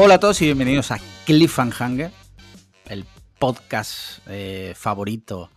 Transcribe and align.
Hola 0.00 0.14
a 0.14 0.20
todos 0.20 0.40
y 0.42 0.44
bienvenidos 0.44 0.92
a 0.92 1.00
Cliffhanger, 1.26 2.12
el 2.88 3.04
podcast 3.40 4.20
eh, 4.28 4.72
favorito 4.76 5.50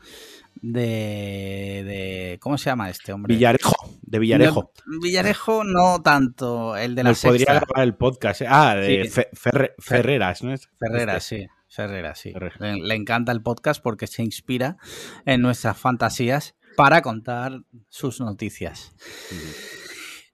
de, 0.56 1.84
de- 1.86 2.38
¿Cómo 2.42 2.58
se 2.58 2.66
llama 2.66 2.90
este 2.90 3.14
hombre? 3.14 3.36
Villarejo, 3.36 3.76
de 4.02 4.18
Villarejo. 4.20 4.72
No, 4.88 5.00
Villarejo 5.00 5.64
no 5.64 6.02
tanto, 6.02 6.76
el 6.76 6.96
de 6.96 7.04
la 7.04 7.10
Nos 7.12 7.22
podría 7.22 7.46
sexta. 7.46 7.54
grabar 7.66 7.84
el 7.84 7.94
podcast. 7.96 8.42
eh. 8.42 8.48
Ah, 8.50 8.76
de 8.76 9.04
Sí. 9.06 9.10
Fe- 9.12 9.30
Ferre- 9.34 9.76
Ferreras, 9.78 10.44
¿no 10.44 10.52
es? 10.54 10.70
Ferrera, 10.80 11.18
Este. 11.18 11.42
sí. 11.42 11.48
Ferrera, 11.68 12.16
sí. 12.16 12.34
Le, 12.60 12.76
le 12.82 12.96
encanta 12.96 13.32
el 13.32 13.42
podcast 13.44 13.82
porque 13.82 14.06
se 14.08 14.24
inspira 14.24 14.78
en 15.26 15.42
nuestras 15.42 15.78
fantasías 15.78 16.56
para 16.76 17.02
contar 17.02 17.62
sus 17.90 18.20
noticias. 18.20 18.92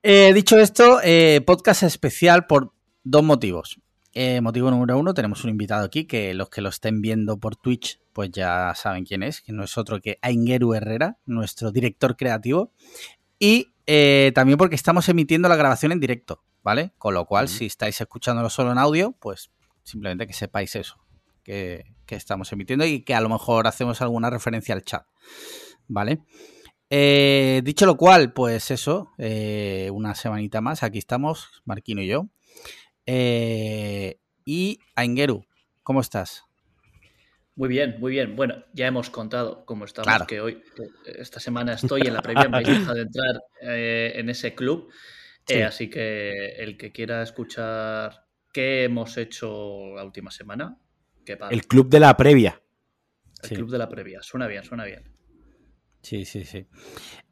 Eh, 0.02 0.32
dicho 0.34 0.58
esto, 0.58 1.00
eh, 1.04 1.42
podcast 1.46 1.84
especial 1.84 2.48
por 2.48 2.74
dos 3.04 3.24
motivos. 3.24 3.80
Eh, 4.20 4.42
motivo 4.42 4.72
número 4.72 4.98
uno, 4.98 5.14
tenemos 5.14 5.44
un 5.44 5.52
invitado 5.52 5.86
aquí 5.86 6.06
que 6.06 6.34
los 6.34 6.50
que 6.50 6.62
lo 6.62 6.70
estén 6.70 7.04
viendo 7.04 7.38
por 7.38 7.56
Twitch, 7.56 8.00
pues 8.14 8.32
ya 8.32 8.74
saben 8.74 9.06
quién 9.06 9.22
es, 9.22 9.42
que 9.42 9.54
no 9.54 9.64
es 9.64 9.78
otro 9.78 10.02
que 10.02 10.18
Aingeru 10.24 10.74
Herrera, 10.74 11.20
nuestro 11.28 11.72
director 11.72 12.18
creativo. 12.18 12.72
Y 13.38 13.76
eh, 13.86 14.32
también 14.34 14.58
porque 14.58 14.74
estamos 14.74 15.08
emitiendo 15.08 15.48
la 15.48 15.56
grabación 15.56 15.92
en 15.92 16.00
directo, 16.00 16.42
¿vale? 16.64 16.94
Con 16.98 17.14
lo 17.14 17.26
cual, 17.26 17.48
si 17.48 17.68
estáis 17.68 18.02
escuchándolo 18.02 18.50
solo 18.50 18.72
en 18.72 18.80
audio, 18.80 19.12
pues 19.20 19.52
simplemente 19.84 20.26
que 20.26 20.34
sepáis 20.34 20.76
eso, 20.76 20.98
que, 21.44 21.86
que 22.08 22.16
estamos 22.16 22.52
emitiendo 22.52 22.88
y 22.88 23.04
que 23.04 23.14
a 23.14 23.22
lo 23.22 23.30
mejor 23.30 23.68
hacemos 23.68 24.02
alguna 24.02 24.32
referencia 24.32 24.74
al 24.74 24.82
chat, 24.82 25.06
¿vale? 25.88 26.24
Eh, 26.90 27.62
dicho 27.64 27.86
lo 27.86 27.98
cual, 27.98 28.34
pues 28.34 28.72
eso, 28.72 29.12
una 29.92 30.16
semanita 30.16 30.60
más, 30.60 30.82
aquí 30.82 30.98
estamos, 30.98 31.62
Marquino 31.66 32.02
y 32.02 32.08
yo. 32.08 32.30
Eh, 33.10 34.20
y 34.46 34.80
Aingeru, 34.96 35.46
¿cómo 35.82 36.02
estás? 36.02 36.44
Muy 37.56 37.70
bien, 37.70 37.96
muy 38.00 38.12
bien. 38.12 38.36
Bueno, 38.36 38.66
ya 38.74 38.86
hemos 38.86 39.10
contado 39.10 39.66
cómo 39.66 39.86
estamos, 39.86 40.06
Claro. 40.08 40.28
que 40.28 40.42
hoy, 40.42 40.62
esta 41.06 41.40
semana 41.40 41.74
estoy 41.74 42.02
en 42.02 42.14
la 42.14 42.22
previa, 42.22 42.50
me 42.50 42.58
habéis 42.58 42.78
dejado 42.78 42.96
de 42.96 43.02
entrar 43.02 43.42
eh, 43.62 44.12
en 44.16 44.30
ese 44.30 44.54
club. 44.54 44.92
Eh, 44.92 45.54
Sí. 45.54 45.62
así 45.62 45.90
que 45.90 46.50
el 46.58 46.78
que 46.78 46.92
quiera 46.92 47.24
escuchar 47.24 48.26
qué 48.54 48.84
hemos 48.84 49.18
hecho 49.18 49.96
la 49.96 50.04
última 50.04 50.30
semana, 50.30 50.78
que 51.26 51.38
pague. 51.38 51.56
El 51.56 51.66
club 51.66 51.90
de 51.90 52.02
la 52.02 52.16
previa. 52.18 52.62
El 53.42 53.50
Sí. 53.50 53.56
club 53.56 53.72
de 53.72 53.78
la 53.78 53.88
previa. 53.88 54.22
Suena 54.22 54.48
bien, 54.48 54.64
suena 54.66 54.84
bien. 54.84 55.10
Sí, 56.04 56.26
sí, 56.26 56.44
sí. 56.44 56.68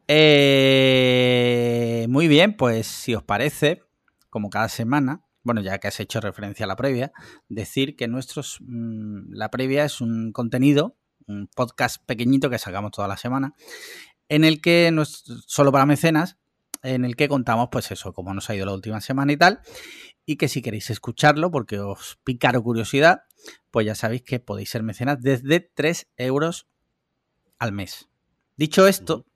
Eh, 0.08 2.06
muy 2.10 2.28
bien, 2.30 2.56
pues 2.56 2.88
si 2.88 3.14
os 3.16 3.24
parece, 3.24 3.82
como 4.30 4.50
cada 4.50 4.70
semana, 4.70 5.25
bueno, 5.46 5.62
ya 5.62 5.78
que 5.78 5.88
has 5.88 6.00
hecho 6.00 6.20
referencia 6.20 6.66
a 6.66 6.68
la 6.68 6.76
previa, 6.76 7.14
decir 7.50 7.96
que 7.96 8.08
nuestros 8.08 8.58
mm, 8.62 9.32
la 9.32 9.52
previa 9.52 9.86
es 9.86 10.02
un 10.02 10.32
contenido, 10.32 10.98
un 11.28 11.48
podcast 11.56 12.04
pequeñito 12.04 12.50
que 12.50 12.58
sacamos 12.58 12.92
toda 12.92 13.08
la 13.08 13.16
semana, 13.16 13.54
en 14.28 14.44
el 14.44 14.60
que 14.60 14.90
no 14.92 15.04
es 15.04 15.24
solo 15.46 15.72
para 15.72 15.86
mecenas, 15.86 16.38
en 16.82 17.06
el 17.06 17.16
que 17.16 17.30
contamos, 17.30 17.70
pues 17.72 17.92
eso, 17.92 18.12
cómo 18.12 18.34
nos 18.34 18.50
ha 18.50 18.56
ido 18.56 18.66
la 18.66 18.74
última 18.74 19.02
semana 19.02 19.34
y 19.34 19.38
tal, 19.38 19.62
y 20.26 20.38
que 20.38 20.48
si 20.48 20.64
queréis 20.64 20.90
escucharlo, 20.90 21.52
porque 21.52 21.80
os 21.80 22.18
picaron 22.24 22.64
curiosidad, 22.64 23.22
pues 23.70 23.86
ya 23.86 23.94
sabéis 23.94 24.24
que 24.24 24.40
podéis 24.40 24.72
ser 24.72 24.82
mecenas 24.82 25.22
desde 25.22 25.60
3 25.60 26.08
euros 26.18 26.68
al 27.60 27.72
mes. 27.72 28.10
Dicho 28.58 28.88
esto, 28.88 29.28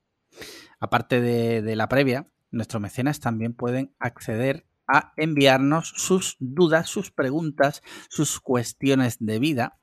aparte 0.80 1.22
de, 1.22 1.62
de 1.62 1.76
la 1.76 1.88
previa, 1.88 2.28
nuestros 2.50 2.82
mecenas 2.82 3.20
también 3.20 3.54
pueden 3.54 3.94
acceder 4.00 4.66
a 4.92 5.14
enviarnos 5.18 5.94
sus 5.96 6.36
dudas, 6.40 6.90
sus 6.90 7.12
preguntas, 7.12 7.82
sus 8.10 8.40
cuestiones 8.40 9.18
de 9.20 9.40
vida 9.40 9.80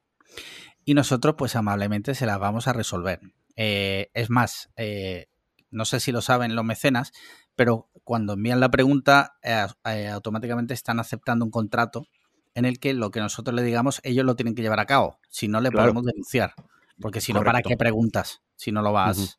y 0.85 0.95
nosotros 0.95 1.37
pues 1.39 1.57
amablemente 1.57 2.15
se 2.15 2.27
las 2.27 2.39
vamos 2.39 2.67
a 2.69 2.73
resolver. 2.73 3.21
Eh, 3.57 4.11
es 4.15 4.31
más, 4.31 4.71
eh, 4.77 5.27
no 5.71 5.85
sé 5.85 6.01
si 6.01 6.13
lo 6.13 6.21
saben 6.23 6.55
los 6.55 6.65
mecenas, 6.65 7.13
pero 7.55 7.89
cuando 8.05 8.35
envían 8.35 8.61
la 8.61 8.71
pregunta 8.71 9.39
eh, 9.43 10.09
automáticamente 10.09 10.75
están 10.75 11.01
aceptando 11.01 11.45
un 11.45 11.51
contrato 11.51 12.07
en 12.55 12.65
el 12.65 12.79
que 12.79 12.93
lo 12.95 13.11
que 13.11 13.21
nosotros 13.21 13.55
le 13.55 13.63
digamos 13.63 14.01
ellos 14.03 14.25
lo 14.25 14.35
tienen 14.37 14.55
que 14.55 14.63
llevar 14.63 14.81
a 14.81 14.87
cabo, 14.87 15.19
si 15.29 15.47
no 15.49 15.61
le 15.61 15.71
Claro. 15.71 15.85
podemos 15.85 16.05
denunciar, 16.05 16.55
porque 17.01 17.21
si 17.21 17.33
no, 17.33 17.45
¿para 17.45 17.63
qué 17.63 17.77
preguntas? 17.77 18.43
Si 18.57 18.73
no 18.73 18.83
lo 18.83 18.93
vas 18.93 19.39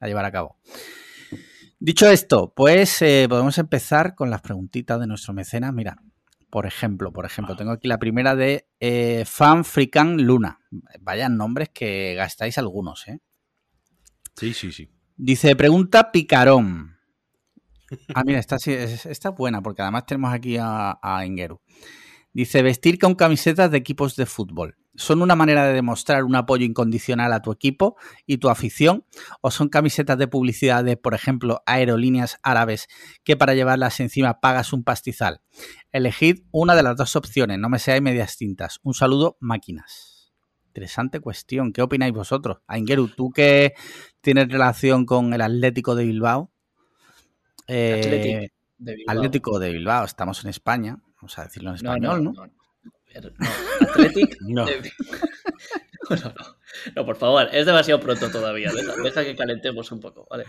a 0.00 0.06
llevar 0.06 0.24
a 0.24 0.32
cabo. 0.32 0.56
Dicho 1.84 2.08
esto, 2.08 2.52
pues 2.54 3.02
eh, 3.02 3.26
podemos 3.28 3.58
empezar 3.58 4.14
con 4.14 4.30
las 4.30 4.40
preguntitas 4.40 5.00
de 5.00 5.08
nuestro 5.08 5.34
mecenas. 5.34 5.74
Mira, 5.74 5.96
por 6.48 6.64
ejemplo, 6.64 7.12
por 7.12 7.26
ejemplo, 7.26 7.56
tengo 7.56 7.72
aquí 7.72 7.88
la 7.88 7.98
primera 7.98 8.36
de 8.36 8.68
eh, 8.78 9.24
Fan 9.26 9.64
Frican 9.64 10.22
Luna. 10.22 10.60
Vayan 11.00 11.36
nombres 11.36 11.70
que 11.70 12.14
gastáis 12.14 12.56
algunos, 12.56 13.08
¿eh? 13.08 13.18
Sí, 14.36 14.54
sí, 14.54 14.70
sí. 14.70 14.92
Dice, 15.16 15.56
pregunta 15.56 16.12
Picarón. 16.12 16.98
Ah, 18.14 18.22
mira, 18.24 18.38
esta, 18.38 18.58
esta 18.58 19.28
es 19.30 19.34
buena, 19.36 19.60
porque 19.60 19.82
además 19.82 20.06
tenemos 20.06 20.32
aquí 20.32 20.58
a, 20.58 21.00
a 21.02 21.24
Engeru. 21.24 21.60
Dice, 22.32 22.62
vestir 22.62 22.96
con 22.96 23.16
camisetas 23.16 23.72
de 23.72 23.78
equipos 23.78 24.14
de 24.14 24.26
fútbol. 24.26 24.76
¿Son 24.94 25.22
una 25.22 25.34
manera 25.34 25.66
de 25.66 25.72
demostrar 25.72 26.24
un 26.24 26.34
apoyo 26.36 26.66
incondicional 26.66 27.32
a 27.32 27.40
tu 27.40 27.50
equipo 27.50 27.96
y 28.26 28.38
tu 28.38 28.50
afición? 28.50 29.06
¿O 29.40 29.50
son 29.50 29.68
camisetas 29.68 30.18
de 30.18 30.28
publicidad 30.28 30.84
de, 30.84 30.98
por 30.98 31.14
ejemplo, 31.14 31.62
aerolíneas 31.64 32.38
árabes 32.42 32.88
que 33.24 33.36
para 33.36 33.54
llevarlas 33.54 34.00
encima 34.00 34.40
pagas 34.40 34.72
un 34.72 34.84
pastizal? 34.84 35.40
Elegid 35.92 36.42
una 36.50 36.74
de 36.74 36.82
las 36.82 36.96
dos 36.96 37.16
opciones, 37.16 37.58
no 37.58 37.70
me 37.70 37.78
seáis 37.78 38.02
medias 38.02 38.36
tintas. 38.36 38.80
Un 38.82 38.92
saludo, 38.92 39.38
máquinas. 39.40 40.32
Interesante 40.68 41.20
cuestión. 41.20 41.72
¿Qué 41.72 41.82
opináis 41.82 42.12
vosotros? 42.12 42.58
Aingeru, 42.66 43.08
tú 43.08 43.30
que 43.30 43.74
tienes 44.20 44.48
relación 44.48 45.06
con 45.06 45.32
el 45.32 45.40
Atlético 45.40 45.94
de 45.94 46.04
Bilbao. 46.04 46.50
Eh, 47.66 47.98
Athletic 47.98 48.52
de 48.78 48.94
Bilbao. 48.96 49.16
Atlético 49.16 49.58
de 49.58 49.72
Bilbao, 49.72 50.04
estamos 50.04 50.44
en 50.44 50.50
España, 50.50 50.98
vamos 51.16 51.38
a 51.38 51.44
decirlo 51.44 51.70
en 51.70 51.76
español, 51.76 52.24
¿no? 52.24 52.32
no, 52.32 52.46
no. 52.46 52.46
No, 52.46 52.61
Athletic 53.16 54.36
No. 54.40 54.64
de- 54.66 54.92
No, 56.10 56.16
no, 56.16 56.22
no. 56.28 56.56
No, 56.96 57.06
por 57.06 57.16
favor, 57.16 57.48
es 57.52 57.64
demasiado 57.66 58.00
pronto 58.00 58.30
todavía. 58.30 58.72
Deja, 58.72 58.94
deja 59.02 59.24
que 59.24 59.36
calentemos 59.36 59.92
un 59.92 60.00
poco, 60.00 60.26
¿vale? 60.30 60.44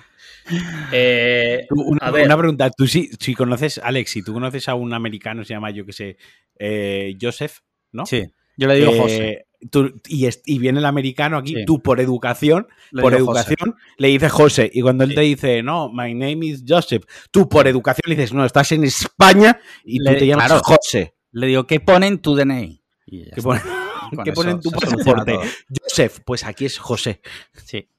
Eh, 0.92 1.68
Una, 1.70 2.00
a 2.08 2.12
ver, 2.12 2.26
una 2.26 2.38
pregunta. 2.38 2.70
Tú 2.72 2.88
sí, 2.88 3.10
si 3.20 3.36
conoces, 3.36 3.78
Alex, 3.78 4.12
si 4.12 4.24
tú 4.24 4.34
conoces 4.34 4.68
a 4.70 4.76
un 4.76 4.94
americano, 4.94 5.44
se 5.44 5.54
llama, 5.54 5.72
yo 5.72 5.86
que 5.86 5.94
sé, 5.94 6.18
eh, 6.60 7.16
Joseph, 7.22 7.60
¿no? 7.92 8.06
Sí, 8.06 8.26
yo 8.58 8.68
le 8.68 8.76
digo 8.76 8.92
Eh, 8.94 9.00
José. 9.00 9.46
tú- 9.70 9.94
y, 10.08 10.26
es- 10.26 10.42
y 10.46 10.60
viene 10.60 10.80
el 10.80 10.86
americano 10.86 11.38
aquí, 11.38 11.56
Sí. 11.56 11.66
tú 11.66 11.82
por 11.82 12.00
educación, 12.00 12.68
le 12.92 13.02
por 13.02 13.12
José. 13.14 13.24
educación, 13.24 13.76
le 13.98 14.08
dices 14.08 14.32
José. 14.32 14.72
Y 14.74 14.82
cuando 14.82 15.04
él 15.04 15.12
Sí. 15.12 15.16
te 15.16 15.22
dice, 15.22 15.62
no, 15.64 15.90
my 15.92 16.14
name 16.14 16.46
is 16.48 16.64
Joseph, 16.68 17.04
tú 17.32 17.48
por 17.50 17.68
educación 17.68 18.04
le 18.08 18.16
dices, 18.16 18.34
no, 18.34 18.46
estás 18.46 18.72
en 18.72 18.84
España 18.86 19.60
y 19.84 20.00
Le- 20.00 20.14
tú 20.14 20.20
te 20.20 20.28
llamas 20.28 20.48
claro. 20.48 20.62
José. 20.64 21.14
Le 21.34 21.48
digo, 21.48 21.68
¿qué 21.68 21.80
ponen 21.80 22.20
tu 22.20 22.36
DNI? 22.36 22.82
Y 23.08 23.30
¿Qué 23.32 23.42
ponen 23.42 24.60
tu 24.62 24.72
pasaporte? 24.72 25.38
Joseph, 25.82 26.20
pues 26.26 26.44
aquí 26.46 26.66
es 26.66 26.78
José. 26.78 27.22
Sí. 27.66 27.90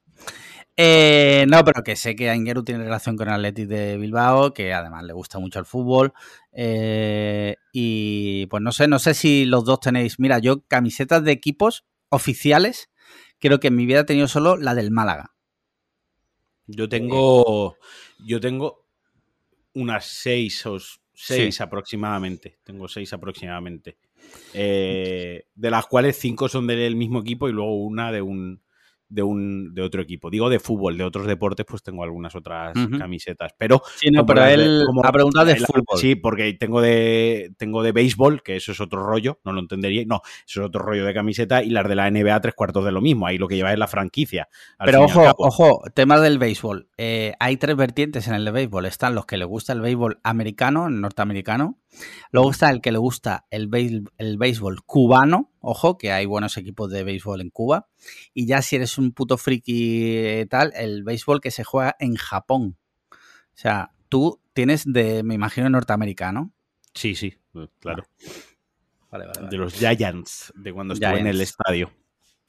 Eh, 0.77 1.45
no, 1.47 1.63
pero 1.63 1.83
que 1.83 1.95
sé 1.95 2.15
que 2.15 2.29
Aingeru 2.29 2.63
tiene 2.63 2.83
relación 2.83 3.15
con 3.15 3.27
el 3.27 3.35
Athletic 3.35 3.67
de 3.67 3.97
Bilbao, 3.97 4.53
que 4.53 4.73
además 4.73 5.03
le 5.03 5.13
gusta 5.13 5.39
mucho 5.39 5.59
el 5.59 5.65
fútbol. 5.65 6.13
eh, 6.51 7.55
y 7.71 8.45
pues 8.47 8.61
no 8.63 8.71
sé, 8.71 8.87
no 8.87 8.99
sé 8.99 9.13
si 9.13 9.45
los 9.45 9.65
dos 9.65 9.79
tenéis. 9.79 10.19
Mira, 10.19 10.39
yo 10.39 10.65
camisetas 10.67 11.23
de 11.23 11.31
equipos 11.31 11.85
oficiales, 12.09 12.89
creo 13.39 13.59
que 13.59 13.67
en 13.67 13.75
mi 13.75 13.85
vida 13.85 14.01
he 14.01 14.05
tenido 14.05 14.27
solo 14.27 14.57
la 14.57 14.75
del 14.75 14.91
Málaga. 14.91 15.35
Yo 16.67 16.89
tengo. 16.89 17.77
Yo 18.25 18.39
tengo 18.39 18.85
unas 19.73 20.05
seis 20.05 20.65
o 20.65 20.77
seis 21.15 21.61
aproximadamente. 21.61 22.59
Tengo 22.63 22.87
seis 22.87 23.11
aproximadamente. 23.13 23.97
Eh, 24.53 25.45
de 25.53 25.71
las 25.71 25.85
cuales 25.87 26.17
cinco 26.17 26.49
son 26.49 26.67
del 26.67 26.95
mismo 26.95 27.21
equipo 27.21 27.47
y 27.49 27.53
luego 27.53 27.75
una 27.75 28.11
de 28.11 28.21
un. 28.21 28.61
De, 29.07 29.21
un, 29.21 29.73
de 29.75 29.83
otro 29.83 30.01
equipo. 30.01 30.31
Digo 30.31 30.49
de 30.49 30.59
fútbol, 30.59 30.97
de 30.97 31.03
otros 31.03 31.27
deportes, 31.27 31.65
pues 31.69 31.83
tengo 31.83 32.03
algunas 32.03 32.33
otras 32.35 32.73
camisetas. 32.97 33.53
Pero 33.57 33.81
Sí, 33.97 34.09
no, 34.09 34.25
pero 34.25 34.41
de- 34.43 34.53
él 34.55 34.83
como 34.87 35.05
ha 35.05 35.11
preguntado 35.11 35.45
de 35.45 35.53
el- 35.53 35.65
fútbol. 35.65 35.99
Sí, 35.99 36.15
porque 36.15 36.53
tengo 36.53 36.81
de 36.81 37.51
tengo 37.57 37.83
de 37.83 37.91
béisbol, 37.91 38.41
que 38.41 38.55
eso 38.55 38.71
es 38.71 38.81
otro 38.81 39.05
rollo, 39.05 39.39
no 39.45 39.53
lo 39.53 39.59
entendería. 39.59 40.03
No, 40.07 40.21
eso 40.47 40.61
es 40.61 40.67
otro 40.67 40.81
rollo 40.81 41.05
de 41.05 41.13
camiseta, 41.13 41.61
y 41.63 41.69
las 41.69 41.87
de 41.87 41.95
la 41.95 42.07
NBA 42.09 42.41
tres 42.41 42.55
cuartos 42.55 42.83
de 42.83 42.91
lo 42.91 42.99
mismo. 43.01 43.27
Ahí 43.27 43.37
lo 43.37 43.47
que 43.47 43.55
lleva 43.55 43.71
es 43.71 43.77
la 43.79 43.87
franquicia. 43.87 44.47
Pero 44.83 45.03
ojo, 45.03 45.23
ojo, 45.37 45.81
tema 45.93 46.19
del 46.19 46.39
béisbol. 46.39 46.89
Eh, 46.97 47.33
hay 47.39 47.57
tres 47.57 47.75
vertientes 47.75 48.27
en 48.27 48.33
el 48.33 48.43
de 48.43 48.51
béisbol. 48.51 48.85
Están 48.87 49.13
los 49.13 49.25
que 49.27 49.37
le 49.37 49.45
gusta 49.45 49.73
el 49.73 49.81
béisbol 49.81 50.19
americano, 50.23 50.89
norteamericano. 50.89 51.77
Luego 52.31 52.51
está 52.51 52.69
el 52.71 52.81
que 52.81 52.91
le 52.91 52.97
gusta 52.97 53.45
el, 53.51 53.69
béis- 53.69 54.09
el 54.17 54.37
béisbol 54.37 54.83
cubano. 54.83 55.51
Ojo, 55.67 55.97
que 55.97 56.11
hay 56.11 56.27
buenos 56.27 56.57
equipos 56.57 56.91
de 56.91 57.03
béisbol 57.03 57.41
en 57.41 57.49
Cuba. 57.49 57.87
Y 58.35 58.45
ya 58.45 58.61
si 58.61 58.75
eres 58.75 58.99
un 58.99 59.13
puto 59.13 59.35
friki 59.37 60.15
eh, 60.15 60.47
tal, 60.47 60.71
el 60.75 61.03
béisbol 61.03 61.41
que 61.41 61.49
se 61.49 61.63
juega 61.63 61.95
en 61.99 62.15
Japón. 62.15 62.77
O 63.11 63.57
sea, 63.57 63.91
tú 64.07 64.39
tienes 64.53 64.83
de, 64.85 65.23
me 65.23 65.33
imagino, 65.33 65.67
norteamericano. 65.69 66.53
Sí, 66.93 67.15
sí, 67.15 67.33
claro. 67.79 68.03
vale, 69.09 69.25
vale. 69.25 69.49
De 69.49 69.57
los 69.57 69.73
Giants, 69.73 70.53
de 70.55 70.71
cuando 70.71 70.93
estuve 70.93 71.19
en 71.19 71.27
el 71.27 71.41
estadio. 71.41 71.91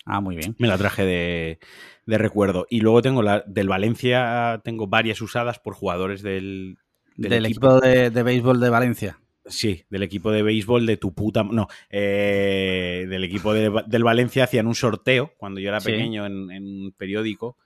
Ah, 0.04 0.20
muy 0.20 0.36
bien. 0.36 0.54
Me 0.58 0.68
la 0.68 0.76
traje 0.76 1.04
de, 1.04 1.58
de 2.04 2.18
recuerdo. 2.18 2.66
Y 2.68 2.80
luego 2.80 3.00
tengo 3.00 3.22
la 3.22 3.42
del 3.46 3.68
Valencia, 3.68 4.60
tengo 4.62 4.88
varias 4.88 5.22
usadas 5.22 5.58
por 5.58 5.72
jugadores 5.74 6.20
del, 6.22 6.76
Del, 7.16 7.30
del 7.30 7.46
equipo, 7.46 7.80
de, 7.80 8.10
de 8.10 8.22
béisbol 8.22 8.60
de 8.60 8.68
Valencia. 8.68 9.18
Sí, 9.48 9.84
del 9.90 10.02
equipo 10.02 10.30
de 10.32 10.42
béisbol 10.42 10.86
de 10.86 10.96
tu 10.96 11.14
puta. 11.14 11.44
No, 11.44 11.68
eh, 11.90 13.06
del 13.08 13.24
equipo 13.24 13.54
de- 13.54 13.82
del 13.86 14.04
Valencia 14.04 14.44
hacían 14.44 14.66
un 14.66 14.74
sorteo 14.74 15.32
cuando 15.38 15.60
yo 15.60 15.68
era 15.68 15.80
Sí. 15.80 15.92
pequeño 15.92 16.26
en, 16.26 16.50
en 16.50 16.64
un 16.64 16.92
periódico 16.92 17.56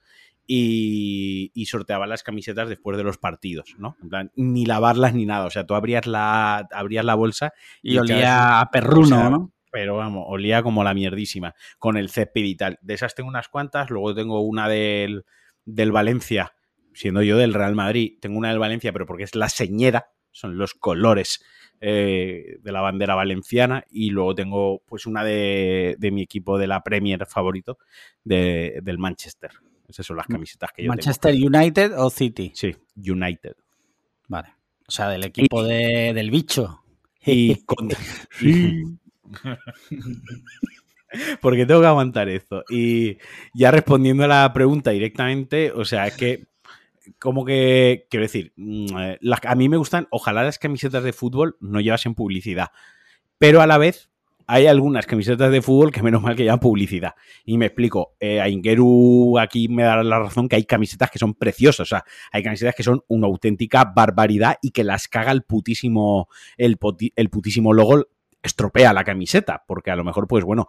y, 0.47 1.53
y 1.55 1.67
sorteaban 1.67 2.09
las 2.09 2.23
camisetas 2.23 2.69
después 2.69 2.97
de 2.97 3.05
los 3.05 3.19
partidos, 3.19 3.75
¿no? 3.79 3.97
En 4.03 4.09
plan, 4.09 4.33
ni 4.37 4.67
lavarlas 4.67 5.15
ni 5.15 5.25
nada. 5.27 5.47
O 5.47 5.51
sea, 5.51 5.65
tú 5.65 5.75
abrías 5.75 6.07
la, 6.07 6.69
abrías 6.73 7.05
la 7.05 7.15
bolsa 7.15 7.53
Y, 7.83 7.95
Y 7.95 7.99
olía 7.99 8.61
a 8.61 8.71
perruno, 8.71 9.17
o 9.17 9.21
sea, 9.21 9.31
¿no? 9.31 9.53
pero 9.73 9.97
vamos, 9.97 10.25
olía 10.27 10.63
como 10.65 10.83
la 10.83 10.93
mierdísima, 10.95 11.55
con 11.79 11.97
el 11.97 12.11
césped 12.11 12.43
y 12.43 12.57
tal. 12.57 12.79
De 12.83 12.95
esas 12.95 13.15
tengo 13.15 13.29
unas 13.29 13.49
cuantas, 13.49 13.89
luego 13.91 14.15
tengo 14.15 14.41
una 14.41 14.69
del, 14.69 15.25
del 15.65 15.93
Valencia, 15.93 16.53
siendo 16.93 17.23
yo 17.23 17.39
del 17.39 17.55
Real 17.55 17.77
Madrid, 17.77 18.19
tengo 18.21 18.37
una 18.37 18.49
del 18.51 18.59
Valencia, 18.59 18.93
pero 18.93 19.07
porque 19.07 19.23
es 19.23 19.37
la 19.37 19.49
señera, 19.49 20.09
son 20.33 20.59
los 20.59 20.75
colores 20.75 21.45
eh, 21.81 22.59
de 22.63 22.73
la 22.73 22.81
bandera 22.83 23.15
valenciana, 23.15 23.85
y 23.91 24.11
luego 24.11 24.35
tengo 24.35 24.83
pues 24.87 25.07
una 25.07 25.25
de, 25.25 25.97
de 25.99 26.11
mi 26.11 26.21
equipo 26.23 26.59
de 26.59 26.67
la 26.67 26.83
Premier 26.83 27.25
favorito, 27.27 27.79
de- 28.25 28.81
del 28.83 28.99
Manchester. 28.99 29.51
Esas 29.89 30.05
son 30.07 30.17
las 30.19 30.27
camisetas 30.27 30.71
que 30.73 30.83
yo 30.85 30.89
Manchester 30.89 31.35
United 31.35 31.93
o 31.99 32.11
City. 32.11 32.53
Sí, 32.55 32.77
United. 32.97 33.57
Vale. 34.29 34.49
O 34.87 34.91
sea, 34.93 35.09
del 35.09 35.25
equipo 35.25 35.65
de- 35.65 36.13
del 36.15 36.31
bicho. 36.31 36.83
Y 37.25 37.55
con- 37.65 37.89
Porque 41.41 41.67
tengo 41.67 41.81
que 41.81 41.87
aguantar 41.89 42.29
esto. 42.29 42.63
Y 42.71 43.19
ya 43.53 43.73
respondiendo 43.73 44.23
a 44.25 44.29
la 44.29 44.53
pregunta 44.53 44.93
directamente, 44.93 45.73
o 45.73 45.85
sea, 45.85 46.07
es 46.07 46.15
que, 46.17 46.47
como 47.19 47.45
que, 47.45 48.07
quiero 48.11 48.25
decir, 48.25 48.53
mm, 48.57 48.99
eh, 48.99 49.19
a 49.45 49.55
mí 49.55 49.69
me 49.69 49.77
gustan, 49.77 50.09
ojalá 50.11 50.45
las 50.45 50.59
camisetas 50.59 51.03
de 51.03 51.13
fútbol 51.13 51.57
no 51.61 51.81
llevasen 51.81 52.15
publicidad, 52.15 52.69
pero 53.39 53.61
a 53.61 53.67
la 53.67 53.79
vez 53.79 54.11
hay 54.47 54.67
algunas 54.67 55.07
camisetas 55.07 55.53
de 55.53 55.63
fútbol 55.63 55.93
que 55.93 56.03
menos 56.03 56.23
mal 56.23 56.35
que 56.35 56.43
llevan 56.43 56.59
publicidad. 56.59 57.15
Y 57.45 57.57
me 57.57 57.67
explico, 57.67 58.17
eh, 58.19 58.41
a 58.41 58.49
Ingeru 58.49 59.39
aquí 59.39 59.69
me 59.69 59.85
dará 59.85 60.03
la 60.03 60.19
razón 60.19 60.49
que 60.49 60.57
hay 60.57 60.65
camisetas 60.65 61.09
que 61.11 61.21
son 61.21 61.35
preciosas, 61.35 61.81
o 61.81 61.85
sea, 61.89 62.05
hay 62.33 62.43
camisetas 62.43 62.75
que 62.75 62.83
son 62.83 63.03
una 63.07 63.29
auténtica 63.29 63.85
barbaridad 63.85 64.57
y 64.61 64.73
que 64.73 64.83
las 64.83 65.07
caga 65.07 65.31
el 65.31 65.43
putísimo, 65.43 66.29
el 66.57 66.79
putísimo 66.79 67.73
logo 67.73 68.09
estropea 68.43 68.93
la 68.93 69.05
camiseta, 69.05 69.63
porque 69.69 69.91
a 69.93 69.97
lo 69.97 70.03
mejor, 70.03 70.27
pues 70.27 70.45
bueno, 70.45 70.67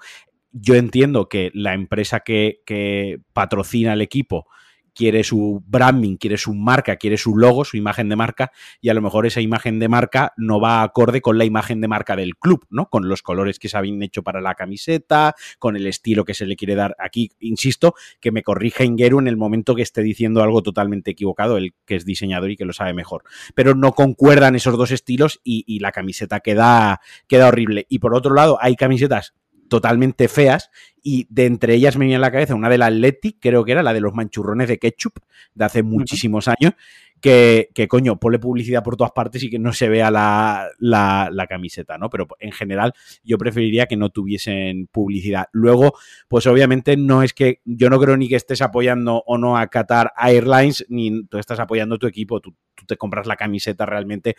yo 0.52 0.76
entiendo 0.76 1.28
que 1.30 1.50
la 1.54 1.74
empresa 1.74 2.20
que, 2.20 2.62
que 2.66 3.20
patrocina 3.34 3.94
el 3.94 4.02
equipo 4.02 4.46
quiere 4.94 5.24
su 5.24 5.64
branding, 5.66 6.18
quiere 6.18 6.38
su 6.38 6.54
marca, 6.54 6.96
quiere 6.98 7.18
su 7.18 7.38
logo, 7.38 7.66
su 7.66 7.78
imagen 7.78 8.10
de 8.10 8.16
marca, 8.16 8.52
y 8.82 8.90
a 8.90 8.94
lo 8.94 9.02
mejor 9.02 9.26
esa 9.26 9.42
imagen 9.42 9.80
de 9.80 9.90
marca 9.90 10.34
no 10.38 10.60
va 10.60 10.84
acorde 10.84 11.22
con 11.22 11.38
la 11.38 11.46
imagen 11.46 11.82
de 11.82 11.88
marca 11.88 12.16
del 12.16 12.36
club, 12.36 12.66
¿no? 12.70 12.90
Con 12.90 13.08
los 13.08 13.22
colores 13.22 13.60
que 13.60 13.70
se 13.70 13.78
habían 13.78 14.02
hecho 14.04 14.24
para 14.24 14.42
la 14.42 14.56
camiseta, 14.56 15.36
con 15.60 15.76
el 15.76 15.88
estilo 15.88 16.26
que 16.26 16.34
se 16.34 16.46
le 16.46 16.56
quiere 16.56 16.76
dar. 16.76 16.96
Aquí, 17.00 17.32
insisto, 17.40 17.96
que 18.20 18.32
me 18.32 18.44
corrija 18.44 18.84
Ingeru 18.84 19.20
en 19.20 19.28
el 19.28 19.38
momento 19.38 19.76
que 19.76 19.82
esté 19.82 20.02
diciendo 20.02 20.44
algo 20.44 20.62
totalmente 20.62 21.12
equivocado, 21.12 21.58
el 21.58 21.74
que 21.86 21.96
es 21.96 22.06
diseñador 22.06 22.52
y 22.52 22.58
que 22.58 22.66
lo 22.66 22.74
sabe 22.74 22.94
mejor. 22.94 23.24
Pero 23.56 23.76
no 23.76 23.94
concuerdan 23.94 24.56
esos 24.56 24.78
dos 24.78 24.92
estilos 24.92 25.40
y, 25.44 25.64
y 25.68 25.80
la 25.80 25.92
camiseta 25.92 26.40
queda, 26.40 27.02
queda 27.28 27.48
horrible. 27.48 27.86
Y 27.90 28.00
por 28.00 28.16
otro 28.16 28.34
lado, 28.34 28.58
hay 28.62 28.76
camisetas 28.76 29.34
totalmente 29.72 30.28
feas 30.28 30.70
y 31.02 31.28
de 31.30 31.46
entre 31.46 31.76
ellas 31.76 31.96
me 31.96 32.04
viene 32.04 32.18
a 32.18 32.20
la 32.20 32.30
cabeza 32.30 32.56
una 32.56 32.68
del 32.68 32.82
Athletic, 32.82 33.38
creo 33.40 33.64
que 33.64 33.72
era 33.72 33.82
la 33.82 33.94
de 33.94 34.02
los 34.02 34.14
manchurrones 34.14 34.68
de 34.68 34.78
ketchup 34.78 35.14
de 35.56 35.64
hace 35.64 35.82
muchísimos 35.82 36.50
años, 36.50 36.74
que, 37.22 37.70
que, 37.74 37.88
coño, 37.88 38.20
ponle 38.20 38.38
publicidad 38.38 38.84
por 38.84 38.98
todas 38.98 39.14
partes 39.14 39.44
y 39.44 39.50
que 39.50 39.60
no 39.60 39.72
se 39.72 39.88
vea 39.88 40.12
la, 40.12 40.68
la, 40.78 41.30
la, 41.32 41.48
camiseta, 41.48 41.98
¿no? 41.98 42.10
Pero 42.10 42.28
en 42.42 42.52
general 42.52 42.94
yo 43.24 43.38
preferiría 43.38 43.86
que 43.86 43.96
no 43.96 44.10
tuviesen 44.10 44.88
publicidad. 44.92 45.46
Luego, 45.54 45.94
pues 46.28 46.48
obviamente 46.48 46.98
no 46.98 47.24
es 47.24 47.32
que 47.32 47.62
yo 47.64 47.90
no 47.90 47.98
creo 47.98 48.18
ni 48.18 48.28
que 48.28 48.36
estés 48.36 48.62
apoyando 48.62 49.24
o 49.26 49.38
no 49.38 49.56
a 49.56 49.68
Qatar 49.68 50.12
Airlines, 50.18 50.86
ni 50.90 51.26
tú 51.28 51.38
estás 51.38 51.62
apoyando 51.62 51.96
a 51.96 51.98
tu 51.98 52.08
equipo, 52.08 52.42
tú, 52.42 52.54
tú 52.76 52.86
te 52.86 52.98
compras 52.98 53.26
la 53.26 53.38
camiseta 53.38 53.86
realmente 53.86 54.36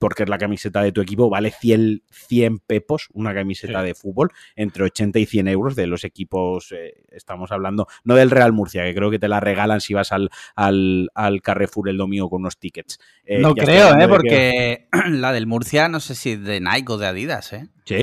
porque 0.00 0.24
es 0.24 0.28
la 0.28 0.38
camiseta 0.38 0.82
de 0.82 0.92
tu 0.92 1.02
equipo, 1.02 1.28
vale 1.28 1.50
100, 1.50 2.02
100 2.10 2.58
pepos 2.60 3.08
una 3.12 3.34
camiseta 3.34 3.80
sí. 3.80 3.86
de 3.86 3.94
fútbol, 3.94 4.30
entre 4.56 4.84
80 4.84 5.18
y 5.18 5.26
100 5.26 5.48
euros 5.48 5.76
de 5.76 5.86
los 5.86 6.04
equipos, 6.04 6.72
eh, 6.72 7.04
estamos 7.10 7.52
hablando, 7.52 7.86
no 8.02 8.14
del 8.14 8.30
Real 8.30 8.52
Murcia, 8.52 8.82
que 8.82 8.94
creo 8.94 9.10
que 9.10 9.18
te 9.18 9.28
la 9.28 9.40
regalan 9.40 9.80
si 9.80 9.92
vas 9.94 10.10
al, 10.10 10.30
al, 10.56 11.10
al 11.14 11.42
Carrefour 11.42 11.90
el 11.90 11.98
domingo 11.98 12.30
con 12.30 12.40
unos 12.40 12.58
tickets. 12.58 12.98
Eh, 13.24 13.40
no 13.40 13.54
creo, 13.54 13.98
eh, 13.98 14.08
porque 14.08 14.88
que... 14.90 14.98
la 15.10 15.32
del 15.32 15.46
Murcia 15.46 15.88
no 15.88 16.00
sé 16.00 16.14
si 16.14 16.32
es 16.32 16.42
de 16.42 16.60
Nike 16.60 16.92
o 16.92 16.96
de 16.96 17.06
Adidas, 17.06 17.52
¿eh? 17.52 17.68
¿Sí? 17.84 18.00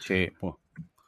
Sí. 0.00 0.28
Bueno, 0.40 0.58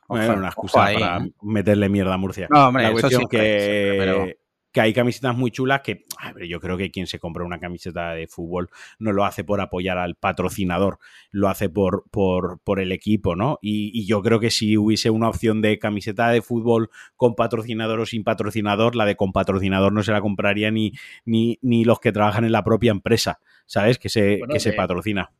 bueno, 0.06 0.34
una 0.34 0.48
excusa 0.48 0.78
para 0.78 1.18
¿eh? 1.18 1.32
meterle 1.42 1.88
mierda 1.88 2.14
a 2.14 2.18
Murcia. 2.18 2.46
No, 2.50 2.68
hombre, 2.68 2.84
la 2.84 2.92
cuestión 2.92 3.20
siempre, 3.20 3.38
que... 3.38 3.60
siempre, 3.60 3.98
pero 3.98 4.26
que 4.72 4.80
hay 4.80 4.92
camisetas 4.92 5.36
muy 5.36 5.50
chulas 5.50 5.80
que, 5.80 6.04
a 6.18 6.32
ver, 6.32 6.46
yo 6.46 6.60
creo 6.60 6.76
que 6.76 6.90
quien 6.90 7.06
se 7.06 7.18
compra 7.18 7.44
una 7.44 7.58
camiseta 7.58 8.12
de 8.12 8.26
fútbol 8.26 8.70
no 8.98 9.12
lo 9.12 9.24
hace 9.24 9.44
por 9.44 9.60
apoyar 9.60 9.98
al 9.98 10.14
patrocinador, 10.14 10.98
lo 11.30 11.48
hace 11.48 11.68
por, 11.68 12.04
por, 12.10 12.60
por 12.60 12.80
el 12.80 12.92
equipo, 12.92 13.34
¿no? 13.34 13.58
Y, 13.60 13.90
y, 13.92 14.06
yo 14.06 14.22
creo 14.22 14.38
que 14.38 14.50
si 14.50 14.76
hubiese 14.76 15.10
una 15.10 15.28
opción 15.28 15.60
de 15.60 15.78
camiseta 15.78 16.30
de 16.30 16.42
fútbol 16.42 16.90
con 17.16 17.34
patrocinador 17.34 18.00
o 18.00 18.06
sin 18.06 18.24
patrocinador, 18.24 18.94
la 18.94 19.06
de 19.06 19.16
con 19.16 19.32
patrocinador 19.32 19.92
no 19.92 20.02
se 20.02 20.12
la 20.12 20.20
compraría 20.20 20.70
ni, 20.70 20.92
ni, 21.24 21.58
ni 21.62 21.84
los 21.84 22.00
que 22.00 22.12
trabajan 22.12 22.44
en 22.44 22.52
la 22.52 22.64
propia 22.64 22.92
empresa, 22.92 23.40
¿sabes? 23.66 23.98
Que 23.98 24.08
se, 24.08 24.38
bueno, 24.38 24.54
que 24.54 24.60
se 24.60 24.72
patrocina. 24.72 25.32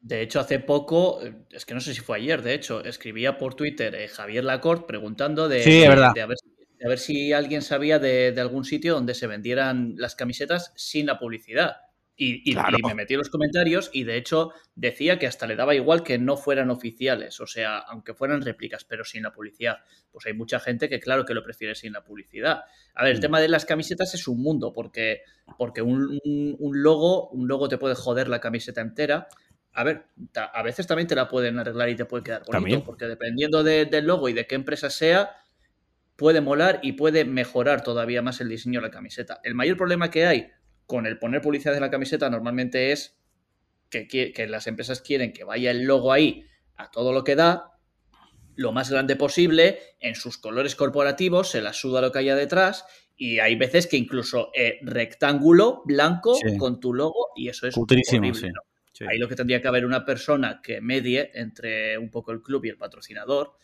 De 0.00 0.20
hecho, 0.20 0.40
hace 0.40 0.58
poco, 0.58 1.20
es 1.50 1.64
que 1.64 1.74
no 1.74 1.80
sé 1.80 1.94
si 1.94 2.00
fue 2.00 2.16
ayer, 2.16 2.42
de 2.42 2.54
hecho, 2.54 2.84
escribía 2.84 3.38
por 3.38 3.54
Twitter 3.54 3.94
eh, 3.94 4.08
Javier 4.08 4.42
Lacorte 4.42 4.84
preguntando 4.84 5.48
de, 5.48 5.62
sí, 5.62 5.78
de, 5.78 5.88
verdad. 5.88 6.12
de 6.12 6.22
a 6.22 6.26
ver 6.26 6.38
a 6.84 6.88
ver 6.88 6.98
si 6.98 7.32
alguien 7.32 7.62
sabía 7.62 7.98
de, 7.98 8.32
de, 8.32 8.40
algún 8.40 8.64
sitio 8.64 8.94
donde 8.94 9.14
se 9.14 9.26
vendieran 9.26 9.94
las 9.96 10.14
camisetas 10.14 10.72
sin 10.76 11.06
la 11.06 11.18
publicidad. 11.18 11.76
Y, 12.14 12.48
y, 12.48 12.54
claro. 12.54 12.76
y, 12.78 12.82
me 12.82 12.94
metí 12.94 13.14
en 13.14 13.18
los 13.18 13.30
comentarios 13.30 13.88
y 13.92 14.04
de 14.04 14.16
hecho 14.16 14.50
decía 14.74 15.18
que 15.18 15.26
hasta 15.26 15.46
le 15.46 15.56
daba 15.56 15.74
igual 15.74 16.02
que 16.02 16.18
no 16.18 16.36
fueran 16.36 16.70
oficiales, 16.70 17.40
o 17.40 17.46
sea, 17.46 17.78
aunque 17.78 18.14
fueran 18.14 18.42
réplicas, 18.42 18.84
pero 18.84 19.04
sin 19.04 19.22
la 19.22 19.32
publicidad. 19.32 19.78
Pues 20.10 20.26
hay 20.26 20.34
mucha 20.34 20.60
gente 20.60 20.88
que 20.88 21.00
claro 21.00 21.24
que 21.24 21.34
lo 21.34 21.42
prefiere 21.42 21.74
sin 21.74 21.92
la 21.92 22.04
publicidad. 22.04 22.64
A 22.94 23.04
ver, 23.04 23.14
el 23.14 23.20
tema 23.20 23.40
de 23.40 23.48
las 23.48 23.64
camisetas 23.64 24.14
es 24.14 24.28
un 24.28 24.42
mundo, 24.42 24.72
porque, 24.72 25.22
porque 25.56 25.80
un, 25.80 26.20
un, 26.24 26.56
un 26.58 26.82
logo, 26.82 27.30
un 27.30 27.48
logo 27.48 27.68
te 27.68 27.78
puede 27.78 27.94
joder 27.94 28.28
la 28.28 28.40
camiseta 28.40 28.82
entera, 28.82 29.28
a 29.74 29.84
ver, 29.84 30.04
a 30.34 30.62
veces 30.62 30.86
también 30.86 31.08
te 31.08 31.14
la 31.14 31.28
pueden 31.28 31.58
arreglar 31.58 31.88
y 31.88 31.96
te 31.96 32.04
puede 32.04 32.24
quedar 32.24 32.40
bonito, 32.40 32.52
¿También? 32.52 32.82
porque 32.82 33.06
dependiendo 33.06 33.62
de, 33.62 33.86
del 33.86 34.06
logo 34.06 34.28
y 34.28 34.34
de 34.34 34.46
qué 34.46 34.54
empresa 34.54 34.90
sea, 34.90 35.34
puede 36.22 36.40
molar 36.40 36.78
y 36.84 36.92
puede 36.92 37.24
mejorar 37.24 37.82
todavía 37.82 38.22
más 38.22 38.40
el 38.40 38.48
diseño 38.48 38.80
de 38.80 38.86
la 38.86 38.92
camiseta. 38.92 39.40
El 39.42 39.56
mayor 39.56 39.76
problema 39.76 40.08
que 40.08 40.24
hay 40.24 40.50
con 40.86 41.04
el 41.04 41.18
poner 41.18 41.42
publicidad 41.42 41.74
en 41.74 41.80
la 41.80 41.90
camiseta 41.90 42.30
normalmente 42.30 42.92
es 42.92 43.18
que, 43.90 44.06
que, 44.06 44.46
las 44.46 44.68
empresas 44.68 45.02
quieren 45.02 45.32
que 45.32 45.42
vaya 45.42 45.72
el 45.72 45.82
logo 45.82 46.12
ahí 46.12 46.46
a 46.76 46.92
todo 46.92 47.12
lo 47.12 47.24
que 47.24 47.34
da, 47.34 47.72
lo 48.54 48.70
más 48.70 48.88
grande 48.88 49.16
posible, 49.16 49.80
en 49.98 50.14
sus 50.14 50.38
colores 50.38 50.76
corporativos, 50.76 51.50
se 51.50 51.60
la 51.60 51.72
suda 51.72 52.00
lo 52.00 52.12
que 52.12 52.20
haya 52.20 52.36
detrás 52.36 52.84
y 53.16 53.40
hay 53.40 53.56
veces 53.56 53.88
que 53.88 53.96
incluso 53.96 54.52
eh, 54.54 54.78
rectángulo 54.82 55.82
blanco 55.84 56.36
sí. 56.36 56.56
con 56.56 56.78
tu 56.78 56.94
logo 56.94 57.30
y 57.34 57.48
eso 57.48 57.66
es 57.66 57.74
sí. 57.74 58.18
¿no? 58.20 58.62
Sí. 58.92 59.06
Ahí 59.08 59.18
lo 59.18 59.28
que 59.28 59.34
tendría 59.34 59.60
que 59.60 59.66
haber 59.66 59.84
una 59.84 60.04
persona 60.04 60.60
que 60.62 60.80
medie 60.80 61.32
entre 61.34 61.98
un 61.98 62.12
poco 62.12 62.30
el 62.30 62.42
club 62.42 62.64
y 62.64 62.68
el 62.68 62.76
patrocinador, 62.76 63.56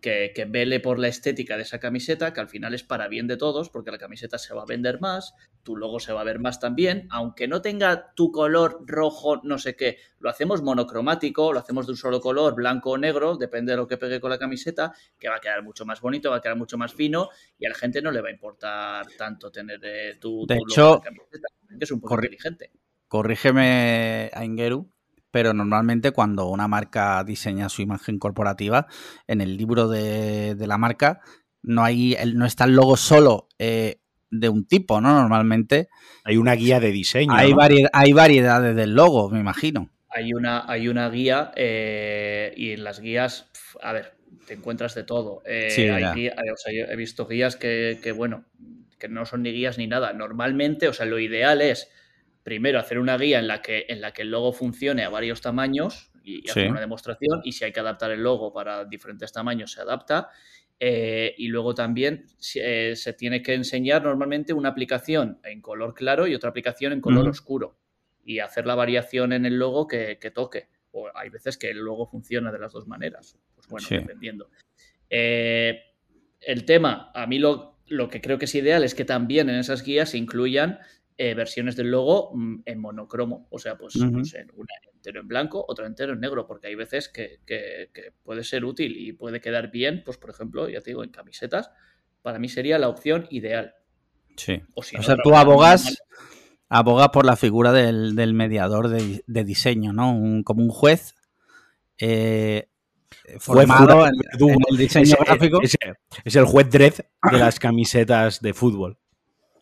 que, 0.00 0.32
que, 0.34 0.44
vele 0.44 0.80
por 0.80 0.98
la 0.98 1.08
estética 1.08 1.56
de 1.56 1.62
esa 1.62 1.80
camiseta, 1.80 2.32
que 2.32 2.40
al 2.40 2.48
final 2.48 2.74
es 2.74 2.82
para 2.82 3.08
bien 3.08 3.26
de 3.26 3.36
todos, 3.36 3.70
porque 3.70 3.90
la 3.90 3.98
camiseta 3.98 4.38
se 4.38 4.54
va 4.54 4.62
a 4.62 4.66
vender 4.66 5.00
más, 5.00 5.34
tu 5.62 5.76
logo 5.76 6.00
se 6.00 6.12
va 6.12 6.22
a 6.22 6.24
ver 6.24 6.38
más 6.38 6.60
también, 6.60 7.06
aunque 7.10 7.48
no 7.48 7.62
tenga 7.62 8.12
tu 8.14 8.32
color 8.32 8.82
rojo, 8.86 9.40
no 9.44 9.58
sé 9.58 9.76
qué, 9.76 9.98
lo 10.18 10.30
hacemos 10.30 10.62
monocromático, 10.62 11.52
lo 11.52 11.58
hacemos 11.58 11.86
de 11.86 11.92
un 11.92 11.98
solo 11.98 12.20
color, 12.20 12.54
blanco 12.54 12.90
o 12.90 12.98
negro, 12.98 13.36
depende 13.36 13.72
de 13.72 13.76
lo 13.76 13.86
que 13.86 13.96
pegue 13.96 14.20
con 14.20 14.30
la 14.30 14.38
camiseta, 14.38 14.92
que 15.18 15.28
va 15.28 15.36
a 15.36 15.40
quedar 15.40 15.62
mucho 15.62 15.84
más 15.84 16.00
bonito, 16.00 16.30
va 16.30 16.36
a 16.36 16.40
quedar 16.40 16.56
mucho 16.56 16.78
más 16.78 16.94
fino, 16.94 17.28
y 17.58 17.66
a 17.66 17.70
la 17.70 17.74
gente 17.74 18.02
no 18.02 18.10
le 18.10 18.20
va 18.20 18.28
a 18.28 18.32
importar 18.32 19.06
tanto 19.16 19.50
tener 19.50 19.80
eh, 19.82 20.16
tu, 20.20 20.46
de 20.46 20.56
tu 20.56 20.62
hecho, 20.62 20.82
logo 20.82 20.94
en 20.96 20.98
la 20.98 21.04
camiseta, 21.04 21.48
que 21.78 21.84
es 21.84 21.90
un 21.90 22.00
poco 22.00 22.14
inteligente. 22.14 22.70
Corrígeme, 23.08 24.30
Aingeru, 24.32 24.88
pero 25.30 25.52
normalmente 25.54 26.12
cuando 26.12 26.48
una 26.48 26.68
marca 26.68 27.22
diseña 27.24 27.68
su 27.68 27.82
imagen 27.82 28.18
corporativa, 28.18 28.86
en 29.26 29.40
el 29.40 29.56
libro 29.56 29.88
de, 29.88 30.54
de 30.54 30.66
la 30.66 30.78
marca 30.78 31.20
no 31.62 31.84
hay 31.84 32.16
no 32.34 32.46
está 32.46 32.64
el 32.64 32.74
logo 32.74 32.96
solo 32.96 33.48
eh, 33.58 34.00
de 34.30 34.48
un 34.48 34.64
tipo, 34.66 35.00
¿no? 35.00 35.20
Normalmente 35.20 35.88
hay 36.24 36.36
una 36.36 36.54
guía 36.54 36.80
de 36.80 36.92
diseño. 36.92 37.32
Hay, 37.34 37.50
¿no? 37.50 37.56
vari 37.56 37.84
hay 37.92 38.12
variedades 38.12 38.76
del 38.76 38.94
logo, 38.94 39.28
me 39.30 39.40
imagino. 39.40 39.90
hay 40.08 40.32
una, 40.32 40.64
hay 40.70 40.88
una 40.88 41.08
guía 41.10 41.52
eh, 41.56 42.52
y 42.56 42.72
en 42.72 42.84
las 42.84 43.00
guías, 43.00 43.50
a 43.82 43.92
ver, 43.92 44.14
te 44.46 44.54
encuentras 44.54 44.94
de 44.94 45.04
todo. 45.04 45.42
Eh, 45.44 46.32
he 46.36 46.96
visto 46.96 47.26
guías 47.26 47.56
que, 47.56 48.14
bueno, 48.16 48.44
que 48.98 49.08
no 49.08 49.26
son 49.26 49.42
ni 49.42 49.52
guías 49.52 49.78
ni 49.78 49.86
nada. 49.86 50.12
Normalmente, 50.12 50.88
o 50.88 50.92
sea, 50.92 51.06
lo 51.06 51.18
ideal 51.18 51.60
es 51.60 51.90
primero 52.42 52.78
hacer 52.78 52.98
una 52.98 53.16
guía 53.16 53.38
en 53.38 53.46
la 53.46 53.62
que, 53.62 53.86
en 53.88 54.00
la 54.00 54.12
que 54.12 54.22
el 54.22 54.30
logo 54.30 54.52
funcione 54.52 55.04
a 55.04 55.08
varios 55.08 55.40
tamaños 55.40 56.10
y, 56.22 56.48
hacer 56.48 56.70
una 56.70 56.80
demostración 56.80 57.40
y 57.44 57.52
si 57.52 57.64
hay 57.64 57.72
que 57.72 57.80
adaptar 57.80 58.10
el 58.10 58.22
logo 58.22 58.52
para 58.52 58.84
diferentes 58.84 59.32
tamaños 59.32 59.72
se 59.72 59.80
adapta. 59.80 60.30
Eh, 60.82 61.34
y 61.36 61.48
luego 61.48 61.74
también 61.74 62.24
se 62.38 63.12
tiene 63.18 63.42
que 63.42 63.52
enseñar 63.52 64.02
normalmente 64.02 64.54
una 64.54 64.70
aplicación 64.70 65.38
en 65.44 65.60
color 65.60 65.92
claro 65.92 66.26
y 66.26 66.34
otra 66.34 66.48
aplicación 66.48 66.94
en 66.94 67.02
color 67.02 67.28
oscuro 67.28 67.76
y 68.24 68.38
hacer 68.38 68.66
la 68.66 68.74
variación 68.74 69.32
en 69.32 69.44
el 69.44 69.58
logo 69.58 69.86
que, 69.86 70.16
toque. 70.34 70.68
O 70.92 71.08
hay 71.14 71.28
veces 71.28 71.58
que 71.58 71.70
el 71.70 71.78
logo 71.78 72.06
funciona 72.06 72.50
de 72.50 72.58
las 72.58 72.72
dos 72.72 72.86
maneras. 72.86 73.36
Pues 73.54 73.68
bueno, 73.68 73.86
dependiendo. 73.90 74.50
Eh, 75.10 75.80
el 76.40 76.64
tema, 76.64 77.10
a 77.14 77.26
mí 77.26 77.38
lo, 77.38 77.78
lo, 77.86 78.08
que 78.08 78.20
creo 78.20 78.38
que 78.38 78.46
es 78.46 78.54
ideal 78.54 78.82
es 78.82 78.94
que 78.94 79.04
también 79.04 79.50
en 79.50 79.56
esas 79.56 79.82
guías 79.82 80.10
se 80.10 80.18
incluyan 80.18 80.78
eh, 81.22 81.34
versiones 81.34 81.76
del 81.76 81.90
logo 81.90 82.30
mm, 82.32 82.62
en 82.64 82.80
monocromo. 82.80 83.46
O 83.50 83.58
sea, 83.58 83.76
pues 83.76 83.94
una 83.94 84.22
entero 84.94 85.20
en 85.20 85.28
blanco, 85.28 85.62
otra 85.68 85.86
entero 85.86 86.14
en 86.14 86.20
negro, 86.20 86.46
porque 86.46 86.68
hay 86.68 86.74
veces 86.74 87.10
que, 87.10 87.40
puede 88.22 88.42
ser 88.42 88.64
útil 88.64 88.96
y 88.96 89.12
puede 89.12 89.38
quedar 89.38 89.70
bien, 89.70 90.02
pues 90.02 90.16
por 90.16 90.30
ejemplo, 90.30 90.66
ya 90.70 90.80
te 90.80 90.92
digo, 90.92 91.04
en 91.04 91.10
camisetas. 91.10 91.70
Para 92.22 92.38
mí 92.38 92.48
sería 92.48 92.78
la 92.78 92.88
opción 92.88 93.26
ideal. 93.28 93.74
Sí. 94.34 94.62
O, 94.72 94.82
sea, 94.82 95.16
tú 95.22 95.36
abogas 95.36 95.98
aboga 96.70 97.10
por 97.10 97.26
la 97.26 97.36
figura 97.36 97.72
del, 97.72 98.32
mediador 98.32 98.88
de, 98.88 99.44
diseño, 99.44 99.92
¿no? 99.92 100.42
como 100.42 100.62
un 100.62 100.70
juez 100.70 101.14
eh, 101.98 102.70
formado 103.40 104.06
en, 104.06 104.14
el 104.70 104.76
diseño 104.78 105.16
gráfico. 105.20 105.60
Es, 106.24 106.34
el 106.34 106.46
juez 106.46 106.70
Dredd 106.70 106.94
de 107.30 107.38
las 107.38 107.58
camisetas 107.58 108.40
de 108.40 108.54
fútbol. 108.54 108.99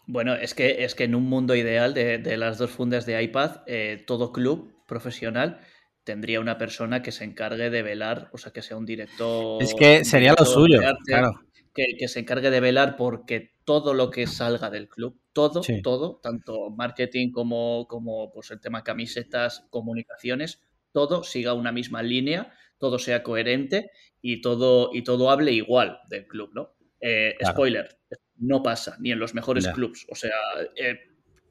Bueno, 0.09 0.35
es 0.35 0.55
que, 0.55 0.85
es 0.85 0.95
que 0.95 1.05
en 1.05 1.15
un 1.15 1.25
mundo 1.25 1.55
ideal 1.55 1.93
de, 1.93 2.37
las 2.39 2.57
dos 2.57 2.71
fundas 2.71 3.05
de 3.05 3.23
iPad, 3.23 3.61
eh, 3.67 4.03
todo 4.07 4.33
club 4.33 4.73
profesional 4.87 5.61
tendría 6.03 6.41
una 6.41 6.57
persona 6.57 7.03
que 7.03 7.13
se 7.13 7.25
encargue 7.25 7.69
de 7.69 7.83
velar, 7.83 8.31
o 8.33 8.39
sea, 8.39 8.51
que 8.51 8.63
sea 8.63 8.79
un 8.79 8.87
director. 8.87 9.63
Es 9.63 9.75
que 9.75 10.07
sería 10.07 10.35
lo 10.37 10.47
suyo, 10.47 10.81
claro. 11.05 11.43
Que, 11.75 11.95
que, 11.99 12.09
se 12.09 12.21
encargue 12.21 12.51
de 12.51 12.59
velar 12.59 12.97
porque 12.97 13.53
todo 13.65 13.93
lo 13.93 14.11
que 14.11 14.27
salga 14.27 14.71
del 14.71 14.89
club, 14.89 15.21
todo, 15.35 15.61
todo, 15.83 16.19
tanto 16.23 16.71
marketing 16.71 17.31
como, 17.31 17.87
como 17.87 18.33
pues, 18.33 18.51
el 18.51 18.61
tema 18.61 18.83
camisetas, 18.83 19.67
comunicaciones, 19.69 20.63
todo 20.91 21.23
siga 21.23 21.53
una 21.53 21.71
misma 21.71 22.03
línea, 22.03 22.51
todo 22.79 22.99
sea 22.99 23.23
coherente 23.23 23.91
y 24.23 24.41
todo, 24.41 24.89
y 24.95 25.03
todo 25.03 25.31
hable 25.31 25.53
igual 25.53 26.01
del 26.09 26.27
club, 26.27 26.51
¿no? 26.55 26.75
Eh, 26.99 27.35
spoiler, 27.47 27.99
no 28.39 28.63
pasa, 28.63 28.97
ni 29.01 29.13
en 29.13 29.19
los 29.19 29.35
mejores 29.35 29.69
clubs. 29.69 30.07
O 30.11 30.15
sea, 30.15 30.37
eh, 30.77 31.01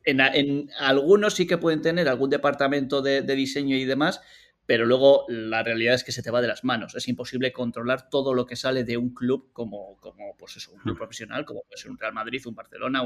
en, 0.06 0.70
algunos 0.80 1.34
sí 1.34 1.48
que 1.48 1.58
pueden 1.58 1.82
tener 1.82 2.08
algún 2.08 2.30
departamento 2.30 3.02
de, 3.02 3.22
de 3.22 3.36
diseño 3.36 3.76
y 3.76 3.86
demás, 3.86 4.22
pero 4.68 4.86
luego 4.86 5.26
la 5.30 5.64
realidad 5.64 5.96
es 5.96 6.04
que 6.04 6.12
se 6.12 6.22
te 6.22 6.30
va 6.30 6.42
de 6.42 6.48
las 6.48 6.66
manos. 6.66 6.94
Es 6.94 7.08
imposible 7.08 7.54
controlar 7.54 8.10
todo 8.10 8.34
lo 8.34 8.46
que 8.46 8.58
sale 8.58 8.84
de 8.84 8.98
un 8.98 9.14
club 9.14 9.50
como, 9.54 9.98
como 9.98 10.36
pues 10.38 10.58
eso, 10.58 10.74
un 10.74 10.80
club 10.80 10.96
hmm. 10.96 10.98
profesional, 10.98 11.46
como 11.46 11.64
puede 11.64 11.82
ser 11.82 11.90
un 11.90 11.98
Real 11.98 12.14
Madrid, 12.14 12.46
un 12.46 12.54
Barcelona. 12.54 13.02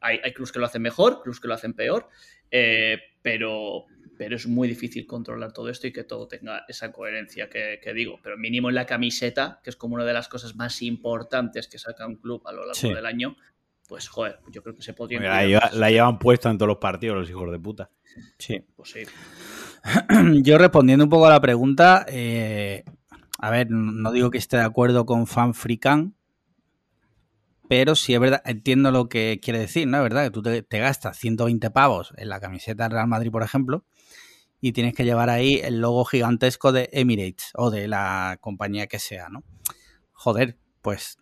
Hay, 0.00 0.20
hay, 0.22 0.32
clubs 0.32 0.52
que 0.52 0.60
lo 0.60 0.66
hacen 0.66 0.82
mejor, 0.82 1.20
clubs 1.22 1.40
que 1.40 1.48
lo 1.48 1.54
hacen 1.54 1.74
peor, 1.74 2.08
eh, 2.50 2.98
pero, 3.22 3.86
pero 4.22 4.36
es 4.36 4.46
muy 4.46 4.68
difícil 4.68 5.04
controlar 5.04 5.52
todo 5.52 5.68
esto 5.68 5.88
y 5.88 5.92
que 5.92 6.04
todo 6.04 6.28
tenga 6.28 6.64
esa 6.68 6.92
coherencia 6.92 7.50
que, 7.50 7.92
digo. 7.92 8.20
Pero 8.22 8.38
mínimo 8.38 8.68
en 8.68 8.76
la 8.76 8.86
camiseta, 8.86 9.58
que 9.64 9.70
es 9.70 9.74
como 9.74 9.96
una 9.96 10.04
de 10.04 10.12
las 10.12 10.28
cosas 10.28 10.54
más 10.54 10.80
importantes 10.80 11.66
que 11.66 11.76
saca 11.76 12.06
un 12.06 12.14
club 12.14 12.40
a 12.46 12.52
lo 12.52 12.64
largo 12.64 12.94
del 12.94 13.04
año, 13.04 13.34
pues 13.88 14.06
joder, 14.06 14.38
yo 14.52 14.62
creo 14.62 14.76
que 14.76 14.82
se 14.82 14.92
podría... 14.92 15.18
La, 15.18 15.70
la, 15.72 15.90
llevan 15.90 16.20
puesta 16.20 16.48
en 16.50 16.56
todos 16.56 16.68
los 16.68 16.76
partidos 16.76 17.16
los 17.16 17.30
hijos 17.30 17.50
de 17.50 17.58
puta. 17.58 17.90
Sí. 18.38 18.64
Pues 18.76 18.90
sí. 18.90 19.02
Yo 20.44 20.56
respondiendo 20.56 21.02
un 21.02 21.10
poco 21.10 21.26
a 21.26 21.30
la 21.30 21.40
pregunta, 21.40 22.06
eh, 22.08 22.84
a 23.40 23.50
ver, 23.50 23.72
no 23.72 24.12
digo 24.12 24.30
que 24.30 24.38
esté 24.38 24.56
de 24.56 24.62
acuerdo 24.62 25.04
con 25.04 25.26
FanFreeCan, 25.26 26.14
pero 27.72 27.94
sí 27.94 28.12
es 28.12 28.20
verdad, 28.20 28.42
entiendo 28.44 28.90
lo 28.90 29.08
que 29.08 29.40
quiere 29.42 29.58
decir, 29.58 29.88
¿no? 29.88 29.96
Es 29.96 30.02
verdad 30.02 30.24
que 30.24 30.30
tú 30.30 30.42
te, 30.42 30.78
gastas 30.78 31.16
120 31.16 31.70
pavos 31.70 32.12
en 32.18 32.28
la 32.28 32.38
camiseta 32.38 32.82
del 32.82 32.92
Real 32.92 33.08
Madrid, 33.08 33.30
por 33.30 33.42
ejemplo, 33.42 33.86
y 34.64 34.72
tienes 34.72 34.94
que 34.94 35.04
llevar 35.04 35.28
ahí 35.28 35.60
el 35.62 35.80
logo 35.80 36.04
gigantesco 36.04 36.70
de 36.70 36.88
Emirates 36.92 37.50
o 37.54 37.70
de 37.72 37.88
la 37.88 38.38
compañía 38.40 38.86
que 38.86 39.00
sea, 39.00 39.28
¿no? 39.28 39.42
Joder, 40.12 40.56
pues 40.80 41.18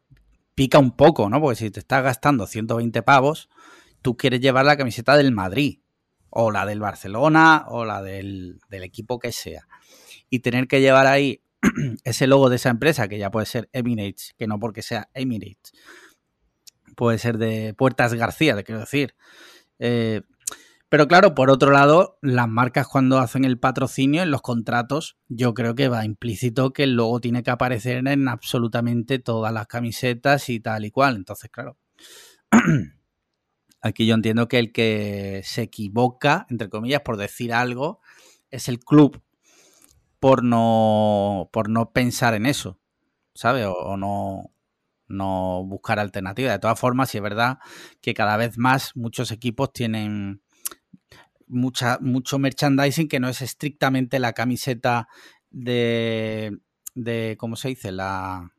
pica 0.55 0.79
un 0.79 0.95
poco, 0.95 1.31
¿no? 1.31 1.41
Porque 1.41 1.57
si 1.57 1.71
te 1.71 1.81
estás 1.81 2.05
gastando 2.05 2.47
120 2.47 3.03
pavos, 3.03 3.49
tú 4.03 4.19
quieres 4.19 4.41
llevar 4.41 4.67
la 4.67 4.77
camiseta 4.77 5.17
del 5.17 5.33
Madrid 5.33 5.81
o 6.29 6.51
la 6.51 6.67
del 6.67 6.81
Barcelona 6.81 7.65
o 7.69 7.87
la 7.87 8.03
del, 8.03 8.61
equipo 8.71 9.19
que 9.19 9.33
sea. 9.33 9.67
Y 10.29 10.41
tener 10.41 10.69
que 10.69 10.83
llevar 10.83 11.07
ahí 11.07 11.43
ese 12.05 12.27
logo 12.27 12.51
de 12.51 12.57
esa 12.57 12.69
empresa, 12.69 13.09
que 13.09 13.19
ya 13.19 13.31
puede 13.31 13.47
ser 13.47 13.71
Emirates, 13.73 14.35
que 14.37 14.49
no 14.49 14.61
porque 14.61 14.83
sea 14.83 15.09
Emirates, 15.15 15.73
puede 16.95 17.17
ser 17.17 17.39
de 17.39 17.73
Puertas 17.73 18.13
García, 18.13 18.55
te 18.55 18.65
quiero 18.65 18.83
decir. 18.83 19.15
Eh, 19.79 20.21
pero 20.91 21.09
claro, 21.09 21.35
por 21.35 21.49
otro 21.49 21.71
lado, 21.71 22.19
las 22.21 22.49
marcas 22.49 22.87
cuando 22.87 23.19
hacen 23.19 23.47
el 23.47 23.59
patrocinio 23.59 24.23
en 24.23 24.31
los 24.31 24.43
contratos, 24.43 25.17
yo 25.29 25.55
creo 25.55 25.75
que 25.75 25.89
va 25.89 26.05
implícito 26.05 26.75
que 26.75 26.83
el 26.83 26.97
logo 26.97 27.21
tiene 27.21 27.43
que 27.43 27.51
aparecer 27.51 28.07
en 28.07 28.29
absolutamente 28.29 29.19
todas 29.19 29.55
las 29.55 29.67
camisetas 29.67 30.51
y 30.51 30.61
tal 30.61 30.85
y 30.85 30.91
cual. 30.91 31.17
Entonces, 31.17 31.51
claro, 31.51 31.79
Aquí 33.83 34.07
yo 34.07 34.15
entiendo 34.15 34.47
que 34.47 34.59
el 34.59 34.73
que 34.73 35.41
se 35.45 35.63
equivoca, 35.63 36.47
entre 36.51 36.69
comillas, 36.69 37.01
por 37.01 37.17
decir 37.17 37.53
algo, 37.55 38.01
es 38.51 38.69
el 38.69 38.79
club 38.79 39.23
por 40.19 40.45
no, 40.45 41.49
por 41.53 41.71
no 41.71 41.93
pensar 41.93 42.35
en 42.35 42.45
eso, 42.45 42.79
¿sabes? 43.35 43.67
O, 43.67 43.97
no, 43.97 44.53
no 45.09 45.65
buscar 45.65 45.99
alternativas. 45.99 46.53
De 46.53 46.59
todas 46.59 46.79
formas, 46.79 47.09
sí 47.09 47.19
es 47.19 47.23
verdad 47.23 47.59
que 48.03 48.13
cada 48.13 48.37
vez 48.37 48.59
más 48.59 48.95
muchos 48.97 49.31
equipos 49.31 49.73
tienen 49.73 50.43
mucha, 51.51 51.99
mucho 52.01 52.39
merchandising 52.39 53.09
que 53.09 53.21
no 53.21 53.29
es 53.29 53.43
estrictamente 53.43 54.19
la 54.19 54.33
camiseta 54.33 55.09
de, 55.51 56.59
de 56.95 57.37
¿cómo 57.39 57.57
se 57.57 57.69
dice? 57.69 57.93
La, 57.93 58.53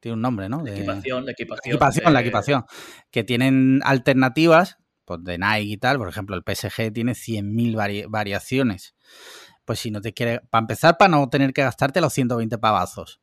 tiene 0.00 0.14
un 0.14 0.22
nombre, 0.22 0.48
¿no? 0.48 0.62
De... 0.62 0.70
La 0.70 0.76
equipación, 0.76 1.24
la 1.26 1.32
equipación. 1.32 1.60
La 1.64 1.74
equipación, 1.74 2.12
la 2.12 2.20
equipación. 2.20 2.64
Que 3.10 3.24
tienen 3.24 3.80
alternativas, 3.84 4.78
pues 5.04 5.22
de 5.22 5.38
Nike 5.38 5.72
y 5.72 5.76
tal. 5.76 5.98
Por 5.98 6.08
ejemplo, 6.08 6.36
el 6.36 6.42
PSG 6.42 6.92
tiene 6.92 7.12
100.000 7.12 8.08
variaciones. 8.08 8.94
Pues 9.64 9.78
si 9.78 9.90
no 9.90 10.00
te 10.00 10.12
quiere, 10.12 10.40
para 10.50 10.60
empezar, 10.60 10.98
para 10.98 11.08
no 11.08 11.28
tener 11.30 11.52
que 11.52 11.62
gastarte 11.62 12.00
los 12.00 12.12
120 12.12 12.58
pavazos. 12.58 13.20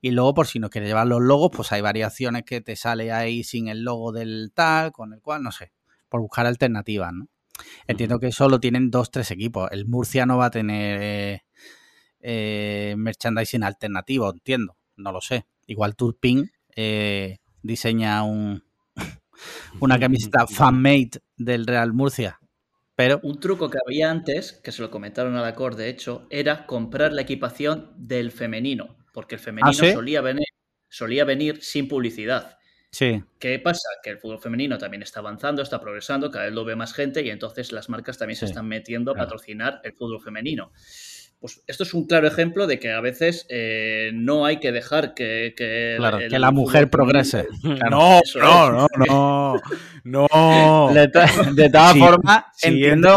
Y 0.00 0.10
luego, 0.10 0.34
por 0.34 0.46
si 0.46 0.58
no 0.58 0.70
quieres 0.70 0.88
llevar 0.88 1.06
los 1.06 1.20
logos, 1.20 1.50
pues 1.54 1.72
hay 1.72 1.80
variaciones 1.80 2.44
que 2.44 2.60
te 2.60 2.76
sale 2.76 3.10
ahí 3.10 3.42
sin 3.42 3.68
el 3.68 3.82
logo 3.82 4.12
del 4.12 4.52
tal, 4.54 4.92
con 4.92 5.12
el 5.14 5.20
cual, 5.20 5.42
no 5.42 5.50
sé, 5.50 5.72
por 6.08 6.20
buscar 6.20 6.46
alternativas, 6.46 7.12
¿no? 7.12 7.28
Entiendo 7.86 8.18
que 8.18 8.32
solo 8.32 8.60
tienen 8.60 8.90
dos, 8.90 9.10
tres 9.10 9.30
equipos. 9.30 9.70
El 9.72 9.86
Murcia 9.86 10.26
no 10.26 10.38
va 10.38 10.46
a 10.46 10.50
tener 10.50 11.00
eh, 11.02 11.42
eh, 12.20 12.94
merchandising 12.96 13.62
alternativo, 13.62 14.30
entiendo. 14.30 14.76
No 14.96 15.12
lo 15.12 15.20
sé. 15.20 15.46
Igual 15.66 15.96
Turpin 15.96 16.50
eh, 16.74 17.38
diseña 17.62 18.22
un, 18.22 18.62
una 19.80 19.98
camiseta 19.98 20.46
fan-made 20.48 21.20
del 21.36 21.66
Real 21.66 21.92
Murcia. 21.92 22.40
Pero... 22.94 23.20
Un 23.22 23.38
truco 23.38 23.70
que 23.70 23.78
había 23.86 24.10
antes, 24.10 24.52
que 24.52 24.72
se 24.72 24.82
lo 24.82 24.90
comentaron 24.90 25.36
a 25.36 25.42
la 25.42 25.54
cor, 25.54 25.76
de 25.76 25.88
hecho, 25.88 26.26
era 26.30 26.66
comprar 26.66 27.12
la 27.12 27.22
equipación 27.22 27.92
del 27.96 28.32
femenino, 28.32 28.96
porque 29.12 29.36
el 29.36 29.40
femenino 29.40 29.70
¿Ah, 29.70 29.92
solía, 29.92 30.20
venir, 30.20 30.48
solía 30.88 31.24
venir 31.24 31.62
sin 31.62 31.86
publicidad. 31.86 32.57
Sí. 32.90 33.22
¿Qué 33.38 33.58
pasa? 33.58 33.88
Que 34.02 34.10
el 34.10 34.18
fútbol 34.18 34.40
femenino 34.40 34.78
también 34.78 35.02
está 35.02 35.20
avanzando, 35.20 35.62
está 35.62 35.80
progresando, 35.80 36.30
cada 36.30 36.46
vez 36.46 36.54
lo 36.54 36.64
ve 36.64 36.74
más 36.74 36.94
gente 36.94 37.22
y 37.22 37.30
entonces 37.30 37.72
las 37.72 37.88
marcas 37.88 38.18
también 38.18 38.36
se 38.36 38.46
están 38.46 38.66
metiendo 38.66 39.12
a 39.12 39.14
patrocinar 39.14 39.80
el 39.84 39.92
fútbol 39.92 40.20
femenino. 40.22 40.72
Pues 41.40 41.62
esto 41.68 41.84
es 41.84 41.94
un 41.94 42.06
claro 42.06 42.26
ejemplo 42.26 42.66
de 42.66 42.80
que 42.80 42.90
a 42.90 43.00
veces 43.00 43.46
eh, 43.48 44.10
no 44.12 44.44
hay 44.44 44.58
que 44.58 44.72
dejar 44.72 45.14
que, 45.14 45.54
que, 45.56 45.96
la 46.00 46.50
mujer 46.50 46.90
progrese. 46.90 47.46
no, 47.62 48.20
no, 48.34 48.86
no, 49.06 49.56
no, 50.02 50.90
De, 51.54 51.70
todas 51.70 51.96
formas, 51.96 52.44
entiendo, 52.60 53.16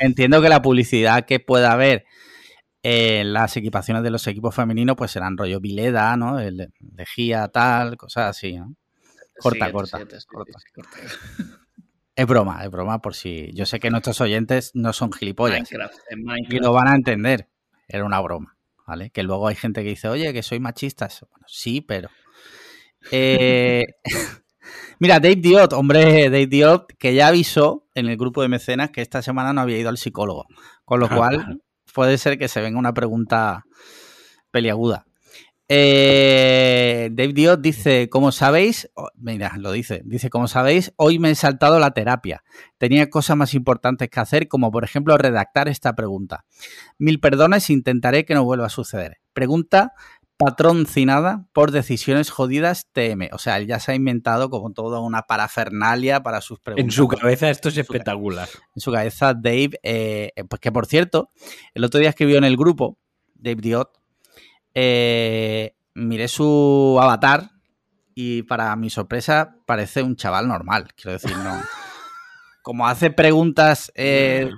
entiendo 0.00 0.42
que 0.42 0.48
la 0.48 0.62
publicidad 0.62 1.26
que 1.26 1.38
pueda 1.38 1.70
haber 1.70 2.06
en 2.82 3.32
las 3.32 3.56
equipaciones 3.56 4.02
de 4.02 4.10
los 4.10 4.26
equipos 4.26 4.54
femeninos 4.54 4.96
pues 4.96 5.12
serán 5.12 5.36
rollo 5.36 5.60
Vileda, 5.60 6.16
¿no? 6.16 6.40
El 6.40 6.56
de 6.80 7.06
Gia, 7.06 7.46
tal, 7.48 7.96
cosas 7.96 8.30
así, 8.30 8.56
¿no? 8.56 8.74
Corta, 9.38 9.72
corta, 9.72 9.98
corta. 10.30 10.58
Es 12.16 12.26
broma, 12.26 12.62
es 12.64 12.70
broma 12.70 13.00
por 13.00 13.14
si. 13.14 13.50
Yo 13.54 13.66
sé 13.66 13.80
que 13.80 13.90
nuestros 13.90 14.20
oyentes 14.20 14.70
no 14.74 14.92
son 14.92 15.12
gilipollas. 15.12 15.68
Minecraft, 15.70 15.98
en 16.10 16.20
Y 16.20 16.24
Minecraft. 16.24 16.62
lo 16.64 16.72
van 16.72 16.88
a 16.88 16.94
entender. 16.94 17.48
Era 17.88 18.04
una 18.04 18.20
broma, 18.20 18.56
¿vale? 18.86 19.10
Que 19.10 19.22
luego 19.24 19.48
hay 19.48 19.56
gente 19.56 19.82
que 19.82 19.90
dice, 19.90 20.08
oye, 20.08 20.32
que 20.32 20.42
soy 20.42 20.60
machista. 20.60 21.08
Bueno, 21.30 21.44
sí, 21.48 21.80
pero. 21.80 22.08
Eh, 23.10 23.82
Mira, 25.00 25.18
Dave 25.20 25.36
Diot, 25.36 25.72
hombre, 25.72 26.30
Dave 26.30 26.46
Diot, 26.46 26.86
que 26.98 27.14
ya 27.14 27.28
avisó 27.28 27.86
en 27.94 28.06
el 28.06 28.16
grupo 28.16 28.40
de 28.42 28.48
mecenas 28.48 28.90
que 28.90 29.02
esta 29.02 29.20
semana 29.20 29.52
no 29.52 29.60
había 29.60 29.78
ido 29.78 29.88
al 29.88 29.98
psicólogo. 29.98 30.46
Con 30.84 31.00
lo 31.00 31.06
Ah, 31.10 31.16
cual, 31.16 31.62
puede 31.92 32.16
ser 32.16 32.38
que 32.38 32.48
se 32.48 32.60
venga 32.60 32.78
una 32.78 32.94
pregunta 32.94 33.64
peliaguda. 34.50 35.04
Eh, 35.68 37.08
Dave 37.12 37.32
Diot 37.32 37.60
dice, 37.60 38.10
como 38.10 38.32
sabéis, 38.32 38.90
oh, 38.94 39.08
mira, 39.16 39.54
lo 39.56 39.72
dice, 39.72 40.02
dice, 40.04 40.28
como 40.28 40.46
sabéis, 40.46 40.92
hoy 40.96 41.18
me 41.18 41.30
he 41.30 41.34
saltado 41.34 41.78
la 41.78 41.92
terapia. 41.92 42.44
Tenía 42.76 43.08
cosas 43.08 43.36
más 43.36 43.54
importantes 43.54 44.10
que 44.10 44.20
hacer, 44.20 44.48
como 44.48 44.70
por 44.70 44.84
ejemplo 44.84 45.16
redactar 45.16 45.68
esta 45.68 45.94
pregunta. 45.94 46.44
Mil 46.98 47.18
perdones, 47.18 47.70
intentaré 47.70 48.24
que 48.24 48.34
no 48.34 48.44
vuelva 48.44 48.66
a 48.66 48.70
suceder. 48.70 49.18
Pregunta 49.32 49.92
patroncinada 50.36 51.46
por 51.52 51.70
decisiones 51.70 52.30
jodidas 52.30 52.88
TM. 52.92 53.30
O 53.32 53.38
sea, 53.38 53.56
él 53.56 53.66
ya 53.66 53.78
se 53.78 53.92
ha 53.92 53.94
inventado 53.94 54.50
como 54.50 54.72
toda 54.72 55.00
una 55.00 55.22
parafernalia 55.22 56.22
para 56.22 56.40
sus 56.40 56.58
preguntas. 56.60 56.84
En 56.84 56.90
su 56.90 57.08
cabeza 57.08 57.50
esto 57.50 57.68
es 57.68 57.78
espectacular. 57.78 58.48
En 58.74 58.80
su 58.80 58.92
cabeza, 58.92 59.34
Dave, 59.34 59.78
eh, 59.82 60.32
pues 60.48 60.60
que 60.60 60.72
por 60.72 60.86
cierto, 60.86 61.30
el 61.72 61.84
otro 61.84 62.00
día 62.00 62.10
escribió 62.10 62.38
en 62.38 62.44
el 62.44 62.56
grupo, 62.56 62.98
Dave 63.34 63.60
Diot, 63.60 64.03
eh, 64.74 65.76
miré 65.94 66.28
su 66.28 66.98
avatar 67.00 67.50
y 68.14 68.42
para 68.42 68.74
mi 68.76 68.90
sorpresa 68.90 69.56
parece 69.66 70.02
un 70.02 70.16
chaval 70.16 70.48
normal, 70.48 70.88
quiero 70.94 71.12
decir, 71.12 71.36
no. 71.38 71.60
Como 72.62 72.86
hace 72.86 73.10
preguntas 73.10 73.92
eh, 73.94 74.50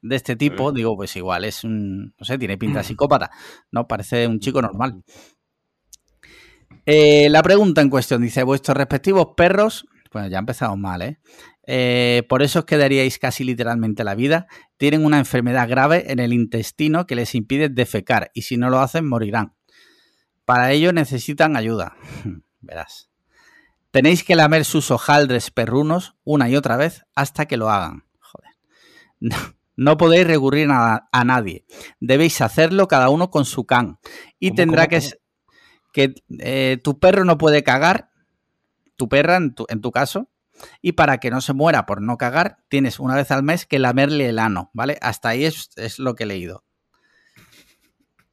de 0.00 0.16
este 0.16 0.36
tipo, 0.36 0.72
digo, 0.72 0.96
pues 0.96 1.14
igual 1.16 1.44
es 1.44 1.62
un, 1.64 2.14
no 2.18 2.24
sé, 2.24 2.38
tiene 2.38 2.56
pinta 2.56 2.78
de 2.78 2.84
psicópata, 2.84 3.30
no, 3.70 3.86
parece 3.86 4.26
un 4.26 4.40
chico 4.40 4.62
normal. 4.62 5.02
Eh, 6.86 7.28
la 7.30 7.42
pregunta 7.42 7.80
en 7.80 7.90
cuestión 7.90 8.22
dice, 8.22 8.42
vuestros 8.42 8.76
respectivos 8.76 9.28
perros, 9.36 9.86
bueno, 10.12 10.28
ya 10.28 10.38
empezamos 10.38 10.78
mal, 10.78 11.02
¿eh? 11.02 11.18
Eh, 11.66 12.24
por 12.28 12.42
eso 12.42 12.60
os 12.60 12.64
quedaríais 12.66 13.18
casi 13.18 13.42
literalmente 13.44 14.04
la 14.04 14.14
vida, 14.14 14.46
tienen 14.76 15.04
una 15.04 15.18
enfermedad 15.18 15.68
grave 15.68 16.12
en 16.12 16.18
el 16.18 16.32
intestino 16.32 17.06
que 17.06 17.14
les 17.14 17.34
impide 17.34 17.68
defecar 17.68 18.30
y 18.34 18.42
si 18.42 18.56
no 18.56 18.70
lo 18.70 18.80
hacen 18.80 19.08
morirán. 19.08 19.54
Para 20.44 20.72
ello 20.72 20.92
necesitan 20.92 21.56
ayuda. 21.56 21.96
Verás. 22.60 23.10
Tenéis 23.90 24.24
que 24.24 24.34
lamer 24.34 24.64
sus 24.64 24.90
hojaldres 24.90 25.50
perrunos 25.50 26.16
una 26.24 26.48
y 26.48 26.56
otra 26.56 26.76
vez 26.76 27.04
hasta 27.14 27.46
que 27.46 27.56
lo 27.56 27.70
hagan. 27.70 28.04
Joder. 28.20 28.50
No, 29.20 29.36
no 29.76 29.96
podéis 29.96 30.26
recurrir 30.26 30.68
a, 30.70 31.08
a 31.10 31.24
nadie. 31.24 31.64
Debéis 31.98 32.40
hacerlo 32.40 32.88
cada 32.88 33.08
uno 33.08 33.30
con 33.30 33.44
su 33.44 33.64
can. 33.64 33.98
Y 34.38 34.48
¿Cómo, 34.48 34.56
tendrá 34.56 34.88
cómo, 34.88 35.00
que... 35.92 36.12
que 36.12 36.14
eh, 36.40 36.78
tu 36.82 36.98
perro 36.98 37.24
no 37.24 37.38
puede 37.38 37.64
cagar, 37.64 38.10
tu 38.96 39.08
perra 39.08 39.36
en 39.36 39.54
tu, 39.54 39.66
en 39.68 39.80
tu 39.80 39.90
caso, 39.90 40.28
y 40.82 40.92
para 40.92 41.18
que 41.18 41.30
no 41.30 41.40
se 41.40 41.52
muera 41.52 41.86
por 41.86 42.00
no 42.02 42.16
cagar, 42.16 42.58
tienes 42.68 42.98
una 43.00 43.16
vez 43.16 43.30
al 43.30 43.42
mes 43.42 43.66
que 43.66 43.78
lamerle 43.78 44.28
el 44.28 44.38
ano, 44.38 44.70
¿vale? 44.72 44.98
Hasta 45.00 45.30
ahí 45.30 45.44
es, 45.44 45.70
es 45.76 45.98
lo 45.98 46.14
que 46.14 46.24
he 46.24 46.26
leído. 46.26 46.64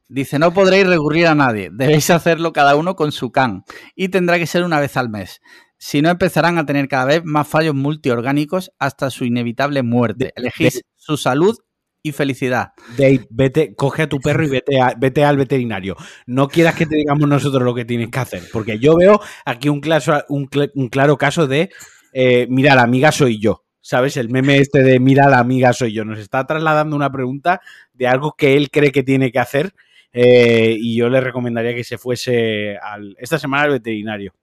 Dice, 0.08 0.38
no 0.38 0.52
podréis 0.52 0.86
recurrir 0.86 1.26
a 1.26 1.34
nadie, 1.34 1.70
debéis 1.72 2.10
hacerlo 2.10 2.52
cada 2.52 2.76
uno 2.76 2.96
con 2.96 3.12
su 3.12 3.32
can, 3.32 3.64
y 3.94 4.08
tendrá 4.08 4.38
que 4.38 4.46
ser 4.46 4.62
una 4.62 4.78
vez 4.78 4.96
al 4.98 5.08
mes. 5.08 5.40
Si 5.78 6.02
no, 6.02 6.10
empezarán 6.10 6.58
a 6.58 6.66
tener 6.66 6.86
cada 6.86 7.06
vez 7.06 7.22
más 7.24 7.48
fallos 7.48 7.74
multiorgánicos 7.74 8.72
hasta 8.78 9.08
su 9.10 9.24
inevitable 9.24 9.82
muerte. 9.82 10.26
De- 10.26 10.32
Elegís 10.36 10.74
de- 10.74 10.82
su 10.96 11.16
salud 11.16 11.56
y 12.02 12.12
felicidad. 12.12 12.72
Dave, 12.96 13.26
vete, 13.30 13.74
coge 13.74 14.02
a 14.02 14.08
tu 14.08 14.20
perro 14.20 14.44
y 14.44 14.48
vete, 14.50 14.80
a- 14.80 14.94
vete 14.96 15.24
al 15.24 15.38
veterinario. 15.38 15.96
No 16.26 16.46
quieras 16.48 16.74
que 16.74 16.84
te 16.86 16.96
digamos 16.96 17.26
nosotros 17.28 17.62
lo 17.62 17.74
que 17.74 17.84
tienes 17.86 18.10
que 18.10 18.18
hacer, 18.18 18.42
porque 18.52 18.78
yo 18.78 18.96
veo 18.96 19.18
aquí 19.46 19.68
un, 19.70 19.80
claso- 19.80 20.24
un 20.28 20.46
cl- 20.48 20.70
un 20.74 20.88
claro 20.88 21.16
caso 21.16 21.46
de, 21.46 21.70
eh, 22.12 22.46
mira, 22.48 22.74
la 22.74 22.82
amiga 22.82 23.10
soy 23.12 23.38
yo. 23.38 23.64
¿Sabes? 23.84 24.16
El 24.16 24.28
meme 24.28 24.58
este 24.58 24.80
de, 24.84 25.00
mira, 25.00 25.28
la 25.28 25.40
amiga 25.40 25.72
soy 25.72 25.92
yo. 25.92 26.04
Nos 26.04 26.20
está 26.20 26.46
trasladando 26.46 26.94
una 26.94 27.10
pregunta 27.10 27.60
de 27.92 28.06
algo 28.06 28.34
que 28.38 28.56
él 28.56 28.70
cree 28.70 28.92
que 28.92 29.02
tiene 29.02 29.32
que 29.32 29.40
hacer 29.40 29.72
eh, 30.12 30.76
y 30.78 30.96
yo 30.96 31.08
le 31.08 31.20
recomendaría 31.20 31.74
que 31.74 31.82
se 31.82 31.98
fuese 31.98 32.76
al, 32.80 33.16
esta 33.18 33.40
semana 33.40 33.64
al 33.64 33.70
veterinario. 33.70 34.34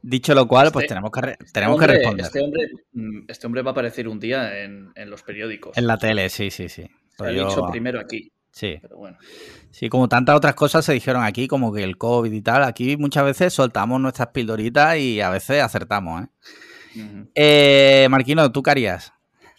Dicho 0.00 0.34
lo 0.34 0.48
cual, 0.48 0.70
pues 0.72 0.84
Este- 0.84 0.94
tenemos 0.94 1.10
que, 1.10 1.20
re- 1.20 1.32
Este 1.32 1.52
tenemos 1.52 1.74
hombre- 1.74 1.86
que 1.88 1.92
responder. 1.98 2.24
Este 2.26 2.40
hombre, 2.40 2.60
mm, 2.92 3.18
este 3.28 3.46
hombre 3.46 3.62
va 3.62 3.70
a 3.70 3.72
aparecer 3.72 4.08
un 4.08 4.20
día 4.20 4.62
en, 4.62 4.90
en 4.94 5.10
los 5.10 5.22
periódicos. 5.22 5.76
En 5.76 5.86
la 5.86 5.98
tele, 5.98 6.30
sí, 6.30 6.50
sí, 6.50 6.70
sí. 6.70 6.86
Se 7.18 7.24
ha 7.26 7.30
Yo- 7.32 7.46
dicho 7.48 7.66
primero 7.70 8.00
aquí, 8.00 8.32
Sí, 8.52 8.78
pero 8.80 8.96
bueno. 8.96 9.18
sí, 9.70 9.90
como 9.90 10.08
tantas 10.08 10.34
otras 10.34 10.54
cosas 10.54 10.82
se 10.84 10.94
dijeron 10.94 11.24
aquí, 11.24 11.46
como 11.46 11.74
que 11.74 11.84
el 11.84 11.98
COVID 11.98 12.32
y 12.32 12.40
tal. 12.40 12.64
Aquí 12.64 12.96
muchas 12.96 13.24
veces 13.24 13.52
soltamos 13.52 14.00
nuestras 14.00 14.28
pildoritas 14.28 14.96
y 14.96 15.20
a 15.20 15.28
veces 15.28 15.62
acertamos, 15.62 16.22
¿eh? 16.24 16.26
Eh, 17.34 18.06
Marquino, 18.10 18.50
¿tú 18.52 18.62
qué 18.62 18.70
harías? 18.70 19.12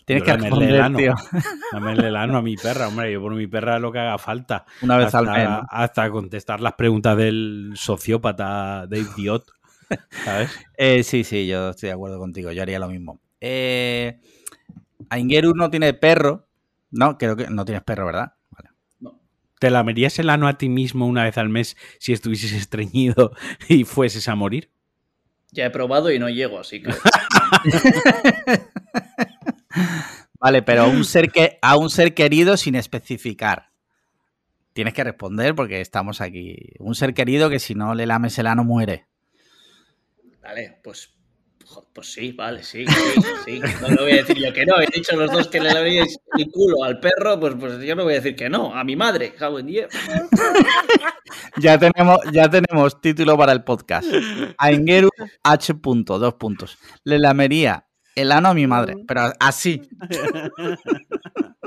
Tienes 0.05 0.23
Yo 0.23 0.25
que 0.25 0.41
lamerle 0.41 0.65
el 0.65 0.71
responder, 0.71 0.81
ano. 0.81 0.97
tío. 0.97 1.41
Dame 1.71 1.91
el 1.91 2.15
ano 2.15 2.37
a 2.37 2.41
mi 2.41 2.55
perra, 2.55 2.87
hombre. 2.87 3.11
Yo 3.11 3.21
por 3.21 3.35
mi 3.35 3.45
perra 3.45 3.77
lo 3.77 3.91
que 3.91 3.99
haga 3.99 4.17
falta. 4.17 4.65
Una 4.81 4.97
vez 4.97 5.07
hasta, 5.07 5.19
al 5.19 5.25
mes. 5.27 5.47
¿no? 5.47 5.67
hasta 5.69 6.09
contestar 6.09 6.61
las 6.61 6.73
preguntas 6.73 7.15
del 7.15 7.73
sociópata 7.75 8.87
Dave 8.87 9.07
Diot. 9.15 9.51
¿Sabes? 10.23 10.49
Eh, 10.77 11.03
sí, 11.03 11.23
sí, 11.23 11.45
yo 11.45 11.69
estoy 11.69 11.89
de 11.89 11.93
acuerdo 11.93 12.17
contigo. 12.17 12.51
Yo 12.51 12.61
haría 12.63 12.79
lo 12.79 12.87
mismo. 12.87 13.19
Eh, 13.39 14.19
Aingeru 15.09 15.53
no 15.53 15.69
tiene 15.69 15.93
perro. 15.93 16.47
No, 16.89 17.17
creo 17.17 17.35
que 17.35 17.47
no 17.47 17.65
tienes 17.65 17.83
perro, 17.83 18.07
¿verdad? 18.07 18.33
Vale. 18.49 18.69
No. 18.99 19.19
¿Te 19.59 19.69
lamerías 19.69 20.17
el 20.17 20.31
ano 20.31 20.47
a 20.47 20.57
ti 20.57 20.69
mismo 20.69 21.05
una 21.05 21.23
vez 21.23 21.37
al 21.37 21.49
mes 21.49 21.77
si 21.99 22.13
estuvieses 22.13 22.53
estreñido 22.53 23.33
y 23.69 23.83
fueses 23.83 24.27
a 24.27 24.33
morir? 24.33 24.71
Ya 25.51 25.65
he 25.65 25.69
probado 25.69 26.11
y 26.11 26.17
no 26.17 26.29
llego, 26.29 26.59
así 26.59 26.81
que. 26.81 26.91
Vale, 30.39 30.61
pero 30.61 30.83
a 30.83 30.87
un 30.87 31.03
ser 31.03 31.31
que 31.31 31.57
a 31.61 31.77
un 31.77 31.89
ser 31.89 32.13
querido 32.13 32.57
sin 32.57 32.75
especificar. 32.75 33.69
Tienes 34.73 34.93
que 34.93 35.03
responder 35.03 35.55
porque 35.55 35.81
estamos 35.81 36.21
aquí. 36.21 36.55
Un 36.79 36.95
ser 36.95 37.13
querido 37.13 37.49
que 37.49 37.59
si 37.59 37.75
no 37.75 37.93
le 37.93 38.05
lames 38.05 38.37
el 38.39 38.47
ano 38.47 38.63
muere. 38.63 39.07
Vale, 40.41 40.79
pues. 40.83 41.13
Pues 41.93 42.13
sí, 42.13 42.31
vale, 42.31 42.63
sí, 42.63 42.85
sí, 42.87 43.21
sí. 43.45 43.61
No 43.81 43.89
le 43.89 43.95
voy 43.95 44.11
a 44.13 44.15
decir 44.17 44.37
yo 44.37 44.53
que 44.53 44.65
no. 44.65 44.79
He 44.79 44.87
dicho 44.87 45.15
los 45.15 45.31
dos 45.31 45.47
que 45.47 45.59
le 45.59 45.73
laméis 45.73 46.17
el 46.37 46.49
culo 46.51 46.83
al 46.83 46.99
perro, 46.99 47.39
pues, 47.39 47.55
pues 47.59 47.79
yo 47.81 47.95
no 47.95 48.03
voy 48.03 48.13
a 48.13 48.17
decir 48.17 48.35
que 48.35 48.49
no. 48.49 48.73
A 48.73 48.83
mi 48.83 48.95
madre. 48.95 49.33
Ya 51.57 51.77
tenemos, 51.77 52.19
ya 52.31 52.49
tenemos 52.49 53.01
título 53.01 53.37
para 53.37 53.51
el 53.51 53.63
podcast. 53.63 54.07
Aingeru 54.57 55.09
H. 55.43 55.75
Punto, 55.75 56.17
dos 56.17 56.35
puntos. 56.35 56.77
Le 57.03 57.19
lamería 57.19 57.85
el 58.15 58.31
ano 58.31 58.49
a 58.49 58.53
mi 58.53 58.65
madre, 58.65 58.95
pero 59.07 59.31
así. 59.39 59.81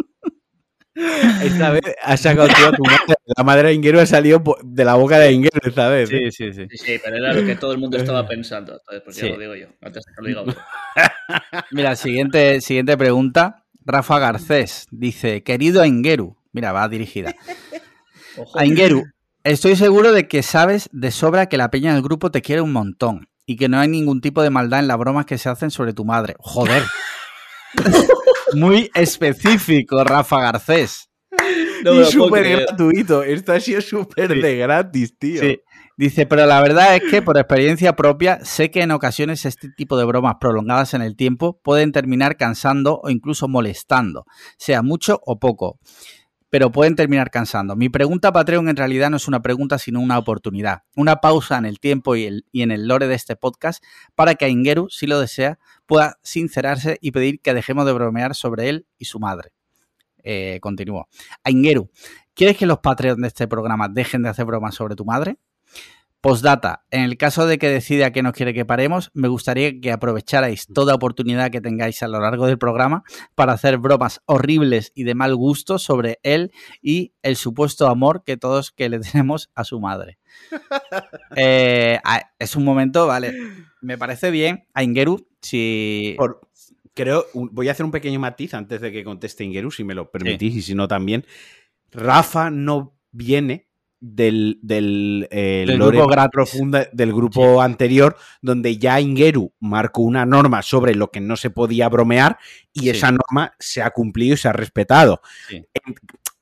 Esta 0.94 1.70
vez 1.70 1.83
has 2.02 2.20
sacado 2.20 2.48
tú 2.48 2.66
a 2.66 2.72
tu 2.72 2.83
madre. 2.85 3.14
La 3.37 3.44
madre 3.44 3.68
de 3.68 3.74
Inguero 3.74 4.00
ha 4.00 4.07
salido 4.07 4.42
de 4.62 4.85
la 4.85 4.94
boca 4.94 5.18
de 5.18 5.33
Inguero 5.33 5.59
esta 5.62 5.88
vez. 5.88 6.11
¿eh? 6.12 6.31
sí, 6.31 6.52
sí. 6.52 6.66
Sí, 6.70 6.76
sí, 6.76 7.00
pero 7.02 7.16
era 7.16 7.33
lo 7.33 7.44
que 7.46 7.57
todo 7.57 7.72
el 7.72 7.78
mundo 7.78 7.96
estaba 7.96 8.26
pensando. 8.28 8.72
Entonces, 8.74 9.02
pues 9.05 9.16
Sí. 9.16 9.26
ya 9.26 9.33
lo 9.35 9.38
digo 9.40 9.55
yo, 9.55 9.66
antes 9.81 10.05
que 10.05 10.12
lo 10.20 10.28
diga 10.28 10.40
otro. 10.42 10.55
Mira, 11.70 11.96
siguiente, 11.96 12.61
siguiente 12.61 12.96
pregunta. 12.96 13.64
Rafa 13.85 14.18
Garcés 14.18 14.87
dice, 14.90 15.42
querido 15.42 15.83
Aingeru, 15.83 16.37
mira, 16.52 16.70
va 16.70 16.88
dirigida. 16.88 17.35
Ojo. 18.37 18.57
Aingeru, 18.59 19.05
estoy 19.42 19.74
seguro 19.74 20.12
de 20.12 20.28
que 20.28 20.42
sabes 20.44 20.88
de 20.92 21.11
sobra 21.11 21.46
que 21.46 21.57
la 21.57 21.70
peña 21.70 21.92
del 21.94 22.02
grupo 22.02 22.31
te 22.31 22.42
quiere 22.42 22.62
un 22.62 22.72
montón 22.72 23.28
y 23.44 23.57
que 23.57 23.68
no 23.68 23.81
hay 23.81 23.88
ningún 23.88 24.20
tipo 24.20 24.40
de 24.42 24.50
maldad 24.50 24.78
en 24.78 24.87
las 24.87 24.98
bromas 24.98 25.26
que 25.26 25.37
se 25.37 25.48
hacen 25.48 25.72
sobre 25.72 25.94
tu 25.94 26.05
madre. 26.05 26.37
Joder. 26.38 26.83
Muy 28.54 28.90
específico, 28.94 30.04
Rafa 30.04 30.40
Garcés. 30.40 31.08
No 31.84 32.00
y 32.00 32.04
súper 32.04 32.48
gratuito. 32.48 33.22
Esto 33.22 33.52
ha 33.52 33.60
sido 33.60 33.80
súper 33.80 34.40
de 34.40 34.56
gratis, 34.56 35.16
tío. 35.18 35.40
Sí. 35.40 35.60
Dice, 35.96 36.26
pero 36.26 36.46
la 36.46 36.60
verdad 36.60 36.96
es 36.96 37.02
que 37.10 37.20
por 37.20 37.36
experiencia 37.36 37.94
propia 37.94 38.44
sé 38.44 38.70
que 38.70 38.80
en 38.82 38.92
ocasiones 38.92 39.44
este 39.44 39.68
tipo 39.68 39.98
de 39.98 40.04
bromas 40.04 40.36
prolongadas 40.40 40.94
en 40.94 41.02
el 41.02 41.16
tiempo 41.16 41.60
pueden 41.62 41.92
terminar 41.92 42.36
cansando 42.36 43.00
o 43.02 43.10
incluso 43.10 43.46
molestando, 43.46 44.24
sea 44.56 44.82
mucho 44.82 45.20
o 45.26 45.38
poco, 45.38 45.78
pero 46.52 46.70
pueden 46.70 46.96
terminar 46.96 47.30
cansando. 47.30 47.76
Mi 47.76 47.88
pregunta 47.88 48.30
Patreon 48.30 48.68
en 48.68 48.76
realidad 48.76 49.08
no 49.08 49.16
es 49.16 49.26
una 49.26 49.40
pregunta 49.40 49.78
sino 49.78 50.00
una 50.00 50.18
oportunidad, 50.18 50.82
una 50.94 51.16
pausa 51.16 51.56
en 51.56 51.64
el 51.64 51.80
tiempo 51.80 52.14
y, 52.14 52.24
el- 52.26 52.44
y 52.52 52.60
en 52.60 52.70
el 52.70 52.86
lore 52.86 53.06
de 53.06 53.14
este 53.14 53.36
podcast 53.36 53.82
para 54.14 54.34
que 54.34 54.44
Aingeru, 54.44 54.90
si 54.90 55.06
lo 55.06 55.18
desea, 55.18 55.58
pueda 55.86 56.18
sincerarse 56.22 56.98
y 57.00 57.12
pedir 57.12 57.40
que 57.40 57.54
dejemos 57.54 57.86
de 57.86 57.94
bromear 57.94 58.34
sobre 58.34 58.68
él 58.68 58.86
y 58.98 59.06
su 59.06 59.18
madre. 59.18 59.54
Eh, 60.24 60.58
continúo. 60.60 61.08
Aingeru, 61.42 61.88
¿quieres 62.34 62.58
que 62.58 62.66
los 62.66 62.80
Patreon 62.80 63.22
de 63.22 63.28
este 63.28 63.48
programa 63.48 63.88
dejen 63.88 64.22
de 64.22 64.28
hacer 64.28 64.44
bromas 64.44 64.74
sobre 64.74 64.94
tu 64.94 65.06
madre? 65.06 65.38
Postdata, 66.22 66.85
en 66.92 67.02
el 67.02 67.16
caso 67.16 67.46
de 67.46 67.58
que 67.58 67.68
decida 67.68 68.12
que 68.12 68.22
no 68.22 68.32
quiere 68.32 68.54
que 68.54 68.64
paremos, 68.64 69.11
me 69.12 69.26
gustaría 69.26 69.80
que 69.80 69.90
aprovecharais 69.90 70.68
toda 70.72 70.94
oportunidad 70.94 71.50
que 71.50 71.61
tengáis 71.61 72.00
a 72.04 72.06
lo 72.06 72.20
largo 72.20 72.46
del 72.46 72.58
programa 72.58 73.02
para 73.35 73.54
hacer 73.54 73.78
bromas 73.78 74.22
horribles 74.26 74.92
y 74.94 75.02
de 75.02 75.16
mal 75.16 75.35
gusto 75.35 75.80
sobre 75.80 76.20
él 76.22 76.52
y 76.80 77.12
el 77.22 77.35
supuesto 77.35 77.88
amor 77.88 78.22
que 78.24 78.37
todos 78.37 78.70
que 78.70 78.88
le 78.88 79.00
tenemos 79.00 79.50
a 79.56 79.64
su 79.64 79.80
madre. 79.80 80.18
Eh, 81.35 81.98
es 82.38 82.56
un 82.56 82.64
momento, 82.64 83.06
vale, 83.06 83.35
me 83.80 83.96
parece 83.96 84.30
bien 84.30 84.66
a 84.74 84.82
Ingeru 84.82 85.26
si... 85.40 86.16
creo, 86.92 87.24
voy 87.32 87.68
a 87.68 87.72
hacer 87.72 87.87
un 87.87 87.90
pequeño 87.90 88.20
matiz 88.20 88.52
antes 88.52 88.82
de 88.82 88.92
que 88.92 89.02
conteste 89.02 89.42
Ingeru, 89.42 89.70
si 89.70 89.82
me 89.82 89.94
lo 89.94 90.11
permitís, 90.11 90.54
y 90.56 90.62
si 90.62 90.74
no 90.74 90.88
también. 90.88 91.24
Rafa 91.90 92.50
no 92.50 92.94
viene 93.12 93.71
del, 94.02 94.58
del, 94.62 95.28
eh, 95.30 95.64
grupo 95.68 96.08
profunda 96.32 96.88
del 96.92 97.12
grupo 97.12 97.62
anterior, 97.62 98.16
donde 98.42 98.76
ya 98.76 99.00
Ingeru 99.00 99.52
marcó 99.60 100.02
una 100.02 100.26
norma 100.26 100.60
sobre 100.62 100.96
lo 100.96 101.12
que 101.12 101.20
no 101.20 101.36
se 101.36 101.50
podía 101.50 101.88
bromear 101.88 102.36
y 102.72 102.88
esa 102.88 103.12
norma 103.12 103.54
se 103.60 103.80
ha 103.80 103.90
cumplido 103.90 104.34
y 104.34 104.38
se 104.38 104.48
ha 104.48 104.52
respetado. 104.52 105.22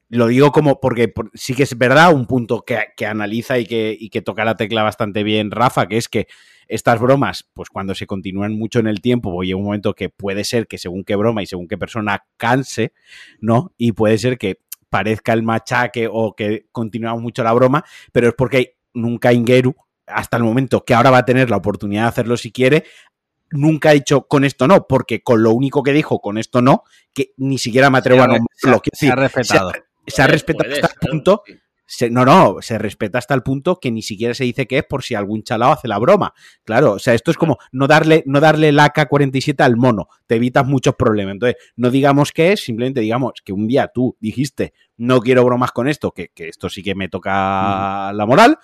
Lo 0.08 0.26
digo 0.26 0.52
como 0.52 0.80
porque 0.80 1.12
sí 1.34 1.54
que 1.54 1.64
es 1.64 1.76
verdad 1.76 2.14
un 2.14 2.26
punto 2.26 2.64
que, 2.64 3.06
analiza 3.06 3.58
y 3.58 3.66
que, 3.66 3.94
y 3.98 4.08
que 4.08 4.22
toca 4.22 4.44
la 4.46 4.56
tecla 4.56 4.82
bastante 4.82 5.22
bien 5.22 5.50
Rafa, 5.50 5.86
que 5.86 5.98
es 5.98 6.08
que 6.08 6.28
estas 6.66 6.98
bromas, 6.98 7.46
pues 7.52 7.68
cuando 7.68 7.94
se 7.94 8.06
continúan 8.06 8.56
mucho 8.56 8.78
en 8.78 8.86
el 8.86 9.02
tiempo, 9.02 9.32
pues 9.32 9.46
llega 9.46 9.58
un 9.58 9.64
momento 9.64 9.92
que 9.94 10.08
puede 10.08 10.44
ser 10.44 10.66
que 10.66 10.78
según 10.78 11.04
qué 11.04 11.14
broma 11.14 11.42
y 11.42 11.46
según 11.46 11.68
qué 11.68 11.76
persona 11.76 12.24
canse, 12.38 12.94
¿no? 13.40 13.74
Y 13.76 13.92
puede 13.92 14.16
ser 14.18 14.38
que 14.38 14.60
parezca 14.90 15.32
el 15.32 15.42
machaque 15.42 16.08
o 16.10 16.34
que 16.34 16.66
continuamos 16.72 17.22
mucho 17.22 17.42
la 17.42 17.52
broma, 17.52 17.84
pero 18.12 18.28
es 18.28 18.34
porque 18.34 18.76
nunca 18.92 19.32
Ingeru, 19.32 19.74
hasta 20.06 20.36
el 20.36 20.42
momento 20.42 20.84
que 20.84 20.94
ahora 20.94 21.10
va 21.10 21.18
a 21.18 21.24
tener 21.24 21.48
la 21.48 21.56
oportunidad 21.56 22.02
de 22.02 22.08
hacerlo 22.08 22.36
si 22.36 22.52
quiere, 22.52 22.84
nunca 23.50 23.90
ha 23.90 23.92
dicho 23.92 24.26
con 24.26 24.44
esto 24.44 24.66
no, 24.68 24.86
porque 24.86 25.22
con 25.22 25.42
lo 25.42 25.52
único 25.52 25.82
que 25.82 25.92
dijo 25.92 26.20
con 26.20 26.38
esto 26.38 26.60
no, 26.60 26.84
que 27.12 27.32
ni 27.36 27.58
siquiera 27.58 27.90
me 27.90 27.98
atrevo 27.98 28.22
a 28.22 28.26
nombrarlo. 28.26 28.82
Se, 28.92 29.08
ha 29.08 29.14
respetado. 29.16 29.72
Se 30.06 30.22
ha, 30.22 30.26
respetado 30.26 30.72
hasta 30.74 30.88
el 30.88 31.08
punto 31.10 31.42
no, 32.10 32.24
no, 32.24 32.56
se 32.60 32.78
respeta 32.78 33.18
hasta 33.18 33.34
el 33.34 33.42
punto 33.42 33.78
que 33.80 33.90
ni 33.90 34.02
siquiera 34.02 34.34
se 34.34 34.44
dice 34.44 34.66
que 34.66 34.78
es 34.78 34.84
por 34.84 35.02
si 35.02 35.14
algún 35.14 35.42
chalao 35.42 35.72
hace 35.72 35.88
la 35.88 35.98
broma. 35.98 36.32
Claro, 36.64 36.92
o 36.92 36.98
sea, 36.98 37.14
esto 37.14 37.30
es 37.30 37.36
como 37.36 37.58
no 37.72 37.86
darle, 37.86 38.22
no 38.26 38.40
darle 38.40 38.68
el 38.68 38.78
AK-47 38.78 39.60
al 39.62 39.76
mono, 39.76 40.08
te 40.26 40.36
evitas 40.36 40.66
muchos 40.66 40.94
problemas. 40.94 41.32
Entonces, 41.32 41.56
no 41.76 41.90
digamos 41.90 42.32
que 42.32 42.52
es, 42.52 42.64
simplemente 42.64 43.00
digamos 43.00 43.32
que 43.44 43.52
un 43.52 43.66
día 43.66 43.90
tú 43.92 44.16
dijiste, 44.20 44.72
no 44.96 45.20
quiero 45.20 45.44
bromas 45.44 45.72
con 45.72 45.88
esto, 45.88 46.12
que, 46.12 46.30
esto 46.36 46.68
sí 46.68 46.82
que 46.82 46.94
me 46.94 47.08
toca 47.08 48.12
la 48.12 48.26
moral, 48.26 48.58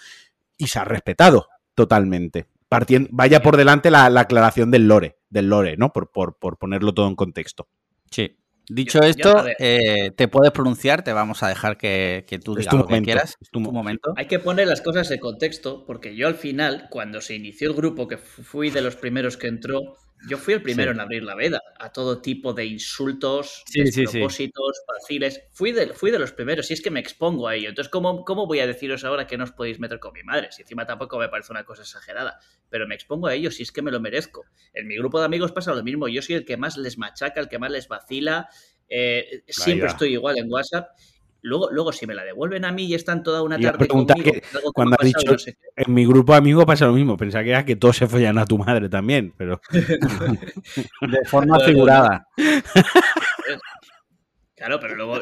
y 0.56 0.68
se 0.68 0.78
ha 0.78 0.84
respetado 0.84 1.48
totalmente. 1.74 2.46
Partiendo, 2.68 3.08
vaya 3.12 3.42
por 3.42 3.56
delante 3.56 3.90
la, 3.90 4.06
aclaración 4.06 4.70
del 4.70 4.88
lore, 4.88 5.18
del 5.30 5.48
lore, 5.48 5.76
¿no? 5.76 5.92
Por, 5.92 6.10
por, 6.10 6.38
por 6.38 6.58
ponerlo 6.58 6.94
todo 6.94 7.08
en 7.08 7.14
contexto. 7.14 7.68
Sí. 8.10 8.36
Dicho 8.68 9.00
esto, 9.00 9.44
eh, 9.59 10.11
te 10.16 10.26
puedes 10.29 10.50
pronunciar, 10.50 11.05
te 11.05 11.12
vamos 11.12 11.42
a 11.42 11.48
dejar 11.48 11.76
que, 11.76 12.24
tú 12.42 12.57
digas 12.57 12.74
lo 12.74 12.87
que 12.87 13.00
quieras. 13.02 13.37
Es 13.40 13.50
tu 13.50 13.61
momento. 13.61 14.12
Hay 14.16 14.26
que 14.26 14.40
poner 14.40 14.66
las 14.66 14.81
cosas 14.81 15.11
en 15.11 15.20
contexto, 15.20 15.85
porque 15.87 16.16
yo 16.16 16.26
al 16.26 16.35
final, 16.35 16.88
cuando 16.90 17.20
se 17.20 17.35
inició 17.35 17.68
el 17.68 17.76
grupo, 17.76 18.09
que 18.09 18.18
fui 18.18 18.70
de 18.70 18.83
los 18.83 18.96
primeros 18.96 19.37
que 19.37 19.46
entró, 19.46 19.96
yo 20.29 20.38
fui 20.38 20.55
el 20.55 20.62
primero 20.62 20.90
en 20.92 21.00
abrir 21.00 21.22
la 21.22 21.35
veda 21.35 21.62
a 21.79 21.92
todo 21.92 22.20
tipo 22.20 22.52
de 22.52 22.64
insultos, 22.64 23.64
propósitos, 24.12 24.83
faciles. 24.87 25.42
Fui 25.52 25.72
de, 25.72 25.88
fui 25.94 26.11
de 26.11 26.18
los 26.18 26.33
primeros 26.33 26.70
y 26.70 26.74
es 26.74 26.81
que 26.81 26.90
me 26.90 27.00
expongo 27.00 27.48
a 27.48 27.55
ello. 27.55 27.68
Entonces, 27.68 27.90
¿cómo, 27.90 28.24
¿cómo 28.24 28.46
voy 28.46 28.61
a 28.61 28.66
deciros 28.66 29.05
ahora 29.05 29.26
que 29.26 29.37
no 29.37 29.44
os 29.44 29.52
podéis 29.52 29.79
meter 29.79 29.98
con 29.98 30.12
mi 30.12 30.22
madre? 30.22 30.50
Si 30.52 30.62
encima 30.62 30.87
tampoco 30.87 31.18
me 31.18 31.29
parece 31.29 31.52
una 31.52 31.64
cosa 31.64 31.83
exagerada. 31.83 32.38
Pero 32.68 32.87
me 32.87 32.94
expongo 32.94 33.26
a 33.26 33.35
ello 33.35 33.50
si 33.50 33.62
es 33.62 33.72
que 33.72 33.83
me 33.83 33.90
lo 33.90 34.00
merezco. 34.00 34.44
En 34.72 34.88
mi 34.88 34.96
grupo 34.96 35.18
de 35.18 35.26
amigos 35.26 35.52
pasa 35.52 35.74
lo 35.74 35.83
mismo. 35.83 36.09
Yo 36.09 36.22
soy 36.22 36.37
el 36.37 36.44
que 36.44 36.57
más 36.57 36.76
les 36.76 36.98
machaca, 36.98 37.40
el 37.40 37.48
que 37.48 37.59
más 37.59 37.70
les 37.70 37.87
vacila. 37.88 38.48
Eh, 38.88 39.42
siempre 39.48 39.88
estoy 39.88 40.12
igual 40.12 40.38
en 40.38 40.50
WhatsApp 40.50 40.88
Luego, 41.42 41.70
luego, 41.70 41.92
si 41.92 42.07
me 42.07 42.14
la 42.14 42.25
devuelven 42.25 42.64
a 42.64 42.72
mí 42.72 42.87
y 42.87 42.94
están 42.94 43.22
toda 43.22 43.42
una 43.42 43.59
tarde 43.59 43.87
conmigo, 43.87 44.33
cuando 44.75 44.96
ha 44.99 45.05
dicho 45.05 45.37
en 45.77 45.94
mi 45.94 46.05
grupo 46.05 46.35
amigo 46.35 46.66
pasa 46.66 46.87
lo 46.87 46.92
mismo, 46.92 47.16
pensaba 47.16 47.44
que 47.44 47.51
era 47.51 47.64
que 47.64 47.77
todos 47.77 47.96
se 47.96 48.07
follan 48.07 48.38
a 48.38 48.46
tu 48.46 48.59
madre 48.59 48.88
también, 48.88 49.33
pero 49.37 49.61
de 49.70 51.25
forma 51.27 51.61
figurada. 51.61 52.27
Claro, 54.57 54.81
pero 54.81 54.96
luego, 54.96 55.20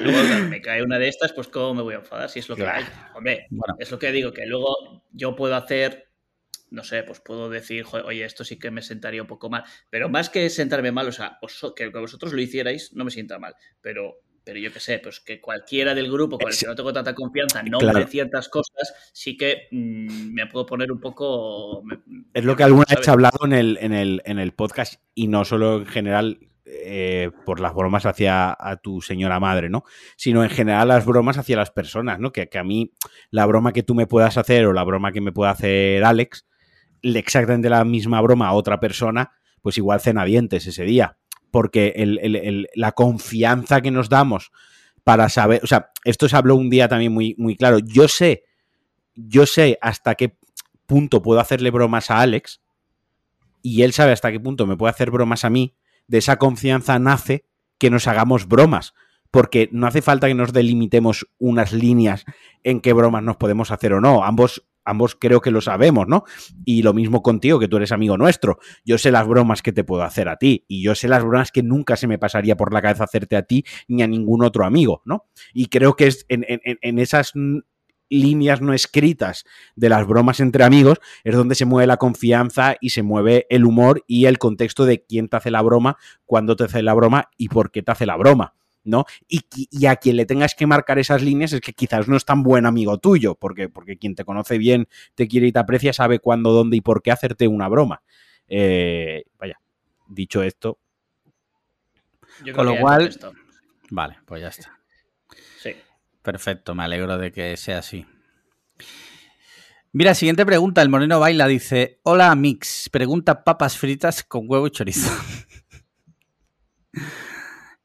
me 0.49 0.61
cae 0.61 0.81
una 0.85 0.97
de 0.97 1.09
estas, 1.09 1.33
pues 1.33 1.49
cómo 1.49 1.75
me 1.75 1.83
voy 1.83 1.95
a 1.95 1.99
enfadar 1.99 2.31
si 2.31 2.39
es 2.39 2.49
lo 2.49 2.55
que 2.55 2.67
hay. 2.67 2.85
Hombre, 3.17 3.49
es 3.81 3.91
lo 3.91 3.99
que 3.99 4.13
digo, 4.13 4.33
que 4.33 4.47
luego 4.47 5.03
yo 5.11 5.35
puedo 5.35 5.57
hacer, 5.57 6.09
no 6.71 6.85
sé, 6.85 7.03
pues 7.03 7.19
puedo 7.19 7.51
decir, 7.51 7.85
oye, 8.05 8.25
esto 8.25 8.45
sí 8.45 8.61
que 8.61 8.71
me 8.71 8.81
sentaría 8.81 9.21
un 9.21 9.27
poco 9.27 9.51
mal. 9.51 9.65
Pero 9.91 10.09
más 10.09 10.31
que 10.31 10.49
sentarme 10.51 10.93
mal, 10.93 11.09
o 11.09 11.13
sea, 11.13 11.41
que 11.75 11.89
vosotros 11.89 12.33
lo 12.33 12.41
hicierais, 12.41 12.93
no 12.93 13.05
me 13.05 13.11
sienta 13.11 13.41
mal. 13.41 13.57
Pero 13.81 14.21
pero 14.45 14.59
yo 14.59 14.73
qué 14.73 14.79
sé, 14.79 14.99
pues 14.99 15.21
que 15.21 15.41
cualquiera 15.41 15.95
del 15.95 16.13
grupo 16.13 16.39
con 16.39 16.51
el 16.51 16.57
que 16.57 16.67
no 16.67 16.75
tengo 16.75 16.93
tanta 16.93 17.15
confianza 17.15 17.63
no 17.63 17.79
me 17.81 18.07
ciertas 18.07 18.49
cosas, 18.51 18.95
sí 19.13 19.37
que 19.37 19.69
mm, 19.71 20.35
me 20.35 20.47
puedo 20.47 20.67
poner 20.67 20.93
un 20.93 21.01
poco... 21.01 21.83
es 22.35 22.45
lo 22.45 22.55
que 22.55 22.63
alguna 22.63 22.85
vez 22.89 23.09
he 23.09 23.11
hablado 23.11 23.39
en 23.47 23.55
el, 23.55 23.79
en, 23.81 23.95
el, 23.95 24.23
en 24.27 24.39
el 24.39 24.53
podcast 24.53 25.01
y 25.15 25.29
no 25.29 25.47
solo 25.47 25.79
en 25.79 25.87
general 25.87 26.39
eh, 26.67 27.31
por 27.47 27.61
las 27.61 27.75
bromas 27.75 28.05
hacia 28.05 28.55
a 28.59 28.77
tu 28.77 29.01
señora 29.01 29.41
madre, 29.41 29.71
¿no? 29.71 29.85
Sino 30.17 30.45
en 30.45 30.51
general 30.51 30.89
las 30.89 31.07
bromas 31.07 31.39
hacia 31.39 31.57
las 31.57 31.71
personas, 31.71 32.21
¿no? 32.21 32.31
Que, 32.31 32.49
que 32.49 32.59
a 32.59 32.65
mí 32.65 32.93
la 33.31 33.47
broma 33.47 33.73
que 33.73 33.83
tú 33.83 33.95
me 33.95 34.07
puedas 34.07 34.37
hacer 34.37 34.67
o 34.67 34.75
la 34.75 34.85
broma 34.85 35.13
que 35.13 35.23
me 35.23 35.33
pueda 35.33 35.51
hacer 35.53 36.05
Alex, 36.05 36.47
exactamente 37.03 37.71
la 37.71 37.85
misma 37.85 38.21
broma 38.21 38.49
a 38.49 38.53
otra 38.53 38.79
persona, 38.79 39.33
pues 39.63 39.79
igual 39.79 40.01
cena 40.01 40.25
dientes 40.27 40.67
ese 40.67 40.85
día 40.85 41.17
porque 41.55 41.95
la 42.75 42.91
confianza 42.91 43.81
que 43.81 43.93
nos 43.93 44.09
damos 44.09 44.51
para 45.05 45.29
saber, 45.29 45.61
o 45.63 45.69
sea, 45.69 45.93
esto 46.03 46.29
se 46.29 46.35
habló 46.35 46.57
un 46.57 46.69
día 46.69 46.89
también 46.89 47.13
muy, 47.13 47.37
muy 47.39 47.55
claro, 47.55 47.79
yo 47.79 48.09
sé, 48.09 48.43
yo 49.15 49.47
sé 49.47 49.79
hasta 49.81 50.17
qué 50.17 50.37
punto 50.87 51.23
puedo 51.23 51.39
hacerle 51.39 51.71
bromas 51.71 52.11
a 52.11 52.19
Alex 52.19 52.61
y 53.63 53.83
él 53.83 53.93
sabe 53.93 54.11
hasta 54.11 54.33
qué 54.33 54.41
punto 54.41 54.67
me 54.67 54.77
puede 54.77 54.91
hacer 54.91 55.13
bromas 55.13 55.45
a 55.45 55.51
mí, 55.51 55.77
de 56.09 56.19
esa 56.19 56.39
confianza 56.39 56.99
nace 56.99 57.45
que 57.79 57.89
nos 57.89 58.09
hagamos 58.09 58.49
bromas, 58.49 58.93
porque 59.31 59.69
no 59.71 59.87
hace 59.87 60.03
falta 60.03 60.27
que 60.27 60.35
nos 60.35 60.53
delimitemos 60.53 61.29
unas 61.39 61.73
líneas 61.73 62.25
en 62.65 62.81
qué 62.81 62.93
bromas 62.93 63.23
nos 63.23 63.37
podemos 63.37 63.71
hacer 63.71 63.93
o 63.93 64.01
no, 64.01 64.25
ambos 64.25 64.67
ambos 64.85 65.17
creo 65.19 65.41
que 65.41 65.51
lo 65.51 65.61
sabemos, 65.61 66.07
¿no? 66.09 66.25
Y 66.65 66.83
lo 66.83 66.93
mismo 66.93 67.23
contigo, 67.23 67.59
que 67.59 67.69
tú 67.69 67.77
eres 67.77 67.93
amigo 67.93 68.17
nuestro. 68.17 68.59
Yo 68.85 68.99
sé 68.99 69.11
las 69.11 69.27
bromas 69.27 69.63
que 69.63 69.73
te 69.73 69.85
puedo 69.85 70.03
hacer 70.03 70.29
a 70.29 70.37
ti 70.37 70.65
y 70.69 70.83
yo 70.83 70.95
sé 70.95 71.09
las 71.09 71.25
bromas 71.25 71.53
que 71.53 71.63
nunca 71.63 71.97
se 71.97 72.07
me 72.07 72.19
pasaría 72.19 72.57
por 72.57 72.73
la 72.73 72.83
cabeza 72.83 73.05
hacerte 73.05 73.37
a 73.37 73.43
ti 73.43 73.65
ni 73.89 74.03
a 74.03 74.07
ningún 74.07 74.45
otro 74.45 74.65
amigo, 74.65 75.03
¿no? 75.05 75.27
Y 75.53 75.67
creo 75.67 75.97
que 75.97 76.07
es 76.07 76.27
en, 76.29 76.45
esas 76.99 77.33
líneas 78.09 78.61
no 78.61 78.75
escritas 78.75 79.45
de 79.75 79.89
las 79.89 80.07
bromas 80.07 80.39
entre 80.39 80.63
amigos 80.63 80.99
es 81.25 81.35
donde 81.35 81.55
se 81.55 81.65
mueve 81.65 81.87
la 81.87 81.97
confianza 81.97 82.77
y 82.81 82.91
se 82.91 83.03
mueve 83.03 83.47
el 83.49 83.65
humor 83.65 84.05
y 84.07 84.27
el 84.27 84.39
contexto 84.39 84.85
de 84.85 85.05
quién 85.05 85.29
te 85.29 85.39
hace 85.39 85.51
la 85.51 85.63
broma, 85.63 85.97
cuándo 86.25 86.55
te 86.55 86.65
hace 86.65 86.83
la 86.83 86.95
broma 86.95 87.31
y 87.37 87.49
por 87.49 87.71
qué 87.71 87.83
te 87.83 87.93
hace 87.93 88.07
la 88.07 88.17
broma. 88.17 88.55
¿No? 88.85 89.07
Y, 89.29 89.87
a 89.87 89.97
quien 89.97 90.17
le 90.17 90.27
tengas 90.27 90.55
que 90.55 90.67
marcar 90.67 90.99
esas 90.99 91.23
líneas 91.23 91.53
es 91.53 91.61
que 91.61 91.73
quizás 91.73 92.07
no 92.07 92.17
es 92.17 92.25
tan 92.25 92.43
buen 92.43 92.67
amigo 92.67 92.99
tuyo, 92.99 93.35
porque, 93.35 93.69
porque 93.69 93.97
quien 93.97 94.15
te 94.15 94.25
conoce 94.25 94.59
bien, 94.59 94.89
te 95.15 95.27
quiere 95.27 95.49
y 95.49 95.53
te 95.53 95.59
aprecia, 95.59 95.93
sabe 95.93 96.19
cuándo, 96.19 96.53
dónde 96.53 96.77
y 96.77 96.81
por 96.81 97.03
qué 97.03 97.11
hacerte 97.11 97.49
una 97.49 97.69
broma. 97.69 98.03
Eh, 98.47 99.25
vaya, 99.39 99.61
dicho 100.07 100.43
esto. 100.43 100.79
Con 102.55 102.67
lo 102.67 102.79
cual, 102.79 103.17
vale, 103.91 104.19
pues 104.27 104.43
ya 104.43 104.49
está. 104.49 104.79
Sí. 105.61 105.73
Perfecto, 106.23 106.75
me 106.75 106.85
alegro 106.85 107.17
de 107.17 107.33
que 107.33 107.57
sea 107.57 107.79
así. 107.79 108.07
Mira, 109.93 110.15
siguiente 110.15 110.45
pregunta. 110.45 110.83
El 110.83 110.89
Moreno 110.89 111.21
Baila 111.21 111.47
dice: 111.47 112.01
Hola, 112.03 112.35
Mix. 112.35 112.89
Pregunta 112.91 113.45
papas 113.45 113.79
fritas 113.79 114.25
con 114.25 114.51
huevo 114.51 114.67
y 114.67 114.71
chorizo. 114.73 115.09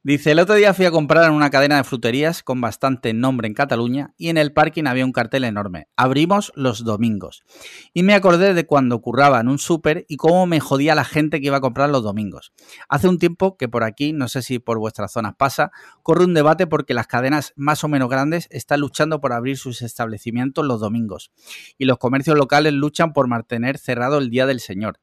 Dice, 0.09 0.31
el 0.31 0.39
otro 0.39 0.55
día 0.55 0.73
fui 0.73 0.85
a 0.85 0.91
comprar 0.91 1.25
en 1.25 1.33
una 1.33 1.51
cadena 1.51 1.77
de 1.77 1.83
fruterías 1.83 2.41
con 2.41 2.59
bastante 2.59 3.13
nombre 3.13 3.47
en 3.47 3.53
Cataluña 3.53 4.15
y 4.17 4.29
en 4.29 4.37
el 4.39 4.53
parking 4.53 4.85
había 4.85 5.05
un 5.05 5.11
cartel 5.11 5.43
enorme. 5.43 5.87
Abrimos 5.95 6.51
los 6.55 6.83
domingos. 6.83 7.43
Y 7.93 8.01
me 8.01 8.15
acordé 8.15 8.55
de 8.55 8.65
cuando 8.65 9.01
curraba 9.01 9.39
en 9.39 9.47
un 9.47 9.59
súper 9.59 10.07
y 10.09 10.17
cómo 10.17 10.47
me 10.47 10.59
jodía 10.59 10.95
la 10.95 11.03
gente 11.03 11.39
que 11.39 11.45
iba 11.45 11.57
a 11.57 11.61
comprar 11.61 11.91
los 11.91 12.01
domingos. 12.01 12.53
Hace 12.87 13.07
un 13.07 13.19
tiempo 13.19 13.55
que 13.55 13.69
por 13.69 13.83
aquí, 13.83 14.11
no 14.11 14.27
sé 14.27 14.41
si 14.41 14.57
por 14.57 14.79
vuestras 14.79 15.11
zonas 15.11 15.35
pasa, 15.37 15.69
corre 16.01 16.25
un 16.25 16.33
debate 16.33 16.65
porque 16.65 16.95
las 16.95 17.05
cadenas 17.05 17.53
más 17.55 17.83
o 17.83 17.87
menos 17.87 18.09
grandes 18.09 18.47
están 18.49 18.79
luchando 18.79 19.21
por 19.21 19.31
abrir 19.31 19.57
sus 19.57 19.83
establecimientos 19.83 20.65
los 20.65 20.79
domingos 20.79 21.29
y 21.77 21.85
los 21.85 21.99
comercios 21.99 22.35
locales 22.35 22.73
luchan 22.73 23.13
por 23.13 23.27
mantener 23.27 23.77
cerrado 23.77 24.17
el 24.17 24.31
Día 24.31 24.47
del 24.47 24.59
Señor. 24.59 24.99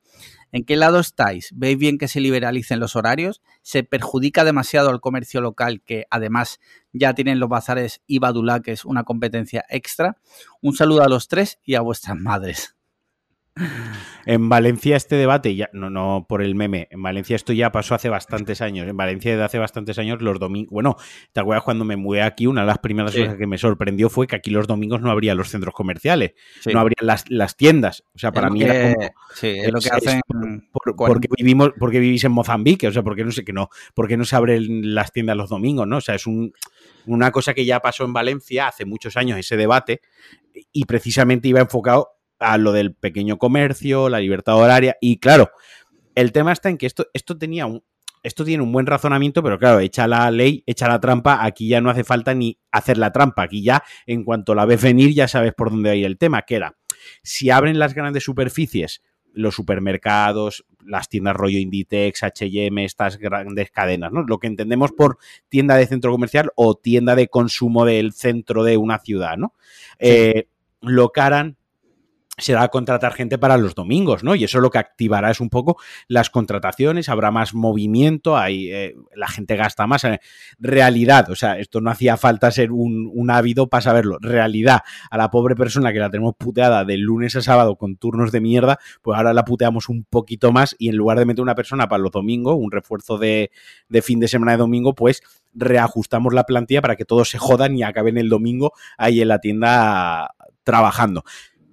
¿En 0.53 0.65
qué 0.65 0.77
lado 0.77 1.01
estáis? 1.01 1.51
¿Veis 1.55 1.77
bien 1.77 1.99
que 1.99 2.09
se 2.09 2.21
liberalicen 2.21 2.81
los 2.81 2.97
horarios? 2.97 3.43
¿Se 3.63 3.83
perjudica 3.83 4.45
demasiado 4.45 4.91
al 4.91 5.01
comercio 5.01 5.41
local 5.41 5.83
que 5.85 6.07
además 6.11 6.61
ya 6.93 7.15
tienen 7.15 7.41
los 7.41 7.49
bazares 7.49 8.01
y 8.07 8.21
Badula, 8.21 8.61
que 8.61 8.73
es 8.73 8.85
una 8.85 9.05
competencia 9.05 9.65
extra? 9.69 10.19
Un 10.63 10.75
saludo 10.75 11.03
a 11.03 11.09
los 11.09 11.29
tres 11.29 11.59
y 11.65 11.75
a 11.75 11.81
vuestras 11.81 12.17
madres. 12.17 12.77
En 14.27 14.49
Valencia 14.49 14.97
este 14.97 15.17
debate, 15.17 15.55
ya, 15.55 15.71
no, 15.73 15.89
no 15.89 16.27
por 16.29 16.43
el 16.43 16.55
meme, 16.55 16.89
en 16.91 17.01
Valencia 17.03 17.37
esto 17.37 17.53
ya 17.53 17.71
pasó 17.71 17.95
hace 17.95 18.09
bastantes 18.09 18.61
años. 18.61 18.87
En 18.89 18.97
Valencia 18.97 19.31
desde 19.31 19.45
hace 19.45 19.59
bastantes 19.59 19.99
años 19.99 20.21
los 20.21 20.39
domingos, 20.41 20.73
bueno, 20.73 20.97
¿te 21.33 21.41
acuerdas 21.41 21.65
cuando 21.65 21.85
me 21.85 21.97
mudé 21.97 22.23
aquí? 22.23 22.47
Una 22.47 22.63
de 22.63 22.67
las 22.67 22.79
primeras 22.79 23.15
cosas 23.15 23.37
que 23.37 23.47
me 23.47 23.57
sorprendió 23.57 24.11
fue 24.11 24.27
que 24.27 24.37
aquí 24.37 24.51
los 24.51 24.67
domingos 24.67 25.01
no 25.01 25.11
habría 25.11 25.35
los 25.35 25.49
centros 25.49 25.75
comerciales, 25.75 26.33
no 26.73 26.81
habría 26.81 26.97
las, 27.01 27.31
las, 27.31 27.57
tiendas. 27.57 28.05
O 28.15 28.19
sea, 28.19 28.33
para 28.33 28.51
mí 28.51 28.63
era 28.63 28.93
como, 28.95 29.07
Sí, 29.33 29.49
es 29.49 29.73
lo 29.73 29.81
que 29.81 29.91
hacen... 29.91 30.21
porque, 30.97 31.29
vivimos, 31.37 31.71
porque 31.79 32.01
vivís 32.01 32.25
en 32.25 32.33
Mozambique, 32.33 32.89
o 32.89 32.93
sea, 32.93 33.03
porque 33.03 33.25
no 33.25 33.31
sé 33.31 33.45
que 33.45 33.53
no, 33.53 33.71
porque 33.95 34.17
no 34.17 34.25
se 34.25 34.37
abren 34.37 34.95
las 34.95 35.13
tiendas 35.13 35.37
los 35.37 35.49
domingos, 35.49 35.87
¿no? 35.87 35.99
O 35.99 36.01
sea, 36.01 36.17
es 36.17 36.27
un, 36.27 36.53
una 37.07 37.31
cosa 37.31 37.55
que 37.55 37.65
ya 37.65 37.81
pasó 37.81 38.05
en 38.05 38.13
Valencia 38.13 38.69
hace 38.69 38.85
muchos 38.85 39.17
años 39.17 39.39
ese 39.39 39.57
debate 39.57 40.01
y 40.73 40.85
precisamente 40.85 41.49
iba 41.49 41.61
enfocado 41.61 42.16
a 42.39 42.59
lo 42.59 42.73
del 42.73 42.95
pequeño 42.95 43.39
comercio, 43.39 44.09
la 44.09 44.21
libertad 44.21 44.57
horaria. 44.57 44.97
Y 45.01 45.19
claro, 45.19 45.51
el 46.15 46.33
tema 46.33 46.53
está 46.53 46.69
en 46.69 46.79
que 46.79 46.87
esto, 46.87 47.07
esto 47.13 47.37
tenía 47.37 47.67
un. 47.67 47.83
Esto 48.23 48.45
tiene 48.45 48.65
un 48.65 48.73
buen 48.73 48.87
razonamiento, 48.87 49.41
pero 49.41 49.57
claro, 49.57 49.79
echa 49.79 50.09
la 50.09 50.29
ley, 50.33 50.65
echa 50.67 50.89
la 50.89 50.99
trampa, 50.99 51.45
aquí 51.45 51.69
ya 51.69 51.81
no 51.81 51.91
hace 51.91 52.03
falta 52.03 52.35
ni 52.35 52.59
hacer 52.73 52.99
la 52.99 53.13
trampa, 53.13 53.43
aquí 53.45 53.63
ya 53.63 53.85
en 54.05 54.25
cuanto 54.25 54.53
la 54.57 54.65
ves 54.65 54.83
venir 54.83 55.15
ya 55.15 55.29
sabes 55.29 55.55
por 55.55 55.71
dónde 55.71 55.91
va 55.91 55.93
a 55.93 55.97
ir 55.97 56.07
el 56.07 56.19
tema, 56.19 56.43
que 56.43 56.57
era, 56.57 56.77
si 57.23 57.51
abren 57.51 57.79
las 57.79 57.95
grandes 57.95 58.25
superficies, 58.25 59.01
los 59.33 59.55
supermercados, 59.55 60.65
las 60.85 61.09
tiendas 61.09 61.37
rollo 61.37 61.59
Inditex, 61.59 62.23
H&M, 62.25 62.85
estas 62.85 63.19
grandes 63.19 63.71
cadenas, 63.71 64.11
¿no? 64.11 64.23
Lo 64.23 64.39
que 64.39 64.47
entendemos 64.47 64.93
por 64.93 65.19
tienda 65.49 65.77
de 65.77 65.87
centro 65.87 66.11
comercial 66.11 66.51
o 66.57 66.75
tienda 66.75 67.15
de 67.15 67.29
consumo 67.29 67.85
del 67.85 68.13
centro 68.13 68.65
de 68.65 68.77
una 68.77 68.99
ciudad, 68.99 69.37
¿no? 69.37 69.55
Eh, 69.99 70.49
lo 70.81 71.11
caran 71.11 71.57
será 72.39 72.69
contratar 72.69 73.15
gente 73.15 73.39
para 73.39 73.57
los 73.57 73.75
domingos, 73.75 74.23
¿no? 74.23 74.35
Y 74.35 74.45
eso 74.45 74.61
lo 74.61 74.71
que 74.71 74.79
activará 74.79 75.31
es 75.31 75.41
un 75.41 75.49
poco 75.49 75.79
las 76.07 76.29
contrataciones, 76.29 77.09
habrá 77.09 77.31
más 77.31 77.55
movimiento, 77.55 78.37
hay, 78.37 78.71
eh, 78.71 78.95
la 79.15 79.27
gente 79.27 79.57
gasta 79.57 79.87
más. 79.87 80.05
Eh, 80.05 80.21
realidad, 80.59 81.31
o 81.31 81.35
sea, 81.35 81.59
esto 81.59 81.81
no 81.81 81.91
hacía 81.91 82.19
falta 82.19 82.51
ser 82.51 82.73
un, 82.73 83.11
un, 83.13 83.31
ávido 83.31 83.69
para 83.69 83.81
saberlo. 83.81 84.19
Realidad, 84.21 84.81
a 85.11 85.17
la 85.17 85.31
pobre 85.31 85.57
persona 85.57 85.95
que 85.95 85.99
la 85.99 86.11
tenemos 86.11 86.35
puteada 86.37 86.85
de 86.85 86.99
lunes 86.99 87.37
a 87.37 87.43
sábado 87.43 87.77
con 87.77 87.97
turnos 87.97 88.33
de 88.33 88.41
mierda, 88.41 88.79
pues 89.01 89.17
ahora 89.17 89.33
la 89.33 89.45
puteamos 89.45 89.89
un 89.89 90.05
poquito 90.05 90.53
más 90.53 90.77
y 90.79 90.91
en 90.91 90.97
lugar 90.97 91.19
de 91.19 91.25
meter 91.25 91.43
una 91.43 91.55
persona 91.55 91.89
para 91.89 92.03
los 92.03 92.13
domingos, 92.13 92.57
un 92.59 92.71
refuerzo 92.71 93.17
de, 93.17 93.51
de 93.89 94.03
fin 94.03 94.21
de 94.21 94.29
semana 94.29 94.53
de 94.53 94.59
domingo, 94.59 94.95
pues 94.95 95.23
reajustamos 95.55 96.35
la 96.35 96.45
plantilla 96.45 96.83
para 96.83 96.97
que 96.97 97.07
todos 97.07 97.31
se 97.31 97.39
jodan 97.39 97.79
y 97.79 97.83
acaben 97.83 98.19
el 98.19 98.29
domingo 98.29 98.73
ahí 98.99 99.23
en 99.23 99.29
la 99.29 99.41
tienda 99.41 100.35
trabajando. 100.65 101.25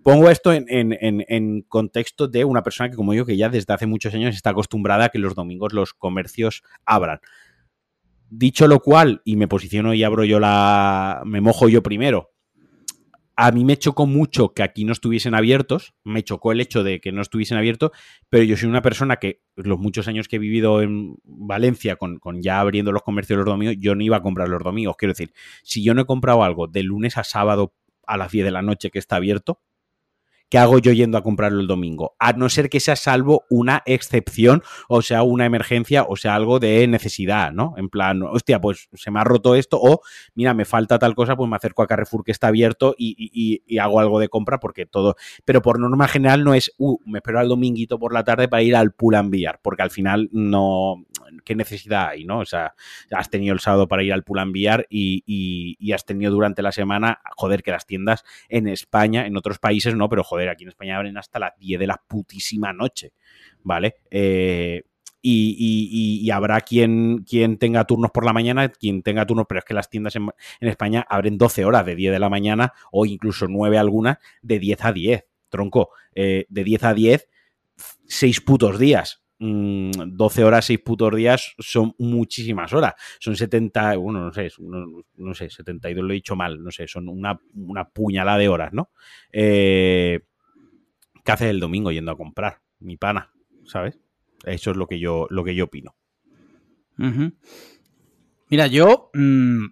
Pongo 0.04 0.30
esto 0.30 0.52
en, 0.54 1.62
contexto 1.70 2.28
de 2.28 2.44
una 2.44 2.62
persona 2.62 2.89
que, 2.89 2.98
como 2.98 3.13
yo, 3.13 3.26
que 3.26 3.38
ya 3.38 3.48
desde 3.48 3.74
hace 3.74 3.88
muchos 3.88 4.13
años 4.13 4.36
está 4.36 4.50
acostumbrada 4.50 5.06
a 5.06 5.10
que 5.10 5.18
los 5.18 5.34
domingos 5.34 5.72
los 5.72 5.94
comercios 5.94 6.62
abran. 6.86 7.20
Dicho 8.30 8.68
lo 8.68 8.80
cual, 8.82 9.22
y 9.24 9.38
me 9.38 9.48
posiciono 9.48 9.94
y 9.94 10.04
abro 10.04 10.26
yo 10.26 10.39
la. 10.39 11.22
me 11.26 11.39
mojo 11.39 11.70
yo 11.70 11.82
primero. 11.82 12.32
A 13.36 13.52
mí 13.52 13.63
me 13.63 13.78
chocó 13.78 14.06
mucho 14.06 14.54
que 14.54 14.62
aquí 14.62 14.86
no 14.86 14.92
estuviesen 14.92 15.34
abiertos, 15.34 15.96
me 16.04 16.24
chocó 16.24 16.52
el 16.52 16.60
hecho 16.60 16.84
de 16.84 17.00
que 17.00 17.12
no 17.12 17.22
estuviesen 17.22 17.58
abiertos, 17.58 17.92
pero 18.30 18.44
yo 18.44 18.56
soy 18.58 18.70
una 18.70 18.84
persona 18.84 19.16
que 19.16 19.42
los 19.56 19.80
muchos 19.80 20.08
años 20.08 20.28
que 20.28 20.36
he 20.36 20.39
vivido 20.39 20.84
en 20.84 21.16
Valencia 21.24 21.96
con, 21.96 22.20
ya 22.44 22.60
abriendo 22.60 22.92
los 22.92 23.02
comercios 23.02 23.38
los 23.38 23.46
domingos, 23.46 23.78
yo 23.80 23.96
no 23.96 24.04
iba 24.04 24.18
a 24.18 24.22
comprar 24.22 24.50
los 24.50 24.62
domingos. 24.62 24.98
Quiero 24.98 25.13
decir, 25.13 25.34
si 25.63 25.84
yo 25.84 25.96
no 25.96 26.02
he 26.02 26.06
comprado 26.06 26.44
algo 26.44 26.68
de 26.68 26.84
lunes 26.84 27.18
a 27.18 27.24
sábado 27.24 27.74
a 28.06 28.18
las 28.18 28.32
10 28.32 28.46
de 28.46 28.52
la 28.52 28.62
noche 28.62 28.92
que 28.92 29.00
está 29.00 29.16
abierto, 29.16 29.62
¿qué 30.49 30.58
hago 30.58 30.79
yo 30.79 30.91
yendo 30.91 31.17
a 31.17 31.23
comprarlo 31.23 31.60
el 31.60 31.67
domingo? 31.67 32.15
A 32.19 32.34
no 32.34 32.49
ser 32.49 32.69
que 32.69 32.79
sea 32.79 32.95
salvo 32.95 33.45
una 33.49 33.82
excepción, 33.86 34.62
o 34.88 35.01
sea, 35.01 35.23
una 35.23 35.45
emergencia, 35.45 36.03
o 36.03 36.15
sea, 36.15 36.36
algo 36.36 36.60
de 36.60 36.86
necesidad, 36.88 37.51
¿no? 37.51 37.73
En 37.77 37.89
plan, 37.89 38.21
hostia, 38.23 38.62
pues 38.62 38.89
se 38.93 39.12
me 39.12 39.19
ha 39.19 39.23
roto 39.23 39.56
esto, 39.56 39.79
o 39.82 40.01
mira, 40.36 40.53
me 40.53 40.65
falta 40.65 40.99
tal 40.99 41.15
cosa, 41.15 41.36
pues 41.36 41.49
me 41.49 41.56
acerco 41.56 41.82
a 41.82 41.88
Carrefour 41.88 42.23
que 42.23 42.32
está 42.32 42.47
abierto 42.47 42.95
y, 42.97 43.62
hago 43.79 43.99
algo 43.99 44.19
de 44.19 44.29
compra 44.29 44.60
porque 44.60 44.86
todo. 44.86 45.15
Pero 45.45 45.62
por 45.62 45.79
norma 45.79 46.08
general 46.08 46.43
no 46.43 46.53
es, 46.53 46.71
uh, 46.77 46.97
me 47.06 47.19
espero 47.19 47.39
al 47.39 47.49
dominguito 47.49 47.99
por 47.99 48.13
la 48.13 48.23
tarde 48.23 48.47
para 48.47 48.63
ir 48.63 48.75
al 48.75 48.91
pool 48.91 49.15
enviar, 49.15 49.60
porque 49.62 49.82
al 49.82 49.91
final 49.91 50.29
no. 50.32 51.03
¿Qué 51.44 51.56
necesidad 51.56 52.10
hay, 52.10 52.26
no? 52.26 52.40
O 52.40 52.46
sea, 52.46 52.76
has 53.12 53.30
tenido 53.30 53.54
el 53.54 53.60
sábado 53.60 53.88
para 53.88 54.04
ir 54.04 54.14
al 54.14 54.24
pool 54.24 54.40
enviar 54.40 54.86
y, 54.90 55.24
y 55.26 55.92
has 55.92 56.06
tenido 56.06 56.32
durante 56.32 56.62
la 56.62 56.72
semana, 56.72 57.22
joder, 57.36 57.64
que 57.64 57.72
las 57.72 57.86
tiendas 57.86 58.24
en 58.50 58.68
España, 58.68 59.26
en 59.26 59.38
otros 59.38 59.60
países 59.60 59.96
no, 59.96 60.10
pero 60.10 60.24
joder 60.24 60.50
aquí 60.50 60.64
en 60.64 60.70
España 60.70 60.98
abren 60.98 61.18
hasta 61.18 61.40
las 61.40 61.58
10 61.58 61.80
de 61.80 61.88
la 61.88 62.02
putísima 62.08 62.74
noche, 62.74 63.14
¿vale? 63.64 63.96
Eh, 64.12 64.84
y, 65.26 66.30
habrá 66.32 66.60
quien, 66.62 67.24
quien 67.24 67.58
tenga 67.58 67.86
turnos 67.86 68.12
por 68.12 68.26
la 68.26 68.34
mañana, 68.34 68.70
quien 68.70 69.02
tenga 69.02 69.26
turnos, 69.26 69.46
pero 69.48 69.60
es 69.60 69.66
que 69.66 69.74
las 69.74 69.90
tiendas 69.90 70.16
en, 70.18 70.30
España 70.60 71.06
abren 71.10 71.38
12 71.38 71.64
horas 71.64 71.86
de 71.86 71.96
10 71.96 72.12
de 72.12 72.20
la 72.20 72.30
mañana 72.30 72.74
o 72.92 73.06
incluso 73.06 73.48
9 73.48 73.78
algunas 73.78 74.18
de 74.42 74.60
10 74.60 74.86
a 74.86 74.92
10. 74.92 75.26
Tronco, 75.48 75.92
eh, 76.14 76.46
de 76.50 76.64
10 76.64 76.84
a 76.84 76.94
10, 76.94 77.30
6 78.08 78.42
putos 78.42 78.78
días. 78.80 79.23
12 79.39 80.41
mm, 80.41 80.46
horas, 80.46 80.65
6 80.65 80.80
putos 80.80 81.15
días 81.15 81.54
son 81.60 81.93
muchísimas 81.98 82.74
horas. 82.74 82.93
Son 83.19 83.36
70, 83.36 83.98
bueno, 83.98 84.19
no 84.26 84.34
sé, 84.34 84.50
no, 84.60 85.34
sé, 85.34 85.50
72 85.50 86.04
lo 86.04 86.12
he 86.12 86.15
dicho 86.15 86.36
mal, 86.36 86.63
no 86.63 86.72
sé, 86.72 86.88
son 86.88 87.10
una, 87.10 87.39
una 87.56 87.89
puñalada 87.89 88.38
de 88.38 88.50
horas, 88.50 88.74
¿no? 88.74 88.89
Eh, 89.32 90.22
¿qué 91.24 91.32
haces 91.32 91.50
el 91.50 91.60
domingo 91.60 91.91
yendo 91.91 92.12
a 92.12 92.17
comprar? 92.17 92.62
Mi 92.80 92.98
pana, 92.98 93.32
¿sabes? 93.65 94.00
Eso 94.46 94.72
es 94.72 94.78
lo 94.78 94.88
que 94.88 95.00
yo, 95.00 95.28
lo 95.30 95.43
que 95.43 95.56
yo 95.56 95.65
opino. 95.65 95.96
Mira, 98.50 98.67
yo 98.67 99.10
mm, 99.13 99.65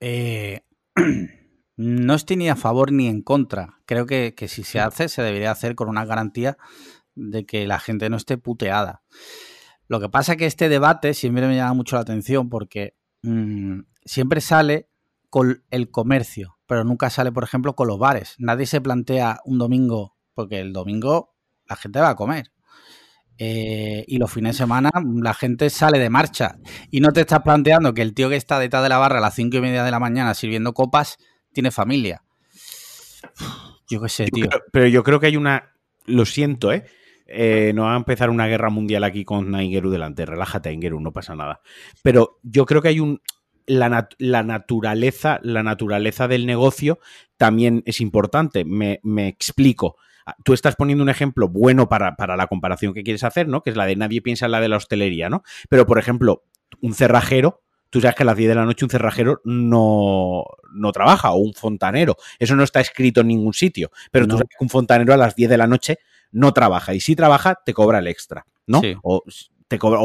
eh, 0.00 0.60
no 1.76 2.14
estoy 2.14 2.36
ni 2.36 2.48
a 2.48 2.56
favor 2.56 2.92
ni 2.92 3.08
en 3.08 3.22
contra. 3.22 3.80
Creo 3.86 4.06
que, 4.06 4.34
si 4.48 4.62
se 4.62 4.80
hace, 4.80 5.08
se 5.08 5.22
debería 5.22 5.50
hacer 5.50 5.74
con 5.74 5.88
una 5.88 6.04
garantía 6.04 6.56
de 7.14 7.46
que 7.46 7.66
la 7.66 7.78
gente 7.78 8.10
no 8.10 8.16
esté 8.16 8.38
puteada. 8.38 9.02
Lo 9.86 10.00
que 10.00 10.08
pasa 10.08 10.32
es 10.32 10.38
que 10.38 10.46
este 10.46 10.68
debate 10.68 11.14
siempre 11.14 11.46
me 11.46 11.56
llama 11.56 11.74
mucho 11.74 11.96
la 11.96 12.02
atención 12.02 12.48
porque 12.48 12.96
mm, 13.22 13.80
siempre 14.04 14.40
sale 14.40 14.88
con 15.30 15.64
el 15.70 15.90
comercio, 15.90 16.58
pero 16.66 16.84
nunca 16.84 17.10
sale, 17.10 17.32
por 17.32 17.44
ejemplo, 17.44 17.74
con 17.74 17.88
los 17.88 17.98
bares. 17.98 18.36
Nadie 18.38 18.66
se 18.66 18.80
plantea 18.80 19.40
un 19.44 19.58
domingo 19.58 20.16
porque 20.34 20.60
el 20.60 20.72
domingo 20.72 21.34
la 21.66 21.76
gente 21.76 22.00
va 22.00 22.10
a 22.10 22.16
comer. 22.16 22.52
Eh, 23.36 24.04
y 24.06 24.18
los 24.18 24.30
fines 24.30 24.54
de 24.54 24.58
semana 24.58 24.90
la 25.20 25.34
gente 25.34 25.68
sale 25.70 25.98
de 25.98 26.08
marcha. 26.08 26.56
Y 26.90 27.00
no 27.00 27.12
te 27.12 27.20
estás 27.20 27.40
planteando 27.42 27.94
que 27.94 28.02
el 28.02 28.14
tío 28.14 28.28
que 28.28 28.36
está 28.36 28.58
detrás 28.58 28.82
de 28.82 28.88
la 28.88 28.98
barra 28.98 29.18
a 29.18 29.20
las 29.20 29.34
cinco 29.34 29.56
y 29.56 29.60
media 29.60 29.82
de 29.82 29.90
la 29.90 29.98
mañana 29.98 30.34
sirviendo 30.34 30.72
copas 30.72 31.16
tiene 31.52 31.70
familia. 31.70 32.22
Yo 33.88 34.00
qué 34.00 34.08
sé, 34.08 34.26
tío. 34.26 34.46
Pero, 34.72 34.86
yo 34.86 35.02
creo 35.02 35.20
que 35.20 35.26
hay 35.26 35.36
una. 35.36 35.72
Lo 36.06 36.26
siento, 36.26 36.72
¿eh? 36.72 36.84
¿Eh? 37.26 37.72
no 37.74 37.84
va 37.84 37.94
a 37.94 37.96
empezar 37.96 38.30
una 38.30 38.46
guerra 38.46 38.70
mundial 38.70 39.04
aquí 39.04 39.24
con 39.24 39.50
Naingeru 39.50 39.90
delante. 39.90 40.26
Relájate, 40.26 40.70
Naingeru, 40.70 41.00
no 41.00 41.12
pasa 41.12 41.34
nada. 41.34 41.60
Pero 42.02 42.38
yo 42.42 42.66
creo 42.66 42.82
que 42.82 42.88
hay 42.88 43.00
un. 43.00 43.20
La, 43.66 44.08
la, 44.18 44.42
naturaleza, 44.42 45.40
la 45.42 45.62
naturaleza 45.62 46.28
del 46.28 46.44
negocio 46.44 46.98
también 47.38 47.82
es 47.86 48.02
importante. 48.02 48.64
Me, 48.66 49.00
me 49.02 49.26
explico. 49.26 49.96
Ah, 50.26 50.36
tú 50.44 50.52
estás 50.54 50.76
poniendo 50.76 51.02
un 51.02 51.10
ejemplo 51.10 51.48
bueno 51.48 51.88
para, 51.88 52.14
la 52.36 52.46
comparación 52.46 52.94
que 52.94 53.02
quieres 53.02 53.24
hacer, 53.24 53.48
¿no? 53.48 53.62
Que 53.62 53.70
es 53.70 53.76
la 53.76 53.86
de 53.86 53.96
nadie 53.96 54.22
piensa 54.22 54.46
en 54.46 54.52
la 54.52 54.60
de 54.60 54.68
la 54.68 54.76
hostelería, 54.76 55.28
¿no? 55.28 55.42
Pero, 55.68 55.86
por 55.86 55.98
ejemplo, 55.98 56.44
un 56.80 56.94
cerrajero, 56.94 57.62
tú 57.90 58.00
sabes 58.00 58.16
que 58.16 58.22
a 58.22 58.26
las 58.26 58.36
10 58.36 58.48
de 58.48 58.54
la 58.54 58.64
noche 58.64 58.84
un 58.84 58.90
cerrajero 58.90 59.40
no, 59.44 60.44
no 60.74 60.92
trabaja, 60.92 61.32
o 61.32 61.36
un 61.36 61.54
fontanero. 61.54 62.16
Eso 62.38 62.56
no 62.56 62.64
está 62.64 62.80
escrito 62.80 63.20
en 63.20 63.28
ningún 63.28 63.52
sitio. 63.52 63.90
Pero 64.10 64.26
tú 64.26 64.36
sabes 64.36 64.48
que 64.50 64.64
un 64.64 64.70
fontanero 64.70 65.12
a 65.12 65.18
las 65.18 65.36
10 65.36 65.50
de 65.50 65.58
la 65.58 65.66
noche 65.66 65.98
no 66.34 66.52
trabaja. 66.52 66.92
Y 66.94 67.00
si 67.00 67.16
trabaja, 67.16 67.60
te 67.64 67.72
cobra 67.72 68.00
el 68.00 68.08
extra, 68.08 68.46
¿no? 68.66 68.82
O 69.02 69.22
te 69.68 69.78
cobra. 69.78 70.00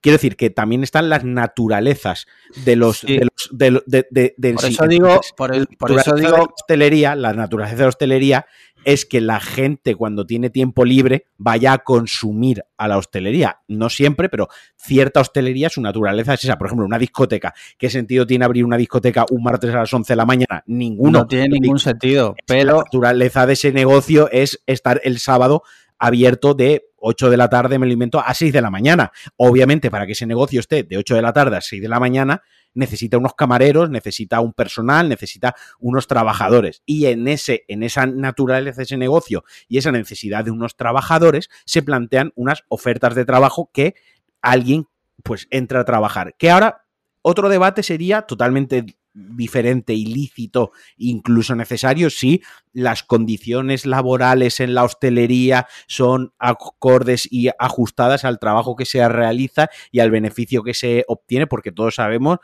quiero 0.00 0.14
decir 0.14 0.36
que 0.36 0.50
también 0.50 0.82
están 0.82 1.08
las 1.08 1.22
naturalezas 1.22 2.26
de 2.64 2.76
los. 2.76 3.02
De 3.02 3.70
los 3.70 3.84
de, 3.86 4.34
por 4.54 4.64
eso 4.64 4.86
digo. 4.88 5.20
Por, 5.36 5.54
el, 5.54 5.66
por 5.66 5.92
eso 5.92 6.16
digo. 6.16 6.30
La 6.30 6.42
hostelería, 6.42 7.14
la 7.14 7.32
naturaleza 7.34 7.76
de 7.76 7.82
la 7.82 7.88
hostelería 7.88 8.46
es 8.84 9.04
que 9.04 9.20
la 9.20 9.40
gente 9.40 9.94
cuando 9.94 10.26
tiene 10.26 10.50
tiempo 10.50 10.84
libre 10.84 11.26
vaya 11.36 11.72
a 11.72 11.78
consumir 11.78 12.64
a 12.76 12.88
la 12.88 12.98
hostelería. 12.98 13.60
No 13.68 13.88
siempre, 13.88 14.28
pero 14.28 14.48
cierta 14.76 15.20
hostelería, 15.20 15.68
su 15.68 15.80
naturaleza 15.80 16.34
es 16.34 16.44
esa. 16.44 16.58
Por 16.58 16.68
ejemplo, 16.68 16.86
una 16.86 16.98
discoteca. 16.98 17.54
¿Qué 17.78 17.90
sentido 17.90 18.26
tiene 18.26 18.44
abrir 18.44 18.64
una 18.64 18.76
discoteca 18.76 19.26
un 19.30 19.42
martes 19.42 19.74
a 19.74 19.78
las 19.78 19.92
11 19.92 20.12
de 20.12 20.16
la 20.16 20.26
mañana? 20.26 20.62
Ninguno. 20.66 21.20
No 21.20 21.26
tiene 21.26 21.48
ningún 21.48 21.78
sentido. 21.78 22.34
Pero 22.46 22.64
la 22.64 22.78
naturaleza 22.78 23.46
de 23.46 23.52
ese 23.54 23.72
negocio 23.72 24.30
es 24.30 24.62
estar 24.66 25.00
el 25.04 25.18
sábado 25.18 25.62
abierto 25.98 26.54
de 26.54 26.86
8 26.96 27.30
de 27.30 27.36
la 27.36 27.48
tarde, 27.48 27.78
me 27.78 27.86
alimento, 27.86 28.20
a 28.20 28.34
6 28.34 28.52
de 28.52 28.60
la 28.60 28.70
mañana. 28.70 29.12
Obviamente, 29.36 29.90
para 29.90 30.06
que 30.06 30.12
ese 30.12 30.26
negocio 30.26 30.60
esté 30.60 30.82
de 30.82 30.96
8 30.96 31.14
de 31.16 31.22
la 31.22 31.32
tarde 31.32 31.56
a 31.56 31.60
6 31.60 31.82
de 31.82 31.88
la 31.88 32.00
mañana, 32.00 32.42
necesita 32.74 33.18
unos 33.18 33.34
camareros, 33.34 33.90
necesita 33.90 34.40
un 34.40 34.52
personal, 34.52 35.08
necesita 35.08 35.54
unos 35.78 36.06
trabajadores. 36.06 36.82
Y 36.84 37.06
en, 37.06 37.28
ese, 37.28 37.64
en 37.68 37.82
esa 37.82 38.06
naturaleza 38.06 38.78
de 38.78 38.82
ese 38.82 38.96
negocio 38.96 39.44
y 39.68 39.78
esa 39.78 39.92
necesidad 39.92 40.44
de 40.44 40.50
unos 40.50 40.76
trabajadores, 40.76 41.48
se 41.64 41.82
plantean 41.82 42.32
unas 42.34 42.64
ofertas 42.68 43.14
de 43.14 43.24
trabajo 43.24 43.70
que 43.72 43.94
alguien 44.42 44.86
pues 45.22 45.46
entra 45.50 45.80
a 45.80 45.84
trabajar. 45.84 46.34
Que 46.38 46.50
ahora 46.50 46.84
otro 47.22 47.48
debate 47.48 47.82
sería 47.82 48.22
totalmente 48.22 48.84
diferente, 49.14 49.94
ilícito, 49.94 50.72
incluso 50.96 51.54
necesario, 51.54 52.10
si 52.10 52.42
las 52.72 53.04
condiciones 53.04 53.86
laborales 53.86 54.58
en 54.58 54.74
la 54.74 54.82
hostelería 54.82 55.68
son 55.86 56.34
acordes 56.38 57.28
y 57.30 57.48
ajustadas 57.58 58.24
al 58.24 58.40
trabajo 58.40 58.74
que 58.74 58.84
se 58.84 59.08
realiza 59.08 59.70
y 59.92 60.00
al 60.00 60.10
beneficio 60.10 60.64
que 60.64 60.74
se 60.74 61.04
obtiene, 61.06 61.46
porque 61.46 61.70
todos 61.70 61.94
sabemos 61.94 62.38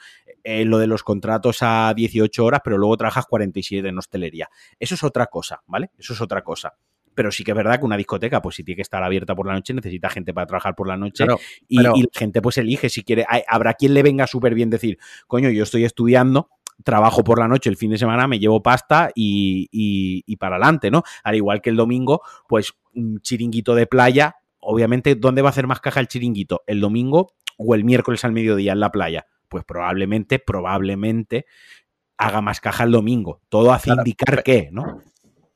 eh, 0.44 0.64
lo 0.64 0.78
de 0.78 0.86
los 0.86 1.02
contratos 1.02 1.58
a 1.62 1.92
18 1.94 2.44
horas, 2.44 2.60
pero 2.64 2.78
luego 2.78 2.96
trabajas 2.96 3.26
47 3.26 3.88
en 3.88 3.98
hostelería. 3.98 4.48
Eso 4.78 4.94
es 4.94 5.04
otra 5.04 5.26
cosa, 5.26 5.62
¿vale? 5.66 5.90
Eso 5.98 6.12
es 6.12 6.20
otra 6.20 6.42
cosa 6.42 6.74
pero 7.12 7.30
sí 7.30 7.44
que 7.44 7.50
es 7.50 7.56
verdad 7.56 7.78
que 7.78 7.84
una 7.84 7.98
discoteca, 7.98 8.40
pues 8.40 8.56
si 8.56 8.64
tiene 8.64 8.76
que 8.76 8.82
estar 8.82 9.02
abierta 9.02 9.34
por 9.34 9.46
la 9.46 9.52
noche, 9.52 9.74
necesita 9.74 10.08
gente 10.08 10.32
para 10.32 10.46
trabajar 10.46 10.74
por 10.74 10.88
la 10.88 10.96
noche 10.96 11.26
y, 11.68 11.82
la 11.82 11.92
gente 12.14 12.40
pues 12.40 12.56
elige 12.56 12.88
si 12.88 13.02
quiere. 13.02 13.26
habrá 13.46 13.74
quien 13.74 13.92
le 13.92 14.02
venga 14.02 14.26
súper 14.26 14.54
bien 14.54 14.70
decir, 14.70 14.98
coño, 15.26 15.50
yo 15.50 15.64
estoy 15.64 15.84
estudiando, 15.84 16.48
trabajo 16.82 17.22
por 17.22 17.38
la 17.38 17.46
noche, 17.46 17.68
el 17.68 17.76
fin 17.76 17.90
de 17.90 17.98
semana 17.98 18.26
me 18.26 18.38
llevo 18.38 18.62
pasta 18.62 19.10
y, 19.14 19.68
y 19.70 20.36
para 20.36 20.56
adelante, 20.56 20.90
¿no? 20.90 21.02
Al 21.22 21.34
igual 21.34 21.60
que 21.60 21.68
el 21.68 21.76
domingo, 21.76 22.22
pues 22.48 22.72
un 22.94 23.20
chiringuito 23.20 23.74
de 23.74 23.86
playa, 23.86 24.36
obviamente, 24.60 25.14
¿dónde 25.14 25.42
va 25.42 25.48
a 25.48 25.50
hacer 25.50 25.66
más 25.66 25.80
caja 25.80 26.00
el 26.00 26.08
chiringuito? 26.08 26.62
¿El 26.66 26.80
domingo 26.80 27.34
o 27.58 27.74
el 27.74 27.84
miércoles 27.84 28.24
al 28.24 28.32
mediodía 28.32 28.72
en 28.72 28.80
la 28.80 28.90
playa? 28.90 29.26
Pues 29.50 29.64
probablemente, 29.64 30.38
probablemente 30.38 31.44
haga 32.16 32.40
más 32.40 32.60
caja 32.60 32.84
el 32.84 32.92
domingo. 32.92 33.42
Todo 33.48 33.72
hace 33.72 33.90
indicar 33.90 34.42
que, 34.42 34.70
¿no? 34.72 35.02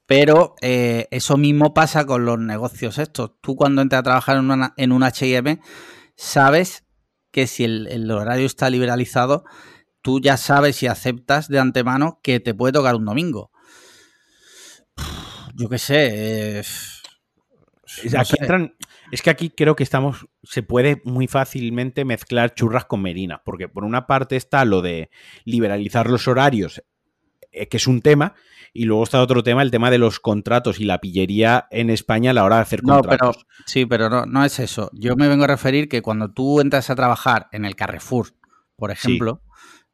Pero 0.07 0.55
eh, 0.61 1.09
eso 1.11 1.37
mismo 1.37 1.73
pasa 1.73 2.05
con 2.05 2.25
los 2.27 2.39
negocios 2.39 2.99
estos. 2.99 3.33
Tú 3.41 3.57
cuando 3.57 3.81
entras 3.81 4.01
a 4.01 4.03
trabajar 4.03 4.37
en, 4.37 4.51
una, 4.51 4.75
en 4.77 4.93
un 4.93 5.03
HM, 5.03 5.61
sabes 6.17 6.85
que 7.31 7.47
si 7.47 7.65
el, 7.65 8.11
horario 8.11 8.47
está 8.47 8.69
liberalizado, 8.71 9.45
tú 10.03 10.21
ya 10.21 10.37
sabes 10.37 10.83
y 10.83 10.87
aceptas 10.87 11.49
de 11.49 11.59
antemano 11.59 12.21
que 12.23 12.41
te 12.41 12.55
puede 12.55 12.73
tocar 12.73 12.97
un 12.97 13.05
domingo. 13.05 13.51
Yo 15.55 15.69
qué 15.69 15.79
sé. 15.79 16.59
es, 16.59 17.03
es 19.11 19.23
que 19.23 19.31
aquí 19.31 19.51
creo 19.51 19.77
que 19.77 19.83
estamos. 19.83 20.27
Se 20.43 20.63
puede 20.63 21.01
muy 21.05 21.27
fácilmente 21.27 22.05
mezclar 22.05 22.55
churras 22.55 22.85
con 22.85 23.03
merinas. 23.03 23.41
Porque 23.45 23.69
por 23.69 23.85
una 23.85 24.07
parte 24.07 24.37
está 24.37 24.65
lo 24.65 24.83
de 24.83 25.11
liberalizar 25.45 26.09
los 26.09 26.29
horarios, 26.29 26.83
eh, 27.53 27.69
que 27.69 27.77
es 27.77 27.87
un 27.87 28.01
tema, 28.01 28.35
y 28.73 28.85
luego 28.85 29.05
está 29.05 29.23
otro 29.23 29.43
tema, 29.43 29.63
el 29.63 29.71
tema 29.71 29.91
de 29.91 29.99
los 29.99 30.21
contratos 30.21 30.81
y 30.81 30.85
la 30.85 31.01
pillería 31.01 31.67
en 31.71 31.91
España 31.91 32.31
a 32.31 32.35
la 32.35 32.45
hora 32.45 32.57
de 32.57 32.63
hacer 32.63 32.83
contratos. 32.83 33.37
No, 33.37 33.43
pero, 33.45 33.63
sí, 33.67 33.87
pero 33.87 34.11
no, 34.11 34.27
no 34.27 34.45
es 34.45 34.59
eso. 34.59 34.91
Yo 34.93 35.17
me 35.17 35.29
vengo 35.29 35.45
a 35.45 35.49
referir 35.49 35.89
que 35.89 36.03
cuando 36.03 36.33
tú 36.33 36.61
entras 36.61 36.91
a 36.91 36.97
trabajar 36.97 37.49
en 37.53 37.65
el 37.65 37.77
Carrefour, 37.77 38.35
por 38.77 38.91
ejemplo, 38.91 39.43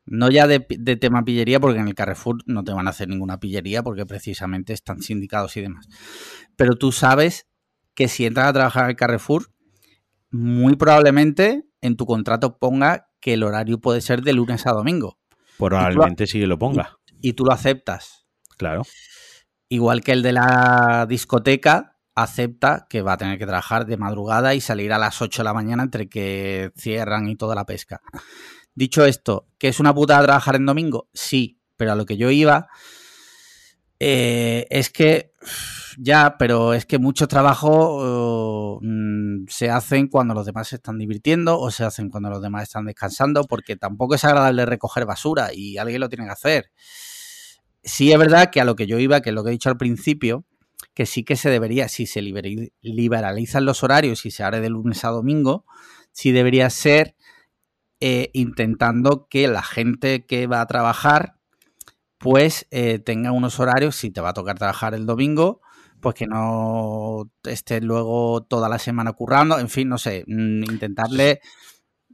no 0.07 0.31
ya 0.31 0.47
de, 0.47 0.61
tema 0.97 1.25
pillería, 1.25 1.61
porque 1.61 1.79
en 1.79 1.89
el 1.89 1.95
Carrefour 1.95 2.39
no 2.47 2.65
te 2.65 2.73
van 2.73 2.87
a 2.87 2.91
hacer 2.91 3.09
ninguna 3.09 3.39
pillería, 3.39 3.83
porque 3.83 4.07
precisamente 4.07 4.73
están 4.73 5.03
sindicados 5.03 5.57
y 5.57 5.61
demás. 5.61 5.89
Pero 6.57 6.77
tú 6.77 6.91
sabes 6.91 7.47
que 7.95 8.09
si 8.09 8.27
entras 8.27 8.49
a 8.49 8.53
trabajar 8.53 8.85
en 8.85 8.91
el 8.91 8.97
Carrefour, 8.97 9.53
muy 10.31 10.77
probablemente 10.77 11.65
en 11.81 11.97
tu 11.97 12.07
contrato 12.07 12.59
ponga 12.59 13.09
que 13.21 13.35
el 13.35 13.43
horario 13.43 13.81
puede 13.81 14.01
ser 14.01 14.23
de 14.23 14.33
lunes 14.33 14.67
a 14.67 14.73
domingo. 14.73 15.19
Probablemente 15.59 16.27
sí 16.27 16.41
que 16.41 16.47
lo 16.47 16.59
ponga. 16.59 16.99
y 17.21 17.35
tú 17.35 17.45
lo 17.45 17.53
aceptas. 17.53 18.27
Claro. 18.57 18.83
Igual 19.69 20.03
que 20.03 20.13
el 20.13 20.23
de 20.23 20.33
la 20.33 21.07
discoteca 21.09 21.99
acepta 22.15 22.87
que 22.89 23.03
va 23.03 23.15
a 23.15 23.17
tener 23.17 23.39
que 23.39 23.47
trabajar 23.47 23.87
de 23.87 23.97
madrugada 23.97 24.55
y 24.55 24.61
salir 24.61 24.93
a 24.93 24.99
las 24.99 25.21
8 25.21 25.43
de 25.43 25.45
la 25.45 25.55
mañana 25.55 25.83
entre 25.83 26.09
que 26.09 26.73
cierran 26.77 27.29
y 27.29 27.37
toda 27.37 27.55
la 27.55 27.67
pesca. 27.67 28.01
Dicho 28.75 29.05
esto, 29.05 29.49
¿que 29.59 29.69
es 29.69 29.81
una 29.81 29.95
putada 29.95 30.25
trabajar 30.25 30.57
en 30.57 30.67
domingo? 30.67 31.09
Sí, 31.13 31.61
pero 31.77 31.93
a 31.93 31.95
lo 31.95 32.07
que 32.07 32.17
yo 32.17 32.31
iba 32.31 32.69
eh, 33.99 34.67
es 34.71 34.91
que 34.91 35.35
ya, 36.03 36.37
pero 36.39 36.73
es 36.73 36.87
que 36.87 36.99
muchos 36.99 37.29
trabajos 37.29 38.79
mm, 38.81 39.45
se 39.49 39.69
hacen 39.69 40.09
cuando 40.09 40.33
los 40.33 40.47
demás 40.47 40.69
se 40.69 40.77
están 40.77 40.97
divirtiendo 40.97 41.61
o 41.61 41.71
se 41.71 41.85
hacen 41.85 42.09
cuando 42.09 42.31
los 42.31 42.41
demás 42.41 42.63
están 42.63 42.87
descansando 42.87 43.45
porque 43.45 43.77
tampoco 43.77 44.15
es 44.15 44.25
agradable 44.25 44.65
recoger 44.65 45.05
basura 45.05 45.51
y 45.53 45.77
alguien 45.77 46.01
lo 46.01 46.09
tiene 46.09 46.25
que 46.25 46.31
hacer. 46.31 46.71
Sí 47.83 48.13
es 48.13 48.19
verdad 48.19 48.49
que 48.51 48.63
a 48.63 48.65
lo 48.65 48.77
que 48.77 48.87
yo 48.87 48.99
iba, 48.99 49.21
que 49.21 49.29
es 49.29 49.35
lo 49.35 49.45
que 49.45 49.51
he 49.51 49.53
dicho 49.53 49.69
al 49.69 49.77
principio, 49.77 50.47
que 50.95 51.05
sí 51.05 51.23
que 51.23 51.37
se 51.37 51.51
debería, 51.51 51.87
si 51.89 52.07
se 52.07 52.23
liberalizan 52.23 53.67
los 53.67 53.83
horarios 53.83 54.25
y 54.25 54.31
se 54.31 54.43
abre 54.43 54.61
de 54.61 54.71
lunes 54.71 55.05
a 55.05 55.11
domingo, 55.11 55.67
sí 56.13 56.33
debería 56.33 56.71
ser 56.71 57.15
eh, 58.01 58.31
intentando 58.33 59.29
que 59.29 59.49
la 59.49 59.63
gente 59.63 60.25
que 60.25 60.47
va 60.47 60.63
a 60.63 60.67
trabajar, 60.67 61.37
pues 62.17 62.67
eh, 62.71 63.01
tenga 63.01 63.33
unos 63.33 63.61
horarios, 63.61 63.97
si 63.97 64.11
te 64.11 64.23
va 64.23 64.31
a 64.31 64.35
tocar 64.35 64.59
trabajar 64.59 64.95
el 64.95 65.05
domingo, 65.05 65.61
pues 66.01 66.15
que 66.15 66.27
no 66.27 67.31
esté 67.45 67.81
luego 67.81 68.43
toda 68.43 68.69
la 68.69 68.79
semana 68.79 69.13
currando, 69.13 69.59
en 69.59 69.69
fin, 69.69 69.89
no 69.89 69.99
sé, 69.99 70.25
mm, 70.27 70.65
intentarle 70.65 71.41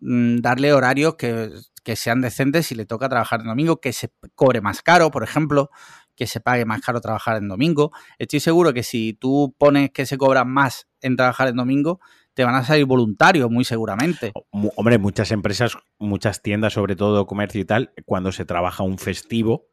mm, 0.01 0.39
darle 0.39 0.73
horarios 0.73 1.17
que 1.17 1.51
que 1.87 1.95
sean 1.95 2.21
decentes 2.21 2.67
si 2.67 2.75
le 2.75 2.85
toca 2.85 3.09
trabajar 3.09 3.43
en 3.43 3.47
domingo, 3.47 3.81
que 3.81 3.93
se 3.93 4.11
cobre 4.35 4.61
más 4.61 4.83
caro, 4.83 5.13
por 5.13 5.23
ejemplo, 5.23 5.71
que 6.17 6.27
se 6.27 6.41
pague 6.41 6.65
más 6.65 6.81
caro 6.81 7.01
trabajar 7.01 7.37
en 7.37 7.47
domingo. 7.47 7.93
Estoy 8.19 8.41
seguro 8.41 8.75
que 8.75 8.83
si 8.83 9.13
tú 9.13 9.55
pones 9.57 9.93
que 9.93 10.05
se 10.05 10.19
cobra 10.19 10.45
más 10.45 10.89
en 11.01 11.15
trabajar 11.15 11.47
en 11.47 11.55
domingo, 11.55 12.01
te 12.35 12.43
van 12.43 12.57
a 12.57 12.65
salir 12.65 12.87
voluntarios, 12.87 13.49
muy 13.53 13.65
seguramente. 13.65 14.33
Hombre, 14.51 14.99
muchas 14.99 15.31
empresas, 15.31 15.79
muchas 16.01 16.43
tiendas, 16.43 16.73
sobre 16.73 16.97
todo 16.97 17.25
comercio 17.25 17.61
y 17.61 17.65
tal, 17.65 17.93
cuando 18.05 18.33
se 18.33 18.45
trabaja 18.45 18.83
un 18.83 18.99
festivo, 18.99 19.69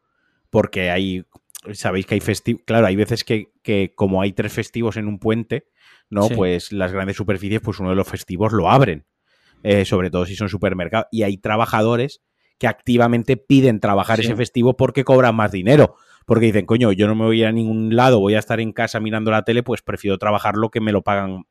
porque 0.50 0.92
hay, 0.92 1.24
sabéis 1.72 2.06
que 2.06 2.14
hay 2.14 2.20
festivos, 2.20 2.62
claro, 2.66 2.86
hay 2.86 2.96
veces 2.96 3.24
que, 3.24 3.92
como 3.94 4.22
hay 4.22 4.32
tres 4.32 4.52
festivos 4.52 4.96
en 4.96 5.08
un 5.08 5.18
puente, 5.18 5.66
¿no? 6.10 6.28
Pues 6.28 6.72
las 6.72 6.92
grandes 6.92 7.16
superficies, 7.16 7.60
pues 7.60 7.80
uno 7.80 7.90
de 7.90 7.96
los 7.96 8.08
festivos 8.08 8.52
lo 8.52 8.70
abren. 8.70 9.06
Eh, 9.64 9.86
sobre 9.86 10.10
todo 10.10 10.26
si 10.26 10.36
son 10.36 10.50
supermercados. 10.50 11.06
Y 11.10 11.22
hay 11.22 11.38
trabajadores 11.38 12.22
que 12.58 12.66
activamente 12.66 13.38
piden 13.38 13.80
trabajar 13.80 14.20
ese 14.20 14.36
festivo 14.36 14.76
porque 14.76 15.04
cobran 15.04 15.34
más 15.34 15.52
dinero. 15.52 15.96
Porque 16.26 16.46
dicen, 16.46 16.66
coño, 16.66 16.92
yo 16.92 17.06
no 17.06 17.14
me 17.14 17.24
voy 17.24 17.44
a 17.44 17.52
ningún 17.52 17.96
lado, 17.96 18.20
voy 18.20 18.34
a 18.34 18.38
estar 18.38 18.60
en 18.60 18.72
casa 18.72 19.00
mirando 19.00 19.30
la 19.30 19.42
tele, 19.42 19.62
pues 19.62 19.82
prefiero 19.82 20.18
trabajar 20.18 20.56
lo 20.56 20.70
que 20.70 20.80
me 20.80 20.92
lo 20.92 21.02
pagan, 21.02 21.44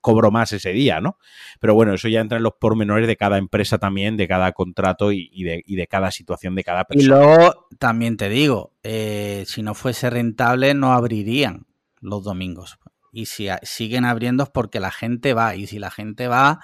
cobro 0.00 0.30
más 0.30 0.52
ese 0.52 0.70
día, 0.70 1.00
¿no? 1.00 1.18
Pero 1.60 1.74
bueno, 1.74 1.94
eso 1.94 2.08
ya 2.08 2.20
entra 2.20 2.38
en 2.38 2.44
los 2.44 2.54
pormenores 2.54 3.06
de 3.06 3.16
cada 3.16 3.38
empresa 3.38 3.78
también, 3.78 4.16
de 4.16 4.28
cada 4.28 4.52
contrato 4.52 5.12
y, 5.12 5.42
de, 5.42 5.86
cada 5.86 6.10
situación 6.10 6.54
de 6.54 6.64
cada 6.64 6.84
persona. 6.84 7.04
Y 7.04 7.08
luego 7.08 7.68
también 7.78 8.16
te 8.16 8.28
digo, 8.28 8.74
eh, 8.82 9.44
si 9.46 9.62
no 9.62 9.74
fuese 9.74 10.10
rentable, 10.10 10.74
no 10.74 10.92
abrirían 10.92 11.66
los 12.00 12.24
domingos. 12.24 12.78
Y 13.12 13.26
si 13.26 13.48
siguen 13.62 14.04
abriendo 14.04 14.44
es 14.44 14.50
porque 14.50 14.80
la 14.80 14.90
gente 14.90 15.34
va. 15.34 15.56
Y 15.56 15.66
si 15.66 15.78
la 15.78 15.90
gente 15.90 16.28
va, 16.28 16.60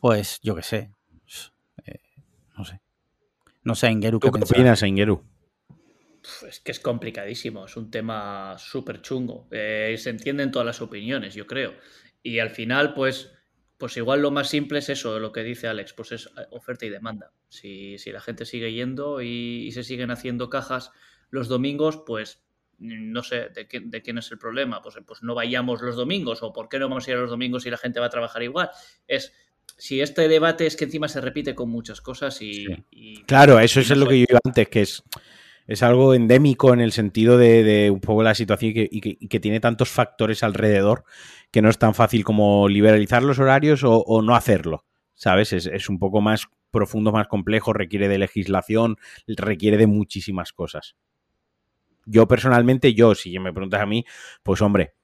pues 0.00 0.40
yo 0.42 0.54
qué 0.54 0.62
sé. 0.62 0.90
Eh, 1.84 2.00
no 2.56 2.64
sé. 2.64 2.80
No 3.62 3.74
sé, 3.74 3.90
Ingeru, 3.90 4.20
¿qué, 4.20 4.30
¿Qué 4.30 4.42
opinas, 4.42 4.82
Ingeru? 4.82 5.24
Es 6.46 6.60
que 6.60 6.72
es 6.72 6.80
complicadísimo, 6.80 7.66
es 7.66 7.76
un 7.76 7.90
tema 7.90 8.56
súper 8.58 9.02
chungo. 9.02 9.48
Eh, 9.50 9.96
se 9.98 10.10
entienden 10.10 10.50
todas 10.50 10.66
las 10.66 10.80
opiniones, 10.80 11.34
yo 11.34 11.46
creo. 11.46 11.74
Y 12.22 12.38
al 12.38 12.50
final, 12.50 12.94
pues, 12.94 13.32
pues 13.78 13.96
igual 13.96 14.22
lo 14.22 14.30
más 14.30 14.48
simple 14.48 14.80
es 14.80 14.88
eso, 14.88 15.18
lo 15.18 15.32
que 15.32 15.42
dice 15.42 15.68
Alex, 15.68 15.92
pues 15.92 16.12
es 16.12 16.26
eh, 16.26 16.46
oferta 16.50 16.86
y 16.86 16.90
demanda. 16.90 17.32
Si, 17.48 17.96
la 18.06 18.20
gente 18.20 18.44
sigue 18.44 18.72
yendo 18.72 19.22
y, 19.22 19.70
se 19.72 19.84
siguen 19.84 20.10
haciendo 20.10 20.50
cajas 20.50 20.92
los 21.30 21.48
domingos, 21.48 22.02
pues 22.06 22.44
no 22.78 23.22
sé 23.22 23.50
de, 23.50 23.68
de 23.82 24.02
quién 24.02 24.18
es 24.18 24.30
el 24.30 24.38
problema. 24.38 24.82
Pues, 24.82 24.96
pues 25.06 25.22
no 25.22 25.34
vayamos 25.34 25.82
los 25.82 25.96
domingos 25.96 26.42
o 26.42 26.52
por 26.52 26.68
qué 26.68 26.78
no 26.78 26.88
vamos 26.88 27.06
a 27.06 27.10
ir 27.10 27.16
a 27.16 27.20
los 27.20 27.30
domingos 27.30 27.62
si 27.62 27.70
la 27.70 27.78
gente 27.78 28.00
va 28.00 28.06
a 28.06 28.10
trabajar 28.10 28.42
igual. 28.42 28.70
Es 29.06 29.32
si 29.80 30.00
este 30.00 30.28
debate 30.28 30.66
es 30.66 30.76
que 30.76 30.84
encima 30.84 31.08
se 31.08 31.20
repite 31.20 31.54
con 31.54 31.70
muchas 31.70 32.00
cosas 32.00 32.40
y... 32.42 32.66
claro, 33.26 33.58
eso 33.58 33.80
es 33.80 33.88
lo 33.90 34.06
que 34.06 34.18
yo 34.18 34.26
iba 34.28 34.40
antes, 34.44 34.68
que 34.68 34.82
es, 34.82 35.02
es 35.66 35.82
algo 35.82 36.14
endémico 36.14 36.72
en 36.72 36.80
el 36.80 36.92
sentido 36.92 37.38
de, 37.38 37.90
un 37.92 38.00
poco 38.00 38.22
la 38.22 38.34
situación 38.34 38.72
y 38.74 39.00
que, 39.00 39.40
tiene 39.40 39.60
tantos 39.60 39.88
factores 39.88 40.42
alrededor 40.42 41.04
que 41.50 41.62
no 41.62 41.68
es 41.68 41.78
tan 41.78 41.94
fácil 41.94 42.24
como 42.24 42.68
liberalizar 42.68 43.22
los 43.22 43.38
horarios 43.38 43.82
o, 43.84 44.22
no 44.22 44.34
hacerlo. 44.34 44.84
¿Sabes? 45.14 45.52
Es, 45.52 45.66
es, 45.66 45.88
un 45.90 45.98
poco 45.98 46.22
más 46.22 46.46
profundo, 46.70 47.12
más 47.12 47.28
complejo, 47.28 47.74
requiere 47.74 48.08
de 48.08 48.18
legislación, 48.18 48.96
requiere 49.26 49.76
de 49.76 49.86
muchísimas 49.86 50.52
cosas. 50.52 50.96
Yo 52.06 52.26
personalmente, 52.26 52.94
yo, 52.94 53.14
si 53.14 53.38
me 53.38 53.52
preguntas 53.52 53.82
a 53.82 53.86
mí, 53.86 54.04
pues 54.42 54.62
hombre, 54.62 54.94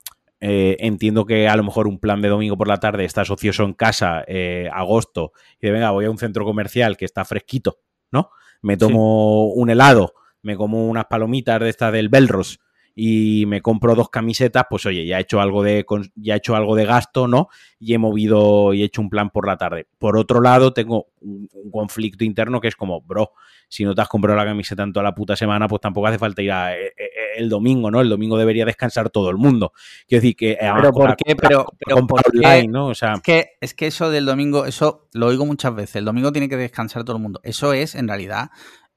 eh, 0.41 0.77
entiendo 0.81 1.25
que 1.25 1.49
a 1.49 1.57
lo 1.57 1.65
mejor 1.65 1.87
un 1.87 1.99
plan 1.99 2.21
de 2.21 2.29
domingo 2.29 2.59
por 2.59 2.69
la 2.69 2.79
tarde 2.79 3.05
estás 3.05 3.31
ocioso 3.31 3.65
en 3.65 3.73
casa, 3.73 4.23
eh, 4.27 4.69
agosto, 4.73 5.33
y 5.61 5.67
de 5.67 5.73
venga, 5.73 5.91
voy 5.91 6.05
a 6.05 6.11
un 6.11 6.19
centro 6.19 6.45
comercial 6.45 6.97
que 6.97 7.07
está 7.07 7.25
fresquito, 7.25 7.79
¿no? 8.11 8.31
Me 8.61 8.77
tomo 8.77 9.47
un 9.47 9.71
helado, 9.71 10.15
me 10.47 10.57
como 10.57 10.87
unas 10.87 11.07
palomitas 11.07 11.59
de 11.59 11.69
estas 11.69 11.93
del 11.93 12.09
Belros 12.09 12.61
y 12.99 13.45
me 13.47 13.61
compro 13.61 13.95
dos 13.95 14.09
camisetas, 14.09 14.65
pues 14.71 14.87
oye, 14.87 15.05
ya 15.05 15.19
he 15.19 15.21
hecho 15.21 15.41
algo 15.41 15.63
de 15.63 15.85
ya 16.15 16.35
he 16.35 16.37
hecho 16.39 16.57
algo 16.57 16.75
de 16.77 16.87
gasto, 16.87 17.29
¿no? 17.29 17.49
Y 17.79 17.93
he 17.93 17.99
movido 17.99 18.73
y 18.73 18.81
he 18.81 18.85
hecho 18.87 19.03
un 19.03 19.11
plan 19.11 19.29
por 19.29 19.47
la 19.47 19.59
tarde. 19.59 19.87
Por 19.99 20.17
otro 20.17 20.41
lado, 20.41 20.73
tengo 20.73 21.09
un, 21.21 21.49
conflicto 21.71 22.25
interno 22.25 22.59
que 22.59 22.69
es 22.69 22.77
como, 22.77 23.03
bro, 23.03 23.33
si 23.69 23.85
no 23.85 23.95
te 23.95 24.01
has 24.01 24.09
comprado 24.09 24.39
la 24.39 24.47
camiseta 24.47 24.83
en 24.83 24.95
toda 24.95 25.05
la 25.05 25.15
puta 25.15 25.37
semana, 25.37 25.69
pues 25.69 25.83
tampoco 25.83 26.07
hace 26.07 26.19
falta 26.19 26.41
ir 26.41 26.53
a, 26.53 26.75
eh, 26.75 26.95
eh, 26.97 27.11
el 27.37 27.51
domingo, 27.51 27.91
¿no? 27.91 28.01
El 28.01 28.09
domingo 28.09 28.39
debería 28.39 28.65
descansar 28.65 29.11
todo 29.11 29.29
el 29.29 29.37
mundo. 29.37 29.73
Quiero 30.09 30.23
decir 30.23 30.37
que 30.37 30.53
eh, 30.53 30.73
pero 30.77 30.93
¿por 30.93 31.17
qué? 31.17 31.37
Pero, 31.37 31.67
pero 31.85 32.07
¿por 32.07 32.23
qué? 32.33 32.67
¿no? 32.67 32.87
O 32.87 32.95
sea, 32.95 33.15
es 33.15 33.21
que 33.21 33.51
es 33.61 33.75
que 33.75 33.89
eso 33.89 34.11
del 34.11 34.25
domingo, 34.25 34.65
eso 34.65 35.09
lo 35.13 35.27
oigo 35.27 35.45
muchas 35.45 35.75
veces. 35.75 35.97
El 35.97 36.07
domingo 36.07 36.33
tiene 36.33 36.49
que 36.49 36.57
descansar 36.57 37.05
todo 37.05 37.17
el 37.17 37.23
mundo. 37.23 37.41
Eso 37.43 37.75
es 37.75 37.95
en 37.95 38.09
realidad 38.09 38.51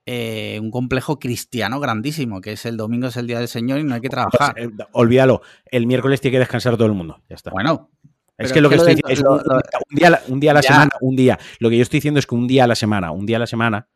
eh, 0.06 0.60
un 0.62 0.72
complejo 0.72 1.20
cristiano 1.20 1.80
grandísimo, 1.80 2.42
que 2.42 2.54
es 2.54 2.66
el 2.66 2.78
domingo 2.78 3.08
es 3.08 3.18
el 3.18 3.28
día 3.28 3.40
del 3.40 3.48
Señor 3.48 3.80
y 3.80 3.84
no 3.84 3.96
hay 3.96 4.02
que 4.02 4.10
trabajar. 4.10 4.56
Pues, 4.56 4.68
eh, 4.68 4.86
olvídalo, 4.94 5.42
el 5.66 5.86
miércoles 5.86 6.22
tiene 6.22 6.36
que 6.36 6.40
descansar 6.40 6.76
todo 6.76 6.88
el 6.88 6.94
mundo. 6.94 7.22
Ya 7.30 7.36
está. 7.36 7.52
Bueno. 7.52 7.92
Es 8.38 8.54
que 8.54 8.62
lo 8.62 8.70
que 8.70 8.76
estoy 8.76 8.96
diciendo 8.96 9.38
es 9.38 9.44
un, 9.44 9.96
día, 9.96 10.22
un 10.30 10.40
día 10.40 10.52
a 10.52 10.54
la 10.54 10.62
semana, 10.62 10.92
un 11.02 11.16
día. 11.16 11.38
Lo 11.60 11.70
que 11.70 11.76
yo 11.76 11.84
estoy 11.84 11.98
diciendo 11.98 12.20
es 12.20 12.26
que 12.26 12.36
un 12.36 12.48
día 12.48 12.64
a 12.64 12.68
la 12.68 12.76
semana, 12.76 13.12
un 13.12 13.26
día 13.26 13.36
a 13.36 13.40
la 13.42 13.48
semana, 13.48 13.90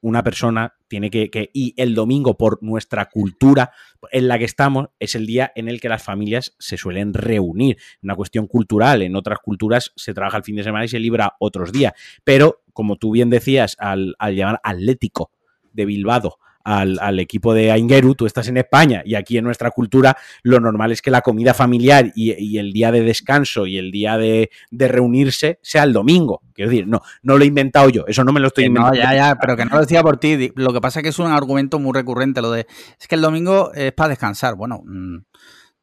una 0.00 0.22
persona 0.22 0.74
tiene 0.88 1.10
que, 1.10 1.30
que, 1.30 1.50
y 1.52 1.74
el 1.76 1.94
domingo 1.94 2.36
por 2.36 2.62
nuestra 2.62 3.06
cultura 3.06 3.72
en 4.12 4.28
la 4.28 4.38
que 4.38 4.44
estamos 4.44 4.88
es 4.98 5.14
el 5.14 5.26
día 5.26 5.50
en 5.54 5.68
el 5.68 5.80
que 5.80 5.88
las 5.88 6.02
familias 6.02 6.54
se 6.58 6.76
suelen 6.76 7.14
reunir, 7.14 7.78
una 8.02 8.14
cuestión 8.14 8.46
cultural, 8.46 9.02
en 9.02 9.16
otras 9.16 9.38
culturas 9.40 9.92
se 9.96 10.14
trabaja 10.14 10.36
el 10.36 10.44
fin 10.44 10.56
de 10.56 10.64
semana 10.64 10.84
y 10.84 10.88
se 10.88 11.00
libra 11.00 11.34
otros 11.40 11.72
días, 11.72 11.94
pero 12.24 12.62
como 12.72 12.96
tú 12.96 13.10
bien 13.10 13.30
decías, 13.30 13.74
al, 13.78 14.14
al 14.18 14.36
llamar 14.36 14.60
atlético 14.62 15.32
de 15.78 15.86
Bilbao 15.86 16.38
al, 16.64 17.18
equipo 17.18 17.54
de 17.54 17.70
Aingeru, 17.70 18.14
tú 18.14 18.26
estás 18.26 18.48
en 18.48 18.58
España 18.58 19.02
y 19.04 19.14
aquí 19.14 19.38
en 19.38 19.44
nuestra 19.44 19.70
cultura 19.70 20.16
lo 20.42 20.60
normal 20.60 20.92
es 20.92 21.00
que 21.00 21.10
la 21.10 21.22
comida 21.22 21.54
familiar 21.54 22.12
y, 22.14 22.58
el 22.58 22.72
día 22.72 22.92
de 22.92 23.02
descanso 23.02 23.66
y 23.66 23.78
el 23.78 23.90
día 23.90 24.18
de, 24.18 24.50
reunirse 24.70 25.58
sea 25.62 25.84
el 25.84 25.92
domingo. 25.92 26.42
Quiero 26.52 26.70
decir, 26.70 26.86
no, 26.86 27.00
no 27.22 27.38
lo 27.38 27.44
he 27.44 27.46
inventado 27.46 27.88
yo, 27.88 28.04
eso 28.06 28.22
no 28.24 28.32
me 28.32 28.40
lo 28.40 28.48
estoy 28.48 28.64
inventando. 28.64 28.98
No, 28.98 29.02
ya, 29.02 29.14
ya, 29.14 29.36
pero 29.40 29.56
que 29.56 29.64
no 29.64 29.76
lo 29.76 29.80
decía 29.80 30.02
por 30.02 30.18
ti. 30.18 30.52
Lo 30.56 30.72
que 30.72 30.80
pasa 30.80 31.00
es 31.00 31.04
que 31.04 31.08
es 31.08 31.18
un 31.18 31.30
argumento 31.30 31.78
muy 31.78 31.92
recurrente 31.94 32.42
lo 32.42 32.50
de, 32.50 32.66
es 33.00 33.08
que 33.08 33.14
el 33.14 33.22
domingo 33.22 33.72
es 33.72 33.92
para 33.92 34.10
descansar. 34.10 34.54
Bueno, 34.56 34.82
mm, 34.84 35.18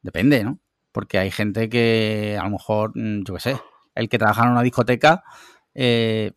depende, 0.03 0.43
¿no? 0.43 0.59
Porque 0.91 1.17
hay 1.17 1.31
gente 1.31 1.67
que 1.67 2.37
a 2.39 2.43
lo 2.43 2.51
mejor, 2.51 2.91
mm, 2.95 3.23
yo 3.23 3.33
qué 3.35 3.39
sé, 3.39 3.57
el 3.95 4.07
que 4.07 4.19
trabaja 4.19 4.43
en 4.43 4.51
una 4.51 4.61
discoteca, 4.61 5.23
eh, 5.73 6.33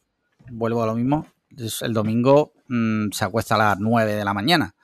vuelvo 0.50 0.82
a 0.82 0.86
lo 0.86 0.94
mismo, 0.94 1.26
el 1.82 1.92
domingo 1.92 2.52
mm, 2.68 3.10
se 3.12 3.24
acuesta 3.24 3.54
a 3.54 3.58
las 3.58 3.78
9 3.80 4.14
de 4.14 4.24
la 4.24 4.34
mañana 4.34 4.74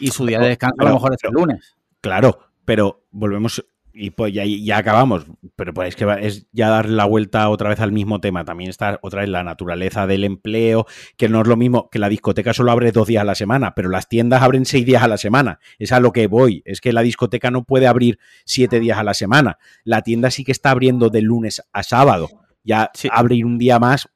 y 0.00 0.08
su 0.08 0.26
día 0.26 0.38
de 0.38 0.48
descanso 0.48 0.76
a 0.78 0.84
lo 0.84 0.94
mejor 0.94 1.14
es 1.14 1.24
el 1.24 1.32
lunes. 1.32 1.76
Claro, 2.00 2.52
pero 2.64 3.04
volvemos 3.10 3.64
y 3.94 4.10
pues 4.10 4.32
ya, 4.32 4.44
ya 4.44 4.78
acabamos, 4.78 5.26
pero 5.54 5.74
pues 5.74 5.90
es 5.90 5.96
que 5.96 6.06
es 6.20 6.46
ya 6.52 6.70
dar 6.70 6.88
la 6.88 7.04
vuelta 7.04 7.48
otra 7.50 7.68
vez 7.68 7.80
al 7.80 7.92
mismo 7.92 8.20
tema. 8.20 8.44
También 8.44 8.70
está 8.70 8.98
otra 9.02 9.20
vez 9.20 9.28
la 9.28 9.44
naturaleza 9.44 10.06
del 10.06 10.24
empleo, 10.24 10.86
que 11.16 11.28
no 11.28 11.42
es 11.42 11.46
lo 11.46 11.56
mismo 11.56 11.90
que 11.90 11.98
la 11.98 12.08
discoteca 12.08 12.54
solo 12.54 12.72
abre 12.72 12.90
dos 12.90 13.08
días 13.08 13.20
a 13.20 13.24
la 13.24 13.34
semana, 13.34 13.74
pero 13.74 13.90
las 13.90 14.08
tiendas 14.08 14.42
abren 14.42 14.64
seis 14.64 14.86
días 14.86 15.02
a 15.02 15.08
la 15.08 15.18
semana. 15.18 15.60
Es 15.78 15.92
a 15.92 16.00
lo 16.00 16.12
que 16.12 16.26
voy. 16.26 16.62
Es 16.64 16.80
que 16.80 16.92
la 16.92 17.02
discoteca 17.02 17.50
no 17.50 17.64
puede 17.64 17.86
abrir 17.86 18.18
siete 18.44 18.80
días 18.80 18.98
a 18.98 19.04
la 19.04 19.14
semana. 19.14 19.58
La 19.84 20.02
tienda 20.02 20.30
sí 20.30 20.44
que 20.44 20.52
está 20.52 20.70
abriendo 20.70 21.10
de 21.10 21.20
lunes 21.20 21.62
a 21.72 21.82
sábado. 21.82 22.28
Ya 22.64 22.90
abrir 23.10 23.44
un 23.44 23.58
día 23.58 23.78
más, 23.78 24.08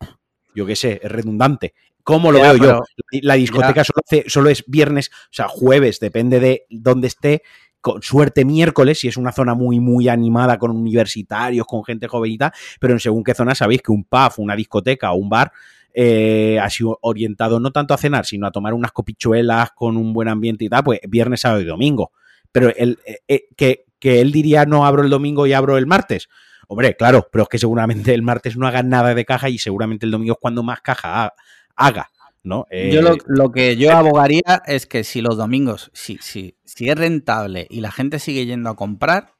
yo 0.55 0.65
qué 0.65 0.77
sé, 0.77 1.01
es 1.03 1.13
redundante. 1.13 1.75
¿Cómo 2.07 2.31
lo 2.31 2.41
veo 2.41 2.57
yo? 2.57 2.83
La 3.23 3.35
discoteca 3.35 3.83
solo, 4.29 4.49
es 4.49 4.63
viernes, 4.69 5.11
o 5.13 5.33
sea, 5.33 5.49
jueves, 5.49 5.99
depende 5.99 6.39
de 6.39 6.65
dónde 6.71 7.09
esté. 7.09 7.43
Con 7.81 8.01
suerte 8.01 8.45
miércoles, 8.45 9.01
si 9.01 9.09
es 9.09 9.17
una 9.17 9.33
zona 9.33 9.55
muy, 9.55 9.81
muy 9.81 10.07
animada 10.07 10.57
con 10.57 10.71
universitarios, 10.71 11.67
con 11.67 11.85
gente 11.85 12.07
jovenita, 12.07 12.53
pero 12.79 12.93
en 12.93 13.01
según 13.01 13.25
qué 13.25 13.35
zona 13.35 13.57
sabéis 13.57 13.83
que 13.83 13.91
un 13.91 14.05
pub, 14.05 14.35
una 14.37 14.55
discoteca 14.55 15.11
o 15.11 15.17
un 15.17 15.29
bar 15.29 15.51
eh, 15.93 16.61
ha 16.63 16.71
sido 16.71 16.97
orientado 17.03 17.59
no 17.59 17.73
tanto 17.73 17.93
a 17.93 17.99
cenar, 17.99 18.25
sino 18.25 18.47
a 18.47 18.53
tomar 18.53 18.73
unas 18.73 18.93
copichuelas 18.93 19.73
con 19.73 19.97
un 19.97 20.13
buen 20.13 20.29
ambiente 20.29 20.65
y 20.65 20.69
tal, 20.69 20.85
pues 20.85 21.01
viernes, 21.09 21.41
sábado 21.41 21.61
y 21.61 21.65
domingo. 21.65 22.13
Pero 22.53 22.73
el, 22.77 23.01
eh, 23.05 23.19
eh, 23.27 23.49
que, 23.57 23.85
que 23.99 24.21
él 24.21 24.31
diría 24.31 24.65
no 24.65 24.87
abro 24.87 25.03
el 25.03 25.11
domingo 25.11 25.45
y 25.49 25.55
abro 25.55 25.77
el 25.77 25.89
martes. 25.89 26.29
Hombre, 26.69 26.95
claro, 26.95 27.29
pero 27.33 27.43
es 27.43 27.49
que 27.49 27.59
seguramente 27.59 28.15
el 28.15 28.23
martes 28.23 28.57
no 28.57 28.69
haga 28.69 28.85
nada 28.85 29.13
de 29.13 29.25
caja 29.25 29.49
y 29.49 29.59
seguramente 29.59 30.07
el 30.07 30.13
domingo 30.13 30.35
es 30.35 30.39
cuando 30.41 30.63
más 30.63 30.81
caja 30.81 31.35
haga. 31.77 32.11
¿no? 32.43 32.65
yo 32.71 33.03
lo, 33.03 33.15
eh, 33.15 33.53
que 33.53 33.77
yo 33.77 33.93
abogaría 33.93 34.63
es 34.67 34.87
que 34.87 35.03
si 35.03 35.21
los 35.21 35.37
domingos, 35.37 35.91
si, 35.95 36.17
si, 36.19 36.57
si 36.65 36.89
es 36.89 36.97
rentable 36.97 37.67
y 37.69 37.81
la 37.81 37.91
gente 37.91 38.21
sigue 38.21 38.47
yendo 38.47 38.71
a 38.71 38.77
comprar, 38.77 39.35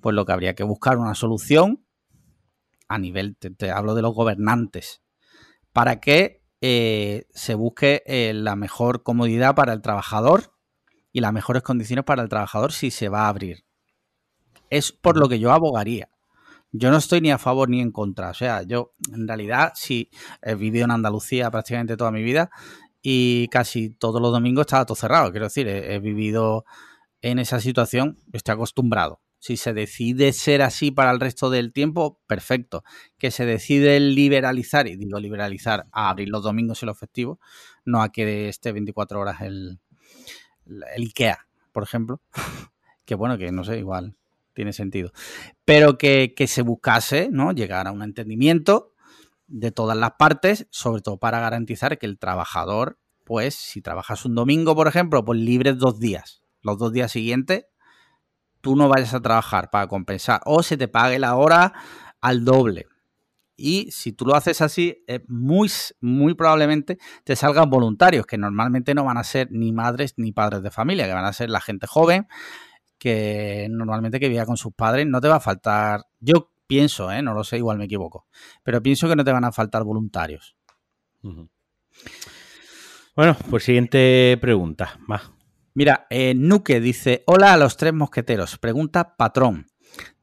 pues 0.00 0.14
lo 0.14 0.24
que 0.24 0.32
habría 0.32 0.54
que 0.54 0.64
buscar 0.64 0.96
una 0.96 1.14
solución 1.14 1.84
a 2.88 2.98
nivel, 2.98 3.36
te, 3.36 3.70
hablo 3.70 3.94
de 3.94 4.02
los 4.02 4.14
gobernantes, 4.14 5.02
para 5.72 6.00
que 6.00 6.42
eh, 6.60 7.26
se 7.30 7.54
busque 7.54 8.02
eh, 8.06 8.32
la 8.34 8.56
mejor 8.56 9.02
comodidad 9.02 9.54
para 9.54 9.72
el 9.72 9.82
trabajador 9.82 10.54
y 11.12 11.20
las 11.20 11.32
mejores 11.32 11.62
condiciones 11.62 12.04
para 12.04 12.22
el 12.22 12.28
trabajador 12.28 12.72
si 12.72 12.90
se 12.90 13.08
va 13.08 13.26
a 13.26 13.28
abrir. 13.28 13.64
Es 14.70 14.92
por 14.92 15.16
lo 15.18 15.28
que 15.28 15.38
yo 15.38 15.52
abogaría. 15.52 16.08
Yo 16.72 16.90
no 16.90 16.98
estoy 16.98 17.20
ni 17.20 17.30
a 17.30 17.38
favor 17.38 17.68
ni 17.68 17.80
en 17.80 17.90
contra. 17.90 18.30
O 18.30 18.34
sea, 18.34 18.62
yo 18.62 18.94
en 19.12 19.26
realidad 19.26 19.72
sí 19.74 20.10
he 20.42 20.54
vivido 20.54 20.84
en 20.84 20.92
Andalucía 20.92 21.50
prácticamente 21.50 21.96
toda 21.96 22.12
mi 22.12 22.22
vida 22.22 22.50
y 23.02 23.48
casi 23.48 23.90
todos 23.90 24.20
los 24.22 24.32
domingos 24.32 24.62
estaba 24.62 24.86
todo 24.86 24.94
cerrado. 24.94 25.30
Quiero 25.30 25.46
decir, 25.46 25.66
he, 25.68 25.98
vivido 25.98 26.64
en 27.22 27.38
esa 27.38 27.60
situación, 27.60 28.18
estoy 28.32 28.54
acostumbrado. 28.54 29.20
Si 29.38 29.56
se 29.56 29.72
decide 29.72 30.32
ser 30.32 30.62
así 30.62 30.90
para 30.90 31.10
el 31.10 31.18
resto 31.18 31.50
del 31.50 31.72
tiempo, 31.72 32.20
perfecto. 32.26 32.84
Que 33.18 33.30
se 33.30 33.46
decide 33.46 33.98
liberalizar, 33.98 34.86
y 34.86 34.96
digo 34.96 35.18
liberalizar, 35.18 35.86
a 35.92 36.10
abrir 36.10 36.28
los 36.28 36.42
domingos 36.42 36.82
y 36.82 36.86
los 36.86 36.98
festivos, 36.98 37.38
no 37.84 38.02
a 38.02 38.10
que 38.12 38.48
esté 38.48 38.72
24 38.72 39.18
horas 39.18 39.40
el, 39.40 39.80
el 40.66 41.02
IKEA, 41.02 41.46
por 41.72 41.82
ejemplo. 41.82 42.20
que 43.06 43.14
bueno, 43.14 43.38
que 43.38 43.50
no 43.50 43.64
sé, 43.64 43.78
igual 43.78 44.14
tiene 44.60 44.74
sentido. 44.74 45.10
Pero 45.64 45.96
que, 45.96 46.34
se 46.46 46.60
buscase, 46.60 47.30
¿no? 47.32 47.52
Llegar 47.52 47.86
a 47.86 47.92
un 47.92 48.02
entendimiento 48.02 48.92
de 49.46 49.72
todas 49.72 49.96
las 49.96 50.12
partes, 50.18 50.66
sobre 50.70 51.00
todo 51.00 51.16
para 51.16 51.40
garantizar 51.40 51.98
que 51.98 52.04
el 52.04 52.18
trabajador, 52.18 52.98
pues, 53.24 53.54
si 53.54 53.80
trabajas 53.80 54.26
un 54.26 54.34
domingo, 54.34 54.76
por 54.76 54.86
ejemplo, 54.86 55.24
pues 55.24 55.40
libres 55.40 55.78
dos 55.78 55.98
días. 55.98 56.42
Los 56.60 56.76
dos 56.76 56.92
días 56.92 57.10
siguientes, 57.10 57.64
tú 58.60 58.76
no 58.76 58.90
vayas 58.90 59.14
a 59.14 59.22
trabajar 59.22 59.70
para 59.70 59.86
compensar. 59.86 60.42
O 60.44 60.62
se 60.62 60.76
te 60.76 60.88
pague 60.88 61.18
la 61.18 61.36
hora 61.36 61.72
al 62.20 62.44
doble. 62.44 62.86
Y 63.56 63.90
si 63.92 64.12
tú 64.12 64.26
lo 64.26 64.34
haces 64.34 64.60
así, 64.60 65.02
muy, 65.26 65.70
muy 66.02 66.34
probablemente 66.34 66.98
te 67.24 67.34
salgan 67.34 67.70
voluntarios, 67.70 68.26
que 68.26 68.36
normalmente 68.36 68.94
no 68.94 69.04
van 69.04 69.16
a 69.16 69.24
ser 69.24 69.48
ni 69.52 69.72
madres 69.72 70.14
ni 70.18 70.32
padres 70.32 70.62
de 70.62 70.70
familia, 70.70 71.06
que 71.06 71.14
van 71.14 71.24
a 71.24 71.32
ser 71.32 71.48
la 71.48 71.62
gente 71.62 71.86
joven 71.86 72.26
que 73.00 73.66
normalmente 73.70 74.20
que 74.20 74.28
viva 74.28 74.44
con 74.44 74.58
sus 74.58 74.74
padres, 74.74 75.06
no 75.06 75.20
te 75.20 75.28
va 75.28 75.36
a 75.36 75.40
faltar, 75.40 76.02
yo 76.20 76.52
pienso, 76.66 77.10
¿eh? 77.10 77.22
no 77.22 77.32
lo 77.32 77.42
sé, 77.42 77.56
igual 77.56 77.78
me 77.78 77.86
equivoco, 77.86 78.26
pero 78.62 78.82
pienso 78.82 79.08
que 79.08 79.16
no 79.16 79.24
te 79.24 79.32
van 79.32 79.44
a 79.44 79.52
faltar 79.52 79.82
voluntarios. 79.82 80.54
Bueno, 83.16 83.36
pues 83.48 83.64
siguiente 83.64 84.38
pregunta. 84.40 85.00
Mira, 85.74 86.06
eh, 86.10 86.34
Nuque 86.34 86.78
dice, 86.80 87.24
hola 87.26 87.54
a 87.54 87.56
los 87.56 87.76
tres 87.78 87.94
mosqueteros, 87.94 88.58
pregunta 88.58 89.16
patrón. 89.16 89.66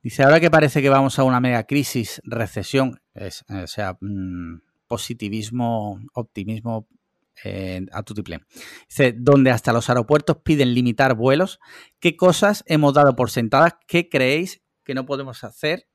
Dice, 0.04 0.24
ahora 0.24 0.40
que 0.40 0.52
parece 0.52 0.82
que 0.82 0.90
vamos 0.90 1.18
a 1.18 1.24
una 1.24 1.40
mega 1.40 1.64
crisis, 1.64 2.22
recesión, 2.24 3.02
es, 3.14 3.44
o 3.50 3.68
sea, 3.68 3.98
mm, 4.00 4.62
positivismo, 4.88 6.00
optimismo 6.14 6.88
a 7.92 8.04
Tutiplén. 8.04 8.46
Dice, 8.90 9.14
donde 9.18 9.52
hasta 9.52 9.74
los 9.74 9.90
aeropuertos 9.90 10.38
piden 10.44 10.74
limitar 10.74 11.16
vuelos, 11.16 11.60
¿qué 12.00 12.16
cosas 12.16 12.64
hemos 12.68 12.94
dado 12.94 13.16
por 13.16 13.30
sentadas 13.30 13.76
¿Qué 13.88 14.10
creéis 14.10 14.62
que 14.84 14.94
no 14.94 15.06
podemos 15.06 15.44
hacer? 15.44 15.88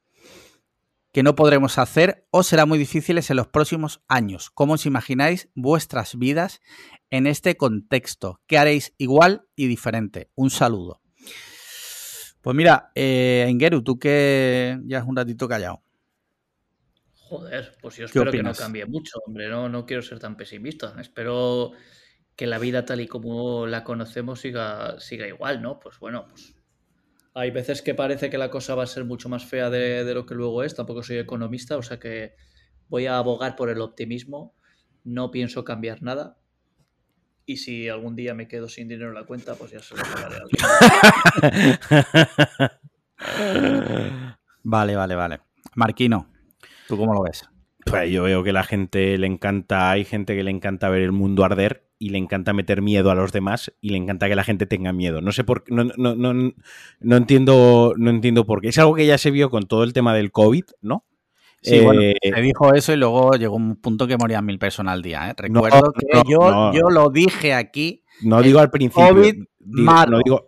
que 1.13 1.23
no 1.23 1.35
podremos 1.35 1.79
hacer 1.79 2.27
o 2.31 2.43
será 2.43 2.65
muy 2.65 2.79
difíciles 2.79 3.31
en 3.31 3.37
los 3.37 3.47
próximos 3.47 4.03
años. 4.09 4.51
¿Cómo 4.51 4.75
os 4.75 4.87
imagináis 4.87 5.51
vuestras 5.55 6.19
vidas 6.19 6.61
en 7.11 7.27
este 7.27 7.57
contexto? 7.57 8.41
¿Qué 8.47 8.57
haréis 8.57 8.95
igual 8.97 9.47
y 9.55 9.67
diferente? 9.67 10.31
Un 10.35 10.51
saludo. 10.51 11.03
Pues 12.41 12.57
mira, 12.57 12.91
eh, 12.95 13.55
tú 13.85 13.99
que 13.99 14.81
ya 14.87 14.99
es 14.99 15.05
un 15.05 15.15
ratito 15.15 15.47
callado. 15.47 15.83
Joder, 17.33 17.73
pues 17.81 17.97
yo 17.97 18.05
espero 18.05 18.31
que 18.31 18.43
no 18.43 18.53
cambie 18.53 18.85
mucho, 18.85 19.19
hombre. 19.27 19.49
No, 19.49 19.67
no 19.67 19.87
quiero 19.87 20.03
ser 20.03 20.19
tan 20.19 20.37
pesimista. 20.37 20.95
Espero 21.01 21.73
que 22.37 22.47
la 22.47 22.59
vida 22.59 22.85
tal 22.85 23.01
y 23.01 23.09
como 23.09 23.67
la 23.67 23.85
conocemos 23.85 24.41
siga, 24.41 25.01
siga 25.01 25.27
igual, 25.27 25.63
¿no? 25.63 25.81
Pues 25.81 25.99
bueno, 25.99 26.27
pues 26.29 26.55
Hay 27.33 27.51
veces 27.51 27.81
que 27.81 27.95
parece 27.95 28.29
que 28.29 28.37
la 28.37 28.51
cosa 28.51 28.75
va 28.75 28.83
a 28.83 28.87
ser 28.87 29.07
mucho 29.07 29.31
más 29.31 29.47
fea 29.47 29.71
de, 29.71 30.05
de 30.05 30.13
lo 30.13 30.27
que 30.27 30.35
luego 30.35 30.63
es. 30.63 30.75
Tampoco 30.75 31.03
soy 31.03 31.17
economista, 31.17 31.79
o 31.79 31.83
sea 31.83 31.99
que 31.99 32.35
voy 32.91 33.07
a 33.07 33.17
abogar 33.17 33.57
por 33.57 33.71
el 33.71 33.81
optimismo. 33.81 34.55
No 35.03 35.31
pienso 35.31 35.65
cambiar 35.65 36.03
nada. 36.03 36.37
Y 37.47 37.57
si 37.57 37.89
algún 37.89 38.15
día 38.15 38.35
me 38.35 38.47
quedo 38.47 38.69
sin 38.69 38.89
dinero 38.89 39.09
en 39.09 39.15
la 39.15 39.25
cuenta, 39.25 39.55
pues 39.55 39.71
ya 39.71 39.81
se 39.81 39.97
lo 39.97 40.05
pagaré 40.05 40.37
a 40.37 40.41
alguien. 40.43 41.81
vale, 44.65 44.97
vale, 44.97 45.15
vale. 45.15 45.41
Marquino, 45.75 46.32
¿tú 46.89 46.97
cómo 46.97 47.15
lo 47.15 47.23
ves? 47.23 47.49
Pues 47.85 48.11
yo 48.11 48.23
veo 48.25 48.45
que 48.45 48.53
la 48.53 48.63
gente 48.63 49.19
le 49.19 49.27
encanta, 49.27 49.91
hay 49.91 50.05
gente 50.05 50.37
que 50.37 50.45
le 50.45 50.51
encanta 50.51 50.89
ver 50.89 51.03
el 51.03 51.13
mundo 51.13 51.45
arder 51.45 51.89
y 51.99 52.11
le 52.11 52.19
encanta 52.19 52.53
meter 52.53 52.83
miedo 52.83 53.11
a 53.11 53.15
los 53.15 53.33
demás 53.33 53.73
y 53.81 53.91
le 53.91 53.97
encanta 53.97 54.29
que 54.29 54.37
la 54.37 54.45
gente 54.45 54.67
tenga 54.67 54.93
miedo. 54.93 55.21
No 55.21 55.33
sé 55.33 55.45
por 55.45 55.65
qué, 55.65 55.75
no, 55.75 55.85
no, 55.97 56.15
no, 56.15 56.53
no 57.01 57.17
entiendo, 57.17 57.95
no 57.97 58.11
entiendo 58.11 58.47
por 58.47 58.61
qué. 58.61 58.69
Es 58.69 58.79
algo 58.79 58.95
que 58.95 59.07
ya 59.07 59.19
se 59.19 59.31
vio 59.31 59.51
con 59.51 59.65
todo 59.65 59.85
el 59.85 59.93
tema 59.93 60.15
del 60.15 60.33
COVID, 60.33 60.65
¿no? 60.81 61.07
Sí, 61.63 61.79
bueno, 61.79 62.01
se 62.01 62.17
eh, 62.21 62.43
dijo 62.43 62.75
eso 62.75 62.93
y 62.93 62.97
luego 62.97 63.33
llegó 63.35 63.55
un 63.55 63.77
punto 63.77 64.09
que 64.09 64.17
morían 64.17 64.45
mil 64.45 64.59
personas 64.59 64.95
al 64.95 65.03
día. 65.03 65.31
¿eh? 65.31 65.35
Recuerdo 65.37 65.93
que 65.93 66.23
yo, 66.29 66.73
yo 66.73 66.91
lo 66.91 67.09
dije 67.11 67.55
aquí. 67.55 68.03
No 68.23 68.43
digo 68.43 68.59
al 68.59 68.71
principio. 68.71 69.09
COVID, 69.09 69.35
digo, 69.61 70.07
no 70.07 70.19
digo, 70.25 70.47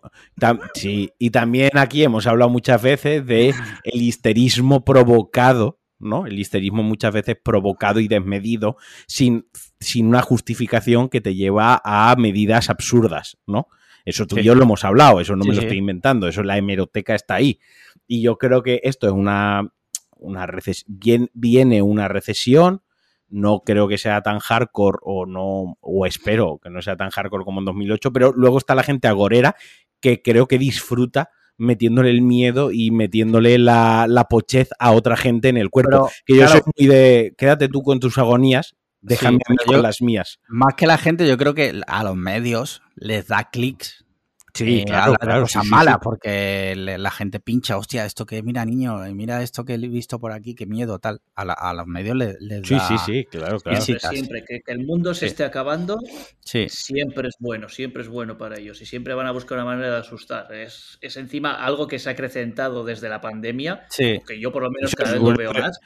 sí, 0.73 1.09
y 1.17 1.29
también 1.29 1.71
aquí 1.75 2.03
hemos 2.03 2.27
hablado 2.27 2.49
muchas 2.49 2.81
veces 2.81 3.25
de 3.25 3.53
el 3.83 4.01
histerismo 4.01 4.83
provocado, 4.83 5.79
¿no? 5.99 6.25
El 6.25 6.39
histerismo 6.39 6.83
muchas 6.83 7.13
veces 7.13 7.37
provocado 7.41 7.99
y 7.99 8.07
desmedido 8.07 8.77
sin, 9.07 9.47
sin 9.79 10.07
una 10.07 10.21
justificación 10.21 11.09
que 11.09 11.21
te 11.21 11.35
lleva 11.35 11.81
a 11.83 12.15
medidas 12.17 12.69
absurdas, 12.69 13.37
¿no? 13.45 13.67
Eso 14.05 14.27
tú 14.27 14.37
y 14.37 14.43
yo 14.43 14.53
lo 14.53 14.63
hemos 14.63 14.85
hablado, 14.85 15.19
eso 15.19 15.35
no 15.35 15.45
me 15.45 15.55
lo 15.55 15.61
estoy 15.61 15.77
inventando, 15.77 16.27
eso 16.27 16.43
la 16.43 16.57
hemeroteca 16.57 17.15
está 17.15 17.35
ahí. 17.35 17.59
Y 18.07 18.21
yo 18.21 18.37
creo 18.37 18.61
que 18.61 18.79
esto 18.83 19.07
es 19.07 19.13
una, 19.13 19.73
una 20.17 20.45
recesión, 20.45 21.31
viene 21.33 21.81
una 21.81 22.07
recesión, 22.07 22.83
no 23.29 23.61
creo 23.65 23.87
que 23.87 23.97
sea 23.97 24.21
tan 24.21 24.37
hardcore 24.37 24.99
o 25.01 25.25
no, 25.25 25.77
o 25.81 26.05
espero 26.05 26.59
que 26.61 26.69
no 26.69 26.83
sea 26.83 26.95
tan 26.95 27.09
hardcore 27.09 27.43
como 27.43 27.61
en 27.61 27.65
2008, 27.65 28.13
pero 28.13 28.31
luego 28.31 28.59
está 28.59 28.75
la 28.75 28.83
gente 28.83 29.07
agorera 29.07 29.55
que 29.99 30.21
creo 30.21 30.47
que 30.47 30.59
disfruta 30.59 31.31
metiéndole 31.57 32.09
el 32.09 32.21
miedo 32.21 32.71
y 32.71 32.91
metiéndole 32.91 33.57
la, 33.57 34.05
la 34.07 34.25
pochez 34.25 34.69
a 34.79 34.91
otra 34.91 35.17
gente 35.17 35.49
en 35.49 35.57
el 35.57 35.69
cuerpo. 35.69 36.09
que 36.25 36.37
yo 36.37 36.47
soy 36.47 36.61
muy 36.75 36.87
de, 36.87 37.33
quédate 37.37 37.67
tú 37.67 37.81
con 37.81 37.99
tus 37.99 38.17
agonías, 38.17 38.75
déjame 39.01 39.39
a 39.47 39.51
mí 39.51 39.57
con 39.65 39.81
las 39.81 40.01
mías. 40.01 40.39
Más 40.47 40.75
que 40.75 40.87
la 40.87 40.97
gente, 40.97 41.27
yo 41.27 41.37
creo 41.37 41.53
que 41.53 41.81
a 41.87 42.03
los 42.03 42.15
medios 42.15 42.81
les 42.95 43.27
da 43.27 43.49
clics 43.51 44.04
Sí, 44.55 44.79
eh, 44.79 44.85
claro, 44.85 45.15
claro, 45.15 45.41
cosas 45.41 45.65
malas, 45.65 45.97
porque 46.01 46.73
la 46.77 47.11
gente 47.11 47.41
pincha, 47.41 47.77
hostia, 47.77 48.05
esto 48.05 48.25
que, 48.25 48.41
mira, 48.41 48.63
niño, 48.63 48.99
mira 49.13 49.43
esto 49.43 49.65
que 49.65 49.73
he 49.73 49.77
visto 49.77 50.17
por 50.17 50.31
aquí, 50.31 50.55
qué 50.55 50.65
miedo, 50.65 50.97
tal. 50.97 51.21
A, 51.35 51.73
los 51.73 51.87
medios 51.87 52.15
les, 52.15 52.39
les 52.39 52.65
Sí, 52.65 52.77
sí, 52.87 52.95
sí, 53.05 53.25
claro, 53.25 53.59
claro. 53.59 53.81
Siempre, 53.81 54.45
que, 54.45 54.61
el 54.67 54.85
mundo 54.85 55.13
se 55.13 55.25
esté 55.25 55.43
acabando, 55.43 55.99
siempre 56.41 57.27
es 57.27 57.35
bueno, 57.37 57.67
siempre 57.67 58.01
es 58.03 58.07
bueno 58.07 58.37
para 58.37 58.57
ellos 58.57 58.81
y 58.81 58.85
siempre 58.85 59.13
van 59.13 59.27
a 59.27 59.31
buscar 59.31 59.57
una 59.57 59.65
manera 59.65 59.91
de 59.91 59.97
asustar. 59.97 60.53
Es, 60.53 60.99
es 61.01 61.17
encima 61.17 61.53
algo 61.65 61.87
que 61.87 61.99
se 61.99 62.07
ha 62.07 62.13
acrecentado 62.13 62.85
desde 62.85 63.09
la 63.09 63.19
pandemia, 63.19 63.87
que 63.97 64.39
yo 64.39 64.53
por 64.53 64.63
lo 64.63 64.71
menos 64.71 64.95
cada 64.95 65.11
vez 65.11 65.21
lo 65.21 65.35
veo 65.35 65.53
más. 65.53 65.81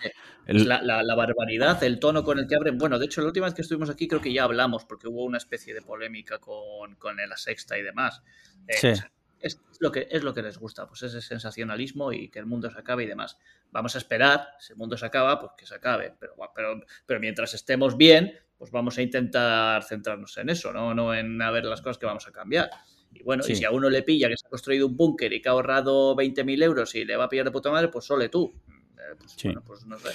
La, 0.46 0.82
la, 0.82 1.16
barbaridad, 1.16 1.84
el 1.84 2.00
tono 2.00 2.24
con 2.24 2.40
el 2.40 2.48
que 2.48 2.56
abren. 2.56 2.80
Bueno, 2.80 2.98
de 2.98 3.06
hecho, 3.06 3.22
la 3.22 3.28
última 3.28 3.46
vez 3.46 3.54
que 3.54 3.62
estuvimos 3.62 3.90
aquí 3.90 4.08
creo 4.08 4.20
que 4.20 4.34
ya 4.34 4.46
hablamos, 4.46 4.84
porque 4.84 5.08
hubo 5.08 5.24
una 5.24 5.38
especie 5.38 5.76
de 5.76 5.82
polémica 5.84 6.40
con, 6.40 6.96
con 6.96 7.18
la 7.18 7.38
sexta 7.38 7.78
y 7.78 7.84
demás. 7.84 8.24
Eh, 8.68 8.94
es, 9.42 9.60
lo 9.80 9.92
que, 9.92 10.08
es 10.12 10.24
lo 10.24 10.34
que 10.34 10.42
les 10.42 10.58
gusta, 10.58 10.88
pues 10.88 11.04
ese 11.04 11.22
sensacionalismo 11.22 12.12
y 12.12 12.30
que 12.30 12.40
el 12.40 12.46
mundo 12.46 12.70
se 12.70 12.80
acabe 12.80 13.04
y 13.04 13.08
demás. 13.08 13.38
Vamos 13.72 13.96
a 13.96 13.98
esperar, 13.98 14.50
si 14.60 14.74
el 14.74 14.78
mundo 14.78 14.98
se 14.98 15.06
acaba, 15.06 15.40
pues 15.40 15.52
que 15.58 15.66
se 15.66 15.76
acabe. 15.76 16.14
Pero, 16.20 16.36
pero, 16.54 16.82
pero 17.06 17.20
mientras 17.20 17.54
estemos 17.54 17.96
bien, 17.96 18.34
pues 18.58 18.72
vamos 18.72 18.98
a 18.98 19.02
intentar 19.02 19.84
centrarnos 19.84 20.38
en 20.38 20.50
eso, 20.50 20.74
no, 20.74 20.94
no 20.94 21.16
en 21.16 21.42
a 21.42 21.50
ver 21.50 21.64
las 21.64 21.82
cosas 21.82 21.98
que 21.98 22.06
vamos 22.06 22.28
a 22.28 22.32
cambiar. 22.32 22.70
Y 23.14 23.24
bueno, 23.24 23.44
y 23.48 23.56
si 23.56 23.64
a 23.64 23.72
uno 23.72 23.90
le 23.90 24.04
pilla 24.04 24.28
que 24.28 24.38
se 24.38 24.46
ha 24.46 24.50
construido 24.50 24.86
un 24.86 24.96
búnker 24.96 25.32
y 25.34 25.42
que 25.42 25.50
ha 25.50 25.54
ahorrado 25.54 26.16
20.000 26.16 26.64
euros 26.64 26.94
y 26.96 27.06
le 27.06 27.16
va 27.16 27.24
a 27.24 27.30
pillar 27.30 27.46
de 27.46 27.52
puta 27.52 27.72
madre, 27.72 27.88
pues 27.88 28.06
sole 28.06 28.30
tú. 28.30 28.54
Eh, 28.68 29.16
pues, 29.18 29.36
bueno, 29.44 29.64
pues 29.66 29.86
no 29.86 29.98
sé. 29.98 30.10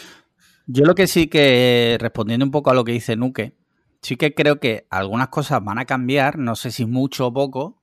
Yo 0.66 0.84
lo 0.84 0.94
que 0.94 1.06
sí 1.06 1.26
que, 1.26 1.96
respondiendo 2.00 2.44
un 2.44 2.50
poco 2.50 2.70
a 2.70 2.74
lo 2.74 2.84
que 2.84 2.92
dice 2.92 3.16
Nuque, 3.16 3.56
sí 4.00 4.16
que 4.16 4.34
creo 4.34 4.60
que 4.60 4.86
algunas 4.90 5.28
cosas 5.28 5.62
van 5.64 5.78
a 5.78 5.84
cambiar, 5.84 6.38
no 6.38 6.54
sé 6.54 6.70
si 6.70 6.86
mucho 6.86 7.26
o 7.28 7.32
poco. 7.32 7.82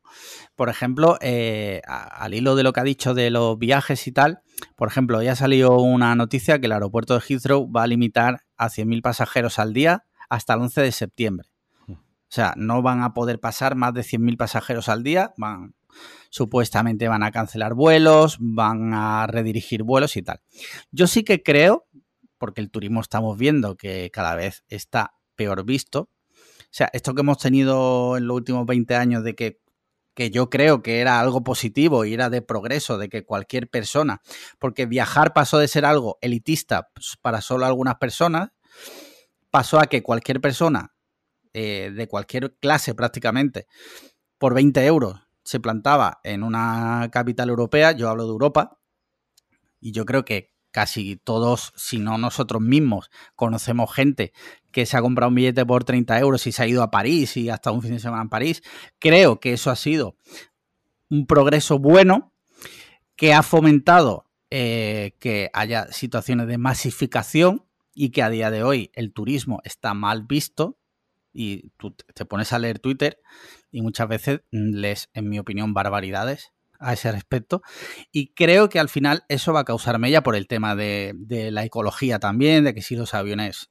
Por 0.56 0.70
ejemplo, 0.70 1.18
eh, 1.22 1.82
al 1.86 2.34
hilo 2.34 2.56
de 2.56 2.64
lo 2.64 2.74
que 2.74 2.80
ha 2.80 2.84
dicho 2.84 3.14
de 3.14 3.30
los 3.30 3.58
viajes 3.58 4.08
y 4.08 4.12
tal, 4.12 4.42
por 4.76 4.88
ejemplo, 4.88 5.22
ya 5.22 5.36
salió 5.36 5.78
una 5.78 6.16
noticia 6.16 6.60
que 6.60 6.68
el 6.68 6.72
aeropuerto 6.72 7.14
de 7.14 7.22
Heathrow 7.28 7.72
va 7.72 7.84
a 7.84 7.88
limitar 7.88 8.44
a 8.58 8.70
100.000 8.70 9.02
pasajeros 9.02 9.60
al 9.60 9.74
día 9.74 10.06
hasta 10.30 10.54
el 10.54 10.62
11 10.62 10.82
de 10.82 10.92
septiembre. 10.92 11.50
Hmm. 11.88 11.94
O 11.94 12.30
sea, 12.30 12.54
no 12.58 12.82
van 12.82 13.04
a 13.04 13.14
poder 13.14 13.40
pasar 13.40 13.76
más 13.76 13.94
de 13.94 14.02
100.000 14.02 14.38
pasajeros 14.38 14.90
al 14.90 15.04
día, 15.04 15.34
van, 15.38 15.76
supuestamente 16.30 17.08
van 17.08 17.24
a 17.24 17.32
cancelar 17.32 17.74
vuelos, 17.74 18.38
van 18.40 18.94
a 18.94 19.28
redirigir 19.28 19.84
vuelos 19.84 20.16
y 20.16 20.22
tal. 20.22 20.42
Yo 20.92 21.08
sí 21.08 21.24
que 21.24 21.44
creo 21.44 21.88
porque 22.42 22.60
el 22.60 22.72
turismo 22.72 23.02
estamos 23.02 23.38
viendo 23.38 23.78
que 23.78 24.10
cada 24.12 24.34
vez 24.34 24.64
está 24.68 25.14
peor 25.36 25.64
visto. 25.64 26.10
O 26.60 26.74
sea, 26.74 26.90
esto 26.92 27.14
que 27.14 27.22
hemos 27.22 27.38
tenido 27.38 28.18
en 28.18 28.26
los 28.26 28.36
últimos 28.36 28.66
20 28.66 28.96
años 28.96 29.24
de 29.24 29.36
que, 29.36 29.61
que 30.14 30.30
yo 30.30 30.50
creo 30.50 30.82
que 30.82 31.00
era 31.00 31.20
algo 31.20 31.44
positivo 31.44 32.06
y 32.06 32.14
era 32.14 32.30
de 32.30 32.42
progreso, 32.42 32.98
de 32.98 33.10
que 33.10 33.24
cualquier 33.24 33.70
persona, 33.70 34.22
porque 34.60 34.86
viajar 34.86 35.34
pasó 35.34 35.58
de 35.58 35.68
ser 35.68 35.86
algo 35.86 36.18
elitista 36.22 36.90
pues, 36.94 37.18
para 37.22 37.42
solo 37.42 37.66
algunas 37.66 37.96
personas, 37.96 38.50
pasó 39.50 39.80
a 39.80 39.88
que 39.88 40.04
cualquier 40.04 40.42
persona 40.42 40.94
eh, 41.54 41.92
de 41.94 42.08
cualquier 42.08 42.56
clase 42.60 42.94
prácticamente, 42.96 43.68
por 44.38 44.54
20 44.54 44.86
euros, 44.86 45.20
se 45.44 45.60
plantaba 45.60 46.20
en 46.24 46.44
una 46.44 47.10
capital 47.12 47.50
europea, 47.50 47.92
yo 47.92 48.10
hablo 48.10 48.26
de 48.26 48.32
Europa, 48.32 48.80
y 49.80 49.92
yo 49.92 50.06
creo 50.06 50.24
que 50.24 50.54
casi 50.72 51.18
todos, 51.18 51.74
si 51.76 52.00
no 52.00 52.18
nosotros 52.18 52.62
mismos, 52.62 53.10
conocemos 53.36 53.94
gente 53.94 54.32
que 54.72 54.86
se 54.86 54.98
ha 54.98 55.02
comprado 55.02 55.30
un 55.30 55.36
billete 55.36 55.66
por 55.66 55.84
30 55.84 56.20
euros 56.20 56.48
y 56.48 56.52
se 56.52 56.64
ha 56.64 56.68
ido 56.68 56.84
a 56.84 56.92
París 56.92 57.38
y 57.38 57.50
hasta 57.50 57.72
un 57.72 57.82
fin 57.82 57.92
de 57.92 58.00
semana 58.00 58.24
en 58.24 58.30
París. 58.30 58.64
Creo 59.00 59.40
que 59.40 59.54
eso 59.54 59.72
ha 59.72 59.76
sido 59.76 60.18
un 61.10 61.28
progreso 61.28 61.80
bueno 61.80 62.34
que 63.16 63.34
ha 63.34 63.44
fomentado 63.44 64.26
eh, 64.50 65.16
que 65.20 65.50
haya 65.54 65.92
situaciones 65.92 66.48
de 66.48 66.58
masificación 66.58 67.66
y 67.94 68.10
que 68.10 68.24
a 68.24 68.30
día 68.30 68.52
de 68.52 68.64
hoy 68.64 68.92
el 68.94 69.14
turismo 69.14 69.60
está 69.64 69.94
mal 69.94 70.24
visto 70.24 70.78
y 71.34 71.70
tú 71.78 71.96
te 72.14 72.26
pones 72.26 72.52
a 72.54 72.60
leer 72.60 72.80
Twitter 72.80 73.20
y 73.72 73.82
muchas 73.82 74.08
veces 74.08 74.42
lees, 74.52 75.10
en 75.14 75.30
mi 75.30 75.40
opinión, 75.40 75.74
barbaridades 75.74 76.52
a 76.80 76.94
ese 76.94 77.12
respecto. 77.12 77.62
Y 78.12 78.34
creo 78.34 78.70
que 78.70 78.80
al 78.80 78.90
final 78.90 79.24
eso 79.30 79.54
va 79.54 79.62
a 79.62 79.66
causar 79.66 80.00
mella 80.00 80.24
por 80.24 80.36
el 80.36 80.48
tema 80.48 80.76
de, 80.76 81.16
la 81.52 81.64
ecología 81.64 82.20
también, 82.20 82.64
de 82.66 82.74
que 82.74 82.82
si 82.82 82.96
los 82.96 83.14
aviones 83.14 83.71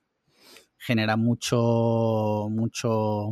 generan 0.81 1.20
mucho, 1.20 2.49
mucho 2.51 3.31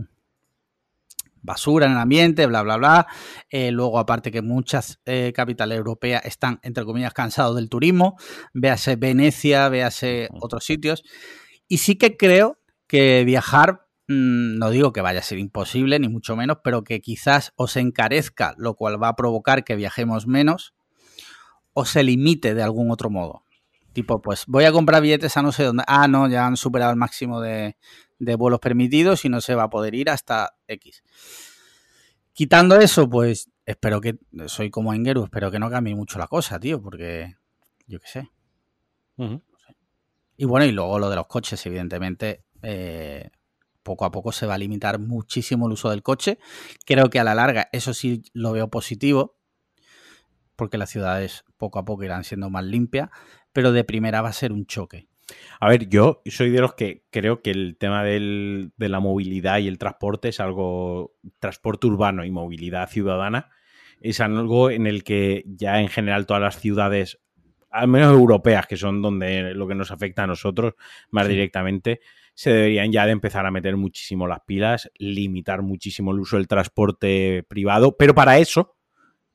basura 1.40 1.86
en 1.86 1.92
el 1.92 1.98
ambiente, 1.98 2.46
bla, 2.46 2.62
bla, 2.62 2.76
bla. 2.76 3.06
Eh, 3.50 3.70
luego, 3.70 3.98
aparte 3.98 4.30
que 4.30 4.42
muchas 4.42 5.00
eh, 5.04 5.32
capitales 5.34 5.78
europeas 5.78 6.24
están, 6.24 6.60
entre 6.62 6.84
comillas, 6.84 7.12
cansados 7.12 7.56
del 7.56 7.68
turismo, 7.68 8.16
véase 8.54 8.96
Venecia, 8.96 9.68
véase 9.68 10.28
otros 10.40 10.64
sitios. 10.64 11.02
Y 11.66 11.78
sí 11.78 11.96
que 11.96 12.16
creo 12.16 12.58
que 12.86 13.24
viajar 13.24 13.88
Mm, 14.08 14.56
no 14.58 14.70
digo 14.70 14.92
que 14.94 15.02
vaya 15.02 15.20
a 15.20 15.22
ser 15.22 15.38
imposible, 15.38 15.98
ni 15.98 16.08
mucho 16.08 16.34
menos, 16.34 16.58
pero 16.64 16.82
que 16.82 17.00
quizás 17.02 17.52
os 17.56 17.76
encarezca, 17.76 18.54
lo 18.56 18.74
cual 18.74 19.00
va 19.00 19.08
a 19.08 19.16
provocar 19.16 19.64
que 19.64 19.76
viajemos 19.76 20.26
menos, 20.26 20.74
o 21.74 21.84
se 21.84 22.02
limite 22.02 22.54
de 22.54 22.62
algún 22.62 22.90
otro 22.90 23.10
modo. 23.10 23.44
Tipo, 23.92 24.20
pues 24.20 24.44
voy 24.46 24.64
a 24.64 24.72
comprar 24.72 25.02
billetes 25.02 25.36
a 25.36 25.42
no 25.42 25.52
sé 25.52 25.64
dónde. 25.64 25.84
Ah, 25.86 26.08
no, 26.08 26.28
ya 26.28 26.46
han 26.46 26.56
superado 26.56 26.90
el 26.90 26.96
máximo 26.96 27.40
de, 27.40 27.76
vuelos 28.18 28.60
permitidos 28.60 29.24
y 29.24 29.28
no 29.28 29.40
se 29.40 29.54
va 29.54 29.64
a 29.64 29.70
poder 29.70 29.94
ir 29.94 30.10
hasta 30.10 30.56
X. 30.66 31.02
Quitando 32.32 32.78
eso, 32.78 33.08
pues 33.08 33.50
espero 33.66 34.00
que, 34.00 34.18
soy 34.46 34.70
como 34.70 34.94
Engeru, 34.94 35.24
espero 35.24 35.50
que 35.50 35.58
no 35.58 35.70
cambie 35.70 35.94
mucho 35.94 36.18
la 36.18 36.28
cosa, 36.28 36.60
tío, 36.60 36.80
porque 36.80 37.36
yo 37.86 37.98
qué 38.00 38.08
sé. 38.08 38.30
Y 40.36 40.44
bueno, 40.44 40.64
y 40.64 40.70
luego 40.70 41.00
lo 41.00 41.10
de 41.10 41.16
los 41.16 41.26
coches, 41.26 41.64
evidentemente, 41.66 42.44
eh, 42.62 43.30
poco 43.82 44.04
a 44.04 44.10
poco 44.10 44.32
se 44.32 44.46
va 44.46 44.54
a 44.54 44.58
limitar 44.58 44.98
muchísimo 44.98 45.66
el 45.66 45.72
uso 45.72 45.90
del 45.90 46.02
coche. 46.02 46.38
Creo 46.84 47.10
que 47.10 47.18
a 47.18 47.24
la 47.24 47.34
larga 47.34 47.68
eso 47.72 47.94
sí 47.94 48.22
lo 48.34 48.52
veo 48.52 48.68
positivo, 48.68 49.38
porque 50.56 50.76
las 50.76 50.90
ciudades 50.90 51.44
poco 51.56 51.78
a 51.78 51.84
poco 51.84 52.04
irán 52.04 52.24
siendo 52.24 52.50
más 52.50 52.64
limpias, 52.64 53.10
pero 53.52 53.72
de 53.72 53.84
primera 53.84 54.22
va 54.22 54.28
a 54.28 54.32
ser 54.32 54.52
un 54.52 54.66
choque. 54.66 55.08
A 55.60 55.68
ver, 55.68 55.88
yo 55.88 56.22
soy 56.26 56.50
de 56.50 56.60
los 56.60 56.74
que 56.74 57.04
creo 57.10 57.42
que 57.42 57.50
el 57.50 57.76
tema 57.78 58.02
de 58.04 58.70
la 58.78 59.00
movilidad 59.00 59.58
y 59.58 59.68
el 59.68 59.78
transporte 59.78 60.28
es 60.28 60.40
algo, 60.40 61.16
transporte 61.38 61.86
urbano 61.86 62.24
y 62.24 62.30
movilidad 62.30 62.88
ciudadana, 62.88 63.50
es 64.00 64.20
algo 64.20 64.70
en 64.70 64.86
el 64.86 65.04
que 65.04 65.44
ya 65.46 65.80
en 65.80 65.88
general 65.88 66.26
todas 66.26 66.42
las 66.42 66.60
ciudades, 66.60 67.18
al 67.70 67.88
menos 67.88 68.12
europeas, 68.12 68.66
que 68.66 68.76
son 68.76 69.02
donde 69.02 69.54
lo 69.54 69.66
que 69.68 69.74
nos 69.74 69.90
afecta 69.90 70.22
a 70.22 70.26
nosotros 70.26 70.74
más 71.10 71.28
directamente, 71.28 72.00
se 72.34 72.50
deberían 72.50 72.92
ya 72.92 73.04
de 73.04 73.12
empezar 73.12 73.44
a 73.44 73.50
meter 73.50 73.76
muchísimo 73.76 74.28
las 74.28 74.40
pilas, 74.46 74.90
limitar 74.96 75.62
muchísimo 75.62 76.12
el 76.12 76.20
uso 76.20 76.36
del 76.36 76.46
transporte 76.46 77.44
privado, 77.48 77.96
pero 77.96 78.14
para 78.14 78.38
eso 78.38 78.76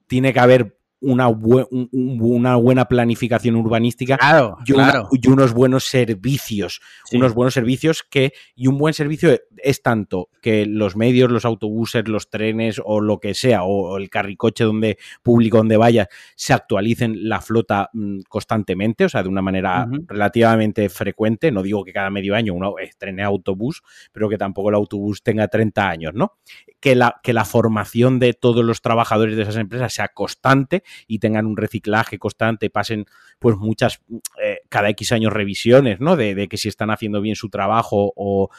tiene 0.08 0.32
que 0.32 0.40
haber 0.40 0.80
una, 1.04 1.28
una 1.28 2.56
buena 2.56 2.86
planificación 2.86 3.56
urbanística 3.56 4.18
y, 4.66 5.28
unos 5.28 5.54
buenos 5.54 5.86
servicios. 5.86 6.82
Unos 7.12 7.34
buenos 7.34 7.54
servicios 7.54 8.04
que, 8.04 8.34
y 8.56 8.68
un 8.68 8.78
buen 8.78 8.94
servicio 8.94 9.38
es 9.58 9.82
tanto 9.82 10.30
que 10.42 10.66
los 10.66 10.96
medios, 10.96 11.30
los 11.30 11.46
autobuses, 11.46 12.08
los 12.08 12.30
trenes 12.30 12.82
o 12.84 13.02
lo 13.02 13.20
que 13.20 13.34
sea, 13.34 13.64
o, 13.64 13.98
el 13.98 14.10
carricoche 14.10 14.64
donde 14.64 14.98
público 15.22 15.58
donde 15.58 15.78
vaya, 15.78 16.08
se 16.36 16.54
actualicen 16.54 17.28
la 17.28 17.42
flota 17.42 17.90
mm, 17.94 18.22
constantemente, 18.30 19.06
o 19.06 19.10
sea, 19.10 19.24
de 19.24 19.30
una 19.30 19.42
manera 19.42 19.88
relativamente 20.08 20.88
frecuente. 20.90 21.52
No 21.52 21.62
digo 21.64 21.84
que 21.84 21.94
cada 21.94 22.10
medio 22.10 22.36
año 22.36 22.54
uno 22.54 22.76
estrene 22.80 23.24
autobús, 23.24 23.84
pero 24.12 24.30
que 24.30 24.38
tampoco 24.38 24.70
el 24.70 24.76
autobús 24.76 25.22
tenga 25.22 25.48
30 25.48 25.90
años, 25.90 26.14
¿no? 26.14 26.34
Que 26.80 26.96
la, 26.96 27.20
que 27.24 27.34
la 27.34 27.46
formación 27.46 28.20
de 28.20 28.34
todos 28.34 28.64
los 28.64 28.82
trabajadores 28.82 29.36
de 29.36 29.44
esas 29.44 29.58
empresas 29.58 29.94
sea 29.94 30.10
constante 30.10 30.84
y 31.08 31.20
tengan 31.20 31.46
un 31.46 31.58
reciclaje 31.58 32.20
constante, 32.20 32.70
pasen 32.70 33.06
pues 33.40 33.58
muchas, 33.58 34.02
eh, 34.42 34.60
cada 34.70 34.90
X 34.90 35.12
años 35.12 35.34
revisiones, 35.34 36.00
¿no? 36.00 36.16
De, 36.16 36.48
que 36.48 36.58
si 36.58 36.68
están 36.68 36.92
haciendo 36.92 37.22
bien 37.22 37.36
su 37.36 37.50
trabajo 37.50 38.14
o, 38.16 38.50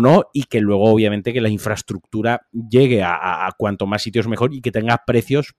no, 0.00 0.24
y 0.32 0.44
que 0.44 0.60
luego 0.60 0.84
obviamente 0.84 1.32
que 1.32 1.40
la 1.40 1.48
infraestructura 1.48 2.46
llegue 2.52 3.02
a, 3.02 3.48
cuanto 3.58 3.86
más 3.86 4.02
sitios 4.02 4.26
mejor 4.26 4.54
y 4.54 4.60
que 4.60 4.72
tenga 4.72 5.02
precios 5.06 5.54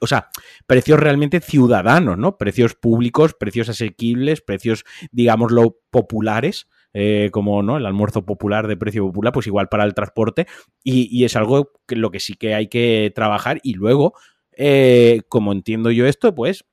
o 0.00 0.06
sea, 0.06 0.28
precios 0.66 1.00
realmente 1.00 1.40
ciudadanos, 1.40 2.16
¿no? 2.18 2.38
Precios 2.38 2.74
públicos, 2.74 3.34
precios 3.34 3.68
asequibles, 3.68 4.40
precios, 4.40 4.84
digámoslo, 5.10 5.78
populares. 5.90 6.68
Eh, 6.98 7.28
como 7.30 7.62
no 7.62 7.76
el 7.76 7.84
almuerzo 7.84 8.24
popular 8.24 8.68
de 8.68 8.76
precio 8.78 9.04
popular, 9.04 9.30
pues 9.30 9.46
igual 9.46 9.68
para 9.68 9.84
el 9.84 9.92
transporte, 9.92 10.46
y, 10.82 11.14
y 11.14 11.26
es 11.26 11.36
algo 11.36 11.72
que 11.86 11.94
lo 11.94 12.10
que 12.10 12.20
sí 12.20 12.36
que 12.36 12.54
hay 12.54 12.68
que 12.68 13.12
trabajar 13.14 13.60
y 13.62 13.74
luego 13.74 14.14
eh, 14.56 15.22
como 15.28 15.52
entiendo 15.52 15.90
yo 15.90 16.06
esto, 16.06 16.34
pues 16.34 16.64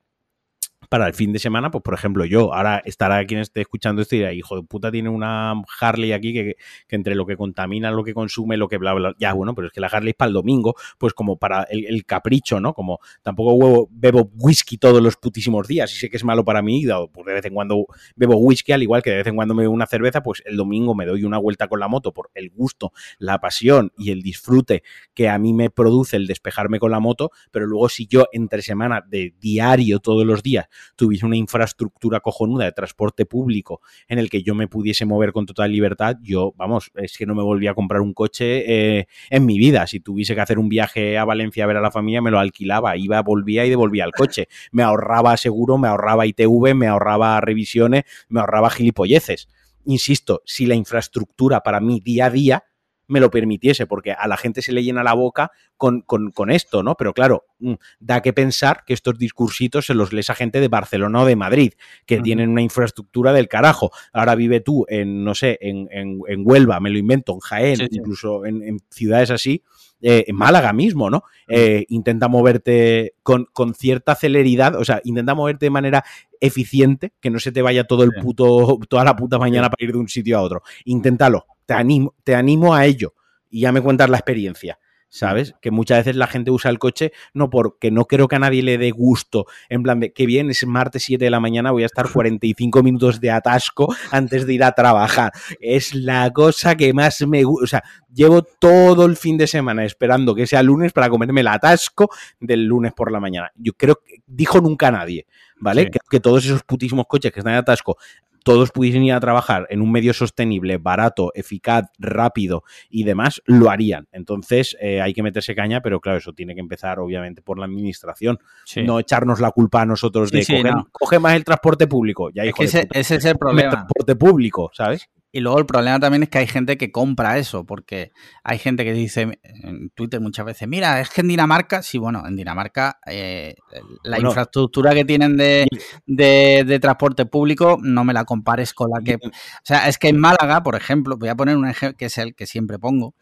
para 0.94 1.08
el 1.08 1.16
fin 1.16 1.34
de 1.34 1.40
semana, 1.40 1.72
pues 1.72 1.82
por 1.82 1.96
ejemplo 1.96 2.24
yo, 2.24 2.54
ahora 2.54 2.80
estará 2.86 3.26
quien 3.26 3.40
esté 3.40 3.62
escuchando 3.62 4.04
esto 4.04 4.14
y 4.14 4.20
dirá, 4.20 4.32
hijo 4.32 4.58
de 4.58 4.62
puta, 4.62 4.92
tiene 4.92 5.10
una 5.10 5.56
Harley 5.80 6.12
aquí 6.12 6.34
que, 6.34 6.56
entre 6.90 7.16
lo 7.16 7.26
que 7.26 7.36
contamina, 7.36 7.90
lo 7.90 8.04
que 8.04 8.14
consume, 8.14 8.58
lo 8.58 8.68
que 8.68 8.78
bla, 8.78 8.94
bla, 8.94 9.16
ya 9.18 9.34
bueno, 9.34 9.56
pero 9.56 9.70
es 9.70 9.74
que 9.74 9.82
la 9.82 9.88
Harley 9.88 10.12
es 10.12 10.16
para 10.16 10.28
el 10.28 10.36
domingo, 10.36 10.76
pues 11.00 11.16
como 11.16 11.38
para 11.38 11.64
el, 11.64 12.06
capricho, 12.06 12.60
¿no? 12.60 12.76
Como 12.76 13.00
tampoco 13.24 13.54
huevo, 13.54 13.90
bebo 13.90 14.30
whisky 14.38 14.78
todos 14.78 15.02
los 15.02 15.18
putísimos 15.18 15.68
días 15.68 15.92
y 15.94 15.96
sé 15.96 16.12
que 16.12 16.18
es 16.18 16.24
malo 16.24 16.46
para 16.46 16.62
mí, 16.62 16.86
dado 16.86 17.08
pues 17.08 17.26
de 17.26 17.34
vez 17.34 17.46
en 17.46 17.56
cuando 17.56 17.88
bebo 18.16 18.38
whisky, 18.38 18.72
al 18.72 18.84
igual 18.84 19.02
que 19.02 19.10
de 19.10 19.16
vez 19.16 19.26
en 19.26 19.36
cuando 19.36 19.56
me 19.56 19.64
bebo 19.64 19.74
una 19.74 19.88
cerveza, 19.88 20.22
pues 20.22 20.44
el 20.46 20.58
domingo 20.58 20.94
me 20.94 21.08
doy 21.08 21.24
una 21.24 21.40
vuelta 21.40 21.68
con 21.68 21.80
la 21.80 21.88
moto 21.88 22.14
por 22.14 22.30
el 22.36 22.52
gusto, 22.52 22.94
la 23.18 23.40
pasión 23.40 23.92
y 23.98 24.12
el 24.12 24.22
disfrute 24.22 24.84
que 25.16 25.28
a 25.28 25.40
mí 25.40 25.56
me 25.56 25.72
produce 25.72 26.18
el 26.18 26.28
despejarme 26.28 26.78
con 26.78 26.92
la 26.92 27.00
moto, 27.00 27.32
pero 27.50 27.66
luego 27.66 27.90
si 27.90 28.06
yo 28.06 28.28
entre 28.32 28.62
semana 28.62 29.04
de 29.08 29.34
diario 29.40 29.98
todos 29.98 30.24
los 30.24 30.44
días 30.44 30.68
tuviese 30.96 31.26
una 31.26 31.38
infraestructura 31.38 32.20
cojonuda 32.20 32.66
de 32.66 32.72
transporte 32.72 33.26
público 33.26 33.82
en 34.08 34.20
el 34.20 34.30
que 34.30 34.44
yo 34.44 34.56
me 34.56 34.68
pudiese 34.68 35.06
mover 35.06 35.32
con 35.32 35.46
total 35.46 35.72
libertad, 35.72 36.18
yo, 36.22 36.54
vamos, 36.58 36.92
es 36.96 37.18
que 37.18 37.26
no 37.26 37.36
me 37.36 37.44
volvía 37.44 37.72
a 37.72 37.74
comprar 37.74 38.02
un 38.02 38.14
coche 38.14 39.00
eh, 39.00 39.08
en 39.30 39.46
mi 39.46 39.58
vida. 39.58 39.88
Si 39.88 40.00
tuviese 40.00 40.36
que 40.36 40.42
hacer 40.42 40.60
un 40.60 40.70
viaje 40.70 41.18
a 41.18 41.26
Valencia 41.26 41.64
a 41.64 41.68
ver 41.68 41.78
a 41.78 41.82
la 41.82 41.92
familia, 41.92 42.22
me 42.22 42.32
lo 42.32 42.40
alquilaba, 42.40 42.98
iba, 42.98 43.22
volvía 43.22 43.66
y 43.66 43.70
devolvía 43.70 44.06
el 44.06 44.12
coche. 44.12 44.48
Me 44.72 44.84
ahorraba 44.84 45.38
seguro, 45.38 45.78
me 45.78 45.88
ahorraba 45.88 46.26
ITV, 46.26 46.76
me 46.76 46.88
ahorraba 46.88 47.40
revisiones, 47.42 48.04
me 48.30 48.40
ahorraba 48.40 48.70
gilipolleces. 48.70 49.48
Insisto, 49.86 50.42
si 50.46 50.66
la 50.66 50.76
infraestructura 50.76 51.62
para 51.62 51.80
mí 51.80 52.00
día 52.00 52.28
a 52.28 52.30
día 52.30 52.64
me 53.08 53.20
lo 53.20 53.30
permitiese, 53.30 53.86
porque 53.86 54.12
a 54.12 54.28
la 54.28 54.38
gente 54.38 54.62
se 54.62 54.72
le 54.72 54.84
llena 54.84 55.04
la 55.04 55.14
boca 55.14 55.52
con, 55.78 56.02
con, 56.02 56.50
esto, 56.50 56.82
¿no? 56.82 56.96
Pero 56.96 57.14
claro, 57.14 57.46
mm, 57.60 57.74
da 58.00 58.22
que 58.22 58.32
pensar 58.32 58.84
que 58.86 58.94
estos 58.94 59.18
discursitos 59.18 59.86
se 59.86 59.94
los 59.94 60.14
lees 60.14 60.30
a 60.30 60.36
gente 60.36 60.62
de 60.62 60.70
Barcelona 60.70 61.22
o 61.22 61.26
de 61.26 61.36
Madrid, 61.36 61.74
que 62.06 62.22
tienen 62.22 62.50
una 62.50 62.62
infraestructura 62.62 63.34
del 63.34 63.50
carajo. 63.50 63.92
Ahora 64.14 64.36
vive 64.36 64.62
tú 64.62 64.86
en, 64.88 65.24
no 65.24 65.36
sé, 65.36 65.58
en, 65.62 65.90
en, 65.92 66.44
Huelva, 66.46 66.80
me 66.80 66.90
lo 66.90 66.98
invento, 66.98 67.34
en 67.34 67.40
Jaén, 67.40 67.88
incluso 67.92 68.46
en, 68.46 68.80
ciudades 68.90 69.32
así, 69.32 69.64
eh, 70.02 70.26
en 70.28 70.36
Málaga 70.36 70.72
mismo, 70.72 71.10
¿no? 71.10 71.24
Eh, 71.48 71.86
intenta 71.90 72.28
moverte 72.28 73.16
con, 73.22 73.48
con, 73.52 73.74
cierta 73.74 74.16
celeridad, 74.16 74.76
o 74.76 74.86
sea, 74.86 75.02
intenta 75.04 75.34
moverte 75.34 75.66
de 75.66 75.70
manera 75.70 76.04
eficiente, 76.40 77.14
que 77.20 77.30
no 77.30 77.40
se 77.40 77.52
te 77.52 77.62
vaya 77.62 77.86
todo 77.86 78.04
el 78.04 78.12
puto, 78.22 78.80
toda 78.90 79.04
la 79.04 79.16
puta 79.16 79.38
mañana 79.38 79.70
para 79.70 79.86
ir 79.86 79.94
de 79.94 79.98
un 79.98 80.10
sitio 80.10 80.38
a 80.38 80.42
otro. 80.42 80.62
Inténtalo, 80.84 81.46
te 81.66 81.74
animo, 81.74 82.16
te 82.24 82.36
animo 82.36 82.74
a 82.76 82.86
ello 82.86 83.14
y 83.50 83.62
ya 83.62 83.72
me 83.72 83.82
cuentas 83.82 84.10
la 84.10 84.18
experiencia. 84.18 84.80
¿sabes? 85.14 85.54
Que 85.62 85.70
muchas 85.70 86.00
veces 86.00 86.16
la 86.16 86.26
gente 86.26 86.50
usa 86.50 86.72
el 86.72 86.80
coche 86.80 87.12
no 87.36 87.52
porque 87.52 87.92
no 87.92 88.06
creo 88.06 88.28
que 88.28 88.36
a 88.36 88.40
nadie 88.40 88.64
le 88.64 88.80
dé 88.80 88.90
gusto, 88.90 89.46
en 89.70 89.84
plan 89.84 90.00
de 90.00 90.12
que 90.12 90.26
bien, 90.26 90.50
es 90.50 90.66
martes 90.66 91.04
7 91.04 91.24
de 91.24 91.30
la 91.30 91.40
mañana, 91.40 91.70
voy 91.70 91.84
a 91.84 91.86
estar 91.86 92.12
45 92.12 92.82
minutos 92.82 93.22
de 93.22 93.30
atasco 93.30 93.96
antes 94.10 94.48
de 94.48 94.56
ir 94.56 94.64
a 94.64 94.72
trabajar. 94.72 95.32
Es 95.60 95.94
la 95.94 96.32
cosa 96.32 96.76
que 96.76 96.94
más 96.94 97.22
me 97.28 97.44
gusta, 97.44 97.64
o 97.64 97.68
sea, 97.68 97.84
llevo 98.12 98.42
todo 98.42 99.06
el 99.06 99.16
fin 99.16 99.38
de 99.38 99.46
semana 99.46 99.86
esperando 99.86 100.34
que 100.34 100.48
sea 100.48 100.64
lunes 100.64 100.92
para 100.94 101.10
comerme 101.10 101.42
el 101.42 101.48
atasco 101.48 102.10
del 102.40 102.66
lunes 102.66 102.92
por 102.94 103.12
la 103.12 103.20
mañana. 103.20 103.52
Yo 103.54 103.74
creo 103.74 104.00
que 104.04 104.24
dijo 104.26 104.62
nunca 104.62 104.90
nadie, 104.90 105.28
¿vale? 105.60 105.92
Que, 105.92 106.00
que, 106.10 106.20
todos 106.22 106.44
esos 106.44 106.64
putísimos 106.64 107.06
coches 107.08 107.32
que 107.32 107.40
están 107.40 107.54
en 107.54 107.60
atasco 107.60 107.98
todos 108.44 108.72
pudiesen 108.72 109.04
ir 109.04 109.14
a 109.14 109.20
trabajar 109.20 109.68
en 109.70 109.82
un 109.82 109.92
medio 109.92 110.14
sostenible, 110.14 110.78
barato, 110.78 111.32
eficaz, 111.34 111.86
rápido 111.98 112.64
y 112.90 113.04
demás, 113.04 113.42
lo 113.46 113.70
harían. 113.70 114.08
Entonces 114.12 114.78
eh, 114.80 115.02
hay 115.02 115.14
que 115.14 115.24
meterse 115.24 115.56
caña, 115.56 115.82
pero 115.82 116.00
claro, 116.00 116.20
eso 116.20 116.34
tiene 116.34 116.54
que 116.54 116.62
empezar 116.62 117.00
obviamente 117.00 117.42
por 117.42 117.60
la 117.60 117.66
administración. 117.66 118.40
No 118.86 119.00
echarnos 119.00 119.40
la 119.40 119.52
culpa 119.52 119.82
a 119.82 119.86
nosotros 119.86 120.32
de 120.32 120.46
coger, 120.92 121.20
más 121.20 121.36
el 121.36 121.44
transporte 121.44 121.88
público. 121.88 122.30
Ya, 122.32 122.44
ese, 122.44 122.88
ese, 122.92 123.16
es 123.16 123.26
el 123.26 123.38
problema. 123.38 123.70
El 123.70 123.76
transporte 123.76 124.16
público, 124.16 124.72
¿sabes? 124.74 125.10
Y 125.36 125.40
luego 125.40 125.58
el 125.58 125.66
problema 125.66 126.00
también 126.00 126.22
es 126.22 126.30
que 126.30 126.38
hay 126.38 126.46
gente 126.46 126.78
que 126.78 126.92
compra 126.92 127.40
eso, 127.40 127.66
porque 127.66 128.12
hay 128.44 128.60
gente 128.60 128.86
que 128.86 128.94
dice 128.94 129.40
en 129.42 129.90
Twitter 129.90 130.22
muchas 130.22 130.46
veces, 130.46 130.68
mira, 130.68 131.02
es 131.02 131.10
que 131.10 131.22
en 131.22 131.28
Dinamarca, 131.28 131.82
sí, 131.82 131.98
bueno, 131.98 132.22
en 132.28 132.36
Dinamarca 132.36 133.00
eh, 133.08 133.56
la 134.04 134.20
infraestructura 134.20 134.94
que 134.94 135.06
tienen 135.06 135.36
de, 135.36 135.66
de, 136.06 136.80
transporte 136.80 137.26
público 137.26 137.80
no 137.82 138.04
me 138.04 138.14
la 138.14 138.26
compares 138.26 138.76
con 138.76 138.92
la 138.92 139.02
que... 139.04 139.16
O 139.16 139.32
sea, 139.64 139.88
es 139.88 139.98
que 139.98 140.10
en 140.10 140.20
Málaga, 140.20 140.62
por 140.62 140.76
ejemplo, 140.76 141.18
voy 141.18 141.30
a 141.30 141.36
poner 141.36 141.58
un 141.58 141.68
ejemplo 141.68 141.98
que 141.98 142.06
es 142.06 142.18
el 142.20 142.36
que 142.36 142.46
siempre 142.46 142.78
pongo, 142.78 143.16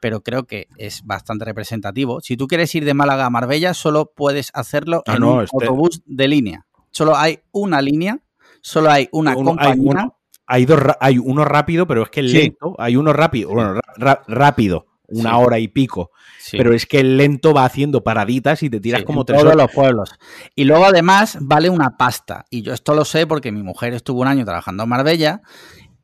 pero 0.00 0.22
creo 0.22 0.44
que 0.44 0.68
es 0.76 1.02
bastante 1.04 1.44
representativo. 1.44 2.20
Si 2.20 2.36
tú 2.36 2.46
quieres 2.46 2.72
ir 2.76 2.84
de 2.84 2.94
Málaga 2.94 3.26
a 3.26 3.30
Marbella, 3.30 3.74
solo 3.74 4.12
puedes 4.14 4.52
hacerlo 4.54 5.02
ah, 5.08 5.16
en 5.16 5.24
un 5.24 5.42
este 5.42 5.56
autobús 5.56 6.02
de 6.06 6.28
línea. 6.28 6.66
Solo 6.92 7.16
hay 7.16 7.40
una 7.50 7.82
línea, 7.82 8.20
solo 8.60 8.92
hay 8.92 9.08
una 9.10 9.34
compañía 9.34 9.94
hay, 9.96 10.17
dos, 10.64 10.80
hay 11.00 11.18
uno 11.18 11.44
rápido, 11.44 11.86
pero 11.86 12.02
es 12.02 12.10
que 12.10 12.20
el 12.20 12.32
lento, 12.32 12.74
hay 12.78 12.96
uno 12.96 13.12
rápido, 13.12 13.50
bueno, 13.50 13.80
rápido, 14.26 14.86
una 15.08 15.38
hora 15.38 15.58
y 15.58 15.68
pico. 15.68 16.10
Pero 16.52 16.72
es 16.72 16.86
que 16.86 17.00
el 17.00 17.16
lento 17.16 17.52
va 17.52 17.64
haciendo 17.64 18.02
paraditas 18.02 18.62
y 18.62 18.70
te 18.70 18.80
tiras 18.80 19.02
como 19.04 19.24
tres 19.24 19.42
todos 19.42 19.56
los 19.56 19.70
pueblos. 19.72 20.10
Y 20.54 20.64
luego 20.64 20.86
además 20.86 21.38
vale 21.40 21.70
una 21.70 21.96
pasta. 21.96 22.44
Y 22.50 22.62
yo 22.62 22.72
esto 22.72 22.94
lo 22.94 23.04
sé 23.04 23.26
porque 23.26 23.52
mi 23.52 23.62
mujer 23.62 23.92
estuvo 23.94 24.20
un 24.20 24.28
año 24.28 24.44
trabajando 24.44 24.84
en 24.84 24.88
Marbella. 24.88 25.42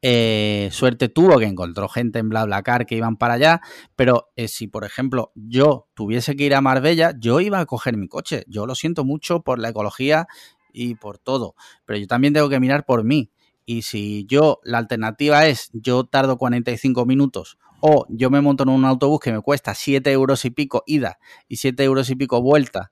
Eh, 0.07 0.69
suerte 0.71 1.09
tuvo 1.09 1.39
que 1.39 1.47
encontró 1.47 1.89
gente 1.89 2.19
en 2.19 2.29
BlaBlaCar 2.29 2.85
que 2.85 2.95
iban 2.95 3.17
para 3.17 3.35
allá. 3.35 3.61
Pero 3.97 4.33
eh, 4.37 4.49
si, 4.49 4.67
por 4.67 4.85
ejemplo, 4.85 5.33
yo 5.35 5.89
tuviese 5.95 6.37
que 6.37 6.45
ir 6.45 6.55
a 6.55 6.61
Marbella, 6.61 7.15
yo 7.19 7.41
iba 7.41 7.61
a 7.61 7.67
coger 7.67 7.97
mi 7.97 8.09
coche. 8.09 8.45
Yo 8.49 8.67
lo 8.67 8.75
siento 8.75 9.05
mucho 9.05 9.41
por 9.41 9.59
la 9.59 9.71
ecología 9.71 10.27
y 10.73 10.97
por 10.97 11.19
todo. 11.19 11.55
Pero 11.87 11.99
yo 11.99 12.07
también 12.07 12.35
tengo 12.35 12.49
que 12.49 12.61
mirar 12.61 12.85
por 12.85 13.05
mí. 13.05 13.31
Y 13.67 13.83
si 13.83 14.27
yo, 14.27 14.61
la 14.65 14.79
alternativa 14.79 15.47
es 15.47 15.71
yo 15.73 16.05
tardo 16.05 16.37
45 16.37 17.07
minutos 17.07 17.59
o 17.81 18.07
yo 18.09 18.31
me 18.31 18.41
monto 18.41 18.63
en 18.63 18.71
un 18.71 18.85
autobús 18.85 19.21
que 19.21 19.33
me 19.33 19.41
cuesta 19.41 19.75
7 19.75 20.11
euros 20.11 20.45
y 20.45 20.51
pico 20.51 20.83
ida 20.87 21.19
y 21.49 21.57
7 21.57 21.85
euros 21.85 22.09
y 22.09 22.17
pico 22.17 22.41
vuelta 22.41 22.91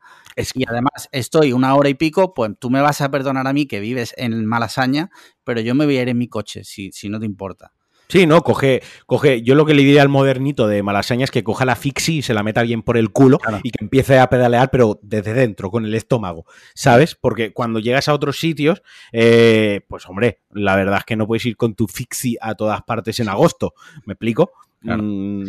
y 0.54 0.64
además 0.68 1.08
estoy 1.12 1.52
una 1.52 1.74
hora 1.74 1.88
y 1.88 1.94
pico, 1.94 2.34
pues 2.34 2.52
tú 2.58 2.70
me 2.70 2.80
vas 2.80 3.00
a 3.00 3.10
perdonar 3.10 3.46
a 3.46 3.52
mí 3.52 3.66
que 3.66 3.80
vives 3.80 4.14
en 4.16 4.46
Malasaña, 4.46 5.10
pero 5.44 5.60
yo 5.60 5.74
me 5.74 5.84
voy 5.84 5.98
a 5.98 6.02
ir 6.02 6.08
en 6.08 6.18
mi 6.18 6.28
coche, 6.28 6.64
si, 6.64 6.92
si 6.92 7.08
no 7.08 7.20
te 7.20 7.26
importa. 7.26 7.72
Sí, 8.12 8.26
no, 8.26 8.42
coge, 8.42 8.82
coge. 9.06 9.40
Yo 9.40 9.54
lo 9.54 9.64
que 9.64 9.72
le 9.72 9.82
diría 9.82 10.02
al 10.02 10.10
modernito 10.10 10.66
de 10.66 10.82
Malasaña 10.82 11.24
es 11.24 11.30
que 11.30 11.42
coja 11.42 11.64
la 11.64 11.76
fixie 11.76 12.16
y 12.16 12.22
se 12.22 12.34
la 12.34 12.42
meta 12.42 12.60
bien 12.60 12.82
por 12.82 12.98
el 12.98 13.10
culo 13.10 13.38
y 13.62 13.70
que 13.70 13.82
empiece 13.82 14.18
a 14.18 14.28
pedalear, 14.28 14.70
pero 14.70 15.00
desde 15.02 15.32
dentro, 15.32 15.70
con 15.70 15.86
el 15.86 15.94
estómago, 15.94 16.44
¿sabes? 16.74 17.14
Porque 17.14 17.54
cuando 17.54 17.78
llegas 17.78 18.08
a 18.08 18.12
otros 18.12 18.38
sitios, 18.38 18.82
eh, 19.12 19.80
pues 19.88 20.06
hombre, 20.10 20.42
la 20.50 20.76
verdad 20.76 20.98
es 20.98 21.04
que 21.06 21.16
no 21.16 21.26
puedes 21.26 21.46
ir 21.46 21.56
con 21.56 21.74
tu 21.74 21.88
fixie 21.88 22.36
a 22.42 22.54
todas 22.54 22.82
partes 22.82 23.18
en 23.18 23.30
agosto. 23.30 23.72
¿Me 24.04 24.12
explico? 24.12 24.52
Mm, 24.82 25.44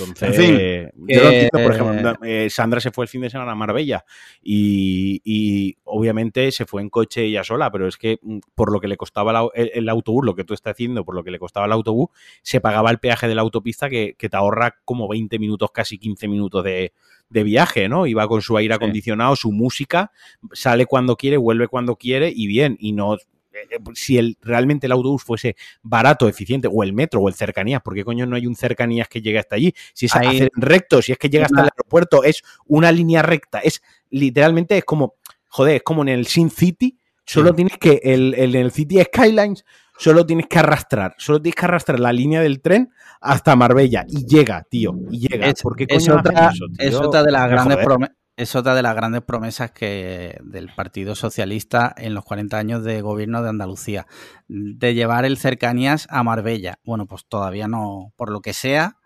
Entonces, 0.00 0.90
yo 0.96 1.22
lo 1.22 1.30
entiendo, 1.30 1.50
por 1.52 1.74
ejemplo, 1.74 2.14
eh, 2.24 2.48
Sandra 2.50 2.80
se 2.80 2.90
fue 2.90 3.04
el 3.04 3.08
fin 3.08 3.20
de 3.20 3.30
semana 3.30 3.52
a 3.52 3.54
Marbella 3.54 4.04
y, 4.42 5.76
obviamente 5.84 6.50
se 6.52 6.66
fue 6.66 6.82
en 6.82 6.90
coche 6.90 7.24
ella 7.24 7.44
sola, 7.44 7.70
pero 7.70 7.88
es 7.88 7.96
que 7.96 8.18
mm, 8.22 8.38
por 8.54 8.72
lo 8.72 8.80
que 8.80 8.88
le 8.88 8.96
costaba 8.96 9.48
el, 9.54 9.88
autobús, 9.88 10.24
lo 10.24 10.34
que 10.34 10.44
tú 10.44 10.54
estás 10.54 10.72
haciendo, 10.72 11.04
por 11.04 11.14
lo 11.14 11.24
que 11.24 11.30
le 11.30 11.38
costaba 11.38 11.66
el 11.66 11.72
autobús, 11.72 12.08
se 12.42 12.60
pagaba 12.60 12.90
el 12.90 12.98
peaje 12.98 13.28
de 13.28 13.34
la 13.34 13.42
autopista 13.42 13.88
que, 13.88 14.14
te 14.18 14.36
ahorra 14.36 14.78
como 14.84 15.08
20 15.08 15.38
minutos, 15.38 15.70
casi 15.72 15.98
15 15.98 16.28
minutos 16.28 16.64
de, 16.64 16.92
viaje, 17.30 17.88
¿no? 17.88 18.06
Iba 18.06 18.26
con 18.26 18.42
su 18.42 18.56
aire 18.56 18.74
acondicionado, 18.74 19.36
su 19.36 19.52
música, 19.52 20.10
sale 20.52 20.86
cuando 20.86 21.16
quiere, 21.16 21.36
vuelve 21.36 21.68
cuando 21.68 21.96
quiere 21.96 22.32
y 22.34 22.46
bien, 22.46 22.76
y 22.80 22.92
no 22.92 23.14
eh, 23.14 23.18
si 23.94 24.18
el, 24.18 24.36
realmente 24.42 24.86
el 24.86 24.92
autobús 24.92 25.22
fuese 25.22 25.56
barato, 25.82 26.28
eficiente, 26.28 26.68
o 26.70 26.82
el 26.82 26.92
metro, 26.92 27.20
o 27.20 27.28
el 27.28 27.34
cercanías, 27.34 27.82
¿por 27.82 27.94
qué 27.94 28.04
coño 28.04 28.26
no 28.26 28.36
hay 28.36 28.46
un 28.46 28.56
cercanías 28.56 29.08
que 29.08 29.20
llegue 29.20 29.38
hasta 29.38 29.56
allí? 29.56 29.74
Si 29.94 30.06
es 30.06 30.14
hacer 30.14 30.50
recto, 30.54 31.02
si 31.02 31.12
es 31.12 31.18
que 31.18 31.28
llega 31.28 31.46
hasta 31.46 31.60
el 31.60 31.70
aeropuerto, 31.74 32.24
es 32.24 32.42
una 32.66 32.92
línea 32.92 33.22
recta, 33.22 33.60
es 33.60 33.82
literalmente 34.10 34.78
es 34.78 34.84
como, 34.84 35.14
joder, 35.48 35.76
es 35.76 35.82
como 35.82 36.02
en 36.02 36.08
el 36.08 36.26
Sin 36.26 36.50
City, 36.50 36.98
solo 37.24 37.54
tienes 37.54 37.78
que, 37.78 38.00
el, 38.02 38.34
en 38.36 38.54
el 38.54 38.70
City 38.70 39.02
Skylines, 39.02 39.64
solo 39.98 40.24
tienes 40.24 40.46
que 40.46 40.58
arrastrar, 40.58 41.14
solo 41.18 41.42
tienes 41.42 41.56
que 41.56 41.64
arrastrar 41.66 42.00
la 42.00 42.12
línea 42.12 42.40
del 42.40 42.60
tren 42.60 42.92
hasta 43.20 43.56
Marbella 43.56 44.04
y 44.08 44.26
llega, 44.26 44.64
tío, 44.68 44.94
y 45.10 45.28
llega. 45.28 45.46
Es, 45.46 45.62
es 45.88 46.08
otra, 46.08 46.52
es 46.78 46.94
otra 46.94 47.22
de 47.22 47.32
las 47.32 47.50
grandes 47.50 47.78
promesas 47.78 48.18
es 48.38 48.54
otra 48.54 48.76
de 48.76 48.82
las 48.82 48.94
grandes 48.94 49.22
promesas 49.22 49.72
que 49.72 50.38
del 50.42 50.68
Partido 50.72 51.16
Socialista 51.16 51.92
en 51.98 52.14
los 52.14 52.24
40 52.24 52.56
años 52.56 52.84
de 52.84 53.00
gobierno 53.00 53.42
de 53.42 53.48
Andalucía, 53.48 54.06
de 54.46 54.94
llevar 54.94 55.24
el 55.24 55.38
cercanías 55.38 56.06
a 56.08 56.22
Marbella. 56.22 56.78
Bueno, 56.84 57.06
pues 57.06 57.26
todavía 57.26 57.66
no, 57.66 58.12
por 58.16 58.30
lo 58.30 58.40
que 58.40 58.52
sea, 58.52 58.96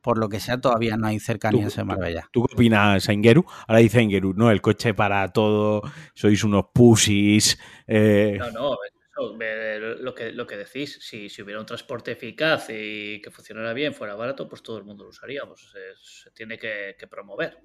por 0.00 0.18
lo 0.18 0.28
que 0.28 0.38
sea, 0.38 0.60
todavía 0.60 0.96
no 0.96 1.08
hay 1.08 1.18
cercanías 1.18 1.76
en 1.78 1.88
Marbella. 1.88 2.28
¿Tú 2.30 2.44
qué 2.44 2.54
opinas, 2.54 3.08
Ingeru? 3.08 3.44
Ahora 3.66 3.80
dice 3.80 4.02
Ingeru, 4.02 4.34
no, 4.34 4.52
el 4.52 4.60
coche 4.60 4.94
para 4.94 5.26
todo, 5.32 5.82
sois 6.14 6.44
unos 6.44 6.66
pusis. 6.72 7.58
Eh. 7.88 8.36
No, 8.38 8.52
no, 8.52 8.76
lo 9.16 10.14
que, 10.14 10.30
lo 10.30 10.46
que 10.46 10.56
decís, 10.56 10.96
si, 11.02 11.28
si, 11.28 11.42
hubiera 11.42 11.58
un 11.58 11.66
transporte 11.66 12.12
eficaz 12.12 12.68
y 12.70 13.20
que 13.20 13.32
funcionara 13.32 13.72
bien, 13.72 13.94
fuera 13.94 14.14
barato, 14.14 14.48
pues 14.48 14.62
todo 14.62 14.78
el 14.78 14.84
mundo 14.84 15.02
lo 15.02 15.10
usaríamos. 15.10 15.72
Se, 15.72 16.30
tiene 16.30 16.56
que 16.56 16.94
promover. 17.10 17.58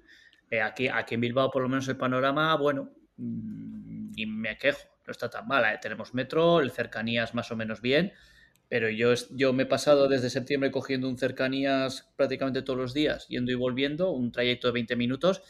Eh, 0.50 0.60
aquí, 0.60 0.88
aquí 0.88 1.14
en 1.14 1.20
Bilbao, 1.20 1.50
por 1.50 1.62
lo 1.62 1.68
menos, 1.68 1.88
el 1.88 1.96
panorama, 1.96 2.54
bueno, 2.56 2.90
mm, 3.16 4.12
y 4.16 4.26
me 4.26 4.56
quejo, 4.58 4.80
no 5.06 5.10
está 5.10 5.28
tan 5.30 5.46
mal. 5.46 5.64
¿eh? 5.64 5.78
Tenemos 5.80 6.14
metro, 6.14 6.60
el 6.60 6.70
cercanías 6.70 7.34
más 7.34 7.50
o 7.50 7.56
menos 7.56 7.80
bien, 7.80 8.12
pero 8.68 8.88
yo, 8.90 9.12
yo 9.30 9.52
me 9.52 9.64
he 9.64 9.66
pasado 9.66 10.08
desde 10.08 10.30
septiembre 10.30 10.70
cogiendo 10.70 11.08
un 11.08 11.18
cercanías 11.18 12.08
prácticamente 12.16 12.62
todos 12.62 12.78
los 12.78 12.94
días, 12.94 13.26
yendo 13.28 13.52
y 13.52 13.54
volviendo, 13.54 14.10
un 14.10 14.32
trayecto 14.32 14.68
de 14.68 14.72
20 14.72 14.96
minutos, 14.96 15.42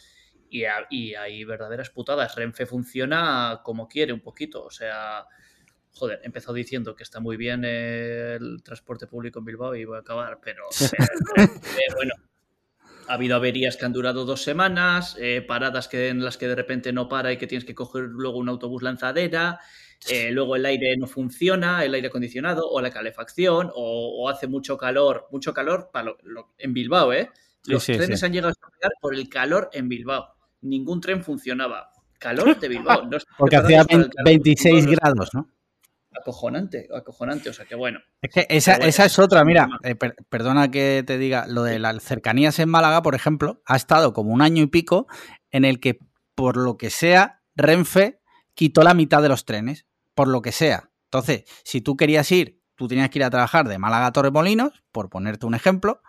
y, 0.50 0.64
y 0.90 1.14
hay 1.14 1.44
verdaderas 1.44 1.90
putadas. 1.90 2.34
Renfe 2.36 2.66
funciona 2.66 3.60
como 3.64 3.88
quiere 3.88 4.12
un 4.12 4.20
poquito, 4.20 4.64
o 4.64 4.70
sea 4.70 5.26
joder, 5.96 6.20
he 6.22 6.26
empezado 6.26 6.54
diciendo 6.54 6.94
que 6.94 7.02
está 7.02 7.20
muy 7.20 7.36
bien 7.36 7.64
el 7.64 8.62
transporte 8.62 9.06
público 9.06 9.38
en 9.38 9.46
Bilbao 9.46 9.74
y 9.74 9.84
voy 9.84 9.96
a 9.96 10.00
acabar, 10.00 10.38
pero, 10.42 10.64
bueno, 11.96 12.14
ha 13.08 13.14
habido 13.14 13.36
averías 13.36 13.76
que 13.76 13.84
han 13.84 13.92
durado 13.92 14.24
dos 14.24 14.42
semanas, 14.42 15.16
eh, 15.20 15.42
paradas 15.46 15.88
que, 15.88 16.08
en 16.08 16.24
las 16.24 16.36
que 16.36 16.48
de 16.48 16.54
repente 16.54 16.92
no 16.92 17.08
para 17.08 17.32
y 17.32 17.36
que 17.36 17.46
tienes 17.46 17.64
que 17.64 17.74
coger 17.74 18.04
luego 18.04 18.38
un 18.38 18.48
autobús 18.48 18.82
lanzadera, 18.82 19.60
eh, 20.08 20.30
luego 20.30 20.56
el 20.56 20.66
aire 20.66 20.96
no 20.96 21.06
funciona, 21.06 21.84
el 21.84 21.94
aire 21.94 22.08
acondicionado 22.08 22.68
o 22.68 22.80
la 22.80 22.90
calefacción, 22.90 23.70
o, 23.74 24.28
hace 24.28 24.46
mucho 24.46 24.76
calor, 24.76 25.26
mucho 25.30 25.54
calor 25.54 25.90
para 25.92 26.12
en 26.58 26.74
Bilbao, 26.74 27.12
¿eh? 27.12 27.30
Los 27.66 27.84
trenes 27.84 28.22
han 28.22 28.32
llegado 28.32 28.48
a 28.48 28.52
estar 28.52 28.92
por 29.00 29.14
el 29.14 29.28
calor 29.28 29.70
en 29.72 29.88
Bilbao. 29.88 30.34
Ningún 30.60 31.00
tren 31.00 31.24
funcionaba. 31.24 31.90
Calor 32.18 32.58
de 32.58 32.68
Bilbao. 32.68 33.08
Porque 33.38 33.56
hacía 33.56 33.84
26 34.24 34.86
grados, 34.86 35.30
¿no? 35.34 35.50
Acojonante, 36.18 36.88
acojonante, 36.94 37.50
o 37.50 37.52
sea 37.52 37.66
que 37.66 37.74
bueno. 37.74 38.00
Es 38.22 38.30
que 38.32 38.46
esa, 38.48 38.74
es 38.76 39.18
otra, 39.18 39.44
mira, 39.44 39.68
eh, 39.82 39.94
perdona 40.28 40.70
que 40.70 41.04
te 41.06 41.18
diga, 41.18 41.46
lo 41.48 41.62
de 41.62 41.78
las 41.78 42.02
cercanías 42.02 42.58
en 42.58 42.68
Málaga, 42.68 43.02
por 43.02 43.14
ejemplo, 43.14 43.62
ha 43.66 43.76
estado 43.76 44.12
como 44.12 44.32
un 44.32 44.42
año 44.42 44.62
y 44.62 44.66
pico 44.66 45.06
en 45.50 45.64
el 45.64 45.80
que, 45.80 45.98
por 46.34 46.56
lo 46.56 46.76
que 46.76 46.90
sea, 46.90 47.42
Renfe 47.54 48.20
quitó 48.54 48.82
la 48.82 48.94
mitad 48.94 49.22
de 49.22 49.28
los 49.28 49.44
trenes, 49.44 49.86
por 50.14 50.28
lo 50.28 50.42
que 50.42 50.52
sea. 50.52 50.90
Entonces, 51.04 51.44
si 51.64 51.80
tú 51.80 51.96
querías 51.96 52.30
ir, 52.32 52.60
tú 52.74 52.88
tenías 52.88 53.10
que 53.10 53.18
ir 53.18 53.24
a 53.24 53.30
trabajar 53.30 53.68
de 53.68 53.78
Málaga 53.78 54.06
a 54.06 54.12
Torremolinos, 54.12 54.82
por 54.92 55.08
ponerte 55.08 55.46
un 55.46 55.54
ejemplo, 55.54 56.02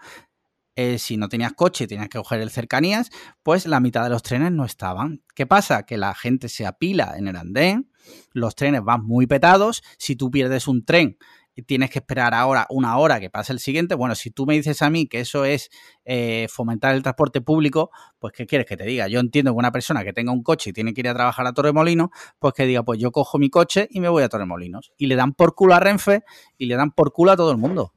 eh, 0.75 0.99
si 0.99 1.17
no 1.17 1.27
tenías 1.27 1.53
coche 1.53 1.85
y 1.85 1.87
tenías 1.87 2.07
que 2.07 2.19
coger 2.19 2.39
el 2.39 2.51
cercanías, 2.51 3.09
pues 3.41 3.65
la 3.65 3.79
mitad 3.79 4.03
de 4.03 4.09
los 4.09 4.21
trenes 4.21 4.51
no 4.51 4.63
estaban. 4.63 5.23
¿Qué 5.33 5.47
pasa? 5.47 5.87
Que 5.87 5.97
la 5.97 6.13
gente 6.13 6.49
se 6.49 6.67
apila 6.67 7.15
en 7.17 7.27
el 7.27 7.35
andén, 7.35 7.91
los 8.33 8.55
trenes 8.55 8.83
van 8.83 9.03
muy 9.03 9.27
petados, 9.27 9.83
si 9.97 10.15
tú 10.15 10.31
pierdes 10.31 10.67
un 10.67 10.85
tren 10.85 11.17
tienes 11.63 11.89
que 11.89 11.99
esperar 11.99 12.33
ahora 12.33 12.67
una 12.69 12.97
hora 12.97 13.19
que 13.19 13.29
pase 13.29 13.53
el 13.53 13.59
siguiente, 13.59 13.95
bueno, 13.95 14.15
si 14.15 14.31
tú 14.31 14.45
me 14.45 14.53
dices 14.53 14.81
a 14.81 14.89
mí 14.89 15.07
que 15.07 15.19
eso 15.19 15.45
es 15.45 15.69
eh, 16.05 16.47
fomentar 16.49 16.95
el 16.95 17.01
transporte 17.01 17.41
público, 17.41 17.89
pues 18.19 18.33
¿qué 18.33 18.45
quieres 18.45 18.67
que 18.67 18.77
te 18.77 18.85
diga? 18.85 19.07
Yo 19.07 19.19
entiendo 19.19 19.51
que 19.51 19.57
una 19.57 19.71
persona 19.71 20.03
que 20.03 20.13
tenga 20.13 20.31
un 20.31 20.43
coche 20.43 20.69
y 20.69 20.73
tiene 20.73 20.93
que 20.93 21.01
ir 21.01 21.09
a 21.09 21.13
trabajar 21.13 21.47
a 21.47 21.53
Torremolinos, 21.53 22.09
pues 22.39 22.53
que 22.53 22.65
diga, 22.65 22.83
pues 22.83 22.99
yo 22.99 23.11
cojo 23.11 23.39
mi 23.39 23.49
coche 23.49 23.87
y 23.89 23.99
me 23.99 24.09
voy 24.09 24.23
a 24.23 24.29
Torremolinos. 24.29 24.91
Y 24.97 25.07
le 25.07 25.15
dan 25.15 25.33
por 25.33 25.55
culo 25.55 25.73
a 25.73 25.79
Renfe 25.79 26.21
y 26.57 26.67
le 26.67 26.75
dan 26.75 26.91
por 26.91 27.11
culo 27.11 27.31
a 27.31 27.35
todo 27.35 27.51
el 27.51 27.57
mundo. 27.57 27.93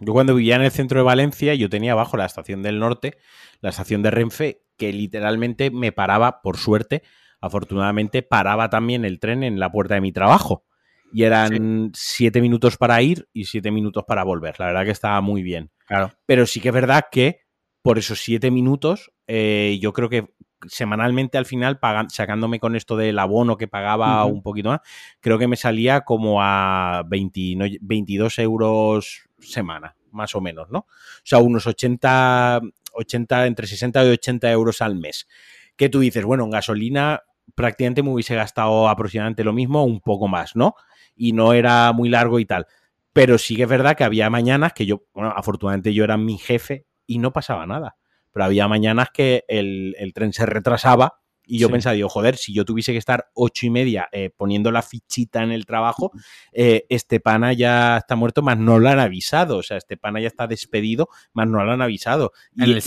Yo 0.00 0.12
cuando 0.12 0.34
vivía 0.34 0.56
en 0.56 0.62
el 0.62 0.70
centro 0.70 0.98
de 0.98 1.04
Valencia, 1.04 1.54
yo 1.54 1.68
tenía 1.68 1.92
abajo 1.92 2.16
la 2.16 2.26
estación 2.26 2.62
del 2.62 2.78
norte, 2.78 3.16
la 3.60 3.70
estación 3.70 4.02
de 4.02 4.10
Renfe, 4.10 4.62
que 4.76 4.92
literalmente 4.92 5.70
me 5.70 5.92
paraba, 5.92 6.42
por 6.42 6.56
suerte, 6.56 7.02
afortunadamente, 7.44 8.22
paraba 8.22 8.70
también 8.70 9.04
el 9.04 9.20
tren 9.20 9.42
en 9.42 9.60
la 9.60 9.70
puerta 9.70 9.94
de 9.94 10.00
mi 10.00 10.12
trabajo. 10.12 10.64
Y 11.12 11.22
eran 11.22 11.92
siete 11.94 12.40
minutos 12.40 12.76
para 12.76 13.00
ir 13.00 13.28
y 13.32 13.44
siete 13.44 13.70
minutos 13.70 14.02
para 14.04 14.24
volver. 14.24 14.58
La 14.58 14.66
verdad 14.66 14.84
que 14.84 14.90
estaba 14.90 15.20
muy 15.20 15.42
bien. 15.42 15.70
Claro. 15.86 16.12
Pero 16.26 16.46
sí 16.46 16.60
que 16.60 16.68
es 16.68 16.74
verdad 16.74 17.04
que 17.12 17.40
por 17.82 17.98
esos 17.98 18.20
siete 18.20 18.50
minutos, 18.50 19.12
eh, 19.26 19.78
yo 19.80 19.92
creo 19.92 20.08
que 20.08 20.34
semanalmente 20.66 21.36
al 21.36 21.44
final, 21.44 21.78
sacándome 22.08 22.58
con 22.58 22.74
esto 22.74 22.96
del 22.96 23.18
abono 23.18 23.58
que 23.58 23.68
pagaba 23.68 24.24
un 24.24 24.42
poquito 24.42 24.70
más, 24.70 24.80
creo 25.20 25.38
que 25.38 25.46
me 25.46 25.56
salía 25.56 26.00
como 26.00 26.38
a 26.40 27.04
22 27.06 28.38
euros 28.38 29.28
semana, 29.38 29.96
más 30.10 30.34
o 30.34 30.40
menos, 30.40 30.70
¿no? 30.70 30.78
O 30.78 31.22
sea, 31.24 31.40
unos 31.40 31.66
80, 31.66 32.60
80, 32.94 33.46
entre 33.46 33.66
60 33.66 34.04
y 34.04 34.08
80 34.12 34.50
euros 34.50 34.80
al 34.80 34.96
mes. 34.96 35.28
Que 35.76 35.90
tú 35.90 36.00
dices, 36.00 36.24
bueno, 36.24 36.44
en 36.44 36.50
gasolina 36.50 37.22
prácticamente 37.54 38.02
me 38.02 38.10
hubiese 38.10 38.34
gastado 38.34 38.88
aproximadamente 38.88 39.44
lo 39.44 39.52
mismo, 39.52 39.84
un 39.84 40.00
poco 40.00 40.28
más, 40.28 40.56
¿no? 40.56 40.74
Y 41.16 41.32
no 41.32 41.52
era 41.52 41.92
muy 41.92 42.08
largo 42.08 42.38
y 42.38 42.46
tal. 42.46 42.66
Pero 43.12 43.38
sí 43.38 43.56
que 43.56 43.62
es 43.62 43.68
verdad 43.68 43.96
que 43.96 44.04
había 44.04 44.28
mañanas 44.30 44.72
que 44.72 44.86
yo, 44.86 45.04
bueno, 45.14 45.32
afortunadamente 45.36 45.94
yo 45.94 46.04
era 46.04 46.16
mi 46.16 46.38
jefe 46.38 46.86
y 47.06 47.18
no 47.18 47.32
pasaba 47.32 47.66
nada. 47.66 47.96
Pero 48.32 48.44
había 48.44 48.66
mañanas 48.66 49.08
que 49.12 49.44
el, 49.46 49.94
el 49.98 50.12
tren 50.12 50.32
se 50.32 50.46
retrasaba 50.46 51.20
y 51.46 51.58
yo 51.58 51.70
pensaba, 51.70 51.94
digo, 51.94 52.08
joder, 52.08 52.36
si 52.36 52.54
yo 52.54 52.64
tuviese 52.64 52.92
que 52.92 52.98
estar 52.98 53.28
ocho 53.34 53.66
y 53.66 53.70
media 53.70 54.08
eh, 54.12 54.30
poniendo 54.34 54.70
la 54.70 54.82
fichita 54.82 55.42
en 55.42 55.52
el 55.52 55.66
trabajo, 55.66 56.12
eh, 56.52 56.86
este 56.88 57.20
pana 57.20 57.52
ya 57.52 57.98
está 57.98 58.16
muerto, 58.16 58.42
más 58.42 58.58
no 58.58 58.78
lo 58.78 58.88
han 58.88 58.98
avisado. 58.98 59.58
O 59.58 59.62
sea, 59.62 59.76
este 59.76 59.96
pana 59.96 60.20
ya 60.20 60.28
está 60.28 60.46
despedido, 60.46 61.08
más 61.32 61.46
no 61.46 61.62
lo 61.64 61.72
han 61.72 61.82
avisado. 61.82 62.32
y 62.54 62.72
el 62.72 62.82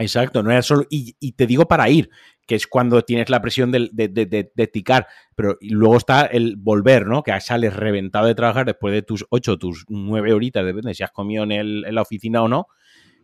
Exacto, 0.00 0.42
no 0.42 0.50
era 0.50 0.62
solo. 0.62 0.86
Y, 0.90 1.32
te 1.32 1.46
digo 1.46 1.66
para 1.66 1.88
ir, 1.88 2.10
que 2.46 2.54
es 2.54 2.66
cuando 2.66 3.02
tienes 3.02 3.30
la 3.30 3.40
presión 3.40 3.70
de, 3.70 3.88
de, 3.92 4.66
ticar, 4.66 5.06
pero 5.34 5.56
luego 5.60 5.96
está 5.96 6.26
el 6.26 6.56
volver, 6.56 7.06
¿no? 7.06 7.22
Que 7.22 7.38
sales 7.40 7.74
reventado 7.74 8.26
de 8.26 8.34
trabajar 8.34 8.66
después 8.66 8.92
de 8.92 9.02
tus 9.02 9.26
ocho, 9.30 9.58
tus 9.58 9.84
nueve 9.88 10.32
horitas, 10.32 10.64
depende 10.64 10.94
si 10.94 11.02
has 11.02 11.12
comido 11.12 11.44
en, 11.44 11.52
en 11.52 11.94
la 11.94 12.02
oficina 12.02 12.42
o 12.42 12.48
no 12.48 12.68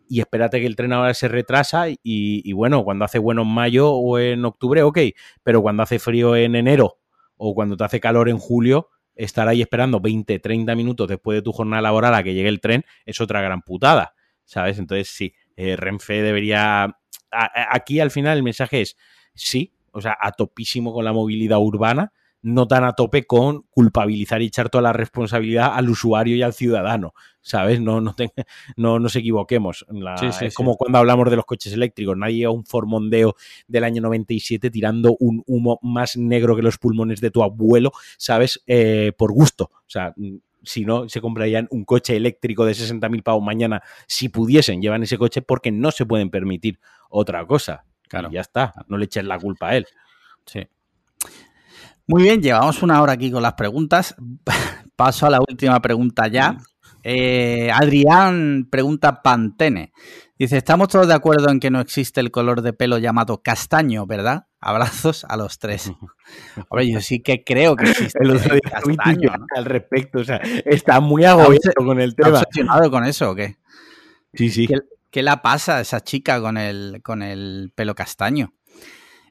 y 0.09 0.21
espérate 0.21 0.61
que 0.61 0.67
el 0.67 0.77
tren 0.77 0.93
ahora 0.93 1.15
se 1.15 1.29
retrasa 1.29 1.87
y, 2.03 2.53
bueno, 2.53 2.85
cuando 2.85 3.05
hace 3.05 3.19
bueno 3.19 3.43
en 3.43 3.49
mayo 3.49 3.91
o 3.91 4.19
en 4.19 4.45
octubre, 4.45 4.83
ok, 4.83 4.99
pero 5.43 5.63
cuando 5.63 5.83
hace 5.83 5.99
frío 5.99 6.37
en 6.37 6.55
enero 6.57 6.99
o 7.37 7.55
cuando 7.55 7.77
te 7.77 7.85
hace 7.85 8.01
calor 8.01 8.29
en 8.29 8.39
julio, 8.39 8.89
estar 9.15 9.49
ahí 9.49 9.63
esperando 9.63 10.01
20, 10.01 10.39
30 10.39 10.75
minutos 10.75 11.09
después 11.09 11.37
de 11.37 11.43
tu 11.43 11.53
jornada 11.53 11.83
laboral 11.83 12.15
a 12.15 12.23
que 12.23 12.35
llegue 12.35 12.49
el 12.49 12.61
tren 12.61 12.85
es 13.05 13.21
otra 13.21 13.41
gran 13.41 13.63
putada, 13.63 14.15
¿sabes? 14.45 14.79
Entonces 14.79 15.09
sí, 15.09 15.35
eh, 15.57 15.77
Renfe 15.77 16.23
debería... 16.23 16.99
aquí 17.31 18.01
al 18.01 18.11
final 18.11 18.37
el 18.37 18.43
mensaje 18.43 18.83
es 18.83 18.97
sí, 19.35 19.73
o 19.93 20.01
sea, 20.01 20.17
a 20.21 20.33
topísimo 20.33 20.93
con 20.93 21.05
la 21.05 21.13
movilidad 21.13 21.59
urbana, 21.59 22.13
no 22.43 22.69
tan 22.69 22.85
a 22.85 22.93
tope 22.93 23.27
con 23.27 23.63
culpabilizar 23.71 24.41
y 24.41 24.47
echar 24.47 24.69
toda 24.69 24.83
la 24.83 24.93
responsabilidad 24.93 25.73
al 25.75 25.89
usuario 25.89 26.37
y 26.37 26.43
al 26.43 26.53
ciudadano, 26.53 27.13
¿sabes? 27.41 27.81
No, 27.81 28.01
no, 28.01 28.15
no 28.77 28.99
nos 28.99 29.17
equivoquemos. 29.17 29.85
es 30.23 30.55
como 30.55 30.77
cuando 30.77 30.99
hablamos 30.99 31.29
de 31.29 31.37
los 31.37 31.45
coches 31.45 31.73
eléctricos, 31.73 32.17
nadie 32.17 32.45
a 32.45 32.51
un 32.51 32.65
formondeo 32.65 33.35
del 33.67 33.85
año 33.85 34.01
97 34.03 34.71
tirando 34.71 35.17
un 35.19 35.43
humo 35.47 35.81
más 35.83 36.17
negro 36.17 36.55
que 36.55 36.63
los 36.63 36.79
pulmones 36.79 37.21
de 37.21 37.31
tu 37.31 37.43
abuelo, 37.43 37.91
¿sabes? 38.17 38.63
Eh, 38.67 39.13
por 39.17 39.33
gusto. 39.33 39.71
O 39.73 39.89
sea, 39.89 40.15
si 40.67 40.85
no, 40.85 41.09
se 41.09 41.21
comprarían 41.21 41.69
un 41.71 41.85
coche 41.85 42.17
eléctrico 42.17 42.67
de 42.67 42.73
60.000 42.73 43.23
pavos 43.23 43.43
mañana 43.43 43.83
si 44.07 44.29
pudiesen, 44.29 44.83
llevan 44.83 45.03
ese 45.03 45.17
coche 45.17 45.41
porque 45.41 45.73
no 45.73 45.91
se 45.91 46.05
pueden 46.05 46.29
permitir 46.31 46.79
otra 47.09 47.47
cosa. 47.47 47.85
Claro. 48.09 48.29
Y 48.31 48.35
ya 48.35 48.41
está, 48.43 48.73
no 48.89 48.99
le 48.99 49.07
eches 49.07 49.25
la 49.25 49.39
culpa 49.39 49.69
a 49.69 49.77
él. 49.77 49.87
Sí. 50.45 50.67
Muy 52.07 52.23
bien, 52.23 52.41
llevamos 52.41 52.83
una 52.83 53.01
hora 53.01 53.15
aquí 53.15 53.31
con 53.31 53.43
las 53.43 53.55
preguntas. 53.55 54.15
Paso 54.97 55.27
a 55.27 55.31
la 55.31 55.41
última 55.41 55.81
pregunta 55.81 56.29
ya. 56.29 56.57
Eh, 57.03 57.71
Adrián 57.73 58.69
pregunta 58.71 59.23
Pantene. 59.23 59.93
Dice, 60.39 60.57
estamos 60.59 60.89
todos 60.89 61.09
de 61.09 61.15
acuerdo 61.15 61.51
en 61.51 61.61
que 61.61 61.71
no 61.71 61.81
existe 61.81 62.21
el 62.21 62.31
color 62.31 62.63
de 62.63 62.73
pelo 62.73 62.99
llamado 62.99 63.43
castaño, 63.43 64.07
¿verdad? 64.07 64.47
Abrazos 64.67 65.25
a 65.29 65.37
los 65.37 65.61
tres. 65.61 65.93
Hombre, 66.69 66.91
yo 66.91 67.01
sí 67.01 67.21
que 67.21 67.45
creo 67.45 67.77
que 67.77 67.89
existe 67.89 68.19
el 68.21 68.33
otro 68.33 68.57
castaño. 68.69 69.31
Al 69.55 69.65
respecto, 69.65 70.19
o 70.19 70.25
sea, 70.25 70.39
está 70.65 70.99
muy 70.99 71.25
agobiado 71.25 71.73
con 71.77 72.01
el 72.01 72.17
tema. 72.17 72.41
obsesionado 72.41 72.91
con 72.91 73.05
eso 73.05 73.31
o 73.31 73.35
qué? 73.37 73.59
Sí, 74.35 74.51
sí. 74.51 74.67
¿Qué, 74.67 74.81
¿Qué, 75.13 75.23
la 75.23 75.41
pasa 75.41 75.77
a 75.77 75.81
esa 75.83 76.01
chica 76.01 76.41
con 76.41 76.57
el, 76.57 77.01
con 77.05 77.23
el 77.23 77.71
pelo 77.77 77.95
castaño? 77.95 78.55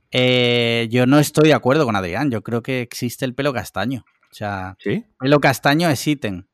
Eh, 0.09 0.87
yo 0.89 1.05
no 1.05 1.19
estoy 1.19 1.49
de 1.49 1.53
acuerdo 1.53 1.83
con 1.83 1.97
Adrián. 1.97 2.31
Yo 2.31 2.41
creo 2.41 2.63
que 2.63 2.79
existe 2.79 3.25
el 3.25 3.35
pelo 3.35 3.51
castaño. 3.51 4.05
O 4.31 4.33
sea, 4.33 4.77
¿Sí? 4.79 5.03
pelo 5.19 5.41
castaño 5.41 5.89
es 5.89 6.07
ítem. 6.07 6.45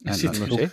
No, 0.00 0.12
no, 0.14 0.46
no 0.46 0.56
sé. 0.58 0.70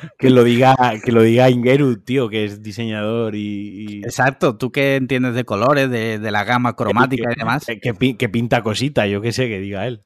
que 0.18 0.30
lo 0.30 0.44
diga 0.44 0.76
que 1.04 1.12
lo 1.12 1.22
diga 1.22 1.50
Ingeru, 1.50 1.96
tío, 1.96 2.28
que 2.28 2.44
es 2.44 2.62
diseñador 2.62 3.34
y, 3.34 3.98
y... 4.00 4.04
Exacto, 4.04 4.56
tú 4.56 4.70
que 4.72 4.96
entiendes 4.96 5.34
de 5.34 5.44
colores, 5.44 5.90
de, 5.90 6.18
de 6.18 6.30
la 6.30 6.44
gama 6.44 6.76
cromática 6.76 7.28
que, 7.28 7.34
y 7.34 7.38
demás. 7.38 7.66
Que, 7.66 8.16
que, 8.16 8.28
pinta 8.28 8.62
cosita, 8.62 9.06
yo 9.06 9.20
qué 9.20 9.32
sé, 9.32 9.48
que 9.48 9.58
diga 9.60 9.86
él. 9.86 10.04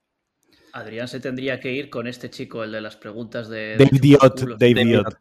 Adrián 0.73 1.09
se 1.09 1.21
tendría 1.21 1.61
que 1.61 1.73
ir 1.73 1.91
con 1.91 2.07
este 2.07 2.31
chico, 2.31 2.65
el 2.65 2.73
de 2.73 2.81
las 2.81 2.97
preguntas 2.97 3.49
de... 3.49 3.77
Dave 3.77 3.99
Diot, 4.01 4.59
Dave 4.59 4.85
Diot. 4.85 5.19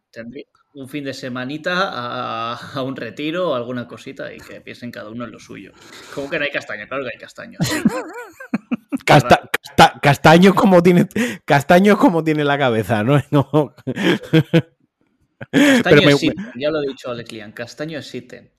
Un 0.74 0.88
fin 0.88 1.04
de 1.04 1.14
semanita 1.14 1.90
a, 1.90 2.56
a, 2.56 2.84
un 2.84 2.96
retiro 2.96 3.50
o 3.50 3.56
alguna 3.56 3.86
cosita 3.86 4.34
y 4.34 4.38
que 4.38 4.62
piensen 4.62 4.90
cada 4.90 5.10
uno 5.10 5.26
en 5.26 5.32
lo 5.32 5.40
suyo. 5.40 5.74
¿Cómo 6.16 6.30
que 6.30 6.40
no 6.40 6.46
hay 6.46 6.52
castaño? 6.52 6.88
Claro 6.88 7.04
que 7.04 7.10
hay 7.14 7.20
castaño. 7.20 7.60
Sí. 9.14 9.28
Casta, 9.28 9.50
casta, 9.52 10.00
castaño 10.02 10.56
como 10.56 10.82
tiene 10.82 11.08
castaño 11.46 11.98
como 11.98 12.24
tiene 12.24 12.44
la 12.44 12.58
cabeza, 12.58 13.04
¿no? 13.04 13.22
no. 13.32 13.76
Castaño 15.52 15.84
Pero 15.84 16.02
me, 16.02 16.16
ya 16.56 16.70
lo 16.70 16.82
he 16.82 16.88
dicho 16.88 17.10
Alex 17.10 17.32
Lian, 17.32 17.52
castaño 17.52 18.00
es 18.00 18.08
Sitten. 18.08 18.52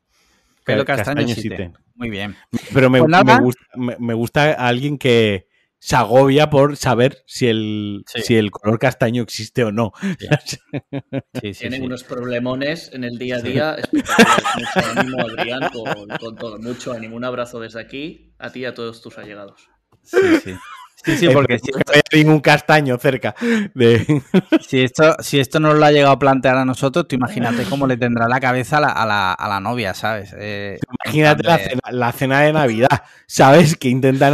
Pero 0.65 0.85
castaño, 0.85 1.17
castaño 1.17 1.35
es 1.35 1.41
Sitten. 1.43 1.79
Muy 1.95 2.11
bien. 2.11 2.37
Pero 2.73 2.91
me, 2.91 2.99
pues 3.01 3.25
me, 3.25 3.41
gusta, 3.41 3.65
me, 3.77 3.97
me 3.99 4.15
gusta 4.15 4.53
alguien 4.53 4.99
que, 4.99 5.47
se 5.83 5.97
agobia 5.97 6.49
por 6.49 6.77
saber 6.77 7.25
si 7.27 7.49
el, 7.49 8.05
sí. 8.07 8.23
si 8.23 8.37
el 8.37 8.53
color 8.53 8.79
castaño 8.79 9.21
existe 9.21 9.65
o 9.65 9.73
no. 9.73 9.93
Sí. 10.01 10.29
Sí, 11.43 11.53
Tienen 11.53 11.83
unos 11.83 12.05
problemones 12.05 12.93
en 12.93 13.03
el 13.03 13.19
día 13.19 13.37
a 13.37 13.41
día. 13.41 13.77
Mucho 13.91 14.91
ánimo, 14.97 15.19
Adrián, 15.21 15.71
con, 15.73 16.09
con, 16.21 16.37
todo. 16.37 16.59
Mucho 16.61 16.93
ánimo. 16.93 17.17
Un 17.17 17.25
abrazo 17.25 17.59
desde 17.59 17.81
aquí 17.81 18.33
a 18.39 18.51
ti 18.51 18.61
y 18.61 18.65
a 18.67 18.75
todos 18.75 19.03
tus 19.03 19.19
allegados. 19.19 19.72
Sí, 20.03 20.19
sí. 20.45 20.57
Sí, 21.05 21.17
sí, 21.17 21.29
porque 21.33 21.59
si 21.59 21.71
esto... 21.77 21.93
hay 21.93 22.23
ningún 22.25 22.41
castaño 22.41 22.97
cerca 22.97 23.35
de... 23.75 24.23
si, 24.69 24.83
esto, 24.83 25.17
si 25.19 25.41
esto 25.41 25.59
no 25.59 25.75
lo 25.75 25.85
ha 25.85 25.91
llegado 25.91 26.13
a 26.13 26.19
plantear 26.19 26.57
a 26.57 26.65
nosotros, 26.65 27.09
tú 27.09 27.17
imagínate 27.17 27.65
cómo 27.65 27.89
le 27.89 27.97
tendrá 27.97 28.29
la 28.29 28.39
cabeza 28.39 28.77
a 28.77 28.81
la, 28.81 28.89
a 28.89 29.07
la, 29.07 29.33
a 29.33 29.49
la 29.49 29.59
novia, 29.59 29.95
¿sabes? 29.95 30.33
Eh, 30.39 30.79
imagínate 31.05 31.43
la 31.43 31.59
cena, 31.59 31.81
la 31.91 32.13
cena, 32.13 32.41
de 32.43 32.53
Navidad, 32.53 33.03
¿sabes? 33.27 33.77
Que 33.77 33.89
intentan... 33.89 34.33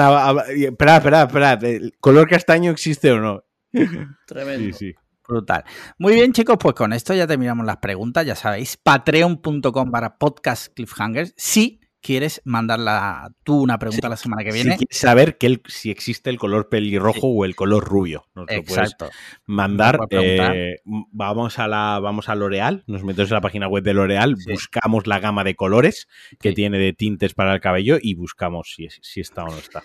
Espera, 0.51 0.97
espera, 0.99 1.23
espera, 1.23 1.53
¿el 1.53 1.95
color 2.01 2.29
castaño 2.29 2.71
existe 2.71 3.13
o 3.13 3.21
no? 3.21 3.45
Tremendo. 4.27 4.77
Sí, 4.77 4.93
sí. 4.93 4.95
Brutal. 5.27 5.65
Muy 5.99 6.15
bien, 6.15 6.33
chicos, 6.33 6.57
pues 6.59 6.75
con 6.75 6.95
esto 6.95 7.13
ya 7.13 7.27
terminamos 7.27 7.67
las 7.67 7.77
preguntas, 7.79 8.25
ya 8.25 8.35
sabéis, 8.35 8.79
patreon.com 8.79 9.91
para 9.91 10.17
podcast 10.17 10.73
cliffhangers. 10.75 11.35
Sí, 11.37 11.78
quieres 12.01 12.41
mandarla 12.45 13.31
tú 13.45 13.63
una 13.63 13.79
pregunta 13.79 14.07
sí, 14.07 14.11
la 14.11 14.17
semana 14.17 14.45
que 14.45 14.53
viene. 14.53 14.73
Si 14.73 14.79
quieres 14.79 14.99
saber 14.99 15.39
que 15.39 15.47
el, 15.47 15.63
si 15.67 15.91
existe 15.91 16.31
el 16.31 16.39
color 16.39 16.69
pelirrojo 16.69 17.21
sí. 17.21 17.35
o 17.37 17.45
el 17.45 17.55
color 17.55 17.85
rubio. 17.85 18.27
Nos 18.35 18.47
Exacto. 18.49 19.07
Lo 19.07 19.11
mandar. 19.47 19.99
Eh, 20.11 20.77
vamos 20.85 21.59
a 21.59 21.69
la 21.69 21.99
vamos 22.01 22.29
a 22.29 22.35
L'Oreal, 22.35 22.85
nos 22.87 23.05
metemos 23.05 23.31
en 23.31 23.35
la 23.35 23.41
página 23.41 23.69
web 23.69 23.83
de 23.83 23.95
L'Oreal, 23.95 24.37
sí. 24.37 24.53
buscamos 24.53 25.07
la 25.07 25.21
gama 25.21 25.45
de 25.45 25.55
colores 25.55 26.09
que 26.41 26.53
tiene 26.53 26.79
de 26.79 26.93
tintes 26.93 27.35
para 27.35 27.55
el 27.55 27.61
cabello 27.61 27.99
y 28.01 28.15
buscamos 28.15 28.73
si, 28.75 28.89
si 29.03 29.21
está 29.21 29.45
o 29.45 29.51
no 29.51 29.59
está. 29.59 29.83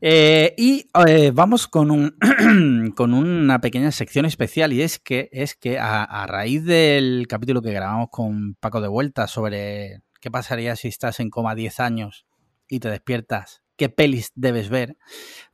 Eh, 0.00 0.54
y 0.56 0.88
eh, 1.06 1.30
vamos 1.32 1.68
con, 1.68 1.90
un, 1.90 2.16
con 2.96 3.14
una 3.14 3.60
pequeña 3.60 3.92
sección 3.92 4.26
especial 4.26 4.72
y 4.72 4.82
es 4.82 4.98
que, 4.98 5.28
es 5.32 5.54
que 5.54 5.78
a, 5.78 6.02
a 6.02 6.26
raíz 6.26 6.64
del 6.64 7.26
capítulo 7.28 7.62
que 7.62 7.72
grabamos 7.72 8.08
con 8.10 8.54
Paco 8.54 8.80
de 8.80 8.88
Vuelta 8.88 9.26
sobre 9.26 10.00
qué 10.26 10.30
pasaría 10.32 10.74
si 10.74 10.88
estás 10.88 11.20
en 11.20 11.30
coma 11.30 11.54
10 11.54 11.78
años 11.78 12.26
y 12.68 12.80
te 12.80 12.90
despiertas, 12.90 13.62
qué 13.76 13.88
pelis 13.88 14.32
debes 14.34 14.70
ver, 14.70 14.96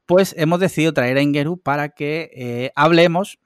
pues 0.06 0.34
hemos 0.38 0.60
decidido 0.60 0.94
traer 0.94 1.18
a 1.18 1.20
Ingeru 1.20 1.60
para 1.60 1.90
que 1.90 2.30
eh, 2.34 2.72
hablemos 2.74 3.38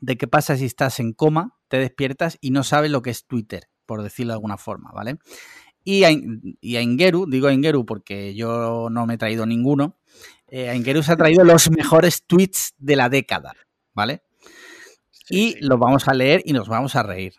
de 0.00 0.16
qué 0.16 0.28
pasa 0.28 0.56
si 0.56 0.66
estás 0.66 1.00
en 1.00 1.14
coma, 1.14 1.56
te 1.66 1.78
despiertas 1.78 2.38
y 2.40 2.52
no 2.52 2.62
sabes 2.62 2.92
lo 2.92 3.02
que 3.02 3.10
es 3.10 3.26
Twitter, 3.26 3.70
por 3.86 4.04
decirlo 4.04 4.30
de 4.30 4.34
alguna 4.34 4.56
forma, 4.56 4.92
¿vale? 4.92 5.18
Y 5.82 6.04
a, 6.04 6.10
y 6.12 6.76
a 6.76 6.80
Ingeru, 6.80 7.26
digo 7.28 7.48
a 7.48 7.52
Ingeru 7.52 7.84
porque 7.84 8.32
yo 8.36 8.86
no 8.88 9.06
me 9.06 9.14
he 9.14 9.18
traído 9.18 9.46
ninguno, 9.46 9.98
eh, 10.46 10.68
a 10.68 10.76
Ingeru 10.76 11.02
se 11.02 11.10
ha 11.10 11.16
traído 11.16 11.42
los 11.42 11.72
mejores 11.72 12.22
tweets 12.24 12.74
de 12.78 12.94
la 12.94 13.08
década, 13.08 13.54
¿vale? 13.94 14.22
Sí, 15.10 15.24
y 15.34 15.52
sí. 15.54 15.58
los 15.62 15.80
vamos 15.80 16.06
a 16.06 16.14
leer 16.14 16.40
y 16.44 16.52
nos 16.52 16.68
vamos 16.68 16.94
a 16.94 17.02
reír. 17.02 17.34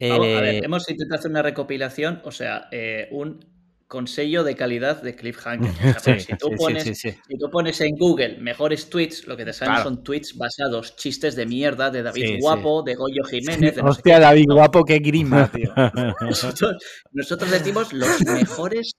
Vamos, 0.00 0.26
eh, 0.26 0.36
a 0.36 0.40
ver, 0.40 0.64
hemos 0.64 0.88
intentado 0.90 1.18
hacer 1.18 1.30
una 1.30 1.42
recopilación, 1.42 2.20
o 2.24 2.30
sea, 2.30 2.68
eh, 2.70 3.08
un 3.10 3.44
consejo 3.86 4.44
de 4.44 4.56
calidad 4.56 5.02
de 5.02 5.14
Cliffhanger. 5.14 5.70
O 5.96 6.00
sea, 6.00 6.18
sí, 6.18 6.26
si, 6.26 6.36
tú 6.36 6.50
pones, 6.56 6.84
sí, 6.84 6.94
si, 6.94 7.38
tú 7.38 7.50
pones, 7.50 7.80
en 7.80 7.96
Google 7.96 8.38
mejores 8.38 8.90
tweets, 8.90 9.26
lo 9.26 9.36
que 9.36 9.44
te 9.44 9.52
salen 9.52 9.74
claro. 9.74 9.90
son 9.90 10.04
tweets 10.04 10.36
basados, 10.36 10.96
chistes 10.96 11.36
de 11.36 11.46
mierda 11.46 11.90
de 11.90 12.02
David 12.02 12.40
Guapo, 12.40 12.82
de 12.82 12.94
Goyo 12.94 13.24
Jiménez. 13.24 13.76
De 13.76 13.82
no 13.82 13.90
Hostia, 13.90 14.18
David 14.18 14.50
Guapo, 14.50 14.84
qué 14.84 14.98
grima, 14.98 15.50
tío. 15.52 15.72
nosotros, 16.20 16.76
nosotros 17.12 17.50
decimos 17.50 17.92
los 17.92 18.20
mejores 18.22 18.92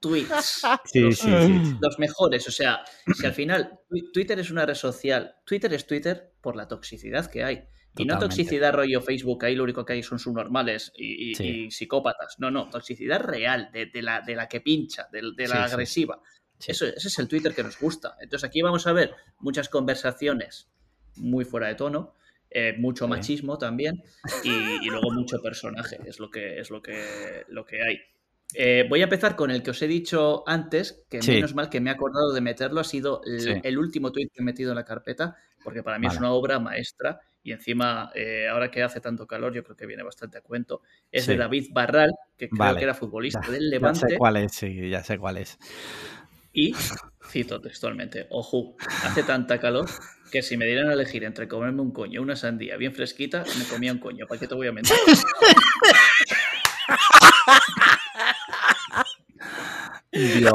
tweets. 0.00 0.62
Sí, 0.84 1.00
los, 1.00 1.18
sí, 1.18 1.30
sí. 1.30 1.76
los 1.80 1.98
mejores. 1.98 2.46
O 2.48 2.50
sea, 2.50 2.82
si 3.14 3.24
al 3.24 3.32
final 3.32 3.78
Twitter 4.12 4.38
es 4.38 4.50
una 4.50 4.66
red 4.66 4.74
social, 4.74 5.36
Twitter 5.46 5.72
es 5.72 5.86
Twitter 5.86 6.34
por 6.40 6.56
la 6.56 6.68
toxicidad 6.68 7.30
que 7.30 7.44
hay. 7.44 7.64
Y 7.96 8.04
no 8.06 8.18
toxicidad 8.18 8.72
rollo 8.72 9.02
Facebook, 9.02 9.44
ahí 9.44 9.54
lo 9.54 9.64
único 9.64 9.84
que 9.84 9.92
hay 9.92 10.02
son 10.02 10.18
subnormales 10.18 10.92
y, 10.96 11.30
y, 11.30 11.34
sí. 11.34 11.44
y 11.44 11.70
psicópatas. 11.70 12.36
No, 12.38 12.50
no, 12.50 12.70
toxicidad 12.70 13.20
real, 13.20 13.70
de, 13.72 13.86
de, 13.86 14.02
la, 14.02 14.22
de 14.22 14.34
la 14.34 14.48
que 14.48 14.60
pincha, 14.60 15.08
de, 15.12 15.20
de 15.36 15.48
la 15.48 15.68
sí, 15.68 15.74
agresiva. 15.74 16.20
Sí. 16.58 16.70
Eso, 16.70 16.86
ese 16.86 17.08
es 17.08 17.18
el 17.18 17.28
Twitter 17.28 17.54
que 17.54 17.62
nos 17.62 17.78
gusta. 17.78 18.16
Entonces 18.20 18.48
aquí 18.48 18.62
vamos 18.62 18.86
a 18.86 18.92
ver 18.92 19.14
muchas 19.40 19.68
conversaciones 19.68 20.70
muy 21.16 21.44
fuera 21.44 21.68
de 21.68 21.74
tono, 21.74 22.14
eh, 22.50 22.74
mucho 22.78 23.08
machismo 23.08 23.58
también 23.58 24.02
y, 24.44 24.50
y, 24.50 24.90
luego 24.90 25.10
mucho 25.10 25.40
personaje, 25.40 25.98
es 26.06 26.20
lo 26.20 26.30
que, 26.30 26.60
es 26.60 26.70
lo 26.70 26.82
que, 26.82 27.44
lo 27.48 27.64
que 27.64 27.82
hay. 27.82 27.98
Eh, 28.54 28.84
voy 28.88 29.00
a 29.00 29.04
empezar 29.04 29.36
con 29.36 29.50
el 29.50 29.62
que 29.62 29.70
os 29.70 29.80
he 29.80 29.86
dicho 29.86 30.44
antes, 30.46 31.04
que 31.08 31.20
menos 31.22 31.54
mal 31.54 31.70
que 31.70 31.80
me 31.80 31.88
he 31.88 31.92
acordado 31.94 32.32
de 32.32 32.42
meterlo, 32.42 32.80
ha 32.80 32.84
sido 32.84 33.22
el, 33.24 33.60
el, 33.62 33.78
último 33.78 34.12
tweet 34.12 34.28
que 34.28 34.42
he 34.42 34.44
metido 34.44 34.72
en 34.72 34.76
la 34.76 34.84
carpeta, 34.84 35.36
porque 35.62 35.82
para 35.82 35.98
mí 35.98 36.06
vale. 36.06 36.16
es 36.16 36.20
una 36.20 36.32
obra 36.32 36.58
maestra 36.58 37.20
y 37.44 37.52
encima, 37.52 38.10
eh, 38.14 38.48
ahora 38.48 38.70
que 38.70 38.82
hace 38.82 39.00
tanto 39.00 39.26
calor, 39.26 39.52
yo 39.52 39.64
creo 39.64 39.76
que 39.76 39.86
viene 39.86 40.02
bastante 40.02 40.38
a 40.38 40.42
cuento. 40.42 40.82
Es 41.10 41.24
sí. 41.24 41.32
de 41.32 41.38
David 41.38 41.68
Barral, 41.72 42.12
que 42.38 42.48
creo 42.48 42.58
vale. 42.58 42.78
que 42.78 42.84
era 42.84 42.94
futbolista 42.94 43.40
ya, 43.44 43.52
del 43.52 43.68
Levante. 43.68 44.00
Ya 44.02 44.08
sé 44.08 44.18
cuál 44.18 44.36
es, 44.36 44.52
sí, 44.52 44.88
ya 44.88 45.02
sé 45.02 45.18
cuál 45.18 45.38
es. 45.38 45.58
Y, 46.52 46.74
cito 47.28 47.60
textualmente, 47.60 48.26
ojo, 48.30 48.76
hace 49.04 49.22
tanta 49.22 49.58
calor 49.58 49.88
que 50.30 50.42
si 50.42 50.56
me 50.56 50.66
dieran 50.66 50.88
a 50.88 50.92
elegir 50.92 51.24
entre 51.24 51.48
comerme 51.48 51.82
un 51.82 51.92
coño 51.92 52.22
una 52.22 52.36
sandía 52.36 52.76
bien 52.76 52.94
fresquita, 52.94 53.44
me 53.58 53.64
comía 53.64 53.92
un 53.92 53.98
coño. 53.98 54.26
¿Para 54.26 54.38
qué 54.38 54.46
te 54.46 54.54
voy 54.54 54.68
a 54.68 54.72
mentir? 54.72 54.96
Dios. 60.12 60.52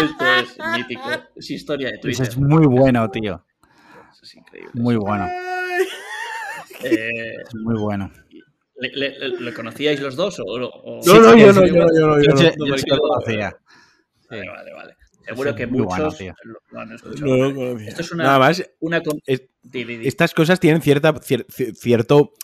Esto 0.00 0.26
es 0.26 0.56
mítico. 0.76 1.10
Es 1.34 1.50
historia 1.50 1.90
de 1.90 1.98
Twitter. 1.98 2.22
Eso 2.22 2.30
es 2.30 2.38
muy 2.38 2.66
bueno, 2.66 3.10
tío. 3.10 3.44
Eso 4.16 4.24
es 4.24 4.34
increíble. 4.34 4.70
Muy 4.74 4.96
bueno. 4.96 5.28
Eh, 6.82 7.36
es 7.42 7.54
muy 7.54 7.78
bueno. 7.78 8.10
¿Le, 8.76 8.90
le, 8.90 9.28
le, 9.40 9.54
conocíais 9.54 9.98
los 10.00 10.14
dos? 10.14 10.38
O, 10.40 10.44
o... 10.44 11.00
No, 11.06 11.20
no, 11.20 11.34
yo 11.34 11.52
no, 11.52 11.66
yo 11.66 11.74
no, 11.74 11.86
yo 11.94 12.06
no. 12.06 12.22
Yo, 12.22 12.34
yo, 12.34 12.66
yo 12.66 12.78
sí 12.78 12.84
lo 12.90 12.98
conocía. 12.98 13.56
Vale, 14.28 14.48
vale, 14.48 14.72
vale. 14.74 14.96
Seguro 15.24 15.54
que 15.54 15.66
muchos 15.66 16.18
bueno, 16.18 16.34
lo, 16.44 16.58
lo, 16.70 16.80
han 16.80 16.92
escuchado. 16.92 17.52
No, 17.52 17.78
Esto 17.78 18.02
es 18.02 18.12
una, 18.12 18.24
Nada 18.24 18.38
más, 18.38 18.70
una 18.80 19.02
es, 19.24 19.42
estas 19.72 20.34
cosas 20.34 20.60
tienen 20.60 20.82
cierta, 20.82 21.14
cier, 21.22 21.46
cierto 21.48 22.34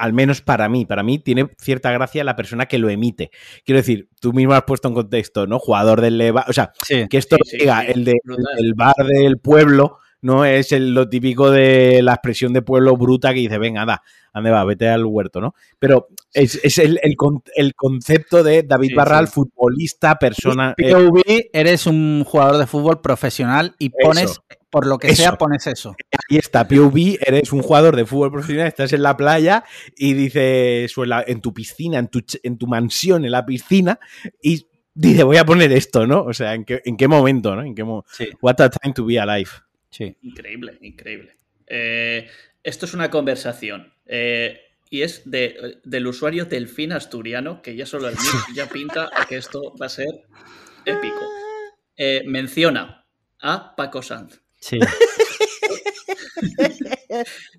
al 0.00 0.14
menos 0.14 0.40
para 0.40 0.68
mí, 0.70 0.86
para 0.86 1.02
mí 1.02 1.18
tiene 1.18 1.50
cierta 1.58 1.92
gracia 1.92 2.24
la 2.24 2.34
persona 2.34 2.66
que 2.66 2.78
lo 2.78 2.88
emite. 2.88 3.30
Quiero 3.66 3.80
decir, 3.80 4.08
tú 4.18 4.32
mismo 4.32 4.54
has 4.54 4.62
puesto 4.62 4.88
en 4.88 4.94
contexto, 4.94 5.46
¿no? 5.46 5.58
Jugador 5.58 6.00
del 6.00 6.16
Leva, 6.16 6.46
o 6.48 6.54
sea, 6.54 6.72
que 6.88 7.18
esto 7.18 7.36
Sí, 7.44 7.58
sí, 7.60 7.68
el 7.88 8.06
de 8.06 8.14
el 8.58 8.74
bar 8.74 8.94
del 9.06 9.38
pueblo, 9.38 9.98
no 10.22 10.44
es 10.44 10.72
el- 10.72 10.94
lo 10.94 11.08
típico 11.08 11.50
de 11.50 12.00
la 12.02 12.12
expresión 12.14 12.52
de 12.52 12.62
pueblo 12.62 12.96
bruta 12.96 13.32
que 13.34 13.40
dice, 13.40 13.58
venga, 13.58 13.82
anda, 13.82 14.02
ande 14.32 14.50
va, 14.50 14.64
vete 14.64 14.88
al 14.88 15.04
huerto, 15.04 15.40
¿no? 15.40 15.54
Pero 15.78 16.08
es, 16.32 16.60
es 16.62 16.78
el, 16.78 17.00
el 17.02 17.16
con- 17.16 17.42
el 17.56 17.74
concepto 17.74 18.42
de 18.42 18.62
David 18.62 18.88
Sí, 18.90 18.94
Barral, 18.94 19.26
sí. 19.28 19.32
futbolista, 19.34 20.16
persona. 20.18 20.74
eh, 20.76 20.92
POV, 20.92 21.22
eres 21.52 21.86
un 21.86 22.22
jugador 22.24 22.58
de 22.58 22.66
fútbol 22.66 23.00
profesional 23.00 23.74
y 23.78 23.88
pones, 23.90 24.30
Eso. 24.32 24.44
por 24.70 24.86
lo 24.86 24.98
que 24.98 25.08
Eso. 25.08 25.22
sea, 25.22 25.32
pones 25.38 25.66
eso. 25.66 25.96
Ahí 26.30 26.38
está, 26.38 26.68
POV, 26.68 27.18
eres 27.20 27.52
un 27.52 27.62
jugador 27.62 27.96
de 27.96 28.04
fútbol 28.06 28.30
profesional, 28.30 28.68
estás 28.68 28.92
en 28.92 29.02
la 29.02 29.16
playa 29.16 29.64
y 29.96 30.12
dices, 30.12 30.96
o 30.96 31.02
en, 31.02 31.08
la- 31.08 31.24
en 31.26 31.40
tu 31.40 31.52
piscina, 31.52 31.98
en 31.98 32.08
tu, 32.08 32.20
en 32.42 32.56
tu 32.58 32.66
mansión, 32.68 33.24
en 33.24 33.32
la 33.32 33.44
piscina, 33.44 33.98
y 34.40 34.66
dice, 34.94 35.22
voy 35.24 35.38
a 35.38 35.44
poner 35.44 35.72
esto, 35.72 36.06
¿no? 36.06 36.22
O 36.22 36.32
sea, 36.34 36.54
¿en 36.54 36.64
qué, 36.64 36.82
en 36.84 36.96
qué 36.96 37.08
momento, 37.08 37.56
¿no? 37.56 37.62
¿En 37.62 37.74
qué 37.74 37.82
mo- 37.82 38.04
Sí, 38.12 38.28
What 38.40 38.60
a 38.60 38.68
time 38.70 38.94
to 38.94 39.04
be 39.04 39.18
alive. 39.18 39.50
Sí. 39.90 40.16
Increíble, 40.22 40.78
increíble. 40.82 41.36
Eh, 41.66 42.28
esto 42.62 42.86
es 42.86 42.94
una 42.94 43.10
conversación. 43.10 43.92
eh, 44.06 44.60
y 44.92 45.02
es 45.02 45.22
de, 45.30 45.78
del 45.84 46.08
usuario 46.08 46.46
Delfín 46.46 46.90
Asturiano, 46.92 47.62
que 47.62 47.76
ya 47.76 47.86
solo 47.86 48.08
el 48.08 48.14
nick 48.16 48.24
ya 48.56 48.68
pinta 48.68 49.08
a 49.14 49.24
que 49.24 49.36
esto 49.36 49.72
va 49.80 49.86
a 49.86 49.88
ser 49.88 50.08
épico. 50.84 51.20
Eh, 51.96 52.22
menciona 52.26 53.06
a 53.40 53.76
Paco 53.76 54.02
Sanz 54.02 54.40
Sí. 54.58 54.80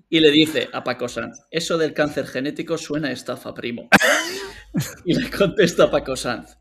y 0.08 0.20
le 0.20 0.30
dice 0.30 0.68
a 0.72 0.84
Paco 0.84 1.08
Sanz, 1.08 1.40
eso 1.50 1.78
del 1.78 1.94
cáncer 1.94 2.26
genético 2.26 2.76
suena 2.78 3.08
a 3.08 3.12
estafa, 3.12 3.54
primo. 3.54 3.88
Y 5.04 5.14
le 5.14 5.30
contesta 5.30 5.90
Paco 5.90 6.16
Sanz, 6.16 6.56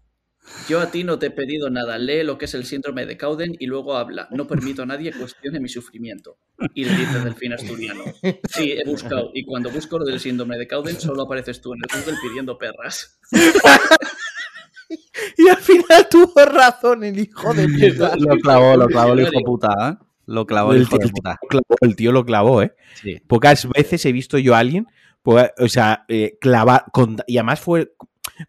yo 0.68 0.80
a 0.80 0.92
ti 0.92 1.04
no 1.04 1.20
te 1.20 1.28
he 1.28 1.32
pedido 1.32 1.70
nada, 1.70 1.98
lee 1.98 2.24
lo 2.24 2.38
que 2.38 2.46
es 2.46 2.54
el 2.54 2.66
síndrome 2.66 3.06
de 3.06 3.18
Cauden 3.18 3.56
y 3.60 3.66
luego 3.66 3.98
habla, 3.98 4.28
no 4.32 4.48
permito 4.48 4.84
a 4.84 4.86
nadie 4.86 5.12
cuestione 5.12 5.60
mi 5.60 5.70
sufrimiento. 5.70 6.38
Y 6.76 6.86
le 6.86 6.96
dice 6.96 7.20
Delfín 7.20 7.54
Asturiano, 7.54 8.04
sí, 8.50 8.72
he 8.72 8.84
buscado, 8.90 9.32
y 9.34 9.44
cuando 9.46 9.70
busco 9.72 9.98
lo 10.00 10.06
del 10.06 10.20
síndrome 10.20 10.58
de 10.58 10.68
Cauden 10.68 11.00
solo 11.00 11.24
apareces 11.24 11.60
tú 11.62 11.74
en 11.74 11.80
el 11.82 12.00
Google 12.02 12.18
pidiendo 12.22 12.58
perras. 12.58 13.20
Y 15.38 15.48
al 15.48 15.58
final 15.58 16.08
tuvo 16.10 16.46
razón 16.46 17.04
el 17.04 17.18
hijo 17.18 17.54
de 17.54 17.68
puta. 17.68 18.16
Lo 18.18 18.36
clavó, 18.38 18.76
lo 18.76 18.88
clavó 18.88 19.14
el 19.14 19.22
hijo 19.22 19.32
de 19.32 19.44
puta, 19.46 19.70
¿eh? 19.90 20.06
Lo 20.26 20.46
clavó 20.46 20.72
el 20.72 20.78
El 20.78 20.82
hijo 20.84 20.98
tío, 20.98 21.08
de 21.08 21.12
puta. 21.14 21.40
lo 21.42 21.48
clavó, 21.48 21.76
el 21.82 21.96
tío 21.96 22.12
lo 22.12 22.26
clavó, 22.26 22.62
¿eh? 22.62 22.76
Sí. 23.02 23.18
Pocas 23.28 23.68
veces 23.70 24.06
he 24.06 24.12
visto 24.12 24.38
yo 24.38 24.54
a 24.56 24.60
alguien, 24.60 24.88
pues, 25.24 25.50
o 25.58 25.68
sea, 25.70 26.04
eh, 26.10 26.38
clavar, 26.42 26.86
con- 26.92 27.18
y 27.28 27.38
además 27.38 27.60
fue 27.62 27.94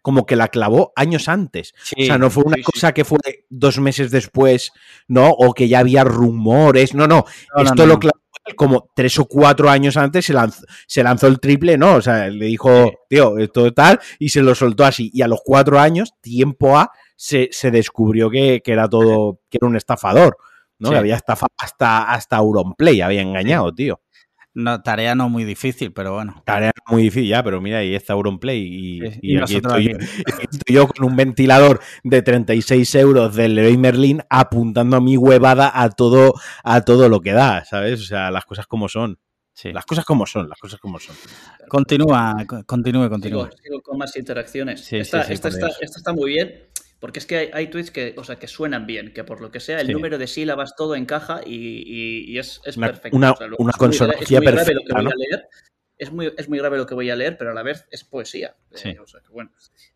como 0.01 0.25
que 0.25 0.35
la 0.35 0.47
clavó 0.47 0.93
años 0.95 1.29
antes. 1.29 1.73
Sí. 1.83 2.03
O 2.03 2.05
sea, 2.05 2.17
no 2.17 2.29
fue 2.29 2.43
una 2.45 2.57
sí, 2.57 2.63
cosa 2.63 2.93
que 2.93 3.05
fue 3.05 3.19
dos 3.49 3.79
meses 3.79 4.11
después, 4.11 4.71
¿no? 5.07 5.29
O 5.29 5.53
que 5.53 5.67
ya 5.67 5.79
había 5.79 6.03
rumores. 6.03 6.93
No, 6.93 7.07
no. 7.07 7.25
Esto 7.57 7.75
no, 7.75 7.85
lo 7.85 7.99
clavó 7.99 8.19
como 8.55 8.89
tres 8.93 9.17
o 9.19 9.25
cuatro 9.25 9.69
años 9.69 9.95
antes, 9.95 10.25
se 10.25 10.33
lanzó, 10.33 10.65
se 10.85 11.03
lanzó 11.03 11.27
el 11.27 11.39
triple, 11.39 11.77
¿no? 11.77 11.95
O 11.95 12.01
sea, 12.01 12.27
le 12.27 12.45
dijo, 12.45 12.91
tío, 13.09 13.37
esto 13.37 13.73
tal, 13.73 13.99
y 14.19 14.29
se 14.29 14.41
lo 14.41 14.53
soltó 14.53 14.83
así. 14.83 15.09
Y 15.13 15.21
a 15.21 15.27
los 15.27 15.39
cuatro 15.43 15.79
años, 15.79 16.13
tiempo 16.21 16.77
A, 16.77 16.91
se, 17.15 17.49
se 17.51 17.71
descubrió 17.71 18.29
que, 18.29 18.61
que 18.63 18.73
era 18.73 18.89
todo, 18.89 19.39
que 19.49 19.59
era 19.61 19.67
un 19.67 19.77
estafador, 19.77 20.37
¿no? 20.79 20.89
Sí. 20.89 20.93
Que 20.93 20.99
había 20.99 21.15
estafado 21.15 21.51
hasta, 21.57 22.03
hasta 22.03 22.37
Auronplay, 22.37 23.01
había 23.01 23.21
engañado, 23.21 23.73
tío. 23.73 24.01
No, 24.55 24.81
tarea 24.83 25.15
no 25.15 25.29
muy 25.29 25.43
difícil, 25.45 25.91
pero 25.93 26.13
bueno. 26.13 26.41
Tarea 26.45 26.71
muy 26.87 27.03
difícil 27.03 27.29
ya, 27.29 27.43
pero 27.43 27.59
mira, 27.59 27.79
ahí 27.79 27.95
está 27.95 28.13
Auronplay 28.13 28.59
y, 28.61 28.99
Sí, 29.01 29.19
y 29.21 29.33
y 29.33 29.37
aquí 29.37 29.55
nosotros 29.55 29.73
estoy, 29.79 29.95
aquí. 29.95 30.05
yo, 30.27 30.47
estoy 30.51 30.75
yo 30.75 30.87
con 30.87 31.05
un 31.05 31.15
ventilador 31.15 31.79
de 32.03 32.21
36 32.21 32.93
euros 32.95 33.35
del 33.35 33.55
Leroy 33.55 33.77
Merlin 33.77 34.21
apuntando 34.29 34.97
a 34.97 35.01
mi 35.01 35.17
huevada 35.17 35.71
a 35.73 35.89
todo, 35.89 36.33
a 36.63 36.81
todo 36.81 37.09
lo 37.09 37.21
que 37.21 37.31
da, 37.31 37.65
¿sabes? 37.65 37.99
O 38.01 38.05
sea, 38.05 38.29
las 38.31 38.45
cosas 38.45 38.67
como 38.67 38.87
son. 38.89 39.17
Sí. 39.55 39.71
Las 39.71 39.85
cosas 39.85 40.03
como 40.05 40.25
son, 40.25 40.49
las 40.49 40.57
cosas 40.59 40.79
como 40.79 40.99
son. 40.99 41.15
Continúa, 41.67 42.35
co- 42.47 42.63
continúe, 42.65 43.07
continúa. 43.09 43.45
Sigo, 43.49 43.57
sigo 43.63 43.81
con 43.81 43.97
más 43.97 44.15
interacciones. 44.17 44.81
Sí, 44.83 44.97
esta, 44.97 45.21
sí, 45.23 45.27
sí, 45.27 45.33
esta 45.33 45.47
esta 45.49 45.67
está 45.99 46.13
muy 46.13 46.31
bien, 46.31 46.53
porque 47.03 47.19
es 47.19 47.25
que 47.25 47.35
hay, 47.35 47.49
hay 47.51 47.67
tweets 47.67 47.91
que, 47.91 48.15
o 48.17 48.23
sea, 48.23 48.37
que 48.39 48.47
suenan 48.47 48.87
bien, 48.87 49.11
que 49.13 49.25
por 49.25 49.41
lo 49.41 49.51
que 49.51 49.59
sea, 49.59 49.81
el 49.81 49.87
Sí. 49.87 49.93
número 49.93 50.17
de 50.17 50.25
sílabas 50.25 50.73
todo 50.77 50.95
encaja 50.95 51.41
y, 51.45 51.53
y- 51.85 52.31
y 52.31 52.39
es, 52.39 52.61
es 52.63 52.77
Una- 52.77 52.87
perfecto. 52.87 53.17
una- 53.17 53.31
O 53.33 53.35
sea, 53.35 53.47
lo- 53.47 53.57
una 53.57 53.71
es 53.71 53.75
muy 53.77 53.87
gra- 53.89 53.89
consonancia 53.89 54.23
es 54.23 54.31
muy 54.31 54.51
grave 54.53 54.73
lo 54.73 54.79
que 54.81 54.85
perfecta, 54.93 55.01
voy 55.01 55.11
a 55.11 55.15
leer. 55.17 55.47
Es 55.97 56.11
muy, 56.13 56.33
es 56.37 56.47
muy 56.47 56.59
grave 56.59 56.77
lo 56.77 56.85
que 56.85 56.93
voy 56.95 57.09
a 57.09 57.15
leer, 57.17 57.37
pero 57.37 57.51
a 57.51 57.53
la 57.53 57.61
vez 57.61 57.85
es 57.91 58.05
poesía. 58.05 58.55
Eh, 58.71 58.77
Sí. 58.77 58.95
o 58.97 59.05
sea, 59.05 59.19
que 59.19 59.27
bueno. 59.33 59.51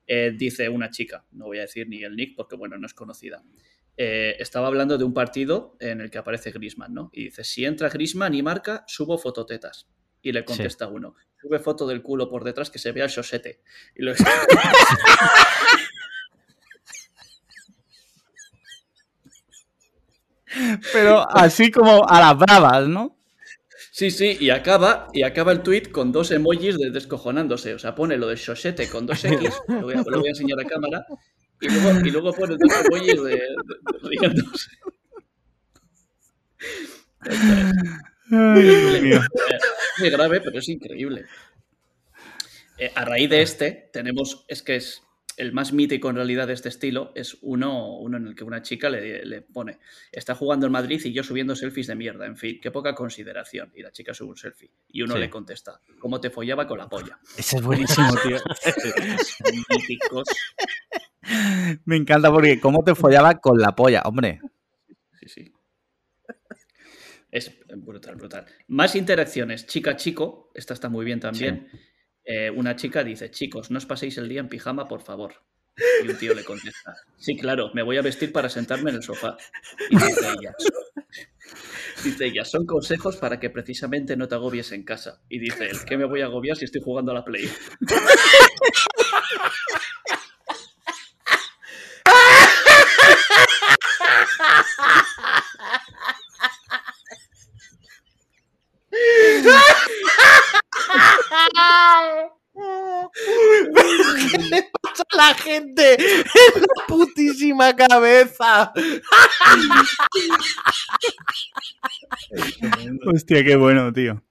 Eh, 0.06 0.34
dice 0.36 0.68
una 0.68 0.90
chica, 0.90 1.24
no 1.32 1.46
voy 1.46 1.60
a 1.60 1.62
decir 1.62 1.88
ni 1.88 2.04
el 2.04 2.14
nick 2.18 2.36
porque, 2.36 2.58
bueno, 2.58 2.78
no 2.78 2.86
es 2.88 2.94
conocida. 2.94 3.42
Eh, 3.96 4.36
estaba 4.40 4.68
hablando 4.68 4.98
de 4.98 5.06
un 5.06 5.14
partido 5.14 5.78
en 5.80 6.02
el 6.02 6.12
que 6.12 6.18
aparece 6.18 6.52
Grisman, 6.52 6.94
¿no? 6.94 7.10
Y 7.14 7.24
dice, 7.26 7.46
si 7.46 7.64
entra 7.64 7.88
Grisman 7.88 8.34
y 8.34 8.44
marca, 8.44 8.84
subo 8.86 9.18
fototetas. 9.18 9.88
Y 10.22 10.34
le 10.34 10.44
contesta 10.44 10.88
uno, 10.90 11.16
sube 11.40 11.60
foto 11.60 11.88
del 11.88 12.02
culo 12.02 12.28
por 12.30 12.44
detrás 12.44 12.70
que 12.70 12.80
se 12.80 12.92
vea 12.92 13.06
el 13.06 13.10
sosete. 13.12 13.62
Y 13.96 14.02
lo 14.04 14.12
Pero 20.94 21.26
así 21.36 21.72
como 21.72 22.08
a 22.08 22.20
las 22.22 22.38
bravas, 22.38 22.88
¿no? 22.88 23.16
Sí, 23.92 24.12
sí, 24.12 24.38
y 24.40 24.50
acaba, 24.52 25.08
y 25.14 25.24
acaba 25.24 25.52
el 25.52 25.62
tweet 25.64 25.92
con 25.92 26.12
dos 26.12 26.32
emojis 26.32 26.78
de 26.78 26.92
descojonándose. 26.92 27.74
O 27.74 27.80
sea, 27.80 27.96
pone 27.96 28.18
lo 28.18 28.28
de 28.28 28.36
Shosete 28.36 28.90
con 28.90 29.06
dos 29.06 29.24
X, 29.26 29.54
lo 29.68 29.82
voy 29.82 29.94
a, 29.96 30.04
lo 30.06 30.20
voy 30.20 30.28
a 30.28 30.32
enseñar 30.32 30.60
a 30.60 30.66
cámara, 30.66 31.06
y 31.62 31.70
luego, 31.70 32.00
y 32.06 32.12
luego 32.12 32.34
pone 32.34 32.56
dos 32.58 32.86
emojis 32.86 33.24
de, 33.24 33.32
de- 33.32 33.38
de 33.38 34.10
riéndose. 34.10 34.70
Muy 40.00 40.10
grave, 40.10 40.42
pero 40.42 40.60
es 40.60 40.70
increíble. 40.70 41.26
Eh, 42.78 42.92
a 42.96 43.06
raíz 43.06 43.30
de 43.30 43.42
este, 43.42 43.90
tenemos, 43.92 44.46
es 44.48 44.62
que 44.62 44.76
es 44.76 45.02
el 45.38 45.54
más 45.54 45.72
mítico 45.72 46.10
en 46.10 46.16
realidad 46.18 46.48
de 46.48 46.54
este 46.54 46.68
estilo, 46.70 47.12
es 47.16 47.38
uno, 47.42 47.96
uno 47.98 48.18
en 48.18 48.28
el 48.28 48.36
que 48.36 48.44
una 48.44 48.62
chica 48.62 48.90
le, 48.90 49.24
le 49.26 49.42
pone, 49.42 49.80
está 50.12 50.36
jugando 50.36 50.66
en 50.66 50.72
Madrid 50.72 51.00
y 51.06 51.14
yo 51.14 51.24
subiendo 51.24 51.56
selfies 51.56 51.88
de 51.88 51.96
mierda, 51.96 52.26
en 52.26 52.36
fin, 52.36 52.60
qué 52.62 52.72
poca 52.72 52.94
consideración. 52.96 53.72
Y 53.76 53.84
la 53.84 53.92
chica 53.92 54.14
sube 54.14 54.30
un 54.30 54.38
selfie. 54.38 54.72
Y 54.90 55.04
uno 55.04 55.14
Sí. 55.14 55.20
le 55.20 55.30
contesta, 55.30 55.80
¿cómo 56.00 56.20
te 56.20 56.30
follaba 56.32 56.66
con 56.68 56.80
la 56.80 56.90
polla? 56.90 57.20
Ese 57.38 57.58
es 57.58 57.62
buenísimo, 57.64 58.10
tío. 58.24 58.38
Míticos. 59.70 60.28
Me 61.86 61.98
encanta 61.98 62.32
porque 62.32 62.60
cómo 62.60 62.84
te 62.84 62.96
follaba 62.96 63.36
con 63.40 63.60
la 63.60 63.76
polla, 63.76 64.02
hombre. 64.06 64.42
Sí, 65.20 65.30
sí. 65.30 65.54
Es 67.30 67.52
brutal, 67.76 68.16
brutal. 68.16 68.46
Más 68.68 68.96
interacciones. 68.96 69.68
Chica-chico, 69.68 70.50
esta 70.56 70.74
está 70.74 70.90
muy 70.90 71.06
bien 71.06 71.20
también. 71.20 71.68
Eh, 72.30 72.50
una 72.50 72.76
chica 72.76 73.06
dice, 73.06 73.32
chicos, 73.32 73.72
no 73.72 73.78
os 73.78 73.86
paséis 73.86 74.18
el 74.18 74.28
día 74.28 74.42
en 74.42 74.50
pijama, 74.50 74.88
por 74.88 75.02
favor. 75.02 75.34
Y 76.04 76.10
un 76.10 76.18
tío 76.18 76.34
le 76.34 76.44
contesta, 76.44 76.96
sí, 77.18 77.38
claro, 77.38 77.72
me 77.74 77.84
voy 77.84 77.98
a 77.98 78.02
vestir 78.02 78.34
para 78.34 78.50
sentarme 78.50 78.90
en 78.90 78.98
el 78.98 79.04
sofá. 79.04 79.38
Y 79.90 79.96
dice 79.96 80.28
ella, 80.28 80.56
dice 82.04 82.26
ella, 82.26 82.44
son 82.44 82.66
consejos 82.66 83.16
para 83.16 83.40
que 83.40 83.50
precisamente 83.50 84.18
no 84.18 84.28
te 84.28 84.36
agobies 84.36 84.74
en 84.74 84.84
casa. 84.84 85.22
Y 85.30 85.40
dice 85.40 85.68
él, 85.70 85.78
¿qué 85.86 85.98
me 85.98 86.06
voy 86.06 86.22
a 86.22 86.26
agobiar 86.26 86.58
si 86.58 86.66
estoy 86.66 86.82
jugando 86.84 87.12
a 87.12 87.16
la 87.16 87.24
Play? 87.24 87.50
¿Qué 104.32 104.38
le 104.38 104.70
pasa 104.82 105.04
a 105.12 105.16
la 105.18 105.34
gente 105.36 105.94
en 105.96 106.62
la 106.62 106.86
putísima 106.88 107.76
cabeza? 107.76 108.72
Hostia, 113.14 113.44
qué 113.44 113.56
bueno, 113.56 113.92
tío. 113.94 114.22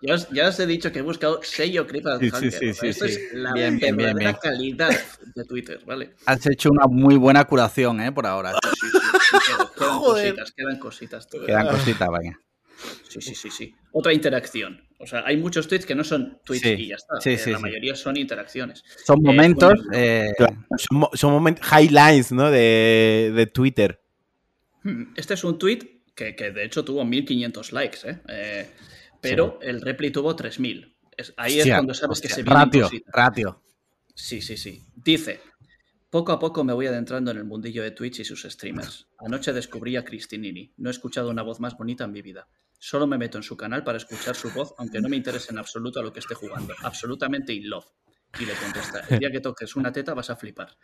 Ya 0.00 0.14
os, 0.14 0.28
ya 0.30 0.48
os 0.48 0.60
he 0.60 0.66
dicho 0.66 0.92
que 0.92 1.00
he 1.00 1.02
buscado 1.02 1.40
sello 1.42 1.84
Creeper 1.86 2.18
Sí, 2.20 2.30
sí, 2.30 2.36
Hunter, 2.36 2.74
sí, 2.74 2.86
esto 2.86 3.08
sí. 3.08 3.14
es 3.14 3.32
la 3.34 3.52
Bien, 3.52 3.78
bien, 3.78 3.96
bien, 3.96 4.16
calidad 4.40 4.90
de 5.34 5.44
Twitter, 5.44 5.80
¿vale? 5.84 6.14
Has 6.24 6.46
hecho 6.46 6.70
una 6.70 6.86
muy 6.86 7.16
buena 7.16 7.44
curación, 7.44 8.00
¿eh? 8.00 8.12
Por 8.12 8.24
ahora. 8.26 8.52
Sí, 8.52 8.70
sí, 8.80 8.88
sí, 8.90 8.98
quedan- 9.48 9.68
quedan 9.76 9.98
Joder. 9.98 10.24
cositas, 10.34 10.52
quedan 10.52 10.78
cositas. 10.78 11.28
todavía. 11.28 11.46
Quedan 11.58 11.68
cositas, 11.76 12.08
venga. 12.16 12.40
Sí, 13.08 13.20
sí, 13.20 13.34
sí, 13.34 13.50
sí. 13.50 13.74
Otra 13.92 14.12
interacción. 14.12 14.87
O 15.00 15.06
sea, 15.06 15.22
hay 15.24 15.36
muchos 15.36 15.68
tweets 15.68 15.86
que 15.86 15.94
no 15.94 16.02
son 16.04 16.40
tweets 16.44 16.62
Sí, 16.64 16.70
y 16.70 16.88
ya 16.88 16.96
está. 16.96 17.20
sí, 17.20 17.30
Eh, 17.30 17.38
sí, 17.38 17.50
la 17.52 17.58
sí. 17.58 17.62
mayoría 17.62 17.94
son 17.94 18.16
interacciones. 18.16 18.82
Son 19.04 19.18
Eh, 19.18 19.22
momentos. 19.22 19.74
bueno, 19.86 19.90
eh, 19.94 20.32
Claro, 20.36 20.66
son, 20.76 20.98
mo- 20.98 21.10
son 21.14 21.32
momentos, 21.32 21.64
highlights, 21.72 22.32
¿no? 22.32 22.50
De, 22.50 23.32
de 23.34 23.46
Twitter. 23.46 24.00
Hmm, 24.82 25.12
Este 25.16 25.34
es 25.34 25.44
un 25.44 25.58
tweet 25.58 26.02
que, 26.14 26.34
que 26.34 26.50
de 26.50 26.64
hecho 26.64 26.84
tuvo 26.84 27.04
1500 27.04 27.72
likes. 27.72 27.98
¿eh? 28.04 28.18
Eh, 28.28 28.70
pero 29.20 29.58
el 29.62 29.80
Repli 29.80 30.10
tuvo 30.10 30.34
3000. 30.34 30.96
Es- 31.16 31.32
ahí 31.36 31.60
es 31.60 31.66
cuando 31.68 31.94
sabes 31.94 32.20
que 32.20 32.28
se 32.28 32.42
viene 32.42 32.58
ratio, 32.64 32.90
ratio. 33.06 33.62
Sí, 34.14 34.40
sí, 34.42 34.56
sí. 34.56 34.82
Dice, 34.96 35.40
poco 36.10 36.32
a 36.32 36.38
poco 36.40 36.64
me 36.64 36.72
voy 36.72 36.86
adentrando 36.86 37.30
en 37.30 37.36
el 37.38 37.44
mundillo 37.44 37.82
de 37.84 37.92
Twitch 37.92 38.18
y 38.20 38.24
sus 38.24 38.42
streamers. 38.42 39.06
Anoche 39.18 39.52
descubrí 39.52 39.96
a 39.96 40.04
Cristinini. 40.04 40.72
No 40.76 40.90
he 40.90 40.92
escuchado 40.92 41.30
una 41.30 41.42
voz 41.42 41.60
más 41.60 41.76
bonita 41.76 42.04
en 42.04 42.12
mi 42.12 42.22
vida. 42.22 42.48
Solo 42.78 43.06
me 43.06 43.18
meto 43.18 43.38
en 43.38 43.42
su 43.42 43.56
canal 43.56 43.82
para 43.82 43.98
escuchar 43.98 44.36
su 44.36 44.50
voz, 44.50 44.74
aunque 44.78 45.00
no 45.00 45.08
me 45.08 45.16
interese 45.16 45.52
en 45.52 45.58
absoluto 45.58 45.98
a 45.98 46.02
lo 46.02 46.12
que 46.12 46.20
esté 46.20 46.34
jugando. 46.34 46.74
Absolutamente 46.82 47.52
in 47.52 47.68
love. 47.68 47.86
Y 48.38 48.44
le 48.44 48.54
contesta, 48.54 49.00
el 49.08 49.18
día 49.18 49.30
que 49.32 49.40
toques 49.40 49.74
una 49.74 49.90
teta 49.90 50.14
vas 50.14 50.30
a 50.30 50.36
flipar. 50.36 50.76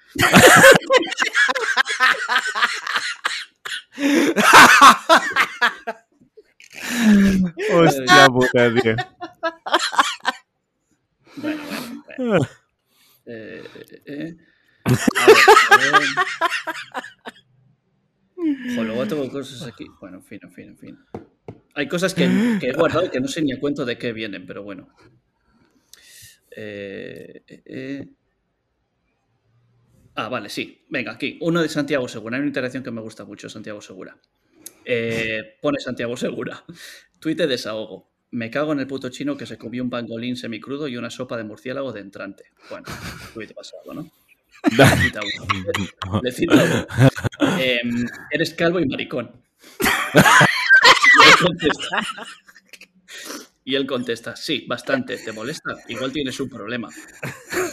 Hostia 7.72 8.26
puta, 8.28 8.74
tío. 8.74 8.96
Bueno, 11.36 11.62
bueno, 11.64 12.02
bueno. 12.18 12.48
Eh, 13.26 13.64
eh, 13.74 14.02
eh. 14.04 14.36
A 14.84 14.90
ver, 15.78 15.94
a 15.94 15.98
ver. 15.98 16.08
Luego 18.84 19.06
tengo 19.06 19.30
cosas 19.30 19.66
aquí. 19.66 19.86
Bueno, 19.98 20.18
en 20.18 20.24
fin, 20.24 20.40
en 20.42 20.52
fin, 20.52 20.68
en 20.68 20.78
fin. 20.78 20.98
Hay 21.74 21.88
cosas 21.88 22.14
que, 22.14 22.28
que 22.60 22.68
he 22.68 22.72
guardado 22.76 23.06
y 23.06 23.10
que 23.10 23.20
no 23.20 23.28
sé 23.28 23.42
ni 23.42 23.52
a 23.52 23.60
cuento 23.60 23.84
de 23.84 23.98
qué 23.98 24.12
vienen, 24.12 24.46
pero 24.46 24.62
bueno. 24.62 24.88
Eh, 26.56 27.42
eh, 27.46 27.62
eh. 27.66 28.08
Ah, 30.14 30.28
vale, 30.28 30.48
sí. 30.48 30.84
Venga, 30.88 31.12
aquí. 31.12 31.38
Uno 31.40 31.60
de 31.62 31.68
Santiago 31.68 32.06
Segura. 32.08 32.36
Hay 32.36 32.40
una 32.40 32.48
interacción 32.48 32.82
que 32.82 32.90
me 32.90 33.00
gusta 33.00 33.24
mucho, 33.24 33.48
Santiago 33.48 33.80
Segura. 33.80 34.16
Eh, 34.84 35.56
pone 35.60 35.80
Santiago 35.80 36.16
Segura. 36.16 36.64
Tuite 37.18 37.44
de 37.44 37.48
desahogo. 37.48 38.10
Me 38.30 38.50
cago 38.50 38.72
en 38.72 38.80
el 38.80 38.86
puto 38.86 39.08
chino 39.10 39.36
que 39.36 39.46
se 39.46 39.58
comió 39.58 39.82
un 39.82 39.90
pangolín 39.90 40.36
semicrudo 40.36 40.88
y 40.88 40.96
una 40.96 41.10
sopa 41.10 41.36
de 41.36 41.44
murciélago 41.44 41.92
de 41.92 42.00
entrante. 42.00 42.46
Bueno, 42.68 42.86
tuite 43.32 43.54
pasado, 43.54 43.94
¿no? 43.94 44.10
Le 44.76 46.32
cita 46.32 46.58
uno. 46.60 46.86
Em, 47.60 48.06
eres 48.30 48.54
calvo 48.54 48.80
y 48.80 48.86
maricón. 48.86 49.30
Y 53.64 53.74
él 53.76 53.86
contesta. 53.86 54.36
Sí, 54.36 54.66
bastante, 54.68 55.16
¿te 55.18 55.32
molesta? 55.32 55.74
Igual 55.88 56.12
tienes 56.12 56.38
un 56.40 56.48
problema. 56.50 56.88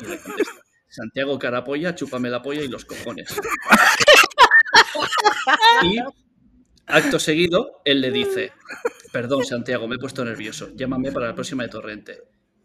Y 0.01 0.05
le 0.07 0.17
contesta, 0.19 0.53
Santiago 0.87 1.37
Carapolla, 1.37 1.93
chúpame 1.95 2.29
la 2.29 2.41
polla 2.41 2.61
y 2.63 2.67
los 2.69 2.85
cojones. 2.85 3.33
Y 5.83 5.97
acto 6.87 7.19
seguido, 7.19 7.81
él 7.85 8.01
le 8.01 8.11
dice, 8.11 8.53
perdón 9.11 9.45
Santiago, 9.45 9.87
me 9.87 9.95
he 9.95 9.99
puesto 9.99 10.23
nervioso, 10.25 10.69
llámame 10.75 11.11
para 11.11 11.27
la 11.27 11.35
próxima 11.35 11.63
de 11.63 11.69
Torrente. 11.69 12.23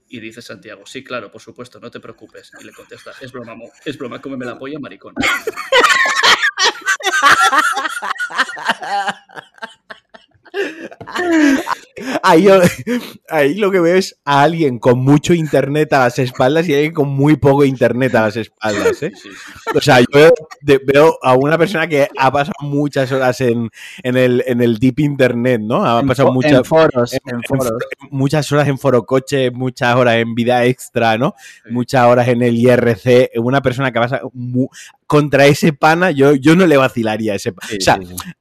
Y 0.09 0.21
dice 0.21 0.41
Santiago, 0.41 0.87
sí, 0.87 1.03
claro, 1.03 1.31
por 1.33 1.43
supuesto, 1.43 1.81
no 1.81 1.91
te 1.91 1.99
preocupes. 1.99 2.53
Y 2.61 2.65
le 2.65 2.73
contesta, 2.73 3.13
es 3.21 3.33
broma, 3.33 3.57
mo- 3.57 3.71
es 3.85 3.99
broma, 3.99 4.21
cómeme 4.21 4.47
la 4.47 4.57
polla, 4.59 4.79
maricón. 4.79 5.15
Ahí, 12.23 12.47
ahí 13.29 13.55
lo 13.55 13.71
que 13.71 13.81
veo 13.81 13.97
es 13.97 14.19
a 14.25 14.43
alguien 14.43 14.79
con 14.79 14.99
mucho 14.99 15.33
internet 15.33 15.93
a 15.95 16.01
las 16.01 16.19
espaldas 16.19 16.69
y 16.69 16.75
alguien 16.75 16.93
con 16.93 17.09
muy 17.09 17.37
poco 17.37 17.65
internet 17.65 18.15
a 18.15 18.23
las 18.23 18.37
espaldas. 18.37 19.03
¿eh? 19.03 19.13
Sí, 19.15 19.29
sí. 19.31 19.73
O 19.75 19.81
sea, 19.81 20.01
yo 20.01 20.07
veo, 20.13 20.33
de- 20.61 20.81
veo 20.85 21.19
a 21.23 21.35
una 21.35 21.57
persona 21.57 21.87
que 21.89 22.09
ha 22.19 22.31
pasado 22.31 22.55
muchas 22.61 23.11
horas 23.13 23.41
en, 23.41 23.71
en 24.03 24.17
el, 24.17 24.45
en 24.47 24.61
el 24.61 24.79
deep 24.79 25.01
internet, 25.01 25.61
¿no? 25.63 25.85
Ha 25.87 26.01
En 26.01 26.07
pasado 26.07 26.33
muchas, 26.33 26.53
en 26.53 26.65
foros, 26.65 27.13
en- 27.15 27.21
en 27.27 27.37
en 27.37 27.43
foros. 27.45 27.73
muchas 28.11 28.53
horas 28.53 28.69
en 28.69 28.79
forocoche, 28.79 29.51
muchas 29.51 29.97
horas 29.97 30.17
en 30.17 30.35
vida 30.35 30.65
extra, 30.65 31.17
¿no? 31.17 31.35
Muchas 31.71 32.05
horas 32.07 32.29
en 32.29 32.43
el 32.43 32.57
IRC. 32.59 33.31
Una 33.37 33.63
persona 33.63 33.91
que 33.91 34.01
pasa 34.01 34.21
contra 35.07 35.47
ese 35.47 35.73
pana, 35.73 36.11
yo, 36.11 36.35
yo 36.35 36.57
no 36.57 36.67
le 36.67 36.77
vacilaría 36.77 37.33
a 37.33 37.37
ese 37.37 37.53
pana. 37.53 37.69
o 37.79 37.81
sea, 37.81 37.99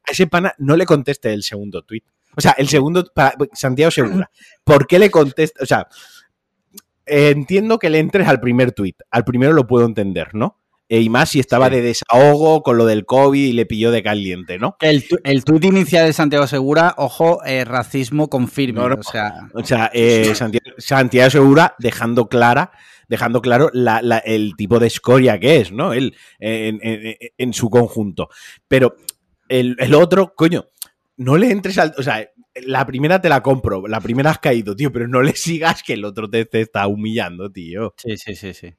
a 0.07 0.11
ese 0.11 0.27
pana 0.27 0.53
no 0.57 0.75
le 0.77 0.85
conteste 0.85 1.33
el 1.33 1.43
segundo 1.43 1.81
tweet. 1.83 2.03
O 2.37 2.41
sea, 2.41 2.51
el 2.57 2.67
segundo, 2.67 3.05
para 3.13 3.33
Santiago 3.53 3.91
Segura, 3.91 4.29
¿por 4.63 4.87
qué 4.87 4.99
le 4.99 5.09
contesta? 5.09 5.63
O 5.63 5.65
sea, 5.65 5.87
eh, 7.05 7.29
entiendo 7.29 7.79
que 7.79 7.89
le 7.89 7.99
entres 7.99 8.27
al 8.27 8.39
primer 8.39 8.71
tweet. 8.71 8.95
Al 9.11 9.23
primero 9.23 9.53
lo 9.53 9.67
puedo 9.67 9.85
entender, 9.85 10.33
¿no? 10.33 10.59
Eh, 10.87 11.01
y 11.01 11.09
más 11.09 11.29
si 11.29 11.39
estaba 11.39 11.67
Sí. 11.69 11.75
de 11.75 11.81
desahogo 11.81 12.61
con 12.61 12.77
lo 12.77 12.85
del 12.85 13.05
COVID 13.05 13.43
y 13.43 13.53
le 13.53 13.65
pilló 13.65 13.89
de 13.91 14.03
caliente, 14.03 14.59
¿no? 14.59 14.75
El, 14.81 15.07
tu- 15.07 15.17
el 15.23 15.43
tuit 15.43 15.63
inicial 15.65 16.05
de 16.05 16.13
Santiago 16.13 16.45
Segura, 16.45 16.93
ojo, 16.97 17.43
eh, 17.43 17.65
racismo 17.65 18.29
confirme. 18.29 18.81
No, 18.81 18.89
no. 18.89 18.95
O 18.99 19.03
sea, 19.03 19.33
O 19.53 19.63
sea, 19.63 19.89
eh, 19.93 20.35
Santiago, 20.35 20.65
Santiago 20.77 21.29
Segura 21.31 21.75
dejando 21.79 22.27
clara, 22.29 22.71
dejando 23.07 23.41
claro 23.41 23.71
la- 23.73 24.01
la- 24.03 24.19
el 24.19 24.53
tipo 24.55 24.77
de 24.79 24.87
escoria 24.87 25.39
que 25.39 25.57
es, 25.61 25.71
¿no? 25.71 25.91
Él 25.93 26.15
en, 26.39 26.79
en- 26.83 27.15
en 27.35 27.53
su 27.53 27.69
conjunto. 27.71 28.29
Pero 28.67 28.95
el, 29.49 29.75
el 29.79 29.93
otro, 29.95 30.33
coño, 30.35 30.65
no 31.17 31.37
le 31.37 31.51
entres 31.51 31.77
al. 31.77 31.93
O 31.97 32.03
sea, 32.03 32.29
la 32.55 32.85
primera 32.85 33.21
te 33.21 33.29
la 33.29 33.41
compro, 33.41 33.87
la 33.87 33.99
primera 34.01 34.31
has 34.31 34.39
caído, 34.39 34.75
tío, 34.75 34.91
pero 34.91 35.07
no 35.07 35.21
le 35.21 35.35
sigas 35.35 35.83
que 35.83 35.93
el 35.93 36.05
otro 36.05 36.29
te, 36.29 36.45
te 36.45 36.61
está 36.61 36.87
humillando, 36.87 37.51
tío. 37.51 37.93
sí, 37.97 38.17
sí, 38.17 38.35
sí, 38.35 38.53
sí. 38.53 38.73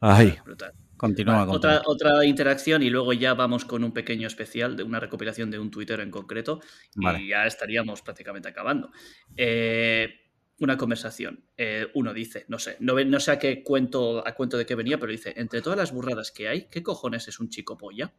Ay. 0.00 0.38
Brutal. 0.44 0.72
Continúa, 0.96 1.46
continúa. 1.46 1.56
otra, 1.56 1.82
otra 1.86 2.24
interacción 2.26 2.82
y 2.82 2.90
luego 2.90 3.14
ya 3.14 3.32
vamos 3.32 3.64
con 3.64 3.84
un 3.84 3.92
pequeño 3.92 4.26
especial 4.26 4.76
de 4.76 4.82
una 4.82 5.00
recopilación 5.00 5.50
de 5.50 5.58
un 5.58 5.70
Twitter 5.70 5.98
en 6.00 6.10
concreto 6.10 6.60
Vale. 6.94 7.22
y 7.22 7.28
ya 7.28 7.46
estaríamos 7.46 8.02
prácticamente 8.02 8.48
acabando. 8.50 8.90
Eh, 9.34 10.10
una 10.58 10.76
conversación. 10.76 11.42
Eh, 11.56 11.86
uno 11.94 12.12
dice, 12.12 12.44
no 12.48 12.58
sé, 12.58 12.76
no, 12.80 12.94
ve- 12.94 13.06
no 13.06 13.18
sé 13.18 13.30
a 13.30 13.38
qué 13.38 13.62
cuento, 13.64 14.26
a 14.26 14.34
cuento 14.34 14.58
de 14.58 14.66
qué 14.66 14.74
venía, 14.74 14.98
pero 14.98 15.10
dice, 15.10 15.32
entre 15.38 15.62
todas 15.62 15.78
las 15.78 15.90
burradas 15.90 16.32
que 16.32 16.48
hay, 16.48 16.68
¿qué 16.68 16.82
cojones 16.82 17.28
es 17.28 17.40
un 17.40 17.48
chico 17.48 17.78
polla? 17.78 18.12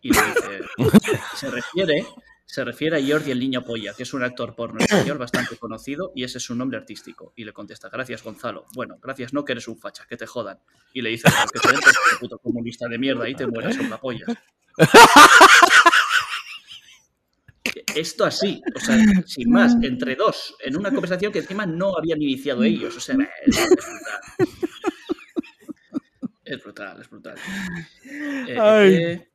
Y 0.00 0.12
le 0.12 0.20
dice, 0.22 0.60
se 1.36 1.50
refiere, 1.50 2.06
se 2.44 2.64
refiere 2.64 2.96
a 2.96 3.06
Jordi 3.06 3.30
el 3.30 3.40
niño 3.40 3.64
polla, 3.64 3.92
que 3.94 4.04
es 4.04 4.14
un 4.14 4.22
actor 4.22 4.54
porno 4.54 4.78
español 4.80 5.18
bastante 5.18 5.56
conocido 5.56 6.12
y 6.14 6.24
ese 6.24 6.38
es 6.38 6.44
su 6.44 6.54
nombre 6.54 6.78
artístico. 6.78 7.32
Y 7.36 7.44
le 7.44 7.52
contesta, 7.52 7.88
gracias 7.88 8.22
Gonzalo. 8.22 8.64
Bueno, 8.74 8.98
gracias 9.02 9.32
no, 9.32 9.44
que 9.44 9.52
eres 9.52 9.68
un 9.68 9.78
facha, 9.78 10.06
que 10.08 10.16
te 10.16 10.26
jodan. 10.26 10.58
Y 10.94 11.02
le 11.02 11.10
dice, 11.10 11.24
"Pero 11.24 11.46
que 11.52 11.60
te 11.68 11.74
entres, 11.74 11.96
puto 12.20 12.38
comunista 12.38 12.88
de 12.88 12.98
mierda, 12.98 13.28
y 13.28 13.34
te 13.34 13.46
mueras 13.46 13.76
con 13.76 13.90
la 13.90 13.98
polla. 14.00 14.24
Esto 17.94 18.24
así, 18.24 18.62
o 18.74 18.80
sea, 18.80 18.96
sin 19.26 19.50
más, 19.50 19.74
entre 19.82 20.14
dos, 20.14 20.54
en 20.60 20.76
una 20.76 20.90
conversación 20.90 21.32
que 21.32 21.40
encima 21.40 21.66
no 21.66 21.96
habían 21.96 22.22
iniciado 22.22 22.62
ellos. 22.62 22.96
O 22.96 23.00
sea, 23.00 23.16
es, 23.44 23.56
brutal. 23.56 23.78
Es 26.44 26.62
brutal, 26.62 27.00
es 27.00 27.10
brutal. 27.10 27.36
Eh, 28.48 28.56
Ay. 28.58 28.94
eh, 28.94 29.28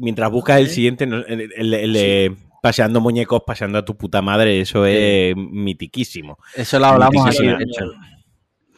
Mientras 0.00 0.30
buscas 0.30 0.58
el 0.60 0.68
siguiente, 0.68 1.04
el, 1.04 1.52
el- 1.54 1.74
el 1.74 1.92
de 1.92 2.36
paseando 2.62 3.00
muñecos, 3.00 3.42
paseando 3.46 3.78
a 3.78 3.84
tu 3.84 3.96
puta 3.96 4.20
madre, 4.22 4.60
eso 4.60 4.84
es 4.86 5.34
mitiquísimo. 5.36 6.38
Eso 6.54 6.78
lo 6.78 6.86
hablamos 6.86 7.34
Sí, 7.34 7.42
sí, 7.42 7.48
aquí, 7.48 7.58
sí. 7.62 7.64
de 7.64 7.64
hecho. 7.64 7.92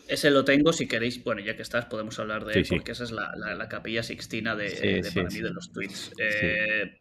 Ese 0.09 0.31
lo 0.31 0.45
tengo, 0.45 0.73
si 0.73 0.87
queréis, 0.87 1.23
bueno, 1.25 1.41
ya 1.41 1.57
que 1.57 1.63
estás, 1.63 1.87
podemos 1.87 2.19
hablar 2.19 2.45
de 2.45 2.53
Sí, 2.53 2.59
él, 2.61 2.65
sí. 2.67 2.75
porque 2.77 2.93
esa 2.93 3.05
es 3.05 3.13
la, 3.13 3.33
la- 3.37 3.55
la 3.55 3.69
capilla 3.69 4.03
sixtina 4.03 4.55
de, 4.55 4.69
Sí, 4.71 4.87
de 4.87 5.03
sí, 5.05 5.15
para 5.15 5.31
sí. 5.31 5.37
mí 5.39 5.43
de 5.43 5.51
los 5.51 5.73
tweets. 5.73 6.13
Eh, 6.19 6.99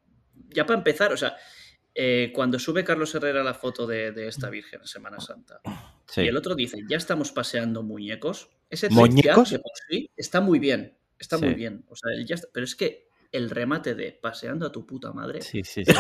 Ya 0.54 0.66
para 0.66 0.78
empezar, 0.80 1.14
o 1.14 1.18
sea, 1.18 1.36
eh, 1.96 2.32
cuando 2.34 2.58
sube 2.60 2.84
Carlos 2.84 3.14
Herrera 3.16 3.44
la 3.44 3.54
foto 3.54 3.86
de, 3.88 4.12
de 4.12 4.28
esta 4.28 4.50
Virgen 4.50 4.82
en 4.82 4.88
Semana 4.88 5.20
Santa, 5.20 5.62
Sí. 6.08 6.22
y 6.22 6.28
el 6.28 6.36
otro 6.38 6.56
dice, 6.56 6.78
ya 6.90 6.98
estamos 6.98 7.32
paseando 7.32 7.84
muñecos, 7.84 8.50
ese 8.70 8.90
tweet 8.90 9.22
ya 9.24 9.36
sí 9.46 10.10
está 10.18 10.42
muy 10.42 10.60
bien, 10.60 10.98
está 11.20 11.38
Sí. 11.38 11.46
muy 11.46 11.54
bien. 11.54 11.86
O 11.90 11.96
sea, 11.96 12.12
él 12.14 12.26
ya 12.26 12.36
está- 12.36 12.48
pero 12.54 12.64
es 12.66 12.76
que 12.76 13.08
el 13.32 13.50
remate 13.50 13.96
de 13.96 14.12
paseando 14.12 14.66
a 14.66 14.72
tu 14.72 14.86
puta 14.86 15.12
madre 15.14 15.42
Sí, 15.42 15.62
sí, 15.64 15.84
sí. 15.86 15.94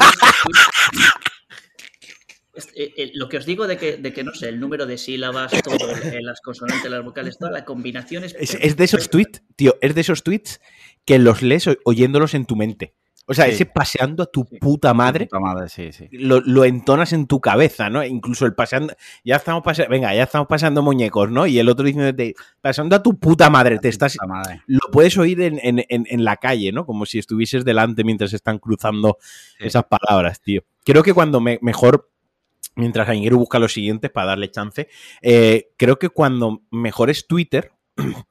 Eh, 2.76 2.94
eh, 2.98 3.12
lo 3.14 3.30
que 3.30 3.38
os 3.38 3.46
digo 3.46 3.66
de 3.66 3.78
que, 3.78 3.96
de 3.96 4.12
que, 4.12 4.24
no 4.26 4.34
sé, 4.34 4.50
el 4.50 4.60
número 4.60 4.86
de 4.86 4.98
sílabas, 4.98 5.54
todo, 5.64 5.90
eh, 5.90 6.20
las 6.22 6.42
consonantes, 6.42 6.92
las 6.92 7.04
vocales, 7.04 7.38
toda 7.38 7.52
la 7.52 7.64
combinación 7.64 8.26
es. 8.26 8.36
Es, 8.38 8.56
es 8.56 8.76
de 8.76 8.84
esos 8.84 9.10
tweets, 9.10 9.42
tío, 9.56 9.78
es 9.82 9.96
de 9.96 10.02
esos 10.02 10.22
tweets 10.22 10.60
que 11.06 11.18
los 11.18 11.42
lees 11.42 11.70
oyéndolos 11.86 12.34
en 12.34 12.46
tu 12.46 12.58
mente. 12.58 12.94
O 13.32 13.34
sea, 13.34 13.46
Sí. 13.46 13.52
ese 13.52 13.66
paseando 13.66 14.24
a 14.24 14.26
tu 14.26 14.46
Sí. 14.50 14.58
puta 14.60 14.94
madre, 14.94 15.26
Puta 15.26 15.40
madre, 15.40 15.70
sí, 15.70 15.92
sí. 15.94 16.10
lo, 16.12 16.42
lo 16.42 16.66
entonas 16.66 17.14
en 17.14 17.28
tu 17.28 17.40
cabeza, 17.40 17.90
¿no? 17.90 18.04
Incluso 18.04 18.46
el 18.46 18.54
paseando, 18.54 18.94
ya 19.24 19.38
estamos 19.38 19.64
pasando, 19.64 19.90
venga, 19.90 20.14
ya 20.14 20.24
estamos 20.24 20.48
pasando 20.48 20.82
muñecos, 20.82 21.32
¿no? 21.32 21.48
Y 21.48 21.58
el 21.58 21.70
otro 21.70 21.86
diciéndote, 21.86 22.36
pasando 22.60 22.96
a 22.96 23.02
tu 23.02 23.18
puta 23.18 23.50
madre, 23.50 23.80
te 23.80 23.88
estás, 23.88 24.18
madre. 24.28 24.62
lo 24.68 24.80
puedes 24.92 25.18
oír 25.18 25.40
en, 25.42 25.60
en- 25.64 25.86
en- 25.88 26.08
en 26.10 26.24
la 26.26 26.36
calle, 26.36 26.72
¿no? 26.74 26.86
Como 26.86 27.06
si 27.06 27.20
estuvieses 27.20 27.64
delante 27.64 28.04
mientras 28.04 28.34
están 28.34 28.60
cruzando 28.60 29.18
esas 29.60 29.86
palabras, 29.86 30.42
tío. 30.42 30.62
Creo 30.84 31.02
que 31.04 31.14
cuando 31.14 31.40
me- 31.40 31.60
mejor, 31.62 32.10
mientras 32.76 33.08
Aingeru 33.08 33.38
busca 33.40 33.60
los 33.60 33.72
siguientes 33.74 34.12
para 34.12 34.28
darle 34.28 34.52
chance, 34.52 34.88
eh, 35.22 35.70
creo 35.78 35.98
que 35.98 36.10
cuando 36.10 36.64
mejor 36.72 37.10
es 37.10 37.28
Twitter 37.28 37.72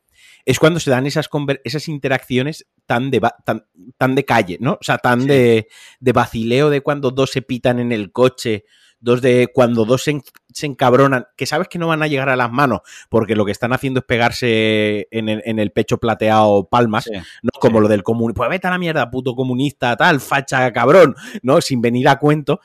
es 0.51 0.59
cuando 0.59 0.81
se 0.81 0.91
dan 0.91 1.07
esas, 1.07 1.29
esas 1.65 1.89
interacciones 1.89 2.67
tan 2.87 3.11
de, 3.11 3.21
tan, 3.45 3.65
tan 3.97 4.15
de 4.15 4.25
calle, 4.25 4.59
¿no? 4.61 4.73
O 4.73 4.83
sea, 4.83 4.99
tan 4.99 5.23
Sí. 5.23 5.29
de, 5.29 5.69
de 6.01 6.13
vacileo 6.13 6.71
de 6.71 6.81
cuando 6.81 7.11
dos 7.11 7.31
se 7.31 7.43
pitan 7.43 7.79
en 7.79 7.93
el 7.93 8.13
coche 8.13 8.65
dos 9.01 9.23
de 9.23 9.51
cuando 9.53 9.85
dos 9.85 10.03
se, 10.03 10.67
encabronan, 10.67 11.27
que 11.37 11.47
sabes 11.47 11.69
que 11.69 11.79
no 11.79 11.89
van 11.89 12.03
a 12.03 12.07
llegar 12.07 12.29
a 12.29 12.37
las 12.37 12.53
manos, 12.53 12.81
porque 13.09 13.35
lo 13.35 13.45
que 13.45 13.53
están 13.53 13.73
haciendo 13.73 14.01
es 14.01 14.07
pegarse 14.07 15.09
en 15.11 15.29
el, 15.59 15.73
pecho 15.73 15.99
plateado 15.99 16.69
palmas, 16.69 17.09
¿no? 17.43 17.51
Como 17.61 17.81
lo 17.81 17.89
del 17.89 18.03
comunismo, 18.03 18.35
pues 18.35 18.51
vete 18.51 18.67
a 18.67 18.71
la 18.71 18.79
mierda, 18.79 19.11
puto 19.11 19.35
comunista, 19.35 19.97
tal, 19.97 20.21
facha, 20.21 20.71
cabrón, 20.73 21.17
¿no? 21.43 21.61
Sin 21.61 21.81
venir 21.81 22.09
a 22.09 22.19
cuento, 22.19 22.61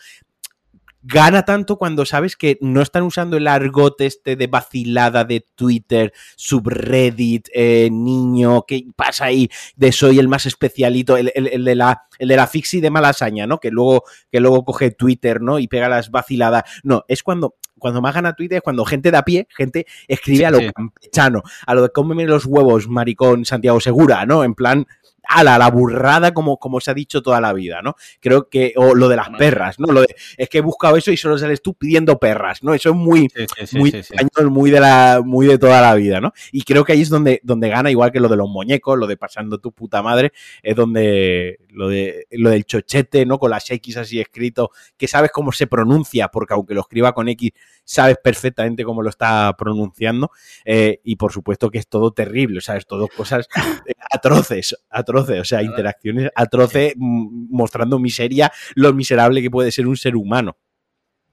gana 1.07 1.45
tanto 1.45 1.77
cuando 1.77 2.03
sabes 2.03 2.35
que 2.35 2.57
no 2.61 2.81
están 2.81 3.03
usando 3.03 3.37
el 3.37 3.47
argot 3.47 4.01
este 4.01 4.35
de 4.35 4.47
vacilada 4.47 5.23
de 5.23 5.45
Twitter, 5.55 6.11
subreddit, 6.35 7.47
eh, 7.53 7.89
niño, 7.91 8.63
¿qué 8.67 8.87
pasa 8.95 9.25
ahí? 9.25 9.49
De 9.75 9.91
soy 9.91 10.17
el 10.17 10.27
más 10.27 10.47
especialito, 10.47 11.15
el, 11.15 11.31
de 11.63 11.75
la, 11.75 12.03
el 12.17 12.27
de 12.27 12.35
la 12.35 12.47
fixie 12.47 12.81
de 12.81 12.89
malasaña, 12.89 13.45
¿no? 13.45 13.59
Que 13.59 13.69
luego, 13.69 14.03
que 14.31 14.39
luego 14.39 14.65
coge 14.65 14.91
Twitter, 14.91 15.41
¿no? 15.41 15.59
Y 15.59 15.67
pega 15.67 15.87
las 15.89 16.09
vaciladas. 16.09 16.63
No, 16.83 17.05
es 17.07 17.21
cuando 17.21 17.55
cuando 17.77 18.01
más 18.01 18.15
gana 18.15 18.33
Twitter 18.33 18.57
es 18.57 18.61
cuando 18.63 18.85
gente 18.85 19.11
de 19.11 19.17
a 19.17 19.23
pie, 19.23 19.47
gente 19.55 19.85
escribe 20.07 20.45
a 20.45 20.51
lo 20.51 20.59
campechano, 20.73 21.43
a 21.67 21.75
lo 21.75 21.83
de 21.83 21.89
cómeme 21.89 22.25
los 22.25 22.45
huevos, 22.45 22.87
maricón 22.87 23.45
Santiago 23.45 23.79
Segura, 23.79 24.25
¿no? 24.25 24.43
En 24.43 24.55
plan, 24.55 24.87
a 25.27 25.43
la, 25.43 25.69
burrada 25.69 26.33
como, 26.33 26.57
como 26.57 26.79
se 26.79 26.91
ha 26.91 26.93
dicho 26.93 27.21
toda 27.21 27.41
la 27.41 27.53
vida, 27.53 27.81
¿no? 27.81 27.95
Creo 28.19 28.49
que, 28.49 28.73
o 28.75 28.95
lo 28.95 29.09
de 29.09 29.15
las 29.15 29.29
perras, 29.29 29.79
¿no? 29.79 29.91
Lo 29.91 30.01
de, 30.01 30.15
es 30.37 30.49
que 30.49 30.59
he 30.59 30.61
buscado 30.61 30.97
eso 30.97 31.11
y 31.11 31.17
solo 31.17 31.37
sales 31.37 31.61
tú 31.61 31.73
pidiendo 31.73 32.17
perras, 32.17 32.63
¿no? 32.63 32.73
Eso 32.73 32.89
es 32.89 32.95
muy, 32.95 33.27
muy 33.73 33.89
español, 33.89 34.51
muy 34.51 34.71
de 34.71 34.79
la, 34.79 35.21
muy 35.23 35.47
de 35.47 35.57
toda 35.57 35.81
la 35.81 35.95
vida, 35.95 36.21
¿no? 36.21 36.33
Y 36.51 36.63
creo 36.63 36.83
que 36.83 36.93
ahí 36.93 37.01
es 37.01 37.09
donde, 37.09 37.39
donde 37.43 37.69
gana, 37.69 37.91
igual 37.91 38.11
que 38.11 38.19
lo 38.19 38.29
de 38.29 38.37
los 38.37 38.49
muñecos, 38.49 38.97
lo 38.97 39.07
de 39.07 39.17
pasando 39.17 39.57
tu 39.59 39.71
puta 39.71 40.01
madre, 40.01 40.31
es 40.61 40.75
donde, 40.75 41.59
lo 41.69 41.89
de, 41.89 42.27
lo 42.31 42.49
del 42.49 42.65
chochete, 42.65 43.25
¿no? 43.25 43.39
Con 43.39 43.51
las 43.51 43.69
X 43.69 43.97
así 43.97 44.19
escrito, 44.19 44.71
que 44.97 45.07
sabes 45.07 45.31
cómo 45.31 45.51
se 45.51 45.67
pronuncia, 45.67 46.29
porque 46.29 46.53
aunque 46.53 46.73
lo 46.73 46.81
escriba 46.81 47.13
con 47.13 47.27
X, 47.29 47.51
sabes 47.83 48.17
perfectamente 48.21 48.83
cómo 48.83 49.01
lo 49.01 49.09
está 49.09 49.55
pronunciando, 49.57 50.31
eh, 50.65 50.99
y 51.03 51.15
por 51.15 51.31
supuesto 51.31 51.69
que 51.69 51.77
es 51.77 51.87
todo 51.87 52.11
terrible, 52.11 52.57
o 52.57 52.61
sea, 52.61 52.77
es 52.77 52.85
todo 52.85 53.07
cosas 53.07 53.47
eh, 53.87 53.93
atroces, 54.11 54.75
atroces, 55.21 55.41
o 55.41 55.45
sea, 55.45 55.63
interacciones 55.63 56.29
atroces 56.35 56.93
mm, 56.95 57.47
mostrando 57.49 57.99
miseria, 57.99 58.51
lo 58.75 58.93
miserable 58.93 59.41
que 59.41 59.49
puede 59.49 59.71
ser 59.71 59.87
un 59.87 59.97
ser 59.97 60.15
humano. 60.15 60.57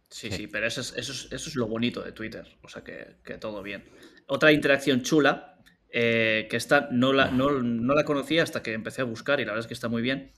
Sí, 0.09 0.31
sí, 0.31 0.47
pero 0.47 0.67
eso 0.67 0.83
es, 0.83 0.95
eso 0.97 1.13
eso 1.13 1.49
es 1.49 1.57
lo 1.57 1.67
bonito 1.67 2.03
de 2.03 2.13
Twitter, 2.13 2.47
o 2.63 2.69
sea, 2.69 2.85
que, 2.85 3.39
todo 3.39 3.63
bien. 3.63 3.85
Otra 4.27 4.53
interacción 4.53 5.03
chula, 5.03 5.59
eh, 5.89 6.47
que 6.51 6.57
está, 6.57 6.89
no 6.91 7.13
la, 7.13 7.31
no, 7.31 7.63
no 7.63 7.95
la 7.95 8.05
conocía 8.05 8.43
hasta 8.43 8.63
que 8.63 8.75
empecé 8.75 9.01
a 9.01 9.05
buscar 9.05 9.41
y 9.41 9.45
la 9.45 9.53
verdad 9.53 9.65
es 9.65 9.69
que 9.69 9.75
está 9.75 9.89
muy 9.89 10.03
bien, 10.03 10.33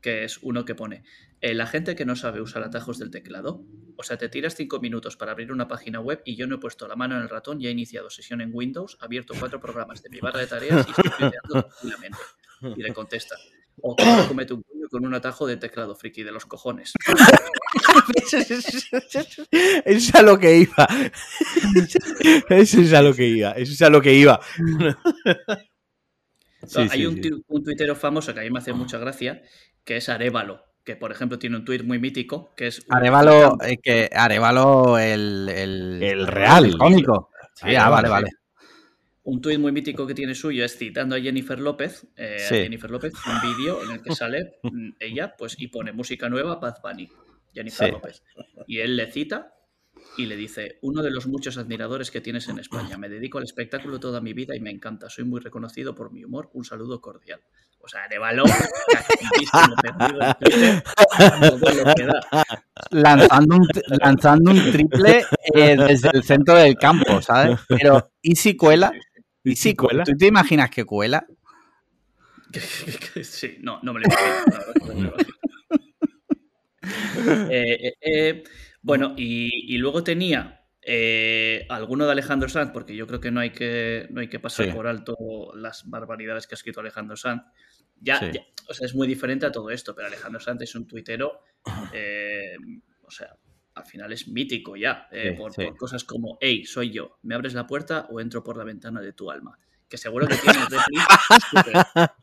que 0.00 0.24
es 0.24 0.38
uno 0.42 0.64
que 0.64 0.74
pone, 0.74 1.02
eh, 1.40 1.54
la 1.54 1.66
gente 1.66 1.94
que 1.94 2.04
no 2.04 2.16
sabe 2.16 2.40
usar 2.40 2.62
atajos 2.62 2.98
del 2.98 3.10
teclado, 3.10 3.64
o 3.96 4.02
sea, 4.02 4.16
te 4.16 4.28
tiras 4.28 4.54
cinco 4.54 4.80
minutos 4.80 5.16
para 5.16 5.32
abrir 5.32 5.52
una 5.52 5.68
página 5.68 6.00
web 6.00 6.22
y 6.24 6.36
yo 6.36 6.46
no 6.46 6.56
he 6.56 6.58
puesto 6.58 6.88
la 6.88 6.96
mano 6.96 7.16
en 7.16 7.22
el 7.22 7.28
ratón 7.28 7.60
y 7.60 7.66
he 7.66 7.70
iniciado 7.70 8.10
sesión 8.10 8.40
en 8.40 8.50
Windows, 8.52 8.96
abierto 9.00 9.34
cuatro 9.38 9.60
programas 9.60 10.02
de 10.02 10.10
mi 10.10 10.20
barra 10.20 10.40
de 10.40 10.46
tareas 10.46 10.86
y 10.86 10.90
estoy 10.90 11.10
tranquilamente. 11.10 12.18
Y 12.62 12.82
le 12.82 12.92
contesta, 12.92 13.36
o 13.82 13.96
comete 14.28 14.54
un 14.54 14.62
puño 14.62 14.88
con 14.90 15.06
un 15.06 15.14
atajo 15.14 15.46
de 15.46 15.56
teclado 15.56 15.94
friki 15.94 16.22
de 16.22 16.32
los 16.32 16.46
cojones. 16.46 16.92
Eso 18.32 19.44
es 19.84 20.14
a 20.14 20.22
lo 20.22 20.38
que 20.38 20.58
iba. 20.58 20.86
Eso 22.48 22.80
es 22.80 22.92
a 22.92 23.02
lo 23.02 23.14
que 23.14 23.26
iba. 23.26 23.52
Eso 23.52 23.72
es 23.72 23.82
a 23.82 23.90
lo 23.90 24.00
que 24.00 24.14
iba. 24.14 24.40
hay 26.90 27.06
un, 27.06 27.44
un, 27.48 27.64
tuitero 27.64 27.94
famoso 27.94 28.34
que 28.34 28.40
a 28.40 28.42
mí 28.42 28.50
me 28.50 28.58
hace 28.58 28.72
mucha 28.72 28.98
gracia, 28.98 29.42
que 29.84 29.96
es 29.96 30.08
Arevalo, 30.08 30.62
que 30.84 30.96
por 30.96 31.12
ejemplo 31.12 31.38
tiene 31.38 31.56
un 31.56 31.64
tuit 31.64 31.82
muy 31.82 31.98
mítico, 31.98 32.54
que 32.56 32.68
es... 32.68 32.84
Arevalo, 32.88 33.58
eh, 33.62 33.78
que 33.82 34.08
Arevalo 34.12 34.98
el, 34.98 35.48
el, 35.48 36.26
real. 36.26 36.66
El 36.66 36.78
cómico. 36.78 37.30
Sí, 37.54 37.74
ah, 37.74 37.88
vale, 37.88 38.08
vale. 38.08 38.28
Un 39.28 39.42
tuit 39.42 39.58
muy 39.58 39.72
mítico 39.72 40.06
que 40.06 40.14
tiene 40.14 40.34
suyo 40.34 40.64
es 40.64 40.78
citando 40.78 41.14
a 41.14 41.20
Jennifer 41.20 41.60
López, 41.60 42.06
eh, 42.16 42.38
Jennifer 42.48 42.90
López, 42.90 43.12
un 43.26 43.56
vídeo 43.56 43.84
en 43.84 43.90
el 43.90 44.02
que 44.02 44.14
sale 44.14 44.58
mm, 44.62 44.92
ella, 44.98 45.34
pues, 45.36 45.54
y 45.58 45.68
pone 45.68 45.92
música 45.92 46.30
nueva, 46.30 46.54
Bad 46.54 46.76
Bunny, 46.82 47.10
Jennifer 47.52 47.92
López. 47.92 48.22
Y 48.66 48.78
él 48.78 48.96
le 48.96 49.12
cita 49.12 49.52
y 50.16 50.24
le 50.24 50.34
dice, 50.34 50.78
uno 50.80 51.02
de 51.02 51.10
los 51.10 51.26
muchos 51.26 51.58
admiradores 51.58 52.10
que 52.10 52.22
tienes 52.22 52.48
en 52.48 52.58
España, 52.58 52.96
me 52.96 53.10
dedico 53.10 53.36
al 53.36 53.44
espectáculo 53.44 54.00
toda 54.00 54.22
mi 54.22 54.32
vida 54.32 54.56
y 54.56 54.60
me 54.60 54.70
encanta, 54.70 55.10
soy 55.10 55.24
muy 55.24 55.40
reconocido 55.40 55.94
por 55.94 56.10
mi 56.10 56.24
humor, 56.24 56.48
un 56.54 56.64
saludo 56.64 57.02
cordial. 57.02 57.42
O 57.80 57.86
sea, 57.86 58.08
de 58.08 58.18
balón, 58.18 58.50
lanzando 62.90 63.56
un, 63.56 63.68
lanzando 64.02 64.50
un 64.50 64.72
triple 64.72 65.24
eh, 65.54 65.76
desde 65.76 66.10
el 66.12 66.24
centro 66.24 66.56
del 66.56 66.76
campo, 66.76 67.22
¿sabes? 67.22 67.60
Pero, 67.68 68.10
¿y 68.20 68.34
si 68.34 68.56
cuela? 68.56 68.90
¿Y 69.50 69.56
si 69.56 69.74
cuela? 69.74 70.04
¿Tú 70.04 70.16
te 70.16 70.26
imaginas 70.26 70.70
que 70.70 70.84
cuela? 70.84 71.26
sí, 73.22 73.58
no, 73.60 73.80
no 73.82 73.92
me 73.92 74.00
lo 74.00 74.06
imagino. 74.06 75.12
eh, 77.50 77.94
eh, 78.00 78.44
bueno, 78.82 79.14
y, 79.16 79.76
luego 79.78 80.02
tenía 80.02 80.64
eh, 80.82 81.66
alguno 81.68 82.06
de 82.06 82.12
Alejandro 82.12 82.48
Sanz, 82.48 82.70
porque 82.72 82.96
yo 82.96 83.06
creo 83.06 83.20
que 83.20 83.30
no 83.30 83.40
hay 83.40 83.50
que, 83.50 84.06
no 84.10 84.20
hay 84.20 84.28
que 84.28 84.40
pasar 84.40 84.74
por 84.74 84.86
alto 84.86 85.16
las 85.54 85.88
barbaridades 85.88 86.46
que 86.46 86.54
ha 86.54 86.56
escrito 86.56 86.80
Alejandro 86.80 87.16
Sanz. 87.16 87.42
Ya, 88.00 88.20
o 88.68 88.74
sea, 88.74 88.86
es 88.86 88.94
muy 88.94 89.08
diferente 89.08 89.44
a 89.44 89.52
todo 89.52 89.70
esto, 89.70 89.94
pero 89.94 90.06
Alejandro 90.06 90.40
Sanz 90.40 90.62
es 90.62 90.74
un 90.74 90.86
tuitero, 90.86 91.42
eh, 91.92 92.56
o 93.02 93.10
sea, 93.10 93.34
al 93.78 93.86
final 93.86 94.12
es 94.12 94.28
mítico 94.28 94.76
ya, 94.76 95.08
eh, 95.10 95.34
por, 95.36 95.52
cosas 95.76 96.04
como, 96.04 96.38
hey, 96.40 96.64
soy 96.64 96.90
yo, 96.90 97.18
¿me 97.22 97.34
abres 97.34 97.54
la 97.54 97.66
puerta 97.66 98.06
o 98.10 98.20
entro 98.20 98.44
por 98.44 98.56
la 98.56 98.64
ventana 98.64 99.00
de 99.00 99.12
tu 99.12 99.30
alma? 99.30 99.58
Que 99.88 99.96
seguro 99.96 100.26
que 100.26 100.36
tiene 100.36 100.58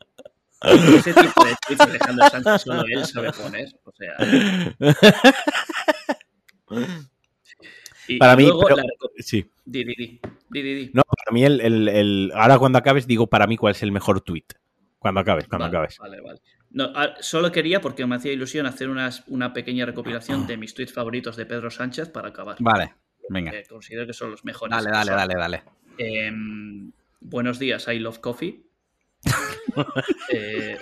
Ese 0.62 1.12
tipo 1.12 1.44
de 1.44 1.54
tweets 1.66 1.80
Alejandro 1.80 2.28
Sanz 2.30 2.62
solo 2.62 2.82
él 2.90 3.04
sabe 3.04 3.30
poner, 3.32 3.68
o 3.84 3.92
sea... 3.92 4.16
para 8.18 8.36
mí, 8.36 8.50
sí. 9.18 9.50
No, 9.66 11.02
para 11.02 11.32
mí 11.32 11.44
el, 11.44 12.32
ahora 12.34 12.58
cuando 12.58 12.78
acabes 12.78 13.06
digo 13.06 13.26
para 13.26 13.46
mí 13.46 13.56
cuál 13.56 13.72
es 13.72 13.82
el 13.82 13.92
mejor 13.92 14.20
tweet. 14.22 14.46
Cuando 14.98 15.20
acabes, 15.20 15.46
cuando 15.46 15.66
acabes. 15.66 15.98
Vale, 15.98 16.20
vale. 16.20 16.40
No, 16.70 16.92
solo 17.20 17.52
quería, 17.52 17.80
porque 17.80 18.06
me 18.06 18.16
hacía 18.16 18.32
ilusión, 18.32 18.66
hacer 18.66 18.88
una 18.90 19.52
pequeña 19.52 19.86
recopilación 19.86 20.46
de 20.46 20.56
mis 20.56 20.74
tweets 20.74 20.92
favoritos 20.92 21.36
de 21.36 21.46
Pedro 21.46 21.70
Sánchez 21.70 22.08
para 22.10 22.28
acabar. 22.28 22.56
Vale, 22.60 22.94
venga. 23.28 23.52
considero 23.68 24.06
que 24.06 24.12
son 24.12 24.30
los 24.30 24.44
mejores. 24.44 24.76
Dale, 24.76 24.90
dale, 24.90 25.12
dale, 25.12 25.34
dale. 25.34 25.62
Em, 25.98 26.92
buenos 27.20 27.58
días, 27.58 27.86
I 27.88 27.98
love 27.98 28.18
coffee. 28.18 28.62
Eh, 30.32 30.78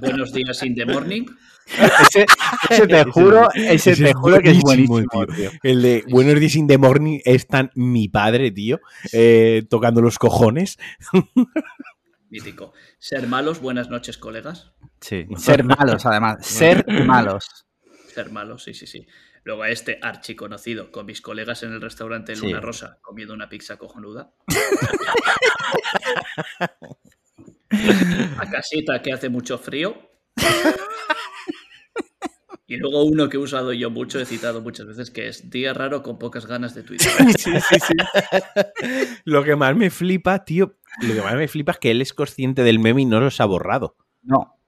buenos 0.00 0.32
días 0.32 0.62
in 0.62 0.74
the 0.76 0.86
morning. 0.86 1.24
Ese, 1.66 2.86
te 2.86 3.04
juro, 3.04 3.48
ese, 3.54 3.96
te 3.96 4.12
juro 4.14 4.40
que 4.40 4.50
es 4.50 4.60
buenísimo, 4.60 5.26
tío. 5.26 5.50
El 5.64 5.82
de 5.82 6.04
Buenos 6.08 6.38
días 6.38 6.54
in 6.54 6.68
the 6.68 6.78
morning 6.78 7.18
es 7.24 7.48
tan 7.48 7.72
mi 7.74 8.08
padre, 8.08 8.52
tío, 8.52 8.80
eh, 9.12 9.64
tocando 9.68 10.00
los 10.00 10.18
cojones. 10.18 10.78
Mítico. 12.36 12.74
Ser 12.98 13.26
malos, 13.26 13.60
buenas 13.60 13.88
noches, 13.88 14.18
colegas. 14.18 14.72
Sí, 15.00 15.26
ser 15.36 15.64
malos, 15.64 16.04
además. 16.04 16.46
Ser 16.46 16.84
malos. 17.04 17.66
Ser 18.12 18.30
malos, 18.30 18.62
sí, 18.62 18.74
sí, 18.74 18.86
sí. 18.86 19.06
Luego 19.44 19.62
a 19.62 19.70
este 19.70 19.98
archiconocido 20.02 20.92
con 20.92 21.06
mis 21.06 21.22
colegas 21.22 21.62
en 21.62 21.72
el 21.72 21.80
restaurante 21.80 22.36
Luna 22.36 22.60
Rosa 22.60 22.98
comiendo 23.00 23.32
una 23.32 23.48
pizza 23.48 23.78
cojonuda. 23.78 24.34
a 28.38 28.50
casita 28.50 29.00
que 29.00 29.12
hace 29.12 29.28
mucho 29.28 29.56
frío. 29.56 30.10
Y 32.68 32.78
luego 32.78 33.04
uno 33.04 33.28
que 33.28 33.36
he 33.36 33.40
usado 33.40 33.72
yo 33.72 33.90
mucho, 33.90 34.18
he 34.18 34.26
citado 34.26 34.60
muchas 34.60 34.86
veces, 34.86 35.12
que 35.12 35.28
es 35.28 35.50
día 35.50 35.72
raro 35.72 36.02
con 36.02 36.18
pocas 36.18 36.46
ganas 36.46 36.74
de 36.74 36.82
Twitter. 36.82 37.12
Sí, 37.38 37.52
sí, 37.60 37.76
sí. 37.78 37.94
lo 39.24 39.44
que 39.44 39.54
más 39.54 39.76
me 39.76 39.90
flipa, 39.90 40.44
tío, 40.44 40.76
lo 41.02 41.14
que 41.14 41.22
más 41.22 41.34
me 41.34 41.48
flipa 41.48 41.72
es 41.72 41.78
que 41.78 41.90
él 41.90 42.00
es 42.00 42.12
consciente 42.12 42.62
del 42.62 42.78
meme 42.78 43.02
y 43.02 43.04
no 43.04 43.20
los 43.20 43.40
ha 43.40 43.44
borrado. 43.44 43.96
No. 44.22 44.58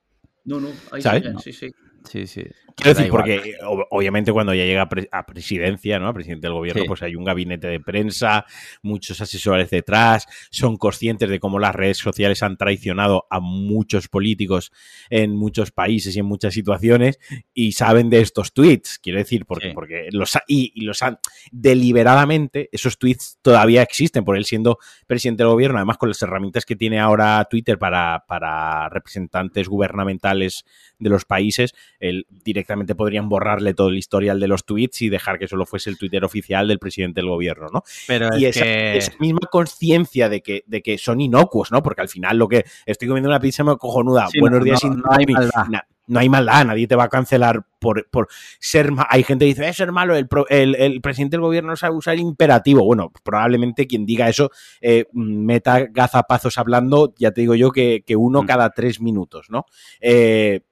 No, 0.44 0.60
no, 0.60 0.68
ahí 0.92 1.02
sí, 1.42 1.52
sí. 1.52 1.70
Sí, 2.08 2.26
sí. 2.26 2.44
Quiero 2.74 2.94
decir, 2.96 3.10
porque 3.10 3.56
obviamente 3.90 4.32
cuando 4.32 4.54
ya 4.54 4.64
llega 4.64 4.88
a 5.10 5.26
presidencia, 5.26 5.98
¿no? 5.98 6.08
A 6.08 6.14
presidente 6.14 6.46
del 6.46 6.54
gobierno, 6.54 6.84
pues 6.86 7.02
hay 7.02 7.16
un 7.16 7.24
gabinete 7.24 7.66
de 7.66 7.80
prensa, 7.80 8.46
muchos 8.82 9.20
asesores 9.20 9.68
detrás, 9.68 10.26
son 10.50 10.76
conscientes 10.76 11.28
de 11.28 11.40
cómo 11.40 11.58
las 11.58 11.74
redes 11.74 11.98
sociales 11.98 12.42
han 12.44 12.56
traicionado 12.56 13.26
a 13.30 13.40
muchos 13.40 14.06
políticos 14.06 14.70
en 15.10 15.34
muchos 15.34 15.72
países 15.72 16.14
y 16.14 16.20
en 16.20 16.26
muchas 16.26 16.54
situaciones 16.54 17.18
y 17.52 17.72
saben 17.72 18.10
de 18.10 18.20
estos 18.20 18.52
tweets. 18.52 19.00
Quiero 19.00 19.18
decir, 19.18 19.44
porque, 19.44 19.72
porque 19.74 20.08
los 20.12 20.38
y, 20.46 20.80
los 20.84 21.02
han 21.02 21.18
deliberadamente, 21.50 22.68
esos 22.70 22.96
tweets 22.96 23.38
todavía 23.42 23.82
existen, 23.82 24.24
por 24.24 24.36
él 24.36 24.44
siendo 24.44 24.78
presidente 25.08 25.42
del 25.42 25.50
gobierno, 25.50 25.78
además 25.78 25.98
con 25.98 26.10
las 26.10 26.22
herramientas 26.22 26.64
que 26.64 26.76
tiene 26.76 27.00
ahora 27.00 27.44
Twitter 27.50 27.76
para, 27.76 28.24
para 28.28 28.88
representantes 28.88 29.68
gubernamentales 29.68 30.64
de 30.98 31.10
los 31.10 31.24
países, 31.24 31.74
el, 32.00 32.26
directamente 32.44 32.94
podrían 32.94 33.28
borrarle 33.28 33.74
todo 33.74 33.88
el 33.88 33.98
historial 33.98 34.40
de 34.40 34.48
los 34.48 34.64
tweets 34.64 35.02
y 35.02 35.08
dejar 35.08 35.38
que 35.38 35.48
solo 35.48 35.64
fuese 35.66 35.90
el 35.90 35.98
Twitter 35.98 36.24
oficial 36.24 36.66
del 36.68 36.78
presidente 36.78 37.20
del 37.20 37.30
gobierno, 37.30 37.68
¿no? 37.72 37.82
Pero 38.06 38.28
y 38.36 38.46
es 38.46 38.56
esa, 38.56 38.64
que... 38.64 38.96
esa 38.98 39.12
misma 39.20 39.40
conciencia 39.50 40.28
de 40.28 40.40
que, 40.42 40.64
de 40.66 40.82
que 40.82 40.98
son 40.98 41.20
inocuos, 41.20 41.70
¿no? 41.72 41.82
Porque 41.82 42.00
al 42.02 42.08
final 42.08 42.36
lo 42.36 42.48
que 42.48 42.64
estoy 42.86 43.08
comiendo 43.08 43.28
una 43.30 43.40
pizza 43.40 43.64
me 43.64 43.76
cojonuda, 43.76 44.28
Sí, 44.28 44.40
buenos 44.40 44.58
no, 44.60 44.64
días, 44.64 44.84
no- 44.84 45.02
hay 45.10 45.26
maldad. 45.26 45.66
na- 45.68 45.86
no 46.10 46.20
hay 46.20 46.30
maldad, 46.30 46.64
nadie 46.64 46.86
te 46.88 46.96
va 46.96 47.04
a 47.04 47.08
cancelar 47.10 47.66
por, 47.78 48.08
por 48.08 48.28
ser 48.58 48.92
ma- 48.92 49.06
Hay 49.10 49.24
gente 49.24 49.44
que 49.44 49.48
dice, 49.50 49.68
es 49.68 49.76
ser 49.76 49.92
malo, 49.92 50.16
el, 50.16 50.26
pro- 50.26 50.48
el, 50.48 50.74
el 50.76 51.02
presidente 51.02 51.36
del 51.36 51.42
gobierno 51.42 51.68
no 51.68 51.76
sabe 51.76 51.96
usar 51.96 52.14
el 52.14 52.20
imperativo. 52.20 52.82
Bueno, 52.82 53.12
probablemente 53.22 53.86
quien 53.86 54.06
diga 54.06 54.26
eso 54.26 54.50
eh, 54.80 55.04
meta 55.12 55.80
gazapazos 55.90 56.56
hablando, 56.56 57.12
ya 57.18 57.32
te 57.32 57.42
digo 57.42 57.54
yo, 57.54 57.72
que, 57.72 58.04
que 58.06 58.16
uno 58.16 58.42
Mm. 58.42 58.46
cada 58.46 58.70
tres 58.70 59.02
minutos, 59.02 59.48
¿no? 59.50 59.66
Eh, 60.00 60.62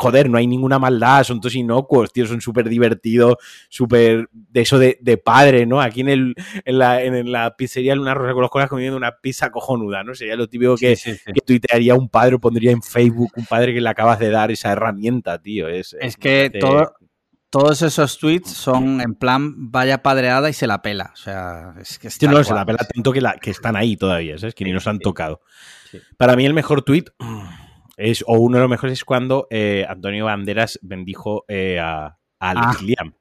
joder, 0.00 0.30
no 0.30 0.38
hay 0.38 0.46
ninguna 0.46 0.78
maldad, 0.78 1.24
son 1.24 1.40
todos 1.40 1.56
inocuos, 1.56 2.12
tío, 2.12 2.24
son 2.24 2.40
súper 2.40 2.68
divertidos, 2.68 3.36
súper 3.68 4.28
de 4.32 4.60
eso 4.60 4.78
de, 4.78 4.96
de 5.02 5.18
padre, 5.18 5.66
¿no? 5.66 5.80
Aquí 5.80 6.02
en, 6.02 6.08
el, 6.08 6.34
en, 6.64 6.78
la, 6.78 7.02
en 7.02 7.32
la 7.32 7.56
pizzería 7.56 7.96
Luna 7.96 8.14
Rosa 8.14 8.32
con 8.32 8.42
los 8.42 8.50
colas 8.50 8.68
comiendo 8.68 8.96
una 8.96 9.16
pizza 9.20 9.50
cojonuda, 9.50 10.04
¿no? 10.04 10.14
Sería 10.14 10.36
lo 10.36 10.48
típico 10.48 10.76
que, 10.76 10.94
Sí, 10.94 11.10
sí, 11.12 11.18
sí. 11.26 11.32
que 11.32 11.40
tuitearía 11.40 11.96
un 11.96 12.08
padre 12.08 12.36
o 12.36 12.38
pondría 12.38 12.70
en 12.70 12.80
Facebook 12.80 13.32
un 13.34 13.44
padre 13.46 13.74
que 13.74 13.80
le 13.80 13.88
acabas 13.88 14.20
de 14.20 14.30
dar 14.30 14.50
esa 14.52 14.70
herramienta, 14.70 15.42
tío. 15.42 15.68
Es, 15.68 15.96
Es 16.00 16.16
que 16.16 16.50
todo- 16.60 16.94
todos 17.50 17.80
esos 17.80 18.18
tweets 18.18 18.50
son 18.50 19.00
en 19.00 19.14
plan 19.14 19.70
vaya 19.72 20.02
padreada 20.02 20.50
y 20.50 20.52
se 20.52 20.66
la 20.66 20.82
pela. 20.82 21.10
O 21.14 21.16
sea, 21.16 21.72
es 21.80 21.98
que 21.98 22.08
es 22.08 22.18
Tío, 22.18 22.28
tal 22.28 22.36
no, 22.36 22.44
se 22.44 22.52
la 22.52 22.66
pela 22.66 22.76
tanto 22.94 23.10
que, 23.10 23.22
la, 23.22 23.36
que 23.38 23.50
están 23.50 23.74
ahí 23.74 23.96
todavía, 23.96 24.36
¿sabes? 24.36 24.54
Que 24.54 24.64
ni 24.64 24.72
nos 24.72 24.86
han 24.86 24.98
tocado. 24.98 25.40
Para 26.18 26.36
mí 26.36 26.44
el 26.44 26.52
mejor 26.52 26.82
tweet 26.82 27.04
es, 27.98 28.24
o 28.26 28.38
uno 28.38 28.56
de 28.56 28.62
los 28.62 28.70
mejores 28.70 28.94
es 28.94 29.04
cuando 29.04 29.46
eh, 29.50 29.84
Antonio 29.88 30.24
Banderas 30.26 30.78
bendijo 30.82 31.44
eh, 31.48 31.78
a, 31.78 32.06
a 32.06 32.50
Alex 32.50 32.66
Ah. 32.80 32.82
Liam. 32.82 33.14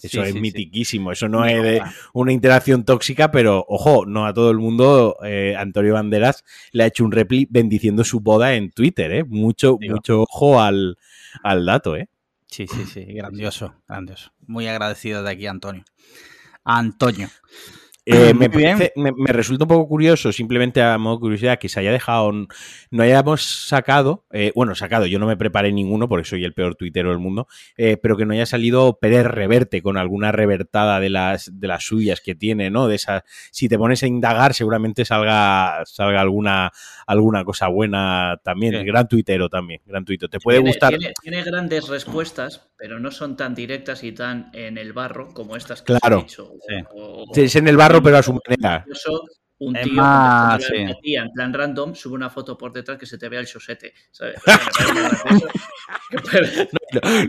Sí, 0.00 0.06
Eso 0.06 0.22
es 0.22 0.28
sí, 0.28 0.34
sí. 0.34 0.40
mitiquísimo. 0.40 1.10
Eso 1.10 1.28
no 1.28 1.44
es 1.44 1.60
de 1.60 1.82
una 2.12 2.30
interacción 2.32 2.84
tóxica, 2.84 3.32
pero 3.32 3.64
ojo, 3.68 4.06
no 4.06 4.26
a 4.26 4.32
todo 4.32 4.52
el 4.52 4.58
mundo. 4.58 5.16
eh, 5.24 5.56
Antonio 5.58 5.94
Banderas 5.94 6.44
le 6.70 6.84
ha 6.84 6.86
hecho 6.86 7.04
un 7.04 7.10
repli 7.10 7.48
bendiciendo 7.50 8.04
su 8.04 8.20
boda 8.20 8.54
en 8.54 8.70
Twitter, 8.70 9.10
¿eh? 9.12 9.24
Mucho, 9.24 9.76
Digo. 9.80 9.96
mucho 9.96 10.22
ojo 10.22 10.60
al, 10.60 10.98
al 11.42 11.66
dato, 11.66 11.96
¿eh? 11.96 12.08
Sí, 12.46 12.68
sí, 12.68 12.84
sí, 12.86 13.02
grandioso, 13.06 13.74
grandioso. 13.88 14.30
Muy 14.46 14.68
agradecido 14.68 15.24
de 15.24 15.30
aquí, 15.32 15.46
Antonio. 15.48 15.82
Antonio. 16.62 17.28
Eh, 18.10 18.32
Muy 18.32 18.48
me, 18.48 18.56
bien. 18.56 18.78
parece- 18.78 18.92
me- 18.96 19.12
me 19.12 19.32
resulta 19.34 19.64
un 19.64 19.68
poco 19.68 19.86
curioso, 19.86 20.32
simplemente 20.32 20.80
a 20.80 20.96
modo 20.96 21.16
de 21.16 21.20
curiosidad, 21.20 21.58
que 21.58 21.68
se 21.68 21.78
haya 21.80 21.92
dejado, 21.92 22.32
no 22.32 23.02
hayamos 23.02 23.42
sacado, 23.68 24.24
eh, 24.32 24.50
bueno, 24.54 24.74
sacado, 24.74 25.04
yo 25.04 25.18
no 25.18 25.26
me 25.26 25.36
preparé 25.36 25.72
ninguno 25.72 26.08
porque 26.08 26.24
soy 26.24 26.42
el 26.42 26.54
peor 26.54 26.74
tuitero 26.74 27.10
del 27.10 27.18
mundo, 27.18 27.48
eh, 27.76 27.98
pero 27.98 28.16
que 28.16 28.24
no 28.24 28.32
haya 28.32 28.46
salido 28.46 28.98
Pérez 28.98 29.26
Reverte 29.26 29.82
con 29.82 29.98
alguna 29.98 30.32
revertada 30.32 31.00
de 31.00 31.10
las, 31.10 31.50
de 31.52 31.68
las 31.68 31.84
suyas 31.84 32.22
que 32.22 32.34
tiene, 32.34 32.70
¿no? 32.70 32.88
De 32.88 32.94
esas, 32.96 33.24
si 33.52 33.68
te 33.68 33.76
pones 33.76 34.02
a 34.02 34.06
indagar, 34.06 34.54
seguramente 34.54 35.04
salga, 35.04 35.82
salga 35.84 36.22
alguna, 36.22 36.72
alguna 37.08 37.44
cosa 37.44 37.66
buena 37.68 38.38
también. 38.44 38.74
Sí. 38.78 38.84
Gran 38.84 39.08
tuitero 39.08 39.48
también, 39.48 39.80
gran 39.86 40.04
tuitero. 40.04 40.28
Te 40.30 40.38
puede 40.38 40.58
Tiene- 40.58 40.70
gustar. 40.70 40.90
Tiene, 40.96 41.12
tiene 41.22 41.42
grandes 41.42 41.88
respuestas, 41.88 42.68
pero 42.76 43.00
no 43.00 43.10
son 43.10 43.36
tan 43.36 43.54
directas 43.54 44.04
y 44.04 44.12
tan 44.12 44.50
en 44.52 44.78
el 44.78 44.92
barro 44.92 45.32
como 45.34 45.56
estas 45.56 45.82
que 45.82 45.94
Claro. 45.98 46.20
he 46.20 46.22
dicho. 46.22 46.52
Sí. 46.68 46.74
O- 46.94 47.24
o- 47.28 47.34
Sí, 47.34 47.42
Es 47.42 47.56
en 47.56 47.66
el 47.68 47.76
barro, 47.76 48.02
pero 48.02 48.18
a 48.18 48.22
su 48.22 48.38
manera. 48.46 48.84
Un 49.60 49.74
tío 49.74 49.92
más, 49.94 50.62
sí. 50.62 50.76
empatía 50.76 51.22
en 51.22 51.32
plan 51.32 51.52
random 51.52 51.92
sube 51.96 52.14
una 52.14 52.30
foto 52.30 52.56
por 52.56 52.72
detrás 52.72 52.96
que 52.96 53.06
se 53.06 53.18
te 53.18 53.28
vea 53.28 53.40
el 53.40 53.46
chosete. 53.48 53.92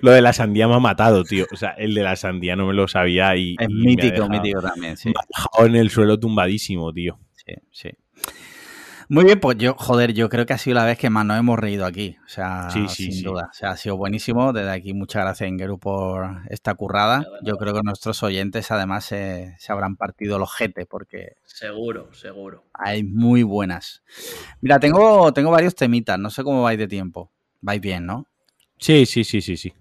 Lo 0.02 0.12
de 0.12 0.22
la 0.22 0.34
sandía 0.34 0.68
me 0.68 0.76
ha 0.76 0.80
matado, 0.80 1.24
tío. 1.24 1.46
O 1.52 1.56
sea, 1.56 1.72
el 1.72 1.94
de 1.96 2.04
la 2.04 2.16
sandía 2.16 2.56
no 2.56 2.68
me 2.68 2.74
lo 2.74 2.88
sabía 2.88 3.36
y. 3.36 3.56
Es 3.60 3.68
y 3.70 3.74
me 3.74 3.82
ha 3.82 3.86
mítico, 3.86 4.08
dejado- 4.14 4.30
mítico 4.30 4.62
también, 4.62 4.98
sí. 4.98 5.10
Me 5.10 5.16
ha 5.18 5.26
dejado 5.28 5.66
en 5.66 5.76
el 5.76 5.90
suelo 5.90 6.20
tumbadísimo, 6.20 6.94
tío. 6.94 7.20
Sí, 7.34 7.54
sí. 7.72 7.90
Muy 9.12 9.26
bien, 9.26 9.40
pues 9.40 9.58
yo, 9.58 9.74
joder, 9.76 10.14
yo 10.14 10.30
creo 10.30 10.46
que 10.46 10.54
ha 10.54 10.58
sido 10.60 10.76
la 10.76 10.86
vez 10.86 11.00
que 11.00 11.10
más 11.10 11.26
nos 11.26 11.40
hemos 11.40 11.58
reído 11.58 11.84
aquí. 11.88 12.16
O 12.26 12.30
sea, 12.30 12.70
Sí, 12.70 12.88
sí, 12.88 13.06
sin 13.06 13.14
sí. 13.14 13.24
duda. 13.24 13.50
O 13.52 13.54
sea, 13.56 13.72
ha 13.72 13.78
sido 13.78 13.98
buenísimo. 13.98 14.54
Desde 14.54 14.70
aquí, 14.70 14.94
muchas 14.94 15.24
gracias, 15.24 15.50
Ingeru, 15.50 15.80
por 15.80 16.44
esta 16.52 16.76
currada. 16.76 17.26
Yo 17.44 17.58
creo 17.58 17.74
que 17.74 17.82
nuestros 17.82 18.22
oyentes, 18.22 18.70
además, 18.70 19.06
se, 19.06 19.56
se 19.58 19.72
habrán 19.72 19.96
partido 19.96 20.38
los 20.38 20.54
jete, 20.54 20.86
porque 20.86 21.38
seguro, 21.44 22.14
seguro. 22.14 22.66
hay 22.72 23.04
muy 23.04 23.42
buenas. 23.42 24.04
Mira, 24.62 24.80
tengo, 24.80 25.34
tengo 25.34 25.50
varios 25.50 25.74
temitas. 25.74 26.20
No 26.20 26.30
sé 26.30 26.44
cómo 26.44 26.62
vais 26.62 26.78
de 26.78 26.88
tiempo. 26.88 27.32
Vais 27.62 27.82
bien, 27.82 28.06
¿no? 28.06 28.28
Sí, 28.78 29.08
sí, 29.08 29.24
sí, 29.24 29.42
sí, 29.42 29.58
sí. 29.58 29.74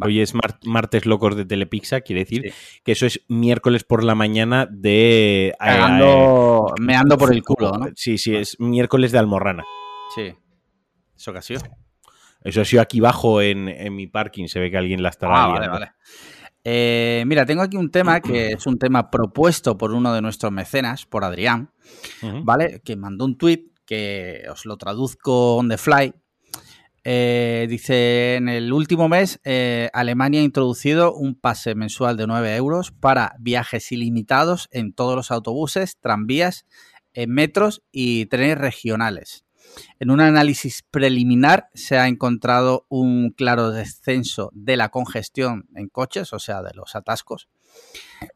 Hoy 0.00 0.20
es 0.20 0.34
mar- 0.34 0.58
martes 0.64 1.06
locos 1.06 1.36
de 1.36 1.44
Telepizza, 1.44 2.00
quiere 2.00 2.20
decir 2.24 2.52
que 2.84 2.92
eso 2.92 3.06
es 3.06 3.20
miércoles 3.28 3.84
por 3.84 4.02
la 4.04 4.14
mañana 4.14 4.66
de. 4.70 5.48
eh, 5.48 5.54
Cagando, 5.58 6.74
meando 6.80 7.16
por 7.18 7.32
el 7.32 7.42
culo, 7.42 7.72
¿no? 7.72 7.86
Sí, 7.94 8.18
sí, 8.18 8.34
es 8.34 8.58
miércoles 8.58 9.12
de 9.12 9.18
Almorrana. 9.18 9.64
Sí. 10.14 10.34
¿Eso 11.16 11.32
qué 11.32 11.38
ha 11.38 11.42
sido? 11.42 11.60
Eso 12.42 12.60
ha 12.60 12.64
sido 12.64 12.82
aquí 12.82 12.98
abajo 12.98 13.40
en, 13.40 13.68
en 13.68 13.94
mi 13.96 14.06
parking, 14.06 14.46
se 14.48 14.60
ve 14.60 14.70
que 14.70 14.76
alguien 14.76 15.02
la 15.02 15.08
estará 15.10 15.44
Ah, 15.44 15.46
vale, 15.48 15.68
vale. 15.68 15.92
Eh, 16.66 17.24
mira, 17.26 17.44
tengo 17.46 17.62
aquí 17.62 17.76
un 17.76 17.90
tema 17.90 18.20
que 18.20 18.48
es 18.52 18.66
un 18.66 18.78
tema 18.78 19.10
propuesto 19.10 19.76
por 19.76 19.92
uno 19.92 20.12
de 20.14 20.22
nuestros 20.22 20.50
mecenas, 20.52 21.06
por 21.06 21.24
Adrián. 21.24 21.70
¿vale? 22.42 22.80
Que 22.84 22.96
mandó 22.96 23.24
un 23.26 23.36
tweet 23.38 23.66
que 23.86 24.42
os 24.50 24.64
lo 24.66 24.76
traduzco 24.78 25.56
on 25.56 25.68
the 25.68 25.76
fly. 25.78 26.12
Eh, 27.06 27.66
dice, 27.68 28.36
en 28.36 28.48
el 28.48 28.72
último 28.72 29.08
mes, 29.10 29.38
eh, 29.44 29.90
Alemania 29.92 30.40
ha 30.40 30.44
introducido 30.44 31.14
un 31.14 31.34
pase 31.34 31.74
mensual 31.74 32.16
de 32.16 32.26
9 32.26 32.56
euros 32.56 32.92
para 32.92 33.36
viajes 33.38 33.92
ilimitados 33.92 34.68
en 34.72 34.94
todos 34.94 35.14
los 35.14 35.30
autobuses, 35.30 35.98
tranvías, 36.00 36.66
en 37.12 37.30
metros 37.30 37.82
y 37.92 38.26
trenes 38.26 38.56
regionales. 38.56 39.44
En 39.98 40.10
un 40.10 40.20
análisis 40.20 40.82
preliminar 40.90 41.68
se 41.74 41.98
ha 41.98 42.08
encontrado 42.08 42.86
un 42.88 43.30
claro 43.30 43.70
descenso 43.70 44.50
de 44.54 44.76
la 44.76 44.88
congestión 44.88 45.68
en 45.74 45.88
coches, 45.88 46.32
o 46.32 46.38
sea, 46.38 46.62
de 46.62 46.72
los 46.74 46.94
atascos, 46.94 47.48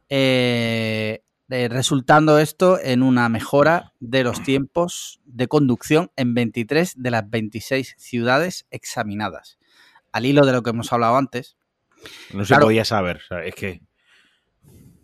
eh, 0.09 1.23
eh, 1.51 1.69
resultando 1.69 2.39
esto 2.39 2.79
en 2.83 3.03
una 3.03 3.29
mejora 3.29 3.93
de 4.01 4.23
los 4.25 4.43
tiempos 4.43 5.21
de 5.25 5.49
conducción 5.49 6.11
en 6.17 6.35
23 6.35 6.95
de 6.97 7.11
las 7.11 7.29
26 7.29 7.95
ciudades 7.99 8.67
examinadas. 8.71 9.59
Al 10.13 10.27
hilo 10.27 10.45
de 10.47 10.53
lo 10.53 10.63
que 10.63 10.71
hemos 10.71 10.93
hablado 10.93 11.17
antes, 11.17 11.57
No 12.33 12.45
se 12.45 12.49
Claro. 12.49 12.67
podía 12.67 12.85
saber. 12.85 13.23
es 13.45 13.55
que. 13.55 13.81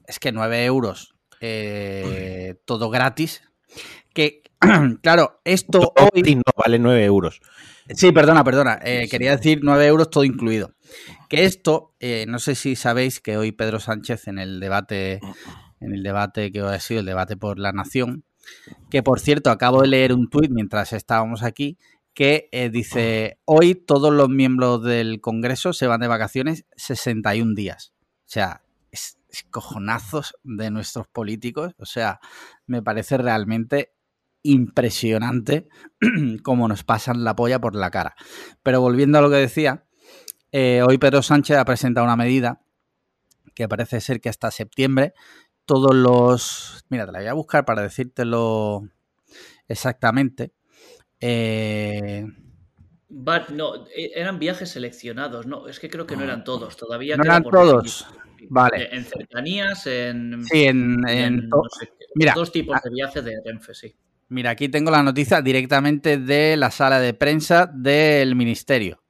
es 0.07 0.19
que 0.19 0.33
9 0.33 0.65
euros, 0.65 1.15
eh, 1.41 2.55
todo 2.67 2.91
gratis, 2.91 3.43
que, 4.13 4.43
claro, 5.03 5.41
esto 5.45 5.81
todo 5.81 5.93
hoy... 6.13 6.21
gratis 6.23 6.37
no 6.37 6.43
vale 6.63 6.79
9 6.79 7.05
euros. 7.05 7.41
Sí, 7.95 8.13
perdona, 8.13 8.45
perdona. 8.45 8.79
eh, 8.83 9.09
quería 9.11 9.37
decir 9.37 9.61
9 9.63 9.87
euros 9.87 10.09
todo 10.11 10.25
incluido. 10.25 10.73
Que 11.29 11.45
esto, 11.45 11.95
no 12.29 12.39
sé 12.39 12.55
si 12.55 12.77
sabéis 12.77 13.21
que 13.21 13.37
hoy 13.37 13.53
Pedro 13.53 13.81
Sánchez 13.81 14.29
en 14.29 14.39
el 14.39 14.61
debate, 14.61 15.21
en 15.85 15.95
el 15.95 16.03
debate 16.03 16.51
que 16.53 16.61
ha 16.61 16.81
sido 16.81 17.01
el 17.01 17.07
debate 17.07 17.37
por 17.37 17.59
la 17.59 17.73
nación, 17.73 18.25
que 18.91 19.03
por 19.03 19.21
cierto 19.21 19.51
acabo 19.51 19.83
de 19.83 19.89
leer 19.89 20.13
un 20.13 20.29
tuit 20.29 20.51
mientras 20.51 20.93
estábamos 20.93 21.43
aquí, 21.43 21.79
que 22.15 22.49
eh, 22.53 22.71
dice, 22.71 23.39
hoy 23.45 23.75
todos 23.75 24.13
los 24.13 24.29
miembros 24.29 24.85
del 24.85 25.21
Congreso 25.21 25.73
se 25.73 25.87
van 25.87 26.01
de 26.01 26.09
vacaciones 26.09 26.65
61 26.77 27.55
días. 27.55 27.93
O 28.21 28.27
sea, 28.27 28.63
es 28.93 29.19
cojonazos 29.51 30.37
de 30.45 30.71
nuestros 30.71 31.09
políticos. 31.09 31.75
O 31.79 31.87
sea, 31.87 32.21
me 32.67 32.83
parece 32.83 33.19
realmente 33.19 33.95
impresionante 34.43 35.69
cómo 36.43 36.69
nos 36.69 36.85
pasan 36.85 37.25
la 37.25 37.35
polla 37.35 37.61
por 37.61 37.75
la 37.75 37.91
cara. 37.91 38.15
Pero 38.63 38.81
volviendo 38.81 39.19
a 39.19 39.23
lo 39.23 39.31
que 39.31 39.37
decía, 39.37 39.85
eh, 40.53 40.83
hoy 40.87 40.99
Pedro 40.99 41.23
Sánchez 41.23 41.57
ha 41.57 41.65
presentado 41.65 42.05
una 42.05 42.17
medida 42.17 42.61
que 43.55 43.69
parece 43.69 44.01
ser 44.01 44.21
que 44.21 44.29
hasta 44.29 44.51
septiembre 44.51 45.15
todos 45.65 45.95
los... 45.95 46.85
Mira, 46.89 47.07
te 47.07 47.13
la 47.13 47.19
voy 47.21 47.29
a 47.29 47.35
buscar 47.35 47.65
para 47.65 47.83
decírtelo 47.83 48.89
exactamente. 49.69 50.53
Eh, 51.21 52.27
no, 53.09 53.87
e- 53.95 54.13
eran 54.15 54.39
viajes 54.39 54.71
seleccionados, 54.71 55.47
no, 55.47 55.69
es 55.69 55.79
que 55.81 55.89
creo 55.89 56.07
que 56.07 56.17
no 56.17 56.25
eran 56.25 56.45
todos, 56.45 56.77
todavía 56.77 57.17
¿No 57.17 57.25
eran 57.25 57.43
todos? 57.45 58.07
definir. 58.09 58.49
Vale. 58.51 58.89
En 58.95 59.05
cercanías, 59.05 59.87
en, 59.87 60.45
sí, 60.45 60.65
en, 60.65 61.09
en 61.09 61.35
en 61.35 61.49
to- 61.49 61.57
no 61.57 61.71
sé 61.71 61.87
qué, 61.87 62.07
Mira, 62.15 62.35
dos 62.35 62.53
tipos 62.53 62.77
ah. 62.77 62.81
de 62.85 62.91
viaje 62.91 63.23
de 63.23 63.41
Renfe, 63.45 63.75
sí. 63.75 63.97
Mira, 64.29 64.51
aquí 64.51 64.69
tengo 64.69 64.91
la 64.91 65.03
noticia 65.03 65.41
directamente 65.43 66.19
de 66.19 66.57
la 66.57 66.71
sala 66.71 66.99
de 66.99 67.15
prensa 67.15 67.67
del 67.73 68.35
ministerio. 68.35 69.04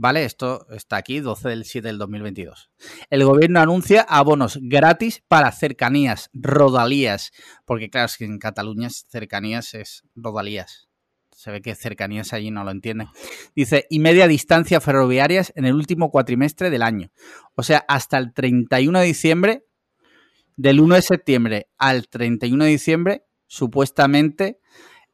¿Vale? 0.00 0.24
Esto 0.24 0.64
está 0.70 0.96
aquí, 0.96 1.18
12 1.18 1.48
del 1.48 1.64
7 1.64 1.88
del 1.88 1.98
2022. 1.98 2.70
El 3.10 3.24
gobierno 3.24 3.58
anuncia 3.58 4.02
abonos 4.02 4.60
gratis 4.62 5.24
para 5.26 5.50
cercanías, 5.50 6.30
rodalías, 6.32 7.32
porque 7.64 7.90
claro, 7.90 8.06
es 8.06 8.16
que 8.16 8.24
en 8.24 8.38
Cataluña 8.38 8.88
cercanías 8.90 9.74
es 9.74 10.04
rodalías. 10.14 10.88
se 11.32 11.50
ve 11.50 11.62
que 11.62 11.74
cercanías 11.74 12.32
allí 12.32 12.52
no 12.52 12.62
lo 12.62 12.70
entienden. 12.70 13.08
Dice, 13.56 13.86
y 13.90 13.98
media 13.98 14.28
distancia 14.28 14.80
ferroviarias 14.80 15.52
en 15.56 15.64
el 15.64 15.74
último 15.74 16.10
cuatrimestre 16.12 16.70
del 16.70 16.82
año. 16.82 17.10
O 17.56 17.64
sea, 17.64 17.84
hasta 17.88 18.18
el 18.18 18.32
31 18.32 19.00
de 19.00 19.04
diciembre, 19.04 19.64
del 20.56 20.80
1 20.80 20.94
de 20.94 21.02
septiembre 21.02 21.68
al 21.76 22.08
31 22.08 22.64
de 22.64 22.70
diciembre, 22.70 23.24
supuestamente 23.48 24.60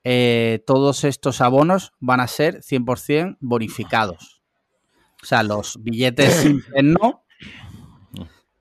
eh, 0.03 0.63
todos 0.67 1.05
estos 1.05 1.41
abonos 1.41 1.95
van 2.01 2.21
a 2.21 2.29
ser 2.29 2.61
100% 2.61 3.39
bonificados. 3.41 4.44
O 5.25 5.27
sea, 5.27 5.43
los 5.43 5.83
billetes 5.83 6.45
no, 6.83 7.25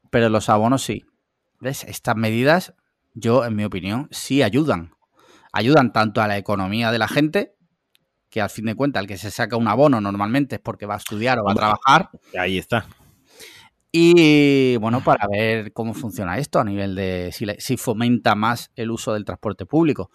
pero 0.09 0.29
los 0.29 0.47
abonos 0.47 0.81
sí. 0.81 1.03
¿Ves? 1.59 1.83
Estas 1.83 2.15
medidas, 2.15 2.73
yo, 3.13 3.43
en 3.43 3.57
mi 3.57 3.65
opinión, 3.65 4.07
sí 4.11 4.41
ayudan. 4.41 4.93
Ayudan 5.51 5.91
tanto 5.91 6.21
a 6.21 6.27
la 6.29 6.37
economía 6.37 6.89
de 6.93 6.99
la 6.99 7.09
gente, 7.09 7.57
que 8.29 8.39
al 8.39 8.49
fin 8.49 8.65
de 8.65 8.75
cuentas 8.75 9.01
el 9.01 9.07
que 9.07 9.17
se 9.17 9.29
saca 9.29 9.57
un 9.57 9.67
abono 9.67 9.99
normalmente 9.99 10.55
es 10.55 10.61
porque 10.61 10.85
va 10.85 10.93
a 10.93 10.97
estudiar 10.97 11.37
o 11.39 11.43
va 11.43 11.51
a 11.51 11.55
trabajar. 11.55 12.09
Ahí 12.39 12.57
está. 12.57 12.87
Y 13.91 14.77
bueno, 14.77 15.03
para 15.03 15.27
ver 15.27 15.73
cómo 15.73 15.93
funciona 15.93 16.37
esto 16.37 16.61
a 16.61 16.63
nivel 16.63 16.95
de 16.95 17.31
si, 17.33 17.45
si 17.59 17.75
fomenta 17.75 18.35
más 18.35 18.71
el 18.77 18.89
uso 18.89 19.13
del 19.13 19.25
transporte 19.25 19.65
público. 19.65 20.11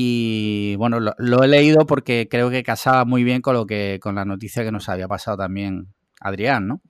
Y 0.00 0.76
bueno, 0.76 1.00
lo, 1.00 1.42
he 1.42 1.48
leído 1.48 1.84
porque 1.84 2.28
creo 2.30 2.50
que 2.50 2.62
casaba 2.62 3.04
muy 3.04 3.24
bien 3.24 3.42
con 3.42 3.54
lo 3.54 3.66
que, 3.66 3.98
con 4.00 4.14
la 4.14 4.24
noticia 4.24 4.62
que 4.62 4.70
nos 4.70 4.88
había 4.88 5.08
pasado 5.08 5.38
también 5.38 5.92
Adrián, 6.20 6.68
¿no? 6.68 6.82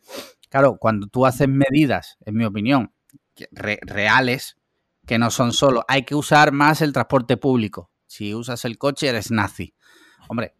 Claro, 0.51 0.77
cuando 0.79 1.07
tú 1.07 1.25
haces 1.25 1.49
medidas, 1.49 2.19
en 2.27 2.37
mi 2.37 2.45
opinión, 2.45 2.93
reales, 3.51 4.59
que 5.07 5.19
no 5.19 5.31
son 5.31 5.55
solo, 5.55 5.87
hay 5.89 6.03
que 6.03 6.15
usar 6.15 6.53
más 6.53 6.83
el 6.83 6.93
transporte 6.93 7.39
público. 7.39 7.91
Si 8.07 8.35
usas 8.35 8.67
el 8.67 8.77
coche, 8.77 9.09
eres 9.09 9.31
nazi. 9.31 9.73
Hombre, 10.29 10.55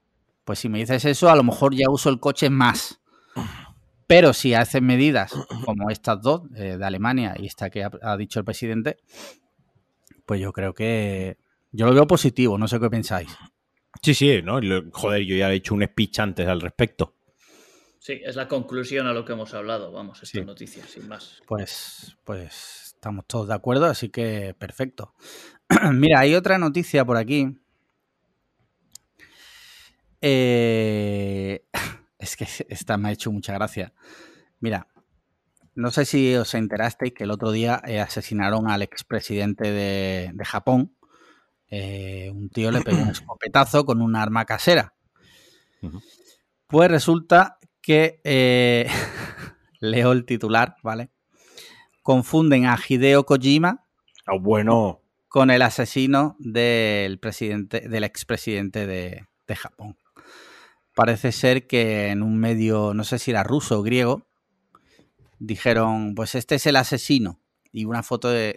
pues 0.47 0.59
si 0.59 0.71
me 0.71 0.79
dices 0.79 1.05
eso, 1.05 1.29
a 1.29 1.37
lo 1.37 1.45
mejor 1.45 1.75
ya 1.75 1.91
uso 1.91 2.09
el 2.09 2.19
coche 2.19 2.49
más. 2.49 3.03
Pero 4.07 4.33
si 4.33 4.55
haces 4.55 4.81
medidas 4.81 5.35
como 5.67 5.91
estas 5.91 6.23
dos, 6.23 6.45
eh, 6.57 6.79
de 6.79 6.87
Alemania 6.87 7.35
y 7.39 7.45
esta 7.45 7.69
que 7.69 7.87
ha 8.01 8.17
dicho 8.17 8.39
el 8.39 8.47
presidente, 8.47 8.97
pues 10.25 10.41
yo 10.41 10.51
creo 10.55 10.73
que 10.73 11.37
yo 11.73 11.87
lo 11.87 11.95
veo 11.95 12.07
positivo, 12.07 12.59
no 12.59 12.69
sé 12.69 12.81
qué 12.81 12.91
pensáis. 12.91 13.37
Sí, 14.03 14.15
sí, 14.15 14.43
¿no? 14.43 14.61
Joder, 14.93 15.23
yo 15.25 15.37
ya 15.37 15.51
he 15.51 15.57
hecho 15.57 15.75
un 15.75 15.85
speech 15.85 16.21
antes 16.21 16.47
al 16.47 16.61
respecto. 16.61 17.15
Sí, 17.99 18.21
es 18.25 18.37
la 18.37 18.47
conclusión 18.47 19.07
a 19.07 19.13
lo 19.13 19.25
que 19.25 19.33
hemos 19.33 19.53
hablado, 19.55 19.93
vamos, 19.93 20.23
esta 20.23 20.41
noticia, 20.43 20.87
sin 20.87 21.09
más. 21.09 21.43
Pues, 21.47 22.17
pues 22.25 22.95
estamos 22.95 23.27
todos 23.27 23.49
de 23.49 23.55
acuerdo, 23.55 23.87
así 23.87 24.09
que 24.09 24.55
perfecto. 24.59 25.15
Mira, 25.93 26.21
hay 26.21 26.35
otra 26.35 26.59
noticia 26.59 27.05
por 27.05 27.17
aquí. 27.17 27.59
Eh, 30.21 31.65
es 32.19 32.37
que 32.37 32.47
esta 32.69 32.97
me 32.97 33.09
ha 33.09 33.13
hecho 33.13 33.33
mucha 33.33 33.53
gracia. 33.55 33.93
Mira, 34.61 34.87
no 35.75 35.91
sé 35.91 36.05
si 36.05 36.35
os 36.35 36.55
enterasteis 36.55 37.13
que 37.13 37.25
el 37.25 37.31
otro 37.31 37.51
día 37.53 37.83
eh, 37.87 38.01
asesinaron 38.01 38.71
al 38.71 38.83
expresidente 38.83 39.71
de, 39.71 40.31
de 40.33 40.45
Japón, 40.45 40.97
eh, 41.71 42.31
un 42.35 42.49
tío 42.49 42.71
le 42.71 42.81
pegó 42.81 42.99
un 42.99 43.09
escopetazo 43.11 43.85
con 43.85 44.01
un 44.01 44.17
arma 44.17 44.45
casera. 44.45 44.95
Pues 46.67 46.91
resulta 46.91 47.59
que, 47.81 48.21
eh, 48.25 48.89
leo 49.81 50.13
el 50.13 50.25
titular, 50.25 50.77
¿vale? 50.83 51.11
Confunden 52.03 52.67
a 52.67 52.79
Hideo 52.79 53.25
Kojima 53.25 53.85
ah, 54.27 54.37
bueno. 54.41 55.03
con 55.29 55.51
el 55.51 55.63
asesino 55.63 56.37
del 56.39 57.19
presidente, 57.19 57.89
del 57.89 58.05
expresidente 58.05 58.87
de, 58.87 59.27
de 59.47 59.57
Japón. 59.57 59.97
Parece 60.95 61.33
ser 61.33 61.67
que 61.67 62.09
en 62.09 62.23
un 62.23 62.39
medio, 62.39 62.93
no 62.93 63.05
sé 63.05 63.19
si 63.19 63.31
era 63.31 63.45
ruso 63.45 63.79
o 63.79 63.83
griego, 63.83 64.27
dijeron, 65.39 66.15
pues 66.15 66.35
este 66.35 66.57
es 66.57 66.67
el 66.67 66.77
asesino. 66.77 67.41
Y 67.71 67.85
una 67.85 68.03
foto 68.03 68.31
de, 68.31 68.55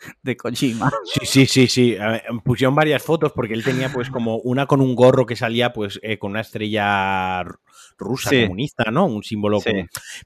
de 0.22 0.36
Kojima. 0.36 0.90
Sí, 1.04 1.26
sí, 1.26 1.46
sí, 1.46 1.66
sí. 1.66 1.96
pusieron 2.44 2.74
varias 2.74 3.02
fotos 3.02 3.32
porque 3.32 3.54
él 3.54 3.64
tenía 3.64 3.92
pues 3.92 4.10
como 4.10 4.36
una 4.38 4.66
con 4.66 4.80
un 4.80 4.94
gorro 4.94 5.26
que 5.26 5.36
salía 5.36 5.72
pues 5.72 5.98
eh, 6.02 6.18
con 6.18 6.32
una 6.32 6.40
estrella 6.40 7.44
rusa 7.96 8.30
comunista, 8.30 8.90
¿no? 8.90 9.06
Un 9.06 9.22
símbolo 9.22 9.60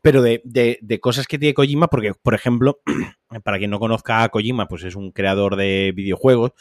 Pero 0.02 0.22
de, 0.22 0.42
de, 0.44 1.00
cosas 1.00 1.26
que 1.26 1.38
tiene 1.38 1.54
Kojima, 1.54 1.88
porque, 1.88 2.12
por 2.14 2.34
ejemplo, 2.34 2.80
para 3.44 3.58
quien 3.58 3.70
no 3.70 3.78
conozca 3.78 4.22
a 4.22 4.28
Kojima, 4.28 4.68
pues 4.68 4.84
es 4.84 4.94
un 4.94 5.10
creador 5.10 5.56
de 5.56 5.92
videojuegos 5.94 6.52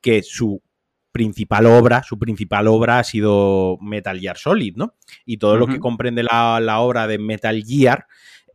que 0.00 0.22
su 0.22 0.62
principal 1.10 1.66
obra, 1.66 2.02
su 2.02 2.18
principal 2.18 2.68
obra 2.68 2.98
ha 2.98 3.04
sido 3.04 3.78
Metal 3.80 4.20
Gear 4.20 4.36
Solid, 4.36 4.76
¿no? 4.76 4.94
Y 5.24 5.38
todo 5.38 5.56
lo 5.56 5.66
que 5.66 5.80
comprende 5.80 6.22
la, 6.22 6.60
la 6.60 6.80
obra 6.80 7.06
de 7.06 7.18
Metal 7.18 7.64
Gear 7.66 8.06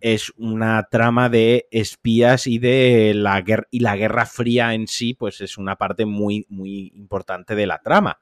es 0.04 0.34
una 0.36 0.84
trama 0.92 1.30
de 1.30 1.70
espías 1.72 2.46
y 2.46 2.60
de 2.60 3.14
la 3.16 3.40
guerra 3.40 3.68
y 3.72 3.80
la 3.80 3.96
Guerra 3.96 4.26
Fría 4.26 4.74
en 4.74 4.88
sí, 4.88 5.14
pues 5.14 5.40
es 5.40 5.58
una 5.58 5.78
parte 5.78 6.06
muy, 6.06 6.46
muy 6.50 6.92
importante 6.94 7.56
de 7.56 7.66
la 7.66 7.80
trama. 7.80 8.20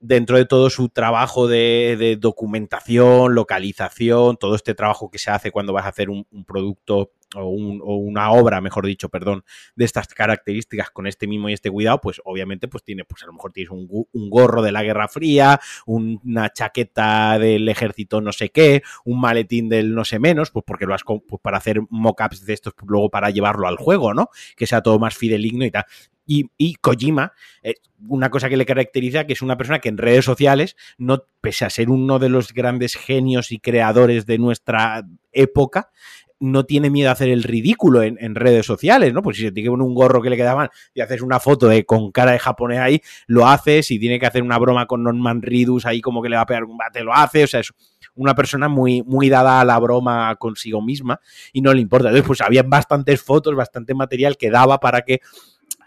Dentro 0.00 0.38
de 0.38 0.46
todo 0.46 0.70
su 0.70 0.88
trabajo 0.88 1.46
de, 1.46 2.16
documentación, 2.20 3.34
localización, 3.34 4.36
todo 4.36 4.54
este 4.54 4.74
trabajo 4.74 5.10
que 5.10 5.18
se 5.18 5.30
hace 5.30 5.50
cuando 5.50 5.72
vas 5.72 5.84
a 5.84 5.90
hacer 5.90 6.10
un 6.10 6.26
producto 6.46 7.12
o, 7.36 7.48
una 7.48 8.32
obra, 8.32 8.60
mejor 8.60 8.86
dicho, 8.86 9.08
perdón, 9.08 9.44
de 9.76 9.84
estas 9.84 10.08
características 10.08 10.90
con 10.90 11.06
este 11.06 11.26
mismo 11.26 11.48
y 11.48 11.52
este 11.52 11.70
cuidado, 11.70 12.00
pues 12.00 12.20
obviamente 12.24 12.68
pues 12.68 12.82
tiene, 12.82 13.04
pues 13.04 13.22
a 13.22 13.26
lo 13.26 13.32
mejor 13.32 13.52
tienes 13.52 13.70
un, 13.70 13.88
gorro 14.30 14.62
de 14.62 14.72
la 14.72 14.82
Guerra 14.82 15.08
Fría, 15.08 15.60
una 15.86 16.50
chaqueta 16.50 17.38
del 17.38 17.68
ejército 17.68 18.20
no 18.20 18.32
sé 18.32 18.50
qué, 18.50 18.82
un 19.04 19.20
maletín 19.20 19.68
del 19.68 19.94
no 19.94 20.04
sé 20.04 20.18
menos, 20.18 20.50
pues 20.50 20.64
porque 20.66 20.86
lo 20.86 20.94
has 20.94 21.02
pues 21.04 21.40
para 21.42 21.58
hacer 21.58 21.80
mockups 21.88 22.44
de 22.46 22.52
estos, 22.52 22.74
pues 22.74 22.88
luego 22.88 23.10
para 23.10 23.30
llevarlo 23.30 23.66
al 23.66 23.76
juego, 23.76 24.14
¿no? 24.14 24.30
Que 24.56 24.66
sea 24.66 24.82
todo 24.82 24.98
más 24.98 25.16
fideligno 25.16 25.64
y 25.64 25.70
tal. 25.70 25.84
Y, 26.32 26.74
Kojima, 26.76 27.32
eh, 27.64 27.74
una 28.06 28.30
cosa 28.30 28.48
que 28.48 28.56
le 28.56 28.64
caracteriza, 28.64 29.26
que 29.26 29.32
es 29.32 29.42
una 29.42 29.56
persona 29.56 29.80
que 29.80 29.88
en 29.88 29.98
redes 29.98 30.24
sociales, 30.24 30.76
no, 30.96 31.24
pese 31.40 31.64
a 31.64 31.70
ser 31.70 31.90
uno 31.90 32.20
de 32.20 32.28
los 32.28 32.54
grandes 32.54 32.94
genios 32.94 33.50
y 33.50 33.58
creadores 33.58 34.26
de 34.26 34.38
nuestra 34.38 35.04
época, 35.32 35.90
no 36.38 36.64
tiene 36.64 36.88
miedo 36.88 37.08
a 37.08 37.12
hacer 37.12 37.30
el 37.30 37.42
ridículo 37.42 38.02
en, 38.02 38.34
redes 38.36 38.64
sociales, 38.64 39.12
¿no? 39.12 39.22
Pues 39.22 39.38
si 39.38 39.42
se 39.42 39.50
tiene 39.50 39.70
un 39.70 39.92
gorro 39.92 40.22
que 40.22 40.30
le 40.30 40.36
queda 40.36 40.54
mal 40.54 40.70
y 40.94 41.00
haces 41.00 41.20
una 41.20 41.40
foto 41.40 41.66
de 41.66 41.84
con 41.84 42.12
cara 42.12 42.30
de 42.30 42.38
japonés 42.38 42.78
ahí, 42.78 43.02
lo 43.26 43.46
haces. 43.46 43.86
Si 43.86 43.98
tiene 43.98 44.20
que 44.20 44.26
hacer 44.26 44.42
una 44.42 44.56
broma 44.56 44.86
con 44.86 45.02
Norman 45.02 45.42
Ridus 45.42 45.84
ahí 45.84 46.00
como 46.00 46.22
que 46.22 46.28
le 46.28 46.36
va 46.36 46.42
a 46.42 46.46
pegar 46.46 46.64
un 46.64 46.78
bate, 46.78 47.02
lo 47.02 47.12
hace. 47.12 47.44
O 47.44 47.46
sea, 47.46 47.60
es 47.60 47.72
una 48.14 48.34
persona 48.34 48.68
muy, 48.68 49.02
muy 49.02 49.28
dada 49.28 49.60
a 49.60 49.64
la 49.64 49.78
broma 49.78 50.34
consigo 50.36 50.80
misma 50.80 51.20
y 51.52 51.60
no 51.60 51.74
le 51.74 51.80
importa. 51.80 52.08
Entonces, 52.08 52.26
pues 52.26 52.40
había 52.40 52.62
bastantes 52.62 53.20
fotos, 53.20 53.54
bastante 53.54 53.94
material 53.94 54.36
que 54.36 54.50
daba 54.50 54.80
para 54.80 55.02
que, 55.02 55.20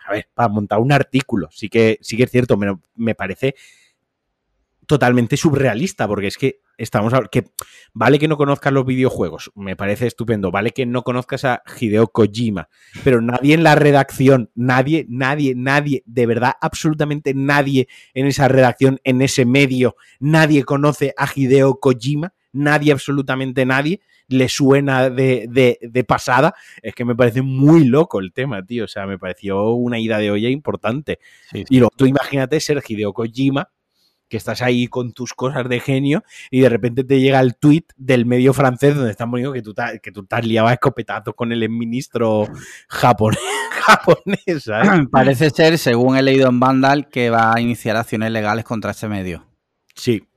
a 0.05 0.11
ver, 0.11 0.27
para 0.33 0.49
montar 0.49 0.79
un 0.79 0.91
artículo. 0.91 1.49
Sí 1.51 1.69
que, 1.69 1.97
sí 2.01 2.17
que 2.17 2.23
es 2.23 2.31
cierto, 2.31 2.57
me, 2.57 2.77
me 2.95 3.15
parece 3.15 3.55
totalmente 4.85 5.37
surrealista, 5.37 6.07
porque 6.07 6.27
es 6.27 6.37
que 6.37 6.61
estamos 6.77 7.13
que 7.31 7.45
vale 7.93 8.19
que 8.19 8.27
no 8.27 8.37
conozcas 8.37 8.73
los 8.73 8.85
videojuegos, 8.85 9.51
me 9.55 9.75
parece 9.75 10.07
estupendo, 10.07 10.51
vale 10.51 10.71
que 10.71 10.85
no 10.85 11.03
conozcas 11.03 11.45
a 11.45 11.63
Hideo 11.79 12.07
Kojima, 12.07 12.69
pero 13.03 13.21
nadie 13.21 13.53
en 13.53 13.63
la 13.63 13.75
redacción, 13.75 14.49
nadie, 14.55 15.05
nadie, 15.09 15.53
nadie, 15.55 16.03
de 16.05 16.25
verdad, 16.25 16.53
absolutamente 16.61 17.33
nadie 17.33 17.87
en 18.13 18.25
esa 18.25 18.47
redacción, 18.47 18.99
en 19.03 19.21
ese 19.21 19.45
medio, 19.45 19.95
nadie 20.19 20.63
conoce 20.63 21.13
a 21.17 21.27
Hideo 21.33 21.79
Kojima, 21.79 22.33
nadie, 22.51 22.91
absolutamente 22.91 23.65
nadie, 23.65 24.01
le 24.33 24.49
suena 24.49 25.09
de, 25.09 25.47
de, 25.81 26.03
pasada, 26.03 26.53
es 26.81 26.93
que 26.93 27.05
me 27.05 27.15
parece 27.15 27.41
muy 27.41 27.85
loco 27.85 28.19
el 28.19 28.33
tema, 28.33 28.65
tío, 28.65 28.85
o 28.85 28.87
sea, 28.87 29.05
me 29.05 29.17
pareció 29.17 29.71
una 29.71 29.99
ida 29.99 30.17
de 30.17 30.31
olla 30.31 30.49
importante. 30.49 31.19
Y 31.53 31.79
luego 31.79 31.93
tú 31.95 32.05
imagínate 32.05 32.59
ser 32.59 32.81
Hideo 32.85 33.13
Kojima, 33.13 33.69
que 34.33 34.37
estás 34.37 34.63
ahí 34.63 34.87
con 34.87 35.13
tus 35.13 35.33
cosas 35.33 35.69
de 35.69 35.79
genio 35.79 36.23
y 36.49 36.61
de 36.61 36.69
repente 36.69 37.03
te 37.03 37.19
llega 37.19 37.39
el 37.39 37.55
tweet 37.55 37.85
del 37.97 38.25
medio 38.25 38.51
francés 38.51 38.95
donde 38.95 39.11
están 39.11 39.29
poniendo 39.29 39.53
que 39.53 39.61
tú, 39.61 39.75
que 40.01 40.11
tú 40.11 40.25
te 40.25 40.35
has 40.35 40.43
liado 40.43 40.69
a 40.69 40.73
escopetazo 40.73 41.33
con 41.33 41.51
el 41.51 41.69
ministro 41.69 42.47
japonés. 42.89 43.39
japonés 43.85 44.71
Parece 45.11 45.51
ser, 45.51 45.77
según 45.77 46.17
he 46.17 46.23
leído 46.23 46.49
en 46.49 46.59
Vandal, 46.59 47.09
que 47.09 47.29
va 47.29 47.53
a 47.53 47.61
iniciar 47.61 47.95
acciones 47.95 48.31
legales 48.31 48.65
contra 48.65 48.89
ese 48.89 49.07
medio. 49.07 49.45
Sí, 49.93 50.27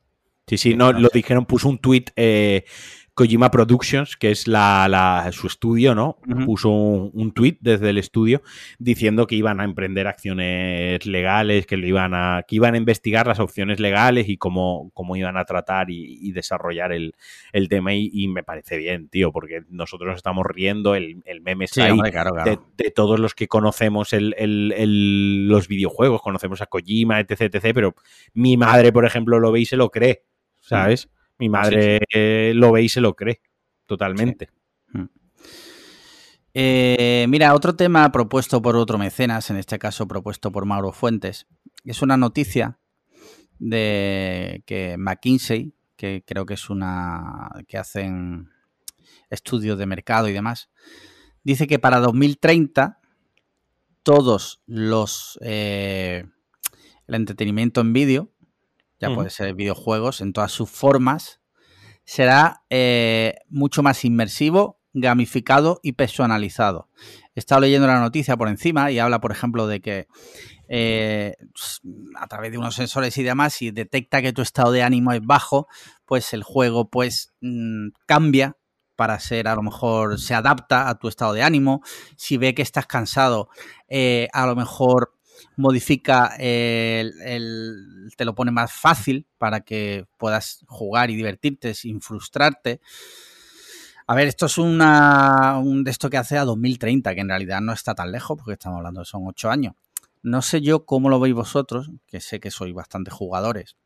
sí, 0.47 0.59
sí, 0.59 0.74
no, 0.74 0.93
lo 0.93 1.09
dijeron, 1.09 1.47
puso 1.47 1.70
un 1.70 1.78
tweet 1.78 2.05
eh, 2.16 2.66
Kojima 3.16 3.51
Productions, 3.51 4.14
que 4.14 4.30
es 4.30 4.47
la, 4.47 5.26
su 5.32 5.47
estudio, 5.47 5.94
¿no? 5.94 6.18
Puso 6.44 6.68
un, 6.68 7.10
un 7.14 7.32
tuit 7.32 7.56
desde 7.62 7.88
el 7.88 7.97
estudio 7.97 8.43
diciendo 8.78 9.26
que 9.26 9.36
iban 9.36 9.59
a 9.59 9.64
emprender 9.64 10.06
acciones 10.06 11.06
legales, 11.06 11.64
que, 11.64 11.78
lo 11.78 11.86
iban, 11.86 12.12
a, 12.12 12.44
que 12.47 12.56
iban 12.56 12.74
a 12.74 12.76
investigar 12.76 13.26
las 13.26 13.40
opciones 13.40 13.80
legales 13.80 14.28
y 14.28 14.36
cómo, 14.36 14.90
cómo 14.93 15.16
iban 15.16 15.38
a 15.38 15.47
tratar 15.47 15.86
y, 15.88 16.30
desarrollar 16.32 16.93
el, 16.93 17.14
tema. 17.70 17.94
Y, 17.94 18.28
me 18.28 18.43
parece 18.43 18.76
bien, 18.76 19.09
tío, 19.09 19.32
porque 19.32 19.62
nosotros 19.70 20.14
estamos 20.14 20.44
riendo, 20.44 20.94
el, 20.94 21.22
meme 21.40 21.64
está 21.64 21.86
ahí 21.86 21.98
De, 22.76 22.90
todos 22.90 23.18
los 23.18 23.34
que 23.34 23.48
conocemos 23.48 24.10
los 24.12 25.68
videojuegos, 25.68 26.20
conocemos 26.20 26.60
a 26.60 26.66
Kojima, 26.66 27.18
etc, 27.20 27.55
etc, 27.55 27.70
pero 27.72 27.94
mi 28.34 28.59
madre, 28.59 28.93
por 28.93 29.06
ejemplo, 29.06 29.40
lo 29.40 29.52
ve 29.52 29.60
y 29.60 29.64
se 29.64 29.78
lo 29.78 29.88
cree, 29.88 30.24
¿sabes? 30.60 31.09
Mi 31.38 31.48
madre 31.48 32.00
lo 32.54 32.72
ve 32.72 32.82
y 32.82 32.88
se 32.88 33.00
lo 33.00 33.14
cree 33.14 33.40
totalmente. 33.86 34.50
Mm. 34.92 35.04
Eh, 36.54 37.26
mira, 37.28 37.54
otro 37.54 37.76
tema 37.76 38.10
propuesto 38.10 38.62
por 38.62 38.76
otro 38.76 38.96
mecenas, 38.96 39.50
en 39.50 39.56
este 39.56 39.78
caso 39.78 40.08
propuesto 40.08 40.50
por 40.50 40.64
Mauro 40.64 40.92
Fuentes, 40.92 41.46
es 41.84 42.00
una 42.00 42.16
noticia 42.16 42.78
de 43.58 44.62
que 44.66 44.96
McKinsey, 44.98 45.74
que 45.96 46.24
creo 46.26 46.46
que 46.46 46.54
es 46.54 46.70
una 46.70 47.50
que 47.68 47.78
hacen 47.78 48.50
estudios 49.30 49.78
de 49.78 49.86
mercado 49.86 50.28
y 50.28 50.32
demás, 50.32 50.70
dice 51.42 51.66
que 51.66 51.78
para 51.78 52.00
2030 52.00 53.00
todos 54.02 54.62
los 54.66 55.38
eh, 55.42 56.24
el 57.06 57.14
entretenimiento 57.14 57.80
en 57.80 57.92
vídeo 57.92 58.32
ya 58.98 59.14
puede 59.14 59.31
ser 59.31 59.55
videojuegos 59.55 60.20
en 60.20 60.32
todas 60.32 60.52
sus 60.52 60.70
formas, 60.70 61.40
será 62.05 62.62
eh, 62.70 63.35
mucho 63.48 63.82
más 63.82 64.05
inmersivo, 64.05 64.81
gamificado 64.93 65.81
y 65.82 65.93
personalizado. 65.93 66.89
He 67.35 67.40
estado 67.40 67.60
leyendo 67.60 67.86
la 67.86 68.01
noticia 68.01 68.36
por 68.36 68.48
encima 68.48 68.90
y 68.90 68.98
habla, 68.98 69.20
por 69.20 69.32
ejemplo, 69.32 69.66
de 69.66 69.81
que 69.81 70.06
eh, 70.68 71.35
a 72.16 72.27
través 72.27 72.51
de 72.51 72.59
unos 72.59 72.74
sensores 72.74 73.16
y 73.18 73.23
demás, 73.23 73.52
si 73.52 73.70
detecta 73.70 74.23
que 74.23 74.32
tu 74.32 74.40
estado 74.40 74.73
de 74.73 74.82
ánimo 74.82 75.12
es 75.12 75.20
bajo, 75.23 75.68
pues 76.06 76.32
el 76.32 76.43
juego 76.43 76.89
pues 76.89 77.35
mm, 77.40 77.89
cambia 78.06 78.56
para 78.97 79.20
ser, 79.20 79.47
a 79.48 79.55
lo 79.55 79.62
mejor 79.62 80.18
se 80.18 80.35
adapta 80.35 80.89
a 80.89 80.98
tu 80.98 81.09
estado 81.09 81.35
de 81.35 81.43
ánimo. 81.43 81.82
Si 82.16 82.39
ve 82.39 82.55
que 82.55 82.62
estás 82.62 82.86
cansado, 82.86 83.51
eh, 83.89 84.28
a 84.32 84.47
lo 84.47 84.56
mejor 84.56 85.15
modifica 85.57 86.37
el, 86.39 87.12
te 88.16 88.24
lo 88.24 88.35
pone 88.35 88.51
más 88.51 88.73
fácil 88.73 89.27
para 89.39 89.61
que 89.61 90.07
puedas 90.19 90.65
jugar 90.69 91.11
y 91.11 91.16
divertirte 91.16 91.74
sin 91.74 92.01
frustrarte. 92.01 92.81
A 94.07 94.15
ver, 94.15 94.28
esto 94.28 94.47
es 94.47 94.59
una, 94.59 95.59
un 95.59 95.83
de 95.83 95.91
esto 95.91 96.09
que 96.09 96.16
hace 96.16 96.39
a 96.39 96.45
2030, 96.45 97.15
que 97.15 97.20
en 97.20 97.28
realidad 97.28 97.61
no 97.61 97.73
está 97.73 97.95
tan 97.95 98.12
lejos, 98.12 98.37
porque 98.37 98.53
estamos 98.53 98.78
hablando 98.78 99.01
de 99.01 99.07
son 99.07 99.23
8 99.27 99.51
años. 99.51 99.74
No 100.23 100.43
sé 100.43 100.61
yo 100.61 100.85
cómo 100.85 101.09
lo 101.09 101.19
veis 101.19 101.35
vosotros, 101.35 101.91
que 102.07 102.20
sé 102.20 102.39
que 102.39 102.51
sois 102.51 102.73
bastante 102.73 103.11
jugadores, 103.11 103.77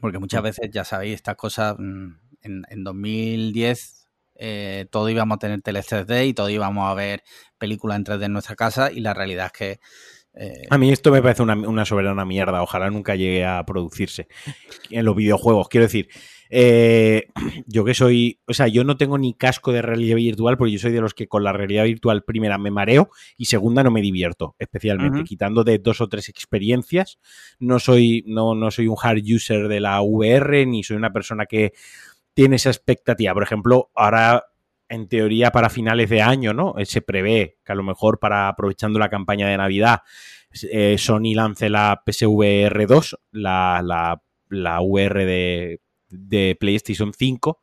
porque 0.00 0.18
muchas 0.18 0.42
veces, 0.42 0.70
ya 0.72 0.84
sabéis, 0.84 1.14
estas 1.14 1.36
cosas, 1.36 1.76
mm, 1.78 2.08
en, 2.42 2.62
en 2.68 2.84
2010 2.84 3.98
eh, 4.40 4.86
todo 4.90 5.08
íbamos 5.08 5.36
a 5.36 5.38
tener 5.40 5.60
tele 5.62 5.80
3D 5.80 6.28
y 6.28 6.34
todo 6.34 6.48
íbamos 6.48 6.88
a 6.88 6.94
ver 6.94 7.24
películas 7.58 7.96
en 7.96 8.04
3D 8.04 8.26
en 8.26 8.32
nuestra 8.32 8.54
casa 8.54 8.92
y 8.92 9.00
la 9.00 9.12
realidad 9.12 9.46
es 9.46 9.52
que 9.52 9.80
eh, 10.40 10.62
a 10.70 10.78
mí 10.78 10.90
esto 10.92 11.10
me 11.10 11.20
parece 11.20 11.42
una, 11.42 11.84
soberana 11.84 12.24
mierda. 12.24 12.62
Ojalá 12.62 12.90
nunca 12.90 13.16
llegue 13.16 13.44
a 13.44 13.64
producirse 13.64 14.28
en 14.90 15.04
los 15.04 15.16
videojuegos. 15.16 15.68
Quiero 15.68 15.86
decir, 15.86 16.08
eh, 16.48 17.26
yo 17.66 17.84
que 17.84 17.94
soy, 17.94 18.40
o 18.46 18.54
sea, 18.54 18.68
yo 18.68 18.84
no 18.84 18.96
tengo 18.96 19.18
ni 19.18 19.34
casco 19.34 19.72
de 19.72 19.82
realidad 19.82 20.16
virtual 20.16 20.56
porque 20.56 20.72
yo 20.72 20.78
soy 20.78 20.92
de 20.92 21.00
los 21.00 21.14
que 21.14 21.26
con 21.26 21.42
la 21.42 21.52
realidad 21.52 21.84
virtual 21.84 22.22
primera 22.22 22.56
me 22.56 22.70
mareo 22.70 23.10
y 23.36 23.46
segunda 23.46 23.82
no 23.82 23.90
me 23.90 24.00
divierto, 24.00 24.54
especialmente 24.58 25.24
quitando 25.24 25.64
de 25.64 25.78
dos 25.78 26.00
o 26.00 26.08
tres 26.08 26.28
experiencias. 26.28 27.18
No 27.58 27.80
soy, 27.80 28.22
no, 28.26 28.54
no 28.54 28.70
soy 28.70 28.86
un 28.86 28.96
hard 29.00 29.22
user 29.24 29.66
de 29.66 29.80
la 29.80 30.00
VR 30.02 30.66
ni 30.66 30.84
soy 30.84 30.96
una 30.96 31.12
persona 31.12 31.46
que 31.46 31.72
tiene 32.32 32.56
esa 32.56 32.70
expectativa. 32.70 33.34
Por 33.34 33.42
ejemplo, 33.42 33.90
ahora 33.96 34.44
en 34.88 35.08
teoría 35.08 35.50
para 35.50 35.70
finales 35.70 36.10
de 36.10 36.22
año, 36.22 36.54
¿no? 36.54 36.74
Eh, 36.78 36.86
se 36.86 37.02
prevé 37.02 37.58
que 37.64 37.72
a 37.72 37.74
lo 37.74 37.82
mejor 37.82 38.18
para 38.18 38.48
aprovechando 38.48 38.98
la 38.98 39.08
campaña 39.08 39.48
de 39.48 39.56
Navidad, 39.56 40.00
eh, 40.70 40.96
Sony 40.98 41.34
lance 41.34 41.68
la 41.68 42.02
PSVR 42.04 42.86
2, 42.86 43.18
la, 43.32 43.82
la, 43.84 44.22
la 44.48 44.80
VR 44.80 45.24
de, 45.24 45.80
de 46.08 46.56
PlayStation 46.58 47.12
5. 47.12 47.60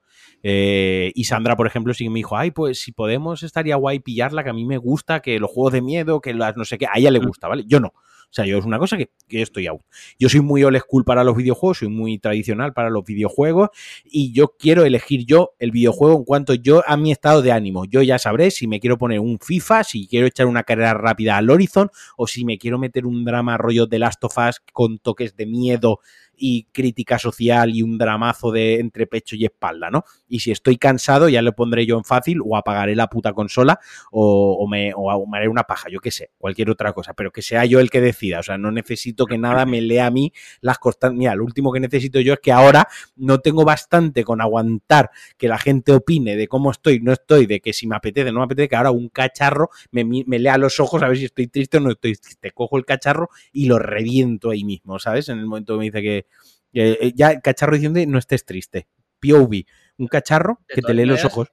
Eh, 0.48 1.12
y 1.16 1.24
Sandra, 1.24 1.56
por 1.56 1.66
ejemplo, 1.66 1.94
sí 1.94 2.08
me 2.10 2.20
dijo, 2.20 2.38
ay, 2.38 2.52
pues 2.52 2.80
si 2.80 2.92
podemos, 2.92 3.42
estaría 3.42 3.78
guay 3.78 4.00
pillarla, 4.00 4.44
que 4.44 4.52
a 4.52 4.54
mí 4.54 4.66
me 4.66 4.78
gusta, 4.78 5.22
que 5.22 5.40
los 5.40 5.50
juegos 5.50 5.74
de 5.74 5.82
miedo, 5.82 6.22
que 6.22 6.36
las 6.36 6.56
no 6.56 6.66
sé 6.66 6.78
qué, 6.78 6.86
a 6.86 6.98
ella 6.98 7.10
le 7.10 7.20
mm. 7.20 7.26
gusta, 7.26 7.48
¿vale? 7.48 7.64
Yo 7.66 7.80
no. 7.80 7.94
O 8.26 8.34
sea, 8.36 8.46
yo 8.46 8.58
es 8.58 8.66
una 8.66 8.80
cosa 8.80 8.98
que, 8.98 9.10
estoy 9.30 9.68
out. 9.68 9.82
Yo 10.20 10.30
soy 10.30 10.42
muy 10.42 10.64
old 10.64 10.78
school 10.80 11.04
para 11.04 11.24
los 11.24 11.36
videojuegos, 11.36 11.80
soy 11.80 11.88
muy 11.88 12.18
tradicional 12.20 12.74
para 12.74 12.90
los 12.90 13.04
videojuegos 13.04 13.70
y 14.04 14.34
yo 14.34 14.56
quiero 14.58 14.86
elegir 14.86 15.26
yo 15.26 15.52
el 15.60 15.72
videojuego 15.72 16.18
en 16.18 16.24
cuanto 16.24 16.54
yo 16.54 16.84
a 16.86 16.98
mi 16.98 17.12
estado 17.12 17.42
de 17.42 17.52
ánimo. 17.52 17.86
Yo 17.86 18.02
ya 18.02 18.20
sabré 18.20 18.52
si 18.52 18.68
me 18.68 18.80
quiero 18.80 18.98
poner 18.98 19.20
un 19.20 19.40
FIFA, 19.40 19.84
si 19.84 20.08
quiero 20.08 20.28
echar 20.28 20.48
una 20.48 20.64
carrera 20.64 20.94
rápida 20.94 21.38
al 21.38 21.50
Horizon 21.50 21.90
o 22.18 22.28
si 22.28 22.46
me 22.46 22.58
quiero 22.58 22.78
meter 22.78 23.06
un 23.06 23.26
drama 23.26 23.58
rollo 23.58 23.88
de 23.88 24.00
Last 24.00 24.24
of 24.24 24.38
Us 24.38 24.62
con 24.74 25.00
toques 25.00 25.36
de 25.36 25.46
miedo 25.46 26.00
y 26.38 26.68
crítica 26.72 27.20
social 27.20 27.76
y 27.76 27.82
un 27.82 27.98
dramazo 27.98 28.52
de 28.52 28.80
entre 28.80 29.08
pecho 29.08 29.36
y 29.36 29.46
espalda, 29.46 29.90
¿no? 29.90 30.04
Y 30.28 30.40
si 30.40 30.52
estoy 30.52 30.78
cansado, 30.78 31.30
ya 31.30 31.42
le 31.42 31.52
pondré 31.52 31.86
yo 31.86 31.98
en 31.98 32.04
fácil 32.04 32.40
o 32.44 32.58
apagaré 32.58 32.96
la 32.96 33.08
puta 33.08 33.34
consola 33.34 33.80
o, 34.12 34.68
me, 34.70 34.94
haré 35.34 35.48
una 35.48 35.64
paja, 35.64 35.90
yo 35.90 36.00
qué 36.00 36.12
sé, 36.12 36.32
cualquier 36.38 36.70
otra 36.70 36.94
cosa, 36.94 37.14
pero 37.14 37.32
que 37.32 37.42
sea 37.42 37.66
yo 37.66 37.80
el 37.80 37.90
que 37.90 38.02
decida, 38.02 38.40
o 38.40 38.44
sea, 38.44 38.58
no 38.58 38.72
necesito 38.72 39.26
que 39.26 39.38
nada 39.38 39.66
me 39.66 39.82
lea 39.82 40.08
a 40.08 40.12
mí 40.12 40.34
las 40.62 40.80
constantes. 40.80 41.18
Mira, 41.18 41.36
lo 41.36 41.44
último 41.44 41.72
que 41.72 41.80
necesito 41.80 42.20
yo 42.20 42.34
es 42.34 42.40
que 42.40 42.52
ahora 42.52 42.88
no 43.16 43.40
tengo 43.40 43.64
bastante 43.66 44.24
con 44.24 44.42
aguantar 44.42 45.12
que 45.38 45.48
la 45.48 45.58
gente 45.58 45.92
opine 45.92 46.36
de 46.36 46.48
cómo 46.48 46.72
estoy, 46.72 47.00
no 47.00 47.12
estoy, 47.12 47.46
de 47.46 47.60
que 47.60 47.74
si 47.74 47.88
me 47.88 47.96
apetece, 47.96 48.32
no 48.32 48.40
me 48.40 48.46
apetece, 48.46 48.70
que 48.70 48.76
ahora 48.76 48.92
un 48.92 49.10
cacharro 49.10 49.70
me, 49.92 50.04
me 50.04 50.40
lea 50.40 50.58
los 50.58 50.80
ojos 50.80 51.02
a 51.04 51.08
ver 51.08 51.18
si 51.18 51.26
estoy 51.26 51.48
triste 51.48 51.78
o 51.78 51.80
no 51.80 51.92
estoy 51.92 52.16
triste. 52.16 52.52
Cojo 52.52 52.78
el 52.78 52.86
cacharro 52.86 53.30
y 53.52 53.66
lo 53.66 53.80
reviento 53.80 54.52
ahí 54.52 54.64
mismo, 54.64 55.00
¿sabes? 55.00 55.30
En 55.30 55.40
el 55.40 55.46
momento 55.46 55.74
que 55.74 55.80
me 55.80 55.86
dice 55.86 56.02
que, 56.02 56.25
eh, 56.74 57.14
ya 57.16 57.32
el 57.32 57.42
cacharro 57.42 57.74
diciendo 57.74 58.00
no 58.08 58.18
estés 58.18 58.46
triste. 58.46 58.88
POV, 59.22 59.64
un 59.98 60.08
cacharro 60.08 60.60
que 60.68 60.82
te 60.82 60.94
lee 60.94 61.06
los 61.06 61.24
ojos. 61.26 61.52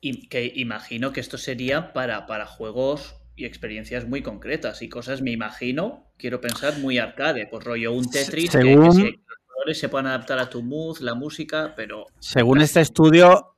Y 0.00 0.28
que 0.28 0.52
imagino 0.56 1.12
que 1.12 1.20
esto 1.20 1.38
sería 1.38 1.92
para, 1.92 2.26
para 2.26 2.46
juegos 2.46 3.16
y 3.36 3.46
experiencias 3.46 4.06
muy 4.06 4.22
concretas 4.22 4.82
y 4.82 4.88
cosas, 4.88 5.22
me 5.22 5.32
imagino, 5.32 6.12
quiero 6.18 6.40
pensar, 6.40 6.78
muy 6.78 6.98
arcade, 6.98 7.46
pues 7.46 7.64
rollo 7.64 7.92
un 7.92 8.08
Tetris 8.08 8.50
que, 8.50 8.76
los 8.76 8.94
colores 8.94 9.78
se 9.78 9.88
puedan 9.88 10.06
adaptar 10.06 10.38
a 10.38 10.48
tu 10.48 10.62
mood, 10.62 10.98
la 11.00 11.14
música, 11.14 11.72
pero... 11.74 12.06
Según 12.20 12.60
este 12.60 12.80
estudio, 12.80 13.56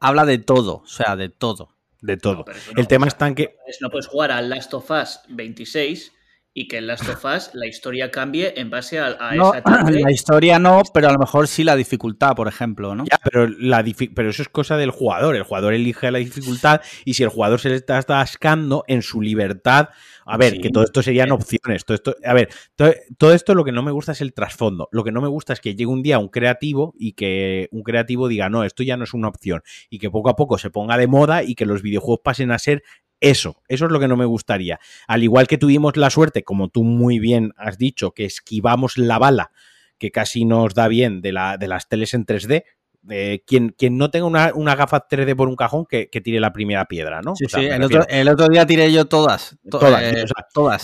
habla 0.00 0.24
de 0.24 0.38
todo, 0.38 0.76
o 0.76 0.86
sea, 0.86 1.16
de 1.16 1.28
todo. 1.28 1.74
De 2.00 2.16
todo. 2.16 2.44
el 2.76 2.86
tema 2.86 3.08
está 3.08 3.26
en 3.26 3.34
que... 3.34 3.56
No 3.80 3.90
puedes 3.90 4.06
jugar 4.06 4.30
al 4.30 4.48
Last 4.48 4.72
of 4.72 4.88
Us 4.88 5.20
26 5.28 6.12
y 6.54 6.66
que 6.66 6.78
en 6.78 6.86
Last 6.86 7.08
of 7.08 7.24
Us 7.24 7.50
la 7.54 7.66
historia 7.66 8.10
cambie 8.10 8.54
en 8.56 8.70
base 8.70 8.98
a, 8.98 9.10
esa 9.10 9.62
La 9.90 10.10
historia 10.10 10.58
no, 10.58 10.82
pero 10.92 11.08
a 11.08 11.12
lo 11.12 11.18
mejor 11.18 11.46
sí 11.46 11.62
la 11.62 11.76
dificultad, 11.76 12.34
por 12.34 12.48
ejemplo, 12.48 12.94
¿no? 12.94 13.04
Ya, 13.04 13.20
pero, 13.22 13.46
la 13.46 13.84
pero 14.14 14.30
eso 14.30 14.42
es 14.42 14.48
cosa 14.48 14.76
del 14.76 14.90
jugador. 14.90 15.36
El 15.36 15.44
jugador 15.44 15.74
elige 15.74 16.10
la 16.10 16.18
dificultad 16.18 16.80
y 17.04 17.14
si 17.14 17.22
el 17.22 17.28
jugador 17.28 17.60
se 17.60 17.68
le 17.68 17.76
está 17.76 17.98
atascando 17.98 18.84
en 18.88 19.02
su 19.02 19.20
libertad. 19.20 19.90
A 20.30 20.36
ver, 20.36 20.60
que 20.60 20.68
todo 20.68 20.84
esto 20.84 21.02
serían 21.02 21.30
opciones. 21.30 21.84
Todo 21.84 21.94
esto, 21.94 22.16
a 22.22 22.34
ver, 22.34 22.50
todo, 22.76 23.32
esto 23.32 23.54
lo 23.54 23.64
que 23.64 23.72
no 23.72 23.82
me 23.82 23.92
gusta 23.92 24.12
es 24.12 24.20
el 24.20 24.34
trasfondo. 24.34 24.88
Lo 24.92 25.04
que 25.04 25.12
no 25.12 25.22
me 25.22 25.28
gusta 25.28 25.54
es 25.54 25.60
que 25.60 25.74
llegue 25.74 25.86
un 25.86 26.02
día 26.02 26.18
un 26.18 26.28
creativo 26.28 26.92
y 26.98 27.12
que 27.12 27.68
un 27.70 27.82
creativo 27.82 28.28
diga, 28.28 28.50
no, 28.50 28.64
esto 28.64 28.82
ya 28.82 28.96
no 28.96 29.04
es 29.04 29.14
una 29.14 29.28
opción. 29.28 29.62
Y 29.88 29.98
que 29.98 30.10
poco 30.10 30.28
a 30.28 30.36
poco 30.36 30.58
se 30.58 30.70
ponga 30.70 30.98
de 30.98 31.06
moda 31.06 31.42
y 31.44 31.54
que 31.54 31.64
los 31.64 31.82
videojuegos 31.82 32.20
pasen 32.22 32.50
a 32.50 32.58
ser 32.58 32.82
eso, 33.20 33.62
eso 33.68 33.86
es 33.86 33.90
lo 33.90 34.00
que 34.00 34.08
no 34.08 34.16
me 34.16 34.24
gustaría. 34.24 34.78
Al 35.06 35.22
igual 35.22 35.46
que 35.46 35.58
tuvimos 35.58 35.96
la 35.96 36.10
suerte, 36.10 36.42
como 36.42 36.68
tú 36.68 36.84
muy 36.84 37.18
bien 37.18 37.52
has 37.56 37.78
dicho, 37.78 38.12
que 38.12 38.24
esquivamos 38.24 38.98
la 38.98 39.18
bala 39.18 39.50
que 39.98 40.10
casi 40.10 40.44
nos 40.44 40.74
da 40.74 40.88
bien 40.88 41.20
de, 41.20 41.32
la, 41.32 41.58
de 41.58 41.68
las 41.68 41.88
teles 41.88 42.14
en 42.14 42.24
3D, 42.24 42.64
eh, 43.10 43.42
quien, 43.46 43.70
quien, 43.70 43.96
no 43.96 44.10
tenga 44.10 44.26
una, 44.26 44.52
una, 44.54 44.74
gafa 44.74 45.06
3D 45.08 45.34
por 45.36 45.48
un 45.48 45.56
cajón, 45.56 45.86
que, 45.86 46.06
tire 46.06 46.40
la 46.40 46.52
primera 46.52 46.86
piedra, 46.86 47.20
¿no? 47.22 47.34
Sí, 47.36 47.46
sí, 47.48 47.66
el 47.66 48.28
otro, 48.28 48.48
día 48.48 48.66
tiré 48.66 48.92
yo 48.92 49.06
todas. 49.06 49.56
todas, 49.70 50.02
eh, 50.02 50.24
todas 50.52 50.82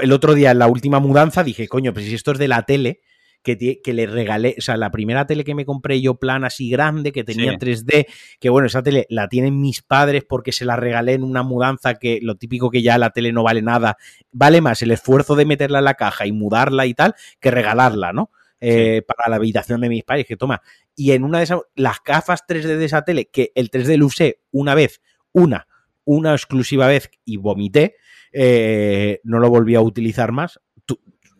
el 0.00 0.12
otro 0.12 0.34
día, 0.34 0.50
en 0.50 0.58
la 0.58 0.66
última 0.66 1.00
mudanza, 1.00 1.42
dije, 1.42 1.68
coño, 1.68 1.92
pues 1.92 2.06
si 2.06 2.14
esto 2.14 2.32
es 2.32 2.38
de 2.38 2.48
la 2.48 2.62
tele, 2.62 3.00
que, 3.42 3.80
que, 3.82 3.92
le 3.92 4.06
regalé, 4.06 4.54
o 4.58 4.60
sea, 4.60 4.76
la 4.76 4.90
primera 4.90 5.26
tele 5.26 5.44
que 5.44 5.54
me 5.54 5.64
compré 5.64 6.00
yo 6.00 6.14
plan 6.14 6.44
así 6.44 6.70
grande, 6.70 7.12
que 7.12 7.24
tenía 7.24 7.52
3D, 7.58 8.06
que 8.38 8.50
bueno, 8.50 8.66
esa 8.66 8.82
tele 8.82 9.06
la 9.10 9.28
tienen 9.28 9.60
mis 9.60 9.82
padres 9.82 10.24
porque 10.28 10.52
se 10.52 10.64
la 10.64 10.76
regalé 10.76 11.14
en 11.14 11.24
una 11.24 11.42
mudanza 11.42 11.94
que 11.94 12.20
lo 12.22 12.36
típico 12.36 12.70
que 12.70 12.82
ya 12.82 12.98
la 12.98 13.10
tele 13.10 13.32
no 13.32 13.42
vale 13.42 13.62
nada, 13.62 13.96
vale 14.30 14.60
más 14.60 14.82
el 14.82 14.92
esfuerzo 14.92 15.34
de 15.36 15.44
meterla 15.44 15.78
en 15.80 15.84
la 15.84 15.94
caja 15.94 16.26
y 16.26 16.32
mudarla 16.32 16.86
y 16.86 16.94
tal 16.94 17.14
que 17.40 17.50
regalarla, 17.50 18.12
¿no? 18.12 18.30
eh, 18.62 19.02
para 19.02 19.28
la 19.28 19.36
habitación 19.36 19.80
de 19.80 19.88
mis 19.88 20.04
padres, 20.04 20.24
que 20.24 20.36
toma. 20.36 20.62
Y 20.94 21.10
en 21.10 21.24
una 21.24 21.38
de 21.38 21.44
esas, 21.44 21.60
las 21.74 21.96
gafas 22.04 22.46
3D 22.46 22.76
de 22.76 22.84
esa 22.84 23.02
tele, 23.02 23.26
que 23.26 23.50
el 23.56 23.70
3D 23.70 23.96
lo 23.96 24.06
usé 24.06 24.40
una 24.52 24.74
vez, 24.74 25.02
una, 25.32 25.66
una 26.04 26.32
exclusiva 26.32 26.86
vez 26.86 27.10
y 27.24 27.36
vomité, 27.38 27.96
eh, 28.32 29.20
no 29.24 29.40
lo 29.40 29.50
volví 29.50 29.74
a 29.74 29.80
utilizar 29.80 30.30
más. 30.30 30.60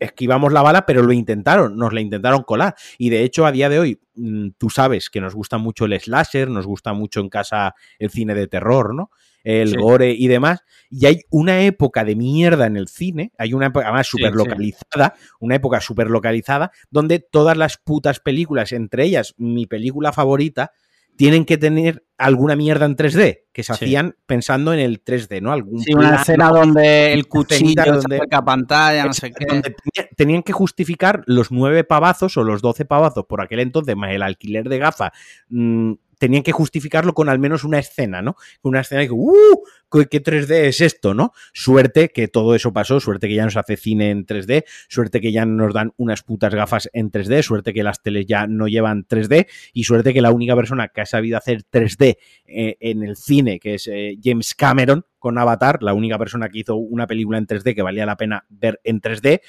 Esquivamos 0.03 0.53
la 0.53 0.61
bala, 0.61 0.85
pero 0.85 1.03
lo 1.03 1.13
intentaron, 1.13 1.77
nos 1.77 1.93
la 1.93 2.01
intentaron 2.01 2.43
colar. 2.43 2.75
Y 2.97 3.09
de 3.09 3.23
hecho, 3.23 3.45
a 3.45 3.51
día 3.51 3.69
de 3.69 3.79
hoy, 3.79 4.01
mm, 4.15 4.49
tú 4.57 4.69
sabes 4.69 5.09
que 5.09 5.21
nos 5.21 5.35
gusta 5.35 5.57
mucho 5.57 5.85
el 5.85 5.99
slasher, 5.99 6.49
nos 6.49 6.65
gusta 6.65 6.93
mucho 6.93 7.19
en 7.19 7.29
casa 7.29 7.75
el 7.99 8.09
cine 8.09 8.35
de 8.35 8.47
terror, 8.47 8.93
¿no? 8.93 9.09
el 9.43 9.77
gore 9.77 10.11
y 10.11 10.27
demás. 10.27 10.63
Y 10.89 11.05
hay 11.05 11.21
una 11.29 11.61
época 11.63 12.03
de 12.03 12.15
mierda 12.15 12.65
en 12.65 12.77
el 12.77 12.87
cine, 12.87 13.31
hay 13.37 13.53
una 13.53 13.67
época 13.67 13.85
además 13.85 14.07
súper 14.07 14.33
localizada, 14.33 15.15
una 15.39 15.55
época 15.55 15.81
súper 15.81 16.09
localizada, 16.09 16.71
donde 16.89 17.19
todas 17.19 17.57
las 17.57 17.77
putas 17.77 18.19
películas, 18.19 18.71
entre 18.71 19.03
ellas 19.03 19.35
mi 19.37 19.65
película 19.65 20.13
favorita, 20.13 20.71
tienen 21.15 21.45
que 21.45 21.57
tener 21.57 22.03
alguna 22.17 22.55
mierda 22.55 22.85
en 22.85 22.95
3D, 22.95 23.43
que 23.51 23.63
se 23.63 23.73
hacían 23.73 24.15
pensando 24.25 24.73
en 24.73 24.79
el 24.79 25.03
3D, 25.03 25.41
¿no? 25.41 25.51
Algún 25.51 25.81
sí, 25.81 25.93
una 25.93 26.15
escena 26.15 26.49
donde 26.49 27.13
el 27.13 27.27
cuchillo 27.27 27.83
donde, 27.85 28.19
se 28.19 28.41
pantalla, 28.41 29.05
no 29.05 29.13
sé 29.13 29.31
qué. 29.31 30.05
tenían 30.15 30.43
que 30.43 30.53
justificar 30.53 31.23
los 31.25 31.51
nueve 31.51 31.83
pavazos 31.83 32.37
o 32.37 32.43
los 32.43 32.61
doce 32.61 32.85
pavazos 32.85 33.25
por 33.25 33.41
aquel 33.41 33.59
entonces, 33.59 33.95
más 33.95 34.11
el 34.11 34.21
alquiler 34.21 34.69
de 34.69 34.77
gafa, 34.77 35.11
mm, 35.49 35.93
tenían 36.17 36.43
que 36.43 36.51
justificarlo 36.51 37.13
con 37.13 37.29
al 37.29 37.39
menos 37.39 37.63
una 37.63 37.79
escena, 37.79 38.21
¿no? 38.21 38.35
Una 38.61 38.81
escena 38.81 39.03
que, 39.03 39.11
¡uh! 39.11 39.63
¿Qué 40.09 40.23
3D 40.23 40.51
es 40.65 40.81
esto, 40.81 41.13
no? 41.13 41.33
Suerte 41.53 42.09
que 42.09 42.27
todo 42.27 42.55
eso 42.55 42.73
pasó, 42.73 42.99
suerte 42.99 43.27
que 43.27 43.35
ya 43.35 43.45
nos 43.45 43.57
hace 43.57 43.77
cine 43.77 44.09
en 44.09 44.25
3D, 44.25 44.63
suerte 44.89 45.21
que 45.21 45.31
ya 45.31 45.45
nos 45.45 45.73
dan 45.73 45.93
unas 45.97 46.23
putas 46.23 46.53
gafas 46.55 46.89
en 46.93 47.11
3D, 47.11 47.43
suerte 47.43 47.73
que 47.73 47.83
las 47.83 48.01
teles 48.01 48.25
ya 48.25 48.47
no 48.47 48.67
llevan 48.67 49.05
3D 49.05 49.47
y 49.71 49.83
suerte 49.83 50.13
que 50.13 50.21
la 50.21 50.31
única 50.31 50.55
persona 50.55 50.87
que 50.87 51.01
ha 51.01 51.05
sabido 51.05 51.37
hacer 51.37 51.63
3D 51.71 52.17
eh, 52.47 52.77
en 52.79 53.03
el 53.03 53.15
cine, 53.15 53.59
que 53.59 53.75
es 53.75 53.87
eh, 53.87 54.17
James 54.23 54.55
Cameron 54.55 55.05
con 55.19 55.37
Avatar, 55.37 55.83
la 55.83 55.93
única 55.93 56.17
persona 56.17 56.49
que 56.49 56.59
hizo 56.59 56.75
una 56.75 57.05
película 57.05 57.37
en 57.37 57.45
3D 57.45 57.75
que 57.75 57.81
valía 57.83 58.05
la 58.05 58.17
pena 58.17 58.45
ver 58.49 58.81
en 58.83 58.99
3D, 58.99 59.41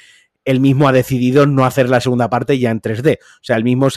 él 0.44 0.60
mismo 0.60 0.88
ha 0.88 0.92
decidido 0.92 1.46
no 1.46 1.64
hacer 1.64 1.88
la 1.88 2.00
segunda 2.00 2.28
parte 2.28 2.58
ya 2.58 2.70
en 2.70 2.80
3D. 2.80 3.18
O 3.18 3.38
sea, 3.40 3.56
el 3.56 3.64
mismo 3.64 3.88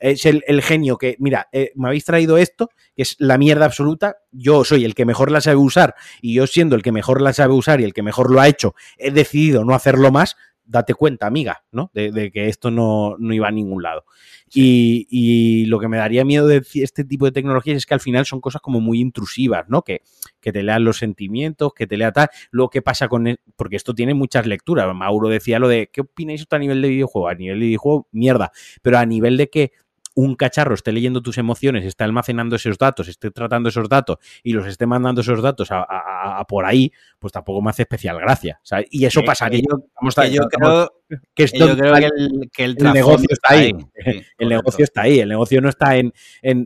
es 0.00 0.26
el, 0.26 0.62
genio 0.62 0.98
que, 0.98 1.16
mira, 1.18 1.48
eh, 1.52 1.72
me 1.74 1.88
habéis 1.88 2.04
traído 2.04 2.38
esto, 2.38 2.70
que 2.94 3.02
es 3.02 3.16
la 3.18 3.38
mierda 3.38 3.64
absoluta, 3.64 4.16
yo 4.30 4.64
soy 4.64 4.84
el 4.84 4.94
que 4.94 5.04
mejor 5.04 5.30
la 5.30 5.40
sabe 5.40 5.56
usar 5.56 5.94
y 6.20 6.34
yo 6.34 6.46
siendo 6.46 6.76
el 6.76 6.82
que 6.82 6.92
mejor 6.92 7.22
la 7.22 7.32
sabe 7.32 7.54
usar 7.54 7.80
y 7.80 7.84
el 7.84 7.94
que 7.94 8.02
mejor 8.02 8.30
lo 8.30 8.40
ha 8.40 8.48
hecho, 8.48 8.74
he 8.98 9.10
decidido 9.10 9.64
no 9.64 9.74
hacerlo 9.74 10.10
más, 10.10 10.36
date 10.66 10.94
cuenta, 10.94 11.26
amiga, 11.26 11.64
¿no? 11.70 11.90
De, 11.94 12.30
que 12.32 12.48
esto 12.48 12.70
no, 12.70 13.16
iba 13.20 13.48
a 13.48 13.52
ningún 13.52 13.82
lado. 13.82 14.04
Y, 14.52 15.64
lo 15.66 15.78
que 15.78 15.88
me 15.88 15.96
daría 15.96 16.24
miedo 16.24 16.46
de 16.46 16.62
este 16.74 17.04
tipo 17.04 17.24
de 17.24 17.32
tecnologías 17.32 17.76
es 17.76 17.86
que 17.86 17.94
al 17.94 18.00
final 18.00 18.26
son 18.26 18.40
cosas 18.40 18.60
como 18.60 18.80
muy 18.80 19.00
intrusivas, 19.00 19.64
¿no? 19.68 19.82
Que, 19.82 20.02
que 20.40 20.52
te 20.52 20.62
lean 20.62 20.84
los 20.84 20.98
sentimientos, 20.98 21.72
que 21.74 21.86
te 21.86 21.96
lea 21.96 22.12
tal. 22.12 22.28
Luego, 22.50 22.70
¿qué 22.70 22.82
pasa 22.82 23.08
con? 23.08 23.36
Porque 23.56 23.76
esto 23.76 23.94
tiene 23.94 24.14
muchas 24.14 24.46
lecturas. 24.46 24.92
Mauro 24.94 25.28
decía 25.28 25.58
lo 25.58 25.68
de, 25.68 25.88
¿qué 25.92 26.02
opináis 26.02 26.42
esto 26.42 26.56
a 26.56 26.58
nivel 26.58 26.82
de 26.82 26.88
videojuego? 26.88 27.28
A 27.28 27.34
nivel 27.34 27.60
de 27.60 27.66
videojuego, 27.66 28.08
mierda. 28.12 28.52
Pero 28.82 28.98
a 28.98 29.06
nivel 29.06 29.36
de 29.36 29.48
que 29.48 29.72
un 30.16 30.34
cacharro 30.34 30.74
esté 30.74 30.92
leyendo 30.92 31.20
tus 31.22 31.36
emociones, 31.36 31.84
esté 31.84 32.02
almacenando 32.02 32.56
esos 32.56 32.78
datos, 32.78 33.06
esté 33.06 33.30
tratando 33.30 33.68
esos 33.68 33.86
datos 33.88 34.16
y 34.42 34.54
los 34.54 34.66
esté 34.66 34.86
mandando 34.86 35.20
esos 35.20 35.42
datos 35.42 35.68
a, 35.70 36.44
por 36.48 36.64
ahí, 36.64 36.90
pues 37.18 37.34
tampoco 37.34 37.60
me 37.60 37.68
hace 37.70 37.82
especial 37.82 38.18
gracia. 38.18 38.58
Y 38.90 39.04
eso 39.04 39.22
pasaría. 39.22 39.62
Yo, 39.70 40.24
yo 40.24 40.48
creo 40.48 40.95
que, 41.34 41.44
el, 41.44 42.74
negocio 42.76 43.28
está 43.30 43.54
ahí. 43.54 43.72
el 44.38 44.48
negocio 44.48 44.84
está 44.84 45.02
ahí. 45.02 45.20
El 45.20 45.28
negocio 45.28 45.60
no 45.60 45.68
está 45.68 45.96
en, 45.96 46.12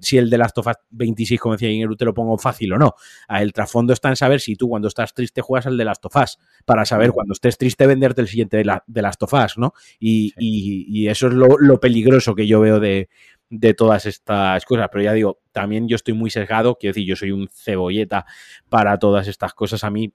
si 0.02 0.18
el 0.18 0.30
de 0.30 0.38
las 0.38 0.52
tofas 0.52 0.76
26, 0.90 1.40
como 1.40 1.54
decía 1.54 1.70
Ingeru, 1.70 1.96
te 1.96 2.04
lo 2.04 2.14
pongo 2.14 2.38
fácil 2.38 2.72
o 2.72 2.78
no. 2.78 2.94
El 3.28 3.52
trasfondo 3.52 3.92
está 3.92 4.08
en 4.08 4.16
saber 4.16 4.40
si 4.40 4.56
tú 4.56 4.68
cuando 4.68 4.88
estás 4.88 5.14
triste 5.14 5.40
juegas 5.40 5.66
al 5.66 5.76
de 5.76 5.84
las 5.84 6.00
tofas, 6.00 6.38
para 6.64 6.84
saber 6.84 7.12
cuando 7.12 7.32
estés 7.32 7.58
triste 7.58 7.86
venderte 7.86 8.20
el 8.20 8.28
siguiente 8.28 8.56
de, 8.56 8.64
la, 8.64 8.84
de 8.86 9.02
las 9.02 9.18
tofas, 9.18 9.58
¿no? 9.58 9.74
Y, 9.98 10.30
eso 11.10 11.26
es 11.26 11.34
lo 11.34 11.80
peligroso 11.80 12.34
que 12.34 12.46
yo 12.46 12.60
veo 12.60 12.78
de, 12.78 13.08
de 13.50 13.74
todas 13.74 14.06
estas 14.06 14.64
cosas. 14.64 14.88
Pero 14.90 15.04
ya 15.04 15.12
digo, 15.12 15.40
también 15.52 15.88
yo 15.88 15.96
estoy 15.96 16.14
muy 16.14 16.30
sesgado, 16.30 16.76
quiero 16.76 16.94
decir, 16.94 17.06
yo 17.06 17.16
soy 17.16 17.32
un 17.32 17.48
cebolleta 17.52 18.24
para 18.68 18.98
todas 18.98 19.28
estas 19.28 19.52
cosas. 19.52 19.84
A 19.84 19.90
mí 19.90 20.14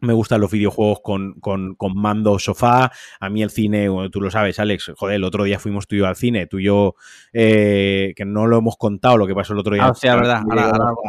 me 0.00 0.12
gustan 0.12 0.40
los 0.40 0.50
videojuegos 0.50 1.00
con, 1.02 1.34
con, 1.40 1.74
con, 1.74 1.96
mando 1.96 2.38
sofá. 2.38 2.90
A 3.20 3.28
mí 3.28 3.42
el 3.42 3.50
cine, 3.50 3.88
tú 4.10 4.20
lo 4.20 4.30
sabes, 4.30 4.58
Alex. 4.58 4.92
Joder, 4.96 5.16
el 5.16 5.24
otro 5.24 5.44
día 5.44 5.58
fuimos 5.58 5.86
tú 5.86 5.96
y 5.96 5.98
yo 5.98 6.06
al 6.06 6.16
cine. 6.16 6.46
Tú 6.46 6.58
y 6.58 6.64
yo, 6.64 6.94
eh, 7.32 8.12
que 8.16 8.24
no 8.24 8.46
lo 8.46 8.58
hemos 8.58 8.76
contado 8.76 9.18
lo 9.18 9.26
que 9.26 9.34
pasó 9.34 9.52
el 9.52 9.58
otro 9.58 9.74
día. 9.74 9.86
Ah, 9.86 10.16
verdad. 10.16 10.42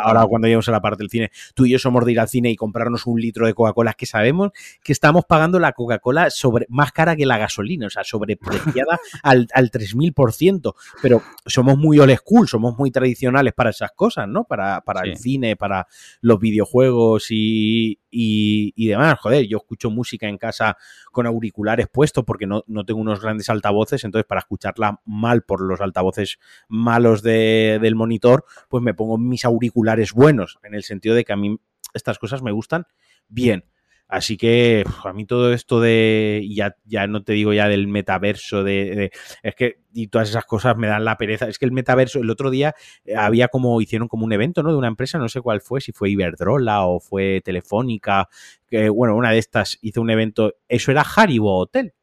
Ahora, 0.04 0.26
cuando 0.28 0.48
lleguemos 0.48 0.68
a 0.68 0.72
la 0.72 0.82
parte 0.82 1.04
del 1.04 1.10
cine, 1.10 1.32
tú 1.56 1.66
y 1.66 1.72
yo 1.72 1.80
somos 1.80 2.06
de 2.06 2.12
ir 2.12 2.20
al 2.20 2.28
cine 2.28 2.52
y 2.52 2.56
comprarnos 2.56 3.06
un 3.08 3.20
litro 3.20 3.46
de 3.46 3.54
Coca-Cola. 3.54 3.94
que 3.94 4.06
sabemos 4.06 4.52
que 4.84 4.92
estamos 4.92 5.26
pagando 5.26 5.60
la 5.60 5.74
Coca-Cola 5.74 6.30
sobre 6.30 6.66
más 6.70 6.92
cara 6.92 7.16
que 7.16 7.26
la 7.26 7.38
gasolina, 7.38 7.88
o 7.88 7.90
sea, 7.90 8.04
sobrepreciada 8.04 9.00
al, 9.24 9.48
al 9.54 9.72
3000%. 9.72 10.74
Pero 11.02 11.22
somos 11.46 11.78
muy 11.78 12.00
old 12.00 12.16
school, 12.18 12.48
somos 12.48 12.78
muy 12.78 12.92
tradicionales 12.92 13.54
para 13.54 13.70
esas 13.70 13.92
cosas, 13.92 14.28
¿no? 14.28 14.44
Para, 14.44 14.82
para 14.82 15.02
el 15.02 15.18
cine, 15.18 15.56
para 15.56 15.88
los 16.22 16.40
videojuegos 16.40 17.28
y, 17.30 18.01
y, 18.12 18.88
demás. 18.88 19.20
Joder, 19.20 19.48
yo 19.48 19.58
escucho 19.58 19.90
música 19.90 20.28
en 20.28 20.38
casa 20.38 20.78
con 21.12 21.26
auriculares 21.26 21.88
puestos 21.88 22.24
porque 22.26 22.46
no, 22.46 22.64
tengo 22.86 23.00
unos 23.00 23.22
grandes 23.22 23.50
altavoces, 23.50 24.04
entonces 24.04 24.28
para 24.28 24.40
escucharla 24.40 25.02
mal 25.06 25.44
por 25.44 25.62
los 25.62 25.82
altavoces 25.82 26.40
malos 26.68 27.24
del 27.24 27.96
monitor, 27.96 28.46
pues 28.70 28.84
me 28.84 28.94
pongo 28.94 29.18
mis 29.18 29.46
auriculares 29.46 30.14
buenos, 30.14 30.60
en 30.64 30.76
el 30.76 30.84
sentido 30.84 31.16
de 31.16 31.24
que 31.24 31.34
a 31.34 31.38
mí 31.38 31.58
estas 31.94 32.20
cosas 32.20 32.42
me 32.42 32.52
gustan 32.52 32.86
bien. 33.28 33.66
Así 34.12 34.36
que 34.36 34.84
a 35.06 35.14
mí 35.14 35.26
todo 35.26 35.54
esto 35.54 35.80
de, 35.80 36.46
ya, 36.54 36.76
ya 36.84 37.08
no 37.08 37.24
te 37.24 37.32
digo 37.32 37.54
ya 37.54 37.70
del 37.70 37.88
metaverso, 37.88 38.62
de, 38.62 39.10
es 39.42 39.56
que, 39.56 39.78
y 39.94 40.08
todas 40.08 40.30
esas 40.30 40.44
cosas 40.44 40.76
me 40.76 40.88
dan 40.88 41.06
la 41.06 41.16
pereza. 41.16 41.48
Es 41.48 41.58
que 41.58 41.64
el 41.64 41.72
metaverso, 41.72 42.20
el 42.20 42.30
otro 42.30 42.50
día 42.50 42.76
eh, 43.06 43.16
había 43.16 43.48
como, 43.48 43.80
hicieron 43.80 44.10
como 44.10 44.26
un 44.26 44.34
evento, 44.34 44.64
¿no? 44.64 44.72
De 44.72 44.78
una 44.78 44.90
empresa, 44.90 45.18
no 45.18 45.30
sé 45.30 45.40
cuál 45.40 45.62
fue, 45.62 45.80
si 45.80 45.94
fue 45.94 46.10
Iberdrola 46.10 46.86
o 46.86 47.00
fue 47.00 47.40
Telefónica, 47.40 48.28
que 48.68 48.90
bueno, 48.90 49.16
una 49.16 49.32
de 49.32 49.38
estas 49.38 49.78
hizo 49.82 50.02
un 50.02 50.10
evento, 50.10 50.56
eso 50.68 50.92
era 50.92 51.06
Haribo 51.16 51.58
Hotel. 51.58 51.94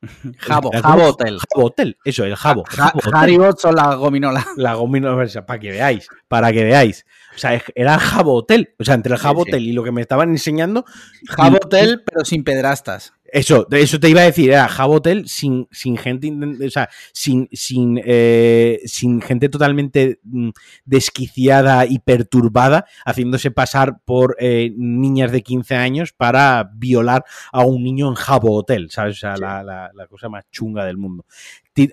Jabo, 0.38 0.70
Jabo 0.70 1.08
Hotel. 1.08 1.38
Jabo 1.38 1.66
Hotel, 1.66 1.96
eso, 2.04 2.24
el 2.24 2.36
Jabo. 2.36 2.64
Haribo 3.12 3.52
son 3.56 3.74
la 3.74 3.94
gominola. 3.94 4.46
La 4.56 4.74
gominola, 4.74 5.26
para 5.46 5.58
que 5.58 5.70
veáis, 5.70 6.08
para 6.28 6.52
que 6.52 6.64
veáis. 6.64 7.04
O 7.34 7.38
sea, 7.38 7.62
era 7.74 7.94
el 7.94 8.00
Jabo 8.00 8.34
Hotel. 8.34 8.74
O 8.78 8.84
sea, 8.84 8.94
entre 8.94 9.14
el 9.14 9.18
Jabo 9.18 9.42
Hotel 9.42 9.62
y 9.62 9.72
lo 9.72 9.82
que 9.82 9.92
me 9.92 10.00
estaban 10.00 10.30
enseñando. 10.30 10.84
Jabo 11.28 11.56
Hotel, 11.56 12.02
pero 12.04 12.24
sin 12.24 12.44
pedrastas. 12.44 13.12
Eso, 13.30 13.66
eso 13.70 14.00
te 14.00 14.08
iba 14.08 14.22
a 14.22 14.24
decir, 14.24 14.50
era 14.50 14.68
Hotel 14.86 15.28
sin, 15.28 15.68
sin 15.70 15.96
gente, 15.96 16.32
o 16.64 16.70
sea, 16.70 16.88
sin, 17.12 17.48
sin, 17.52 18.00
eh, 18.04 18.80
sin 18.86 19.20
gente 19.20 19.48
totalmente 19.48 20.20
mm, 20.24 20.50
desquiciada 20.84 21.84
y 21.86 21.98
perturbada, 21.98 22.86
haciéndose 23.04 23.50
pasar 23.50 24.00
por 24.04 24.36
eh, 24.38 24.72
niñas 24.76 25.30
de 25.30 25.42
15 25.42 25.74
años 25.74 26.12
para 26.12 26.70
violar 26.74 27.24
a 27.52 27.64
un 27.64 27.82
niño 27.82 28.08
en 28.08 28.14
Jabo 28.14 28.56
Hotel, 28.56 28.88
¿sabes? 28.90 29.16
O 29.16 29.20
sea, 29.20 29.36
la, 29.36 29.62
la, 29.62 30.06
cosa 30.06 30.28
más 30.28 30.44
chunga 30.50 30.84
del 30.84 30.96
mundo. 30.96 31.26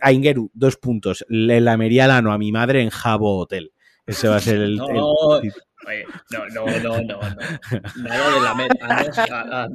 Aingeru, 0.01 0.49
dos 0.53 0.77
puntos. 0.77 1.25
Le 1.27 1.59
lamería 1.61 2.07
la 2.07 2.17
a 2.17 2.37
mi 2.37 2.51
madre 2.51 2.81
en 2.81 2.89
Jabo 2.89 3.37
Hotel. 3.37 3.71
Ese 4.05 4.27
va 4.27 4.37
a 4.37 4.39
ser 4.39 4.57
el, 4.57 4.77
no, 4.77 5.41
no, 6.31 6.65
no, 6.79 7.01
no, 7.01 7.19
Nada 7.97 8.33
de 8.33 8.41
la 8.41 8.53
meta. 8.55 8.87
Ah, 9.31 9.67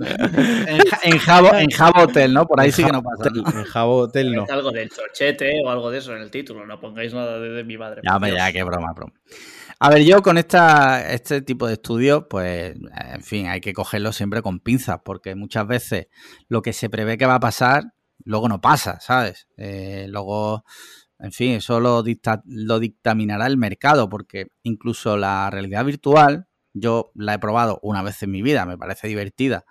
en, 1.02 1.18
Jabo, 1.18 1.54
en 1.54 1.70
Jabo 1.70 2.02
Hotel, 2.02 2.32
¿no? 2.32 2.46
Por 2.46 2.60
ahí 2.60 2.72
sí 2.72 2.84
que 2.84 2.92
no 2.92 3.02
pasa. 3.02 3.30
En 3.34 3.64
Jabo 3.64 3.96
Hotel 3.98 4.32
no. 4.32 4.46
Algo 4.48 4.70
del 4.70 4.90
chochete 4.90 5.60
o 5.64 5.70
algo 5.70 5.90
de 5.90 5.98
eso 5.98 6.14
en 6.14 6.22
el 6.22 6.30
título. 6.30 6.66
No 6.66 6.80
pongáis 6.80 7.14
nada 7.14 7.38
de, 7.38 7.64
mi 7.64 7.76
madre. 7.76 8.02
Ya, 8.04 8.18
ya, 8.28 8.52
qué 8.52 8.62
broma, 8.62 8.92
broma. 8.92 9.12
A 9.82 9.88
ver, 9.88 10.04
yo 10.04 10.22
con 10.22 10.36
esta, 10.36 11.10
este 11.12 11.40
tipo 11.40 11.66
de 11.66 11.74
estudios, 11.74 12.24
pues, 12.28 12.76
en 13.14 13.22
fin, 13.22 13.46
hay 13.46 13.62
que 13.62 13.72
cogerlo 13.72 14.12
siempre 14.12 14.42
con 14.42 14.60
pinzas, 14.60 15.00
porque 15.02 15.34
muchas 15.34 15.66
veces 15.66 16.08
lo 16.48 16.60
que 16.60 16.74
se 16.74 16.90
prevé 16.90 17.16
que 17.16 17.24
va 17.24 17.36
a 17.36 17.40
pasar, 17.40 17.94
luego 18.24 18.46
no 18.48 18.60
pasa, 18.60 19.00
¿sabes? 19.00 19.48
Eh, 19.56 20.04
luego 20.10 20.64
en 21.22 21.32
fin, 21.32 21.52
eso 21.52 21.80
lo, 21.80 22.02
dictaminará 22.02 23.46
el 23.46 23.56
mercado, 23.56 24.08
porque 24.08 24.48
incluso 24.62 25.16
la 25.16 25.50
realidad 25.50 25.84
virtual, 25.84 26.46
yo 26.72 27.12
la 27.14 27.34
he 27.34 27.38
probado 27.38 27.78
una 27.82 28.02
vez 28.02 28.22
en 28.22 28.30
mi 28.30 28.42
vida, 28.42 28.64
me 28.64 28.78
parece 28.78 29.08
divertida, 29.08 29.66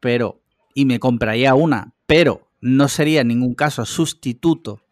pero, 0.00 0.42
y 0.74 0.86
me 0.86 0.98
compraría 0.98 1.54
una, 1.54 1.94
pero 2.06 2.48
no 2.60 2.88
sería 2.88 3.20
en 3.20 3.28
ningún 3.28 3.54
caso 3.54 3.84
sustituto 3.84 4.82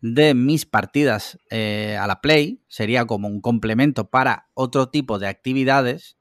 de 0.00 0.34
mis 0.34 0.66
partidas 0.66 1.38
eh, 1.50 1.96
a 2.00 2.06
la 2.06 2.20
Play, 2.20 2.62
sería 2.68 3.06
como 3.06 3.28
un 3.28 3.40
complemento 3.40 4.10
para 4.10 4.48
otro 4.54 4.88
tipo 4.88 5.18
de 5.18 5.28
actividades, 5.28 6.16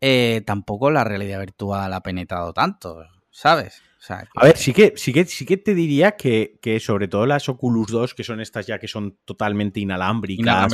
eh, 0.00 0.42
tampoco 0.44 0.90
la 0.90 1.04
realidad 1.04 1.40
virtual 1.40 1.92
ha 1.92 2.00
penetrado 2.00 2.52
tanto, 2.52 3.04
¿sabes? 3.30 3.82
O 4.10 4.40
A 4.40 4.44
ver, 4.44 4.56
sí 4.56 4.72
que, 4.72 4.92
sí 4.96 5.12
que, 5.12 5.24
sí 5.24 5.46
que 5.46 5.56
te 5.56 5.74
diría 5.74 6.12
que, 6.12 6.58
sobre 6.80 7.08
todo 7.08 7.26
las 7.26 7.48
Oculus 7.48 7.88
2, 7.88 8.14
que 8.14 8.24
son 8.24 8.40
estas 8.40 8.66
ya 8.66 8.78
que 8.78 8.88
son 8.88 9.18
totalmente 9.24 9.80
inalámbricas, 9.80 10.72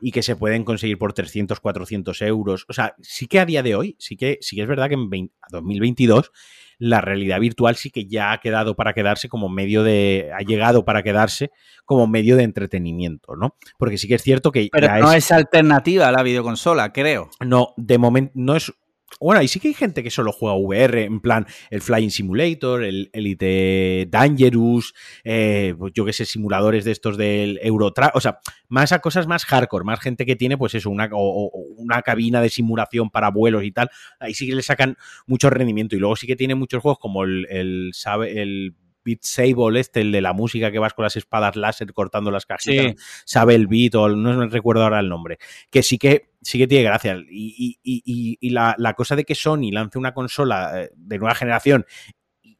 y 0.00 0.10
que 0.10 0.22
se 0.22 0.36
pueden 0.36 0.64
conseguir 0.64 0.98
por 0.98 1.12
300, 1.12 1.60
400 1.60 2.22
euros. 2.22 2.66
O 2.68 2.72
sea, 2.72 2.94
sí 3.00 3.26
que 3.26 3.40
a 3.40 3.46
día 3.46 3.62
de 3.62 3.74
hoy, 3.74 3.96
sí 3.98 4.16
que, 4.16 4.38
sí 4.40 4.56
que 4.56 4.62
es 4.62 4.68
verdad 4.68 4.88
que 4.88 4.94
en 4.94 5.30
2022 5.50 6.32
la 6.78 7.00
realidad 7.00 7.40
virtual 7.40 7.76
sí 7.76 7.90
que 7.90 8.06
ya 8.06 8.32
ha 8.32 8.40
quedado 8.40 8.74
para 8.74 8.94
quedarse 8.94 9.28
como 9.28 9.48
medio 9.48 9.82
de, 9.82 10.30
ha 10.36 10.42
llegado 10.42 10.84
para 10.84 11.02
quedarse 11.02 11.50
como 11.84 12.06
medio 12.06 12.36
de 12.36 12.42
entretenimiento, 12.42 13.36
¿no? 13.36 13.56
Porque 13.78 13.98
sí 13.98 14.08
que 14.08 14.16
es 14.16 14.22
cierto 14.22 14.50
que... 14.50 14.68
Pero 14.72 14.98
no 14.98 15.12
es 15.12 15.30
alternativa 15.30 16.08
a 16.08 16.12
la 16.12 16.22
videoconsola, 16.22 16.92
creo. 16.92 17.30
No, 17.40 17.74
de 17.76 17.98
momento 17.98 18.32
no 18.34 18.56
es 18.56 18.72
bueno, 19.20 19.42
y 19.42 19.48
sí 19.48 19.60
que 19.60 19.68
hay 19.68 19.74
gente 19.74 20.02
que 20.02 20.10
solo 20.10 20.32
juega 20.32 20.56
VR, 20.56 21.04
en 21.04 21.20
plan 21.20 21.46
el 21.70 21.80
Flying 21.80 22.10
Simulator, 22.10 22.84
el 22.84 23.10
Elite 23.12 24.06
Dangerous, 24.10 24.94
eh, 25.24 25.74
pues 25.78 25.92
yo 25.94 26.04
qué 26.04 26.12
sé, 26.12 26.24
simuladores 26.24 26.84
de 26.84 26.92
estos 26.92 27.16
del 27.16 27.58
Eurotrack, 27.62 28.14
o 28.16 28.20
sea, 28.20 28.40
más 28.68 28.92
a 28.92 29.00
cosas 29.00 29.26
más 29.26 29.44
hardcore, 29.44 29.84
más 29.84 30.00
gente 30.00 30.26
que 30.26 30.36
tiene, 30.36 30.56
pues 30.58 30.74
eso, 30.74 30.90
una, 30.90 31.08
una 31.12 32.02
cabina 32.02 32.40
de 32.40 32.48
simulación 32.48 33.10
para 33.10 33.30
vuelos 33.30 33.64
y 33.64 33.72
tal, 33.72 33.90
ahí 34.18 34.34
sí 34.34 34.46
que 34.46 34.54
le 34.54 34.62
sacan 34.62 34.96
mucho 35.26 35.50
rendimiento. 35.50 35.96
Y 35.96 35.98
luego 35.98 36.16
sí 36.16 36.26
que 36.26 36.36
tiene 36.36 36.54
muchos 36.54 36.82
juegos 36.82 36.98
como 36.98 37.24
el, 37.24 37.46
el, 37.50 37.92
el 38.26 38.74
Beat 39.04 39.22
Sable, 39.22 39.80
este, 39.80 40.00
el 40.00 40.12
de 40.12 40.20
la 40.20 40.32
música 40.32 40.70
que 40.70 40.78
vas 40.78 40.94
con 40.94 41.02
las 41.02 41.16
espadas 41.16 41.56
láser 41.56 41.92
cortando 41.92 42.30
las 42.30 42.46
cajitas, 42.46 42.94
sabe 43.24 43.54
el 43.54 43.66
beat, 43.66 43.94
o 43.94 44.08
no 44.08 44.36
me 44.36 44.46
recuerdo 44.48 44.82
ahora 44.82 45.00
el 45.00 45.08
nombre, 45.08 45.38
que 45.70 45.82
sí 45.82 45.98
que 45.98 46.30
sí 46.40 46.58
que 46.58 46.66
tiene 46.66 46.84
gracia. 46.84 47.16
Y, 47.30 47.78
y, 47.82 48.50
la, 48.50 48.74
la, 48.78 48.94
cosa 48.94 49.16
de 49.16 49.24
que 49.24 49.34
Sony 49.34 49.70
lance 49.72 49.98
una 49.98 50.12
consola 50.12 50.82
eh, 50.82 50.90
de 50.94 51.18
nueva 51.18 51.34
generación 51.34 51.86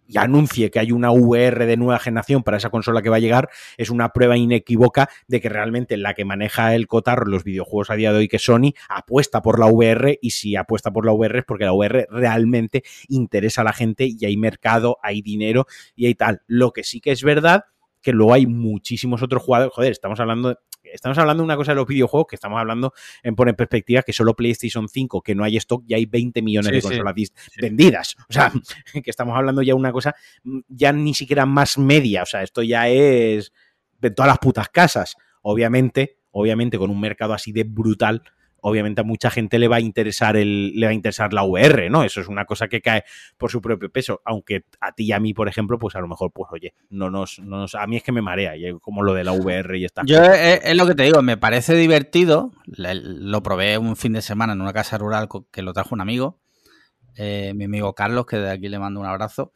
y 0.06 0.18
anuncie 0.18 0.70
que 0.70 0.80
hay 0.80 0.92
una 0.92 1.10
VR 1.10 1.66
de 1.66 1.76
nueva 1.76 1.98
generación 1.98 2.42
para 2.42 2.56
esa 2.56 2.70
consola 2.70 3.02
que 3.02 3.08
va 3.08 3.16
a 3.16 3.20
llegar, 3.20 3.48
es 3.76 3.90
una 3.90 4.10
prueba 4.10 4.36
inequívoca 4.36 5.08
de 5.28 5.40
que 5.40 5.48
realmente 5.48 5.96
la 5.96 6.14
que 6.14 6.24
maneja 6.24 6.74
el 6.74 6.86
cotarro 6.86 7.26
los 7.26 7.44
videojuegos 7.44 7.90
a 7.90 7.94
día 7.94 8.12
de 8.12 8.18
hoy, 8.18 8.28
que 8.28 8.38
Sony, 8.38 8.74
apuesta 8.88 9.42
por 9.42 9.58
la 9.58 9.66
VR 9.66 10.18
y 10.20 10.30
si 10.30 10.56
apuesta 10.56 10.92
por 10.92 11.06
la 11.06 11.12
VR 11.12 11.38
es 11.38 11.44
porque 11.44 11.64
la 11.64 11.72
VR 11.72 12.06
realmente 12.10 12.82
interesa 13.08 13.62
a 13.62 13.64
la 13.64 13.72
gente 13.72 14.06
y 14.06 14.24
hay 14.24 14.36
mercado, 14.36 14.98
hay 15.02 15.22
dinero 15.22 15.66
y 15.94 16.06
hay 16.06 16.14
tal. 16.14 16.42
Lo 16.46 16.72
que 16.72 16.84
sí 16.84 17.00
que 17.00 17.12
es 17.12 17.22
verdad 17.22 17.64
que 18.04 18.12
luego 18.12 18.34
hay 18.34 18.46
muchísimos 18.46 19.22
otros 19.22 19.42
jugadores, 19.42 19.72
joder, 19.74 19.92
estamos 19.92 20.20
hablando 20.20 20.50
de 20.50 20.56
estamos 20.94 21.18
hablando 21.18 21.42
de 21.42 21.46
una 21.46 21.56
cosa 21.56 21.72
de 21.72 21.76
los 21.76 21.86
videojuegos 21.86 22.28
que 22.28 22.36
estamos 22.36 22.58
hablando 22.58 22.92
en 23.22 23.34
poner 23.34 23.56
perspectiva 23.56 24.02
que 24.02 24.12
solo 24.12 24.34
PlayStation 24.34 24.88
5, 24.88 25.22
que 25.22 25.34
no 25.34 25.44
hay 25.44 25.56
stock, 25.56 25.84
ya 25.86 25.96
hay 25.96 26.06
20 26.06 26.40
millones 26.42 26.70
de 26.70 26.80
consolas 26.80 27.14
vendidas. 27.60 28.16
O 28.28 28.32
sea, 28.32 28.52
que 28.92 29.10
estamos 29.10 29.36
hablando 29.36 29.62
ya 29.62 29.72
de 29.72 29.74
una 29.74 29.92
cosa 29.92 30.14
mm, 30.44 30.60
ya 30.68 30.92
ni 30.92 31.14
siquiera 31.14 31.46
más 31.46 31.78
media. 31.78 32.22
O 32.22 32.26
sea, 32.26 32.42
esto 32.42 32.62
ya 32.62 32.88
es 32.88 33.52
de 33.98 34.10
todas 34.10 34.28
las 34.28 34.38
putas 34.38 34.68
casas. 34.68 35.16
Obviamente, 35.42 36.18
obviamente 36.30 36.78
con 36.78 36.90
un 36.90 37.00
mercado 37.00 37.34
así 37.34 37.52
de 37.52 37.64
brutal, 37.64 38.22
obviamente 38.66 39.02
a 39.02 39.04
mucha 39.04 39.30
gente 39.30 39.58
le 39.58 39.68
va 39.68 39.76
a 39.76 39.80
interesar 39.80 40.38
el, 40.38 40.72
le 40.74 40.86
va 40.86 40.90
a 40.90 40.94
interesar 40.94 41.34
la 41.34 41.44
VR, 41.44 41.90
¿no? 41.90 42.02
Eso 42.02 42.22
es 42.22 42.28
una 42.28 42.46
cosa 42.46 42.66
que 42.66 42.80
cae 42.80 43.04
por 43.36 43.50
su 43.50 43.60
propio 43.60 43.90
peso. 43.90 44.22
Aunque 44.24 44.64
a 44.80 44.92
ti 44.92 45.04
y 45.04 45.12
a 45.12 45.20
mí, 45.20 45.34
por 45.34 45.48
ejemplo, 45.48 45.78
pues 45.78 45.94
a 45.96 46.00
lo 46.00 46.08
mejor, 46.08 46.32
pues 46.32 46.48
oye, 46.50 46.72
no 46.88 47.10
nos, 47.10 47.38
no 47.40 47.66
a 47.78 47.86
mí 47.86 47.96
es 47.96 48.02
que 48.02 48.10
me 48.10 48.22
marea, 48.22 48.54
como 48.80 49.02
lo 49.02 49.12
de 49.12 49.22
la 49.22 49.32
VR 49.32 49.78
y 49.78 49.84
estas 49.84 50.06
Yo 50.06 50.22
Es, 50.22 50.74
lo 50.74 50.86
que 50.86 50.94
te 50.94 51.02
digo, 51.02 51.20
me 51.20 51.36
parece 51.36 51.74
divertido. 51.74 52.52
Lo 52.64 53.42
probé 53.42 53.76
un 53.76 53.96
fin 53.96 54.14
de 54.14 54.22
semana 54.22 54.54
en 54.54 54.62
una 54.62 54.72
casa 54.72 54.96
rural 54.96 55.28
que 55.50 55.60
lo 55.60 55.74
trajo 55.74 55.94
un 55.94 56.00
amigo, 56.00 56.40
eh, 57.16 57.52
mi 57.54 57.64
amigo 57.64 57.94
Carlos, 57.94 58.24
que 58.24 58.38
de 58.38 58.50
aquí 58.50 58.68
le 58.68 58.78
mando 58.78 58.98
un 58.98 59.06
abrazo. 59.06 59.52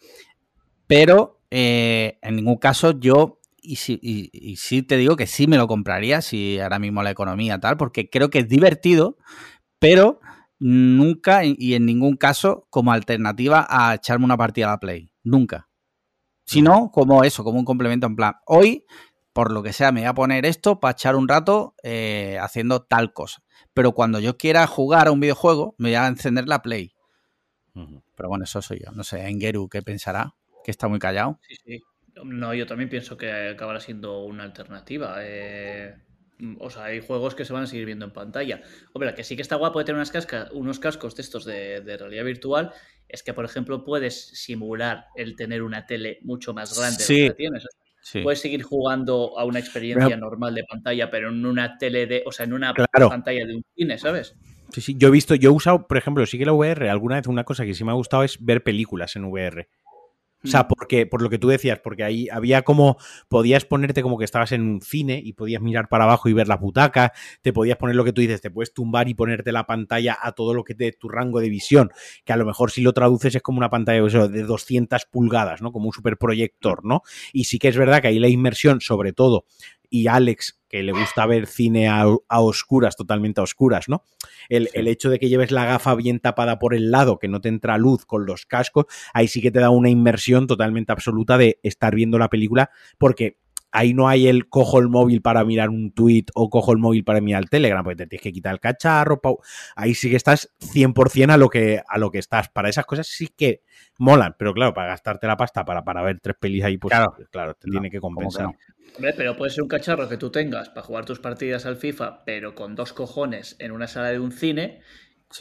Pero 0.87 1.41
eh, 1.51 2.19
en 2.21 2.37
ningún 2.37 2.59
caso 2.59 2.91
yo 2.91 3.41
y 3.61 3.77
sí, 3.77 3.99
y, 4.03 4.57
sí 4.57 4.83
te 4.83 4.97
digo 4.97 5.17
que 5.17 5.27
sí 5.27 5.47
me 5.47 5.57
lo 5.57 5.69
compraría 5.69 6.23
si 6.23 6.59
ahora 6.59 6.79
mismo 6.79 7.03
la 7.03 7.11
economía 7.11 7.59
tal, 7.59 7.77
porque 7.77 8.09
creo 8.09 8.31
que 8.31 8.41
es 8.41 8.49
divertido, 8.49 9.17
pero 9.79 10.21
nunca 10.59 11.43
y 11.45 11.75
en 11.75 11.87
ningún 11.87 12.17
caso 12.17 12.67
como 12.71 12.93
alternativa 12.93 13.67
a 13.69 13.95
echarme 13.95 14.25
una 14.25 14.37
partida 14.37 14.67
a 14.67 14.71
la 14.71 14.81
Play. 14.81 15.13
Nunca. 15.23 15.69
Sino 16.45 16.91
como 16.91 17.25
eso, 17.25 17.45
como 17.45 17.59
un 17.59 17.65
complemento 17.67 18.07
en 18.07 18.17
plan. 18.17 18.35
Hoy, 18.47 18.87
por 19.35 19.53
lo 19.53 19.63
que 19.63 19.75
sea, 19.75 19.93
me 19.93 20.01
voy 20.01 20.09
a 20.09 20.15
poner 20.15 20.47
esto 20.47 20.81
para 20.81 20.93
echar 20.93 21.15
un 21.15 21.29
rato 21.29 21.75
eh, 21.83 22.39
haciendo 22.41 22.83
tal 22.83 23.13
cosa. 23.13 23.43
Pero 23.75 23.93
cuando 23.93 24.19
yo 24.19 24.39
quiera 24.39 24.67
jugar 24.67 25.09
a 25.09 25.13
un 25.13 25.21
videojuego, 25.21 25.75
me 25.77 25.91
voy 25.91 25.97
a 25.97 26.07
encender 26.07 26.49
la 26.49 26.63
Play. 26.63 26.95
Pero 28.17 28.29
bueno, 28.29 28.45
eso 28.45 28.61
soy 28.63 28.81
yo. 28.85 28.91
No 28.93 29.05
sé, 29.05 29.29
Engeru, 29.29 29.69
¿qué 29.69 29.83
pensará? 29.83 30.35
Que 30.65 30.71
está 30.71 30.89
muy 30.89 30.99
callado. 30.99 31.39
Sí, 31.47 31.55
sí. 31.65 31.83
No, 32.25 32.55
yo 32.55 32.67
también 32.67 32.89
pienso 32.89 33.17
que 33.17 33.31
acabará 33.31 33.81
siendo 33.81 34.25
una 34.25 34.45
alternativa. 34.45 35.17
Eh, 35.21 35.95
o 36.61 36.71
sea, 36.71 36.85
hay 36.85 37.01
juegos 37.01 37.35
que 37.35 37.45
se 37.45 37.53
van 37.53 37.65
a 37.65 37.67
seguir 37.67 37.87
viendo 37.87 38.05
en 38.05 38.13
pantalla. 38.13 38.63
Hombre, 38.93 39.15
que 39.15 39.25
sí 39.25 39.37
que 39.37 39.43
está 39.43 39.57
guapo 39.57 39.79
de 39.79 39.85
tener 39.85 40.01
unas 40.01 40.13
unos 40.53 40.79
cascos 40.79 41.17
de 41.17 41.23
estos 41.23 41.45
de, 41.45 41.97
realidad 41.99 42.25
virtual 42.25 42.73
es 43.09 43.23
que, 43.23 43.33
por 43.33 43.45
ejemplo, 43.45 43.85
puedes 43.85 44.29
simular 44.39 45.07
el 45.17 45.35
tener 45.35 45.63
una 45.63 45.87
tele 45.87 46.19
mucho 46.23 46.53
más 46.53 46.79
grande 46.79 47.05
de 47.05 47.23
lo 47.23 47.33
que 47.33 47.37
tienes. 47.37 47.67
Puedes 48.23 48.41
seguir 48.41 48.63
jugando 48.63 49.39
a 49.39 49.45
una 49.45 49.59
experiencia 49.59 50.17
normal 50.17 50.55
de 50.55 50.65
pantalla, 50.65 51.11
pero 51.11 51.29
en 51.31 51.45
una 51.45 51.77
tele 51.79 52.07
de, 52.07 52.23
o 52.25 52.33
sea, 52.33 52.45
en 52.45 52.53
una 52.53 52.73
pantalla 52.75 53.47
de 53.47 53.57
un 53.57 53.65
cine, 53.75 53.99
¿sabes? 53.99 54.35
Sí, 54.73 54.81
sí, 54.83 54.97
yo 54.99 55.09
he 55.09 55.11
visto, 55.11 55.35
yo 55.35 55.51
he 55.51 55.53
usado, 55.53 55.87
por 55.87 55.97
ejemplo, 55.97 56.25
sí 56.27 56.39
que 56.39 56.45
la 56.45 56.53
VR, 56.53 56.91
alguna 56.91 57.17
vez 57.17 57.27
una 57.27 57.45
cosa 57.45 57.65
que 57.65 57.75
sí 57.75 57.85
me 57.85 57.91
ha 57.91 57.95
gustado 57.95 58.23
es 58.23 58.43
ver 58.45 58.63
películas 58.63 59.17
en 59.17 59.25
VR. 59.25 59.69
O 60.45 60.49
sea, 60.49 60.63
mm. 60.63 60.69
porque, 60.69 61.07
por 61.07 61.23
lo 61.23 61.31
que 61.31 61.39
tú 61.39 61.49
decías, 61.49 61.81
porque 61.83 62.05
ahí 62.05 62.29
había 62.31 62.63
como, 62.63 62.97
podías 63.29 63.65
ponerte 63.65 64.03
como 64.03 64.19
que 64.19 64.25
estabas 64.25 64.53
en 64.53 64.63
un 64.63 64.81
cine 64.81 65.21
y 65.23 65.33
podías 65.33 65.63
mirar 65.63 65.89
para 65.89 66.05
abajo 66.05 66.29
y 66.29 66.33
ver 66.33 66.49
la 66.49 66.57
butacas, 66.57 67.11
te 67.43 67.53
podías 67.53 67.77
poner 67.77 67.97
lo 67.97 68.05
que 68.05 68.13
tú 68.13 68.21
dices, 68.21 68.41
te 68.41 68.51
puedes 68.51 68.73
tumbar 68.73 69.09
y 69.09 69.15
ponerte 69.15 69.53
la 69.53 69.67
pantalla 69.67 70.17
a 70.21 70.33
todo 70.33 70.55
lo 70.55 70.65
que 70.65 70.75
te 70.75 70.93
tu 70.93 71.09
rango 71.09 71.41
de 71.41 71.49
visión, 71.49 71.91
que 72.25 72.33
a 72.33 72.37
lo 72.37 72.47
mejor 72.47 72.71
si 72.71 72.83
lo 72.83 72.93
traduces 72.93 73.35
es 73.35 73.43
como 73.43 73.59
una 73.59 73.71
pantalla 73.71 74.03
de 74.29 74.43
200 74.43 75.07
pulgadas, 75.07 75.63
¿no? 75.63 75.73
Como 75.73 75.87
un 75.87 75.93
superproyector, 75.93 76.85
¿no? 76.85 77.03
Y 77.33 77.45
sí 77.45 77.59
que 77.59 77.69
es 77.69 77.77
verdad 77.77 78.01
que 78.01 78.09
ahí 78.09 78.19
la 78.19 78.29
inmersión, 78.29 78.81
sobre 78.81 79.13
todo, 79.13 79.45
y 79.91 80.07
Alex, 80.07 80.61
que 80.69 80.83
le 80.83 80.93
gusta 80.93 81.27
ver 81.27 81.47
cine 81.47 81.89
a, 81.89 82.07
oscuras, 82.29 82.97
totalmente 82.97 83.41
a 83.41 83.45
oscuras, 83.45 83.89
¿no? 83.89 84.05
El, 84.49 84.69
hecho 84.89 85.11
de 85.11 85.19
que 85.19 85.29
lleves 85.29 85.51
la 85.51 85.65
gafa 85.65 85.95
bien 85.95 86.21
tapada 86.21 86.59
por 86.59 86.75
el 86.75 86.91
lado, 86.91 87.19
que 87.19 87.29
no 87.29 87.41
te 87.41 87.49
entra 87.49 87.79
luz 87.79 88.05
con 88.05 88.27
los 88.27 88.47
cascos, 88.47 88.87
ahí 89.15 89.29
sí 89.29 89.41
que 89.41 89.51
te 89.51 89.61
da 89.61 89.71
una 89.71 89.91
inmersión 89.91 90.47
totalmente 90.47 90.93
absoluta 90.93 91.39
de 91.39 91.59
estar 91.63 91.95
viendo 91.95 92.19
la 92.19 92.29
película, 92.29 92.71
porque 92.99 93.39
ahí 93.71 93.95
no 93.95 94.09
hay 94.09 94.29
el 94.29 94.49
cojo 94.49 94.79
el 94.79 94.89
móvil 94.89 95.23
para 95.23 95.45
mirar 95.45 95.69
un 95.71 95.93
tweet 95.93 96.27
o 96.35 96.51
cojo 96.51 96.73
el 96.73 96.79
móvil 96.79 97.05
para 97.05 97.21
mirar 97.21 97.43
el 97.43 97.51
Telegram, 97.51 97.83
porque 97.83 97.97
te 97.97 98.07
tienes 98.07 98.23
que 98.23 98.33
quitar 98.33 98.53
el 98.53 98.61
cacharro. 98.61 99.21
Ahí 99.77 99.95
sí 99.95 100.11
que 100.11 100.17
estás 100.17 100.51
100% 100.61 101.31
a 101.33 101.37
lo 101.37 101.49
que, 101.49 101.83
a 101.87 101.99
lo 101.99 102.11
que 102.11 102.19
estás. 102.19 102.49
Para 102.49 102.69
esas 102.69 102.87
cosas 102.87 103.07
sí 103.07 103.29
que 103.37 103.63
molan, 103.99 104.35
pero 104.39 104.55
claro, 104.55 104.75
para 104.75 104.89
gastarte 104.89 105.27
la 105.27 105.37
pasta 105.37 105.65
para, 105.65 105.85
para 105.85 106.03
ver 106.03 106.21
tres 106.21 106.37
pelis 106.39 106.65
ahí, 106.65 106.79
pues 106.79 106.95
claro, 107.31 107.55
te 107.55 107.71
tiene 107.71 107.91
que 107.91 108.01
compensar. 108.01 108.51
Hombre, 108.95 109.15
pero 109.17 109.37
puede 109.37 109.51
ser 109.51 109.63
un 109.63 109.69
cacharro 109.69 110.09
que 110.09 110.17
tú 110.17 110.31
tengas 110.31 110.71
para 110.71 110.83
jugar 110.83 111.05
tus 111.05 111.21
partidas 111.21 111.67
al 111.67 111.77
FIFA, 111.77 112.25
pero 112.25 112.55
con 112.55 112.75
dos 112.75 112.93
cojones 112.93 113.57
en 113.59 113.73
una 113.73 113.87
sala 113.87 114.09
de 114.09 114.19
un 114.19 114.33
cine 114.33 114.81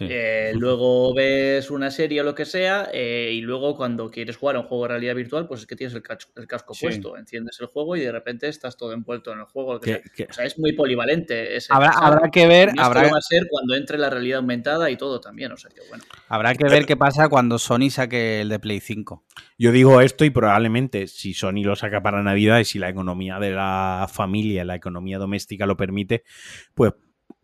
eh, 0.01 0.51
luego 0.55 1.13
ves 1.13 1.71
una 1.71 1.91
serie 1.91 2.21
o 2.21 2.23
lo 2.23 2.35
que 2.35 2.45
sea, 2.45 2.89
eh, 2.93 3.31
y 3.33 3.41
luego 3.41 3.75
cuando 3.75 4.11
quieres 4.11 4.35
jugar 4.35 4.57
a 4.57 4.59
un 4.59 4.65
juego 4.65 4.83
de 4.83 4.89
realidad 4.89 5.15
virtual, 5.15 5.47
pues 5.47 5.61
es 5.61 5.67
que 5.67 5.75
tienes 5.75 5.95
el, 5.95 6.01
casco 6.01 6.73
puesto, 6.79 7.17
enciendes 7.17 7.57
el 7.61 7.67
juego 7.67 7.95
y 7.95 8.01
de 8.01 8.11
repente 8.11 8.47
estás 8.47 8.75
todo 8.75 8.91
envuelto 8.91 9.31
en 9.31 9.39
el 9.39 9.45
juego. 9.45 9.73
O 9.75 9.81
sea, 9.81 10.45
es 10.45 10.59
muy 10.59 10.73
polivalente. 10.73 11.55
Ese 11.55 11.73
habrá, 11.73 11.91
habrá, 11.91 12.29
que 12.29 12.47
ver. 12.47 12.71
Habrá... 12.77 13.03
va 13.03 13.17
a 13.17 13.21
ser 13.21 13.47
cuando 13.49 13.75
entre 13.75 13.97
la 13.97 14.09
realidad 14.09 14.39
aumentada 14.39 14.91
y 14.91 14.97
todo 14.97 15.21
también. 15.21 15.51
O 15.53 15.57
sea 15.57 15.71
que 15.71 15.81
bueno. 15.87 16.03
Habrá 16.27 16.53
que 16.53 16.65
ver 16.65 16.85
qué 16.85 16.97
pasa 16.97 17.29
cuando 17.29 17.57
Sony 17.57 17.89
saque 17.89 18.41
el 18.41 18.49
de 18.49 18.59
Play 18.59 18.81
5. 18.81 19.23
Yo 19.57 19.71
digo 19.71 20.01
esto 20.01 20.25
y 20.25 20.29
probablemente 20.29 21.07
si 21.07 21.33
Sony 21.33 21.63
lo 21.63 21.75
saca 21.75 22.01
para 22.01 22.21
Navidad 22.23 22.59
y 22.59 22.65
si 22.65 22.77
la 22.77 22.89
economía 22.89 23.39
de 23.39 23.51
la 23.51 24.09
familia, 24.11 24.65
la 24.65 24.75
economía 24.75 25.17
doméstica 25.17 25.65
lo 25.65 25.77
permite, 25.77 26.23
pues 26.75 26.93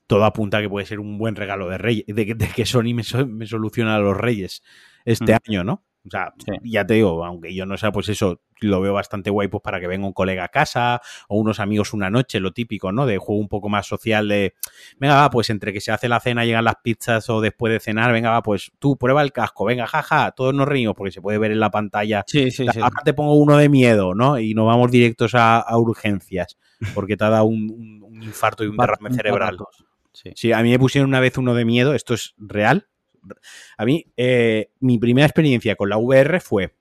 todo 0.07 0.25
apunta 0.25 0.57
a 0.57 0.61
que 0.61 0.69
puede 0.69 0.85
ser 0.85 0.99
un 0.99 1.17
buen 1.17 1.35
regalo 1.35 1.69
de 1.69 1.77
Reyes, 1.77 2.05
de, 2.07 2.35
que 2.55 2.65
Sony 2.65 2.93
me, 2.93 3.03
soluciona 3.03 3.95
a 3.95 3.99
los 3.99 4.17
Reyes 4.17 4.63
este 5.05 5.33
mm. 5.33 5.37
año, 5.47 5.63
¿no? 5.63 5.83
O 6.05 6.09
sea, 6.09 6.33
ya 6.63 6.85
te 6.85 6.95
digo, 6.95 7.23
aunque 7.23 7.55
yo 7.55 7.65
no 7.65 7.77
sea, 7.77 7.93
pues 7.93 8.09
eso 8.09 8.41
lo 8.59 8.81
veo 8.81 8.93
bastante 8.93 9.29
guay, 9.29 9.47
pues 9.47 9.63
para 9.63 9.79
que 9.79 9.87
venga 9.87 10.05
un 10.05 10.11
colega 10.11 10.43
a 10.43 10.49
casa 10.49 11.01
o 11.29 11.37
unos 11.37 11.61
amigos 11.61 11.93
una 11.93 12.09
noche, 12.09 12.41
lo 12.41 12.51
típico, 12.51 12.91
¿no? 12.91 13.05
De 13.05 13.17
juego 13.17 13.39
un 13.39 13.47
poco 13.47 13.69
más 13.69 13.87
social 13.87 14.27
de, 14.27 14.53
venga, 14.97 15.15
va, 15.15 15.29
pues 15.29 15.49
entre 15.49 15.71
que 15.71 15.79
se 15.79 15.93
hace 15.93 16.09
la 16.09 16.19
cena, 16.19 16.43
llegan 16.43 16.65
las 16.65 16.75
pizzas 16.83 17.29
o 17.29 17.39
después 17.39 17.71
de 17.71 17.79
cenar, 17.79 18.11
venga, 18.11 18.31
va, 18.31 18.43
pues 18.43 18.73
tú 18.79 18.97
prueba 18.97 19.21
el 19.21 19.31
casco, 19.31 19.63
venga, 19.63 19.87
jaja, 19.87 20.31
todos 20.31 20.53
nos 20.53 20.67
reímos 20.67 20.93
porque 20.95 21.11
se 21.11 21.21
puede 21.21 21.37
ver 21.37 21.51
en 21.51 21.61
la 21.61 21.71
pantalla. 21.71 22.25
Sí, 22.27 22.51
sí, 22.51 22.65
sí. 22.71 22.79
Ahora 22.81 23.01
te 23.05 23.13
pongo 23.13 23.35
uno 23.35 23.57
de 23.57 23.69
miedo, 23.69 24.13
¿no? 24.13 24.39
Y 24.39 24.53
nos 24.53 24.67
vamos 24.67 24.91
directos 24.91 25.35
a, 25.35 25.65
urgencias 25.77 26.57
porque 26.93 27.15
te 27.15 27.23
ha 27.23 27.29
dado 27.29 27.45
un, 27.45 28.01
un 28.03 28.23
infarto 28.23 28.65
y 28.65 28.67
un 28.67 28.75
derrame 28.75 29.13
cerebral. 29.13 29.57
Sí. 30.13 30.51
a 30.51 30.61
mí 30.61 30.69
me 30.69 30.79
pusieron 30.79 31.09
una 31.09 31.19
vez 31.19 31.37
uno 31.37 31.55
de 31.55 31.65
miedo, 31.65 31.93
esto 31.93 32.13
es 32.13 32.35
real. 32.37 32.87
A 33.77 33.85
mí, 33.85 34.05
eh, 34.17 34.71
mi 34.79 34.99
primera 34.99 35.25
experiencia 35.25 35.75
con 35.75 35.89
la 35.89 35.97
VR 35.97 36.39
fue 36.39 36.73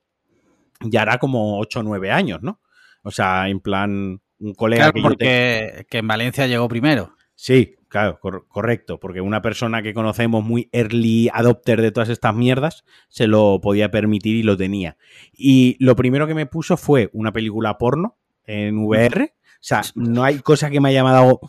ya 0.84 1.02
hará 1.02 1.18
como 1.18 1.58
8 1.58 1.80
o 1.80 1.82
9 1.82 2.10
años, 2.10 2.42
¿no? 2.42 2.60
O 3.02 3.10
sea, 3.10 3.48
en 3.48 3.60
plan, 3.60 4.20
un 4.38 4.54
colega 4.54 4.92
que, 4.92 5.02
porque, 5.02 5.86
que 5.88 5.98
en 5.98 6.06
Valencia 6.06 6.46
llegó 6.46 6.68
primero. 6.68 7.14
Sí, 7.34 7.76
claro, 7.88 8.20
correcto, 8.20 9.00
porque 9.00 9.20
una 9.20 9.42
persona 9.42 9.82
que 9.82 9.94
conocemos 9.94 10.44
muy 10.44 10.68
early 10.72 11.28
adopter 11.32 11.80
de 11.82 11.90
todas 11.90 12.08
estas 12.08 12.34
mierdas 12.34 12.84
se 13.08 13.26
lo 13.26 13.60
podía 13.60 13.90
permitir 13.90 14.36
y 14.36 14.42
lo 14.42 14.56
tenía. 14.56 14.96
Y 15.32 15.76
lo 15.84 15.96
primero 15.96 16.26
que 16.26 16.34
me 16.34 16.46
puso 16.46 16.76
fue 16.76 17.10
una 17.12 17.32
película 17.32 17.78
porno 17.78 18.16
en 18.44 18.78
VR. 18.78 19.34
O 19.34 19.58
sea, 19.60 19.82
no 19.94 20.22
hay 20.24 20.38
cosa 20.38 20.70
que 20.70 20.80
me 20.80 20.90
haya 20.90 21.00
llamado 21.00 21.40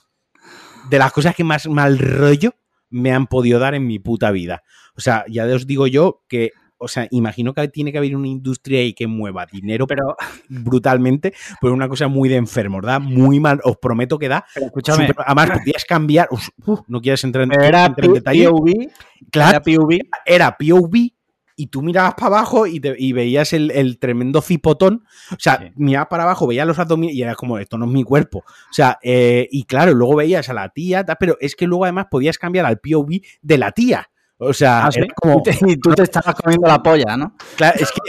de 0.90 1.00
las 1.00 1.12
cosas 1.12 1.36
que 1.36 1.44
más 1.44 1.68
mal 1.68 2.00
rollo 2.00 2.54
me 2.90 3.12
han 3.12 3.28
podido 3.28 3.60
dar 3.60 3.76
en 3.76 3.88
mi 3.88 4.00
puta 4.00 4.32
vida. 4.32 4.64
O 4.96 5.02
sea, 5.02 5.26
ya 5.28 5.46
os 5.46 5.66
digo 5.66 5.88
yo 5.88 6.24
que 6.28 6.52
o 6.84 6.88
sea, 6.90 7.08
imagino 7.12 7.54
que 7.54 7.66
tiene 7.70 7.94
que 7.94 7.98
haber 7.98 8.16
una 8.16 8.28
industria 8.28 8.80
ahí 8.80 8.94
que 8.94 9.08
mueva 9.08 9.46
dinero, 9.46 9.88
pero 9.88 10.18
brutalmente, 10.50 11.34
pues 11.62 11.72
una 11.72 11.88
cosa 11.88 12.10
muy 12.10 12.28
de 12.28 12.36
enfermo, 12.36 12.78
¿verdad? 12.78 13.00
Muy 13.00 13.40
mal, 13.40 13.62
os 13.64 13.78
prometo 13.78 14.20
que 14.20 14.28
da. 14.28 14.46
escúchame. 14.54 15.10
además, 15.26 15.60
podías 15.60 15.86
cambiar, 15.86 16.28
no 16.88 17.02
quieres 17.02 17.24
entrar 17.24 17.46
en, 17.46 17.54
era 17.54 17.88
detalle. 17.88 18.50
POV, 18.50 18.72
claro, 19.32 19.52
era 19.52 19.62
POV. 19.62 20.00
Era 20.26 20.58
POV 20.58 21.14
y 21.64 21.68
tú 21.68 21.82
mirabas 21.82 22.16
para 22.16 22.40
abajo 22.40 22.68
y, 22.68 22.80
veías 23.14 23.54
el, 23.54 23.98
tremendo 23.98 24.42
cipotón. 24.42 25.06
O 25.32 25.40
sea, 25.40 25.72
mirabas 25.78 26.10
para 26.10 26.24
abajo, 26.24 26.46
veías 26.46 26.68
los 26.68 26.78
abdominales 26.78 27.18
y 27.18 27.22
era 27.22 27.36
como, 27.36 27.58
esto 27.58 27.78
no 27.78 27.86
es 27.86 27.92
mi 27.92 28.04
cuerpo. 28.04 28.40
O 28.40 28.74
sea, 28.74 29.00
eh, 29.02 29.48
y 29.50 29.64
claro, 29.64 29.94
luego 29.94 30.18
veías 30.18 30.50
a 30.50 30.54
la 30.54 30.68
tía, 30.68 31.06
pero 31.18 31.38
es 31.40 31.56
que 31.56 31.66
luego 31.66 31.86
además 31.86 32.08
podías 32.12 32.38
cambiar 32.38 32.66
al 32.66 32.80
POV 32.80 33.22
de 33.42 33.58
la 33.58 33.72
tía. 33.72 34.10
O 34.46 34.54
sea, 34.54 34.88
ah, 34.88 34.90
como... 35.16 35.44
Y 35.68 35.78
tú 35.78 35.92
te 35.94 36.04
estabas 36.04 36.36
comiendo 36.36 36.68
la 36.68 36.82
polla, 36.82 37.18
¿no? 37.18 37.36
Claro, 37.56 37.80
es 37.80 37.92
que 37.92 38.02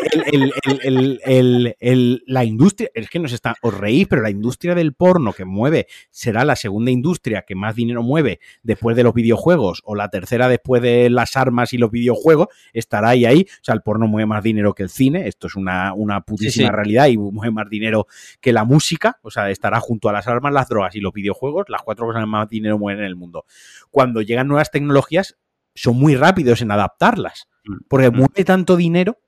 la 2.27 2.45
industria, 2.45 2.91
es 2.95 3.09
que 3.09 3.19
nos 3.19 3.33
está, 3.33 3.55
os 3.63 3.75
reís, 3.75 4.07
pero 4.09 4.23
la 4.23 4.31
industria 4.31 4.75
del 4.75 4.95
porno 4.95 5.33
que 5.33 5.45
mueve 5.45 5.87
será 6.11 6.45
la 6.45 6.57
segunda 6.57 6.91
industria 6.91 7.45
que 7.47 7.55
más 7.55 7.75
dinero 7.75 8.03
mueve 8.03 8.41
después 8.63 8.97
de 8.97 9.05
los 9.05 9.15
videojuegos 9.15 9.83
o 9.85 9.95
la 9.95 10.09
tercera 10.09 10.49
después 10.49 10.83
de 10.83 11.11
las 11.11 11.37
armas 11.37 11.73
y 11.73 11.79
los 11.79 11.91
videojuegos, 11.91 12.49
estará 12.73 13.11
ahí 13.11 13.25
ahí. 13.25 13.47
O 13.49 13.65
sea, 13.65 13.75
el 13.75 13.83
porno 13.83 14.07
mueve 14.07 14.27
más 14.27 14.43
dinero 14.43 14.75
que 14.75 14.83
el 14.83 14.91
cine, 14.91 15.29
esto 15.29 15.47
es 15.47 15.57
una, 15.57 15.95
una 15.95 16.21
putísima 16.23 16.71
realidad 16.71 17.07
y 17.07 17.17
mueve 17.17 17.53
más 17.53 17.69
dinero 17.69 18.07
que 18.41 18.53
la 18.53 18.65
música, 18.65 19.19
o 19.23 19.31
sea, 19.31 19.51
estará 19.51 19.81
junto 19.81 20.09
a 20.09 20.13
las 20.13 20.27
armas, 20.27 20.53
las 20.53 20.69
drogas 20.69 20.95
y 20.97 21.01
los 21.01 21.13
videojuegos, 21.13 21.67
las 21.69 21.83
cuatro 21.83 22.07
cosas 22.07 22.23
que 22.23 22.27
más 22.27 22.49
dinero 22.49 22.79
mueven 22.79 23.01
en 23.01 23.07
el 23.07 23.17
mundo. 23.17 23.45
Cuando 23.91 24.23
llegan 24.23 24.49
nuevas 24.49 24.71
tecnologías, 24.71 25.37
son 25.75 25.97
muy 25.97 26.17
rápidos 26.17 26.63
en 26.63 26.71
adaptarlas. 26.71 27.49
Mm. 27.65 27.77
Porque 27.89 28.11
mm. 28.11 28.17
mueve 28.17 28.45
tanto 28.45 28.77
dinero 28.77 29.19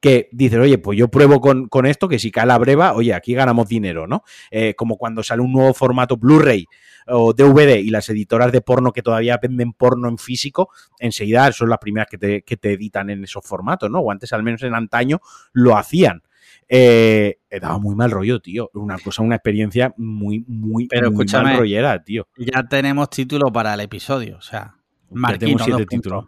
que 0.00 0.30
dices, 0.32 0.58
oye, 0.58 0.78
pues 0.78 0.98
yo 0.98 1.08
pruebo 1.08 1.40
con, 1.40 1.86
esto, 1.86 2.08
que 2.08 2.18
si 2.18 2.30
cae 2.30 2.46
la 2.46 2.56
breva, 2.58 2.94
oye, 2.94 3.12
aquí 3.12 3.34
ganamos 3.34 3.68
dinero, 3.68 4.06
¿no? 4.06 4.24
Eh, 4.50 4.74
como 4.74 4.96
cuando 4.96 5.22
sale 5.22 5.42
un 5.42 5.52
nuevo 5.52 5.74
formato 5.74 6.16
Blu-ray 6.16 6.66
o 7.08 7.34
DVD 7.34 7.76
y 7.78 7.90
las 7.90 8.08
editoras 8.08 8.50
de 8.50 8.62
porno 8.62 8.92
que 8.92 9.02
todavía 9.02 9.38
venden 9.40 9.74
porno 9.74 10.08
en 10.08 10.16
físico, 10.16 10.70
enseguida 10.98 11.52
son 11.52 11.68
las 11.68 11.78
primeras 11.78 12.08
que 12.08 12.16
te, 12.16 12.42
que 12.42 12.56
te 12.56 12.72
editan 12.72 13.10
en 13.10 13.24
esos 13.24 13.44
formatos, 13.44 13.90
¿no? 13.90 14.00
O 14.00 14.10
antes, 14.10 14.32
al 14.32 14.42
menos 14.42 14.62
en 14.62 14.74
antaño, 14.74 15.20
lo 15.52 15.76
hacían. 15.76 16.22
Eh, 16.66 17.40
daba 17.60 17.78
muy 17.78 17.94
mal 17.94 18.10
rollo, 18.10 18.40
tío. 18.40 18.70
Una 18.74 18.96
cosa, 18.98 19.22
una 19.22 19.34
experiencia 19.34 19.92
muy, 19.98 20.44
muy, 20.46 20.86
Pero 20.86 21.10
muy 21.10 21.26
mal 21.26 21.58
rollera, 21.58 22.02
tío. 22.02 22.26
Ya 22.38 22.62
tenemos 22.68 23.10
título 23.10 23.52
para 23.52 23.74
el 23.74 23.80
episodio, 23.80 24.38
o 24.38 24.40
sea. 24.40 24.79
Marquino, 25.10 25.64
dos 25.66 25.86
puntos. 25.86 26.24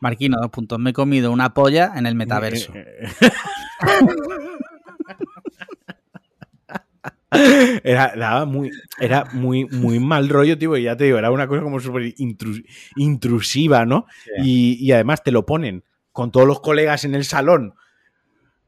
Marquino, 0.00 0.38
dos 0.40 0.50
puntos. 0.50 0.78
Me 0.78 0.90
he 0.90 0.92
comido 0.92 1.30
una 1.30 1.54
polla 1.54 1.92
en 1.96 2.06
el 2.06 2.14
metaverso. 2.14 2.72
Era, 7.82 8.44
muy, 8.46 8.70
era 9.00 9.24
muy, 9.32 9.66
muy 9.66 9.98
mal 9.98 10.28
rollo, 10.28 10.56
tío, 10.56 10.76
y 10.76 10.84
ya 10.84 10.96
te 10.96 11.04
digo, 11.04 11.18
era 11.18 11.30
una 11.30 11.46
cosa 11.46 11.62
como 11.62 11.80
súper 11.80 12.14
intrusiva, 12.96 13.84
¿no? 13.84 14.06
Y, 14.42 14.90
además 14.92 15.22
te 15.22 15.32
lo 15.32 15.44
ponen 15.44 15.84
con 16.12 16.30
todos 16.30 16.46
los 16.46 16.60
colegas 16.60 17.04
en 17.04 17.14
el 17.14 17.24
salón 17.24 17.74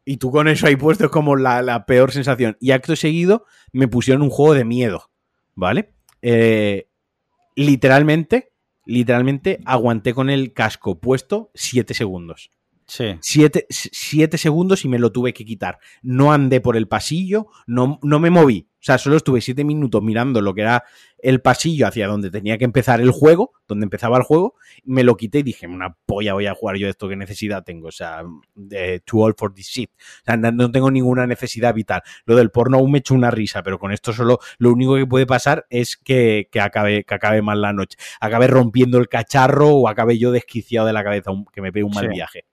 y 0.04 0.16
tú 0.18 0.30
con 0.30 0.48
eso 0.48 0.66
ahí 0.66 0.76
puesto 0.76 1.06
es 1.06 1.10
como 1.10 1.36
la, 1.36 1.84
peor 1.86 2.12
sensación. 2.12 2.56
Y 2.60 2.72
acto 2.72 2.96
seguido 2.96 3.46
me 3.72 3.88
pusieron 3.88 4.22
un 4.22 4.30
juego 4.30 4.54
de 4.54 4.64
miedo, 4.64 5.10
¿vale? 5.54 5.92
Eh, 6.20 6.88
literalmente 7.54 8.52
literalmente 8.88 9.60
aguanté 9.66 10.14
con 10.14 10.30
el 10.30 10.52
casco 10.54 10.98
puesto 10.98 11.50
7 11.54 11.94
segundos. 11.94 12.50
Sí. 12.88 13.18
Siete, 13.20 14.38
segundos 14.38 14.84
y 14.86 14.88
me 14.88 14.98
lo 14.98 15.12
tuve 15.12 15.34
que 15.34 15.44
quitar. 15.44 15.78
No 16.02 16.32
andé 16.32 16.62
por 16.62 16.74
el 16.74 16.88
pasillo, 16.88 17.48
no, 17.66 17.98
no 18.02 18.18
me 18.18 18.30
moví. 18.30 18.66
O 18.80 18.84
sea, 18.88 18.96
solo 18.96 19.16
estuve 19.16 19.42
siete 19.42 19.62
minutos 19.62 20.02
mirando 20.02 20.40
lo 20.40 20.54
que 20.54 20.62
era 20.62 20.84
el 21.18 21.42
pasillo 21.42 21.86
hacia 21.86 22.06
donde 22.06 22.30
tenía 22.30 22.56
que 22.56 22.64
empezar 22.64 23.00
el 23.00 23.10
juego, 23.10 23.52
donde 23.66 23.84
empezaba 23.84 24.16
el 24.16 24.22
juego, 24.22 24.54
me 24.84 25.02
lo 25.02 25.16
quité 25.16 25.40
y 25.40 25.42
dije, 25.42 25.66
una 25.66 25.96
polla 26.06 26.32
voy 26.32 26.46
a 26.46 26.54
jugar 26.54 26.76
yo 26.76 26.88
esto, 26.88 27.08
¿qué 27.08 27.16
necesidad 27.16 27.64
tengo? 27.64 27.88
O 27.88 27.92
sea, 27.92 28.22
too 29.04 29.20
old 29.20 29.34
for 29.36 29.52
this 29.52 29.66
shit. 29.66 29.90
O 30.22 30.24
sea, 30.24 30.36
no 30.36 30.70
tengo 30.70 30.90
ninguna 30.90 31.26
necesidad 31.26 31.74
vital. 31.74 32.02
Lo 32.24 32.36
del 32.36 32.50
porno 32.50 32.78
aún 32.78 32.92
me 32.92 32.98
echo 32.98 33.14
una 33.14 33.30
risa, 33.30 33.62
pero 33.62 33.78
con 33.78 33.92
esto 33.92 34.14
solo 34.14 34.38
lo 34.58 34.72
único 34.72 34.94
que 34.94 35.06
puede 35.06 35.26
pasar 35.26 35.66
es 35.68 35.98
que, 35.98 36.48
acabe, 36.58 37.04
que 37.04 37.14
acabe 37.14 37.42
mal 37.42 37.60
la 37.60 37.74
noche. 37.74 37.98
Acabe 38.20 38.46
rompiendo 38.46 38.96
el 38.98 39.08
cacharro 39.08 39.74
o 39.74 39.88
acabe 39.88 40.18
yo 40.18 40.30
desquiciado 40.30 40.86
de 40.86 40.94
la 40.94 41.04
cabeza, 41.04 41.32
que 41.52 41.60
me 41.60 41.70
pegue 41.70 41.84
un 41.84 41.92
mal 41.92 42.08
viaje. 42.08 42.44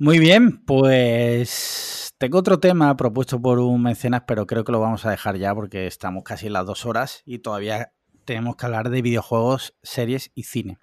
Muy 0.00 0.18
bien, 0.18 0.64
pues 0.64 2.14
tengo 2.16 2.38
otro 2.38 2.58
tema 2.58 2.96
propuesto 2.96 3.38
por 3.38 3.58
un 3.58 3.82
mecenas, 3.82 4.22
pero 4.26 4.46
creo 4.46 4.64
que 4.64 4.72
lo 4.72 4.80
vamos 4.80 5.04
a 5.04 5.10
dejar 5.10 5.36
ya 5.36 5.54
porque 5.54 5.86
estamos 5.86 6.24
casi 6.24 6.46
en 6.46 6.54
las 6.54 6.64
dos 6.64 6.86
horas 6.86 7.22
y 7.26 7.40
todavía 7.40 7.92
tenemos 8.24 8.56
que 8.56 8.64
hablar 8.64 8.88
de 8.88 9.02
videojuegos, 9.02 9.76
series 9.82 10.32
y 10.34 10.44
cine. 10.44 10.78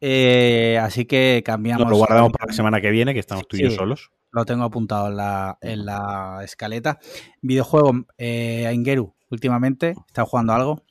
Eh, 0.00 0.78
así 0.80 1.04
que 1.04 1.42
cambiamos. 1.44 1.90
lo 1.90 1.98
guardamos 1.98 2.32
para 2.32 2.46
la 2.46 2.54
semana 2.54 2.80
que 2.80 2.88
viene, 2.88 3.12
que 3.12 3.20
estamos 3.20 3.46
tú 3.46 3.58
y 3.58 3.64
yo 3.64 3.70
solos. 3.70 4.10
Lo 4.30 4.46
tengo 4.46 4.64
apuntado 4.64 5.08
en 5.08 5.16
la, 5.18 5.58
en 5.60 5.84
la 5.84 6.40
escaleta. 6.42 7.00
Videojuego, 7.42 8.06
eh, 8.16 8.66
Aingeru, 8.66 9.14
últimamente, 9.28 9.94
¿estás 10.06 10.26
jugando 10.26 10.54
algo? 10.54 10.82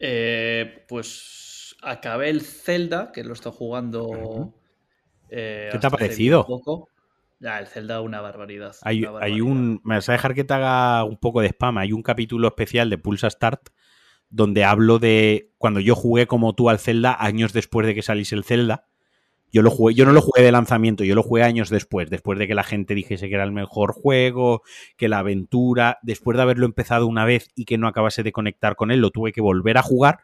Eh, 0.00 0.86
pues 0.88 1.76
acabé 1.82 2.30
el 2.30 2.40
Zelda, 2.40 3.12
que 3.12 3.24
lo 3.24 3.34
estoy 3.34 3.52
jugando 3.54 4.54
eh, 5.30 5.68
¿Qué 5.72 5.78
te 5.78 5.86
ha 5.86 5.90
parecido? 5.90 6.46
Ya, 7.40 7.60
el 7.60 7.66
Zelda 7.68 8.00
una 8.00 8.20
barbaridad. 8.20 8.74
Hay, 8.82 9.04
un. 9.40 9.80
Me 9.84 9.96
vas 9.96 10.08
a 10.08 10.12
dejar 10.12 10.34
que 10.34 10.44
te 10.44 10.54
haga 10.54 11.04
un 11.04 11.18
poco 11.18 11.40
de 11.40 11.48
spam. 11.48 11.78
Hay 11.78 11.92
un 11.92 12.02
capítulo 12.02 12.48
especial 12.48 12.90
de 12.90 12.98
Pulsa 12.98 13.30
Start 13.30 13.68
donde 14.30 14.64
hablo 14.64 14.98
de 14.98 15.52
cuando 15.58 15.80
yo 15.80 15.94
jugué 15.94 16.26
como 16.26 16.54
tú 16.54 16.68
al 16.68 16.78
Zelda 16.78 17.16
años 17.18 17.52
después 17.52 17.86
de 17.86 17.94
que 17.94 18.02
saliese 18.02 18.34
el 18.34 18.44
Zelda. 18.44 18.84
Yo 19.50 19.62
lo 19.62 19.70
jugué, 19.70 19.94
yo 19.94 20.04
no 20.04 20.12
lo 20.12 20.20
jugué 20.20 20.42
de 20.42 20.52
lanzamiento, 20.52 21.04
yo 21.04 21.14
lo 21.14 21.22
jugué 21.22 21.42
años 21.42 21.70
después, 21.70 22.10
después 22.10 22.38
de 22.38 22.46
que 22.46 22.54
la 22.54 22.64
gente 22.64 22.94
dijese 22.94 23.30
que 23.30 23.34
era 23.34 23.44
el 23.44 23.52
mejor 23.52 23.92
juego, 23.92 24.60
que 24.98 25.08
la 25.08 25.20
aventura, 25.20 25.98
después 26.02 26.36
de 26.36 26.42
haberlo 26.42 26.66
empezado 26.66 27.06
una 27.06 27.24
vez 27.24 27.48
y 27.54 27.64
que 27.64 27.78
no 27.78 27.88
acabase 27.88 28.22
de 28.22 28.32
conectar 28.32 28.76
con 28.76 28.90
él, 28.90 29.00
lo 29.00 29.10
tuve 29.10 29.32
que 29.32 29.40
volver 29.40 29.78
a 29.78 29.82
jugar 29.82 30.18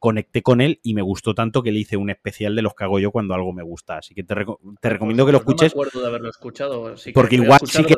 conecté 0.00 0.42
con 0.42 0.60
él 0.60 0.80
y 0.82 0.94
me 0.94 1.02
gustó 1.02 1.34
tanto 1.34 1.62
que 1.62 1.70
le 1.70 1.78
hice 1.78 1.96
un 1.96 2.10
especial 2.10 2.56
de 2.56 2.62
los 2.62 2.74
que 2.74 2.84
hago 2.84 2.98
yo 2.98 3.12
cuando 3.12 3.34
algo 3.34 3.52
me 3.52 3.62
gusta. 3.62 3.98
Así 3.98 4.14
que 4.14 4.24
te, 4.24 4.34
recomiendo 4.34 5.24
que 5.24 5.32
lo 5.32 5.38
escuches. 5.38 5.74
No 5.74 5.82
me 5.82 5.86
acuerdo 5.86 6.00
de 6.00 6.08
haberlo 6.08 6.30
escuchado. 6.30 6.94
porque 7.14 7.36
igual 7.36 7.60
sí 7.64 7.84
que 7.84 7.94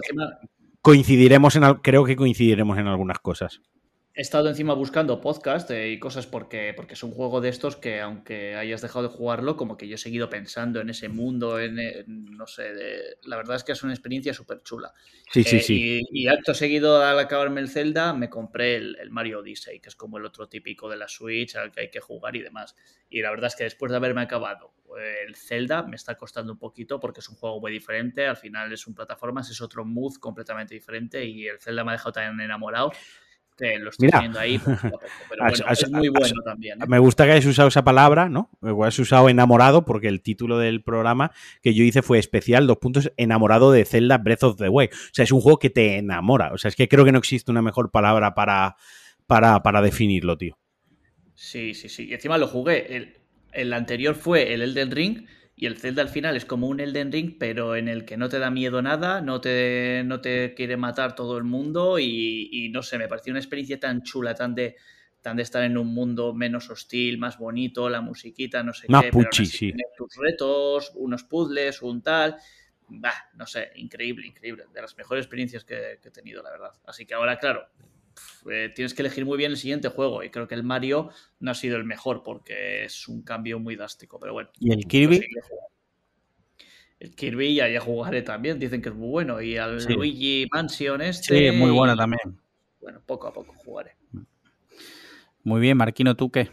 coincidiremos 0.83 1.57
en, 1.57 1.63
creo 1.77 2.05
que 2.05 2.17
coincidiremos 2.17 2.77
en 2.77 2.89
algunas 2.89 3.21
cosas 3.21 3.63
he 4.15 4.21
estado 4.21 4.49
encima 4.51 4.75
buscando 4.75 5.21
podcast 5.23 5.71
eh, 5.71 5.91
y 5.91 5.99
cosas 5.99 6.27
porque, 6.27 6.75
porque 6.77 6.95
es 6.95 7.03
un 7.03 7.13
juego 7.13 7.41
de 7.41 7.49
estos 7.49 7.77
que 7.77 8.01
aunque 8.01 8.55
hayas 8.57 8.83
dejado 8.83 9.09
de 9.09 9.15
jugarlo, 9.15 9.57
como 9.57 9.79
que 9.79 9.89
yo 9.89 9.95
he 9.95 9.99
seguido 9.99 10.29
pensando 10.29 10.81
en 10.81 10.91
ese 10.91 11.09
mundo, 11.09 11.59
en, 11.59 11.77
no 12.37 12.47
sé, 12.47 12.73
la 13.23 13.37
verdad 13.37 13.57
es 13.57 13.65
que 13.65 13.73
es 13.73 13.83
una 13.83 13.95
experiencia 13.95 14.35
súper 14.35 14.63
chula. 14.63 14.93
Sí, 15.31 15.43
sí, 15.45 15.57
eh, 15.57 15.61
sí. 15.61 16.03
Y, 16.11 16.29
acto 16.29 16.53
seguido 16.53 17.03
al 17.03 17.19
acabarme 17.19 17.63
el 17.63 17.71
Zelda 17.71 18.13
me 18.13 18.29
compré 18.29 18.77
el, 18.77 19.11
Mario 19.11 19.41
Odyssey, 19.41 19.81
que 19.81 19.89
es 19.89 19.97
como 19.97 20.19
el 20.19 20.27
otro 20.27 20.47
típico 20.47 20.91
de 20.91 20.97
la 20.97 21.09
Switch 21.09 21.57
al 21.57 21.73
que 21.73 21.81
hay 21.81 21.91
que 21.91 22.01
jugar 22.01 22.37
y 22.37 22.43
demás. 22.43 22.77
Y 23.09 23.23
la 23.23 23.31
verdad 23.31 23.47
es 23.47 23.57
que 23.57 23.65
después 23.65 23.91
de 23.91 23.97
haberme 23.97 24.21
acabado 24.21 24.75
eh, 24.99 25.25
el 25.27 25.37
Zelda 25.37 25.85
me 25.85 25.97
está 25.97 26.17
costando 26.19 26.53
un 26.53 26.59
poquito 26.59 27.01
porque 27.01 27.21
es 27.21 27.29
un 27.31 27.37
juego 27.37 27.61
muy 27.61 27.73
diferente, 27.73 28.27
al 28.27 28.37
final 28.37 28.71
es 28.75 28.87
un 28.87 28.95
plataformas, 28.95 29.51
es 29.51 29.63
otro 29.63 29.87
mood 29.87 30.17
completamente 30.17 30.75
diferente 30.75 31.25
y 31.25 31.47
el 31.47 31.59
Zelda 31.59 31.83
me 31.83 31.93
ha 31.93 31.95
dejado 31.95 32.13
tan 32.13 32.39
enamorado 32.39 32.93
lo 33.79 33.91
estoy 33.91 34.07
Mira, 34.07 34.41
ahí, 34.41 34.59
pero 35.29 35.47
es 35.49 35.91
muy 35.91 36.09
bueno 36.09 36.43
también. 36.45 36.83
¿eh? 36.83 36.87
Me 36.87 36.99
gusta 36.99 37.25
que 37.25 37.33
hayas 37.33 37.47
usado 37.47 37.69
esa 37.69 37.85
palabra, 37.85 38.29
¿no? 38.29 38.51
Hayas 38.61 38.99
usado 38.99 39.29
enamorado, 39.29 39.85
porque 39.85 40.09
el 40.09 40.21
título 40.21 40.59
del 40.59 40.83
programa 40.83 41.33
que 41.63 41.75
yo 41.75 41.85
hice 41.85 42.03
fue 42.03 42.19
especial, 42.19 42.67
dos 42.67 42.79
puntos, 42.79 43.13
enamorado 43.17 43.73
de 43.73 43.85
Zelda 43.85 44.19
Breath 44.19 44.43
of 44.43 44.57
the 44.57 44.69
Wild. 44.69 44.93
O 44.93 45.15
sea, 45.15 45.25
es 45.25 45.33
un 45.33 45.41
juego 45.41 45.59
que 45.59 45.71
te 45.71 45.99
enamora. 45.99 46.53
O 46.53 46.59
sea, 46.59 46.69
es 46.69 46.77
que 46.77 46.89
creo 46.89 47.05
que 47.05 47.13
no 47.13 47.19
existe 47.19 47.51
una 47.51 47.63
mejor 47.63 47.91
palabra 47.91 48.35
para, 48.35 48.77
para, 49.27 49.63
para 49.63 49.83
definirlo, 49.83 50.37
tío. 50.37 50.59
Sí, 51.35 51.75
sí, 51.75 51.89
sí. 51.89 52.09
Y 52.09 52.15
encima 52.15 52.39
lo 52.39 52.47
jugué. 52.47 52.97
El, 52.97 53.17
el 53.53 53.73
anterior 53.73 54.15
fue 54.15 54.53
el 54.55 54.63
Elden 54.63 54.91
Ring 54.91 55.27
Y 55.63 55.67
el 55.67 55.79
Zelda 55.79 56.03
al 56.03 56.09
final 56.09 56.37
es 56.37 56.45
como 56.45 56.67
un 56.67 56.81
Elden 56.81 57.13
Ring, 57.13 57.37
pero 57.39 57.77
en 57.77 57.87
el 57.87 58.05
que 58.05 58.17
no 58.17 58.29
te 58.29 58.41
da 58.41 58.51
miedo 58.51 58.83
nada, 58.83 59.21
no 59.21 59.41
te, 59.41 60.03
no 60.05 60.21
te 60.21 60.55
quiere 60.55 60.77
matar 60.77 61.15
todo 61.15 61.39
el 61.39 61.45
mundo 61.45 62.01
y, 62.01 62.69
no 62.73 62.83
sé, 62.83 62.99
me 62.99 63.07
pareció 63.07 63.31
una 63.31 63.39
experiencia 63.39 63.79
tan 63.79 64.03
chula, 64.03 64.35
tan 64.35 64.57
de, 64.57 64.75
tan 65.21 65.37
de 65.37 65.45
estar 65.45 65.63
en 65.63 65.79
un 65.79 65.95
mundo 65.95 66.35
menos 66.35 66.69
hostil, 66.69 67.17
más 67.17 67.39
bonito, 67.39 67.89
la 67.89 68.01
musiquita, 68.01 68.65
no 68.65 68.73
sé 68.73 68.87
más 68.89 69.05
qué. 69.05 69.13
Puchi, 69.13 69.47
sí. 69.47 69.73
tus 69.97 70.17
retos, 70.17 70.91
unos 70.97 71.23
puzzles, 71.23 71.81
un 71.81 72.03
tal. 72.03 72.39
Bah, 72.89 73.31
no 73.35 73.47
sé, 73.47 73.71
increíble, 73.77 74.27
increíble. 74.27 74.65
De 74.75 74.83
las 74.83 74.97
mejores 74.97 75.27
experiencias 75.27 75.65
que, 75.65 76.01
que 76.03 76.09
he 76.09 76.11
tenido, 76.11 76.43
la 76.43 76.51
verdad. 76.51 76.73
Así 76.87 77.07
que 77.07 77.15
ahora, 77.15 77.39
claro, 77.39 77.69
eh, 78.51 78.73
tienes 78.75 78.95
que 78.95 79.03
elegir 79.03 79.25
muy 79.25 79.39
bien 79.39 79.53
el 79.53 79.57
siguiente 79.57 79.89
juego. 79.89 80.23
Y 80.23 80.31
creo 80.31 80.49
que 80.49 80.55
el 80.55 80.65
Mario 80.65 81.11
no 81.41 81.51
ha 81.51 81.55
sido 81.55 81.77
el 81.77 81.85
mejor 81.85 82.23
porque 82.23 82.85
es 82.85 83.09
un 83.09 83.23
cambio 83.23 83.59
muy 83.59 83.77
drástico. 83.77 84.19
Pero 84.19 84.33
bueno. 84.33 84.51
¿Y 84.59 84.73
el 84.73 84.87
Kirby? 84.87 85.21
El 87.01 87.15
Kirby 87.15 87.55
ya, 87.55 87.69
ya 87.69 87.81
jugaré 87.81 88.23
también. 88.23 88.59
Dicen 88.59 88.81
que 88.83 88.91
es 88.91 88.95
muy 88.95 89.09
bueno. 89.09 89.41
Y 89.41 89.57
al 89.57 89.85
Luigi 89.85 90.49
Mansion 90.53 91.03
este. 91.03 91.37
Sí, 91.37 91.45
es 91.47 91.55
muy 91.55 91.71
bueno 91.71 91.97
también. 91.97 92.39
Bueno, 92.81 93.01
poco 93.05 93.29
a 93.29 93.33
poco 93.33 93.53
jugaré. 93.65 93.97
Muy 95.45 95.61
bien, 95.61 95.77
Marquino, 95.77 96.17
¿tú 96.17 96.31
qué? 96.31 96.51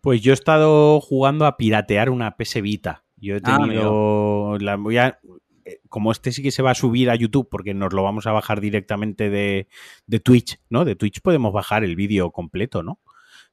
Pues 0.00 0.20
yo 0.20 0.32
he 0.32 0.34
estado 0.34 1.00
jugando 1.00 1.46
a 1.46 1.56
piratear 1.56 2.10
una 2.10 2.36
PS 2.36 2.60
Vita. 2.60 3.04
Yo 3.16 3.36
he 3.36 3.40
ah, 3.42 3.58
tenido. 3.58 4.58
la, 4.58 4.76
voy 4.76 4.98
a, 4.98 5.18
como 5.88 6.12
este 6.12 6.32
sí 6.32 6.42
que 6.42 6.50
se 6.50 6.62
va 6.62 6.72
a 6.72 6.74
subir 6.74 7.10
a 7.10 7.14
YouTube, 7.14 7.48
porque 7.50 7.74
nos 7.74 7.92
lo 7.92 8.02
vamos 8.02 8.26
a 8.26 8.32
bajar 8.32 8.60
directamente 8.60 9.30
de, 9.30 9.68
Twitch, 10.22 10.60
¿no? 10.68 10.84
De 10.84 10.96
Twitch 10.96 11.20
podemos 11.20 11.52
bajar 11.52 11.84
el 11.84 11.96
vídeo 11.96 12.30
completo, 12.30 12.82
¿no? 12.82 12.98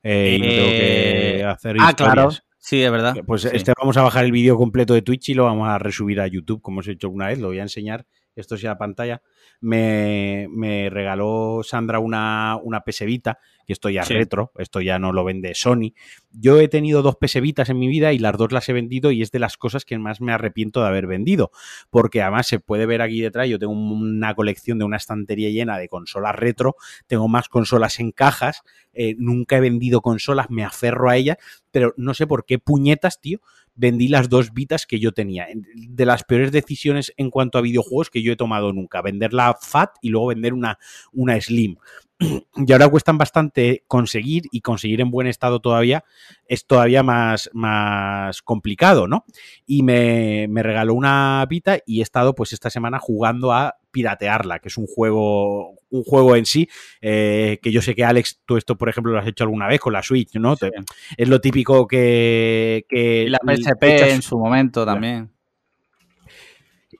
Eh, 0.03 0.37
y 0.37 0.41
tengo 0.41 0.69
que 0.69 1.39
eh, 1.39 1.43
hacer 1.43 1.77
ah, 1.79 1.93
claro. 1.93 2.29
Sí, 2.57 2.81
es 2.83 2.91
verdad. 2.91 3.15
Pues 3.25 3.45
este 3.45 3.73
vamos 3.77 3.97
a 3.97 4.03
bajar 4.03 4.25
el 4.25 4.31
vídeo 4.31 4.55
completo 4.55 4.93
de 4.93 5.01
Twitch 5.01 5.29
y 5.29 5.33
lo 5.33 5.45
vamos 5.45 5.67
a 5.67 5.79
resubir 5.79 6.21
a 6.21 6.27
YouTube, 6.27 6.61
como 6.61 6.79
os 6.79 6.87
he 6.87 6.91
hecho 6.91 7.09
una 7.09 7.27
vez. 7.27 7.39
Lo 7.39 7.47
voy 7.47 7.59
a 7.59 7.63
enseñar. 7.63 8.05
Esto 8.35 8.57
sí 8.57 8.67
a 8.67 8.77
pantalla. 8.77 9.21
Me, 9.59 10.47
me, 10.49 10.89
regaló 10.89 11.61
Sandra 11.63 11.99
una, 11.99 12.57
una 12.61 12.81
pesevita 12.81 13.39
esto 13.71 13.89
ya 13.89 14.03
retro, 14.03 14.51
esto 14.57 14.81
ya 14.81 14.99
no 14.99 15.13
lo 15.13 15.23
vende 15.23 15.55
Sony. 15.55 15.93
Yo 16.31 16.59
he 16.59 16.67
tenido 16.67 17.01
dos 17.01 17.15
pesevitas 17.15 17.69
en 17.69 17.79
mi 17.79 17.87
vida 17.87 18.13
y 18.13 18.19
las 18.19 18.37
dos 18.37 18.51
las 18.51 18.67
he 18.69 18.73
vendido 18.73 19.11
y 19.11 19.21
es 19.21 19.31
de 19.31 19.39
las 19.39 19.57
cosas 19.57 19.85
que 19.85 19.97
más 19.97 20.21
me 20.21 20.31
arrepiento 20.31 20.81
de 20.81 20.87
haber 20.87 21.07
vendido, 21.07 21.51
porque 21.89 22.21
además 22.21 22.47
se 22.47 22.59
puede 22.59 22.85
ver 22.85 23.01
aquí 23.01 23.21
detrás, 23.21 23.47
yo 23.47 23.59
tengo 23.59 23.73
una 23.73 24.35
colección 24.35 24.79
de 24.79 24.85
una 24.85 24.97
estantería 24.97 25.49
llena 25.49 25.77
de 25.77 25.89
consolas 25.89 26.35
retro, 26.35 26.75
tengo 27.07 27.27
más 27.27 27.49
consolas 27.49 27.99
en 27.99 28.11
cajas, 28.11 28.61
eh, 28.93 29.15
nunca 29.17 29.57
he 29.57 29.61
vendido 29.61 30.01
consolas, 30.01 30.49
me 30.49 30.63
aferro 30.63 31.09
a 31.09 31.17
ellas, 31.17 31.37
pero 31.71 31.93
no 31.97 32.13
sé 32.13 32.27
por 32.27 32.45
qué 32.45 32.59
puñetas, 32.59 33.19
tío, 33.21 33.39
vendí 33.75 34.07
las 34.07 34.29
dos 34.29 34.53
Vitas 34.53 34.85
que 34.85 34.99
yo 34.99 35.11
tenía. 35.11 35.47
De 35.75 36.05
las 36.05 36.23
peores 36.23 36.51
decisiones 36.51 37.13
en 37.17 37.29
cuanto 37.29 37.57
a 37.57 37.61
videojuegos 37.61 38.09
que 38.09 38.21
yo 38.21 38.31
he 38.31 38.37
tomado 38.37 38.73
nunca. 38.73 39.01
Vender 39.01 39.33
la 39.33 39.53
FAT 39.59 39.91
y 40.01 40.09
luego 40.09 40.27
vender 40.27 40.53
una, 40.53 40.77
una 41.11 41.39
Slim. 41.39 41.77
y 42.55 42.71
ahora 42.71 42.89
cuestan 42.89 43.17
bastante 43.17 43.83
conseguir 43.87 44.43
y 44.51 44.61
conseguir 44.61 45.01
en 45.01 45.11
buen 45.11 45.27
estado 45.27 45.59
todavía 45.59 46.03
es 46.47 46.65
todavía 46.65 47.03
más, 47.03 47.49
más 47.53 48.41
complicado, 48.41 49.07
¿no? 49.07 49.25
Y 49.65 49.83
me, 49.83 50.47
regaló 50.61 50.93
una 50.93 51.45
Vita 51.49 51.79
y 51.85 51.99
he 51.99 52.03
estado 52.03 52.35
pues 52.35 52.53
esta 52.53 52.69
semana 52.69 52.99
jugando 52.99 53.51
a 53.51 53.77
piratearla, 53.91 54.59
que 54.59 54.69
es 54.69 54.77
un 54.77 54.87
juego, 54.87 55.75
un 55.89 56.03
juego 56.03 56.35
en 56.35 56.45
sí, 56.45 56.69
eh, 57.01 57.59
que 57.61 57.71
yo 57.71 57.81
sé 57.81 57.95
que 57.95 58.03
Alex, 58.03 58.41
tú 58.45 58.57
esto 58.57 58.77
por 58.77 58.89
ejemplo 58.89 59.11
lo 59.11 59.19
has 59.19 59.27
hecho 59.27 59.43
alguna 59.43 59.67
vez 59.67 59.79
con 59.79 59.93
la 59.93 60.03
Switch, 60.03 60.35
¿no? 60.35 60.55
Es 61.17 61.29
lo 61.29 61.41
típico 61.41 61.87
que... 61.87 62.85
que 62.89 63.27
la 63.29 63.39
PSP 63.39 63.83
en 63.83 64.21
su 64.21 64.37
momento 64.37 64.85
también. 64.85 65.29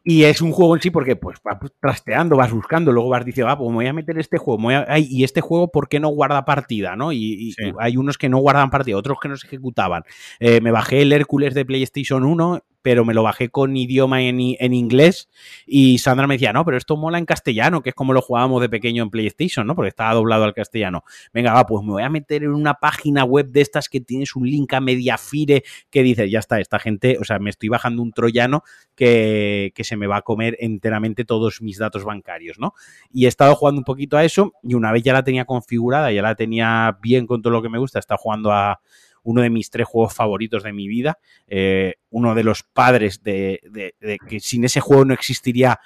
Y 0.03 0.23
es 0.23 0.41
un 0.41 0.51
juego 0.51 0.75
en 0.75 0.81
sí 0.81 0.89
porque 0.89 1.15
pues 1.15 1.37
vas 1.43 1.59
trasteando, 1.79 2.35
vas 2.35 2.51
buscando, 2.51 2.91
luego 2.91 3.09
vas 3.09 3.23
diciendo, 3.23 3.51
ah, 3.51 3.57
pues 3.57 3.69
me 3.69 3.75
voy 3.75 3.87
a 3.87 3.93
meter 3.93 4.17
este 4.17 4.39
juego, 4.39 4.67
y 4.97 5.23
este 5.23 5.41
juego, 5.41 5.71
¿por 5.71 5.87
qué 5.89 5.99
no 5.99 6.09
guarda 6.09 6.43
partida? 6.43 6.95
¿no? 6.95 7.13
Y, 7.13 7.53
hay 7.77 7.97
unos 7.97 8.17
que 8.17 8.27
no 8.27 8.39
guardan 8.39 8.71
partida, 8.71 8.97
otros 8.97 9.19
que 9.21 9.29
no 9.29 9.37
se 9.37 9.45
ejecutaban. 9.45 10.03
Eh, 10.39 10.59
me 10.59 10.71
bajé 10.71 11.03
el 11.03 11.13
Hércules 11.13 11.53
de 11.53 11.65
PlayStation 11.65 12.23
1 12.23 12.63
pero 12.81 13.05
me 13.05 13.13
lo 13.13 13.23
bajé 13.23 13.49
con 13.49 13.75
idioma 13.77 14.21
en, 14.21 14.39
en, 14.39 14.73
inglés 14.73 15.29
y 15.65 15.99
Sandra 15.99 16.27
me 16.27 16.35
decía, 16.35 16.53
no, 16.53 16.65
pero 16.65 16.77
esto 16.77 16.97
mola 16.97 17.17
en 17.17 17.25
castellano, 17.25 17.81
que 17.81 17.89
es 17.89 17.95
como 17.95 18.13
lo 18.13 18.21
jugábamos 18.21 18.61
de 18.61 18.69
pequeño 18.69 19.03
en 19.03 19.09
PlayStation, 19.09 19.67
¿no? 19.67 19.75
Porque 19.75 19.89
estaba 19.89 20.13
doblado 20.13 20.43
al 20.43 20.53
castellano. 20.53 21.03
Venga, 21.33 21.53
va, 21.53 21.65
pues 21.65 21.83
me 21.85 21.91
voy 21.91 22.03
a 22.03 22.09
meter 22.09 22.43
en 22.43 22.53
una 22.53 22.75
página 22.75 23.23
web 23.23 23.47
de 23.51 23.61
estas 23.61 23.89
que 23.89 24.01
tienes 24.01 24.35
un 24.35 24.47
link 24.47 24.73
a 24.73 24.81
Mediafire 24.81 25.63
que 25.89 26.03
dice, 26.03 26.29
ya 26.29 26.39
está, 26.39 26.59
esta 26.59 26.79
gente, 26.79 27.17
o 27.19 27.23
sea, 27.23 27.39
me 27.39 27.49
estoy 27.49 27.69
bajando 27.69 28.01
un 28.01 28.11
troyano 28.11 28.63
que, 28.95 29.71
que 29.75 29.83
se 29.83 29.95
me 29.95 30.07
va 30.07 30.17
a 30.17 30.21
comer 30.21 30.57
enteramente 30.59 31.25
todos 31.25 31.61
mis 31.61 31.77
datos 31.77 32.03
bancarios, 32.03 32.59
¿no? 32.59 32.73
Y 33.11 33.25
he 33.25 33.27
estado 33.27 33.55
jugando 33.55 33.79
un 33.79 33.85
poquito 33.85 34.17
a 34.17 34.23
eso 34.23 34.53
y 34.63 34.73
una 34.73 34.91
vez 34.91 35.03
ya 35.03 35.13
la 35.13 35.23
tenía 35.23 35.45
configurada, 35.45 36.11
ya 36.11 36.21
la 36.21 36.35
tenía 36.35 36.97
bien 37.01 37.27
con 37.27 37.41
todo 37.41 37.53
lo 37.53 37.61
que 37.61 37.69
me 37.69 37.77
gusta, 37.77 37.99
está 37.99 38.17
jugando 38.17 38.51
a 38.51 38.81
uno 39.23 39.41
de 39.41 39.49
mis 39.49 39.69
tres 39.69 39.87
juegos 39.87 40.13
favoritos 40.13 40.63
de 40.63 40.73
mi 40.73 40.87
vida, 40.87 41.19
eh, 41.47 41.95
uno 42.09 42.35
de 42.35 42.43
los 42.43 42.63
padres 42.63 43.23
de, 43.23 43.59
que 44.27 44.39
sin 44.39 44.63
ese 44.65 44.79
juego 44.79 45.05
no 45.05 45.13
existiría 45.13 45.79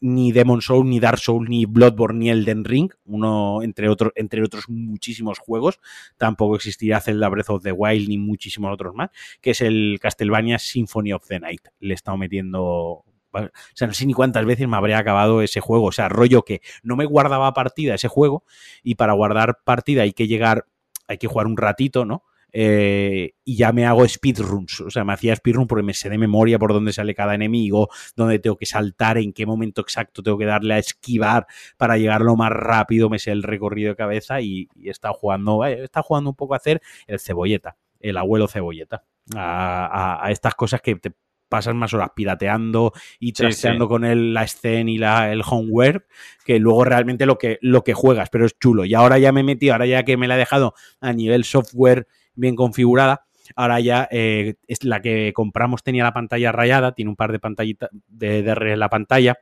ni 0.00 0.32
Demon 0.32 0.60
Soul, 0.60 0.86
ni 0.86 1.00
Dark 1.00 1.18
Soul, 1.18 1.48
ni 1.48 1.64
Bloodborne, 1.64 2.18
ni 2.18 2.30
Elden 2.30 2.64
Ring, 2.64 2.92
uno 3.06 3.62
entre, 3.62 3.88
otros 3.88 4.12
entre 4.16 4.42
otros 4.42 4.68
muchísimos 4.68 5.38
juegos. 5.38 5.80
Tampoco 6.18 6.56
existiría 6.56 7.00
Zelda 7.00 7.28
Breath 7.30 7.48
of 7.48 7.62
the 7.62 7.72
Wild, 7.72 8.08
ni 8.08 8.18
muchísimos 8.18 8.70
otros 8.72 8.94
más, 8.94 9.10
que 9.40 9.52
es 9.52 9.62
el 9.62 9.98
Castlevania 10.00 10.58
Symphony 10.58 11.14
of 11.14 11.26
the 11.26 11.40
Night. 11.40 11.62
Le 11.80 11.94
he 11.94 11.96
estado 11.96 12.18
metiendo 12.18 13.04
o 13.34 13.50
sea, 13.74 13.88
no 13.88 13.94
sé 13.94 14.06
ni 14.06 14.12
cuántas 14.12 14.44
veces 14.44 14.68
me 14.68 14.76
habría 14.76 14.98
acabado 14.98 15.42
ese 15.42 15.60
juego. 15.60 15.86
O 15.86 15.92
sea, 15.92 16.08
rollo 16.08 16.42
que 16.42 16.60
no 16.82 16.96
me 16.96 17.04
guardaba 17.04 17.52
partida 17.52 17.94
ese 17.94 18.08
juego 18.08 18.44
y 18.82 18.94
para 18.94 19.12
guardar 19.12 19.58
partida 19.64 20.02
hay 20.02 20.12
que 20.12 20.28
llegar, 20.28 20.66
hay 21.08 21.18
que 21.18 21.26
jugar 21.26 21.46
un 21.46 21.56
ratito, 21.56 22.04
¿no? 22.04 22.22
Eh, 22.56 23.32
y 23.44 23.56
ya 23.56 23.72
me 23.72 23.84
hago 23.84 24.06
speedruns. 24.06 24.80
O 24.82 24.90
sea, 24.90 25.02
me 25.04 25.12
hacía 25.12 25.34
speedrun 25.34 25.66
porque 25.66 25.82
me 25.82 25.92
sé 25.92 26.08
de 26.08 26.18
memoria 26.18 26.56
por 26.56 26.72
dónde 26.72 26.92
sale 26.92 27.12
cada 27.12 27.34
enemigo, 27.34 27.88
dónde 28.14 28.38
tengo 28.38 28.56
que 28.56 28.64
saltar, 28.64 29.18
en 29.18 29.32
qué 29.32 29.44
momento 29.44 29.80
exacto 29.80 30.22
tengo 30.22 30.38
que 30.38 30.44
darle 30.44 30.74
a 30.74 30.78
esquivar 30.78 31.48
para 31.76 31.98
llegar 31.98 32.20
lo 32.20 32.36
más 32.36 32.50
rápido, 32.50 33.10
me 33.10 33.18
sé 33.18 33.32
el 33.32 33.42
recorrido 33.42 33.90
de 33.90 33.96
cabeza 33.96 34.40
y, 34.40 34.68
he 34.80 34.90
estado 34.90 35.14
jugando, 35.14 35.64
eh, 35.64 35.82
está 35.82 36.00
jugando 36.02 36.30
un 36.30 36.36
poco 36.36 36.54
a 36.54 36.58
hacer 36.58 36.80
el 37.08 37.18
cebolleta, 37.18 37.76
el 37.98 38.16
abuelo 38.16 38.46
cebolleta, 38.46 39.02
a, 39.34 40.28
estas 40.30 40.54
cosas 40.54 40.80
que 40.80 40.94
te 40.94 41.12
pasan 41.48 41.76
más 41.76 41.92
horas 41.92 42.10
pirateando 42.14 42.92
y 43.18 43.32
trasteando 43.32 43.88
con 43.88 44.04
el, 44.04 44.32
la 44.32 44.44
escena 44.44 44.90
y 44.92 44.98
la, 44.98 45.32
el 45.32 45.42
homeware 45.44 46.06
que 46.44 46.60
luego 46.60 46.84
realmente 46.84 47.26
lo 47.26 47.36
que, 47.36 47.58
lo 47.62 47.82
que 47.82 47.94
juegas, 47.94 48.30
pero 48.30 48.46
es 48.46 48.56
chulo. 48.58 48.84
Y 48.84 48.94
ahora 48.94 49.18
ya 49.18 49.32
me 49.32 49.40
he 49.40 49.44
metido, 49.44 49.72
ahora 49.72 49.86
ya 49.86 50.04
que 50.04 50.16
me 50.16 50.28
la 50.28 50.36
he 50.36 50.38
dejado 50.38 50.74
a 51.00 51.12
nivel 51.12 51.44
software 51.44 52.06
bien 52.34 52.56
configurada. 52.56 53.26
Ahora 53.56 53.80
ya 53.80 54.08
eh, 54.10 54.54
es 54.66 54.84
la 54.84 55.00
que 55.00 55.32
compramos 55.34 55.82
tenía 55.82 56.04
la 56.04 56.12
pantalla 56.12 56.52
rayada, 56.52 56.92
tiene 56.92 57.10
un 57.10 57.16
par 57.16 57.32
de 57.32 57.38
pantallitas 57.38 57.90
de 58.08 58.42
DR 58.42 58.72
en 58.72 58.78
la 58.78 58.88
pantalla. 58.88 59.36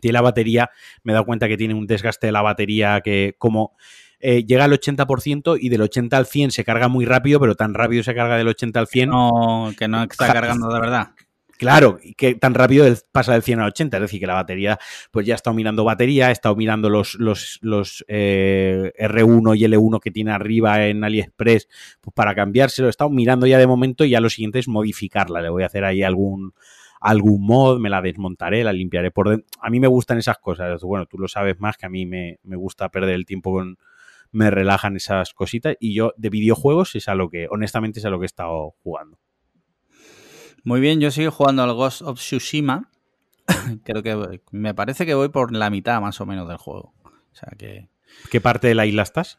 Tiene 0.00 0.12
la 0.12 0.20
batería, 0.20 0.70
me 1.02 1.12
he 1.12 1.14
dado 1.14 1.24
cuenta 1.24 1.48
que 1.48 1.56
tiene 1.56 1.74
un 1.74 1.86
desgaste 1.86 2.26
de 2.26 2.32
la 2.32 2.42
batería 2.42 3.00
que 3.00 3.34
como 3.38 3.74
eh, 4.20 4.44
llega 4.44 4.64
al 4.64 4.72
80% 4.72 5.58
y 5.60 5.68
del 5.68 5.82
80 5.82 6.16
al 6.16 6.26
100 6.26 6.50
se 6.50 6.64
carga 6.64 6.88
muy 6.88 7.04
rápido, 7.04 7.40
pero 7.40 7.54
tan 7.54 7.74
rápido 7.74 8.02
se 8.02 8.14
carga 8.14 8.36
del 8.36 8.48
80 8.48 8.80
al 8.80 8.86
100. 8.86 9.08
No, 9.08 9.72
que 9.78 9.88
no 9.88 10.02
está 10.02 10.32
cargando 10.32 10.68
de 10.68 10.80
verdad. 10.80 11.08
Claro, 11.58 11.98
que 12.16 12.34
tan 12.34 12.52
rápido 12.52 12.86
pasa 13.12 13.32
del 13.32 13.42
100 13.42 13.60
al 13.60 13.68
80, 13.68 13.96
es 13.96 14.00
decir, 14.02 14.20
que 14.20 14.26
la 14.26 14.34
batería, 14.34 14.78
pues 15.10 15.26
ya 15.26 15.34
he 15.34 15.36
estado 15.36 15.54
mirando 15.54 15.84
batería, 15.84 16.28
he 16.28 16.32
estado 16.32 16.54
mirando 16.54 16.90
los, 16.90 17.14
los, 17.14 17.58
los 17.62 18.04
eh, 18.08 18.92
R1 18.98 19.56
y 19.56 19.64
L1 19.64 20.00
que 20.00 20.10
tiene 20.10 20.32
arriba 20.32 20.86
en 20.86 21.02
AliExpress 21.02 21.68
pues 22.00 22.14
para 22.14 22.34
cambiárselo, 22.34 22.88
he 22.88 22.90
estado 22.90 23.08
mirando 23.08 23.46
ya 23.46 23.58
de 23.58 23.66
momento 23.66 24.04
y 24.04 24.10
ya 24.10 24.20
lo 24.20 24.28
siguiente 24.28 24.58
es 24.58 24.68
modificarla, 24.68 25.40
le 25.40 25.48
voy 25.48 25.62
a 25.62 25.66
hacer 25.66 25.84
ahí 25.84 26.02
algún 26.02 26.52
algún 27.00 27.46
mod, 27.46 27.78
me 27.78 27.90
la 27.90 28.02
desmontaré, 28.02 28.64
la 28.64 28.72
limpiaré 28.72 29.10
por 29.10 29.28
dentro. 29.28 29.46
A 29.60 29.70
mí 29.70 29.80
me 29.80 29.86
gustan 29.86 30.18
esas 30.18 30.38
cosas, 30.38 30.82
bueno, 30.82 31.06
tú 31.06 31.18
lo 31.18 31.28
sabes 31.28 31.60
más 31.60 31.76
que 31.76 31.86
a 31.86 31.88
mí 31.88 32.04
me, 32.06 32.38
me 32.42 32.56
gusta 32.56 32.88
perder 32.90 33.14
el 33.14 33.26
tiempo 33.26 33.52
con, 33.52 33.78
me 34.32 34.50
relajan 34.50 34.96
esas 34.96 35.32
cositas 35.32 35.76
y 35.80 35.94
yo 35.94 36.12
de 36.16 36.30
videojuegos 36.30 36.94
es 36.96 37.08
a 37.08 37.14
lo 37.14 37.30
que, 37.30 37.48
honestamente 37.50 38.00
es 38.00 38.04
a 38.06 38.10
lo 38.10 38.18
que 38.18 38.24
he 38.24 38.26
estado 38.26 38.74
jugando. 38.82 39.18
Muy 40.66 40.80
bien, 40.80 41.00
yo 41.00 41.12
sigo 41.12 41.30
jugando 41.30 41.62
al 41.62 41.72
Ghost 41.74 42.02
of 42.02 42.18
Tsushima. 42.18 42.90
Creo 43.84 44.02
que 44.02 44.40
me 44.50 44.74
parece 44.74 45.06
que 45.06 45.14
voy 45.14 45.28
por 45.28 45.52
la 45.52 45.70
mitad 45.70 46.00
más 46.00 46.20
o 46.20 46.26
menos 46.26 46.48
del 46.48 46.56
juego. 46.56 46.92
O 47.04 47.34
sea 47.34 47.52
que. 47.56 47.88
¿Qué 48.32 48.40
parte 48.40 48.66
de 48.66 48.74
la 48.74 48.84
isla 48.84 49.02
estás? 49.02 49.38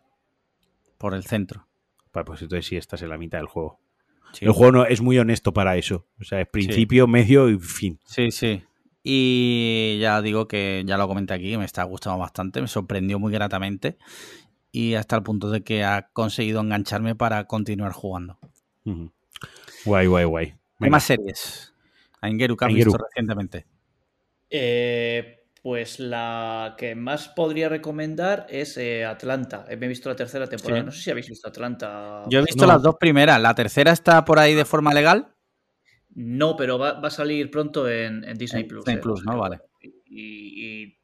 Por 0.98 1.14
el 1.14 1.26
centro. 1.26 1.68
pues 2.14 2.42
entonces 2.42 2.66
sí 2.66 2.78
estás 2.78 3.02
en 3.02 3.10
la 3.10 3.18
mitad 3.18 3.40
del 3.40 3.48
juego. 3.48 3.82
El 4.40 4.54
juego 4.54 4.72
no, 4.72 4.86
es 4.86 5.02
muy 5.02 5.20
honesto 5.20 5.52
para 5.52 5.76
eso. 5.76 6.08
O 6.18 6.24
sea, 6.24 6.40
es 6.40 6.48
principio, 6.48 7.08
medio 7.08 7.50
y 7.50 7.60
fin. 7.60 8.00
Sí, 8.06 8.32
sí. 8.32 8.64
Y 9.04 9.98
ya 10.00 10.22
digo 10.22 10.48
que 10.48 10.84
ya 10.86 10.98
lo 10.98 11.10
comenté 11.10 11.34
aquí, 11.34 11.58
me 11.58 11.66
está 11.66 11.84
gustando 11.84 12.20
bastante, 12.20 12.62
me 12.62 12.70
sorprendió 12.70 13.20
muy 13.20 13.34
gratamente 13.34 13.98
y 14.72 14.94
hasta 14.94 15.18
el 15.18 15.24
punto 15.24 15.50
de 15.50 15.62
que 15.62 15.84
ha 15.84 16.08
conseguido 16.14 16.62
engancharme 16.62 17.16
para 17.16 17.48
continuar 17.48 17.92
jugando. 17.92 18.40
Guay, 19.84 20.08
guay, 20.08 20.24
guay. 20.24 20.54
¿Qué 20.80 20.90
más 20.90 21.04
series? 21.04 21.74
A 22.22 22.30
Ingeru, 22.30 22.56
que 22.56 22.66
has 22.66 22.74
visto 22.74 22.98
recientemente. 22.98 23.66
Eh, 24.50 25.46
pues 25.62 26.00
la 26.00 26.76
que 26.78 26.96
más 26.96 27.30
podría 27.30 27.68
recomendar 27.68 28.48
es 28.50 28.78
eh, 28.78 29.06
Atlanta. 29.06 29.66
Me 29.68 29.86
he 29.86 29.90
visto 29.90 30.10
la 30.10 30.16
tercera 30.16 30.48
temporada. 30.48 30.84
No 30.84 30.92
sé 30.92 31.02
si 31.02 31.12
habéis 31.12 31.28
visto 31.28 31.48
Atlanta. 31.48 32.24
Yo 32.30 32.40
he 32.40 32.44
visto 32.44 32.66
las 32.66 32.82
dos 32.82 32.96
primeras. 33.00 33.42
¿La 33.42 33.54
tercera 33.54 33.92
está 33.92 34.24
por 34.24 34.40
ahí 34.40 34.54
de 34.54 34.66
forma 34.66 34.94
legal? 34.94 35.34
No, 36.16 36.56
pero 36.56 36.80
va, 36.80 37.00
a 37.00 37.10
salir 37.10 37.52
pronto 37.52 37.90
en, 37.90 38.22
Disney 38.38 38.64
Plus. 38.64 38.86
Disney 38.86 39.02
Plus, 39.02 39.24
¿no? 39.24 39.38
Vale. 39.38 39.60
Y, 40.06 40.98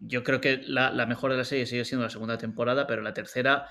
yo 0.00 0.22
creo 0.24 0.40
que 0.40 0.60
la, 0.66 0.90
mejor 1.06 1.30
de 1.30 1.38
la 1.38 1.44
serie 1.44 1.66
sigue 1.66 1.84
siendo 1.84 2.04
la 2.04 2.10
segunda 2.10 2.36
temporada, 2.36 2.86
pero 2.86 3.00
la 3.00 3.14
tercera 3.14 3.68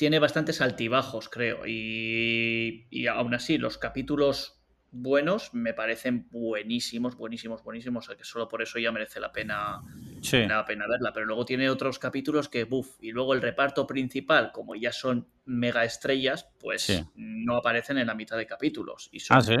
tiene 0.00 0.18
bastantes 0.18 0.62
altibajos, 0.62 1.28
creo. 1.28 1.66
Y, 1.66 2.86
y 2.88 3.06
aún 3.06 3.34
así, 3.34 3.58
los 3.58 3.76
capítulos 3.76 4.58
buenos 4.92 5.52
me 5.52 5.74
parecen 5.74 6.26
buenísimos, 6.30 7.18
buenísimos, 7.18 7.62
buenísimos. 7.62 8.06
O 8.06 8.08
sea 8.08 8.16
que 8.16 8.24
solo 8.24 8.48
por 8.48 8.62
eso 8.62 8.78
ya 8.78 8.92
merece 8.92 9.20
la 9.20 9.30
pena, 9.30 9.82
la 10.32 10.64
pena 10.64 10.86
verla. 10.88 11.12
Pero 11.12 11.26
luego 11.26 11.44
tiene 11.44 11.68
otros 11.68 11.98
capítulos 11.98 12.48
que, 12.48 12.64
buf, 12.64 12.96
y 13.02 13.10
luego 13.10 13.34
el 13.34 13.42
reparto 13.42 13.86
principal, 13.86 14.52
como 14.52 14.74
ya 14.74 14.90
son 14.90 15.28
mega 15.44 15.84
estrellas, 15.84 16.48
pues 16.58 17.04
no 17.14 17.58
aparecen 17.58 17.98
en 17.98 18.06
la 18.06 18.14
mitad 18.14 18.38
de 18.38 18.46
capítulos. 18.46 19.10
Y 19.12 19.20
son, 19.20 19.36
ah, 19.36 19.42
sí. 19.42 19.56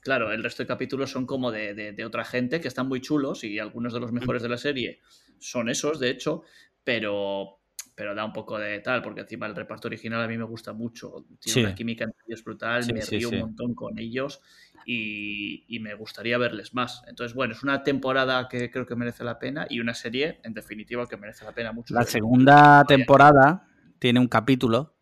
Claro, 0.00 0.30
el 0.30 0.42
resto 0.42 0.62
de 0.62 0.66
capítulos 0.66 1.10
son 1.10 1.24
como 1.24 1.50
de, 1.50 1.72
de, 1.72 2.04
otra 2.04 2.26
gente 2.26 2.60
que 2.60 2.68
están 2.68 2.86
muy 2.86 3.00
chulos 3.00 3.44
y 3.44 3.58
algunos 3.58 3.94
de 3.94 4.00
los 4.00 4.12
mejores 4.12 4.42
de 4.42 4.50
la 4.50 4.58
serie 4.58 5.00
son 5.38 5.70
esos, 5.70 6.00
de 6.00 6.10
hecho, 6.10 6.42
pero, 6.84 7.61
pero 8.02 8.16
da 8.16 8.24
un 8.24 8.32
poco 8.32 8.58
de 8.58 8.80
tal, 8.80 9.00
porque 9.00 9.20
encima 9.20 9.46
el 9.46 9.54
reparto 9.54 9.86
original 9.86 10.20
a 10.20 10.26
mí 10.26 10.36
me 10.36 10.42
gusta 10.42 10.72
mucho. 10.72 11.24
Tiene 11.38 11.66
una 11.66 11.74
química 11.76 12.02
entre 12.02 12.18
ellos 12.26 12.42
brutal, 12.42 12.84
me 12.92 13.00
río 13.00 13.28
un 13.28 13.38
montón 13.38 13.74
con 13.76 13.96
ellos 13.96 14.40
y, 14.84 15.64
y, 15.68 15.78
me 15.78 15.94
gustaría 15.94 16.36
verles 16.36 16.74
más. 16.74 17.04
Entonces, 17.06 17.32
bueno, 17.32 17.54
es 17.54 17.62
una 17.62 17.84
temporada 17.84 18.48
que 18.48 18.72
creo 18.72 18.86
que 18.86 18.96
merece 18.96 19.22
la 19.22 19.38
pena 19.38 19.68
y 19.70 19.78
una 19.78 19.94
serie, 19.94 20.40
en 20.42 20.52
definitiva, 20.52 21.06
que 21.06 21.16
merece 21.16 21.44
la 21.44 21.52
pena 21.52 21.70
mucho. 21.70 21.94
La 21.94 22.02
segunda 22.02 22.84
temporada 22.88 23.68
tiene 24.00 24.18
un 24.18 24.26
capítulo 24.26 24.96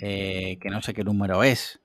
eh, 0.00 0.56
que 0.62 0.70
no 0.70 0.80
sé 0.80 0.94
qué 0.94 1.04
número 1.04 1.44
es, 1.44 1.82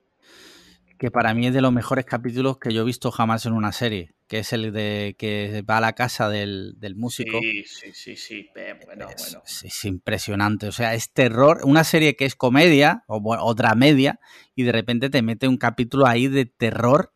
que 0.98 1.10
para 1.10 1.34
mí 1.34 1.48
es 1.48 1.52
de 1.52 1.60
los 1.60 1.70
mejores 1.70 2.06
capítulos 2.06 2.56
que 2.56 2.72
yo 2.72 2.80
he 2.80 2.86
visto 2.86 3.10
jamás 3.10 3.44
en 3.44 3.52
una 3.52 3.72
serie, 3.72 4.14
que 4.28 4.40
es 4.40 4.52
el 4.52 4.72
de 4.72 5.14
que 5.18 5.62
va 5.68 5.78
a 5.78 5.80
la 5.80 5.92
casa 5.94 6.28
del, 6.28 6.76
músico. 6.96 7.38
Sí, 7.40 7.64
sí, 7.64 7.92
sí, 7.92 8.16
sí. 8.16 8.48
Bueno, 8.84 9.08
es, 9.08 9.32
bueno. 9.32 9.42
Es, 9.44 9.84
impresionante. 9.84 10.66
O 10.66 10.72
sea, 10.72 10.94
es 10.94 11.12
terror, 11.12 11.60
una 11.64 11.84
serie 11.84 12.16
que 12.16 12.24
es 12.24 12.34
comedia 12.34 13.04
o 13.06 13.20
otra 13.40 13.74
media, 13.74 14.20
y 14.54 14.64
de 14.64 14.72
repente 14.72 15.10
te 15.10 15.22
mete 15.22 15.48
un 15.48 15.56
capítulo 15.56 16.06
ahí 16.06 16.28
de 16.28 16.46
terror. 16.46 17.12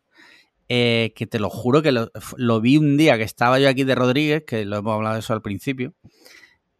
Eh, 0.73 1.11
que 1.17 1.27
te 1.27 1.37
lo 1.37 1.49
juro 1.49 1.81
que 1.81 1.91
lo, 1.91 2.61
vi 2.61 2.77
un 2.77 2.95
día 2.95 3.17
que 3.17 3.23
estaba 3.23 3.59
yo 3.59 3.67
aquí 3.67 3.83
de 3.83 3.93
Rodríguez, 3.93 4.43
que 4.47 4.63
lo 4.63 4.77
hemos 4.77 4.93
hablado 4.93 5.15
de 5.15 5.19
eso 5.19 5.33
al 5.33 5.41
principio, 5.41 5.93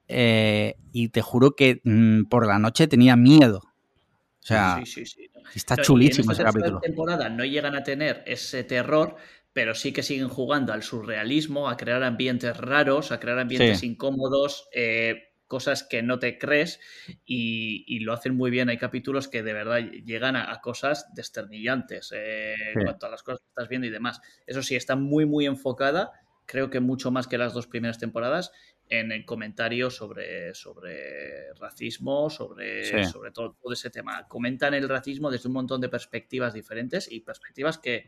eh, 0.07 0.77
y 0.93 1.09
te 1.09 1.21
juro 1.21 1.57
que 1.57 1.81
mm, 1.83 2.29
por 2.29 2.47
la 2.47 2.57
noche 2.57 2.87
tenía 2.87 3.17
miedo. 3.17 3.57
O 3.57 4.43
sea, 4.43 4.79
sí, 4.85 4.85
sí, 4.85 5.05
sí. 5.05 5.31
Está 5.55 5.77
chulísimo 5.77 6.31
ese 6.31 6.43
capítulo. 6.43 6.79
temporada 6.79 7.29
no 7.29 7.43
llegan 7.43 7.75
a 7.75 7.83
tener 7.83 8.23
ese 8.25 8.63
terror, 8.63 9.17
pero 9.53 9.75
sí 9.75 9.91
que 9.91 10.03
siguen 10.03 10.29
jugando 10.29 10.73
al 10.73 10.83
surrealismo, 10.83 11.69
a 11.69 11.77
crear 11.77 12.03
ambientes 12.03 12.55
raros, 12.57 13.11
a 13.11 13.19
crear 13.19 13.39
ambientes 13.39 13.83
incómodos, 13.83 14.69
eh, 14.73 15.31
cosas 15.47 15.83
que 15.83 16.01
no 16.01 16.17
te 16.17 16.37
crees 16.37 16.79
y, 17.25 17.99
lo 17.99 18.13
hacen 18.13 18.35
muy 18.37 18.49
bien. 18.49 18.69
Hay 18.69 18.77
capítulos 18.77 19.27
que 19.27 19.43
de 19.43 19.51
verdad 19.51 19.79
llegan 19.79 20.37
a, 20.37 20.61
cosas 20.61 21.13
desternillantes 21.13 22.13
eh, 22.15 22.55
en 22.73 22.83
cuanto 22.85 23.07
a 23.07 23.09
las 23.09 23.21
cosas 23.21 23.41
que 23.41 23.49
estás 23.49 23.67
viendo 23.67 23.85
y 23.85 23.91
demás. 23.91 24.21
Eso 24.47 24.63
sí, 24.63 24.75
está 24.77 24.95
muy, 24.95 25.25
muy 25.25 25.45
enfocada, 25.45 26.13
creo 26.45 26.69
que 26.69 26.79
mucho 26.79 27.11
más 27.11 27.27
que 27.27 27.37
las 27.37 27.53
dos 27.53 27.67
primeras 27.67 27.99
temporadas 27.99 28.53
en 28.87 29.11
el 29.11 29.25
comentario 29.25 29.89
sobre, 29.89 30.53
sobre 30.53 31.53
racismo, 31.53 32.29
sobre, 32.29 33.05
sobre 33.05 33.31
todo, 33.31 33.57
todo, 33.61 33.73
ese 33.73 33.89
tema. 33.89 34.27
Comentan 34.29 34.73
el 34.73 34.87
racismo 34.87 35.29
desde 35.29 35.49
un 35.49 35.53
montón 35.53 35.81
de 35.81 35.89
perspectivas 35.89 36.53
diferentes 36.53 37.11
y 37.11 37.21
perspectivas 37.21 37.77
que, 37.77 38.05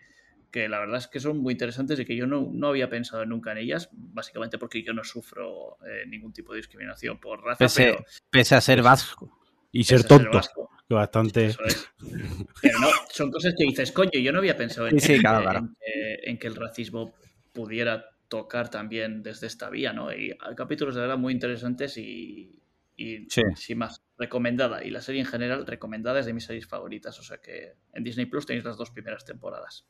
que 0.54 0.70
la 0.70 0.80
verdad 0.80 1.00
es 1.00 1.08
que 1.08 1.20
son 1.20 1.40
muy 1.40 1.54
interesantes 1.54 2.00
y 2.00 2.06
que 2.06 2.16
yo 2.16 2.28
no, 2.28 2.48
no 2.54 2.68
había 2.68 2.88
pensado 2.88 3.26
nunca 3.26 3.52
en 3.52 3.58
ellas, 3.58 3.90
básicamente 3.92 4.60
porque 4.60 4.84
yo 4.84 4.94
no 4.94 5.04
sufro 5.04 5.80
eh, 5.84 6.06
ningún 6.08 6.32
tipo 6.32 6.54
de 6.54 6.58
discriminación 6.58 7.20
por 7.20 7.44
raza. 7.44 7.58
Pese, 7.58 7.98
pese 8.30 8.54
a 8.54 8.62
ser 8.62 8.84
vasco. 8.84 9.40
Y 9.72 9.84
ser 9.84 10.04
tonto. 10.04 10.40
que 10.88 10.94
bastante. 10.94 11.56
Pero 12.62 12.80
no, 12.80 12.88
son 13.10 13.32
cosas 13.32 13.56
que 13.58 13.64
dices, 13.64 13.92
coño, 13.92 14.20
yo 14.20 14.32
no 14.32 14.38
había 14.38 14.56
pensado 14.56 14.88
en, 14.88 14.96
en 15.00 16.38
que 16.38 16.48
el 16.48 16.56
racismo 16.56 17.16
pudiera 17.52 18.06
tocar 18.28 18.70
también 18.70 19.24
desde 19.24 19.48
esta 19.48 19.72
vía, 19.72 19.92
¿no? 19.92 20.14
Y 20.14 20.38
hay 20.40 20.56
capítulos 20.56 20.94
de 20.94 21.02
verdad 21.02 21.18
muy 21.18 21.34
interesantes 21.34 21.98
y, 21.98 22.62
sin 23.56 23.80
más, 23.80 24.04
recomendada. 24.20 24.84
Y 24.84 24.92
la 24.92 25.02
serie 25.02 25.22
en 25.22 25.28
general, 25.28 25.66
recomendada 25.66 26.20
es 26.20 26.28
de 26.28 26.34
mis 26.34 26.46
series 26.46 26.68
favoritas. 26.68 27.20
O 27.20 27.24
sea 27.24 27.40
que 27.40 27.74
en 27.92 28.04
Disney 28.04 28.28
Plus 28.28 28.46
tenéis 28.46 28.66
las 28.66 28.78
dos 28.78 28.92
primeras 28.92 29.26
temporadas. 29.26 29.88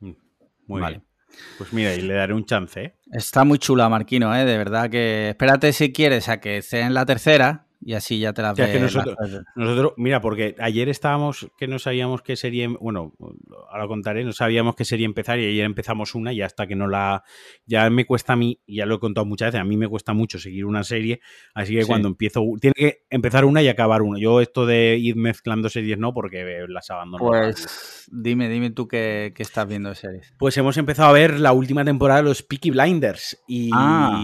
Mm, 0.00 0.12
muy 0.66 0.80
bien. 0.80 1.04
Pues 1.58 1.72
mira, 1.72 1.94
y 1.94 2.02
le 2.02 2.14
daré 2.14 2.34
un 2.34 2.44
chance. 2.44 2.82
¿eh? 2.82 2.94
Está 3.12 3.44
muy 3.44 3.58
chula, 3.58 3.88
Marquino, 3.88 4.34
¿eh? 4.34 4.44
de 4.44 4.56
verdad 4.56 4.88
que 4.90 5.30
espérate 5.30 5.72
si 5.72 5.92
quieres 5.92 6.28
a 6.28 6.40
que 6.40 6.58
esté 6.58 6.80
en 6.80 6.94
la 6.94 7.06
tercera 7.06 7.63
y 7.86 7.92
así 7.92 8.18
ya 8.18 8.32
te 8.32 8.40
la 8.40 8.54
ves. 8.54 8.80
nosotros, 9.54 9.92
mira, 9.98 10.20
porque 10.22 10.56
ayer 10.58 10.88
estábamos 10.88 11.48
que 11.58 11.68
no 11.68 11.78
sabíamos 11.78 12.22
qué 12.22 12.34
serie, 12.34 12.66
bueno, 12.68 13.12
ahora 13.70 13.86
contaré, 13.86 14.24
no 14.24 14.32
sabíamos 14.32 14.74
qué 14.74 14.86
serie 14.86 15.04
empezar 15.04 15.38
y 15.38 15.44
ayer 15.44 15.66
empezamos 15.66 16.14
una 16.14 16.32
y 16.32 16.40
hasta 16.40 16.66
que 16.66 16.76
no 16.76 16.88
la, 16.88 17.24
ya 17.66 17.90
me 17.90 18.06
cuesta 18.06 18.32
a 18.32 18.36
mí, 18.36 18.58
ya 18.66 18.86
lo 18.86 18.94
he 18.94 18.98
contado 19.00 19.26
muchas 19.26 19.48
veces, 19.48 19.60
a 19.60 19.64
mí 19.64 19.76
me 19.76 19.86
cuesta 19.86 20.14
mucho 20.14 20.38
seguir 20.38 20.64
una 20.64 20.82
serie, 20.82 21.20
así 21.54 21.76
que 21.76 21.84
cuando 21.84 22.08
empiezo, 22.08 22.42
tiene 22.58 22.72
que 22.74 23.04
empezar 23.10 23.44
una 23.44 23.60
y 23.62 23.68
acabar 23.68 24.00
una. 24.00 24.18
Yo 24.18 24.40
esto 24.40 24.64
de 24.64 24.96
ir 24.96 25.16
mezclando 25.16 25.68
series 25.68 25.98
no, 25.98 26.14
porque 26.14 26.64
las 26.68 26.90
abandono. 26.90 27.22
Pues 27.22 28.08
dime, 28.10 28.48
dime 28.48 28.70
tú 28.70 28.88
qué, 28.88 29.34
estás 29.36 29.68
viendo 29.68 29.90
de 29.90 29.96
series. 29.96 30.32
Pues 30.38 30.56
hemos 30.56 30.78
empezado 30.78 31.10
a 31.10 31.12
ver 31.12 31.38
la 31.38 31.52
última 31.52 31.84
temporada 31.84 32.22
de 32.22 32.28
los 32.28 32.42
Peaky 32.42 32.70
Blinders 32.70 33.42
y... 33.46 33.70
Ah. 33.74 34.22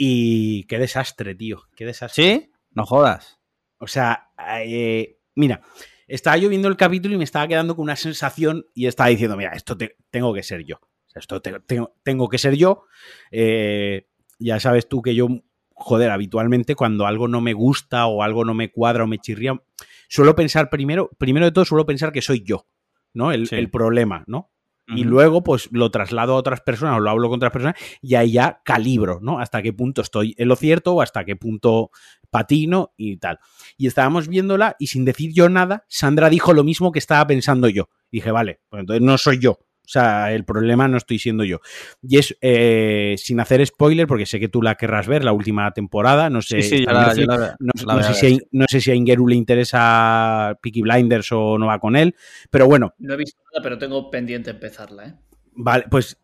Y 0.00 0.62
qué 0.68 0.78
desastre, 0.78 1.34
tío. 1.34 1.62
Qué 1.74 1.84
desastre. 1.84 2.22
¿Sí? 2.22 2.52
No 2.70 2.84
jodas. 2.86 3.38
O 3.78 3.86
sea, 3.86 4.30
eh, 4.64 5.18
mira, 5.34 5.62
estaba 6.06 6.36
yo 6.36 6.48
viendo 6.48 6.68
el 6.68 6.76
capítulo 6.76 7.14
y 7.14 7.18
me 7.18 7.24
estaba 7.24 7.46
quedando 7.46 7.76
con 7.76 7.84
una 7.84 7.96
sensación 7.96 8.66
y 8.74 8.86
estaba 8.86 9.10
diciendo, 9.10 9.36
mira, 9.36 9.52
esto 9.52 9.76
tengo 10.10 10.34
que 10.34 10.42
ser 10.42 10.64
yo. 10.64 10.80
esto 11.14 11.40
tengo, 11.40 12.28
que 12.28 12.38
ser 12.38 12.56
yo. 12.56 12.84
Eh, 13.30 14.08
ya 14.38 14.58
sabes 14.60 14.88
tú 14.88 15.02
que 15.02 15.14
yo, 15.14 15.28
joder, 15.74 16.10
habitualmente 16.10 16.74
cuando 16.74 17.06
algo 17.06 17.28
no 17.28 17.40
me 17.40 17.52
gusta 17.52 18.06
o 18.06 18.22
algo 18.22 18.44
no 18.44 18.54
me 18.54 18.70
cuadra 18.70 19.04
o 19.04 19.06
me 19.06 19.18
chirría, 19.18 19.60
suelo 20.08 20.34
pensar 20.34 20.70
primero, 20.70 21.10
primero 21.18 21.46
de 21.46 21.52
todo, 21.52 21.64
suelo 21.64 21.86
pensar 21.86 22.12
que 22.12 22.22
soy 22.22 22.42
yo, 22.42 22.66
¿no? 23.12 23.32
El, 23.32 23.48
el 23.50 23.70
problema, 23.70 24.24
¿no? 24.26 24.50
Y 24.88 25.04
luego 25.04 25.42
pues 25.42 25.68
lo 25.70 25.90
traslado 25.90 26.32
a 26.32 26.36
otras 26.36 26.60
personas 26.60 26.96
o 26.96 27.00
lo 27.00 27.10
hablo 27.10 27.28
con 27.28 27.36
otras 27.36 27.52
personas 27.52 27.76
y 28.00 28.14
ahí 28.14 28.32
ya 28.32 28.60
calibro, 28.64 29.18
¿no? 29.20 29.38
Hasta 29.38 29.62
qué 29.62 29.72
punto 29.72 30.02
estoy 30.02 30.34
en 30.38 30.48
lo 30.48 30.56
cierto 30.56 30.94
o 30.94 31.02
hasta 31.02 31.24
qué 31.24 31.36
punto 31.36 31.90
patino 32.30 32.92
y 32.96 33.18
tal. 33.18 33.38
Y 33.76 33.86
estábamos 33.86 34.28
viéndola 34.28 34.76
y 34.78 34.88
sin 34.88 35.04
decir 35.04 35.32
yo 35.34 35.48
nada, 35.48 35.84
Sandra 35.88 36.30
dijo 36.30 36.52
lo 36.52 36.64
mismo 36.64 36.92
que 36.92 36.98
estaba 36.98 37.26
pensando 37.26 37.68
yo. 37.68 37.88
dije, 38.10 38.30
vale, 38.30 38.60
pues 38.68 38.80
entonces 38.80 39.02
no 39.02 39.18
soy 39.18 39.38
yo. 39.38 39.58
O 39.88 39.90
sea, 39.90 40.34
el 40.34 40.44
problema 40.44 40.86
no 40.86 40.98
estoy 40.98 41.18
siendo 41.18 41.44
yo. 41.44 41.60
Y 42.02 42.18
es, 42.18 42.36
eh, 42.42 43.14
sin 43.16 43.40
hacer 43.40 43.66
spoiler, 43.66 44.06
porque 44.06 44.26
sé 44.26 44.38
que 44.38 44.50
tú 44.50 44.60
la 44.60 44.74
querrás 44.74 45.06
ver, 45.06 45.24
la 45.24 45.32
última 45.32 45.72
temporada. 45.72 46.28
No 46.28 46.42
sé, 46.42 46.60
sí, 46.60 46.84
no, 46.84 47.10
sé 47.10 48.14
si 48.14 48.34
a, 48.34 48.38
no 48.52 48.66
sé 48.68 48.82
si 48.82 48.90
a 48.90 48.94
Ingeru 48.94 49.26
le 49.26 49.36
interesa 49.36 50.58
Peaky 50.62 50.82
Blinders 50.82 51.32
o 51.32 51.56
no 51.56 51.68
va 51.68 51.78
con 51.78 51.96
él. 51.96 52.14
Pero 52.50 52.66
bueno. 52.66 52.92
No 52.98 53.14
he 53.14 53.16
visto 53.16 53.40
nada, 53.50 53.62
pero 53.62 53.78
tengo 53.78 54.10
pendiente 54.10 54.50
empezarla, 54.50 55.06
¿eh? 55.06 55.14
Vale, 55.52 55.86
pues 55.90 56.18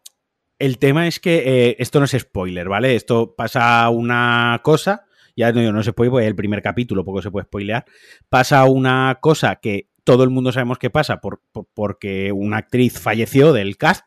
el 0.58 0.76
tema 0.76 1.08
es 1.08 1.18
que 1.18 1.38
eh, 1.46 1.76
esto 1.78 2.00
no 2.00 2.04
es 2.04 2.12
spoiler, 2.12 2.68
¿vale? 2.68 2.94
Esto 2.94 3.34
pasa 3.34 3.88
una 3.88 4.60
cosa 4.62 5.06
ya 5.36 5.52
no, 5.52 5.72
no 5.72 5.82
se 5.82 5.92
puede, 5.92 6.10
pues 6.10 6.26
el 6.26 6.36
primer 6.36 6.62
capítulo, 6.62 7.04
poco 7.04 7.20
se 7.20 7.30
puede 7.30 7.46
spoilear, 7.46 7.84
pasa 8.28 8.64
una 8.66 9.18
cosa 9.20 9.56
que 9.56 9.88
todo 10.04 10.22
el 10.22 10.30
mundo 10.30 10.52
sabemos 10.52 10.78
que 10.78 10.90
pasa 10.90 11.20
por, 11.20 11.40
porque 11.74 12.30
una 12.32 12.58
actriz 12.58 13.00
falleció 13.00 13.52
del 13.52 13.76
cast. 13.76 14.04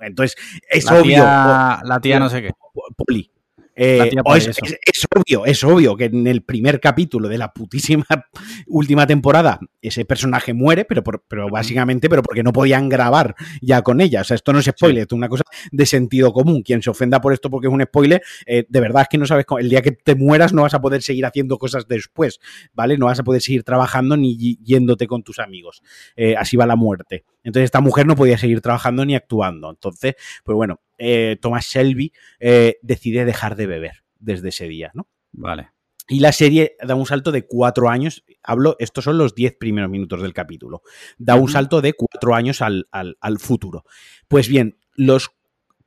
entonces, 0.00 0.36
es 0.68 0.90
obvio. 0.90 1.24
la 1.24 1.98
tía 2.02 2.18
no 2.18 2.28
sé 2.28 2.42
qué. 2.42 2.50
Poli. 2.96 3.30
Eh, 3.76 4.10
es, 4.34 5.06
obvio, 5.14 5.44
es 5.44 5.62
obvio 5.62 5.96
que 5.96 6.06
en 6.06 6.26
el 6.26 6.42
primer 6.42 6.80
capítulo 6.80 7.28
de 7.28 7.36
la 7.36 7.52
putísima 7.52 8.06
última 8.66 9.06
temporada 9.06 9.60
ese 9.82 10.04
personaje 10.04 10.54
muere, 10.54 10.84
pero, 10.84 11.02
pero 11.02 11.48
básicamente, 11.48 12.08
pero 12.08 12.22
porque 12.22 12.42
no 12.42 12.52
podían 12.52 12.88
grabar 12.88 13.34
ya 13.60 13.82
con 13.82 14.00
ella. 14.00 14.22
O 14.22 14.24
sea, 14.24 14.34
esto 14.34 14.52
no 14.52 14.58
es 14.58 14.64
spoiler, 14.64 15.02
esto 15.02 15.14
es 15.14 15.18
una 15.18 15.28
cosa 15.28 15.44
de 15.70 15.86
sentido 15.86 16.32
común. 16.32 16.62
Quien 16.62 16.82
se 16.82 16.90
ofenda 16.90 17.20
por 17.20 17.32
esto 17.32 17.50
porque 17.50 17.68
es 17.68 17.72
un 17.72 17.82
spoiler, 17.82 18.22
eh, 18.46 18.64
de 18.68 18.80
verdad 18.80 19.02
es 19.02 19.08
que 19.08 19.18
no 19.18 19.26
sabes 19.26 19.44
cómo. 19.44 19.58
El 19.58 19.68
día 19.68 19.82
que 19.82 19.92
te 19.92 20.14
mueras 20.14 20.52
no 20.52 20.62
vas 20.62 20.74
a 20.74 20.80
poder 20.80 21.02
seguir 21.02 21.26
haciendo 21.26 21.58
cosas 21.58 21.86
después, 21.86 22.40
¿vale? 22.72 22.96
No 22.96 23.06
vas 23.06 23.20
a 23.20 23.24
poder 23.24 23.42
seguir 23.42 23.62
trabajando 23.62 24.16
ni 24.16 24.56
yéndote 24.64 25.06
con 25.06 25.22
tus 25.22 25.38
amigos. 25.38 25.82
Eh, 26.16 26.34
así 26.36 26.56
va 26.56 26.66
la 26.66 26.76
muerte. 26.76 27.24
Entonces 27.46 27.66
esta 27.66 27.80
mujer 27.80 28.06
no 28.06 28.16
podía 28.16 28.36
seguir 28.36 28.60
trabajando 28.60 29.04
ni 29.06 29.14
actuando. 29.14 29.70
Entonces, 29.70 30.16
pues 30.44 30.56
bueno, 30.56 30.80
eh, 30.98 31.38
Thomas 31.40 31.64
Shelby 31.66 32.12
eh, 32.40 32.76
decide 32.82 33.24
dejar 33.24 33.54
de 33.56 33.66
beber 33.66 34.04
desde 34.18 34.48
ese 34.48 34.66
día, 34.68 34.90
¿no? 34.94 35.08
Vale. 35.32 35.70
Y 36.08 36.20
la 36.20 36.32
serie 36.32 36.76
da 36.86 36.94
un 36.94 37.06
salto 37.06 37.32
de 37.32 37.46
cuatro 37.46 37.88
años. 37.88 38.24
Hablo, 38.42 38.76
estos 38.78 39.04
son 39.04 39.18
los 39.18 39.34
diez 39.34 39.56
primeros 39.58 39.90
minutos 39.90 40.22
del 40.22 40.34
capítulo. 40.34 40.82
Da 41.18 41.34
un 41.36 41.48
salto 41.48 41.80
de 41.80 41.94
cuatro 41.94 42.34
años 42.34 42.62
al, 42.62 42.86
al, 42.90 43.16
al 43.20 43.38
futuro. 43.38 43.84
Pues 44.28 44.48
bien, 44.48 44.78
los 44.94 45.30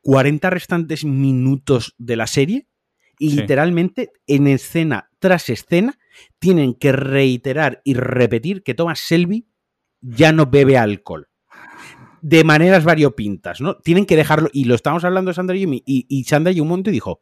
40 0.02 0.49
restantes 0.49 1.06
minutos 1.06 1.94
de 1.98 2.15
la 2.15 2.27
serie, 2.27 2.68
Sí. 3.22 3.31
literalmente 3.31 4.11
en 4.27 4.48
escena 4.48 5.10
tras 5.19 5.49
escena, 5.49 5.99
tienen 6.40 6.73
que 6.73 6.94
reiterar 6.94 7.81
y 7.84 7.94
repetir 7.95 8.64
que 8.64 8.73
Thomas 8.73 8.99
Shelby 8.99 9.45
ya 9.99 10.31
no 10.31 10.45
bebe 10.45 10.77
alcohol. 10.77 11.28
De 12.22 12.44
maneras 12.44 12.84
variopintas, 12.84 13.62
¿no? 13.62 13.78
Tienen 13.78 14.06
que 14.06 14.16
dejarlo. 14.16 14.50
Y 14.54 14.66
lo 14.66 14.76
estamos 14.76 15.04
hablando 15.04 15.34
Sandra 15.34 15.56
y 15.56 15.62
Yumi. 15.62 15.84
Y, 15.86 16.06
y 16.10 16.24
Sandra 16.24 16.52
y 16.52 16.60
un 16.60 16.68
momento 16.68 16.90
y 16.90 16.94
dijo: 16.94 17.22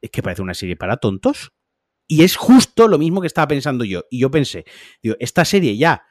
Es 0.00 0.10
que 0.10 0.22
parece 0.22 0.42
una 0.42 0.54
serie 0.54 0.76
para 0.76 0.96
tontos. 0.96 1.52
Y 2.10 2.22
es 2.22 2.36
justo 2.36 2.88
lo 2.88 2.98
mismo 2.98 3.20
que 3.20 3.26
estaba 3.26 3.48
pensando 3.48 3.84
yo. 3.84 4.04
Y 4.10 4.20
yo 4.20 4.30
pensé, 4.30 4.64
digo, 5.02 5.14
esta 5.20 5.44
serie 5.44 5.76
ya, 5.76 6.04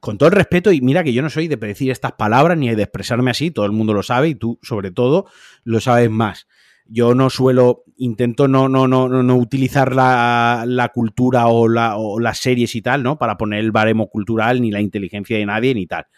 con 0.00 0.18
todo 0.18 0.28
el 0.28 0.34
respeto, 0.34 0.70
y 0.70 0.82
mira 0.82 1.02
que 1.02 1.14
yo 1.14 1.22
no 1.22 1.30
soy 1.30 1.48
de 1.48 1.56
decir 1.56 1.90
estas 1.90 2.12
palabras 2.12 2.58
ni 2.58 2.72
de 2.74 2.82
expresarme 2.82 3.30
así, 3.30 3.50
todo 3.50 3.64
el 3.64 3.72
mundo 3.72 3.94
lo 3.94 4.02
sabe 4.02 4.28
y 4.28 4.34
tú 4.34 4.58
sobre 4.62 4.90
todo 4.90 5.24
lo 5.64 5.80
sabes 5.80 6.10
más. 6.10 6.46
Yo 6.84 7.14
no 7.14 7.30
suelo, 7.30 7.84
intento 7.96 8.46
no, 8.46 8.68
no, 8.68 8.86
no, 8.86 9.08
no, 9.08 9.22
no 9.22 9.36
utilizar 9.36 9.94
la, 9.94 10.64
la 10.66 10.90
cultura 10.90 11.46
o, 11.46 11.66
la, 11.66 11.96
o 11.96 12.20
las 12.20 12.40
series 12.40 12.74
y 12.74 12.82
tal, 12.82 13.02
¿no? 13.02 13.16
Para 13.16 13.38
poner 13.38 13.60
el 13.60 13.72
baremo 13.72 14.10
cultural 14.10 14.60
ni 14.60 14.70
la 14.70 14.82
inteligencia 14.82 15.38
de 15.38 15.46
nadie 15.46 15.74
ni 15.74 15.86
tal. 15.86 16.08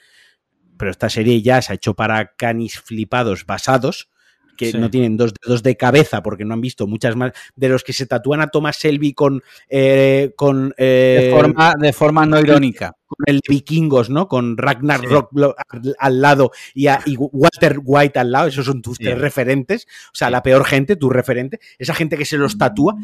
Pero 0.78 0.90
esta 0.90 1.09
serie 1.11 1.43
ya 1.43 1.61
se 1.62 1.73
ha 1.73 1.77
hecho 1.77 1.94
para 1.94 2.35
canis 2.36 2.78
flipados 2.81 3.47
basados 3.47 4.09
que 4.57 4.73
Sí. 4.73 4.78
no 4.78 4.89
tienen 4.90 5.19
dos 5.19 5.35
dedos 5.35 5.62
de 5.62 5.77
cabeza 5.77 6.23
porque 6.23 6.47
no 6.47 6.55
han 6.55 6.62
visto 6.62 6.86
muchas 6.86 7.15
más 7.15 7.32
de 7.57 7.69
los 7.69 7.85
que 7.85 7.93
se 7.93 8.07
tatúan 8.07 8.40
a 8.40 8.47
Thomas 8.47 8.78
Shelby 8.78 9.12
con 9.12 9.43
eh, 9.69 10.32
con, 10.35 10.70
De 10.78 11.28
eh, 11.28 11.31
forma, 11.31 11.74
de 11.78 11.93
forma 11.93 12.24
no 12.24 12.40
irónica. 12.40 12.97
con 13.07 13.19
el 13.27 13.36
de 13.40 13.43
vikingos, 13.51 14.09
¿no? 14.09 14.28
Con 14.28 14.57
Ragnar 14.57 15.03
Rock 15.03 15.31
al, 15.69 15.94
al 15.98 16.20
lado 16.23 16.53
y, 16.73 16.86
a- 16.86 17.01
y 17.05 17.16
Walter 17.19 17.81
White 17.85 18.19
al 18.19 18.32
lado, 18.32 18.48
esos 18.48 18.65
son 18.65 18.81
tus 18.81 18.97
Sí. 18.97 19.05
tres 19.05 19.19
referentes, 19.19 19.86
o 20.07 20.15
sea, 20.15 20.28
Sí. 20.28 20.32
la 20.32 20.43
peor 20.43 20.65
gente, 20.65 20.97
tu 20.97 21.11
referente, 21.11 21.61
esa 21.78 21.93
gente 21.94 22.16
que 22.16 22.24
se 22.24 22.39
los 22.39 22.57
tatúa, 22.57 22.97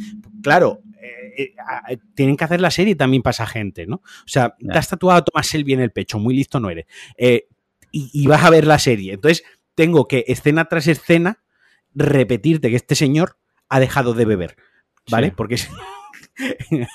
claro, 0.43 0.81
eh, 1.03 1.53
eh, 1.91 1.99
tienen 2.15 2.37
que 2.39 2.45
hacer 2.45 2.63
la 2.63 2.71
serie 2.71 2.95
también 2.97 3.23
para 3.23 3.33
esa 3.33 3.47
gente, 3.47 3.87
¿no? 3.87 3.97
O 3.97 4.03
sea, 4.27 4.55
te 4.59 4.79
has 4.79 4.89
tatuado 4.89 5.19
a 5.19 5.23
Thomas 5.25 5.47
Shelby 5.47 5.75
en 5.75 5.81
el 5.81 5.91
pecho, 5.93 6.19
muy 6.19 6.35
listo 6.35 6.59
no 6.61 6.71
eres, 6.71 6.87
Eh, 7.19 7.47
y, 7.93 8.11
y 8.13 8.27
vas 8.27 8.43
a 8.43 8.51
ver 8.51 8.67
la 8.67 8.79
serie, 8.81 9.13
entonces 9.13 9.45
tengo 9.77 10.09
que 10.09 10.25
escena 10.27 10.65
tras 10.65 10.87
escena 10.89 11.43
repetirte 11.95 12.71
que 12.71 12.77
este 12.77 12.95
señor 12.97 13.39
ha 13.69 13.79
dejado 13.79 14.15
de 14.15 14.25
beber, 14.25 14.57
¿vale? 15.11 15.29
Sí. 15.29 15.35
Porque 15.37 15.55
es- 15.55 15.69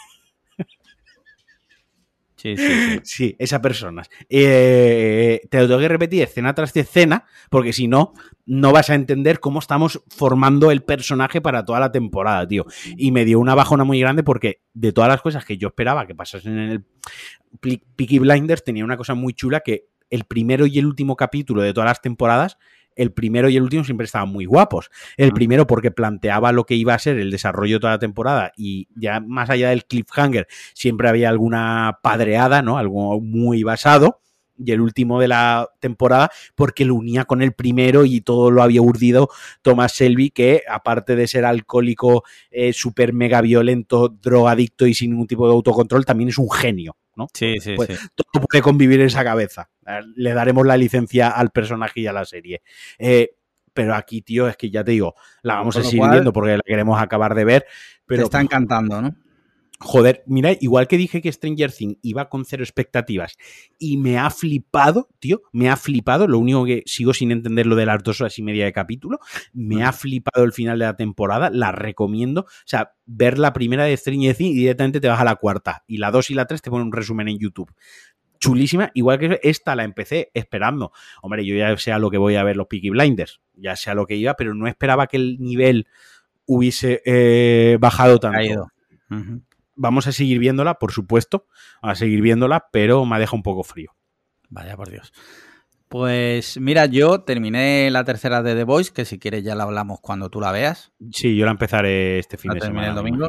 Sí, 2.39 2.55
sí, 2.55 2.67
sí. 2.67 2.99
Sí, 3.03 3.35
esa 3.39 3.59
persona. 3.63 4.03
Eh, 4.29 5.41
te 5.49 5.57
lo 5.59 5.67
tengo 5.67 5.79
que 5.79 5.87
repetir 5.87 6.21
escena 6.21 6.53
tras 6.53 6.75
escena, 6.77 7.25
porque 7.49 7.73
si 7.73 7.87
no, 7.87 8.13
no 8.45 8.71
vas 8.71 8.91
a 8.91 8.93
entender 8.95 9.39
cómo 9.39 9.57
estamos 9.57 10.03
formando 10.07 10.69
el 10.69 10.83
personaje 10.83 11.41
para 11.41 11.65
toda 11.65 11.79
la 11.79 11.91
temporada, 11.91 12.47
tío. 12.47 12.67
Y 12.95 13.11
me 13.11 13.25
dio 13.25 13.39
una 13.39 13.55
bajona 13.55 13.85
muy 13.85 13.99
grande 13.99 14.21
porque 14.21 14.61
de 14.75 14.93
todas 14.93 15.09
las 15.09 15.21
cosas 15.23 15.45
que 15.45 15.57
yo 15.57 15.69
esperaba 15.69 16.05
que 16.05 16.13
pasasen 16.13 16.59
en 16.59 16.69
el 16.69 16.85
Peaky 17.95 18.19
Blinders, 18.19 18.63
tenía 18.63 18.85
una 18.85 18.97
cosa 18.97 19.15
muy 19.15 19.33
chula 19.33 19.61
que 19.61 19.87
el 20.09 20.23
primero 20.25 20.65
y 20.65 20.79
el 20.79 20.85
último 20.85 21.15
capítulo 21.15 21.61
de 21.61 21.73
todas 21.73 21.89
las 21.89 22.01
temporadas, 22.01 22.57
el 22.95 23.11
primero 23.11 23.47
y 23.47 23.55
el 23.57 23.63
último 23.63 23.83
siempre 23.83 24.05
estaban 24.05 24.29
muy 24.29 24.45
guapos. 24.45 24.89
El 25.17 25.29
Ah. 25.29 25.33
primero 25.35 25.67
porque 25.67 25.91
planteaba 25.91 26.51
lo 26.51 26.65
que 26.65 26.73
iba 26.75 26.95
a 26.95 26.99
ser 26.99 27.19
el 27.19 27.29
desarrollo 27.29 27.75
de 27.75 27.79
toda 27.79 27.93
la 27.93 27.99
temporada 27.99 28.51
y 28.57 28.87
ya 28.95 29.19
más 29.19 29.49
allá 29.51 29.69
del 29.69 29.85
cliffhanger 29.85 30.47
siempre 30.73 31.07
había 31.07 31.29
alguna 31.29 31.99
padreada, 32.01 32.63
¿no? 32.63 32.77
Algo 32.79 33.21
muy 33.21 33.61
basado. 33.63 34.21
Y 34.57 34.71
el 34.71 34.81
último 34.81 35.19
de 35.19 35.27
la 35.27 35.69
temporada, 35.79 36.29
porque 36.55 36.83
lo 36.85 36.95
unía 36.95 37.25
con 37.25 37.41
el 37.41 37.53
primero 37.53 38.05
y 38.05 38.21
todo 38.21 38.49
lo 38.51 38.63
había 38.63 38.81
urdido 38.81 39.29
Thomas 39.61 39.93
Shelby, 39.93 40.31
que 40.31 40.63
aparte 40.69 41.15
de 41.15 41.27
ser 41.27 41.45
alcohólico, 41.45 42.23
eh, 42.51 42.73
súper 42.73 43.13
mega 43.13 43.41
violento, 43.41 44.09
drogadicto 44.09 44.87
y 44.87 44.93
sin 44.93 45.11
ningún 45.11 45.27
tipo 45.27 45.47
de 45.47 45.53
autocontrol, 45.53 46.05
también 46.05 46.29
es 46.29 46.37
un 46.37 46.49
genio, 46.51 46.95
¿no? 47.15 47.27
Sí, 47.33 47.55
sí, 47.59 47.73
Pues- 47.75 47.89
sí. 47.99 48.07
todo 48.15 48.45
puede 48.47 48.61
convivir 48.61 48.99
en 49.01 49.07
esa 49.07 49.23
cabeza. 49.23 49.69
Le 50.15 50.33
daremos 50.33 50.65
la 50.65 50.75
licencia 50.77 51.29
al 51.29 51.51
personaje 51.51 52.01
y 52.01 52.07
a 52.07 52.13
la 52.13 52.25
serie. 52.25 52.61
Eh, 52.97 53.35
pero 53.73 53.93
aquí, 53.93 54.21
tío, 54.23 54.47
es 54.47 54.57
que 54.57 54.71
ya 54.71 54.83
te 54.83 54.91
digo, 54.91 55.13
la 55.43 55.55
vamos 55.55 55.77
a 55.77 55.83
seguir 55.83 55.99
cual- 55.99 56.11
viendo 56.11 56.33
porque 56.33 56.57
la 56.57 56.63
queremos 56.65 56.99
acabar 56.99 57.35
de 57.35 57.45
ver. 57.45 57.61
Te 57.61 57.67
Pero 58.07 58.23
está 58.23 58.41
encantando, 58.41 59.01
¿no? 59.01 59.15
Joder, 59.79 60.23
mira, 60.25 60.53
igual 60.59 60.87
que 60.87 60.97
dije 60.97 61.21
que 61.21 61.31
Stranger 61.31 61.71
Things 61.71 61.99
iba 62.01 62.29
con 62.29 62.45
cero 62.45 62.63
expectativas 62.63 63.37
y 63.77 63.97
me 63.97 64.17
ha 64.17 64.31
flipado, 64.31 65.07
tío, 65.19 65.43
me 65.51 65.69
ha 65.69 65.77
flipado. 65.77 66.27
Lo 66.27 66.39
único 66.39 66.65
que 66.65 66.81
sigo 66.87 67.13
sin 67.13 67.31
entender 67.31 67.67
lo 67.67 67.75
de 67.75 67.85
las 67.85 68.01
dos 68.01 68.19
horas 68.19 68.39
y 68.39 68.43
media 68.43 68.65
de 68.65 68.73
capítulo. 68.73 69.19
Me 69.53 69.83
ha 69.83 69.93
flipado 69.93 70.43
el 70.45 70.51
final 70.51 70.79
de 70.79 70.85
la 70.85 70.95
temporada, 70.95 71.51
la 71.51 71.71
recomiendo. 71.71 72.41
O 72.41 72.65
sea, 72.65 72.93
ver 73.05 73.37
la 73.37 73.53
primera 73.53 73.83
de 73.83 73.95
Stranger 73.95 74.35
Things 74.35 74.55
y 74.55 74.59
directamente 74.59 74.99
te 74.99 75.09
vas 75.09 75.21
a 75.21 75.25
la 75.25 75.35
cuarta. 75.35 75.83
Y 75.85 75.97
la 75.97 76.09
dos 76.09 76.31
y 76.31 76.33
la 76.33 76.47
tres 76.47 76.63
te 76.63 76.71
ponen 76.71 76.87
un 76.87 76.93
resumen 76.93 77.27
en 77.27 77.37
YouTube. 77.37 77.71
Chulísima, 78.39 78.89
igual 78.95 79.19
que 79.19 79.39
esta 79.43 79.75
la 79.75 79.83
empecé 79.83 80.31
esperando. 80.33 80.91
Hombre, 81.21 81.45
yo 81.45 81.55
ya 81.55 81.77
sé 81.77 81.91
a 81.91 81.99
lo 81.99 82.09
que 82.09 82.17
voy 82.17 82.35
a 82.35 82.43
ver 82.43 82.57
los 82.57 82.67
Peaky 82.67 82.89
Blinders, 82.89 83.41
ya 83.53 83.75
sé 83.75 83.91
a 83.91 83.95
lo 83.95 84.07
que 84.07 84.15
iba, 84.15 84.33
pero 84.35 84.55
no 84.55 84.67
esperaba 84.67 85.05
que 85.05 85.17
el 85.17 85.37
nivel 85.39 85.87
hubiese 86.47 87.01
eh, 87.05 87.77
bajado 87.79 88.19
tanto. 88.19 88.69
Ujú. 89.09 89.41
Vamos 89.77 90.07
a 90.07 90.11
seguir 90.11 90.39
viéndola, 90.39 90.75
por 90.75 90.91
supuesto, 90.91 91.45
a 91.81 91.95
seguir 91.95 92.21
viéndola, 92.21 92.67
pero 92.71 93.05
me 93.05 93.19
deja 93.19 93.35
un 93.35 93.43
poco 93.43 93.63
frío. 93.63 93.91
Vaya 94.49 94.75
por 94.75 94.89
Dios. 94.89 95.13
Pues 95.89 96.59
mira, 96.59 96.85
yo 96.87 97.21
terminé 97.21 97.89
la 97.91 98.03
tercera 98.03 98.43
de 98.43 98.55
The 98.55 98.65
Voice, 98.65 98.91
que 98.91 99.05
si 99.05 99.19
quieres 99.19 99.43
ya 99.45 99.55
la 99.55 99.63
hablamos 99.63 99.99
cuando 100.01 100.29
tú 100.29 100.41
la 100.41 100.51
veas. 100.51 100.91
Sí, 101.11 101.37
yo 101.37 101.45
la 101.45 101.51
empezaré 101.51 102.19
este 102.19 102.37
fin 102.37 102.49
La 102.49 102.55
de 102.55 102.61
semana. 102.61 102.87
el 102.89 102.95
domingo. 102.95 103.27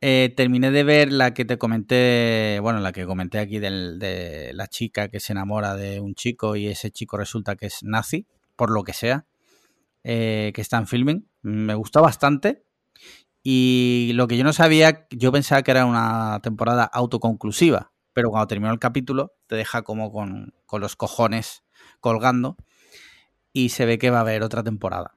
Eh, 0.00 0.32
terminé 0.34 0.70
de 0.70 0.82
ver 0.82 1.12
la 1.12 1.34
que 1.34 1.44
te 1.44 1.58
comenté, 1.58 2.58
bueno, 2.62 2.80
la 2.80 2.92
que 2.92 3.04
comenté 3.04 3.38
aquí 3.38 3.58
del- 3.58 3.98
de 3.98 4.52
la 4.54 4.66
chica 4.66 5.08
que 5.08 5.20
se 5.20 5.32
enamora 5.34 5.74
de 5.76 6.00
un 6.00 6.14
chico 6.14 6.56
y 6.56 6.68
ese 6.68 6.90
chico 6.90 7.18
resulta 7.18 7.54
que 7.56 7.66
es 7.66 7.82
nazi, 7.82 8.26
por 8.56 8.70
lo 8.70 8.82
que 8.82 8.94
sea, 8.94 9.26
eh, 10.02 10.52
que 10.54 10.62
está 10.62 10.78
en 10.78 10.86
filming. 10.86 11.28
Me 11.42 11.74
gustó 11.74 12.00
bastante. 12.00 12.62
Y 13.42 14.12
lo 14.14 14.28
que 14.28 14.36
yo 14.36 14.44
no 14.44 14.52
sabía, 14.52 15.06
yo 15.10 15.32
pensaba 15.32 15.62
que 15.62 15.70
era 15.70 15.86
una 15.86 16.40
temporada 16.42 16.84
autoconclusiva, 16.84 17.92
pero 18.12 18.30
cuando 18.30 18.46
terminó 18.46 18.72
el 18.72 18.78
capítulo 18.78 19.32
te 19.46 19.56
deja 19.56 19.82
como 19.82 20.12
con, 20.12 20.52
con 20.66 20.80
los 20.80 20.96
cojones 20.96 21.62
colgando 22.00 22.56
y 23.52 23.70
se 23.70 23.86
ve 23.86 23.98
que 23.98 24.10
va 24.10 24.18
a 24.18 24.22
haber 24.22 24.42
otra 24.42 24.62
temporada. 24.62 25.16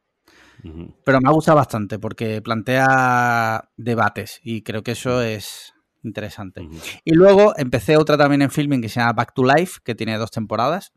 Pero 1.04 1.20
me 1.20 1.28
ha 1.28 1.34
gustado 1.34 1.58
bastante 1.58 2.00
porque 2.00 2.42
plantea 2.42 3.70
debates 3.76 4.40
y 4.44 4.62
creo 4.62 4.82
que 4.82 4.92
eso 4.92 5.22
es 5.22 5.74
interesante. 6.04 6.68
Y 7.04 7.14
luego 7.14 7.54
empecé 7.58 7.98
otra 7.98 8.18
también 8.18 8.44
en 8.44 8.52
filming 8.52 8.82
que 8.82 8.88
se 8.88 9.02
llama 9.02 9.14
Back 9.14 9.34
to 9.34 9.44
Life, 9.44 9.82
que 9.84 9.94
tiene 9.94 10.18
dos 10.18 10.32
temporadas, 10.32 10.94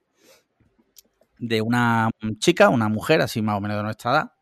de 1.39 1.63
una 1.63 2.11
chica, 2.39 2.69
una 2.69 2.89
mujer, 2.89 3.21
así 3.21 3.43
más 3.43 3.57
o 3.57 3.61
menos 3.61 3.77
de 3.77 3.83
nuestra 3.83 4.11
edad, 4.13 4.33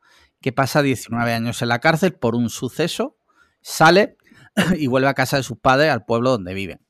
que 0.45 0.53
pasa 0.53 0.83
19 0.83 1.33
años 1.33 1.63
en 1.63 1.71
la 1.71 1.79
cárcel 1.79 2.13
por 2.13 2.35
un 2.35 2.51
suceso, 2.51 3.17
sale 3.63 4.19
y 4.79 4.89
vuelve 4.89 5.09
a 5.09 5.15
casa 5.15 5.39
de 5.39 5.43
sus 5.43 5.57
padres, 5.59 5.91
al 5.91 6.05
pueblo 6.05 6.29
donde 6.33 6.53
viven. 6.53 6.81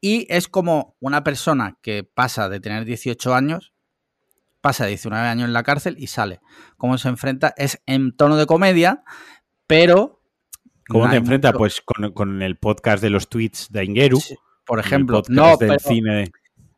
Y 0.00 0.28
es 0.32 0.46
como 0.46 0.94
una 1.00 1.24
persona 1.24 1.76
que 1.82 2.04
pasa 2.04 2.48
de 2.48 2.60
tener 2.60 2.84
18 2.84 3.34
años, 3.34 3.72
pasa 4.60 4.86
19 4.86 5.26
años 5.26 5.48
en 5.48 5.52
la 5.54 5.64
cárcel 5.64 5.96
y 5.98 6.06
sale. 6.06 6.38
¿Cómo 6.76 6.96
se 6.96 7.08
enfrenta? 7.08 7.52
Es 7.56 7.82
en 7.86 8.14
tono 8.16 8.36
de 8.36 8.46
comedia, 8.46 9.02
pero... 9.66 10.22
¿Cómo 10.88 11.10
te 11.10 11.18
mucho- 11.18 11.52
Pues 11.58 11.80
con, 11.80 12.12
con 12.12 12.42
el 12.42 12.58
podcast 12.58 13.02
de 13.02 13.10
los 13.10 13.28
tweets 13.28 13.72
de 13.72 13.86
Ingeru. 13.86 14.20
Sí, 14.20 14.36
por 14.64 14.78
ejemplo, 14.78 15.22
no, 15.30 15.56
del 15.56 15.68
pero- 15.70 15.80
cine. 15.80 16.14
de- 16.14 16.32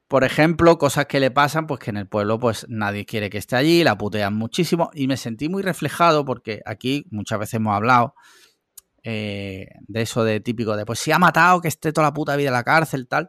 por 0.09 0.23
ejemplo, 0.23 0.79
cosas 0.79 1.07
que 1.07 1.19
le 1.19 1.31
pasan, 1.31 1.67
pues 1.67 1.81
que 1.81 1.91
en 1.91 1.97
el 1.97 2.07
pueblo 2.07 2.39
pues 2.39 2.67
nadie 2.69 3.05
quiere 3.05 3.29
que 3.29 3.39
esté 3.39 3.57
allí, 3.57 3.83
la 3.83 3.99
putean 3.99 4.35
muchísimo 4.35 4.91
y 4.95 5.09
me 5.09 5.17
sentí 5.17 5.49
muy 5.49 5.63
reflejado 5.63 6.25
porque 6.25 6.61
aquí 6.65 7.07
muchas 7.11 7.39
veces 7.41 7.55
hemos 7.55 7.75
hablado 7.75 8.15
eh, 9.03 9.69
de 9.89 10.03
eso 10.03 10.25
de 10.25 10.41
típico 10.41 10.77
de 10.77 10.85
pues 10.85 10.99
si 10.99 11.13
ha 11.13 11.19
matado 11.19 11.61
que 11.61 11.69
esté 11.69 11.93
toda 11.93 12.09
la 12.09 12.15
puta 12.15 12.37
vida 12.37 12.49
en 12.49 12.55
la 12.55 12.65
cárcel, 12.65 13.09
tal. 13.09 13.29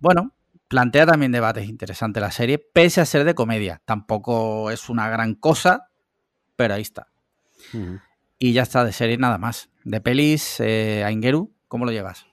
Bueno, 0.00 0.34
plantea 0.68 1.06
también 1.06 1.32
debates 1.32 1.68
interesantes 1.68 2.20
la 2.20 2.30
serie, 2.30 2.58
pese 2.58 3.00
a 3.00 3.06
ser 3.06 3.24
de 3.24 3.34
comedia. 3.34 3.82
Tampoco 3.84 4.70
es 4.70 4.88
una 4.88 5.08
gran 5.08 5.34
cosa, 5.34 5.90
pero 6.56 6.74
ahí 6.74 6.82
está. 6.82 7.08
Y 8.38 8.52
ya 8.52 8.62
está, 8.62 8.84
de 8.84 8.92
serie 8.92 9.18
nada 9.18 9.38
más. 9.38 9.70
De 9.84 10.00
pelis, 10.00 10.60
eh, 10.60 11.04
Aingeru, 11.04 11.54
¿cómo 11.68 11.84
lo 11.84 11.92
llevas? 11.92 12.31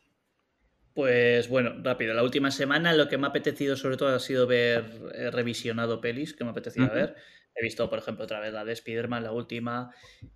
Pues 1.00 1.48
bueno, 1.48 1.76
rápido. 1.82 2.14
La 2.14 2.24
última 2.24 2.52
semana 2.52 2.92
lo 2.92 3.08
que 3.08 3.18
me 3.18 3.26
ha 3.26 3.30
apetecido 3.30 3.78
sobre 3.78 3.96
todo 3.96 4.14
ha 4.14 4.20
sido 4.20 4.48
ver 4.48 4.84
revisionado 5.32 6.02
pelis 6.02 6.34
que 6.34 6.44
me 6.44 6.50
apetecía 6.50 6.88
Ujú. 6.88 6.94
ver. 6.94 7.16
He 7.56 7.64
visto, 7.64 7.90
por 7.90 8.00
ejemplo, 8.00 8.26
otra 8.26 8.42
vez 8.42 8.52
la 8.52 8.66
de 8.66 8.74
Spider-Man, 8.74 9.24
la 9.24 9.32
última. 9.32 9.92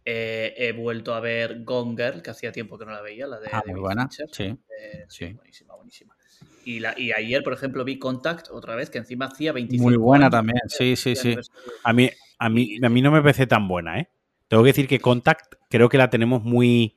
Eh, 0.06 0.54
he 0.56 0.72
vuelto 0.72 1.16
a 1.16 1.20
ver 1.20 1.66
Gone 1.66 2.02
Girl, 2.02 2.22
que 2.22 2.30
hacía 2.30 2.54
tiempo 2.54 2.78
que 2.78 2.86
no 2.86 2.94
la 2.94 3.02
veía, 3.02 3.28
la 3.28 3.42
de 3.42 3.50
Ah, 3.52 3.62
muy 3.68 3.78
buena. 3.78 4.04
Fincher. 4.08 4.30
Sí. 4.32 4.44
Eh, 4.46 5.04
sí, 5.10 5.28
sí. 5.28 5.34
buenísima, 5.34 5.76
buenísima. 5.76 6.16
Y, 6.64 6.80
la, 6.80 6.98
y 6.98 7.12
ayer, 7.12 7.44
por 7.44 7.52
ejemplo, 7.52 7.84
vi 7.84 8.00
Contact 8.00 8.48
otra 8.50 8.76
vez, 8.78 8.90
que 8.90 9.00
encima 9.00 9.26
hacía 9.26 9.52
25 9.52 9.90
Muy 9.90 9.98
buena 9.98 10.28
años. 10.28 10.32
también. 10.32 10.62
Sí, 10.70 10.96
sí, 10.96 11.18
sí. 11.18 11.36
A 11.84 11.92
mí, 11.92 12.10
a 12.40 12.48
mí, 12.50 12.78
a 12.82 12.88
mí 12.88 13.02
no 13.02 13.12
me 13.12 13.22
parece 13.22 13.48
tan 13.48 13.68
buena, 13.68 14.00
¿eh? 14.00 14.08
Tengo 14.48 14.64
que 14.64 14.70
decir 14.70 14.88
que 14.88 15.00
Contact 15.02 15.56
creo 15.70 15.90
que 15.90 15.98
la 15.98 16.10
tenemos 16.10 16.42
muy... 16.42 16.96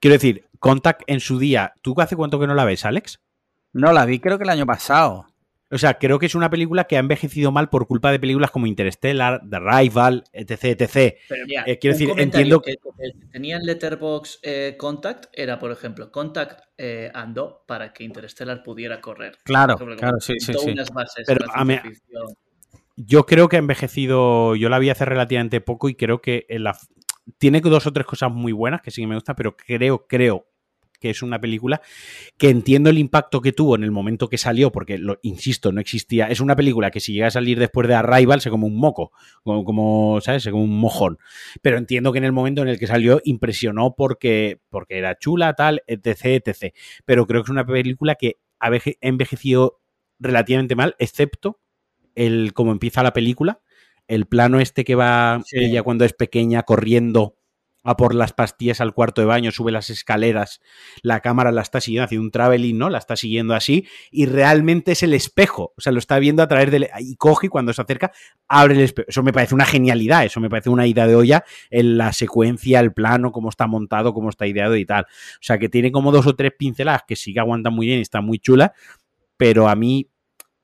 Quiero 0.00 0.14
decir, 0.14 0.46
Contact 0.58 1.02
en 1.06 1.20
su 1.20 1.38
día... 1.38 1.74
¿Tú 1.82 1.94
hace 1.98 2.16
cuánto 2.16 2.38
que 2.40 2.46
no 2.46 2.54
la 2.54 2.64
ves, 2.64 2.84
Alex? 2.84 3.20
No, 3.72 3.92
la 3.92 4.04
vi 4.06 4.20
creo 4.20 4.38
que 4.38 4.44
el 4.44 4.50
año 4.50 4.66
pasado. 4.66 5.26
O 5.70 5.78
sea, 5.78 5.94
creo 5.94 6.18
que 6.18 6.26
es 6.26 6.34
una 6.34 6.50
película 6.50 6.84
que 6.84 6.96
ha 6.96 7.00
envejecido 7.00 7.50
mal 7.50 7.68
por 7.68 7.86
culpa 7.88 8.12
de 8.12 8.20
películas 8.20 8.50
como 8.52 8.66
Interstellar, 8.66 9.40
The 9.50 9.58
Rival, 9.58 10.24
etc, 10.32 10.64
etc. 10.64 11.16
Pero 11.28 11.46
mira, 11.46 11.64
Eh, 11.66 11.78
quiero 11.78 11.96
decir, 11.96 12.12
entiendo- 12.16 12.60
que, 12.60 12.76
tenía 13.32 13.56
en 13.56 13.66
Letterbox 13.66 14.40
Contact 14.78 15.26
era, 15.32 15.58
por 15.58 15.72
ejemplo, 15.72 16.12
Contact 16.12 16.60
eh, 16.78 17.10
andó 17.12 17.64
para 17.66 17.92
que 17.92 18.04
Interstellar 18.04 18.62
pudiera 18.62 19.00
correr. 19.00 19.38
Claro, 19.42 19.74
ejemplo, 19.74 19.96
claro, 19.96 20.20
sí, 20.20 20.34
sí, 20.38 20.52
sí. 20.52 20.74
Pero 21.26 21.46
a 21.52 21.64
mí-. 21.64 21.80
Yo 22.96 23.26
creo 23.26 23.48
que 23.48 23.56
ha 23.56 23.58
envejecido... 23.58 24.54
Yo 24.54 24.68
la 24.68 24.78
vi 24.78 24.90
hace 24.90 25.04
relativamente 25.04 25.60
poco 25.60 25.88
y 25.88 25.96
creo 25.96 26.20
que 26.20 26.46
en 26.48 26.64
la... 26.64 26.78
tiene 27.38 27.60
dos 27.60 27.86
o 27.86 27.92
tres 27.92 28.06
cosas 28.06 28.32
muy 28.32 28.52
buenas 28.52 28.82
que 28.82 28.90
sí 28.90 29.00
que 29.02 29.06
me 29.06 29.14
gustan, 29.14 29.36
pero 29.36 29.56
creo, 29.56 30.06
creo 30.06 30.46
que 31.00 31.10
es 31.10 31.22
una 31.22 31.38
película 31.38 31.82
que 32.38 32.48
entiendo 32.48 32.88
el 32.88 32.96
impacto 32.96 33.42
que 33.42 33.52
tuvo 33.52 33.76
en 33.76 33.82
el 33.84 33.90
momento 33.90 34.28
que 34.28 34.38
salió, 34.38 34.72
porque, 34.72 34.96
lo, 34.96 35.18
insisto, 35.22 35.70
no 35.70 35.80
existía. 35.80 36.28
Es 36.28 36.40
una 36.40 36.56
película 36.56 36.90
que 36.90 37.00
si 37.00 37.12
llega 37.12 37.26
a 37.26 37.30
salir 37.30 37.58
después 37.58 37.88
de 37.88 37.94
Arrival 37.94 38.40
se 38.40 38.48
come 38.48 38.64
un 38.64 38.76
moco, 38.78 39.12
como, 39.42 39.64
como, 39.64 40.20
¿sabes? 40.22 40.44
Se 40.44 40.50
come 40.50 40.64
un 40.64 40.78
mojón. 40.78 41.18
Pero 41.60 41.76
entiendo 41.76 42.10
que 42.12 42.18
en 42.18 42.24
el 42.24 42.32
momento 42.32 42.62
en 42.62 42.68
el 42.68 42.78
que 42.78 42.86
salió 42.86 43.20
impresionó 43.24 43.94
porque, 43.94 44.60
porque 44.70 44.96
era 44.96 45.18
chula, 45.18 45.52
tal, 45.54 45.82
etc, 45.86 46.24
etc. 46.46 46.74
Pero 47.04 47.26
creo 47.26 47.42
que 47.42 47.46
es 47.48 47.50
una 47.50 47.66
película 47.66 48.14
que 48.14 48.38
ha 48.58 48.70
veje- 48.70 48.96
envejecido 49.02 49.80
relativamente 50.18 50.74
mal, 50.74 50.94
excepto 50.98 51.60
el 52.14 52.54
cómo 52.54 52.72
empieza 52.72 53.02
la 53.02 53.12
película. 53.12 53.60
El 54.08 54.26
plano 54.26 54.60
este 54.60 54.84
que 54.84 54.94
va 54.94 55.40
Sí. 55.44 55.58
ella 55.58 55.82
cuando 55.82 56.04
es 56.04 56.12
pequeña 56.12 56.62
corriendo 56.62 57.36
a 57.84 57.96
por 57.98 58.14
las 58.14 58.32
pastillas 58.32 58.80
al 58.80 58.94
cuarto 58.94 59.20
de 59.20 59.26
baño, 59.26 59.52
sube 59.52 59.70
las 59.70 59.90
escaleras, 59.90 60.60
la 61.02 61.20
cámara 61.20 61.52
la 61.52 61.60
está 61.60 61.82
siguiendo, 61.82 62.06
haciendo 62.06 62.24
un 62.24 62.30
traveling, 62.30 62.78
¿no? 62.78 62.88
La 62.88 62.96
está 62.96 63.14
siguiendo 63.14 63.54
así 63.54 63.86
y 64.10 64.24
realmente 64.24 64.92
es 64.92 65.02
el 65.02 65.12
espejo, 65.12 65.74
o 65.76 65.80
sea, 65.82 65.92
lo 65.92 65.98
está 65.98 66.18
viendo 66.18 66.42
a 66.42 66.48
través 66.48 66.70
del... 66.70 66.88
y 66.98 67.16
coge 67.16 67.48
y 67.48 67.50
cuando 67.50 67.74
se 67.74 67.82
acerca 67.82 68.10
abre 68.48 68.74
el 68.74 68.80
espejo. 68.80 69.06
Eso 69.10 69.22
me 69.22 69.34
parece 69.34 69.54
una 69.54 69.66
genialidad, 69.66 70.24
eso 70.24 70.40
me 70.40 70.48
parece 70.48 70.70
una 70.70 70.86
ida 70.86 71.06
de 71.06 71.14
olla 71.14 71.44
en 71.70 71.98
la 71.98 72.14
secuencia, 72.14 72.80
el 72.80 72.94
plano, 72.94 73.32
cómo 73.32 73.50
está 73.50 73.66
montado, 73.66 74.14
cómo 74.14 74.30
está 74.30 74.46
ideado 74.46 74.76
y 74.76 74.86
tal. 74.86 75.04
O 75.04 75.42
sea, 75.42 75.58
que 75.58 75.68
tiene 75.68 75.92
como 75.92 76.10
dos 76.10 76.26
o 76.26 76.34
tres 76.34 76.52
pinceladas 76.58 77.02
que 77.06 77.16
sí 77.16 77.34
que 77.34 77.40
aguantan 77.40 77.74
muy 77.74 77.86
bien 77.86 77.98
y 77.98 78.02
está 78.02 78.22
muy 78.22 78.38
chula, 78.38 78.72
pero 79.36 79.68
a 79.68 79.74
mí, 79.74 80.08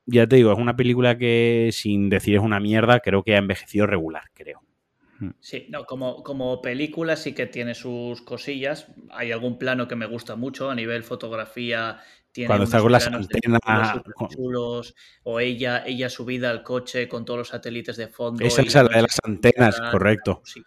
ya 0.05 0.27
te 0.27 0.35
digo, 0.37 0.51
es 0.51 0.59
una 0.59 0.75
película 0.75 1.17
que 1.17 1.69
sin 1.71 2.09
decir 2.09 2.35
es 2.35 2.41
una 2.41 2.59
mierda, 2.59 2.99
creo 2.99 3.23
que 3.23 3.35
ha 3.35 3.39
envejecido 3.39 3.87
regular, 3.87 4.23
creo. 4.33 4.61
Sí, 5.39 5.67
no, 5.69 5.85
como, 5.85 6.23
como 6.23 6.61
película 6.63 7.15
sí 7.15 7.33
que 7.33 7.45
tiene 7.45 7.75
sus 7.75 8.23
cosillas. 8.23 8.87
Hay 9.11 9.31
algún 9.31 9.59
plano 9.59 9.87
que 9.87 9.95
me 9.95 10.07
gusta 10.07 10.35
mucho 10.35 10.71
a 10.71 10.75
nivel 10.75 11.03
fotografía. 11.03 11.99
Tiene 12.31 12.47
Cuando 12.47 12.63
está 12.63 12.79
con 12.79 12.91
las 12.91 13.05
antenas, 13.05 14.01
o 15.23 15.39
ella, 15.39 15.83
ella 15.85 16.09
subida 16.09 16.49
al 16.49 16.63
coche 16.63 17.07
con 17.07 17.23
todos 17.23 17.37
los 17.39 17.47
satélites 17.49 17.97
de 17.97 18.07
fondo. 18.07 18.43
Esa 18.43 18.63
es 18.63 18.73
la 18.73 18.83
de 18.85 19.01
las 19.03 19.19
antenas, 19.23 19.79
correcto. 19.91 20.41
la. 20.55 20.63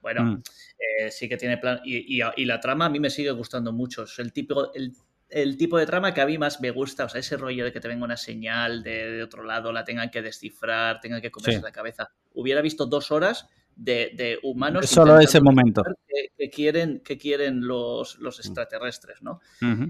Bueno, 0.00 0.24
Mm. 0.24 0.42
eh, 0.78 1.10
sí 1.10 1.28
que 1.28 1.36
tiene 1.36 1.58
plan. 1.58 1.80
Y, 1.84 2.20
y- 2.20 2.22
y 2.36 2.44
la 2.44 2.60
trama 2.60 2.86
a 2.86 2.90
mí 2.90 3.00
me 3.00 3.10
sigue 3.10 3.30
gustando 3.32 3.72
mucho. 3.72 4.04
Es 4.04 4.18
el 4.20 4.32
tipo, 4.32 4.72
el, 4.72 4.92
el 5.30 5.56
tipo 5.56 5.78
de 5.78 5.86
trama 5.86 6.12
que 6.14 6.20
a 6.20 6.26
mí 6.26 6.38
más 6.38 6.60
me 6.60 6.70
gusta. 6.70 7.04
O 7.04 7.08
sea, 7.08 7.20
ese 7.20 7.36
rollo 7.36 7.64
de 7.64 7.72
que 7.72 7.80
te 7.80 7.88
venga 7.88 8.04
una 8.04 8.16
señal 8.16 8.82
de, 8.82 9.10
de 9.12 9.22
otro 9.22 9.42
lado, 9.44 9.72
la 9.72 9.84
tengan 9.84 10.10
que 10.10 10.22
descifrar, 10.22 11.00
tengan 11.00 11.20
que 11.20 11.30
comerse 11.30 11.58
Sí. 11.58 11.62
la 11.62 11.72
cabeza. 11.72 12.10
Hubiera 12.34 12.60
visto 12.60 12.86
dos 12.86 13.10
horas 13.10 13.48
de, 13.76 14.12
de 14.14 14.38
humanos. 14.42 14.86
Solo 14.90 15.18
ese 15.20 15.40
momento. 15.40 15.82
qué 16.36 16.50
quieren, 16.50 17.00
qué 17.04 17.16
quieren 17.16 17.66
los, 17.66 18.18
los 18.18 18.38
extraterrestres, 18.40 19.22
¿no? 19.22 19.40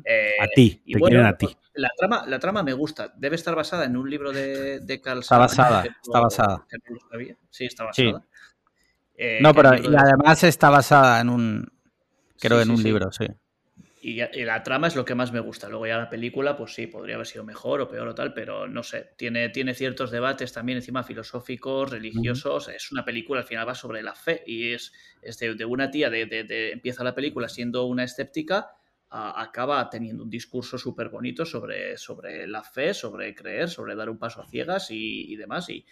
Eh, 0.05 0.33
A 0.41 0.47
ti, 0.55 0.83
y 0.85 0.93
te 0.95 0.99
bueno, 0.99 1.15
quieren 1.15 1.27
a 1.27 1.37
ti. 1.37 1.49
La 1.75 1.91
trama, 1.97 2.25
la 2.27 2.39
trama 2.39 2.63
me 2.63 2.73
gusta. 2.73 3.13
Debe 3.17 3.37
estar 3.37 3.55
basada 3.55 3.85
en 3.87 3.97
un 3.97 4.09
libro 4.11 4.33
de, 4.33 4.81
de 4.81 5.01
Carl 5.01 5.21
Está 5.21 5.39
basada, 5.39 5.83
que 5.83 5.89
no- 5.91 5.97
está 6.03 6.21
basada. 6.21 6.67
que 6.69 6.77
no. 6.93 7.37
Sí, 7.49 7.65
está 7.65 7.93
Sí. 7.93 8.05
basada. 8.07 8.27
Eh, 9.17 9.39
No, 9.43 9.53
que 9.55 9.63
pero 9.63 9.75
y 9.77 9.91
de- 9.91 9.97
además 9.97 10.45
está 10.45 10.71
basada 10.71 11.21
en 11.21 11.29
un. 11.31 11.73
Creo 12.39 12.59
Sí, 12.59 12.63
en 12.65 12.71
un 12.75 12.83
libro, 12.83 13.13
sí. 13.13 13.27
Y, 14.03 14.15
la 14.45 14.63
trama 14.63 14.87
es 14.87 14.97
lo 14.97 15.05
que 15.05 15.15
más 15.15 15.31
me 15.31 15.41
gusta. 15.41 15.69
Luego 15.69 15.87
ya 15.87 15.99
la 15.99 16.09
película, 16.09 16.57
pues 16.57 16.73
sí, 16.73 16.87
podría 16.87 17.17
haber 17.17 17.27
sido 17.27 17.45
mejor 17.45 17.83
o 17.83 17.89
peor 17.89 18.09
o 18.09 18.15
tal, 18.15 18.33
pero 18.33 18.67
no 18.67 18.83
sé. 18.83 19.11
Tiene, 19.17 19.51
tiene 19.51 19.75
ciertos 19.75 20.11
debates 20.11 20.53
también 20.55 20.79
encima 20.79 21.03
filosóficos, 21.05 21.91
religiosos. 21.91 22.69
Es 22.69 22.91
una 22.93 23.05
película, 23.05 23.41
al 23.41 23.47
final 23.47 23.69
va 23.69 23.75
sobre 23.75 24.03
la 24.03 24.15
fe 24.15 24.43
y 24.47 24.73
es, 24.73 24.93
es 25.21 25.39
de, 25.39 25.55
de 25.55 25.65
una 25.67 25.91
tía, 25.91 26.09
de, 26.09 26.25
de- 26.25 26.45
de- 26.45 26.73
empieza 26.73 27.05
la 27.05 27.15
película 27.15 27.49
siendo 27.51 27.85
una 27.85 28.05
escéptica, 28.05 28.71
a- 29.11 29.43
acaba 29.43 29.91
teniendo 29.91 30.25
un 30.25 30.31
discurso 30.31 30.79
súper 30.79 31.11
bonito 31.11 31.45
sobre, 31.45 31.99
sobre 31.99 32.47
la 32.47 32.63
fe, 32.63 32.95
sobre 32.95 33.35
creer, 33.35 33.69
sobre 33.69 33.97
dar 33.97 34.09
un 34.09 34.19
paso 34.19 34.41
a 34.41 34.47
ciegas 34.47 34.91
y, 34.91 35.31
y 35.31 35.37
demás. 35.37 35.69
Y 35.69 35.85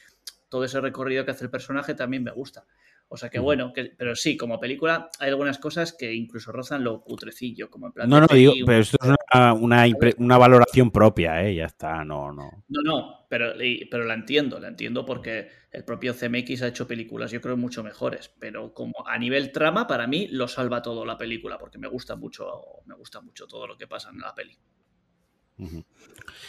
todo 0.48 0.64
ese 0.64 0.80
recorrido 0.80 1.24
que 1.24 1.32
hace 1.32 1.44
el 1.44 1.51
personaje 1.51 1.94
también 1.94 2.24
me 2.24 2.30
gusta. 2.30 2.66
O 3.10 3.16
sea 3.16 3.30
que 3.30 3.39
bueno, 3.39 3.72
que, 3.72 3.86
pero 3.97 4.14
sí, 4.14 4.36
como 4.36 4.60
película 4.60 5.09
hay 5.18 5.30
algunas 5.30 5.59
cosas 5.59 5.94
que 5.94 6.12
incluso 6.12 6.52
rozan 6.52 6.85
lo 6.85 7.02
putrecillo, 7.02 7.70
como 7.70 7.86
en 7.86 7.93
plan... 7.93 8.09
No, 8.09 8.16
de 8.20 8.26
no, 8.30 8.35
digo, 8.35 8.52
un- 8.52 8.66
pero 8.66 8.80
esto 8.80 8.98
es 9.02 9.09
una, 9.35 9.52
una, 9.55 9.86
impre- 9.89 10.14
una 10.18 10.36
valoración 10.36 10.90
propia, 10.90 11.43
¿eh? 11.43 11.55
Ya 11.55 11.64
está, 11.64 12.05
no, 12.05 12.32
no. 12.32 12.64
No, 12.68 12.82
no, 12.82 13.26
pero, 13.30 13.62
y- 13.62 13.86
pero 13.86 14.05
la 14.05 14.12
entiendo, 14.12 14.60
la 14.60 14.68
entiendo 14.68 15.06
porque 15.06 15.48
el 15.72 15.85
propio 15.85 16.12
CMX 16.12 16.62
ha 16.62 16.68
hecho 16.68 16.86
películas, 16.86 17.30
yo 17.30 17.40
creo, 17.40 17.56
mucho 17.56 17.82
mejores, 17.82 18.30
pero 18.39 18.74
como 18.74 18.93
a 19.06 19.18
nivel 19.18 19.52
trama, 19.52 19.86
para 19.86 20.06
mí 20.06 20.28
lo 20.28 20.47
salva 20.47 20.82
todo 20.82 21.06
la 21.06 21.16
película, 21.16 21.56
porque 21.59 21.78
me 21.78 21.89
gusta 21.89 22.14
mucho, 22.14 22.47
me 22.85 22.94
gusta 22.94 23.22
mucho 23.22 23.47
todo 23.47 23.66
lo 23.66 23.78
que 23.78 23.86
pasa 23.86 24.10
en 24.10 24.18
la 24.20 24.35
peli. 24.35 24.59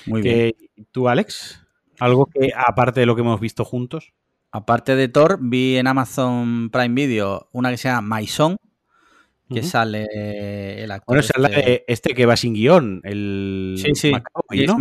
Muy 0.06 0.22
bien. 0.22 0.54
¿Qué- 0.76 0.84
¿Tú, 0.92 1.08
Alex? 1.08 1.66
¿Algo 2.00 2.26
que, 2.28 2.52
aparte 2.56 3.00
de 3.02 3.06
lo 3.06 3.16
que 3.16 3.22
hemos 3.22 3.40
visto 3.40 3.66
juntos? 3.66 4.14
Aparte 4.52 4.96
de 4.96 5.08
Thor, 5.08 5.38
vi 5.42 5.78
en 5.78 5.88
Amazon 5.88 6.70
Prime 6.72 6.96
Video 6.96 7.50
una 7.52 7.70
que 7.70 7.78
se 7.78 7.88
llama 7.90 8.18
My 8.18 8.26
Song, 8.28 8.56
que 9.50 9.64
sale 9.64 10.84
el 10.84 10.92
actor. 10.92 11.06
Bueno, 11.08 11.20
esa 11.22 11.34
es 11.36 11.42
la 11.42 11.48
este- 11.50 11.62
de 11.70 11.84
este 11.88 12.14
que 12.14 12.26
va 12.26 12.36
sin 12.36 12.54
guion, 12.54 13.02
el 13.04 13.76
Sí, 13.78 13.92
sí, 13.96 14.12
James 14.12 14.24
¿no? 14.68 14.78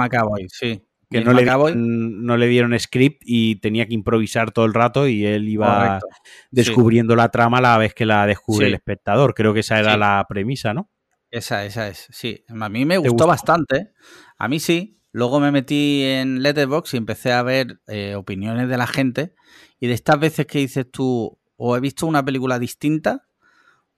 Sí. 0.49 0.82
que 1.11 1.23
no 1.23 1.32
le, 1.32 1.43
dieron, 1.45 2.24
no 2.27 2.36
le 2.36 2.47
dieron 2.49 2.78
script 2.78 3.23
y 3.24 3.57
tenía 3.57 3.86
que 3.86 3.95
improvisar 3.95 4.51
todo 4.53 4.66
el 4.66 4.74
rato 4.74 5.09
y 5.09 5.24
él 5.24 5.49
iba 5.49 5.74
correcto. 6.01 6.07
descubriendo 6.51 7.16
la 7.16 7.31
trama 7.31 7.59
a 7.59 7.62
la 7.62 7.78
vez 7.78 7.95
que 7.95 8.05
la 8.05 8.27
descubre 8.27 8.66
Sí. 8.66 8.69
el 8.69 8.74
espectador. 8.74 9.32
Creo 9.35 9.55
que 9.55 9.61
esa 9.61 9.78
era 9.78 9.95
Sí. 9.95 9.99
la 9.99 10.27
premisa, 10.28 10.74
¿no? 10.74 10.90
Esa, 11.31 11.65
esa 11.65 11.89
es, 11.89 12.07
sí. 12.11 12.45
A 12.49 12.69
mí 12.69 12.85
me 12.85 12.95
¿Te 12.95 12.99
gustó 12.99 13.12
gustó? 13.12 13.27
bastante. 13.27 13.93
A 14.39 14.49
mí 14.49 14.61
sí. 14.61 14.97
Luego 15.19 15.40
me 15.40 15.51
metí 15.51 16.05
en 16.05 16.45
Letterboxd 16.45 16.95
y 16.95 16.97
empecé 16.97 17.32
a 17.32 17.43
ver 17.43 17.81
eh, 17.89 18.15
opiniones 18.15 18.69
de 18.69 18.77
la 18.77 18.86
gente. 18.86 19.35
Y 19.81 19.89
de 19.89 19.95
estas 19.95 20.20
veces 20.20 20.47
que 20.47 20.61
dices 20.61 20.89
tú, 20.89 21.40
o 21.57 21.77
he 21.77 21.81
visto 21.81 22.07
una 22.07 22.24
película 22.24 22.61
distinta, 22.61 23.27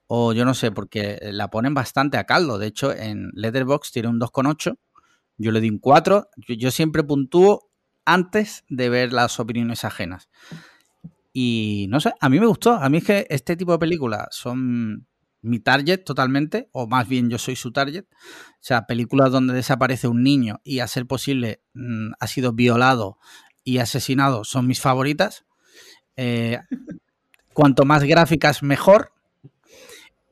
o 0.06 0.32
yo 0.32 0.46
no 0.46 0.54
sé, 0.54 0.72
porque 0.72 1.18
la 1.24 1.50
ponen 1.50 1.74
bastante 1.74 2.16
a 2.16 2.24
caldo. 2.24 2.56
De 2.56 2.68
hecho, 2.68 2.90
en 2.96 3.32
Letterboxd 3.34 3.92
tiene 3.92 4.08
un 4.08 4.18
2,8. 4.18 4.78
Yo 5.36 5.52
le 5.52 5.60
di 5.60 5.68
un 5.68 5.78
4. 5.78 6.26
Yo, 6.48 6.54
yo 6.54 6.70
siempre 6.70 7.04
puntúo 7.04 7.70
antes 8.06 8.64
de 8.70 8.88
ver 8.88 9.12
las 9.12 9.38
opiniones 9.40 9.84
ajenas. 9.84 10.30
Y 11.34 11.84
no 11.90 12.00
sé, 12.00 12.14
a 12.18 12.30
mí 12.30 12.40
me 12.40 12.46
gustó. 12.46 12.72
A 12.72 12.88
mí 12.88 12.96
es 12.96 13.04
que 13.04 13.26
este 13.28 13.56
tipo 13.56 13.72
de 13.72 13.78
películas 13.78 14.28
son 14.30 15.06
mi 15.42 15.60
target 15.60 16.04
totalmente, 16.04 16.68
o 16.72 16.86
más 16.86 17.08
bien 17.08 17.30
yo 17.30 17.38
soy 17.38 17.56
su 17.56 17.72
target. 17.72 18.04
O 18.04 18.62
sea, 18.62 18.86
películas 18.86 19.32
donde 19.32 19.54
desaparece 19.54 20.08
un 20.08 20.22
niño 20.22 20.60
y 20.64 20.80
a 20.80 20.88
ser 20.88 21.06
posible 21.06 21.62
mm, 21.74 22.12
ha 22.20 22.26
sido 22.26 22.52
violado 22.52 23.18
y 23.64 23.78
asesinado 23.78 24.44
son 24.44 24.66
mis 24.66 24.80
favoritas. 24.80 25.44
Eh, 26.16 26.58
cuanto 27.54 27.84
más 27.84 28.04
gráficas, 28.04 28.62
mejor. 28.62 29.12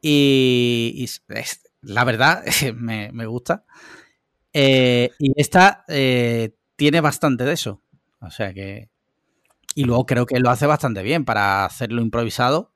Y, 0.01 0.93
y 0.95 1.05
es- 1.05 1.23
es- 1.29 1.63
la 1.83 2.05
verdad, 2.05 2.45
me, 2.77 3.11
me 3.13 3.27
gusta. 3.27 3.65
Eh, 4.53 5.11
y 5.19 5.33
esta 5.41 5.85
eh, 5.89 6.55
tiene 6.77 7.01
bastante 7.01 7.45
de 7.45 7.55
eso. 7.55 7.83
O 8.21 8.31
sea 8.31 8.55
que. 8.55 8.91
Y 9.75 9.85
luego 9.85 10.07
creo 10.07 10.27
que 10.27 10.41
lo 10.41 10.51
hace 10.51 10.67
bastante 10.67 11.03
bien 11.03 11.25
para 11.25 11.65
hacerlo 11.67 12.03
improvisado. 12.03 12.73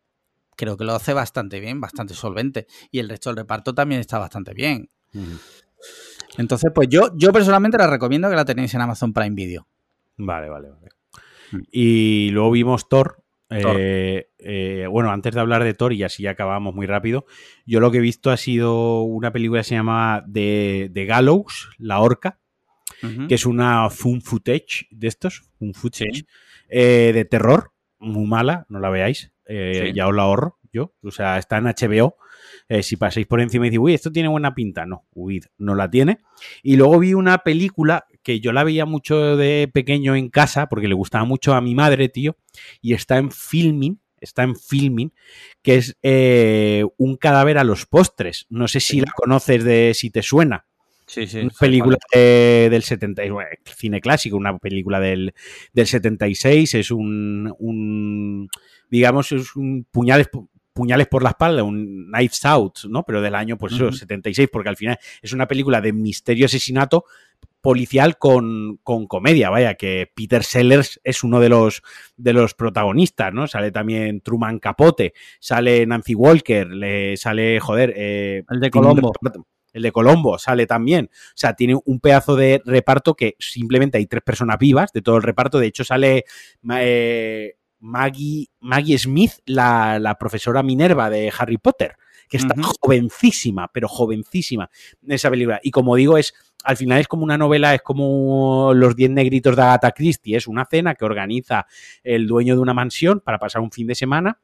Creo 0.57 0.77
que 0.77 0.85
lo 0.85 0.95
hace 0.95 1.13
bastante 1.13 1.61
bien, 1.61 1.81
bastante 1.81 2.15
solvente. 2.15 2.67
Y 2.91 2.99
el 2.99 3.09
resto 3.09 3.31
del 3.31 3.39
reparto 3.39 3.75
también 3.75 4.01
está 4.01 4.19
bastante 4.19 4.55
bien. 4.55 4.91
Entonces, 6.39 6.71
pues 6.75 6.89
yo, 6.89 7.11
yo 7.17 7.33
personalmente 7.33 7.79
la 7.79 7.87
recomiendo 7.87 8.29
que 8.31 8.37
la 8.37 8.45
tenéis 8.45 8.73
en 8.75 8.81
Amazon 8.81 9.13
Prime 9.13 9.35
Video. 9.35 9.67
Vale, 10.17 10.49
vale, 10.49 10.69
vale. 10.71 10.89
Mm. 11.53 11.61
Y 11.71 12.31
luego 12.31 12.51
vimos 12.53 12.89
Thor. 12.89 13.23
Thor. 13.49 13.77
Eh, 13.79 14.31
eh, 14.39 14.87
bueno, 14.91 15.11
antes 15.11 15.35
de 15.35 15.41
hablar 15.41 15.63
de 15.63 15.75
Thor, 15.75 15.93
y 15.93 16.03
así 16.05 16.27
acabamos 16.27 16.75
muy 16.75 16.87
rápido, 16.87 17.27
yo 17.67 17.81
lo 17.81 17.91
que 17.91 17.99
he 17.99 18.01
visto 18.01 18.31
ha 18.31 18.39
sido 18.39 19.03
una 19.03 19.31
película 19.31 19.61
que 19.61 19.65
se 19.65 19.75
llama 19.75 20.25
The, 20.33 20.91
The 20.95 21.05
Gallows, 21.05 21.69
La 21.79 22.01
Horca, 22.01 22.39
Ujú. 23.03 23.27
que 23.29 23.35
es 23.35 23.45
una 23.45 23.91
fun 23.91 24.23
footage 24.23 24.87
de 24.91 25.09
estos, 25.09 25.43
un 25.59 25.75
footage 25.75 26.15
Sí. 26.21 26.27
eh, 26.71 27.11
de 27.13 27.25
terror, 27.27 27.73
muy 27.99 28.27
mala, 28.27 28.65
no 28.71 28.79
la 28.81 28.89
veáis, 28.89 29.33
eh, 29.53 29.87
Sí. 29.89 29.93
ya 29.95 30.09
os 30.09 30.15
la 30.15 30.23
ahorro 30.23 30.59
yo, 30.73 30.95
o 31.03 31.11
sea, 31.11 31.37
está 31.37 31.59
en 31.59 31.67
HBO, 31.67 32.17
eh, 32.69 32.83
si 32.83 32.97
pasáis 32.97 33.27
por 33.27 33.43
encima 33.43 33.67
y 33.67 33.69
decís, 33.69 33.79
uy, 33.79 33.93
esto 33.93 34.11
tiene 34.11 34.29
buena 34.31 34.55
pinta, 34.55 34.87
no, 34.87 35.05
huid, 35.13 35.45
no 35.59 35.75
la 35.75 35.91
tiene. 35.91 36.21
Y 36.63 36.77
luego 36.77 36.99
vi 36.99 37.13
una 37.13 37.39
película 37.39 38.07
que 38.23 38.41
yo 38.41 38.53
la 38.53 38.65
veía 38.65 38.87
mucho 38.87 39.37
de 39.37 39.69
pequeño 39.73 40.17
en 40.17 40.31
casa, 40.31 40.69
porque 40.71 40.89
le 40.89 40.95
gustaba 40.95 41.27
mucho 41.27 41.53
a 41.53 41.61
mi 41.61 41.75
madre, 41.75 42.09
tío, 42.09 42.37
y 42.81 42.95
está 42.95 43.19
en 43.19 43.31
filming, 43.31 44.01
está 44.19 44.45
en 44.45 44.57
filming, 44.57 45.13
que 45.61 45.75
es 45.77 45.95
eh, 46.03 46.85
un 46.97 47.17
cadáver 47.19 47.59
a 47.59 47.65
los 47.65 47.85
postres. 47.85 48.47
No 48.49 48.67
sé 48.67 48.81
si 48.81 49.01
la 49.01 49.13
conoces 49.15 49.65
de 49.65 49.93
si 49.95 50.09
te 50.11 50.23
suena 50.23 50.65
Sí, 51.07 51.27
sí. 51.27 51.41
una 51.41 51.51
película 51.61 51.99
de- 52.15 52.69
del 52.71 52.83
70, 52.83 53.27
y- 53.27 53.31
bueno, 53.31 53.51
cine 53.77 54.01
clásico, 54.01 54.39
una 54.39 54.57
película 54.57 55.01
del, 55.01 55.35
del 55.75 55.87
76, 55.87 56.75
es 56.77 56.91
un, 56.91 57.53
un, 57.59 58.49
digamos, 58.93 59.33
es 59.33 59.57
un 59.57 59.87
puñales, 59.91 60.29
puñales 60.75 61.09
por 61.09 61.23
la 61.23 61.31
espalda, 61.31 61.63
un 61.63 62.11
Knives 62.13 62.45
Out, 62.45 62.81
¿no? 62.91 63.05
Pero 63.05 63.23
del 63.23 63.35
año, 63.35 63.57
pues 63.57 63.73
eso, 63.73 63.87
Ujú. 63.87 63.95
76, 63.95 64.51
porque 64.53 64.69
al 64.69 64.77
final 64.77 64.99
es 65.23 65.33
una 65.33 65.49
película 65.49 65.81
de 65.81 65.95
misterio 65.95 66.45
asesinato 66.45 67.07
policial 67.63 68.19
con, 68.19 68.81
con 68.83 69.07
comedia, 69.07 69.49
vaya, 69.49 69.77
que 69.77 70.13
Peter 70.15 70.45
Sellers 70.45 71.01
es 71.05 71.25
uno 71.25 71.41
de 71.41 71.49
los, 71.49 71.83
de 72.19 72.35
los 72.35 72.53
protagonistas, 72.53 73.33
¿no? 73.33 73.47
Sale 73.47 73.71
también 73.71 74.21
Truman 74.21 74.59
Capote, 74.59 75.15
sale 75.41 75.87
Nancy 75.87 76.15
Walker, 76.15 76.67
le 76.67 77.17
sale, 77.17 77.61
joder, 77.61 77.95
eh, 77.97 78.45
El 78.51 78.61
de 78.61 78.71
Colombo. 78.71 79.13
El 79.73 79.83
de 79.85 79.93
Colombo 79.93 80.39
sale 80.39 80.67
también. 80.67 81.09
O 81.11 81.33
sea, 81.35 81.55
tiene 81.55 81.79
un 81.87 81.99
pedazo 81.99 82.37
de 82.37 82.61
reparto 82.67 83.15
que 83.15 83.37
simplemente 83.39 83.97
hay 83.97 84.05
tres 84.05 84.23
personas 84.23 84.59
vivas 84.59 84.93
de 84.93 85.01
todo 85.01 85.17
el 85.17 85.23
reparto. 85.23 85.59
De 85.59 85.69
hecho, 85.69 85.83
sale 85.83 86.27
eh, 86.79 87.55
Maggie, 87.83 88.49
Maggie 88.61 88.99
Smith, 88.99 89.33
la, 89.45 89.99
la 89.99 90.17
profesora 90.17 90.63
Minerva 90.63 91.11
de 91.11 91.33
Harry 91.37 91.59
Potter, 91.59 91.97
que 92.29 92.39
está 92.39 92.55
jovencísima, 92.81 93.69
pero 93.69 93.89
jovencísima 93.89 94.71
en 95.03 95.13
esa 95.13 95.29
película. 95.29 95.61
Y 95.63 95.71
como 95.71 95.97
digo, 95.97 96.17
es 96.17 96.33
al 96.65 96.77
final 96.77 97.01
es 97.01 97.09
como 97.09 97.25
una 97.25 97.39
novela, 97.39 97.75
es 97.75 97.83
como 97.83 98.73
los 98.75 98.97
10 98.97 99.11
negritos 99.11 99.57
de 99.57 99.63
Agatha 99.63 99.93
Christie. 99.93 100.37
Es 100.37 100.47
una 100.47 100.65
cena 100.65 100.95
que 100.95 101.05
organiza 101.05 101.67
el 102.03 102.27
dueño 102.27 102.55
de 102.55 102.61
una 102.61 102.75
mansión 102.75 103.21
para 103.21 103.39
pasar 103.39 103.63
un 103.63 103.73
fin 103.73 103.87
de 103.87 103.95
semana 103.95 104.41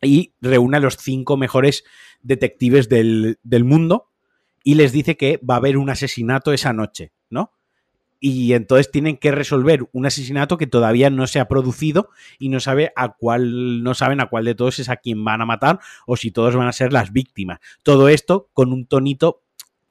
y 0.00 0.32
reúne 0.40 0.78
a 0.78 0.80
los 0.80 0.96
cinco 0.96 1.36
mejores 1.36 1.84
detectives 2.22 2.88
del, 2.88 3.38
del 3.42 3.64
mundo 3.64 4.08
y 4.62 4.74
les 4.74 4.92
dice 4.92 5.16
que 5.16 5.38
va 5.38 5.54
a 5.54 5.58
haber 5.58 5.76
un 5.76 5.90
asesinato 5.90 6.52
esa 6.52 6.72
noche, 6.72 7.12
¿no? 7.12 7.19
Y 8.20 8.52
entonces 8.52 8.90
tienen 8.90 9.16
que 9.16 9.32
resolver 9.32 9.88
un 9.92 10.04
asesinato 10.04 10.58
que 10.58 10.66
todavía 10.66 11.08
no 11.08 11.26
se 11.26 11.40
ha 11.40 11.48
producido 11.48 12.10
y 12.38 12.50
no 12.50 12.60
sabe 12.60 12.92
a 12.94 13.14
cuál, 13.14 13.82
no 13.82 13.94
saben 13.94 14.20
a 14.20 14.26
cuál 14.26 14.44
de 14.44 14.54
todos 14.54 14.78
es 14.78 14.90
a 14.90 14.96
quien 14.96 15.24
van 15.24 15.40
a 15.40 15.46
matar 15.46 15.80
o 16.06 16.16
si 16.16 16.30
todos 16.30 16.54
van 16.54 16.68
a 16.68 16.72
ser 16.72 16.92
las 16.92 17.12
víctimas. 17.12 17.60
Todo 17.82 18.08
esto 18.10 18.50
con 18.52 18.72
un 18.72 18.86
tonito 18.86 19.42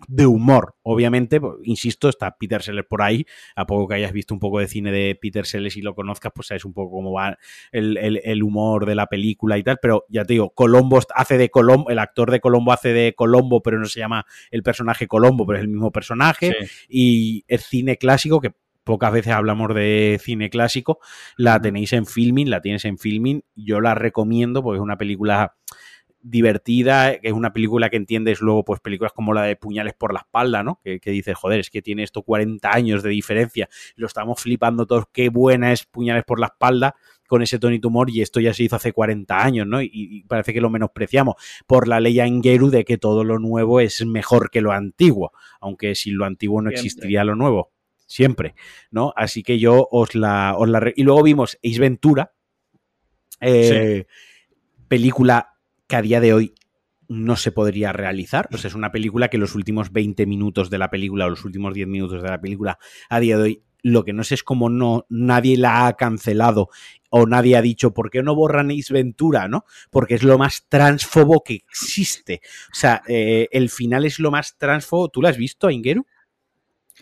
de 0.08 0.26
humor, 0.26 0.76
obviamente, 0.82 1.42
pues, 1.42 1.56
insisto, 1.64 2.08
está 2.10 2.36
Peter 2.40 2.62
Sellers 2.62 2.88
por 2.88 3.02
ahí, 3.02 3.26
a 3.56 3.66
poco 3.66 3.88
que 3.88 3.96
hayas 3.96 4.14
visto 4.14 4.34
un 4.34 4.40
poco 4.40 4.60
de 4.60 4.68
cine 4.68 4.92
de 4.92 5.18
Peter 5.22 5.46
Sellers 5.46 5.76
y 5.78 5.82
lo 5.82 5.94
conozcas, 5.94 6.32
pues 6.34 6.48
sabes 6.48 6.64
un 6.66 6.74
poco 6.74 6.92
cómo 6.96 7.12
va 7.12 7.38
el, 7.72 7.98
el- 7.98 8.22
el 8.24 8.44
humor 8.44 8.86
de 8.86 8.96
la 8.96 9.08
película 9.08 9.58
y 9.58 9.64
tal, 9.64 9.78
pero 9.82 10.06
ya 10.10 10.24
te 10.24 10.34
digo, 10.34 10.52
Colombo 10.52 11.00
hace 11.16 11.38
de 11.38 11.50
Colombo, 11.50 11.90
el 11.90 12.00
actor 12.00 12.32
de 12.32 12.40
Colombo 12.40 12.72
hace 12.72 12.94
de 12.94 13.14
Colombo, 13.14 13.62
pero 13.62 13.78
no 13.78 13.86
se 13.86 14.00
llama 14.00 14.26
el 14.52 14.64
personaje 14.64 15.08
Colombo, 15.08 15.46
pero 15.46 15.58
es 15.60 15.64
el 15.64 15.70
mismo 15.70 15.92
personaje, 15.92 16.56
Sí. 16.62 16.86
y 16.88 17.46
es 17.48 17.66
cine 17.66 17.98
clásico, 17.98 18.40
que 18.40 18.54
pocas 18.86 19.12
veces 19.12 19.34
hablamos 19.34 19.76
de 19.76 20.20
cine 20.24 20.50
clásico, 20.50 21.00
la 21.38 21.62
tenéis 21.62 21.94
en 21.94 22.06
filming, 22.08 22.50
la 22.50 22.62
tienes 22.62 22.86
en 22.86 22.98
filming, 22.98 23.44
yo 23.54 23.82
la 23.82 23.94
recomiendo 23.96 24.64
porque 24.64 24.78
es 24.78 24.82
una 24.82 24.98
película 24.98 25.56
divertida, 26.22 27.18
que 27.20 27.30
es 27.30 27.34
una 27.34 27.54
película 27.54 27.90
que 27.90 27.98
entiendes 27.98 28.42
luego, 28.42 28.66
pues 28.66 28.80
películas 28.80 29.14
como 29.14 29.34
la 29.34 29.44
de 29.44 29.56
Puñales 29.56 29.94
por 29.94 30.14
la 30.14 30.20
espalda, 30.20 30.64
¿no? 30.64 30.80
Que, 30.84 31.00
que 31.00 31.12
dices, 31.12 31.36
joder, 31.36 31.60
es 31.60 31.70
que 31.70 31.82
tiene 31.82 32.04
esto 32.04 32.24
40 32.24 32.70
años 32.74 33.04
de 33.04 33.10
diferencia, 33.10 33.70
lo 33.96 34.08
estamos 34.08 34.42
flipando 34.42 34.86
todos, 34.86 35.06
qué 35.12 35.30
buena 35.30 35.72
es 35.72 35.86
Puñales 35.86 36.24
por 36.26 36.40
la 36.40 36.48
espalda 36.48 36.96
con 37.28 37.44
ese 37.44 37.60
tonito 37.60 37.90
humor 37.90 38.10
y 38.10 38.22
esto 38.22 38.40
ya 38.40 38.54
se 38.54 38.64
hizo 38.64 38.76
hace 38.76 38.92
40 38.92 39.44
años, 39.44 39.68
¿no? 39.68 39.82
Y, 39.82 39.90
y 39.94 40.24
parece 40.24 40.52
que 40.52 40.62
lo 40.62 40.72
menospreciamos 40.72 41.36
por 41.68 41.88
la 41.88 42.00
ley 42.00 42.20
Angeru 42.20 42.70
de 42.72 42.84
que 42.84 42.98
todo 42.98 43.24
lo 43.24 43.38
nuevo 43.38 43.80
es 43.80 44.04
mejor 44.06 44.50
que 44.50 44.62
lo 44.62 44.72
antiguo, 44.72 45.32
aunque 45.62 45.94
sin 45.94 46.18
lo 46.18 46.26
antiguo 46.26 46.62
no 46.62 46.70
Siempre. 46.70 46.88
existiría 46.88 47.24
lo 47.24 47.36
nuevo, 47.36 47.72
siempre, 48.08 48.56
¿no? 48.90 49.14
Así 49.16 49.44
que 49.44 49.60
yo 49.60 49.88
os 49.92 50.16
la... 50.16 50.56
Os 50.58 50.68
la 50.68 50.92
y 50.96 51.04
luego 51.04 51.22
vimos 51.22 51.60
Ace 51.64 51.80
Ventura, 51.80 52.34
eh, 53.42 54.06
película 54.88 55.54
que 55.90 55.96
a 55.98 56.02
día 56.02 56.22
de 56.22 56.34
hoy 56.34 56.54
no 57.10 57.36
se 57.36 57.52
podría 57.52 57.92
realizar. 57.92 58.48
Sea, 58.56 58.68
es 58.70 58.76
una 58.76 58.92
película 58.92 59.28
que 59.28 59.40
los 59.40 59.56
últimos 59.56 59.92
20 59.92 60.26
minutos 60.28 60.70
de 60.70 60.78
la 60.78 60.90
película 60.90 61.26
o 61.26 61.30
los 61.32 61.44
últimos 61.44 61.74
10 61.74 61.88
minutos 61.88 62.22
de 62.22 62.30
la 62.30 62.40
película 62.40 62.78
a 63.10 63.20
día 63.20 63.38
de 63.38 63.44
hoy 63.44 63.64
lo 63.82 64.04
que 64.04 64.14
no 64.14 64.24
sé 64.24 64.36
es 64.36 64.44
cómo 64.44 64.70
no 64.70 65.06
nadie 65.10 65.58
la 65.58 65.88
ha 65.88 65.94
cancelado 65.94 66.70
o 67.10 67.26
nadie 67.26 67.56
ha 67.56 67.62
dicho 67.62 67.94
por 67.94 68.12
qué 68.12 68.22
no 68.22 68.36
borran 68.36 68.72
Ace 68.72 68.94
Ventura, 68.94 69.48
¿no? 69.48 69.66
Porque 69.90 70.16
es 70.16 70.24
lo 70.24 70.38
más 70.38 70.68
transfobo 70.68 71.44
que 71.44 71.56
existe. 71.56 72.42
O 72.72 72.76
sea, 72.76 73.02
eh, 73.08 73.48
el 73.52 73.70
final 73.70 74.06
es 74.06 74.20
lo 74.20 74.32
más 74.32 74.58
transfobo. 74.58 75.10
¿Tú 75.10 75.22
lo 75.22 75.28
has 75.28 75.38
visto, 75.38 75.72
Ingeru? 75.72 76.06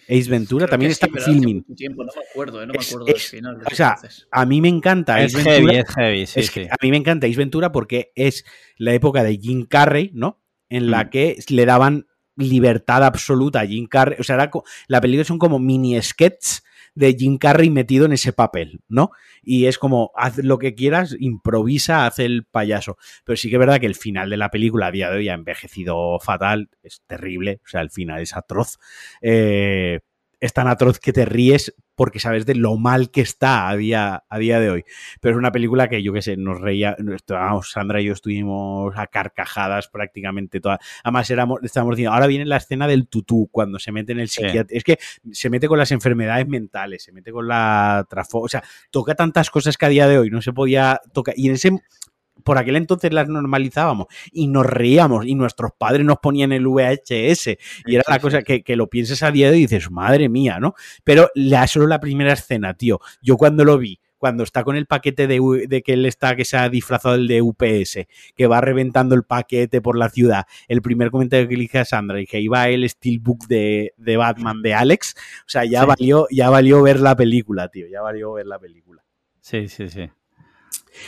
Ace 0.09 0.29
Ventura 0.29 0.65
Creo 0.65 0.71
también 0.71 0.89
que 0.89 0.93
está 0.93 1.05
sí, 1.07 1.09
en 1.09 1.13
pero 1.13 1.23
hace 1.25 1.31
filming. 1.33 1.63
tiempo, 1.75 2.03
no 2.03 2.11
me 2.15 2.21
acuerdo, 2.29 2.61
¿eh? 2.63 2.67
no 2.67 2.73
Es- 2.73 2.79
me 2.79 2.85
acuerdo 2.87 3.07
es- 3.07 3.13
del 3.13 3.21
final. 3.39 3.57
o 3.71 3.75
sea, 3.75 3.93
entonces. 3.95 4.27
A 4.31 4.45
mí 4.45 4.61
me 4.61 4.69
encanta 4.69 5.21
Es 5.21 5.35
Ace 5.35 5.43
heavy, 5.43 5.65
Ventura. 5.65 5.81
es 5.87 5.95
heavy, 5.95 6.25
sí, 6.25 6.39
es 6.39 6.51
que 6.51 6.63
sí. 6.65 6.69
a 6.71 6.75
mí 6.81 6.91
me 6.91 6.97
encanta 6.97 7.27
Ace 7.27 7.35
Ventura 7.37 7.71
porque 7.71 8.11
es 8.15 8.45
la 8.77 8.93
época 8.93 9.23
de 9.23 9.37
Jim 9.37 9.65
Carrey, 9.65 10.11
¿no? 10.13 10.41
En 10.69 10.91
la 10.91 11.05
Mm. 11.05 11.09
que 11.09 11.37
le 11.49 11.65
daban 11.65 12.07
libertad 12.35 13.03
absoluta 13.03 13.61
a 13.61 13.65
Jim 13.65 13.87
Carrey. 13.87 14.17
O 14.19 14.23
sea, 14.23 14.35
era 14.35 14.51
la 14.87 15.01
película 15.01 15.23
son 15.25 15.39
como 15.39 15.57
mini 15.59 15.99
sketches 16.01 16.63
de 16.97 17.13
Jim 17.13 17.37
Carrey 17.37 17.69
metido 17.69 18.05
en 18.05 18.13
ese 18.13 18.33
papel, 18.33 18.81
¿no? 18.87 19.11
Y 19.43 19.67
es 19.67 19.77
como, 19.77 20.11
haz 20.15 20.39
lo 20.39 20.57
que 20.57 20.73
quieras, 20.73 21.15
improvisa, 21.19 22.07
haz 22.07 22.17
el 22.17 22.45
payaso. 22.45 22.97
Pero 23.23 23.37
sí 23.37 23.49
que 23.49 23.55
es 23.55 23.59
verdad 23.59 23.79
que 23.79 23.85
el 23.85 23.95
final 23.95 24.31
de 24.31 24.37
la 24.37 24.49
película 24.49 24.87
a 24.87 24.91
día 24.91 25.11
de 25.11 25.17
hoy 25.17 25.29
ha 25.29 25.35
envejecido 25.35 26.19
fatal, 26.19 26.69
es 26.81 27.03
terrible, 27.05 27.61
o 27.63 27.67
sea, 27.67 27.81
el 27.81 27.91
final 27.91 28.21
es 28.21 28.35
atroz. 28.35 28.79
Eh, 29.21 29.99
es 30.39 30.53
tan 30.53 30.67
atroz 30.67 30.99
que 30.99 31.13
te 31.13 31.25
ríes 31.25 31.75
porque 31.97 32.19
sabes 32.19 32.45
de 32.45 32.53
lo 32.53 32.77
mal 32.77 33.09
que 33.09 33.21
está 33.21 33.67
a 33.67 33.75
día, 33.75 34.23
a 34.29 34.37
día 34.37 34.59
de 34.59 34.69
hoy. 34.69 34.85
Pero 35.19 35.33
es 35.33 35.39
una 35.39 35.51
película 35.51 35.89
que 35.89 36.03
yo 36.03 36.13
qué 36.13 36.21
sé, 36.21 36.37
nos 36.37 36.61
reía, 36.61 36.95
vamos, 37.27 37.71
Sandra 37.71 37.99
y 37.99 38.05
yo 38.05 38.13
estuvimos 38.13 38.95
a 38.95 39.07
carcajadas 39.07 39.87
prácticamente 39.87 40.61
todas. 40.61 40.77
Además, 41.03 41.29
éramos, 41.31 41.59
estábamos 41.63 41.95
diciendo, 41.95 42.13
ahora 42.13 42.27
viene 42.27 42.45
la 42.45 42.57
escena 42.57 42.87
del 42.87 43.07
tutú, 43.07 43.49
cuando 43.51 43.79
se 43.79 43.91
mete 43.91 44.11
en 44.11 44.19
el 44.19 44.29
Sí. 44.29 44.43
psiquiatra. 44.43 44.77
Es 44.77 44.83
que 44.83 44.99
se 45.31 45.49
mete 45.49 45.67
con 45.67 45.79
las 45.79 45.91
enfermedades 45.91 46.47
mentales, 46.47 47.03
se 47.03 47.11
mete 47.11 47.31
con 47.31 47.47
la 47.47 48.05
trafo, 48.07 48.41
o 48.41 48.47
sea, 48.47 48.63
toca 48.91 49.15
tantas 49.15 49.49
cosas 49.49 49.75
que 49.75 49.87
a 49.87 49.89
día 49.89 50.07
de 50.07 50.19
hoy 50.19 50.29
no 50.29 50.43
se 50.43 50.53
podía 50.53 51.01
tocar. 51.13 51.33
Y 51.35 51.47
en 51.47 51.55
ese 51.55 51.71
por 52.43 52.57
aquel 52.57 52.75
entonces 52.75 53.13
las 53.13 53.27
normalizábamos 53.27 54.07
y 54.31 54.47
nos 54.47 54.65
reíamos 54.65 55.25
y 55.25 55.35
nuestros 55.35 55.71
padres 55.77 56.05
nos 56.05 56.17
ponían 56.17 56.51
el 56.51 56.67
VHS 56.67 57.47
y 57.85 57.95
era 57.95 58.03
la 58.07 58.19
cosa 58.19 58.41
que, 58.43 58.63
que 58.63 58.75
lo 58.75 58.87
piensas 58.87 59.23
a 59.23 59.31
día 59.31 59.47
de 59.47 59.53
hoy 59.53 59.59
y 59.59 59.67
dices, 59.67 59.91
madre 59.91 60.29
mía, 60.29 60.59
¿no? 60.59 60.73
Pero 61.03 61.29
la, 61.35 61.67
solo 61.67 61.87
la 61.87 61.99
primera 61.99 62.33
escena, 62.33 62.73
tío, 62.73 62.99
yo 63.21 63.37
cuando 63.37 63.63
lo 63.65 63.77
vi, 63.77 63.99
cuando 64.17 64.43
está 64.43 64.63
con 64.63 64.75
el 64.75 64.87
paquete 64.87 65.27
de, 65.27 65.39
de 65.67 65.81
que 65.83 65.93
él 65.93 66.05
está, 66.07 66.35
que 66.35 66.43
se 66.43 66.57
ha 66.57 66.67
disfrazado 66.69 67.13
el 67.13 67.27
de 67.27 67.41
UPS, 67.43 67.99
que 68.35 68.47
va 68.47 68.61
reventando 68.61 69.13
el 69.13 69.23
paquete 69.23 69.79
por 69.79 69.95
la 69.95 70.09
ciudad, 70.09 70.45
el 70.67 70.81
primer 70.81 71.11
comentario 71.11 71.47
que 71.47 71.55
le 71.55 71.61
dije 71.61 71.77
a 71.79 71.85
Sandra 71.85 72.19
y 72.19 72.25
que 72.25 72.39
iba 72.39 72.67
el 72.67 72.89
steelbook 72.89 73.45
de, 73.47 73.93
de 73.95 74.17
Batman 74.17 74.63
de 74.63 74.73
Alex, 74.73 75.15
o 75.41 75.49
sea, 75.49 75.65
ya 75.65 75.81
Sí. 75.81 75.87
valió, 75.87 76.27
ya 76.31 76.49
valió 76.49 76.81
ver 76.81 76.99
la 76.99 77.15
película, 77.15 77.67
tío, 77.69 77.85
ya 77.87 78.01
valió 78.01 78.33
ver 78.33 78.47
la 78.47 78.57
película. 78.57 79.03
Sí, 79.39 79.67
sí, 79.67 79.87
sí. 79.87 80.09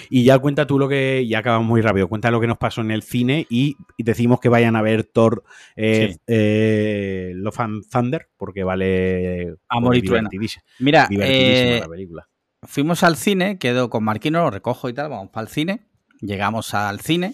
Y 0.10 0.24
ya 0.24 0.40
cuenta 0.40 0.66
tú 0.68 0.78
lo 0.80 0.88
que, 0.90 1.26
ya 1.28 1.40
acabamos 1.40 1.68
muy 1.68 1.82
rápido, 1.82 2.08
cuenta 2.08 2.32
lo 2.32 2.40
que 2.40 2.48
nos 2.48 2.58
pasó 2.58 2.82
en 2.82 2.92
el 2.92 3.02
cine 3.04 3.46
y, 3.50 3.76
y 3.98 4.04
decimos 4.04 4.40
que 4.40 4.50
vayan 4.50 4.76
a 4.76 4.82
ver 4.82 5.04
Thor 5.04 5.44
eh, 5.76 6.14
Sí. 6.14 6.20
eh, 6.28 7.32
Love 7.36 7.60
and 7.60 7.90
Thunder, 7.90 8.30
porque 8.38 8.64
vale 8.64 9.56
Amor 9.68 9.96
y 9.96 10.02
trueno. 10.02 10.30
divertidísima, 10.30 10.64
Mira, 10.80 11.08
eh, 11.12 11.80
la 11.82 11.88
película. 11.88 12.30
fuimos 12.64 13.04
al 13.04 13.16
cine, 13.16 13.58
quedo 13.58 13.90
con 13.90 14.04
Marquino, 14.04 14.40
lo 14.44 14.52
recojo 14.52 14.90
y 14.90 14.94
tal, 14.94 15.10
vamos 15.10 15.30
para 15.32 15.44
el 15.48 15.50
cine. 15.54 15.88
Llegamos 16.22 16.74
al 16.74 17.00
cine 17.00 17.34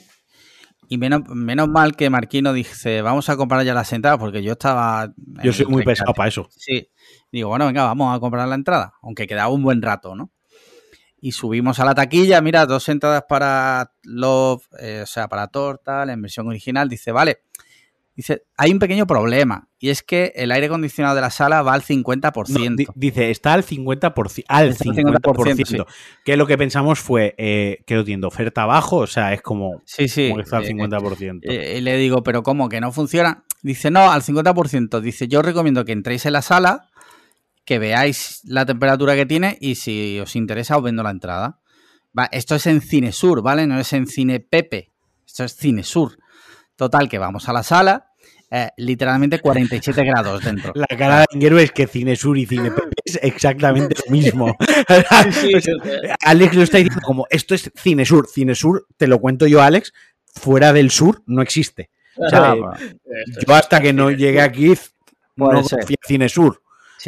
Y 0.87 0.99
menos, 0.99 1.27
menos 1.29 1.67
mal 1.67 1.95
que 1.95 2.11
Marquino 2.11 2.53
dice, 2.53 3.01
vamos 3.01 3.27
a 3.29 3.35
comprar 3.37 3.65
ya 3.65 3.73
las 3.73 3.91
entradas, 3.91 4.19
porque 4.19 4.43
yo 4.43 4.51
estaba... 4.51 5.11
Yo 5.43 5.51
soy 5.51 5.65
muy 5.65 5.83
pesado 5.83 6.13
para 6.13 6.29
eso. 6.29 6.47
Sí. 6.51 6.87
Digo, 7.31 7.49
bueno, 7.49 7.65
venga, 7.65 7.83
vamos 7.85 8.15
a 8.15 8.19
comprar 8.19 8.47
la 8.47 8.53
entrada, 8.53 8.93
aunque 9.01 9.25
quedaba 9.25 9.49
un 9.49 9.63
buen 9.63 9.81
rato, 9.81 10.15
¿no? 10.15 10.29
Y 11.25 11.31
subimos 11.31 11.79
a 11.79 11.85
la 11.85 11.95
taquilla, 11.95 12.39
mira, 12.39 12.67
dos 12.67 12.87
entradas 12.87 13.23
para 13.27 13.91
Love, 14.03 14.63
eh, 14.79 14.99
o 15.01 15.07
sea, 15.07 15.27
para 15.27 15.47
Torta, 15.47 16.03
en 16.03 16.21
versión 16.21 16.47
original. 16.47 16.87
Dice, 16.87 17.11
vale, 17.11 17.39
Dice, 18.15 18.43
hay 18.55 18.71
un 18.71 18.79
pequeño 18.79 19.05
problema 19.05 19.67
y 19.77 19.89
es 19.89 20.01
que 20.01 20.31
el 20.35 20.51
aire 20.53 20.67
acondicionado 20.67 21.15
de 21.15 21.21
la 21.21 21.29
sala 21.29 21.61
va 21.63 21.73
al 21.73 21.81
50%. 21.81 22.93
dice, 22.95 23.29
está 23.29 23.53
al 23.53 23.65
50%. 23.65 24.45
Al 24.47 24.73
50%. 24.73 25.85
Que 26.23 26.37
lo 26.37 26.47
que 26.47 26.57
pensamos 26.57 26.99
fue, 26.99 27.35
eh, 27.37 27.79
que 27.85 27.95
lo 27.95 28.05
tiene 28.05 28.25
oferta 28.25 28.63
abajo, 28.63 28.97
o 28.97 29.07
sea, 29.07 29.33
es 29.33 29.41
como, 29.41 29.81
sí, 29.83 30.07
sí, 30.07 30.31
que 30.33 30.41
está 30.41 30.57
al 30.57 30.65
50%. 30.65 31.39
Eh, 31.43 31.73
eh, 31.73 31.77
y 31.79 31.81
le 31.81 31.97
digo, 31.97 32.23
pero 32.23 32.41
¿cómo? 32.41 32.69
¿Que 32.69 32.79
no 32.79 32.93
funciona? 32.93 33.43
Dice, 33.61 33.91
no, 33.91 34.09
al 34.09 34.21
50%. 34.21 35.01
Dice, 35.01 35.27
yo 35.27 35.41
recomiendo 35.41 35.83
que 35.83 35.91
entréis 35.91 36.25
en 36.25 36.33
la 36.33 36.41
sala, 36.41 36.87
que 37.65 37.79
veáis 37.79 38.41
la 38.43 38.65
temperatura 38.65 39.15
que 39.15 39.25
tiene 39.25 39.57
y 39.59 39.75
si 39.75 40.19
os 40.19 40.35
interesa 40.35 40.77
os 40.77 40.83
vendo 40.83 41.03
la 41.03 41.09
entrada. 41.09 41.59
Va, 42.17 42.29
esto 42.31 42.55
es 42.55 42.67
en 42.67 42.81
Cine 42.81 43.11
Sur, 43.11 43.41
¿vale? 43.41 43.67
No 43.67 43.79
es 43.79 43.91
en 43.93 44.07
Cine 44.07 44.39
Pepe. 44.39 44.91
Esto 45.25 45.43
es 45.43 45.55
Cine 45.55 45.83
Sur. 45.83 46.17
Total, 46.75 47.09
que 47.09 47.17
vamos 47.17 47.49
a 47.49 47.53
la 47.53 47.63
sala, 47.63 48.11
eh, 48.51 48.69
literalmente 48.77 49.39
47 49.39 50.03
grados 50.05 50.43
dentro. 50.43 50.71
La 50.75 50.87
cara 50.87 51.19
de 51.21 51.25
Inguero 51.31 51.57
es 51.59 51.71
que 51.71 51.87
Cine 51.87 52.15
Sur 52.15 52.37
y 52.37 52.45
Cine 52.45 52.71
Pepe 52.75 52.91
es 53.03 53.19
exactamente 53.21 53.95
lo 54.05 54.11
mismo. 54.11 54.55
Alex 56.21 56.55
lo 56.55 56.61
está 56.61 56.77
diciendo 56.77 57.01
como, 57.03 57.25
esto 57.29 57.55
es 57.55 57.71
Cine 57.75 58.05
Sur. 58.05 58.27
Cine 58.27 58.55
Sur, 58.55 58.87
te 58.97 59.07
lo 59.07 59.19
cuento 59.19 59.47
yo, 59.47 59.61
Alex, 59.61 59.91
fuera 60.25 60.71
del 60.71 60.91
sur 60.91 61.23
no 61.25 61.41
existe. 61.41 61.89
yo 62.17 63.53
hasta 63.53 63.81
que 63.81 63.93
no 63.93 64.11
llegué 64.11 64.41
aquí 64.41 64.73
no 65.35 65.49
a 65.49 65.63
Cine 66.05 66.29
Sur. 66.29 66.61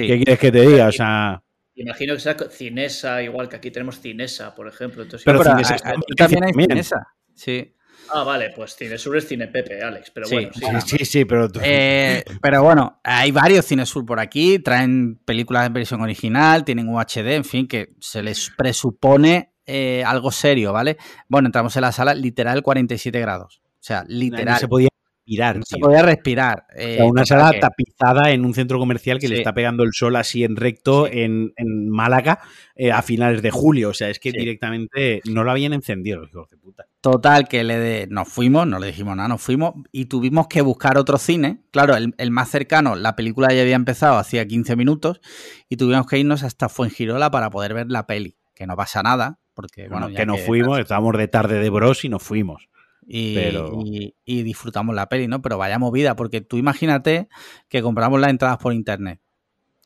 ¿Qué 0.06 0.16
quieres 0.18 0.40
que 0.40 0.52
te 0.52 0.62
diga? 0.62 0.88
O 0.88 0.92
sea... 0.92 1.42
Imagino 1.76 2.16
que 2.16 2.20
sea 2.20 2.36
Cinesa, 2.50 3.22
igual 3.22 3.48
que 3.48 3.56
aquí 3.56 3.72
tenemos 3.72 4.00
Cinesa, 4.00 4.54
por 4.54 4.68
ejemplo. 4.68 5.06
pero, 5.24 5.44
Cinesa, 5.44 5.78
también 6.18 6.44
hay 6.44 6.54
Cinesa. 6.54 7.08
Sí. 7.34 7.74
Ah, 8.10 8.24
vale, 8.24 8.52
pues 8.56 8.76
Cinesur 8.76 9.18
es 9.18 9.28
Cine 9.28 9.48
Pepe, 9.48 9.82
Alex, 9.82 10.12
pero 10.12 10.28
bueno. 10.30 10.50
Sí, 10.86 11.06
sí, 11.06 11.26
pero... 11.26 11.48
Eh, 11.62 12.24
pero 12.42 12.64
bueno, 12.64 13.00
hay 13.04 13.32
varios 13.32 13.66
Cinesur 13.66 14.06
por 14.06 14.20
aquí, 14.20 14.60
traen 14.60 15.18
películas 15.26 15.68
en 15.68 15.74
versión 15.74 16.02
original, 16.02 16.64
tienen 16.64 16.88
UHD, 16.88 17.28
en 17.34 17.46
fin, 17.46 17.68
que 17.68 17.90
se 18.00 18.24
les 18.24 18.50
presupone 18.58 19.54
eh, 19.66 20.04
algo 20.06 20.32
serio, 20.32 20.72
¿vale? 20.72 20.98
Bueno, 21.28 21.48
entramos 21.48 21.76
en 21.76 21.82
la 21.82 21.92
sala 21.92 22.14
literal 22.14 22.64
47 22.64 23.20
grados. 23.20 23.62
O 23.66 23.84
sea, 23.88 24.06
literal. 24.08 24.60
se 24.60 24.68
podía 24.68 24.90
respirar. 25.28 25.60
se 25.66 25.78
podía 25.78 26.02
respirar. 26.02 26.66
Eh, 26.76 27.04
una 27.04 27.26
sala 27.26 27.52
tapizada 27.60 28.32
en 28.32 28.46
un 28.46 28.54
centro 28.54 28.80
comercial 28.80 29.20
que 29.20 29.28
le 29.28 29.38
está 29.38 29.54
pegando 29.54 29.84
el 29.84 29.92
sol 29.94 30.16
así 30.16 30.44
en 30.44 30.56
recto 30.56 31.08
en, 31.08 31.54
Málaga 31.90 32.40
eh, 32.76 32.92
a 32.92 33.02
finales 33.02 33.42
de 33.42 33.52
julio. 33.52 33.90
O 33.90 33.94
sea, 33.94 34.10
es 34.10 34.20
que 34.20 34.32
directamente 34.32 35.22
no 35.26 35.44
lo 35.44 35.52
habían 35.52 35.74
encendido 35.74 36.20
los 36.20 36.30
hijos 36.30 36.50
de 36.50 36.58
puta. 36.58 36.86
Total, 37.02 37.48
que 37.48 37.64
le 37.64 37.78
de... 37.78 38.08
nos 38.10 38.28
fuimos, 38.28 38.68
no 38.68 38.80
le 38.80 38.88
dijimos 38.88 39.16
nada, 39.16 39.30
nos 39.30 39.42
fuimos 39.42 39.74
y 39.92 40.06
tuvimos 40.06 40.48
que 40.48 40.62
buscar 40.62 40.98
otro 40.98 41.18
cine. 41.18 41.62
Claro, 41.72 41.96
el, 41.96 42.32
más 42.32 42.50
cercano, 42.50 42.96
la 42.96 43.16
película 43.16 43.54
ya 43.54 43.62
había 43.62 43.76
empezado 43.76 44.18
hacía 44.18 44.48
15 44.48 44.76
minutos 44.76 45.22
y 45.70 45.78
tuvimos 45.78 46.08
que 46.08 46.20
irnos 46.20 46.44
hasta 46.44 46.70
Fuengirola 46.70 47.32
para 47.32 47.50
poder 47.50 47.74
ver 47.74 47.88
la 47.90 48.08
peli. 48.08 48.38
Que 48.56 48.66
no 48.66 48.76
pasa 48.76 49.04
nada, 49.04 49.40
porque 49.54 49.88
bueno, 49.88 50.10
que 50.10 50.26
nos 50.26 50.42
fuimos, 50.42 50.80
estábamos 50.80 51.16
de 51.16 51.28
tarde 51.28 51.60
de 51.60 51.70
bros 51.70 52.04
y 52.04 52.10
nos 52.10 52.24
fuimos. 52.24 52.68
Y, 53.08 54.14
disfrutamos 54.44 54.94
la 54.94 55.08
peli, 55.08 55.28
¿no? 55.28 55.42
Pero 55.42 55.58
vaya 55.58 55.80
movida, 55.80 56.16
porque 56.16 56.42
tú 56.42 56.58
imagínate 56.58 57.30
que 57.70 57.82
compramos 57.82 58.20
las 58.20 58.30
entradas 58.30 58.58
por 58.58 58.74
internet. 58.74 59.20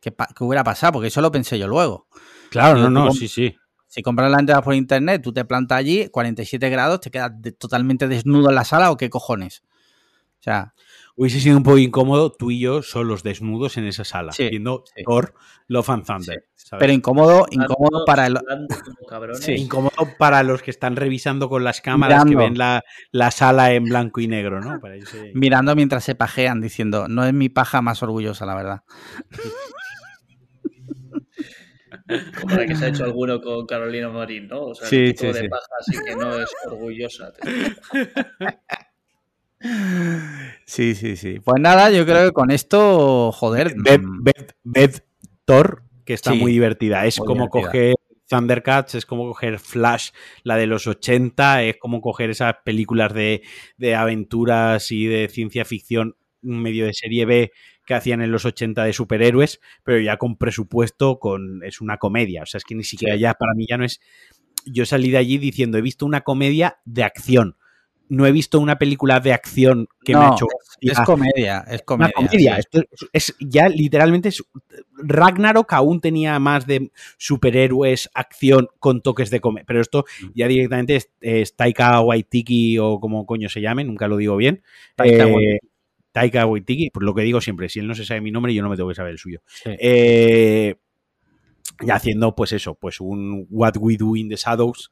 ¿Qué, 0.02 0.14
hubiera 0.40 0.64
pasado? 0.64 0.94
Porque 0.94 1.10
eso 1.10 1.22
lo 1.22 1.32
pensé 1.32 1.60
yo 1.60 1.68
luego. 1.68 2.08
Claro, 2.50 2.80
no, 2.80 2.90
no, 2.90 3.12
sí, 3.12 3.28
sí. 3.28 3.56
Si 3.88 4.02
compras 4.02 4.32
las 4.32 4.40
entradas 4.40 4.64
por 4.64 4.74
internet, 4.74 5.22
tú 5.22 5.34
te 5.34 5.46
plantas 5.46 5.78
allí, 5.78 6.08
47 6.10 6.70
grados, 6.70 7.02
te 7.02 7.12
quedas 7.12 7.34
totalmente 7.60 8.08
desnudo 8.08 8.50
en 8.50 8.56
la 8.56 8.64
sala 8.64 8.90
o 8.90 8.98
qué 8.98 9.10
cojones. 9.10 9.64
O 10.40 10.44
sea, 10.44 10.74
hubiese 11.16 11.40
sido 11.40 11.58
un 11.58 11.64
poco 11.64 11.78
incómodo 11.78 12.32
tú 12.32 12.52
y 12.52 12.60
yo 12.60 12.82
solos 12.82 13.24
desnudos 13.24 13.78
en 13.78 13.86
esa 13.86 14.04
sala, 14.04 14.34
viendo 14.38 14.84
Thor 15.06 15.34
Love 15.68 15.90
and 15.90 16.06
Thunder. 16.06 16.46
Pero 16.80 16.94
incómodo, 16.94 17.46
incómodo 17.52 18.06
para 18.06 18.28
el... 18.28 18.40
incómodo 19.48 20.08
para 20.18 20.44
los 20.44 20.62
que 20.62 20.72
están 20.72 20.96
revisando 20.96 21.50
con 21.50 21.64
las 21.64 21.82
cámaras 21.82 22.26
que 22.26 22.36
ven 22.36 22.58
la, 22.58 22.84
sala 23.32 23.74
en 23.74 23.86
blanco 23.86 24.22
y 24.22 24.28
negro, 24.28 24.62
¿no? 24.62 24.80
Mirando 25.34 25.76
mientras 25.76 26.04
se 26.04 26.16
pajean, 26.16 26.62
diciendo, 26.62 27.08
no 27.08 27.26
es 27.26 27.34
mi 27.34 27.50
paja 27.50 27.82
más 27.82 28.02
orgullosa, 28.04 28.46
la 28.46 28.56
verdad. 28.56 28.84
Como 32.42 32.56
la 32.56 32.66
que 32.66 32.76
se 32.76 32.86
ha 32.86 32.88
hecho 32.90 33.06
alguno 33.06 33.42
con 33.42 33.66
Carolina 33.66 34.10
Morín, 34.10 34.48
¿no? 34.48 34.66
O 34.66 34.76
sea, 34.76 34.88
el 34.90 35.14
tipo 35.14 35.32
de 35.32 35.48
paja 35.48 35.66
así 35.80 35.98
que 36.06 36.16
no 36.16 36.36
es 36.36 36.50
orgullosa. 36.66 37.32
Sí, 40.66 40.96
sí, 40.96 41.16
sí. 41.16 41.40
Pues 41.40 41.62
nada, 41.62 41.92
yo 41.92 42.06
creo 42.06 42.28
que 42.28 42.32
con 42.32 42.52
esto, 42.52 43.32
joder. 43.32 43.76
Beth, 44.64 45.06
Thor, 45.46 45.84
que 46.06 46.14
está 46.14 46.34
muy 46.34 46.52
divertida. 46.52 47.06
Es 47.06 47.18
como 47.18 47.50
coger 47.50 47.96
Thundercats, 48.28 48.96
es 48.96 49.06
como 49.06 49.28
coger 49.28 49.60
Flash, 49.60 50.12
la 50.44 50.56
de 50.56 50.68
los 50.68 50.88
80, 50.88 51.64
es 51.64 51.78
como 51.78 52.02
coger 52.02 52.30
esas 52.30 52.56
películas 52.64 53.14
de, 53.14 53.44
de 53.78 53.96
aventuras 53.96 54.92
y 54.92 55.06
de 55.06 55.28
ciencia 55.28 55.66
ficción 55.66 56.16
medio 56.42 56.86
de 56.86 56.94
serie 56.94 57.26
B 57.26 57.52
que 57.86 57.94
hacían 57.94 58.22
en 58.22 58.32
los 58.32 58.46
80 58.46 58.84
de 58.86 58.94
superhéroes, 58.94 59.60
pero 59.84 60.00
ya 60.00 60.18
con 60.18 60.38
presupuesto, 60.38 61.20
con 61.20 61.64
es 61.64 61.82
una 61.82 61.98
comedia. 61.98 62.44
O 62.44 62.46
sea, 62.46 62.60
es 62.60 62.64
que 62.64 62.76
ni 62.76 62.84
siquiera 62.84 63.16
ya, 63.16 63.34
para 63.34 63.54
mí 63.54 63.66
ya 63.68 63.78
no 63.78 63.86
es. 63.86 64.00
Yo 64.66 64.86
salí 64.86 65.12
de 65.12 65.18
allí 65.18 65.38
diciendo, 65.38 65.78
he 65.78 65.82
visto 65.82 66.06
una 66.06 66.22
comedia 66.22 66.78
de 66.86 67.04
acción 67.04 67.58
no 68.12 68.26
he 68.26 68.34
visto 68.34 68.60
una 68.60 68.78
película 68.78 69.22
de 69.22 69.32
acción 69.32 69.88
que 70.04 70.14
me 70.14 70.20
ha 70.20 70.34
hecho. 70.34 70.46
Es, 70.82 71.00
comedia, 71.00 71.64
es 71.72 71.82
comedia. 71.84 72.12
comedia. 72.14 72.60
es, 73.14 73.34
ya 73.40 73.70
literalmente 73.70 74.28
es, 74.28 74.44
Ragnarok 74.98 75.72
aún 75.72 76.02
tenía 76.02 76.38
más 76.38 76.68
de 76.68 76.92
superhéroes, 77.18 78.10
acción 78.14 78.68
con 78.80 79.02
toques 79.02 79.30
de 79.30 79.40
comedia. 79.40 79.64
Pero 79.66 79.80
esto 79.80 80.04
mm. 80.22 80.28
ya 80.36 80.50
directamente 80.50 81.02
es, 81.22 81.56
Taika 81.56 82.02
Waititi 82.02 82.78
o 82.80 83.00
como 83.00 83.26
coño 83.26 83.48
se 83.48 83.62
llame, 83.62 83.86
nunca 83.86 84.10
lo 84.10 84.18
digo 84.18 84.36
bien. 84.36 84.62
Taika, 84.96 85.30
eh, 85.30 85.60
Taika 86.12 86.46
Waititi, 86.46 86.90
por 86.90 87.04
lo 87.04 87.16
que 87.16 87.22
digo 87.22 87.40
siempre, 87.40 87.70
si 87.70 87.80
él 87.80 87.88
no 87.88 87.96
se 87.96 88.04
sabe 88.04 88.20
mi 88.20 88.32
nombre, 88.32 88.54
yo 88.54 88.62
no 88.62 88.68
me 88.68 88.76
tengo 88.76 88.90
que 88.90 88.96
saber 88.96 89.14
el 89.14 89.20
suyo. 89.20 89.42
Eh, 89.64 90.76
y 91.82 91.90
haciendo, 91.90 92.36
pues 92.36 92.52
eso, 92.52 92.76
pues 92.76 93.00
un 93.00 93.48
What 93.50 93.78
We 93.78 93.98
Do 93.98 94.16
in 94.16 94.30
the 94.30 94.36
Shadows 94.36 94.92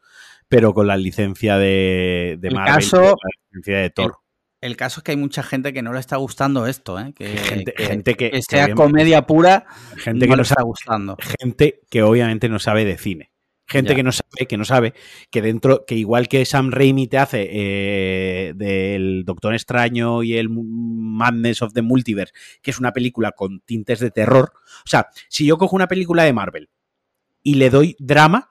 pero 0.49 0.73
con 0.73 0.87
la 0.87 0.97
licencia 0.97 1.57
de, 1.57 2.37
de 2.39 2.51
Marvel, 2.51 2.73
caso, 2.73 3.01
la 3.01 3.29
licencia 3.45 3.77
de 3.77 3.89
Thor. 3.91 4.17
El, 4.61 4.75
caso 4.75 4.99
es 4.99 5.03
que 5.03 5.11
hay 5.11 5.17
mucha 5.17 5.43
gente 5.43 5.71
que 5.71 5.81
no 5.81 5.93
le 5.93 5.99
está 5.99 6.17
gustando 6.17 6.67
esto, 6.67 6.99
¿eh? 6.99 7.13
que, 7.15 7.27
gente, 7.37 8.15
que, 8.15 8.41
sea 8.41 8.73
comedia 8.73 9.25
pura, 9.25 9.67
gente 9.95 10.25
que 10.25 10.31
no 10.31 10.35
le 10.37 10.41
está 10.41 10.63
gustando. 10.63 11.15
Gente 11.39 11.79
que 11.89 12.03
obviamente 12.03 12.49
no 12.49 12.59
sabe 12.59 12.83
de 12.83 12.97
cine. 12.97 13.31
Gente 13.67 13.95
que 13.95 14.01
no 14.01 14.11
sabe, 14.11 14.47
que 14.47 14.57
no 14.57 14.65
sabe, 14.65 14.95
que 15.29 15.43
dentro, 15.43 15.85
que 15.85 15.93
igual 15.93 16.27
que 16.27 16.43
Sam 16.43 16.71
Raimi 16.71 17.05
te 17.05 17.19
hace 17.19 17.47
eh, 17.51 18.53
del 18.55 19.25
Doctor 19.25 19.53
Extraño 19.53 20.23
y 20.23 20.37
el 20.37 20.49
Madness 20.49 21.61
of 21.61 21.73
the 21.73 21.83
Multiverse, 21.83 22.33
que 22.63 22.71
es 22.71 22.79
una 22.79 22.93
película 22.93 23.31
con 23.33 23.59
tintes 23.59 23.99
de 23.99 24.09
terror. 24.09 24.53
O 24.83 24.87
sea, 24.87 25.09
si 25.27 25.45
yo 25.45 25.59
cojo 25.59 25.75
una 25.75 25.87
película 25.87 26.23
de 26.23 26.33
Marvel 26.33 26.69
y 27.43 27.55
le 27.55 27.69
doy 27.69 27.95
drama, 27.99 28.49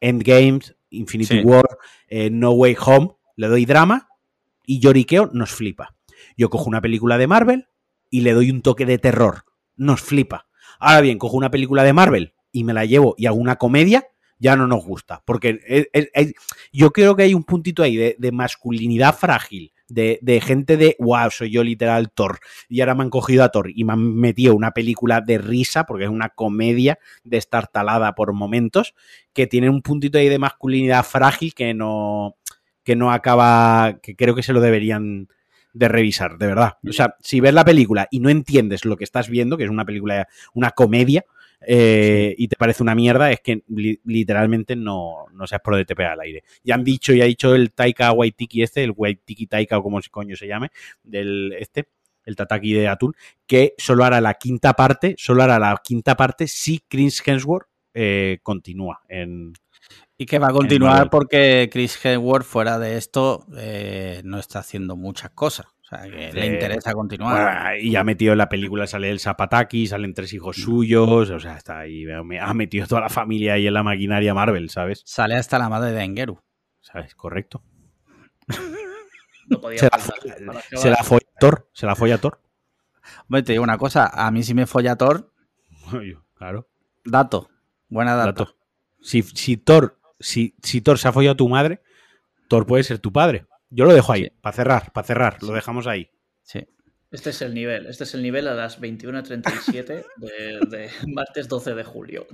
Endgames, 0.00 0.76
Infinity 0.90 1.40
War, 1.42 1.66
eh, 2.08 2.30
No 2.30 2.52
Way 2.52 2.76
Home, 2.84 3.16
le 3.36 3.48
doy 3.48 3.64
drama 3.64 4.08
y 4.66 4.80
lloriqueo, 4.80 5.30
nos 5.32 5.50
flipa. 5.50 5.96
Yo 6.36 6.50
cojo 6.50 6.66
una 6.66 6.80
película 6.80 7.18
de 7.18 7.26
Marvel 7.26 7.68
y 8.10 8.20
le 8.20 8.32
doy 8.32 8.50
un 8.50 8.62
toque 8.62 8.86
de 8.86 8.98
terror, 8.98 9.44
nos 9.76 10.00
flipa. 10.00 10.46
Ahora 10.78 11.00
bien, 11.00 11.18
cojo 11.18 11.36
una 11.36 11.50
película 11.50 11.84
de 11.84 11.92
Marvel 11.92 12.34
y 12.52 12.64
me 12.64 12.72
la 12.72 12.84
llevo 12.84 13.14
y 13.18 13.26
hago 13.26 13.36
una 13.36 13.56
comedia, 13.56 14.06
ya 14.38 14.56
no 14.56 14.66
nos 14.66 14.84
gusta. 14.84 15.22
Porque 15.24 15.88
yo 16.72 16.92
creo 16.92 17.16
que 17.16 17.24
hay 17.24 17.34
un 17.34 17.44
puntito 17.44 17.82
ahí 17.82 18.14
de 18.16 18.32
masculinidad 18.32 19.16
frágil 19.16 19.73
de, 19.88 20.42
gente 20.44 20.76
de, 20.76 20.96
wow, 20.98 21.30
soy 21.30 21.50
yo 21.50 21.62
literal 21.62 22.10
Thor. 22.10 22.38
Y 22.68 22.80
ahora 22.80 22.94
me 22.94 23.02
han 23.02 23.10
cogido 23.10 23.44
a 23.44 23.50
Thor 23.50 23.70
y 23.74 23.84
me 23.84 23.92
han 23.92 24.16
metido 24.16 24.54
una 24.54 24.72
película 24.72 25.20
de 25.20 25.38
risa, 25.38 25.84
porque 25.84 26.04
es 26.04 26.10
una 26.10 26.30
comedia 26.30 26.98
de 27.22 27.36
estar 27.36 27.68
talada 27.68 28.14
por 28.14 28.32
momentos, 28.32 28.94
que 29.32 29.46
tiene 29.46 29.70
un 29.70 29.82
puntito 29.82 30.18
ahí 30.18 30.28
de 30.28 30.38
masculinidad 30.38 31.04
frágil 31.04 31.54
que 31.54 31.74
no, 31.74 32.36
que 32.82 32.96
no 32.96 33.10
acaba, 33.12 33.98
que 34.02 34.16
creo 34.16 34.34
que 34.34 34.42
se 34.42 34.52
lo 34.52 34.60
deberían 34.60 35.28
de 35.72 35.88
revisar, 35.88 36.38
de 36.38 36.46
verdad. 36.46 36.78
O 36.88 36.92
sea, 36.92 37.16
si 37.20 37.40
ves 37.40 37.52
la 37.52 37.64
película 37.64 38.06
y 38.10 38.20
no 38.20 38.30
entiendes 38.30 38.84
lo 38.84 38.96
que 38.96 39.04
estás 39.04 39.28
viendo, 39.28 39.56
que 39.56 39.64
es 39.64 39.70
una 39.70 39.84
película, 39.84 40.28
una 40.54 40.70
comedia, 40.70 41.24
eh, 41.66 42.34
y 42.36 42.48
te 42.48 42.56
parece 42.56 42.82
una 42.82 42.94
mierda, 42.94 43.30
es 43.30 43.40
que 43.40 43.62
literalmente 43.68 44.76
no, 44.76 45.26
no 45.32 45.46
seas 45.46 45.60
pro 45.62 45.76
de 45.76 45.84
TP 45.84 46.00
al 46.00 46.20
aire. 46.20 46.44
Ya 46.62 46.74
han 46.74 46.84
dicho 46.84 47.12
y 47.12 47.20
ha 47.20 47.26
dicho 47.26 47.54
el 47.54 47.72
Taika 47.72 48.12
Waitiki 48.12 48.62
este, 48.62 48.84
el 48.84 48.92
Waitiki 48.96 49.46
Taika 49.46 49.78
o 49.78 49.82
como 49.82 50.00
coño 50.10 50.36
se 50.36 50.46
llame, 50.46 50.70
del 51.02 51.54
este, 51.58 51.88
el 52.24 52.36
Tataki 52.36 52.72
de 52.72 52.88
Atún, 52.88 53.14
que 53.46 53.74
solo 53.78 54.04
hará 54.04 54.20
la 54.20 54.34
quinta 54.34 54.74
parte, 54.74 55.14
solo 55.18 55.42
hará 55.42 55.58
la 55.58 55.80
quinta 55.82 56.16
parte 56.16 56.46
si 56.46 56.80
Chris 56.88 57.22
Hemsworth 57.26 57.68
eh, 57.92 58.38
continúa 58.42 59.02
en, 59.08 59.52
y 60.16 60.26
que 60.26 60.38
va 60.38 60.48
a 60.48 60.52
continuar 60.52 61.10
porque 61.10 61.68
Chris 61.72 61.98
Hemsworth 62.04 62.44
fuera 62.44 62.78
de 62.78 62.96
esto 62.96 63.46
eh, 63.56 64.22
no 64.24 64.38
está 64.38 64.60
haciendo 64.60 64.96
muchas 64.96 65.30
cosas. 65.30 65.66
O 65.94 66.02
sea, 66.02 66.10
que 66.10 66.32
le 66.32 66.46
interesa 66.46 66.92
continuar. 66.92 67.78
y 67.78 67.96
ha 67.96 68.04
metido 68.04 68.32
en 68.32 68.38
la 68.38 68.48
película, 68.48 68.86
sale 68.86 69.10
el 69.10 69.20
Zapataki, 69.20 69.86
salen 69.86 70.14
tres 70.14 70.32
hijos 70.32 70.56
suyos, 70.56 71.30
o 71.30 71.40
sea, 71.40 71.56
está 71.56 71.80
ahí, 71.80 72.04
ha 72.10 72.54
metido 72.54 72.86
toda 72.86 73.02
la 73.02 73.08
familia 73.08 73.54
ahí 73.54 73.66
en 73.66 73.74
la 73.74 73.82
maquinaria 73.82 74.34
Marvel, 74.34 74.70
¿sabes? 74.70 75.02
Sale 75.04 75.36
hasta 75.36 75.58
la 75.58 75.68
madre 75.68 75.92
de 75.92 76.02
Engeru. 76.02 76.40
¿Sabes? 76.80 77.14
Correcto. 77.14 77.62
No 79.48 79.60
podía 79.60 79.78
se, 79.78 79.88
la, 79.90 80.62
se 80.72 80.90
la 80.90 81.02
folla 81.04 81.26
Thor, 81.38 81.68
se 81.72 81.84
la 81.84 81.94
folla 81.94 82.18
Thor. 82.18 82.40
Hombre, 83.28 83.42
te 83.42 83.52
digo 83.52 83.64
una 83.64 83.76
cosa, 83.76 84.06
a 84.06 84.30
mí 84.30 84.42
sí 84.42 84.54
me 84.54 84.66
folla 84.66 84.96
Thor. 84.96 85.32
claro. 86.34 86.68
Dato, 87.04 87.50
buena 87.88 88.16
dato. 88.16 88.56
Si, 89.02 89.22
si, 89.22 89.58
Thor, 89.58 89.98
si, 90.18 90.54
si 90.62 90.80
Thor 90.80 90.98
se 90.98 91.08
ha 91.08 91.12
follado 91.12 91.34
a 91.34 91.36
tu 91.36 91.48
madre, 91.48 91.82
Thor 92.48 92.66
puede 92.66 92.84
ser 92.84 92.98
tu 92.98 93.12
padre. 93.12 93.46
Yo 93.74 93.84
lo 93.86 93.92
dejo 93.92 94.12
ahí, 94.12 94.30
para 94.40 94.54
cerrar, 94.54 94.92
para 94.92 95.06
cerrar, 95.06 95.42
lo 95.42 95.52
dejamos 95.52 95.88
ahí. 95.88 96.08
Sí. 96.42 96.64
Este 97.10 97.30
es 97.30 97.42
el 97.42 97.54
nivel, 97.54 97.86
este 97.86 98.04
es 98.04 98.14
el 98.14 98.22
nivel 98.22 98.46
a 98.46 98.54
las 98.54 98.80
21.37 98.80 100.04
de, 100.16 100.60
de 100.68 100.90
martes 101.08 101.48
12 101.48 101.74
de 101.74 101.82
julio. 101.82 102.26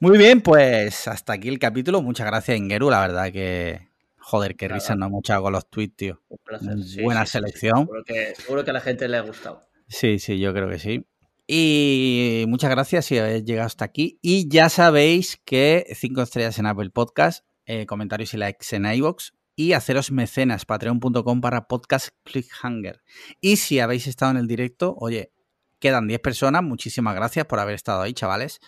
Muy 0.00 0.18
bien, 0.18 0.40
pues 0.40 1.06
hasta 1.06 1.34
aquí 1.34 1.48
el 1.48 1.58
capítulo. 1.58 2.02
Muchas 2.02 2.26
gracias, 2.26 2.58
Ingeru. 2.58 2.90
La 2.90 3.00
verdad 3.00 3.32
que, 3.32 3.88
joder, 4.18 4.56
qué 4.56 4.66
risa 4.66 4.96
nos 4.96 5.08
hemos 5.08 5.20
echado 5.20 5.44
con 5.44 5.52
los 5.52 5.70
tweets, 5.70 5.96
tío. 5.96 6.22
Un 6.28 6.38
placer. 6.44 7.02
Buena 7.02 7.24
selección. 7.24 7.86
Seguro 7.86 8.04
que, 8.04 8.34
seguro 8.34 8.64
que 8.64 8.70
a 8.70 8.74
la 8.74 8.80
gente 8.80 9.08
le 9.08 9.16
ha 9.16 9.22
gustado. 9.22 9.68
Sí, 9.86 10.18
sí, 10.18 10.38
yo 10.38 10.52
creo 10.52 10.68
que 10.68 10.78
sí. 10.78 11.06
Y 11.46 12.44
muchas 12.48 12.70
gracias 12.70 13.06
si 13.06 13.16
habéis 13.16 13.44
llegado 13.44 13.66
hasta 13.66 13.84
aquí. 13.84 14.18
Y 14.20 14.48
ya 14.48 14.68
sabéis 14.68 15.40
que 15.44 15.86
5 15.94 16.22
estrellas 16.22 16.58
en 16.58 16.66
Apple 16.66 16.90
Podcast, 16.90 17.46
eh, 17.64 17.86
comentarios 17.86 18.34
y 18.34 18.36
likes 18.36 18.76
en 18.76 18.84
iVoox, 18.84 19.30
y 19.58 19.72
haceros 19.72 20.12
mecenas, 20.12 20.64
patreon.com 20.64 21.40
para 21.40 21.66
podcast 21.66 22.10
clickhanger. 22.22 23.02
Y 23.40 23.56
si 23.56 23.80
habéis 23.80 24.06
estado 24.06 24.30
en 24.30 24.36
el 24.36 24.46
directo, 24.46 24.94
oye, 25.00 25.32
quedan 25.80 26.06
10 26.06 26.20
personas, 26.20 26.62
muchísimas 26.62 27.16
gracias 27.16 27.44
por 27.46 27.58
haber 27.58 27.74
estado 27.74 28.02
ahí, 28.02 28.14
chavales. 28.14 28.60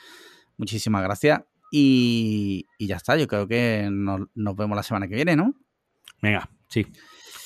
Muchísimas 0.56 1.04
gracias. 1.04 1.42
Y, 1.70 2.66
ya 2.80 2.96
está, 2.96 3.16
yo 3.16 3.28
creo 3.28 3.46
que 3.46 3.88
nos, 3.88 4.26
vemos 4.34 4.74
la 4.74 4.82
semana 4.82 5.06
que 5.06 5.14
viene, 5.14 5.36
¿no? 5.36 5.54
Venga, 6.20 6.50
sí. 6.68 6.84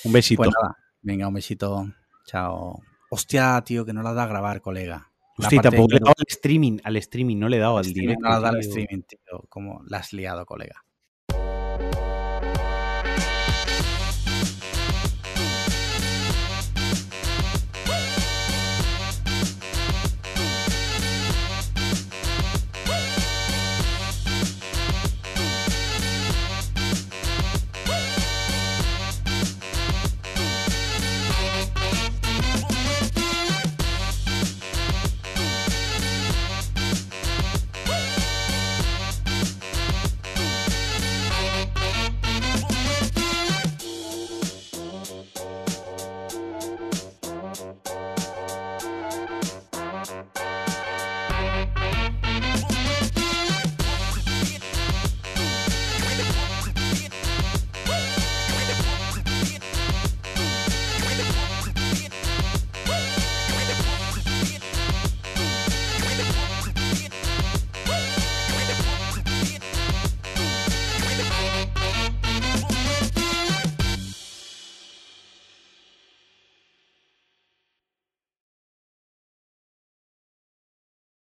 Un 0.04 0.12
besito. 0.14 0.38
Pues 0.38 0.54
venga, 1.02 1.28
un 1.28 1.34
besito. 1.34 1.86
Chao. 2.24 2.80
Hostia, 3.10 3.60
tío, 3.62 3.84
que 3.84 3.92
no 3.92 4.02
la 4.02 4.14
da 4.14 4.22
a 4.22 4.26
grabar, 4.26 4.62
colega. 4.62 5.12
Hostia, 5.36 5.60
tampoco 5.60 5.88
le 5.90 5.96
he 5.96 6.00
dado 6.00 6.14
al 6.16 6.24
streaming, 6.28 6.78
al 6.82 6.96
streaming, 6.96 7.36
no 7.36 7.50
le 7.50 7.58
he 7.58 7.60
dado 7.60 7.76
al 7.76 7.92
directo. 7.92 8.22
No 8.22 8.30
le 8.30 8.36
he 8.38 8.40
dado 8.40 8.56
al 8.56 8.60
streaming, 8.60 9.02
tío. 9.02 9.44
Como 9.50 9.82
la 9.86 9.98
has 9.98 10.14
liado, 10.14 10.46
colega. 10.46 10.82